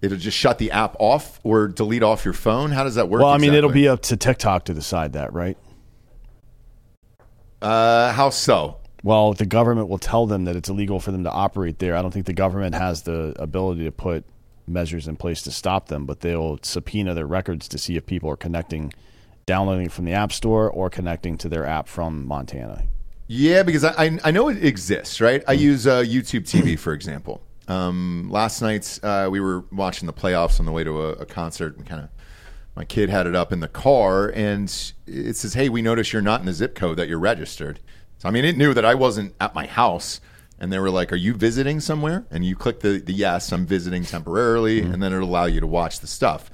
it'll 0.02 0.18
just 0.18 0.36
shut 0.36 0.58
the 0.58 0.72
app 0.72 0.96
off 0.98 1.38
or 1.44 1.68
delete 1.68 2.02
off 2.02 2.24
your 2.24 2.34
phone. 2.34 2.72
How 2.72 2.82
does 2.82 2.96
that 2.96 3.08
work? 3.08 3.22
well, 3.22 3.30
I 3.30 3.38
mean, 3.38 3.54
it'll 3.54 3.70
be 3.70 3.86
up 3.86 4.02
to 4.02 4.16
TikTok 4.16 4.64
to 4.64 4.74
decide 4.74 5.12
that, 5.12 5.32
right? 5.32 5.56
Uh, 7.62 8.10
how 8.10 8.30
so? 8.30 8.80
Well, 9.06 9.34
the 9.34 9.46
government 9.46 9.88
will 9.88 10.00
tell 10.00 10.26
them 10.26 10.46
that 10.46 10.56
it's 10.56 10.68
illegal 10.68 10.98
for 10.98 11.12
them 11.12 11.22
to 11.22 11.30
operate 11.30 11.78
there. 11.78 11.96
I 11.96 12.02
don't 12.02 12.10
think 12.10 12.26
the 12.26 12.32
government 12.32 12.74
has 12.74 13.02
the 13.02 13.36
ability 13.36 13.84
to 13.84 13.92
put 13.92 14.24
measures 14.66 15.06
in 15.06 15.14
place 15.14 15.42
to 15.42 15.52
stop 15.52 15.86
them, 15.86 16.06
but 16.06 16.22
they'll 16.22 16.58
subpoena 16.62 17.14
their 17.14 17.28
records 17.28 17.68
to 17.68 17.78
see 17.78 17.96
if 17.96 18.04
people 18.04 18.28
are 18.28 18.36
connecting, 18.36 18.92
downloading 19.46 19.90
from 19.90 20.06
the 20.06 20.12
App 20.12 20.32
Store 20.32 20.68
or 20.68 20.90
connecting 20.90 21.38
to 21.38 21.48
their 21.48 21.64
app 21.64 21.86
from 21.86 22.26
Montana. 22.26 22.82
Yeah, 23.28 23.62
because 23.62 23.84
I 23.84 23.92
I, 23.96 24.18
I 24.24 24.30
know 24.32 24.48
it 24.48 24.64
exists, 24.64 25.20
right? 25.20 25.40
I 25.46 25.52
use 25.52 25.86
uh, 25.86 26.02
YouTube 26.02 26.42
TV 26.42 26.76
for 26.76 26.92
example. 26.92 27.40
Um, 27.68 28.28
last 28.28 28.60
night 28.60 28.98
uh, 29.04 29.28
we 29.30 29.38
were 29.38 29.66
watching 29.70 30.08
the 30.08 30.12
playoffs 30.12 30.58
on 30.58 30.66
the 30.66 30.72
way 30.72 30.82
to 30.82 31.00
a, 31.00 31.10
a 31.12 31.26
concert. 31.26 31.76
And 31.76 31.86
kind 31.86 32.02
of, 32.02 32.08
my 32.74 32.84
kid 32.84 33.08
had 33.08 33.28
it 33.28 33.36
up 33.36 33.52
in 33.52 33.60
the 33.60 33.68
car, 33.68 34.32
and 34.34 34.64
it 35.06 35.36
says, 35.36 35.54
"Hey, 35.54 35.68
we 35.68 35.80
notice 35.80 36.12
you're 36.12 36.22
not 36.22 36.40
in 36.40 36.46
the 36.46 36.52
zip 36.52 36.74
code 36.74 36.96
that 36.96 37.06
you're 37.06 37.20
registered." 37.20 37.78
So 38.18 38.28
I 38.28 38.32
mean, 38.32 38.44
it 38.44 38.56
knew 38.56 38.74
that 38.74 38.84
I 38.84 38.94
wasn't 38.94 39.34
at 39.40 39.54
my 39.54 39.66
house, 39.66 40.20
and 40.58 40.72
they 40.72 40.78
were 40.78 40.90
like, 40.90 41.12
"Are 41.12 41.16
you 41.16 41.34
visiting 41.34 41.80
somewhere?" 41.80 42.24
And 42.30 42.44
you 42.44 42.56
click 42.56 42.80
the 42.80 42.98
the 42.98 43.12
yes, 43.12 43.52
I'm 43.52 43.66
visiting 43.66 44.04
temporarily, 44.04 44.80
mm-hmm. 44.80 44.94
and 44.94 45.02
then 45.02 45.12
it'll 45.12 45.28
allow 45.28 45.46
you 45.46 45.60
to 45.60 45.66
watch 45.66 46.00
the 46.00 46.06
stuff. 46.06 46.50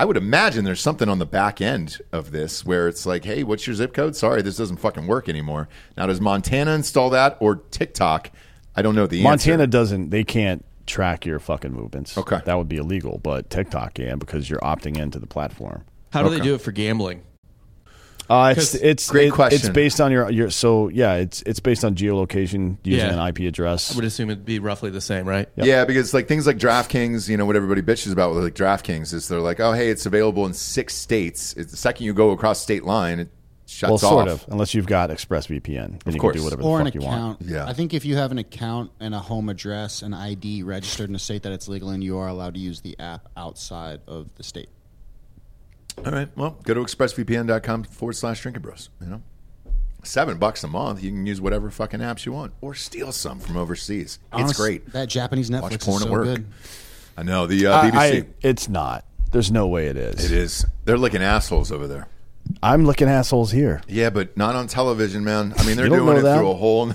I 0.00 0.06
would 0.06 0.16
imagine 0.16 0.64
there's 0.64 0.80
something 0.80 1.10
on 1.10 1.18
the 1.18 1.26
back 1.26 1.60
end 1.60 1.98
of 2.10 2.30
this 2.30 2.64
where 2.64 2.88
it's 2.88 3.04
like, 3.04 3.22
hey, 3.22 3.42
what's 3.42 3.66
your 3.66 3.76
zip 3.76 3.92
code? 3.92 4.16
Sorry, 4.16 4.40
this 4.40 4.56
doesn't 4.56 4.78
fucking 4.78 5.06
work 5.06 5.28
anymore. 5.28 5.68
Now, 5.94 6.06
does 6.06 6.22
Montana 6.22 6.70
install 6.70 7.10
that 7.10 7.36
or 7.38 7.56
TikTok? 7.56 8.30
I 8.74 8.80
don't 8.80 8.94
know 8.94 9.06
the 9.06 9.22
Montana 9.22 9.64
answer. 9.64 9.66
doesn't, 9.66 10.08
they 10.08 10.24
can't 10.24 10.64
track 10.86 11.26
your 11.26 11.38
fucking 11.38 11.74
movements. 11.74 12.16
Okay. 12.16 12.40
That 12.46 12.56
would 12.56 12.68
be 12.68 12.78
illegal, 12.78 13.18
but 13.22 13.50
TikTok 13.50 13.92
can 13.94 14.18
because 14.18 14.48
you're 14.48 14.60
opting 14.60 14.96
into 14.96 15.18
the 15.18 15.26
platform. 15.26 15.84
How 16.14 16.22
do 16.22 16.30
they 16.30 16.40
do 16.40 16.54
it 16.54 16.62
for 16.62 16.72
gambling? 16.72 17.22
Uh, 18.30 18.54
it's 18.56 18.72
'Cause- 18.72 18.80
it's 18.80 19.10
Great 19.10 19.32
it- 19.34 19.52
It's 19.52 19.68
based 19.68 20.00
on 20.00 20.12
your 20.12 20.30
your 20.30 20.50
so 20.50 20.88
yeah, 20.88 21.14
it's 21.14 21.42
it's 21.46 21.58
based 21.60 21.84
on 21.84 21.96
geolocation 21.96 22.76
using 22.84 23.06
Yeah. 23.06 23.12
an 23.12 23.18
IP 23.18 23.40
address. 23.46 23.92
I 23.92 23.96
would 23.96 24.04
assume 24.04 24.30
it'd 24.30 24.44
be 24.44 24.58
roughly 24.60 24.90
the 24.90 25.00
same, 25.00 25.26
right? 25.26 25.48
Yeah, 25.56 25.84
because 25.84 26.14
like 26.14 26.28
things 26.28 26.46
like 26.46 26.56
DraftKings, 26.58 27.28
you 27.28 27.36
know, 27.36 27.44
what 27.44 27.56
everybody 27.56 27.82
bitches 27.82 28.12
about 28.12 28.32
with 28.34 28.44
like 28.44 28.54
DraftKings 28.54 29.12
is 29.12 29.26
they're 29.28 29.40
like, 29.40 29.58
oh, 29.58 29.72
hey, 29.72 29.90
it's 29.90 30.06
available 30.06 30.46
in 30.46 30.52
six 30.52 30.94
states. 30.94 31.54
It's 31.56 31.72
the 31.72 31.76
second 31.76 32.06
you 32.06 32.14
go 32.14 32.30
across 32.30 32.60
state 32.60 32.84
line, 32.84 33.18
it 33.18 33.28
shuts 33.66 33.90
well, 33.90 33.98
sort 33.98 34.28
off. 34.28 34.46
of, 34.46 34.52
unless 34.52 34.74
you've 34.74 34.86
got 34.86 35.10
ExpressVPN, 35.10 36.02
then 36.04 36.14
you 36.14 36.20
course. 36.20 36.34
can 36.34 36.40
do 36.40 36.44
whatever 36.44 36.62
or 36.62 36.78
the 36.78 36.84
an 36.84 36.86
fuck 36.86 36.94
you 36.94 37.00
want. 37.00 37.40
account. 37.40 37.50
Yeah. 37.50 37.66
I 37.66 37.72
think 37.72 37.94
if 37.94 38.04
you 38.04 38.16
have 38.16 38.30
an 38.32 38.38
account 38.38 38.90
and 39.00 39.14
a 39.14 39.18
home 39.18 39.48
address 39.48 40.02
and 40.02 40.14
ID 40.14 40.62
registered 40.62 41.08
in 41.08 41.14
a 41.16 41.20
state 41.20 41.42
that 41.42 41.52
it's 41.52 41.66
legal 41.68 41.90
in, 41.90 42.00
you 42.02 42.16
are 42.18 42.28
allowed 42.28 42.54
to 42.54 42.60
use 42.60 42.80
the 42.80 42.96
app 43.00 43.28
outside 43.36 44.00
of 44.06 44.28
the 44.36 44.42
state. 44.42 44.68
All 46.04 46.12
right, 46.12 46.28
well, 46.36 46.56
go 46.64 46.74
to 46.74 46.80
expressvpn.com 46.80 47.84
forward 47.84 48.14
slash 48.14 48.40
drinking 48.40 48.62
bros. 48.62 48.88
You 49.00 49.06
know, 49.08 49.22
Seven 50.02 50.38
bucks 50.38 50.64
a 50.64 50.68
month, 50.68 51.02
you 51.02 51.10
can 51.10 51.26
use 51.26 51.40
whatever 51.42 51.70
fucking 51.70 52.00
apps 52.00 52.24
you 52.24 52.32
want, 52.32 52.52
or 52.62 52.74
steal 52.74 53.12
some 53.12 53.38
from 53.38 53.56
overseas. 53.58 54.18
it's 54.34 54.56
great. 54.56 54.90
That 54.92 55.08
Japanese 55.08 55.50
Netflix 55.50 55.62
Watch 55.62 55.80
porn 55.80 55.96
is 55.96 56.02
at 56.02 56.06
so 56.06 56.10
work. 56.12 56.24
good. 56.24 56.46
I 57.18 57.22
know 57.22 57.46
the 57.46 57.66
uh, 57.66 57.82
BBC. 57.82 58.22
I- 58.22 58.26
it's 58.40 58.68
not. 58.68 59.04
There's 59.30 59.52
no 59.52 59.66
way 59.68 59.86
it 59.88 59.96
is. 59.98 60.24
it 60.24 60.32
is. 60.32 60.64
They're 60.86 60.96
licking 60.98 61.22
assholes 61.22 61.70
over 61.70 61.86
there. 61.86 62.08
I'm 62.62 62.84
looking 62.86 63.08
assholes 63.08 63.52
here. 63.52 63.82
Yeah, 63.86 64.08
but 64.10 64.34
not 64.36 64.56
on 64.56 64.66
television, 64.68 65.22
man. 65.22 65.52
I 65.58 65.64
mean, 65.66 65.76
they're 65.76 65.86
You 65.86 65.96
doing 65.96 66.16
it 66.16 66.22
that? 66.22 66.38
through 66.38 66.50
a 66.50 66.54
hole. 66.54 66.92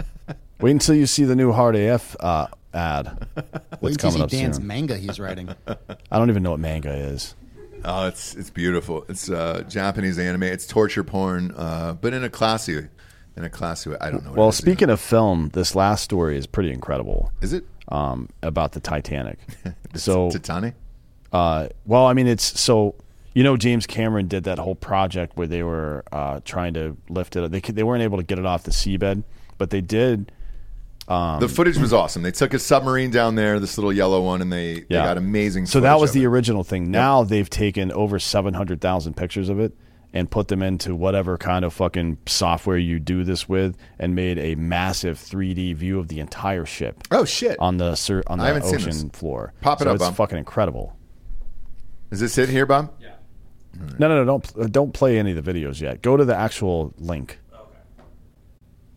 Wait 0.60 0.70
until 0.70 0.94
you 0.94 1.06
see 1.06 1.24
the 1.24 1.34
new 1.36 1.50
Hard 1.52 1.74
AF 1.76 2.14
uh, 2.20 2.46
ad. 2.72 3.26
Wait 3.34 3.44
That's 3.44 3.52
until 3.82 3.90
you 3.90 3.96
coming 3.96 4.12
see 4.12 4.22
up 4.22 4.30
Dan's 4.30 4.56
soon. 4.58 4.66
manga 4.68 4.96
he's 4.96 5.18
writing. 5.20 5.48
I 6.10 6.18
don't 6.18 6.30
even 6.30 6.42
know 6.44 6.52
what 6.52 6.60
manga 6.60 6.94
is. 6.94 7.34
Oh, 7.84 8.06
it's 8.06 8.34
it's 8.34 8.50
beautiful. 8.50 9.04
It's 9.08 9.30
uh, 9.30 9.62
Japanese 9.68 10.18
anime. 10.18 10.44
It's 10.44 10.66
torture 10.66 11.04
porn, 11.04 11.52
uh, 11.56 11.94
but 12.00 12.12
in 12.12 12.24
a 12.24 12.30
classy, 12.30 12.88
in 13.36 13.44
a 13.44 13.50
classy 13.50 13.90
way. 13.90 13.96
I 14.00 14.10
don't 14.10 14.24
know. 14.24 14.30
What 14.30 14.38
Well, 14.38 14.46
it 14.48 14.50
is 14.50 14.56
speaking 14.56 14.90
of 14.90 15.00
film, 15.00 15.50
this 15.52 15.74
last 15.74 16.02
story 16.04 16.36
is 16.36 16.46
pretty 16.46 16.72
incredible. 16.72 17.30
is 17.40 17.52
it 17.52 17.64
Um, 17.88 18.28
about 18.42 18.72
the 18.72 18.80
Titanic. 18.80 19.38
so, 19.94 20.30
Titanic? 20.30 20.74
uh, 21.32 21.68
well, 21.86 22.06
I 22.06 22.12
mean, 22.14 22.26
it's 22.26 22.58
so 22.60 22.94
you 23.34 23.42
know 23.42 23.56
James 23.56 23.86
Cameron 23.86 24.28
did 24.28 24.44
that 24.44 24.58
whole 24.58 24.74
project 24.76 25.36
where 25.36 25.46
they 25.46 25.62
were 25.62 26.04
uh, 26.12 26.40
trying 26.44 26.74
to 26.74 26.96
lift 27.08 27.36
it. 27.36 27.50
They 27.50 27.60
they 27.60 27.82
weren't 27.82 28.02
able 28.02 28.18
to 28.18 28.24
get 28.24 28.38
it 28.38 28.46
off 28.46 28.62
the 28.64 28.70
seabed, 28.70 29.24
but 29.58 29.70
they 29.70 29.80
did. 29.80 30.32
Um, 31.06 31.38
the 31.40 31.48
footage 31.48 31.76
was 31.76 31.92
awesome. 31.92 32.22
They 32.22 32.30
took 32.30 32.54
a 32.54 32.58
submarine 32.58 33.10
down 33.10 33.34
there, 33.34 33.60
this 33.60 33.76
little 33.76 33.92
yellow 33.92 34.22
one, 34.22 34.40
and 34.40 34.52
they, 34.52 34.80
they 34.80 34.94
got 34.94 35.18
amazing. 35.18 35.66
So 35.66 35.80
that 35.80 35.88
footage 35.90 36.00
was 36.00 36.10
of 36.10 36.14
the 36.14 36.22
it. 36.22 36.26
original 36.28 36.64
thing. 36.64 36.90
Now 36.90 37.24
they've 37.24 37.48
taken 37.50 37.92
over 37.92 38.18
seven 38.18 38.54
hundred 38.54 38.80
thousand 38.80 39.14
pictures 39.14 39.48
of 39.48 39.60
it 39.60 39.74
and 40.14 40.30
put 40.30 40.46
them 40.48 40.62
into 40.62 40.94
whatever 40.94 41.36
kind 41.36 41.64
of 41.64 41.74
fucking 41.74 42.16
software 42.26 42.78
you 42.78 42.98
do 43.00 43.24
this 43.24 43.48
with, 43.48 43.76
and 43.98 44.14
made 44.14 44.38
a 44.38 44.54
massive 44.54 45.18
3D 45.18 45.74
view 45.74 45.98
of 45.98 46.06
the 46.08 46.20
entire 46.20 46.64
ship. 46.64 47.02
Oh 47.10 47.24
shit! 47.24 47.58
On 47.58 47.76
the 47.76 47.96
sur- 47.96 48.22
on 48.28 48.38
the 48.38 48.44
haven't 48.44 48.62
seen 48.62 48.76
ocean 48.76 49.10
floor. 49.10 49.52
Pop 49.60 49.80
it 49.80 49.84
So 49.84 49.90
up, 49.90 49.96
It's 49.96 50.04
Bob. 50.04 50.14
fucking 50.16 50.38
incredible. 50.38 50.96
Is 52.10 52.20
this 52.20 52.38
it 52.38 52.48
here, 52.48 52.64
Bob? 52.64 52.92
Yeah. 53.00 53.10
No, 53.98 54.06
no, 54.08 54.22
no! 54.22 54.24
Don't 54.24 54.72
don't 54.72 54.94
play 54.94 55.18
any 55.18 55.32
of 55.36 55.44
the 55.44 55.52
videos 55.52 55.80
yet. 55.80 56.00
Go 56.00 56.16
to 56.16 56.24
the 56.24 56.34
actual 56.36 56.94
link. 56.96 57.40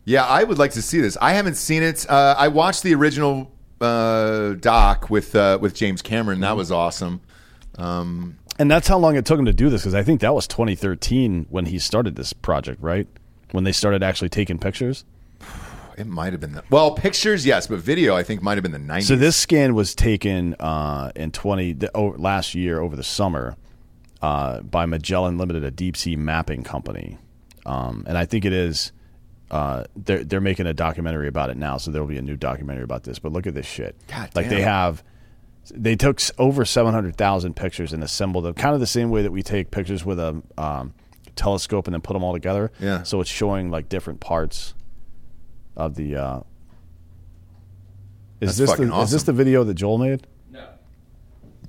Yeah, 0.07 0.23
I 0.23 0.45
would 0.45 0.57
like 0.57 0.71
to 0.71 0.81
see 0.81 1.01
this. 1.01 1.17
I 1.19 1.33
haven't 1.33 1.55
seen 1.55 1.83
it. 1.83 2.09
Uh, 2.09 2.33
I 2.37 2.47
watched 2.47 2.81
the 2.81 2.95
original 2.95 3.51
uh, 3.81 4.53
doc 4.53 5.09
with 5.09 5.35
uh, 5.35 5.57
with 5.61 5.75
James 5.75 6.01
Cameron. 6.01 6.39
That 6.39 6.55
was 6.55 6.71
awesome. 6.71 7.19
Um, 7.77 8.37
And 8.57 8.71
that's 8.71 8.87
how 8.87 8.97
long 8.97 9.17
it 9.17 9.25
took 9.25 9.37
him 9.37 9.43
to 9.45 9.53
do 9.53 9.69
this 9.69 9.81
because 9.81 9.93
I 9.93 10.03
think 10.03 10.21
that 10.21 10.33
was 10.33 10.47
2013 10.47 11.47
when 11.49 11.65
he 11.65 11.77
started 11.77 12.15
this 12.15 12.31
project, 12.31 12.81
right? 12.81 13.05
When 13.51 13.65
they 13.65 13.73
started 13.73 14.01
actually 14.01 14.29
taking 14.29 14.57
pictures. 14.57 15.03
it 15.97 16.07
might 16.07 16.31
have 16.31 16.39
been 16.39 16.53
the, 16.53 16.63
well 16.69 16.91
pictures, 16.91 17.45
yes, 17.45 17.67
but 17.67 17.79
video 17.79 18.15
I 18.15 18.23
think 18.23 18.41
might 18.41 18.55
have 18.55 18.63
been 18.63 18.71
the 18.71 18.79
nineties. 18.79 19.09
So 19.09 19.17
this 19.17 19.35
scan 19.35 19.75
was 19.75 19.93
taken 19.93 20.55
uh, 20.61 21.11
in 21.17 21.31
20 21.31 21.73
the, 21.73 21.91
oh, 21.93 22.15
last 22.17 22.55
year 22.55 22.79
over 22.79 22.95
the 22.95 23.03
summer 23.03 23.57
uh, 24.21 24.61
by 24.61 24.85
Magellan 24.85 25.37
Limited, 25.37 25.65
a 25.65 25.71
deep 25.71 25.97
sea 25.97 26.15
mapping 26.15 26.63
company, 26.63 27.17
um, 27.65 28.05
and 28.07 28.17
I 28.17 28.25
think 28.25 28.45
it 28.45 28.53
is. 28.53 28.93
Uh, 29.49 29.85
they're 29.95 30.23
they're 30.23 30.41
making 30.41 30.67
a 30.67 30.73
documentary 30.73 31.27
about 31.27 31.49
it 31.49 31.57
now, 31.57 31.77
so 31.77 31.91
there 31.91 32.01
will 32.01 32.09
be 32.09 32.17
a 32.17 32.21
new 32.21 32.35
documentary 32.35 32.83
about 32.83 33.03
this. 33.03 33.19
But 33.19 33.31
look 33.31 33.47
at 33.47 33.53
this 33.53 33.65
shit. 33.65 33.95
God 34.07 34.29
like 34.35 34.49
they 34.49 34.61
have, 34.61 35.03
they 35.71 35.95
took 35.95 36.19
over 36.37 36.65
seven 36.65 36.93
hundred 36.93 37.15
thousand 37.15 37.55
pictures 37.55 37.93
and 37.93 38.03
assembled 38.03 38.43
them, 38.43 38.53
kind 38.55 38.73
of 38.73 38.81
the 38.81 38.87
same 38.87 39.09
way 39.09 39.21
that 39.21 39.31
we 39.31 39.41
take 39.43 39.71
pictures 39.71 40.03
with 40.03 40.19
a 40.19 40.41
um, 40.57 40.93
telescope 41.35 41.87
and 41.87 41.93
then 41.93 42.01
put 42.01 42.13
them 42.13 42.23
all 42.23 42.33
together. 42.33 42.71
Yeah. 42.79 43.03
So 43.03 43.21
it's 43.21 43.29
showing 43.29 43.71
like 43.71 43.87
different 43.87 44.19
parts 44.19 44.73
of 45.77 45.95
the. 45.95 46.15
Uh, 46.17 46.39
That's 48.39 48.51
is 48.51 48.57
this 48.57 48.71
the, 48.71 48.77
fucking 48.77 48.93
is 49.01 49.11
this 49.11 49.23
the 49.23 49.33
video 49.33 49.63
that 49.63 49.75
Joel 49.75 49.97
made? 49.97 50.27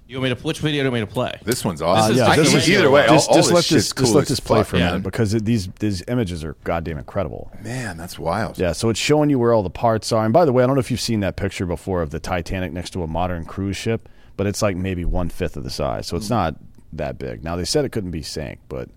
You 0.09 0.17
want 0.19 0.31
me 0.31 0.35
to 0.37 0.43
which 0.43 0.61
video 0.61 0.81
do 0.83 0.87
you 0.87 0.91
want 0.91 1.03
me 1.03 1.07
to 1.07 1.13
play? 1.13 1.39
This 1.45 1.63
one's 1.67 1.83
awesome. 1.83 2.15
This 2.17 2.23
is 2.23 2.29
I- 2.29 2.37
just 2.37 2.67
the 2.67 2.73
either 2.73 2.91
way, 2.91 3.03
one. 3.03 3.11
all, 3.11 3.15
just 3.17 3.29
all 3.29 3.37
this 3.37 3.51
let 3.53 3.65
shit's 3.65 3.71
this 3.85 3.93
cool 3.93 4.05
just 4.07 4.15
let 4.15 4.27
this 4.27 4.41
play 4.41 4.61
fuck, 4.61 4.67
for 4.69 4.77
a 4.77 4.79
man. 4.79 4.89
minute 4.93 5.03
because 5.03 5.35
it, 5.35 5.45
these 5.45 5.69
these 5.81 6.03
images 6.09 6.43
are 6.45 6.55
goddamn 6.65 6.97
incredible. 6.97 7.53
Man, 7.63 7.99
that's 7.99 8.19
wild. 8.19 8.59
Yeah, 8.59 8.73
so 8.73 8.89
it's 8.89 8.99
showing 8.99 9.29
you 9.29 9.39
where 9.39 9.53
all 9.53 9.63
the 9.63 9.69
parts 9.69 10.11
are. 10.11 10.25
And 10.25 10.33
by 10.33 10.47
the 10.47 10.53
way, 10.53 10.65
I 10.65 10.67
don't 10.67 10.77
know 10.77 10.81
if 10.81 10.91
you've 10.91 10.99
seen 11.01 11.21
that 11.21 11.37
picture 11.37 11.67
before 11.67 12.01
of 12.01 12.09
the 12.09 12.21
Titanic 12.21 12.73
next 12.73 12.91
to 12.95 13.03
a 13.03 13.07
modern 13.07 13.45
cruise 13.45 13.77
ship, 13.77 14.09
but 14.39 14.47
it's 14.47 14.63
like 14.63 14.77
maybe 14.79 15.05
one 15.05 15.29
fifth 15.29 15.59
of 15.59 15.65
the 15.65 15.69
size, 15.71 16.07
so 16.07 16.17
Hmm. 16.17 16.23
it's 16.23 16.31
not 16.31 16.55
that 16.95 17.19
big. 17.19 17.45
Now 17.45 17.57
they 17.57 17.67
said 17.67 17.85
it 17.85 17.91
couldn't 17.91 18.11
be 18.13 18.23
sank, 18.23 18.61
but 18.71 18.89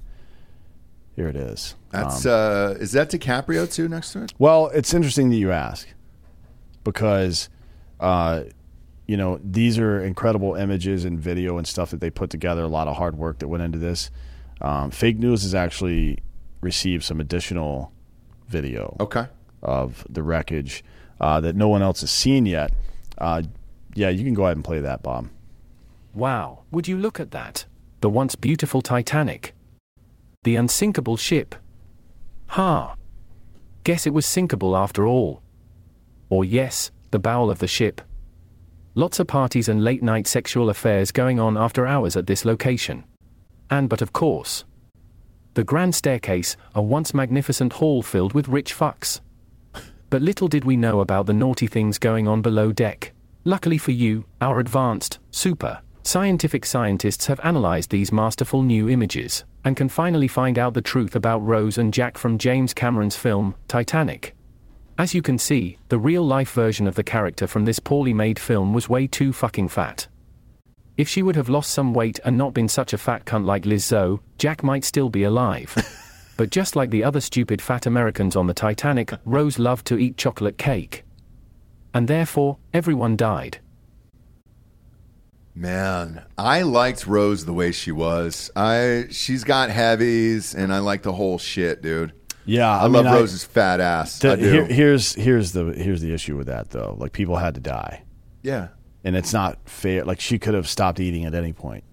here 1.18 1.28
it 1.28 1.36
is. 1.36 1.76
That's 1.90 2.26
Um, 2.26 2.32
uh, 2.32 2.70
is 2.80 2.94
that 2.94 3.12
DiCaprio 3.12 3.70
too 3.70 3.90
next 3.90 4.14
to 4.14 4.24
it? 4.24 4.34
well, 4.40 4.68
it's 4.74 4.94
interesting 4.94 5.30
that 5.32 5.36
you 5.36 5.52
ask 5.52 5.90
because, 6.86 7.50
uh, 8.00 8.44
you 9.12 9.18
know, 9.18 9.42
these 9.44 9.78
are 9.78 10.02
incredible 10.02 10.56
images 10.56 11.04
and 11.04 11.20
video 11.20 11.58
and 11.58 11.68
stuff 11.68 11.92
that 11.92 12.00
they 12.00 12.10
put 12.10 12.30
together. 12.30 12.62
A 12.64 12.68
lot 12.70 12.88
of 12.88 12.96
hard 12.96 13.18
work 13.18 13.40
that 13.40 13.50
went 13.50 13.62
into 13.62 13.78
this. 13.78 14.10
Um, 14.62 14.90
Fake 14.90 15.18
News 15.20 15.44
has 15.44 15.54
actually 15.54 16.20
received 16.62 17.04
some 17.04 17.20
additional 17.20 17.92
video 18.48 18.96
Okay. 19.02 19.26
of 19.62 20.06
the 20.10 20.24
wreckage 20.24 20.82
uh, 21.20 21.42
that 21.42 21.58
no 21.58 21.68
one 21.68 21.82
else 21.82 22.00
has 22.00 22.10
seen 22.12 22.46
yet. 22.46 22.72
Uh, 23.18 23.42
yeah, 23.96 24.08
you 24.08 24.24
can 24.24 24.34
go 24.34 24.46
ahead 24.46 24.56
and 24.56 24.64
play 24.64 24.80
that, 24.80 25.04
Bob. 25.04 25.28
Wow, 26.14 26.64
would 26.72 26.88
you 26.88 26.96
look 26.98 27.20
at 27.20 27.32
that? 27.32 27.66
The 28.00 28.10
once 28.10 28.36
beautiful 28.36 28.82
Titanic. 28.82 29.54
The 30.44 30.56
unsinkable 30.56 31.18
ship. 31.18 31.54
Ha! 32.48 32.96
Guess 33.84 34.08
it 34.08 34.14
was 34.14 34.26
sinkable 34.26 34.74
after 34.82 35.06
all. 35.06 35.42
Or 36.30 36.46
yes, 36.46 36.92
the 37.12 37.20
bowel 37.20 37.52
of 37.52 37.60
the 37.60 37.68
ship. 37.68 38.00
Lots 38.94 39.22
of 39.22 39.28
parties 39.28 39.70
and 39.70 39.86
late 39.86 40.04
night 40.04 40.28
sexual 40.28 40.70
affairs 40.70 41.12
going 41.12 41.40
on 41.40 41.58
after 41.58 41.88
hours 41.88 42.18
at 42.18 42.28
this 42.28 42.44
location. 42.44 43.06
And 43.70 43.88
but 43.88 44.02
of 44.02 44.12
course. 44.12 44.66
The 45.54 45.64
grand 45.64 45.96
staircase, 45.96 46.58
a 46.76 46.82
once 46.82 47.14
magnificent 47.14 47.72
hall 47.74 48.02
filled 48.02 48.34
with 48.34 48.50
rich 48.50 48.76
fucks. 48.76 49.22
But 50.10 50.22
little 50.22 50.50
did 50.50 50.66
we 50.66 50.76
know 50.76 51.00
about 51.00 51.26
the 51.26 51.34
naughty 51.34 51.68
things 51.68 51.98
going 51.98 52.28
on 52.28 52.42
below 52.42 52.74
deck. 52.74 53.14
Luckily 53.46 53.78
for 53.78 53.92
you, 53.92 54.26
our 54.42 54.60
advanced, 54.60 55.20
super, 55.32 55.82
scientific 56.04 56.66
scientists 56.66 57.28
have 57.28 57.40
analyzed 57.46 57.92
these 57.92 58.12
masterful 58.12 58.62
new 58.62 58.90
images, 58.90 59.46
and 59.64 59.78
can 59.78 59.88
finally 59.88 60.28
find 60.28 60.60
out 60.60 60.74
the 60.74 60.82
truth 60.82 61.16
about 61.16 61.40
Rose 61.40 61.78
and 61.78 61.94
Jack 61.94 62.18
from 62.18 62.38
James 62.38 62.74
Cameron's 62.74 63.16
film, 63.16 63.56
Titanic. 63.70 64.36
As 65.02 65.16
you 65.16 65.24
can 65.24 65.40
see, 65.40 65.80
the 65.90 65.98
real 65.98 66.22
life 66.22 66.52
version 66.52 66.86
of 66.86 66.94
the 66.94 67.02
character 67.02 67.48
from 67.48 67.66
this 67.66 67.80
poorly 67.80 68.14
made 68.14 68.38
film 68.38 68.72
was 68.72 68.88
way 68.88 69.08
too 69.08 69.34
fucking 69.34 69.70
fat. 69.70 70.08
If 70.96 71.10
she 71.10 71.24
would 71.24 71.36
have 71.36 71.50
lost 71.50 71.72
some 71.72 71.92
weight 71.92 72.20
and 72.24 72.38
not 72.38 72.54
been 72.54 72.68
such 72.68 72.94
a 72.94 73.00
fat 73.00 73.26
cunt 73.26 73.44
like 73.48 73.64
Lizzo, 73.64 74.20
Jack 74.38 74.62
might 74.64 74.84
still 74.84 75.10
be 75.10 75.24
alive. 75.24 75.76
but 76.38 76.52
just 76.52 76.76
like 76.76 76.92
the 76.92 77.04
other 77.04 77.20
stupid 77.20 77.64
fat 77.64 77.88
Americans 77.88 78.36
on 78.36 78.46
the 78.46 78.54
Titanic, 78.54 79.12
Rose 79.26 79.58
loved 79.58 79.88
to 79.88 79.98
eat 79.98 80.18
chocolate 80.18 80.60
cake. 80.60 81.04
And 81.96 82.08
therefore, 82.08 82.60
everyone 82.72 83.16
died. 83.16 83.58
Man, 85.56 86.24
I 86.38 86.62
liked 86.62 87.08
Rose 87.08 87.46
the 87.46 87.54
way 87.54 87.72
she 87.72 87.92
was. 87.92 88.52
I 88.56 89.08
she's 89.10 89.44
got 89.44 89.72
heavies, 89.72 90.54
and 90.54 90.72
I 90.72 90.78
like 90.78 91.02
the 91.02 91.14
whole 91.14 91.40
shit, 91.40 91.82
dude. 91.82 92.14
Yeah, 92.46 92.70
I, 92.70 92.80
I 92.84 92.88
love 92.88 93.06
mean, 93.06 93.14
I- 93.14 93.16
Rose's 93.18 93.44
fat 93.44 93.80
ass. 93.80 94.20
The- 94.20 94.32
I 94.34 94.36
do. 94.36 94.52
here- 94.52 94.66
here's 94.66 95.14
here's 95.16 95.52
the 95.54 95.66
here's 95.74 96.02
the 96.02 96.14
issue 96.14 96.36
with 96.38 96.48
that 96.48 96.70
though. 96.72 96.96
Like 97.00 97.12
people 97.14 97.36
had 97.38 97.54
to 97.56 97.62
die, 97.62 98.04
yeah, 98.42 98.70
and 99.04 99.16
it's 99.16 99.34
not 99.34 99.58
fair. 99.70 100.04
Like 100.06 100.20
she 100.20 100.40
could 100.40 100.54
have 100.54 100.68
stopped 100.68 101.00
eating 101.00 101.26
at 101.26 101.34
any 101.36 101.54
point. 101.54 101.84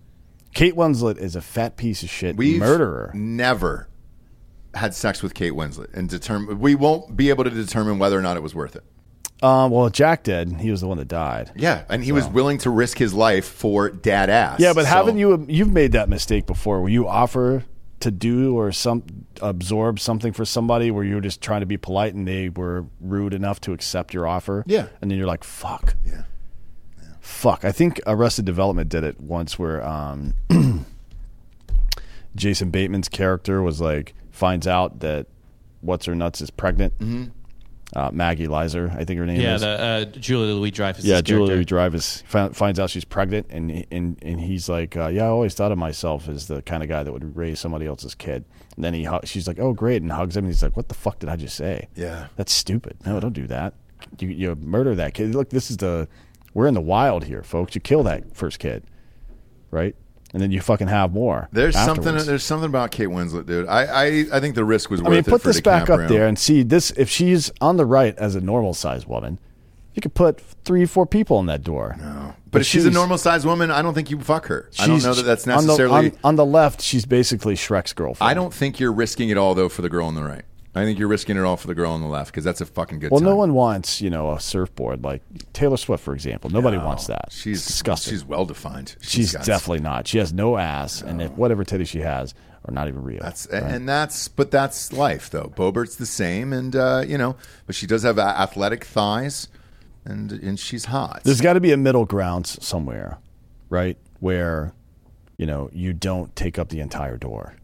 Kate 0.55 0.75
Winslet 0.75 1.19
is 1.19 1.37
a 1.37 1.41
fat 1.43 1.77
piece 1.77 2.03
of 2.03 2.09
shit 2.09 2.37
we've 2.37 2.59
murderer. 2.59 3.13
never 3.15 3.89
had 4.75 4.95
sex 4.95 5.23
with 5.23 5.35
Kate 5.35 5.53
Winslet, 5.53 5.93
and 5.95 6.09
determine 6.09 6.59
we 6.61 6.75
won't 6.75 7.17
be 7.17 7.29
able 7.31 7.45
to 7.45 7.51
determine 7.51 7.99
whether 7.99 8.19
or 8.19 8.23
not 8.23 8.37
it 8.37 8.43
was 8.43 8.55
worth 8.55 8.75
it. 8.77 8.85
Uh, 9.41 9.69
well, 9.71 9.89
Jack 9.89 10.25
did. 10.25 10.53
He 10.61 10.71
was 10.71 10.81
the 10.81 10.89
one 10.89 10.99
that 10.99 11.07
died. 11.07 11.53
Yeah, 11.55 11.85
and 11.89 12.03
he 12.03 12.11
was 12.11 12.27
willing 12.27 12.59
to 12.59 12.71
risk 12.71 12.99
his 12.99 13.15
life 13.15 13.47
for 13.47 13.89
dad 13.89 14.31
ass. 14.31 14.59
Yeah, 14.59 14.73
but 14.73 14.83
So- 14.85 14.89
haven't 14.91 15.19
you? 15.19 15.47
You've 15.49 15.71
made 15.73 15.93
that 15.93 16.09
mistake 16.09 16.45
before, 16.47 16.81
where 16.81 16.91
you 16.91 17.07
offer 17.07 17.65
to 18.01 18.11
do 18.11 18.57
or 18.57 18.71
some 18.73 19.03
absorb 19.43 19.99
something 20.01 20.33
for 20.33 20.45
somebody, 20.45 20.91
where 20.91 21.05
you're 21.05 21.21
just 21.21 21.41
trying 21.41 21.61
to 21.61 21.67
be 21.67 21.77
polite, 21.77 22.15
and 22.15 22.27
they 22.29 22.49
were 22.49 22.87
rude 23.01 23.35
enough 23.35 23.61
to 23.63 23.73
accept 23.73 24.15
your 24.15 24.27
offer. 24.27 24.63
Yeah. 24.67 24.89
and 25.01 25.11
then 25.11 25.19
you're 25.19 25.27
like, 25.27 25.45
"Fuck." 25.45 25.97
Yeah. 26.07 26.23
Fuck. 27.21 27.65
I 27.65 27.73
think 27.73 28.01
Arrested 28.07 28.45
Development 28.47 28.89
did 28.89 29.05
it 29.05 29.21
once, 29.21 29.59
where 29.59 29.85
um, 29.87 30.35
Jason 32.37 32.71
Bateman's 32.71 33.09
character 33.09 33.63
was 33.63 33.81
like 33.81 34.15
finds 34.31 34.67
out 34.67 35.01
that 35.01 35.27
what's 35.81 36.07
her 36.07 36.15
nuts 36.15 36.41
is 36.41 36.51
pregnant, 36.51 36.97
Mm-hmm. 36.99 37.25
Uh, 37.97 38.11
Maggie 38.13 38.47
Lizer, 38.47 38.91
I 38.95 39.05
think 39.05 39.19
her 39.19 39.25
name 39.27 39.39
is. 39.39 39.43
Yeah, 39.43 39.55
is. 39.55 39.61
the 39.63 39.69
uh, 39.69 40.05
Julia 40.19 40.55
Louis 40.55 40.71
Dreyfus. 40.71 41.05
yeah, 41.05 41.21
Julia 41.23 41.55
Louis 41.55 41.65
Dreyfus 41.65 42.23
fi- 42.27 42.51
finds 42.51 42.79
out 42.79 42.91
she's 42.91 43.05
pregnant, 43.05 43.47
and 43.51 43.87
and 43.91 44.19
and 44.23 44.41
he's 44.41 44.69
like, 44.69 44.97
uh, 44.97 45.09
"Yeah, 45.09 45.25
I 45.25 45.29
always 45.29 45.55
thought 45.55 45.73
of 45.73 45.79
myself 45.79 46.29
as 46.29 46.49
the 46.49 46.61
kind 46.63 46.83
of 46.83 46.89
guy 46.89 47.03
that 47.03 47.13
would 47.13 47.37
raise 47.37 47.59
somebody 47.61 47.87
else's 47.87 48.15
kid." 48.15 48.45
And 48.77 48.85
then 48.85 48.95
he, 48.95 49.05
hu- 49.05 49.21
she's 49.25 49.49
like, 49.49 49.59
"Oh, 49.59 49.73
great," 49.73 50.03
and 50.03 50.13
hugs 50.13 50.37
him, 50.37 50.45
and 50.45 50.53
he's 50.53 50.63
like, 50.63 50.77
"What 50.77 50.89
the 50.89 50.95
fuck 50.95 51.19
did 51.19 51.29
I 51.31 51.37
just 51.37 51.57
say? 51.57 51.89
Yeah. 51.97 52.27
that's 52.37 52.53
stupid. 52.53 52.99
No, 53.07 53.19
don't 53.21 53.33
do 53.33 53.47
that. 53.47 53.75
You 54.21 54.29
you 54.29 54.55
murder 54.57 54.95
that 54.95 55.15
kid. 55.15 55.35
Look, 55.35 55.51
this 55.51 55.71
is 55.71 55.79
the 55.79 56.09
we're 56.55 56.67
in 56.67 56.75
the 56.75 56.81
wild 56.81 57.25
here, 57.25 57.43
folks. 57.43 57.75
You 57.75 57.81
kill 57.81 58.03
that 58.05 58.37
first 58.37 58.59
kid, 58.59 58.85
right? 59.71 59.97
And 60.35 60.43
then 60.43 60.51
you 60.51 60.61
fucking 60.61 60.89
have 60.89 61.13
more. 61.13 61.49
There's 61.53 61.75
something. 61.75 62.15
There's 62.17 62.45
something 62.45 62.69
about 62.69 62.91
Kate 62.91 63.09
Winslet, 63.09 63.47
dude. 63.47 63.67
I, 63.67 63.85
I, 63.85 64.07
I 64.33 64.41
think 64.41 64.55
the 64.57 64.65
risk 64.65 64.91
was 64.91 65.01
I 65.01 65.09
mean, 65.09 65.25
put 65.25 65.43
this 65.43 65.61
back 65.61 65.89
up 65.89 66.09
there 66.09 66.27
and 66.27 66.39
see 66.39 66.63
this. 66.63 66.91
If 66.93 67.09
she's 67.09 67.51
on 67.61 67.79
the 67.79 67.87
right 67.87 68.17
as 68.19 68.35
a 68.35 68.41
normal 68.41 68.75
sized 68.75 69.07
woman, 69.07 69.39
you 69.95 70.03
could 70.03 70.15
put 70.15 70.41
three, 70.65 70.85
four 70.85 71.07
people 71.07 71.41
in 71.41 71.47
that 71.47 71.65
door. 71.65 71.97
No, 71.99 72.35
But 72.51 72.61
if 72.61 72.67
she's 72.67 72.85
a 72.85 72.91
normal 72.91 73.17
sized 73.19 73.47
woman, 73.47 73.71
I 73.71 73.81
don't 73.81 73.95
think 73.95 74.11
you 74.11 74.21
fuck 74.21 74.47
her. 74.47 74.69
I 74.79 74.87
don't 74.87 75.03
know 75.03 75.15
that 75.15 75.23
that's 75.23 75.47
necessarily. 75.47 75.95
on 75.95 76.05
the, 76.05 76.11
on, 76.11 76.19
on 76.25 76.37
the 76.37 76.47
left. 76.47 76.83
She's 76.83 77.07
basically 77.07 77.55
Shrek's 77.55 77.95
girlfriend. 77.95 78.31
I 78.31 78.35
don't 78.35 78.53
think 78.53 78.79
you're 78.79 78.93
risking 78.93 79.31
it 79.31 79.39
all 79.39 79.55
though 79.55 79.69
for 79.69 79.83
the 79.83 79.89
girl 79.89 80.07
on 80.07 80.15
the 80.15 80.23
right. 80.23 80.45
I 80.79 80.85
think 80.85 80.99
you're 80.99 81.09
risking 81.09 81.37
it 81.37 81.41
all 81.45 81.57
for 81.57 81.67
the 81.67 81.75
girl 81.75 81.93
on 81.93 82.01
the 82.01 82.07
left 82.07 82.31
because 82.31 82.45
that's 82.45 82.61
a 82.61 82.67
fucking 82.67 82.99
good. 83.01 83.11
Well, 83.11 83.21
time. 83.21 83.29
no 83.31 83.37
one 83.37 83.55
wants 83.55 84.01
you 84.01 84.11
know 84.11 84.33
a 84.33 84.41
surfboard 84.41 85.03
like 85.05 85.23
Taylor 85.53 85.77
Swift, 85.77 86.03
for 86.05 86.15
example. 86.15 86.51
Nobody 86.51 86.77
No, 86.79 86.85
wants 86.87 87.07
that. 87.09 87.29
She's 87.31 87.59
It's 87.59 87.67
disgusting. 87.67 88.13
She's 88.15 88.25
well 88.25 88.45
defined. 88.47 88.97
She's 89.01 89.33
definitely 89.33 89.81
not. 89.81 90.07
She 90.07 90.19
has 90.19 90.33
no 90.33 90.57
ass, 90.57 91.03
and 91.03 91.21
if 91.21 91.31
whatever 91.33 91.65
titty 91.65 91.85
she 91.85 92.01
has 92.01 92.35
are 92.65 92.73
not 92.73 92.89
even 92.89 93.03
real. 93.03 93.21
That's 93.23 93.47
and 93.47 93.89
that's 93.89 94.29
but 94.29 94.51
that's 94.51 94.93
life 94.93 95.31
though. 95.31 95.53
Boebert's 95.57 95.97
the 95.97 96.07
same, 96.07 96.53
and 96.53 96.75
uh, 96.77 97.05
you 97.07 97.19
know, 97.19 97.37
but 97.67 97.75
she 97.75 97.87
does 97.87 98.03
have 98.03 98.19
a- 98.19 98.23
athletic 98.41 98.85
thighs, 98.85 99.49
and 100.05 100.33
and 100.33 100.59
she's 100.59 100.87
hot. 100.87 101.23
There's 101.25 101.41
got 101.41 101.55
to 101.55 101.61
be 101.61 101.73
a 101.73 101.77
middle 101.77 102.05
ground 102.05 102.47
s- 102.47 102.59
somewhere, 102.61 103.19
right? 103.71 103.97
Where 104.21 104.75
you 105.37 105.47
know 105.47 105.71
you 105.73 105.93
don't 105.93 106.35
take 106.37 106.59
up 106.59 106.69
the 106.69 106.81
entire 106.81 107.17
door. 107.17 107.55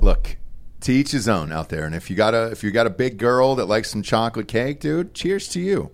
Look, 0.00 0.36
to 0.82 0.92
each 0.92 1.10
his 1.12 1.28
own 1.28 1.52
out 1.52 1.68
there. 1.68 1.84
And 1.84 1.94
if 1.94 2.10
you 2.10 2.16
got 2.16 2.34
a 2.34 2.46
if 2.50 2.62
you 2.64 2.70
got 2.70 2.86
a 2.86 2.90
big 2.90 3.18
girl 3.18 3.54
that 3.56 3.66
likes 3.66 3.90
some 3.90 4.02
chocolate 4.02 4.48
cake, 4.48 4.80
dude, 4.80 5.14
cheers 5.14 5.48
to 5.48 5.60
you. 5.60 5.90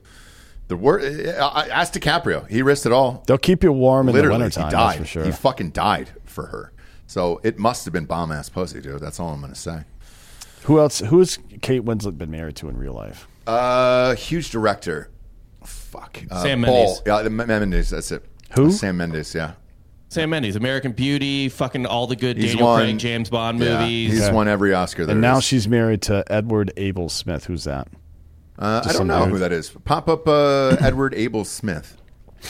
The 0.69 0.77
word 0.77 1.05
ask 1.39 1.93
DiCaprio. 1.93 2.49
He 2.49 2.61
risked 2.63 2.87
it 2.87 2.93
all. 2.93 3.23
They'll 3.27 3.39
keep 3.39 3.63
you 3.63 3.71
warm 3.73 4.09
in 4.09 4.15
Literally, 4.17 4.39
the 4.39 4.45
wintertime. 4.45 4.67
he 4.69 4.71
died. 4.73 4.89
That's 4.89 4.99
for 4.99 5.05
sure. 5.07 5.25
He 5.25 5.31
fucking 5.33 5.71
died 5.71 6.11
for 6.25 6.47
her. 6.47 6.73
So 7.07 7.41
it 7.45 7.57
must 7.59 7.85
have 7.85 7.93
been 7.95 8.05
bomb 8.07 8.33
ass 8.33 8.49
pussy, 8.49 8.81
dude. 8.81 9.01
That's 9.01 9.21
all 9.21 9.29
I'm 9.33 9.41
gonna 9.41 9.55
say. 9.55 9.85
Who 10.65 10.81
else? 10.81 10.99
Who's 10.99 11.39
Kate 11.63 11.85
Winslet 11.85 12.19
been 12.19 12.33
married 12.33 12.57
to 12.57 12.69
in 12.69 12.77
real 12.77 12.95
life? 12.95 13.29
Uh, 13.47 14.17
huge 14.17 14.51
director. 14.51 15.11
Fuck. 15.65 16.21
Uh, 16.29 16.43
Sam 16.43 16.63
Ball. 16.63 16.75
Mendes. 16.87 17.03
Yeah, 17.07 17.23
the- 17.23 17.31
Mendes. 17.31 17.91
That's 17.91 18.11
it. 18.11 18.25
Who? 18.57 18.67
Uh, 18.67 18.71
Sam 18.71 18.97
Mendes. 18.97 19.33
Yeah. 19.37 19.53
Sam 20.09 20.31
Mendes, 20.31 20.55
American 20.57 20.93
Beauty, 20.93 21.49
fucking 21.49 21.85
all 21.85 22.07
the 22.07 22.17
good 22.17 22.37
He's 22.37 22.53
Daniel 22.53 22.69
won- 22.69 22.81
Craig, 22.83 22.99
James 22.99 23.29
Bond 23.29 23.59
Yeah, 23.59 23.81
movies. 23.81 24.13
he's 24.13 24.31
won 24.31 24.47
every 24.49 24.73
Oscar 24.73 25.05
there 25.05 25.13
and 25.15 25.21
now 25.21 25.39
is. 25.39 25.45
she's 25.45 25.67
married 25.67 26.03
to 26.03 26.25
Edward 26.29 26.73
Abel 26.77 27.09
Smith. 27.09 27.47
Who's 27.47 27.65
that? 27.65 27.89
Uh, 28.59 28.83
I 28.87 28.93
don't 28.93 29.07
know 29.09 29.25
dude. 29.25 29.33
who 29.33 29.39
that 29.41 29.53
is. 29.53 29.71
Pop 29.85 30.09
up 30.09 30.27
uh, 30.29 30.77
Edward 30.81 31.13
Abel 31.15 31.45
Smith. 31.45 32.01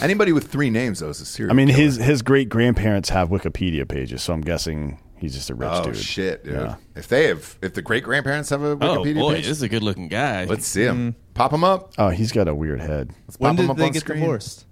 Anybody 0.01 0.33
with 0.33 0.49
three 0.49 0.69
names 0.71 0.99
though 1.01 1.09
is 1.09 1.21
a 1.21 1.25
serial. 1.25 1.51
I 1.53 1.57
mean, 1.57 1.69
killer. 1.69 1.81
his 1.81 1.97
his 1.97 2.23
great 2.23 2.49
grandparents 2.49 3.09
have 3.09 3.31
Wikipedia 3.31 3.89
pages, 3.89 4.23
so 4.23 4.35
I'm 4.35 4.43
guessing 4.43 5.01
he's 5.17 5.33
just 5.35 5.49
a 5.49 5.55
rich 5.55 5.71
oh 5.73 5.85
dude. 5.85 5.97
shit, 5.97 6.45
dude! 6.45 6.55
Yeah. 6.55 6.75
If 6.95 7.09
they 7.09 7.29
have, 7.29 7.59
if 7.63 7.73
the 7.75 7.83
great 7.83 8.05
grandparents 8.05 8.51
have 8.51 8.63
a 8.63 8.73
Oh 8.73 8.77
Wikipedia 8.77 9.15
boy, 9.15 9.35
page, 9.37 9.47
this 9.47 9.57
is 9.57 9.63
a 9.63 9.69
good 9.69 9.83
looking 9.83 10.09
guy. 10.09 10.45
let's 10.45 10.67
see 10.67 10.83
him. 10.83 11.17
Pop 11.35 11.53
him 11.53 11.65
up. 11.65 11.95
Oh, 11.99 12.11
he's 12.11 12.31
got 12.33 12.47
a 12.49 12.55
weird 12.55 12.81
head. 12.81 13.15
Let's 13.27 13.39
When 13.41 13.53
pop 13.53 13.59
him 13.61 13.67
did 13.67 13.71
up 13.71 13.77
they 13.79 13.85
on 13.87 13.93
get 13.93 14.01
screen. 14.01 14.21
divorced? 14.21 14.66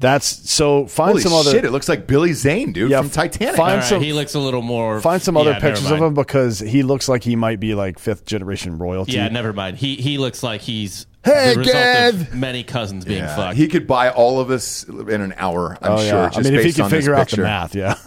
That's 0.00 0.50
so. 0.50 0.86
Find 0.86 1.10
Holy 1.10 1.22
some 1.22 1.32
other. 1.34 1.50
shit! 1.50 1.64
It 1.64 1.70
looks 1.72 1.88
like 1.88 2.06
Billy 2.06 2.32
Zane, 2.32 2.72
dude, 2.72 2.90
Yeah, 2.90 3.02
from 3.02 3.10
Titanic. 3.10 3.54
find 3.56 3.70
All 3.72 3.76
right, 3.78 3.84
some- 3.84 4.02
he 4.02 4.12
looks 4.14 4.34
a 4.34 4.38
little 4.40 4.62
more. 4.62 4.98
Find 5.00 5.20
some 5.20 5.36
other 5.36 5.50
Yeah, 5.52 5.60
pictures 5.60 5.90
of 5.90 6.00
him 6.00 6.14
because 6.14 6.58
he 6.58 6.82
looks 6.82 7.06
like 7.08 7.22
he 7.22 7.36
might 7.36 7.60
be 7.60 7.74
like 7.74 7.98
fifth 7.98 8.24
generation 8.24 8.78
royalty. 8.78 9.12
Yeah, 9.12 9.28
never 9.28 9.52
mind. 9.52 9.76
He 9.76 9.96
he 9.96 10.16
looks 10.16 10.42
like 10.42 10.62
he's 10.62 11.06
Hey, 11.22 11.52
the 11.52 11.58
result 11.58 11.74
Gav! 11.76 12.20
of 12.22 12.34
many 12.34 12.62
cousins 12.62 13.04
being 13.04 13.18
Yeah, 13.18 13.36
fucked. 13.36 13.58
he 13.58 13.68
could 13.68 13.86
buy 13.86 14.08
all 14.08 14.40
of 14.40 14.50
us 14.50 14.84
in 14.84 15.20
an 15.20 15.34
hour. 15.36 15.76
I'm 15.82 15.92
oh 15.92 15.96
sure. 15.98 16.06
yeah. 16.06 16.26
Just 16.30 16.38
I 16.38 16.42
mean, 16.44 16.54
if 16.54 16.60
he 16.60 16.66
based 16.68 16.76
can 16.78 16.88
figure 16.88 17.14
out 17.14 17.28
the 17.28 17.42
math, 17.42 17.74
yeah. 17.74 17.94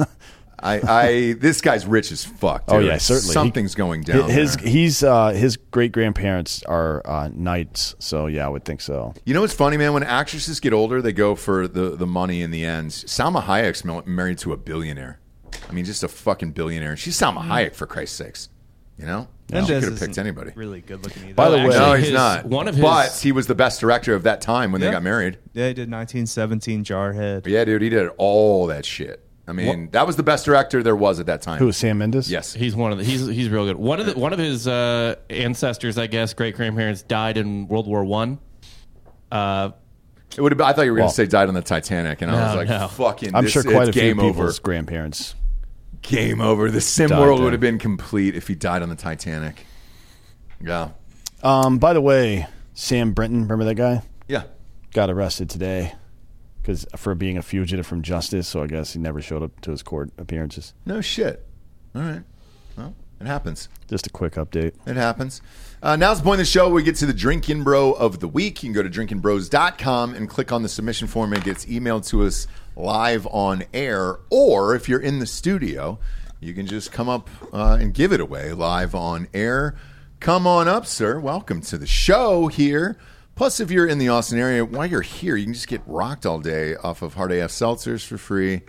I, 0.63 0.79
I, 0.87 1.33
this 1.33 1.61
guy's 1.61 1.85
rich 1.85 2.11
as 2.11 2.23
fuck. 2.23 2.65
Dude. 2.67 2.75
oh 2.75 2.79
yeah, 2.79 2.97
certainly. 2.97 3.33
Something's 3.33 3.73
He- 3.73 3.77
going 3.77 4.01
down. 4.03 4.29
His 4.29 4.55
there. 4.57 4.67
he's 4.67 5.03
uh, 5.03 5.29
his 5.29 5.57
great 5.57 5.91
grandparents 5.91 6.63
are 6.63 7.01
uh, 7.05 7.29
knights, 7.33 7.95
so 7.99 8.27
yeah, 8.27 8.45
I 8.45 8.49
would 8.49 8.63
think 8.65 8.81
so. 8.81 9.13
You 9.25 9.33
know 9.33 9.41
what's 9.41 9.53
funny, 9.53 9.77
man? 9.77 9.93
When 9.93 10.03
actresses 10.03 10.59
get 10.59 10.71
older, 10.73 11.01
they 11.01 11.13
go 11.13 11.35
for 11.35 11.67
the, 11.67 11.89
the 11.97 12.07
money 12.07 12.41
in 12.41 12.51
the 12.51 12.63
end. 12.65 12.91
Salma 12.91 13.43
Hayek's 13.43 13.83
married 14.07 14.37
to 14.39 14.53
a 14.53 14.57
billionaire. 14.57 15.19
I 15.69 15.71
mean, 15.73 15.85
just 15.85 16.03
a 16.03 16.07
fucking 16.07 16.51
billionaire. 16.51 16.95
She's 16.97 17.17
Salma 17.19 17.39
Mm. 17.43 17.47
Hayek, 17.47 17.75
for 17.75 17.85
Christ's 17.85 18.15
sakes. 18.17 18.49
You 18.97 19.05
know? 19.07 19.27
she 19.49 19.55
Mendes 19.55 19.83
could 19.83 19.93
have 19.93 19.99
picked 19.99 20.17
anybody. 20.17 20.51
Really 20.55 20.81
good 20.81 21.03
looking 21.03 21.23
either. 21.23 21.33
By 21.33 21.49
the 21.49 21.55
Oh, 21.57 21.67
way, 21.67 21.75
actually, 21.75 21.79
No, 21.79 21.93
he's 21.95 22.05
his- 22.05 22.13
not. 22.13 22.45
One 22.45 22.67
of 22.67 22.75
his, 22.75 22.81
But 22.81 23.19
he 23.21 23.31
was 23.31 23.47
the 23.47 23.55
best 23.55 23.81
director 23.81 24.13
of 24.13 24.23
that 24.23 24.39
time 24.41 24.71
when 24.71 24.81
they 24.81 24.89
got 24.91 25.03
married. 25.03 25.37
yeah, 25.53 25.67
he 25.67 25.73
did 25.73 25.89
1917 25.89 26.83
Jarhead. 26.83 27.43
But 27.43 27.51
yeah, 27.51 27.65
dude, 27.65 27.81
he 27.81 27.89
did 27.89 28.09
all 28.17 28.67
that 28.67 28.85
shit. 28.85 29.22
I 29.45 29.51
mean, 29.51 29.89
that 29.91 30.07
was 30.07 30.15
the 30.15 30.23
best 30.23 30.45
director 30.45 30.81
there 30.83 30.95
was 30.95 31.19
at 31.19 31.25
that 31.25 31.41
time. 31.41 31.59
Who 31.59 31.67
is 31.67 31.75
Sam 31.75 31.97
Mendes? 31.97 32.31
Yes. 32.31 32.53
He's 32.53 32.75
one 32.75 32.93
of 32.93 32.97
the. 32.97 33.03
He's 33.03 33.27
he's 33.27 33.49
real 33.49 33.65
good. 33.65 33.75
One 33.75 33.99
of 33.99 34.05
the 34.05 34.13
one 34.17 34.31
of 34.31 34.39
his 34.39 34.67
uh, 34.67 35.15
ancestors, 35.29 35.97
I 35.97 36.07
guess, 36.07 36.33
great 36.33 36.55
grandparents 36.55 37.01
died 37.03 37.35
in 37.37 37.67
World 37.67 37.85
War 37.87 38.05
One. 38.05 38.39
Uh, 39.31 39.71
It 40.37 40.41
would 40.41 40.51
have. 40.53 40.61
I 40.61 40.71
thought 40.73 40.85
you 40.85 40.91
were 40.91 40.97
going 40.97 41.05
Well- 41.05 41.09
to 41.11 41.15
say 41.15 41.25
died 41.25 41.49
on 41.49 41.55
the 41.55 41.61
Titanic, 41.61 42.21
and 42.21 42.31
I 42.31 42.47
was 42.47 42.55
like, 42.55 42.69
no. 42.69 42.87
"Fucking." 42.87 43.35
I'm 43.35 43.43
this- 43.43 43.51
sure 43.53 43.63
quite 43.63 43.89
it's 43.89 43.89
a 43.89 43.93
few 43.93 44.01
game 44.01 44.19
over. 44.19 44.31
people's 44.33 44.59
grandparents. 44.59 45.35
Game 46.01 46.39
over. 46.41 46.71
The 46.71 46.81
sim 46.81 47.09
Died 47.09 47.19
world 47.19 47.39
there. 47.39 47.43
would 47.45 47.53
have 47.53 47.61
been 47.61 47.79
complete 47.79 48.35
if 48.35 48.47
he 48.47 48.55
died 48.55 48.81
on 48.81 48.89
the 48.89 48.95
Titanic. 48.95 49.65
Yeah. 50.61 50.89
Um, 51.43 51.77
by 51.79 51.93
the 51.93 52.01
way, 52.01 52.47
Sam 52.73 53.11
Brinton, 53.13 53.41
remember 53.43 53.65
that 53.65 53.75
guy? 53.75 54.01
Yeah. 54.27 54.43
Got 54.93 55.09
arrested 55.09 55.49
today 55.49 55.93
because 56.63 56.87
for 56.95 57.13
being 57.13 57.37
a 57.37 57.41
fugitive 57.41 57.85
from 57.85 58.01
justice. 58.01 58.47
So 58.47 58.63
I 58.63 58.67
guess 58.67 58.93
he 58.93 58.99
never 58.99 59.21
showed 59.21 59.43
up 59.43 59.59
to 59.61 59.71
his 59.71 59.83
court 59.83 60.11
appearances. 60.17 60.73
No 60.85 61.01
shit. 61.01 61.45
All 61.93 62.01
right. 62.01 62.23
Well, 62.77 62.95
it 63.19 63.27
happens. 63.27 63.67
Just 63.89 64.07
a 64.07 64.09
quick 64.09 64.33
update. 64.35 64.73
It 64.87 64.95
happens. 64.95 65.41
Uh, 65.81 65.97
now's 65.97 66.19
the 66.19 66.23
point 66.23 66.35
of 66.35 66.45
the 66.45 66.51
show. 66.51 66.65
where 66.67 66.75
We 66.75 66.83
get 66.83 66.95
to 66.97 67.05
the 67.05 67.13
Drinkin' 67.13 67.63
Bro 67.63 67.93
of 67.93 68.21
the 68.21 68.27
week. 68.29 68.63
You 68.63 68.71
can 68.71 68.73
go 68.73 68.81
to 68.81 68.89
drinkinbros.com 68.89 70.15
and 70.15 70.29
click 70.29 70.51
on 70.53 70.63
the 70.63 70.69
submission 70.69 71.07
form. 71.07 71.33
It 71.33 71.43
gets 71.43 71.65
emailed 71.65 72.07
to 72.07 72.23
us 72.23 72.47
live 72.77 73.27
on 73.27 73.65
air. 73.73 74.19
Or 74.29 74.73
if 74.73 74.87
you're 74.87 75.01
in 75.01 75.19
the 75.19 75.27
studio, 75.27 75.99
you 76.39 76.53
can 76.53 76.65
just 76.65 76.93
come 76.93 77.09
up 77.09 77.29
uh, 77.51 77.77
and 77.79 77.93
give 77.93 78.13
it 78.13 78.21
away 78.21 78.53
live 78.53 78.95
on 78.95 79.27
air. 79.33 79.75
Come 80.21 80.47
on 80.47 80.69
up, 80.69 80.85
sir. 80.85 81.19
Welcome 81.19 81.59
to 81.63 81.77
the 81.77 81.85
show 81.85 82.47
here. 82.47 82.97
Plus, 83.35 83.59
if 83.59 83.71
you're 83.71 83.87
in 83.87 83.97
the 83.97 84.09
Austin 84.09 84.37
area, 84.37 84.63
while 84.63 84.85
you're 84.85 85.01
here, 85.01 85.35
you 85.35 85.45
can 85.45 85.53
just 85.53 85.67
get 85.67 85.81
rocked 85.87 86.25
all 86.25 86.39
day 86.39 86.75
off 86.75 87.01
of 87.01 87.15
Hard 87.15 87.31
AF 87.31 87.49
seltzers 87.49 88.05
for 88.05 88.17
free. 88.17 88.61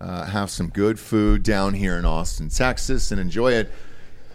Uh, 0.00 0.26
have 0.26 0.50
some 0.50 0.68
good 0.68 0.98
food 0.98 1.42
down 1.42 1.74
here 1.74 1.96
in 1.96 2.04
Austin, 2.04 2.48
Texas, 2.48 3.10
and 3.10 3.20
enjoy 3.20 3.52
it. 3.52 3.70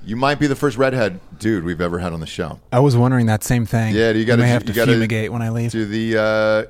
You 0.04 0.16
might 0.16 0.40
be 0.40 0.48
the 0.48 0.56
first 0.56 0.78
redhead 0.78 1.20
dude 1.38 1.64
we've 1.64 1.82
ever 1.82 2.00
had 2.00 2.14
on 2.14 2.22
the 2.22 2.26
show. 2.26 2.60
I 2.72 2.80
was 2.80 2.96
wondering 2.96 3.26
that 3.26 3.44
same 3.44 3.66
thing. 3.66 3.94
Yeah, 3.94 4.14
do 4.14 4.20
you 4.20 4.26
got 4.26 4.40
may 4.40 4.48
have 4.48 4.64
to 4.66 4.74
fumigate 4.74 5.32
when 5.32 5.42
I 5.42 5.50
leave. 5.50 5.72
Do 5.72 5.86
the 5.86 6.18
uh, 6.18 6.64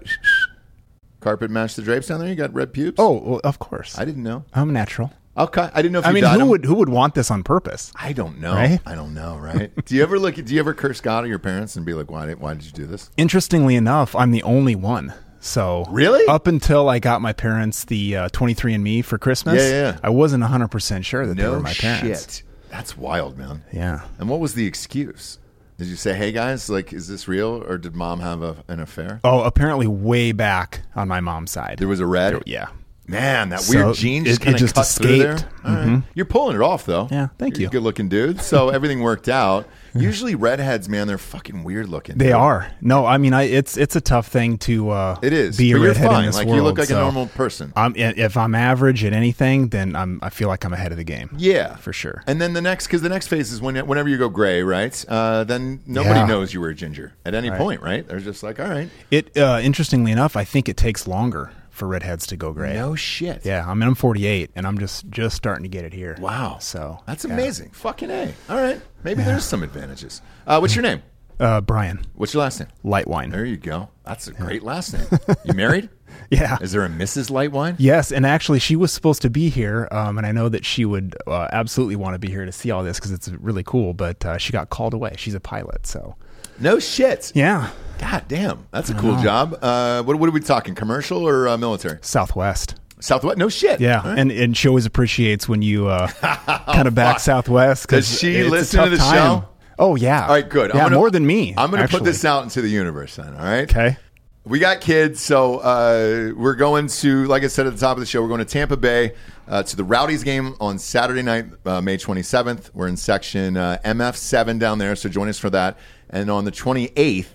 carpet 1.20 1.52
match 1.52 1.76
the 1.76 1.84
drapes 1.84 2.08
down 2.08 2.20
there? 2.20 2.28
You 2.28 2.36
got 2.36 2.54
red 2.54 2.74
pubes? 2.74 2.96
Oh, 2.98 3.14
well, 3.14 3.42
of 3.44 3.60
course. 3.60 3.98
I 3.98 4.06
didn't 4.06 4.24
know. 4.24 4.44
I'm 4.54 4.74
natural. 4.74 5.14
Okay, 5.38 5.69
I 5.73 5.81
didn't 5.81 5.91
know 5.93 5.99
if 5.99 6.05
I 6.05 6.09
you 6.09 6.15
mean, 6.15 6.23
who 6.23 6.38
them. 6.39 6.47
would 6.49 6.65
who 6.65 6.76
would 6.76 6.89
want 6.89 7.14
this 7.15 7.30
on 7.30 7.43
purpose? 7.43 7.91
I 7.95 8.14
don't 8.14 8.39
know. 8.39 8.53
Right? 8.53 8.80
I 8.85 8.95
don't 8.95 9.14
know. 9.14 9.38
Right? 9.38 9.72
do 9.85 9.95
you 9.95 10.01
ever 10.03 10.18
look? 10.18 10.35
Do 10.35 10.53
you 10.53 10.59
ever 10.59 10.73
curse 10.73 10.99
God 11.01 11.23
or 11.23 11.27
your 11.27 11.39
parents 11.39 11.76
and 11.76 11.85
be 11.85 11.93
like, 11.93 12.09
"Why 12.09 12.26
did 12.26 12.39
Why 12.39 12.53
did 12.55 12.65
you 12.65 12.72
do 12.72 12.85
this?" 12.88 13.09
Interestingly 13.18 13.76
enough, 13.76 14.15
I'm 14.15 14.31
the 14.31 14.43
only 14.43 14.76
one. 14.76 15.14
So 15.39 15.85
Really? 15.91 16.26
up 16.27 16.47
until 16.47 16.89
I 16.89 16.97
got 16.99 17.22
my 17.22 17.31
parents 17.31 17.85
the 17.85 18.15
uh, 18.18 18.30
23andMe 18.30 19.05
for 19.05 19.19
Christmas, 19.19 19.61
Yeah, 19.61 19.69
yeah. 19.69 19.97
I 20.03 20.09
wasn't 20.09 20.41
100 20.41 20.69
percent 20.69 21.05
sure 21.05 21.27
that 21.27 21.38
they 21.38 21.43
No 21.43 21.51
were 21.51 21.59
my 21.59 21.73
parents. 21.73 22.38
shit. 22.38 22.43
That's 22.69 22.97
wild, 22.97 23.38
man. 23.38 23.64
Yeah. 23.72 24.01
And 24.19 24.27
what 24.30 24.39
was 24.39 24.55
the 24.55 24.65
excuse? 24.65 25.38
Did 25.77 25.88
you 25.88 25.95
say, 25.95 26.15
"Hey 26.15 26.31
guys, 26.31 26.69
like, 26.72 26.91
is 26.91 27.07
this 27.07 27.27
real?" 27.27 27.64
Or 27.64 27.77
did 27.77 27.95
mom 27.95 28.19
have 28.22 28.41
a, 28.41 28.55
an 28.68 28.80
affair? 28.80 29.19
Oh, 29.23 29.41
apparently 29.43 29.85
way 29.85 30.31
back 30.31 30.81
on 30.95 31.07
my 31.07 31.19
mom's 31.22 31.51
side. 31.51 31.76
There 31.77 31.88
was 31.88 31.99
a 31.99 32.07
red. 32.07 32.41
yeah. 32.47 32.69
Man, 33.10 33.50
that 33.50 33.62
So 33.62 33.86
weird 33.86 33.96
gene 33.96 34.26
just 34.26 34.40
it- 34.40 34.42
it 34.42 34.46
kind 34.46 34.56
of 34.56 34.60
just 34.60 34.76
cut 34.76 34.86
through 34.88 35.18
there. 35.18 35.34
escaped. 35.36 35.54
All 35.66 35.74
right. 35.76 35.88
Mhm. 35.88 36.04
You're 36.14 36.26
pulling 36.26 36.56
it 36.56 36.62
off, 36.62 36.86
though. 36.86 37.08
Yeah, 37.10 37.28
thank 37.38 37.56
You're 37.56 37.62
you. 37.64 37.68
a 37.68 37.72
good 37.72 37.84
looking 37.84 38.10
dude. 38.10 38.42
So 38.42 38.70
everything 38.78 39.00
worked 39.02 39.30
out. 39.30 39.68
Usually 39.96 40.36
redheads, 40.36 40.88
man, 40.88 41.08
they're 41.08 41.18
fucking 41.18 41.64
weird 41.64 41.90
looking. 41.90 42.18
They 42.18 42.26
dude. 42.26 42.34
are. 42.36 42.68
No, 42.82 43.06
I 43.06 43.18
mean, 43.18 43.34
I, 43.34 43.44
it's 43.44 43.78
it's 43.78 43.96
a 43.96 44.02
tough 44.02 44.28
thing 44.28 44.58
to. 44.60 44.90
Uh, 44.92 45.18
It 45.24 45.34
is, 45.34 45.58
be 45.58 45.72
but 45.72 45.78
a 45.78 45.80
you're 45.82 45.88
redhead 45.90 46.08
fine. 46.08 46.20
in 46.20 46.26
this 46.28 46.36
Like, 46.36 46.48
world. 46.48 46.58
you 46.58 46.64
look 46.64 46.78
like 46.78 46.90
a 46.92 46.94
normal 46.94 47.26
person. 47.28 47.74
I'm, 47.76 47.94
if 47.96 48.38
I'm 48.38 48.54
average 48.54 49.04
at 49.04 49.14
anything, 49.14 49.70
then 49.70 49.96
I'm. 49.96 50.20
I 50.22 50.30
feel 50.30 50.50
like 50.50 50.64
I'm 50.66 50.74
ahead 50.74 50.92
of 50.92 50.98
the 50.98 51.04
game. 51.04 51.30
Yeah, 51.38 51.78
for 51.78 51.94
sure. 51.94 52.22
And 52.28 52.40
then 52.40 52.54
the 52.54 52.62
next, 52.62 52.88
because 52.88 53.02
the 53.02 53.10
next 53.10 53.28
phase 53.28 53.52
is 53.52 53.60
when, 53.62 53.76
whenever 53.88 54.08
you 54.10 54.18
go 54.18 54.30
gray, 54.30 54.62
right? 54.62 55.04
Uh, 55.08 55.44
then 55.46 55.80
nobody 55.88 56.20
Yeah. 56.20 56.26
knows 56.28 56.54
you 56.54 56.62
were 56.62 56.70
a 56.70 56.76
ginger 56.76 57.14
at 57.26 57.34
any 57.34 57.50
point, 57.50 57.82
right? 57.82 58.08
They're 58.08 58.20
just 58.20 58.44
like, 58.44 58.60
all 58.60 58.68
right, 58.68 58.90
It 59.10 59.36
uh, 59.38 59.60
interestingly 59.64 60.12
enough, 60.12 60.36
I 60.36 60.44
think 60.44 60.70
it 60.70 60.78
takes 60.78 61.08
longer 61.08 61.50
for 61.78 61.88
redheads 61.88 62.28
to 62.28 62.36
go 62.36 62.52
gray. 62.52 62.74
no 62.74 62.95
shit. 62.95 63.45
Yeah, 63.45 63.64
I 63.66 63.74
mean, 63.74 63.88
I'm 63.88 63.95
48, 63.95 64.52
and 64.56 64.66
I'm 64.68 64.78
just 64.80 65.08
just 65.10 65.36
starting 65.38 65.64
to 65.64 65.70
get 65.70 65.86
it 65.86 65.94
here. 65.94 66.18
Wow. 66.20 66.58
So 66.60 66.99
That's 67.06 67.24
yeah. 67.24 67.34
amazing. 67.34 67.70
Fucking 67.72 68.10
a. 68.10 68.34
All 68.49 68.58
right, 68.58 68.82
maybe 69.04 69.24
there's 69.24 69.45
some 69.45 69.64
advantages. 69.64 70.22
Uh, 70.45 70.60
what's 70.60 70.76
your 70.76 70.84
name? 70.84 71.02
Uh, 71.40 71.62
Brian, 71.62 71.99
What's 72.16 72.34
your 72.34 72.41
last 72.41 72.60
name? 72.60 72.70
Lightwine. 72.84 73.32
There 73.32 73.45
you 73.45 73.58
go. 73.58 73.90
That's 74.04 74.28
a 74.28 74.34
great 74.34 74.64
last 74.64 74.94
name. 74.94 75.06
You 75.45 75.54
married? 75.54 75.88
Yeah. 76.32 76.58
Is 76.62 76.72
there 76.72 76.84
a 76.84 76.90
Mrs. 76.90 77.30
Lightwine? 77.30 77.76
Yes, 77.78 78.12
and 78.12 78.26
actually, 78.26 78.58
she 78.60 78.76
was 78.76 78.91
supposed 78.91 79.22
to 79.22 79.30
be 79.30 79.49
here, 79.49 79.88
um, 79.91 80.18
and 80.18 80.26
I 80.26 80.32
know 80.32 80.49
that 80.49 80.66
she 80.66 80.84
would 80.84 81.16
uh, 81.28 81.48
absolutely 81.52 81.95
want 81.95 82.16
to 82.16 82.20
be 82.20 82.28
here 82.30 82.44
to 82.44 82.52
see 82.52 82.72
all 82.72 82.84
this 82.84 82.98
because 82.98 83.12
it's 83.12 83.30
really 83.30 83.64
cool. 83.64 83.94
But 83.94 84.26
uh, 84.26 84.38
she 84.40 84.52
got 84.52 84.72
called 84.72 84.94
away. 84.95 85.14
She's 85.18 85.36
a 85.36 85.40
pilot, 85.40 85.86
so 85.86 86.16
No 86.60 86.80
shit. 86.80 87.32
yeah, 87.36 87.70
God 88.00 88.26
damn, 88.28 88.68
that's 88.72 88.90
a 88.90 88.94
cool 88.96 89.16
job. 89.22 89.58
Uh, 89.62 90.04
what, 90.04 90.18
what 90.18 90.28
are 90.28 90.32
we 90.32 90.40
talking? 90.40 90.76
Commercial 90.76 91.28
or 91.28 91.48
uh, 91.48 91.58
military? 91.58 92.00
Southwest. 92.02 92.76
Southwest? 93.00 93.38
No 93.38 93.48
shit. 93.50 93.80
Yeah, 93.80 94.02
All 94.02 94.10
right. 94.10 94.18
and 94.20 94.32
and 94.32 94.58
she 94.58 94.68
always 94.68 94.86
appreciates 94.88 95.48
when 95.48 95.62
you 95.62 95.88
uh, 95.88 96.08
kind 96.74 96.88
of 96.88 96.96
back 96.96 97.20
Southwest. 97.20 97.84
Southwest. 97.84 97.88
'cause 97.88 98.10
Does 98.10 98.20
she 98.20 98.36
it's 98.38 98.48
a 98.48 98.52
listen 98.52 98.84
to 98.84 98.90
tough 98.98 99.00
the 99.00 99.14
show? 99.16 99.50
Oh 99.80 99.96
yeah. 99.96 100.24
All 100.24 100.30
right, 100.30 100.50
good. 100.50 100.72
Yeah, 100.74 100.84
gonna, 100.86 100.96
more 100.96 101.12
than 101.12 101.26
me. 101.28 101.54
I'm 101.56 101.70
going 101.70 101.84
to 101.84 101.88
put 101.88 101.98
actually. 101.98 102.06
this 102.12 102.26
out 102.26 102.44
into 102.44 102.62
the 102.64 102.70
universe 102.70 103.16
then. 103.18 103.36
All 103.36 103.44
right. 103.44 103.70
Okay. 103.70 103.98
We 104.44 104.60
got 104.60 104.80
kids, 104.80 105.22
so 105.22 105.58
uh, 105.58 106.32
we're 106.34 106.56
going 106.56 106.88
to, 106.88 107.26
like 107.26 107.44
I 107.44 107.48
said 107.48 107.68
at 107.68 107.74
the 107.74 107.80
top 107.80 107.98
of 107.98 108.00
the 108.00 108.06
show, 108.06 108.22
we're 108.22 108.30
going 108.30 108.40
to 108.40 108.46
Tampa 108.46 108.78
Bay 108.78 109.12
uh, 109.46 109.62
to 109.64 109.76
the 109.76 109.84
Rowdies 109.84 110.24
game 110.24 110.56
on 110.62 110.80
Saturday 110.80 111.22
night, 111.22 111.48
uh, 111.66 111.82
May 111.82 111.98
27th. 111.98 112.72
We're 112.74 112.88
in 112.88 112.96
section 112.96 113.58
uh, 113.58 113.78
MF7 113.84 114.58
down 114.58 114.78
there, 114.78 114.96
so 114.96 115.10
join 115.10 115.28
us 115.28 115.38
for 115.38 115.50
that. 115.50 115.78
And 116.10 116.30
on 116.30 116.46
the 116.46 116.52
28th, 116.52 117.26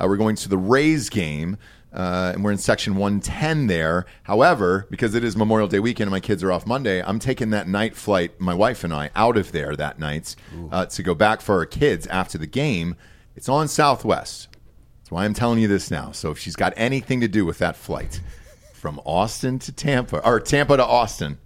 uh, 0.00 0.06
we're 0.06 0.16
going 0.16 0.36
to 0.36 0.48
the 0.48 0.56
Rays 0.58 1.08
game, 1.10 1.58
uh, 1.92 2.32
and 2.34 2.42
we're 2.42 2.52
in 2.52 2.58
section 2.58 2.94
110 2.96 3.66
there. 3.66 4.06
However, 4.22 4.86
because 4.90 5.14
it 5.14 5.22
is 5.22 5.36
Memorial 5.36 5.68
Day 5.68 5.78
weekend 5.80 6.06
and 6.08 6.12
my 6.12 6.20
kids 6.20 6.42
are 6.42 6.50
off 6.50 6.66
Monday, 6.66 7.02
I'm 7.02 7.18
taking 7.18 7.50
that 7.50 7.68
night 7.68 7.94
flight, 7.94 8.40
my 8.40 8.54
wife 8.54 8.84
and 8.84 8.92
I, 8.94 9.10
out 9.14 9.36
of 9.36 9.52
there 9.52 9.76
that 9.76 9.98
night 9.98 10.34
uh, 10.70 10.86
to 10.86 11.02
go 11.02 11.14
back 11.14 11.40
for 11.42 11.56
our 11.56 11.66
kids 11.66 12.06
after 12.06 12.38
the 12.38 12.46
game. 12.46 12.96
It's 13.36 13.48
on 13.48 13.68
Southwest. 13.68 14.48
That's 15.00 15.10
why 15.10 15.24
I'm 15.24 15.34
telling 15.34 15.58
you 15.58 15.68
this 15.68 15.90
now. 15.90 16.12
So 16.12 16.30
if 16.30 16.38
she's 16.38 16.56
got 16.56 16.72
anything 16.76 17.20
to 17.20 17.28
do 17.28 17.44
with 17.44 17.58
that 17.58 17.76
flight 17.76 18.20
from 18.72 18.98
Austin 19.04 19.58
to 19.60 19.72
Tampa 19.72 20.24
or 20.26 20.40
Tampa 20.40 20.76
to 20.78 20.84
Austin, 20.84 21.38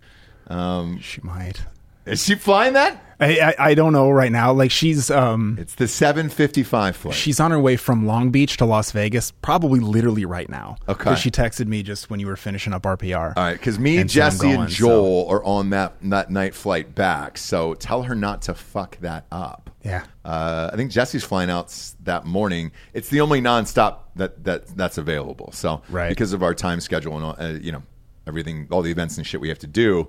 um, 0.47 1.01
She 1.01 1.21
might. 1.23 1.63
Is 2.07 2.25
she 2.25 2.35
flying 2.37 2.73
that? 2.75 3.03
I, 3.19 3.39
I 3.41 3.55
I 3.71 3.75
don't 3.75 3.93
know 3.95 4.11
right 4.11 4.31
now. 4.31 4.53
Like 4.53 4.71
she's 4.71 5.11
um 5.11 5.57
It's 5.59 5.75
the 5.75 5.89
755 5.89 6.97
flight. 6.97 7.15
she's 7.15 7.41
on 7.41 7.51
her 7.51 7.59
way 7.59 7.77
from 7.77 8.07
Long 8.07 8.31
Beach 8.31 8.59
to 8.59 8.67
Las 8.67 8.91
Vegas, 8.93 9.31
probably 9.31 9.81
literally 9.81 10.27
right 10.27 10.49
now. 10.51 10.77
Okay. 10.87 11.03
'Cause 11.05 11.19
she 11.19 11.31
texted 11.31 11.67
me 11.67 11.83
just 11.83 12.11
when 12.11 12.21
you 12.21 12.27
were 12.27 12.37
finishing 12.37 12.75
up 12.75 12.83
RPR. 12.85 13.33
All 13.37 13.43
right, 13.43 13.55
because 13.55 13.79
me, 13.79 13.97
And 13.97 14.11
so 14.11 14.21
I'm 14.21 14.31
Jesse, 14.31 14.47
and 14.49 14.57
going, 14.57 14.69
so- 14.69 14.75
Joel 14.75 15.29
are 15.31 15.43
on 15.45 15.71
that 15.71 15.95
that 16.03 16.31
night 16.31 16.55
flight 16.55 16.95
back. 16.95 17.39
So 17.39 17.73
tell 17.75 18.03
her 18.03 18.15
not 18.15 18.43
to 18.43 18.55
fuck 18.55 18.99
that 19.01 19.25
up. 19.33 19.71
Yeah. 19.83 20.03
Uh, 20.25 20.69
I 20.73 20.77
think 20.77 20.91
Jesse's 20.91 21.25
flying 21.25 21.49
out 21.49 21.67
s- 21.67 21.97
that 22.05 22.27
morning. 22.27 22.73
It's 22.93 23.09
the 23.09 23.21
only 23.23 23.41
nonstop 23.41 23.99
that 24.17 24.45
that 24.45 24.77
that's 24.77 24.99
available. 24.99 25.53
So 25.53 25.81
Right. 25.89 26.11
because 26.11 26.35
of 26.35 26.43
our 26.43 26.53
time 26.55 26.81
schedule 26.81 27.17
and 27.17 27.25
all, 27.25 27.37
uh, 27.39 27.53
you 27.61 27.73
know 27.73 27.83
everything, 28.27 28.67
all 28.71 28.83
the 28.83 28.91
events 28.91 29.17
and 29.17 29.27
shit 29.27 29.41
we 29.41 29.49
have 29.49 29.61
to 29.61 29.67
do. 29.69 30.09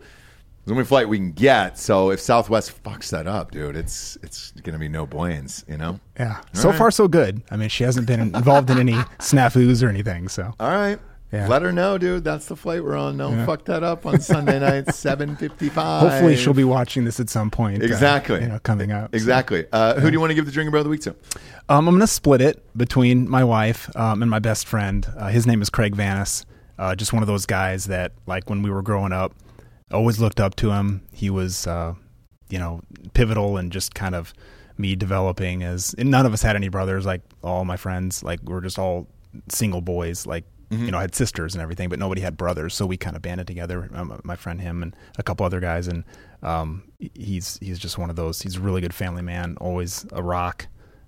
The 0.67 0.73
only 0.73 0.83
flight 0.83 1.07
we 1.07 1.17
can 1.17 1.31
get. 1.31 1.77
So 1.77 2.11
if 2.11 2.19
Southwest 2.19 2.83
fucks 2.83 3.09
that 3.11 3.25
up, 3.25 3.51
dude, 3.51 3.77
it's 3.77 4.17
it's 4.21 4.51
gonna 4.63 4.77
be 4.77 4.89
no 4.89 5.05
buoyance. 5.05 5.63
You 5.65 5.77
know. 5.77 5.99
Yeah. 6.19 6.41
So 6.51 6.69
right. 6.69 6.77
far 6.77 6.91
so 6.91 7.07
good. 7.07 7.41
I 7.49 7.55
mean, 7.55 7.69
she 7.69 7.85
hasn't 7.85 8.05
been 8.05 8.19
involved 8.19 8.69
in 8.69 8.77
any 8.77 8.91
snafus 9.19 9.81
or 9.81 9.87
anything, 9.87 10.27
so. 10.27 10.53
All 10.59 10.69
right. 10.69 10.99
Yeah. 11.31 11.47
Let 11.47 11.61
her 11.61 11.71
know, 11.71 11.97
dude. 11.97 12.23
That's 12.25 12.47
the 12.47 12.55
flight 12.57 12.83
we're 12.83 12.97
on. 12.97 13.17
Don't 13.17 13.45
fuck 13.45 13.63
that 13.65 13.81
up 13.83 14.05
on 14.05 14.19
Sunday 14.19 14.59
night, 14.59 14.93
seven 14.93 15.37
fifty 15.37 15.69
five. 15.69 16.01
Hopefully 16.09 16.35
she'll 16.35 16.53
be 16.53 16.63
watching 16.65 17.05
this 17.05 17.19
at 17.21 17.29
some 17.29 17.49
point. 17.49 17.81
uh, 17.81 17.85
Exactly. 17.85 18.41
you 18.41 18.47
know, 18.47 18.59
coming 18.59 18.91
up. 18.91 19.11
so. 19.11 19.15
Exactly. 19.15 19.65
Uh, 19.71 19.95
who 19.99 20.09
do 20.09 20.13
you 20.13 20.19
want 20.19 20.31
to 20.31 20.35
give 20.35 20.45
the 20.45 20.51
drinking 20.51 20.71
bro 20.71 20.81
of 20.81 20.83
the 20.85 20.89
week 20.89 21.01
to? 21.01 21.15
Um, 21.69 21.87
I'm 21.87 21.95
going 21.95 21.99
to 21.99 22.07
split 22.07 22.41
it 22.41 22.61
between 22.77 23.29
my 23.29 23.43
wife 23.43 23.93
um, 23.95 24.21
and 24.21 24.29
my 24.31 24.39
best 24.39 24.67
friend. 24.67 25.05
Uh, 25.17 25.27
his 25.27 25.45
name 25.47 25.61
is 25.61 25.69
Craig 25.69 25.95
Vanis. 25.95 26.45
Uh, 26.77 26.93
just 26.95 27.11
one 27.11 27.23
of 27.23 27.27
those 27.27 27.45
guys 27.45 27.85
that, 27.85 28.11
like, 28.25 28.49
when 28.49 28.61
we 28.61 28.69
were 28.69 28.81
growing 28.81 29.11
up, 29.11 29.33
always 29.91 30.19
looked 30.19 30.39
up 30.39 30.55
to 30.57 30.71
him. 30.71 31.07
He 31.13 31.29
was, 31.29 31.67
uh, 31.67 31.93
you 32.49 32.59
know, 32.59 32.81
pivotal 33.13 33.57
and 33.57 33.71
just 33.71 33.93
kind 33.95 34.15
of 34.15 34.33
me 34.77 34.95
developing 34.95 35.63
as. 35.63 35.95
And 35.97 36.11
none 36.11 36.25
of 36.25 36.33
us 36.33 36.41
had 36.41 36.55
any 36.55 36.69
brothers. 36.69 37.05
Like 37.05 37.21
all 37.43 37.65
my 37.65 37.77
friends, 37.77 38.23
like 38.23 38.39
we 38.43 38.53
were 38.53 38.61
just 38.61 38.79
all 38.79 39.07
single 39.49 39.81
boys. 39.81 40.25
Like 40.25 40.45
you 40.69 40.91
know, 40.91 40.97
I 40.97 41.01
had 41.01 41.15
sisters 41.15 41.55
and 41.55 41.61
everything, 41.61 41.87
but 41.87 41.97
nobody 41.97 42.19
had 42.19 42.35
brothers. 42.35 42.73
So 42.73 42.85
we 42.85 42.97
kind 42.97 43.15
of 43.15 43.21
banded 43.21 43.47
together. 43.47 43.89
Um, 43.93 44.19
my 44.25 44.35
friend, 44.35 44.59
him, 44.59 44.83
and 44.83 44.93
a 45.17 45.23
couple 45.23 45.45
other 45.45 45.61
guys, 45.61 45.87
and 45.87 46.03
um, 46.43 46.83
he's 47.15 47.57
he's 47.61 47.79
just 47.79 47.97
one 47.97 48.09
of 48.09 48.17
those. 48.17 48.41
He's 48.41 48.57
a 48.57 48.59
really 48.59 48.81
good 48.81 48.93
family 48.93 49.21
man. 49.21 49.57
Always 49.61 50.05
a 50.11 50.21
rock 50.21 50.67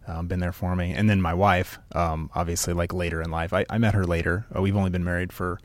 um, 0.09 0.27
been 0.27 0.39
there 0.39 0.51
for 0.51 0.75
me. 0.75 0.93
And 0.93 1.09
then 1.09 1.21
my 1.21 1.33
wife, 1.33 1.79
um, 1.93 2.29
obviously, 2.33 2.73
like 2.73 2.93
later 2.93 3.21
in 3.21 3.31
life, 3.31 3.53
I, 3.53 3.65
I 3.69 3.77
met 3.77 3.93
her 3.93 4.05
later. 4.05 4.45
Uh, 4.55 4.61
we've 4.61 4.75
only 4.75 4.89
been 4.89 5.03
married 5.03 5.31
for 5.31 5.59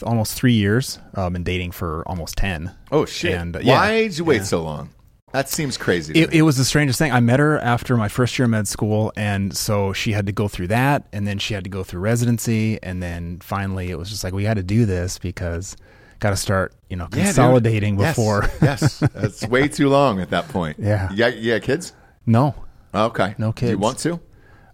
th- 0.00 0.08
almost 0.08 0.34
three 0.34 0.54
years, 0.54 0.98
um, 1.14 1.36
and 1.36 1.44
dating 1.44 1.70
for 1.72 2.02
almost 2.08 2.36
ten. 2.36 2.74
Oh 2.90 3.04
shit! 3.04 3.34
And, 3.34 3.54
uh, 3.56 3.60
yeah, 3.60 3.78
Why 3.78 4.02
did 4.02 4.18
you 4.18 4.24
wait 4.24 4.38
yeah. 4.38 4.42
so 4.44 4.62
long? 4.62 4.90
That 5.32 5.48
seems 5.48 5.76
crazy. 5.76 6.12
It, 6.14 6.34
it 6.34 6.42
was 6.42 6.56
the 6.56 6.64
strangest 6.64 6.98
thing. 6.98 7.12
I 7.12 7.20
met 7.20 7.38
her 7.38 7.56
after 7.60 7.96
my 7.96 8.08
first 8.08 8.36
year 8.36 8.44
of 8.46 8.50
med 8.50 8.66
school, 8.66 9.12
and 9.16 9.56
so 9.56 9.92
she 9.92 10.10
had 10.10 10.26
to 10.26 10.32
go 10.32 10.48
through 10.48 10.66
that, 10.68 11.06
and 11.12 11.24
then 11.24 11.38
she 11.38 11.54
had 11.54 11.62
to 11.62 11.70
go 11.70 11.84
through 11.84 12.00
residency, 12.00 12.82
and 12.82 13.00
then 13.00 13.38
finally 13.40 13.90
it 13.90 13.96
was 13.98 14.10
just 14.10 14.24
like 14.24 14.32
we 14.32 14.42
had 14.44 14.56
to 14.56 14.64
do 14.64 14.86
this 14.86 15.18
because 15.20 15.76
got 16.18 16.30
to 16.30 16.36
start, 16.36 16.74
you 16.90 16.96
know, 16.96 17.06
consolidating 17.06 17.96
Yes. 17.98 18.16
before. 18.16 18.50
yes, 18.62 18.98
that's 19.14 19.46
way 19.46 19.68
too 19.68 19.88
long 19.88 20.20
at 20.20 20.30
that 20.30 20.48
point. 20.48 20.78
Yeah. 20.80 21.08
Yeah. 21.14 21.30
got 21.58 21.62
kids? 21.64 21.92
no, 22.26 22.54
Okay. 22.92 23.36
No 23.38 23.52
Do 23.52 23.66
you 23.66 23.70
kids. 23.72 23.80
want 23.80 23.98
to? 24.00 24.18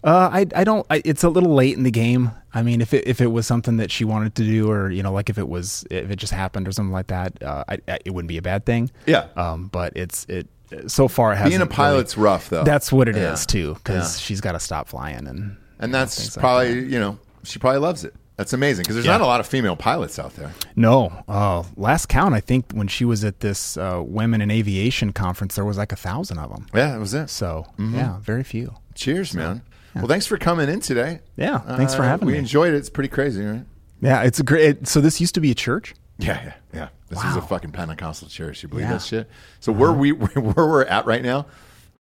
Uh, 0.04 0.28
I 0.32 0.46
I 0.54 0.64
don't. 0.64 0.86
I, 0.90 1.02
it's 1.04 1.24
a 1.24 1.28
little 1.28 1.54
late 1.54 1.76
in 1.76 1.82
the 1.82 1.90
game. 1.90 2.30
I 2.54 2.62
mean, 2.62 2.80
if 2.80 2.94
it 2.94 3.06
if 3.06 3.20
it 3.20 3.26
was 3.28 3.46
something 3.46 3.76
that 3.78 3.90
she 3.90 4.04
wanted 4.04 4.34
to 4.36 4.44
do, 4.44 4.70
or 4.70 4.90
you 4.90 5.02
know, 5.02 5.12
like 5.12 5.28
if 5.30 5.38
it 5.38 5.48
was 5.48 5.84
if 5.90 6.10
it 6.10 6.16
just 6.16 6.32
happened 6.32 6.68
or 6.68 6.72
something 6.72 6.92
like 6.92 7.08
that, 7.08 7.42
uh, 7.42 7.64
I, 7.68 7.78
I, 7.88 7.98
it 8.04 8.10
wouldn't 8.14 8.28
be 8.28 8.38
a 8.38 8.42
bad 8.42 8.64
thing. 8.66 8.90
Yeah. 9.06 9.26
Um, 9.36 9.68
but 9.68 9.92
it's 9.96 10.24
it 10.28 10.48
so 10.86 11.08
far 11.08 11.32
it 11.32 11.36
hasn't. 11.36 11.50
Being 11.52 11.62
a 11.62 11.66
pilot's 11.66 12.16
rough, 12.16 12.48
though. 12.50 12.64
That's 12.64 12.92
what 12.92 13.08
it 13.08 13.16
is 13.16 13.42
Yeah. 13.42 13.46
too, 13.46 13.74
because 13.74 14.16
Yeah. 14.16 14.20
she's 14.24 14.40
got 14.40 14.52
to 14.52 14.60
stop 14.60 14.88
flying 14.88 15.26
and 15.26 15.56
And 15.78 15.92
that's 15.94 16.16
things 16.16 16.36
like 16.36 16.40
probably 16.42 16.84
you 16.92 16.98
know 17.00 17.18
she 17.42 17.58
probably 17.58 17.80
loves 17.80 18.04
it. 18.04 18.14
That's 18.36 18.52
amazing 18.52 18.82
because 18.82 18.96
there's 18.96 19.06
Yeah. 19.06 19.12
not 19.12 19.22
a 19.22 19.26
lot 19.26 19.40
of 19.40 19.46
female 19.46 19.76
pilots 19.76 20.18
out 20.18 20.34
there. 20.36 20.52
No. 20.76 21.10
Uh, 21.26 21.62
last 21.76 22.08
count, 22.10 22.34
I 22.34 22.40
think 22.40 22.70
when 22.72 22.86
she 22.86 23.04
was 23.06 23.24
at 23.24 23.40
this 23.40 23.76
uh, 23.78 24.02
women 24.04 24.40
in 24.42 24.50
aviation 24.50 25.12
conference, 25.14 25.54
there 25.54 25.64
was 25.64 25.78
like 25.78 25.90
a 25.92 25.96
thousand 25.96 26.38
of 26.38 26.50
them. 26.50 26.66
Yeah, 26.74 26.92
that 26.92 27.00
was 27.00 27.14
it. 27.14 27.30
So 27.30 27.66
Mm-hmm. 27.78 27.94
yeah, 27.96 28.18
very 28.20 28.44
few. 28.44 28.74
Cheers, 28.94 29.32
man. 29.34 29.62
Well, 29.96 30.08
thanks 30.08 30.26
for 30.26 30.36
coming 30.38 30.68
in 30.68 30.80
today. 30.80 31.20
Yeah, 31.36 31.58
thanks 31.58 31.94
for 31.94 32.02
Uh, 32.02 32.06
having 32.06 32.26
we 32.26 32.32
me. 32.32 32.36
We 32.36 32.40
enjoyed 32.40 32.74
it. 32.74 32.76
It's 32.76 32.90
pretty 32.90 33.08
crazy, 33.08 33.44
right? 33.44 33.64
Yeah, 34.00 34.22
it's 34.22 34.40
a 34.40 34.42
great. 34.42 34.86
So 34.86 35.00
this 35.00 35.20
used 35.20 35.34
to 35.34 35.40
be 35.40 35.50
a 35.50 35.54
church. 35.54 35.94
Yeah, 36.18 36.40
yeah, 36.44 36.52
yeah. 36.72 36.88
This 37.08 37.22
is 37.24 37.36
a 37.36 37.42
fucking 37.42 37.72
Pentecostal 37.72 38.28
church. 38.28 38.62
You 38.62 38.68
believe 38.68 38.84
Yeah. 38.84 38.88
Uh-huh. 38.90 38.98
that 38.98 39.04
shit? 39.04 39.30
So 39.60 39.72
where 39.72 39.92
we 39.92 40.12
where 40.12 40.66
we're 40.66 40.84
at 40.84 41.06
right 41.06 41.22
now, 41.22 41.46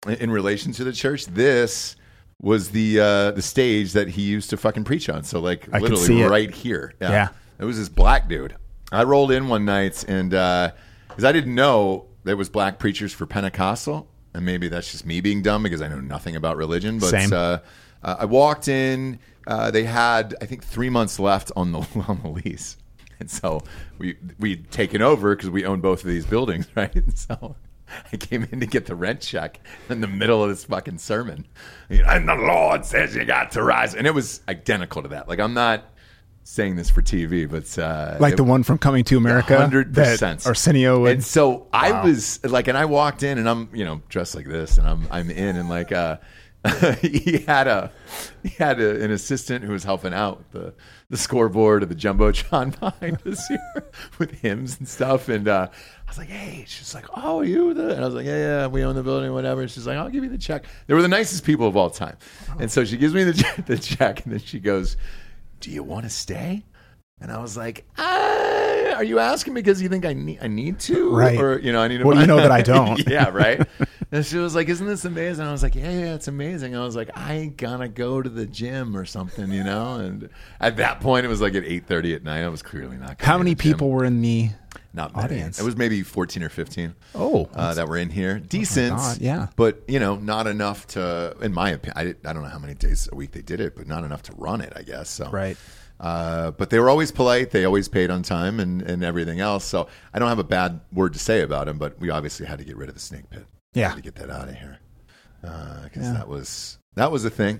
in- 0.07 0.31
relation 0.31 0.71
to 0.73 0.83
the 0.83 0.93
church, 0.93 1.25
this 1.25 1.95
was 2.41 2.69
the 2.71 2.99
uh, 2.99 3.31
the 3.31 3.41
stage 3.41 3.93
that 3.93 4.09
he 4.09 4.21
used 4.23 4.49
to 4.51 4.57
fucking 4.57 4.83
preach 4.83 5.09
on. 5.09 5.23
So 5.23 5.39
like 5.39 5.67
I 5.73 5.79
literally 5.79 6.03
see 6.03 6.21
it. 6.21 6.29
right 6.29 6.51
here. 6.51 6.93
Yeah. 7.01 7.29
it 7.59 7.65
was 7.65 7.77
this 7.77 7.89
black 7.89 8.27
dude. 8.27 8.55
I 8.91 9.03
rolled 9.03 9.31
in 9.31 9.47
one 9.47 9.65
night 9.65 10.03
and 10.07 10.29
because 10.31 11.23
I 11.23 11.31
didn't 11.31 11.55
know 11.55 12.05
there 12.23 12.37
was 12.37 12.49
black 12.49 12.79
preachers 12.79 13.11
for 13.13 13.25
Pentecostal, 13.25 14.07
and 14.33 14.45
maybe 14.45 14.67
that's 14.67 14.91
just 14.91 15.05
me 15.05 15.21
being 15.21 15.41
dumb 15.41 15.63
because 15.63 15.81
I 15.81 15.87
know 15.87 15.99
nothing 15.99 16.35
about 16.35 16.57
religion. 16.57 16.99
But 16.99 17.09
Same. 17.09 17.33
Uh, 17.33 17.59
uh, 18.03 18.17
I 18.19 18.25
walked 18.25 18.67
in. 18.67 19.19
Uh, 19.45 19.71
they 19.71 19.83
had, 19.83 20.35
I 20.41 20.45
think, 20.45 20.63
three 20.63 20.89
months 20.89 21.19
left 21.19 21.51
on 21.55 21.71
the 21.71 21.79
on 22.07 22.21
the 22.21 22.29
lease, 22.29 22.77
and 23.19 23.29
so 23.29 23.61
we 23.97 24.17
we'd 24.39 24.71
taken 24.71 25.01
over 25.01 25.35
because 25.35 25.49
we 25.49 25.65
own 25.65 25.81
both 25.81 26.01
of 26.01 26.09
these 26.09 26.25
buildings, 26.25 26.67
right? 26.75 26.93
And 26.95 27.17
so 27.17 27.55
I 28.11 28.17
came 28.17 28.47
in 28.51 28.59
to 28.59 28.65
get 28.65 28.85
the 28.85 28.95
rent 28.95 29.21
check 29.21 29.59
in 29.89 30.01
the 30.01 30.07
middle 30.07 30.43
of 30.43 30.49
this 30.49 30.63
fucking 30.65 30.97
sermon, 30.97 31.45
You 31.89 32.03
know, 32.03 32.09
and 32.09 32.27
the 32.27 32.35
Lord 32.35 32.85
says 32.85 33.15
you 33.15 33.25
got 33.25 33.51
to 33.51 33.63
rise, 33.63 33.95
and 33.95 34.07
it 34.07 34.13
was 34.13 34.41
identical 34.47 35.01
to 35.03 35.09
that. 35.09 35.27
Like 35.27 35.39
I'm 35.39 35.53
not. 35.53 35.89
Saying 36.43 36.75
this 36.75 36.89
for 36.89 37.01
TV, 37.01 37.49
but 37.49 37.77
uh, 37.81 38.17
Like 38.19 38.33
it- 38.33 38.37
the 38.37 38.43
one 38.43 38.63
from 38.63 38.77
Coming 38.77 39.03
to 39.05 39.17
America. 39.17 39.57
hundred 39.57 39.93
percent 39.93 40.45
Arsenio 40.45 41.01
would. 41.01 41.11
And 41.13 41.23
so 41.23 41.67
I 41.73 41.91
Wow. 41.91 42.03
was 42.05 42.43
like, 42.43 42.67
and 42.67 42.77
I 42.77 42.85
walked 42.85 43.23
in, 43.23 43.37
and 43.37 43.49
I'm 43.49 43.69
you 43.73 43.85
know 43.85 44.01
dressed 44.09 44.35
like 44.35 44.47
this, 44.47 44.77
and 44.77 44.87
I'm 44.87 45.07
I'm 45.11 45.29
in, 45.31 45.55
and 45.55 45.69
like 45.69 45.91
uh, 45.91 46.17
he 47.01 47.39
had 47.47 47.67
a 47.67 47.91
he 48.41 48.49
had 48.49 48.79
a, 48.79 49.01
an 49.03 49.11
assistant 49.11 49.63
who 49.65 49.71
was 49.73 49.83
helping 49.83 50.13
out 50.13 50.37
with 50.39 50.51
the 50.51 50.73
the 51.09 51.17
scoreboard 51.17 51.83
of 51.83 51.89
the 51.89 51.95
jumbotron 51.95 52.77
behind 52.79 53.19
us 53.27 53.45
here 53.47 53.85
with 54.19 54.31
hymns 54.41 54.77
and 54.79 54.87
stuff, 54.87 55.29
and 55.29 55.47
uh, 55.47 55.67
I 55.71 56.09
was 56.09 56.17
like, 56.17 56.29
hey, 56.29 56.65
she's 56.67 56.93
like, 56.95 57.05
oh, 57.15 57.41
you 57.41 57.73
the, 57.73 57.89
and 57.95 58.01
I 58.01 58.05
was 58.05 58.15
like, 58.15 58.25
yeah, 58.25 58.37
yeah, 58.61 58.67
we 58.67 58.83
own 58.83 58.95
the 58.95 59.03
building, 59.03 59.31
whatever. 59.33 59.61
And 59.61 59.69
she's 59.71 59.85
like, 59.87 59.97
I'll 59.97 60.09
give 60.09 60.23
you 60.23 60.29
the 60.29 60.37
check. 60.37 60.65
They 60.87 60.93
were 60.93 61.01
the 61.01 61.07
nicest 61.07 61.43
people 61.43 61.67
of 61.67 61.75
all 61.77 61.89
time, 61.89 62.17
and 62.59 62.71
so 62.71 62.83
she 62.85 62.97
gives 62.97 63.13
me 63.13 63.23
the 63.23 63.63
the 63.67 63.77
check, 63.77 64.23
and 64.25 64.33
then 64.33 64.39
she 64.39 64.59
goes, 64.59 64.95
do 65.63 65.71
you 65.71 65.81
want 65.81 66.03
to 66.03 66.09
stay? 66.09 66.63
And 67.21 67.31
I 67.31 67.39
was 67.41 67.55
like, 67.55 67.85
uh, 67.97 68.93
"Are 68.97 69.03
you 69.03 69.19
asking 69.19 69.53
me 69.53 69.61
because 69.61 69.81
you 69.81 69.87
think 69.87 70.05
I 70.05 70.11
need 70.11 70.39
I 70.41 70.47
need 70.47 70.77
to, 70.81 71.09
Right. 71.15 71.39
Or 71.39 71.57
you 71.57 71.71
know, 71.71 71.81
I 71.81 71.87
need 71.87 71.99
to." 71.99 72.03
Well, 72.05 72.19
you 72.19 72.27
know 72.27 72.35
that 72.37 72.51
I 72.51 72.61
don't. 72.73 72.99
yeah, 73.07 73.29
right. 73.29 73.65
And 74.13 74.25
she 74.25 74.37
was 74.37 74.53
like, 74.55 74.69
"Isn't 74.69 74.85
this 74.87 75.03
amazing?" 75.05 75.45
I 75.45 75.51
was 75.51 75.63
like, 75.63 75.75
"Yeah, 75.75 75.89
yeah, 75.91 76.13
it's 76.13 76.27
amazing." 76.27 76.75
I 76.75 76.85
was 76.85 76.95
like, 76.95 77.09
"I 77.15 77.33
ain't 77.33 77.57
gonna 77.57 77.89
go 77.89 78.21
to 78.21 78.29
the 78.29 78.45
gym 78.45 78.95
or 78.95 79.03
something," 79.05 79.51
you 79.51 79.63
know. 79.63 79.95
And 79.95 80.29
at 80.61 80.77
that 80.77 81.01
point, 81.01 81.25
it 81.25 81.29
was 81.29 81.41
like 81.41 81.55
at 81.55 81.63
eight 81.65 81.87
thirty 81.87 82.13
at 82.13 82.23
night. 82.23 82.43
I 82.43 82.47
was 82.49 82.61
clearly 82.61 82.95
not. 82.97 83.19
How 83.19 83.37
many 83.37 83.55
to 83.55 83.57
the 83.57 83.63
gym. 83.63 83.71
people 83.73 83.89
were 83.89 84.05
in 84.05 84.21
the 84.21 84.49
Not 84.93 85.15
many. 85.15 85.25
audience? 85.25 85.59
It 85.59 85.63
was 85.65 85.75
maybe 85.75 86.03
fourteen 86.03 86.43
or 86.43 86.49
fifteen. 86.49 86.93
Oh, 87.15 87.49
uh, 87.55 87.73
that 87.73 87.87
were 87.87 87.97
in 87.97 88.09
here. 88.09 88.39
Decent, 88.39 88.95
God, 88.95 89.17
yeah. 89.19 89.47
but 89.55 89.81
you 89.87 89.99
know, 89.99 90.15
not 90.15 90.45
enough 90.47 90.85
to. 90.89 91.35
In 91.41 91.51
my 91.53 91.71
opinion, 91.71 91.93
I, 91.97 92.03
did- 92.05 92.25
I 92.25 92.33
don't 92.33 92.43
know 92.43 92.49
how 92.49 92.59
many 92.59 92.75
days 92.75 93.09
a 93.11 93.15
week 93.15 93.31
they 93.31 93.41
did 93.41 93.59
it, 93.59 93.75
but 93.75 93.87
not 93.87 94.03
enough 94.03 94.21
to 94.23 94.33
run 94.37 94.61
it. 94.61 94.73
I 94.75 94.83
guess 94.83 95.09
so. 95.09 95.29
Right. 95.29 95.57
Uh, 95.99 96.51
but 96.51 96.69
they 96.69 96.79
were 96.79 96.89
always 96.89 97.11
polite. 97.11 97.51
They 97.51 97.65
always 97.65 97.87
paid 97.87 98.09
on 98.09 98.23
time 98.23 98.59
and, 98.59 98.81
and 98.81 99.03
everything 99.03 99.39
else. 99.39 99.63
So 99.63 99.87
I 100.13 100.19
don't 100.19 100.27
have 100.27 100.39
a 100.39 100.43
bad 100.43 100.81
word 100.91 101.13
to 101.13 101.19
say 101.19 101.41
about 101.41 101.67
them. 101.67 101.77
But 101.77 101.97
we 101.99 102.09
obviously 102.09 102.45
had 102.45 102.59
to 102.59 102.65
get 102.65 102.75
rid 102.75 102.89
of 102.89 102.95
the 102.95 103.01
snake 103.01 103.29
pit. 103.29 103.45
Yeah. 103.73 103.89
had 103.89 103.95
to 103.95 104.01
get 104.01 104.15
that 104.15 104.29
out 104.29 104.49
of 104.49 104.55
here 104.55 104.79
because 105.83 106.03
Yeah. 106.05 106.13
that 106.13 106.27
was 106.27 106.77
that 106.95 107.11
was 107.11 107.25
a 107.25 107.29
thing. 107.29 107.59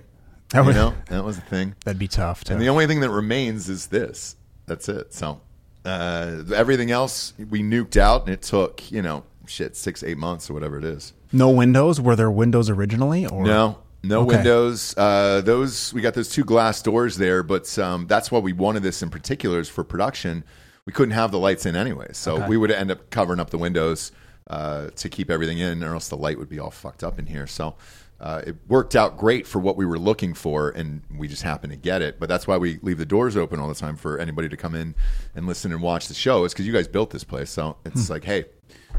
That 0.50 0.60
you 0.60 0.66
was- 0.66 0.76
know, 0.76 0.94
that 1.08 1.24
was 1.24 1.38
a 1.38 1.42
thing. 1.42 1.74
That'd 1.84 1.98
be 1.98 2.06
tough. 2.08 2.44
To, 2.44 2.52
And 2.52 2.62
the 2.62 2.68
only 2.68 2.86
thing 2.86 3.00
that 3.00 3.10
remains 3.10 3.68
is 3.68 3.86
this. 3.88 4.36
That's 4.66 4.88
it. 4.88 5.12
So 5.12 5.40
uh, 5.84 6.42
everything 6.54 6.90
else 6.90 7.34
we 7.50 7.62
nuked 7.62 7.96
out, 7.96 8.24
and 8.24 8.32
it 8.32 8.42
took 8.42 8.90
you 8.90 9.02
know 9.02 9.24
shit 9.46 9.76
six 9.76 10.02
eight 10.02 10.16
months 10.18 10.48
or 10.48 10.54
whatever 10.54 10.78
it 10.78 10.84
is. 10.84 11.12
no 11.32 11.50
windows. 11.50 12.00
Were 12.00 12.16
there 12.16 12.30
windows 12.30 12.70
originally? 12.70 13.26
Or 13.26 13.44
No, 13.44 13.78
no 14.02 14.20
Okay. 14.20 14.36
windows. 14.36 14.94
Uh, 14.96 15.40
those 15.44 15.92
we 15.92 16.00
got 16.00 16.14
those 16.14 16.28
two 16.30 16.44
glass 16.44 16.80
doors 16.80 17.16
there, 17.16 17.42
but 17.42 17.76
um, 17.78 18.06
that's 18.06 18.30
why 18.30 18.38
we 18.38 18.52
wanted 18.52 18.82
this 18.84 19.02
in 19.02 19.10
particular 19.10 19.58
is 19.58 19.68
for 19.68 19.82
production. 19.84 20.44
We 20.86 20.92
couldn't 20.92 21.14
have 21.14 21.30
the 21.32 21.38
lights 21.38 21.66
in 21.66 21.74
anyway, 21.76 22.08
so 22.12 22.36
Okay. 22.36 22.46
we 22.48 22.56
would 22.56 22.70
end 22.70 22.90
up 22.90 23.10
covering 23.10 23.40
up 23.40 23.50
the 23.50 23.58
windows 23.58 24.12
uh, 24.48 24.90
to 24.96 25.08
keep 25.08 25.30
everything 25.30 25.58
in, 25.58 25.82
or 25.82 25.94
else 25.94 26.08
the 26.08 26.16
light 26.16 26.38
would 26.38 26.48
be 26.48 26.58
all 26.58 26.70
fucked 26.70 27.02
up 27.04 27.18
in 27.18 27.26
here. 27.26 27.46
So. 27.46 27.74
Uh, 28.20 28.40
it 28.46 28.56
worked 28.68 28.94
out 28.94 29.18
great 29.18 29.44
for 29.46 29.58
what 29.58 29.76
we 29.76 29.84
were 29.84 29.98
looking 29.98 30.32
for, 30.34 30.70
and 30.70 31.02
we 31.18 31.26
just 31.26 31.42
happened 31.42 31.72
to 31.72 31.76
get 31.76 32.00
it. 32.00 32.18
But 32.20 32.28
that's 32.28 32.46
why 32.46 32.56
we 32.56 32.78
leave 32.80 32.96
the 32.96 33.04
doors 33.04 33.36
open 33.36 33.58
all 33.58 33.68
the 33.68 33.74
time 33.74 33.96
for 33.96 34.18
anybody 34.18 34.48
to 34.48 34.56
come 34.56 34.74
in 34.76 34.94
and 35.34 35.46
listen 35.48 35.72
and 35.72 35.82
watch 35.82 36.06
the 36.06 36.14
show. 36.14 36.44
Is 36.44 36.54
because 36.54 36.64
you 36.64 36.72
guys 36.72 36.86
built 36.86 37.10
this 37.10 37.24
place, 37.24 37.50
so 37.50 37.76
it's 37.84 38.06
Hmm. 38.06 38.12
like, 38.12 38.24
hey, 38.24 38.44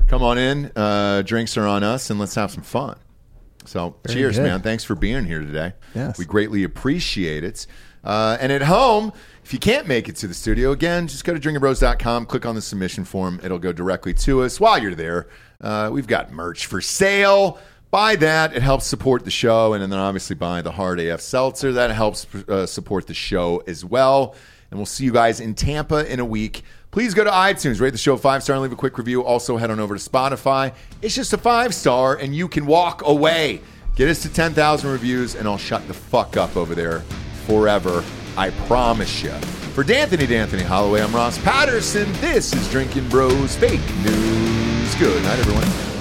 come 0.08 0.22
on 0.22 0.38
in. 0.38 0.70
Uh, 0.76 1.22
drinks 1.24 1.58
are 1.58 1.66
on 1.66 1.82
us, 1.82 2.10
and 2.10 2.20
let's 2.20 2.36
have 2.36 2.52
some 2.52 2.62
fun. 2.62 2.98
So, 3.64 3.96
Very 4.06 4.16
cheers, 4.20 4.36
good. 4.36 4.44
man. 4.44 4.62
Thanks 4.62 4.84
for 4.84 4.96
being 4.96 5.24
here 5.26 5.40
today. 5.40 5.74
Yes. 5.96 6.20
We 6.20 6.26
greatly 6.26 6.64
appreciate 6.66 7.44
it. 7.46 7.66
Uh, 8.04 8.38
and 8.40 8.52
at 8.52 8.64
home, 8.64 9.12
if 9.46 9.54
you 9.54 9.60
can't 9.60 9.86
make 9.88 10.10
it 10.10 10.16
to 10.16 10.28
the 10.28 10.34
studio, 10.34 10.72
again, 10.72 11.08
just 11.08 11.24
go 11.24 11.32
to 11.32 11.40
drinkinbros.com, 11.40 12.26
click 12.26 12.48
on 12.48 12.56
the 12.56 12.64
submission 12.64 13.06
form. 13.06 13.40
It'll 13.44 13.60
go 13.60 13.72
directly 13.72 14.12
to 14.16 14.42
us. 14.42 14.60
While 14.60 14.82
you're 14.82 14.96
there, 14.96 15.28
uh, 15.62 15.92
we've 15.94 16.08
got 16.08 16.32
merch 16.32 16.66
for 16.66 16.82
sale. 16.82 17.60
Buy 17.92 18.16
that. 18.16 18.56
It 18.56 18.64
helps 18.64 18.88
support 18.88 19.24
the 19.24 19.30
show. 19.30 19.74
And 19.74 19.84
then 19.84 20.00
obviously 20.00 20.36
buy 20.36 20.64
the 20.64 20.72
Hard 20.72 21.00
AF 21.00 21.22
Seltzer. 21.22 21.74
That 21.74 21.92
helps 21.92 22.26
uh, 22.34 22.66
support 22.66 23.06
the 23.06 23.14
show 23.14 23.62
as 23.68 23.86
well. 23.86 24.34
And 24.72 24.80
we'll 24.80 24.88
see 24.88 25.06
you 25.06 25.14
guys 25.14 25.40
in 25.40 25.54
Tampa 25.54 26.12
in 26.12 26.20
a 26.20 26.26
week. 26.26 26.64
Please 26.90 27.14
go 27.14 27.24
to 27.24 27.30
iTunes, 27.30 27.80
rate 27.80 27.92
the 27.92 28.00
show 28.00 28.18
five 28.18 28.42
star, 28.42 28.56
and 28.56 28.64
leave 28.64 28.72
a 28.72 28.76
quick 28.76 28.98
review. 28.98 29.24
Also, 29.24 29.58
head 29.58 29.70
on 29.70 29.80
over 29.80 29.96
to 29.96 30.10
Spotify. 30.10 30.74
It's 31.04 31.14
just 31.14 31.34
a 31.34 31.38
five 31.38 31.76
star, 31.76 32.16
and 32.16 32.36
you 32.36 32.48
can 32.48 32.66
walk 32.66 33.04
away. 33.06 33.62
Get 33.96 34.10
us 34.10 34.24
to 34.24 34.34
10,000 34.34 34.90
reviews, 34.90 35.36
and 35.36 35.48
I'll 35.48 35.60
shut 35.60 35.88
the 35.88 35.94
fuck 35.94 36.36
up 36.36 36.58
over 36.58 36.74
there 36.74 37.04
forever. 37.46 38.04
I 38.38 38.50
promise 38.68 39.24
you. 39.24 39.32
For 39.74 39.84
D'Anthony 39.84 40.28
D'Anthony 40.28 40.64
Holloway, 40.64 41.02
I'm 41.02 41.14
Ross 41.14 41.38
Patterson. 41.38 42.12
This 42.22 42.54
is 42.54 42.70
Drinkin' 42.70 43.08
Bros 43.10 43.56
Fake 43.56 43.82
News. 44.04 44.96
Good 44.96 45.24
night, 45.24 45.40
everyone. 45.40 45.95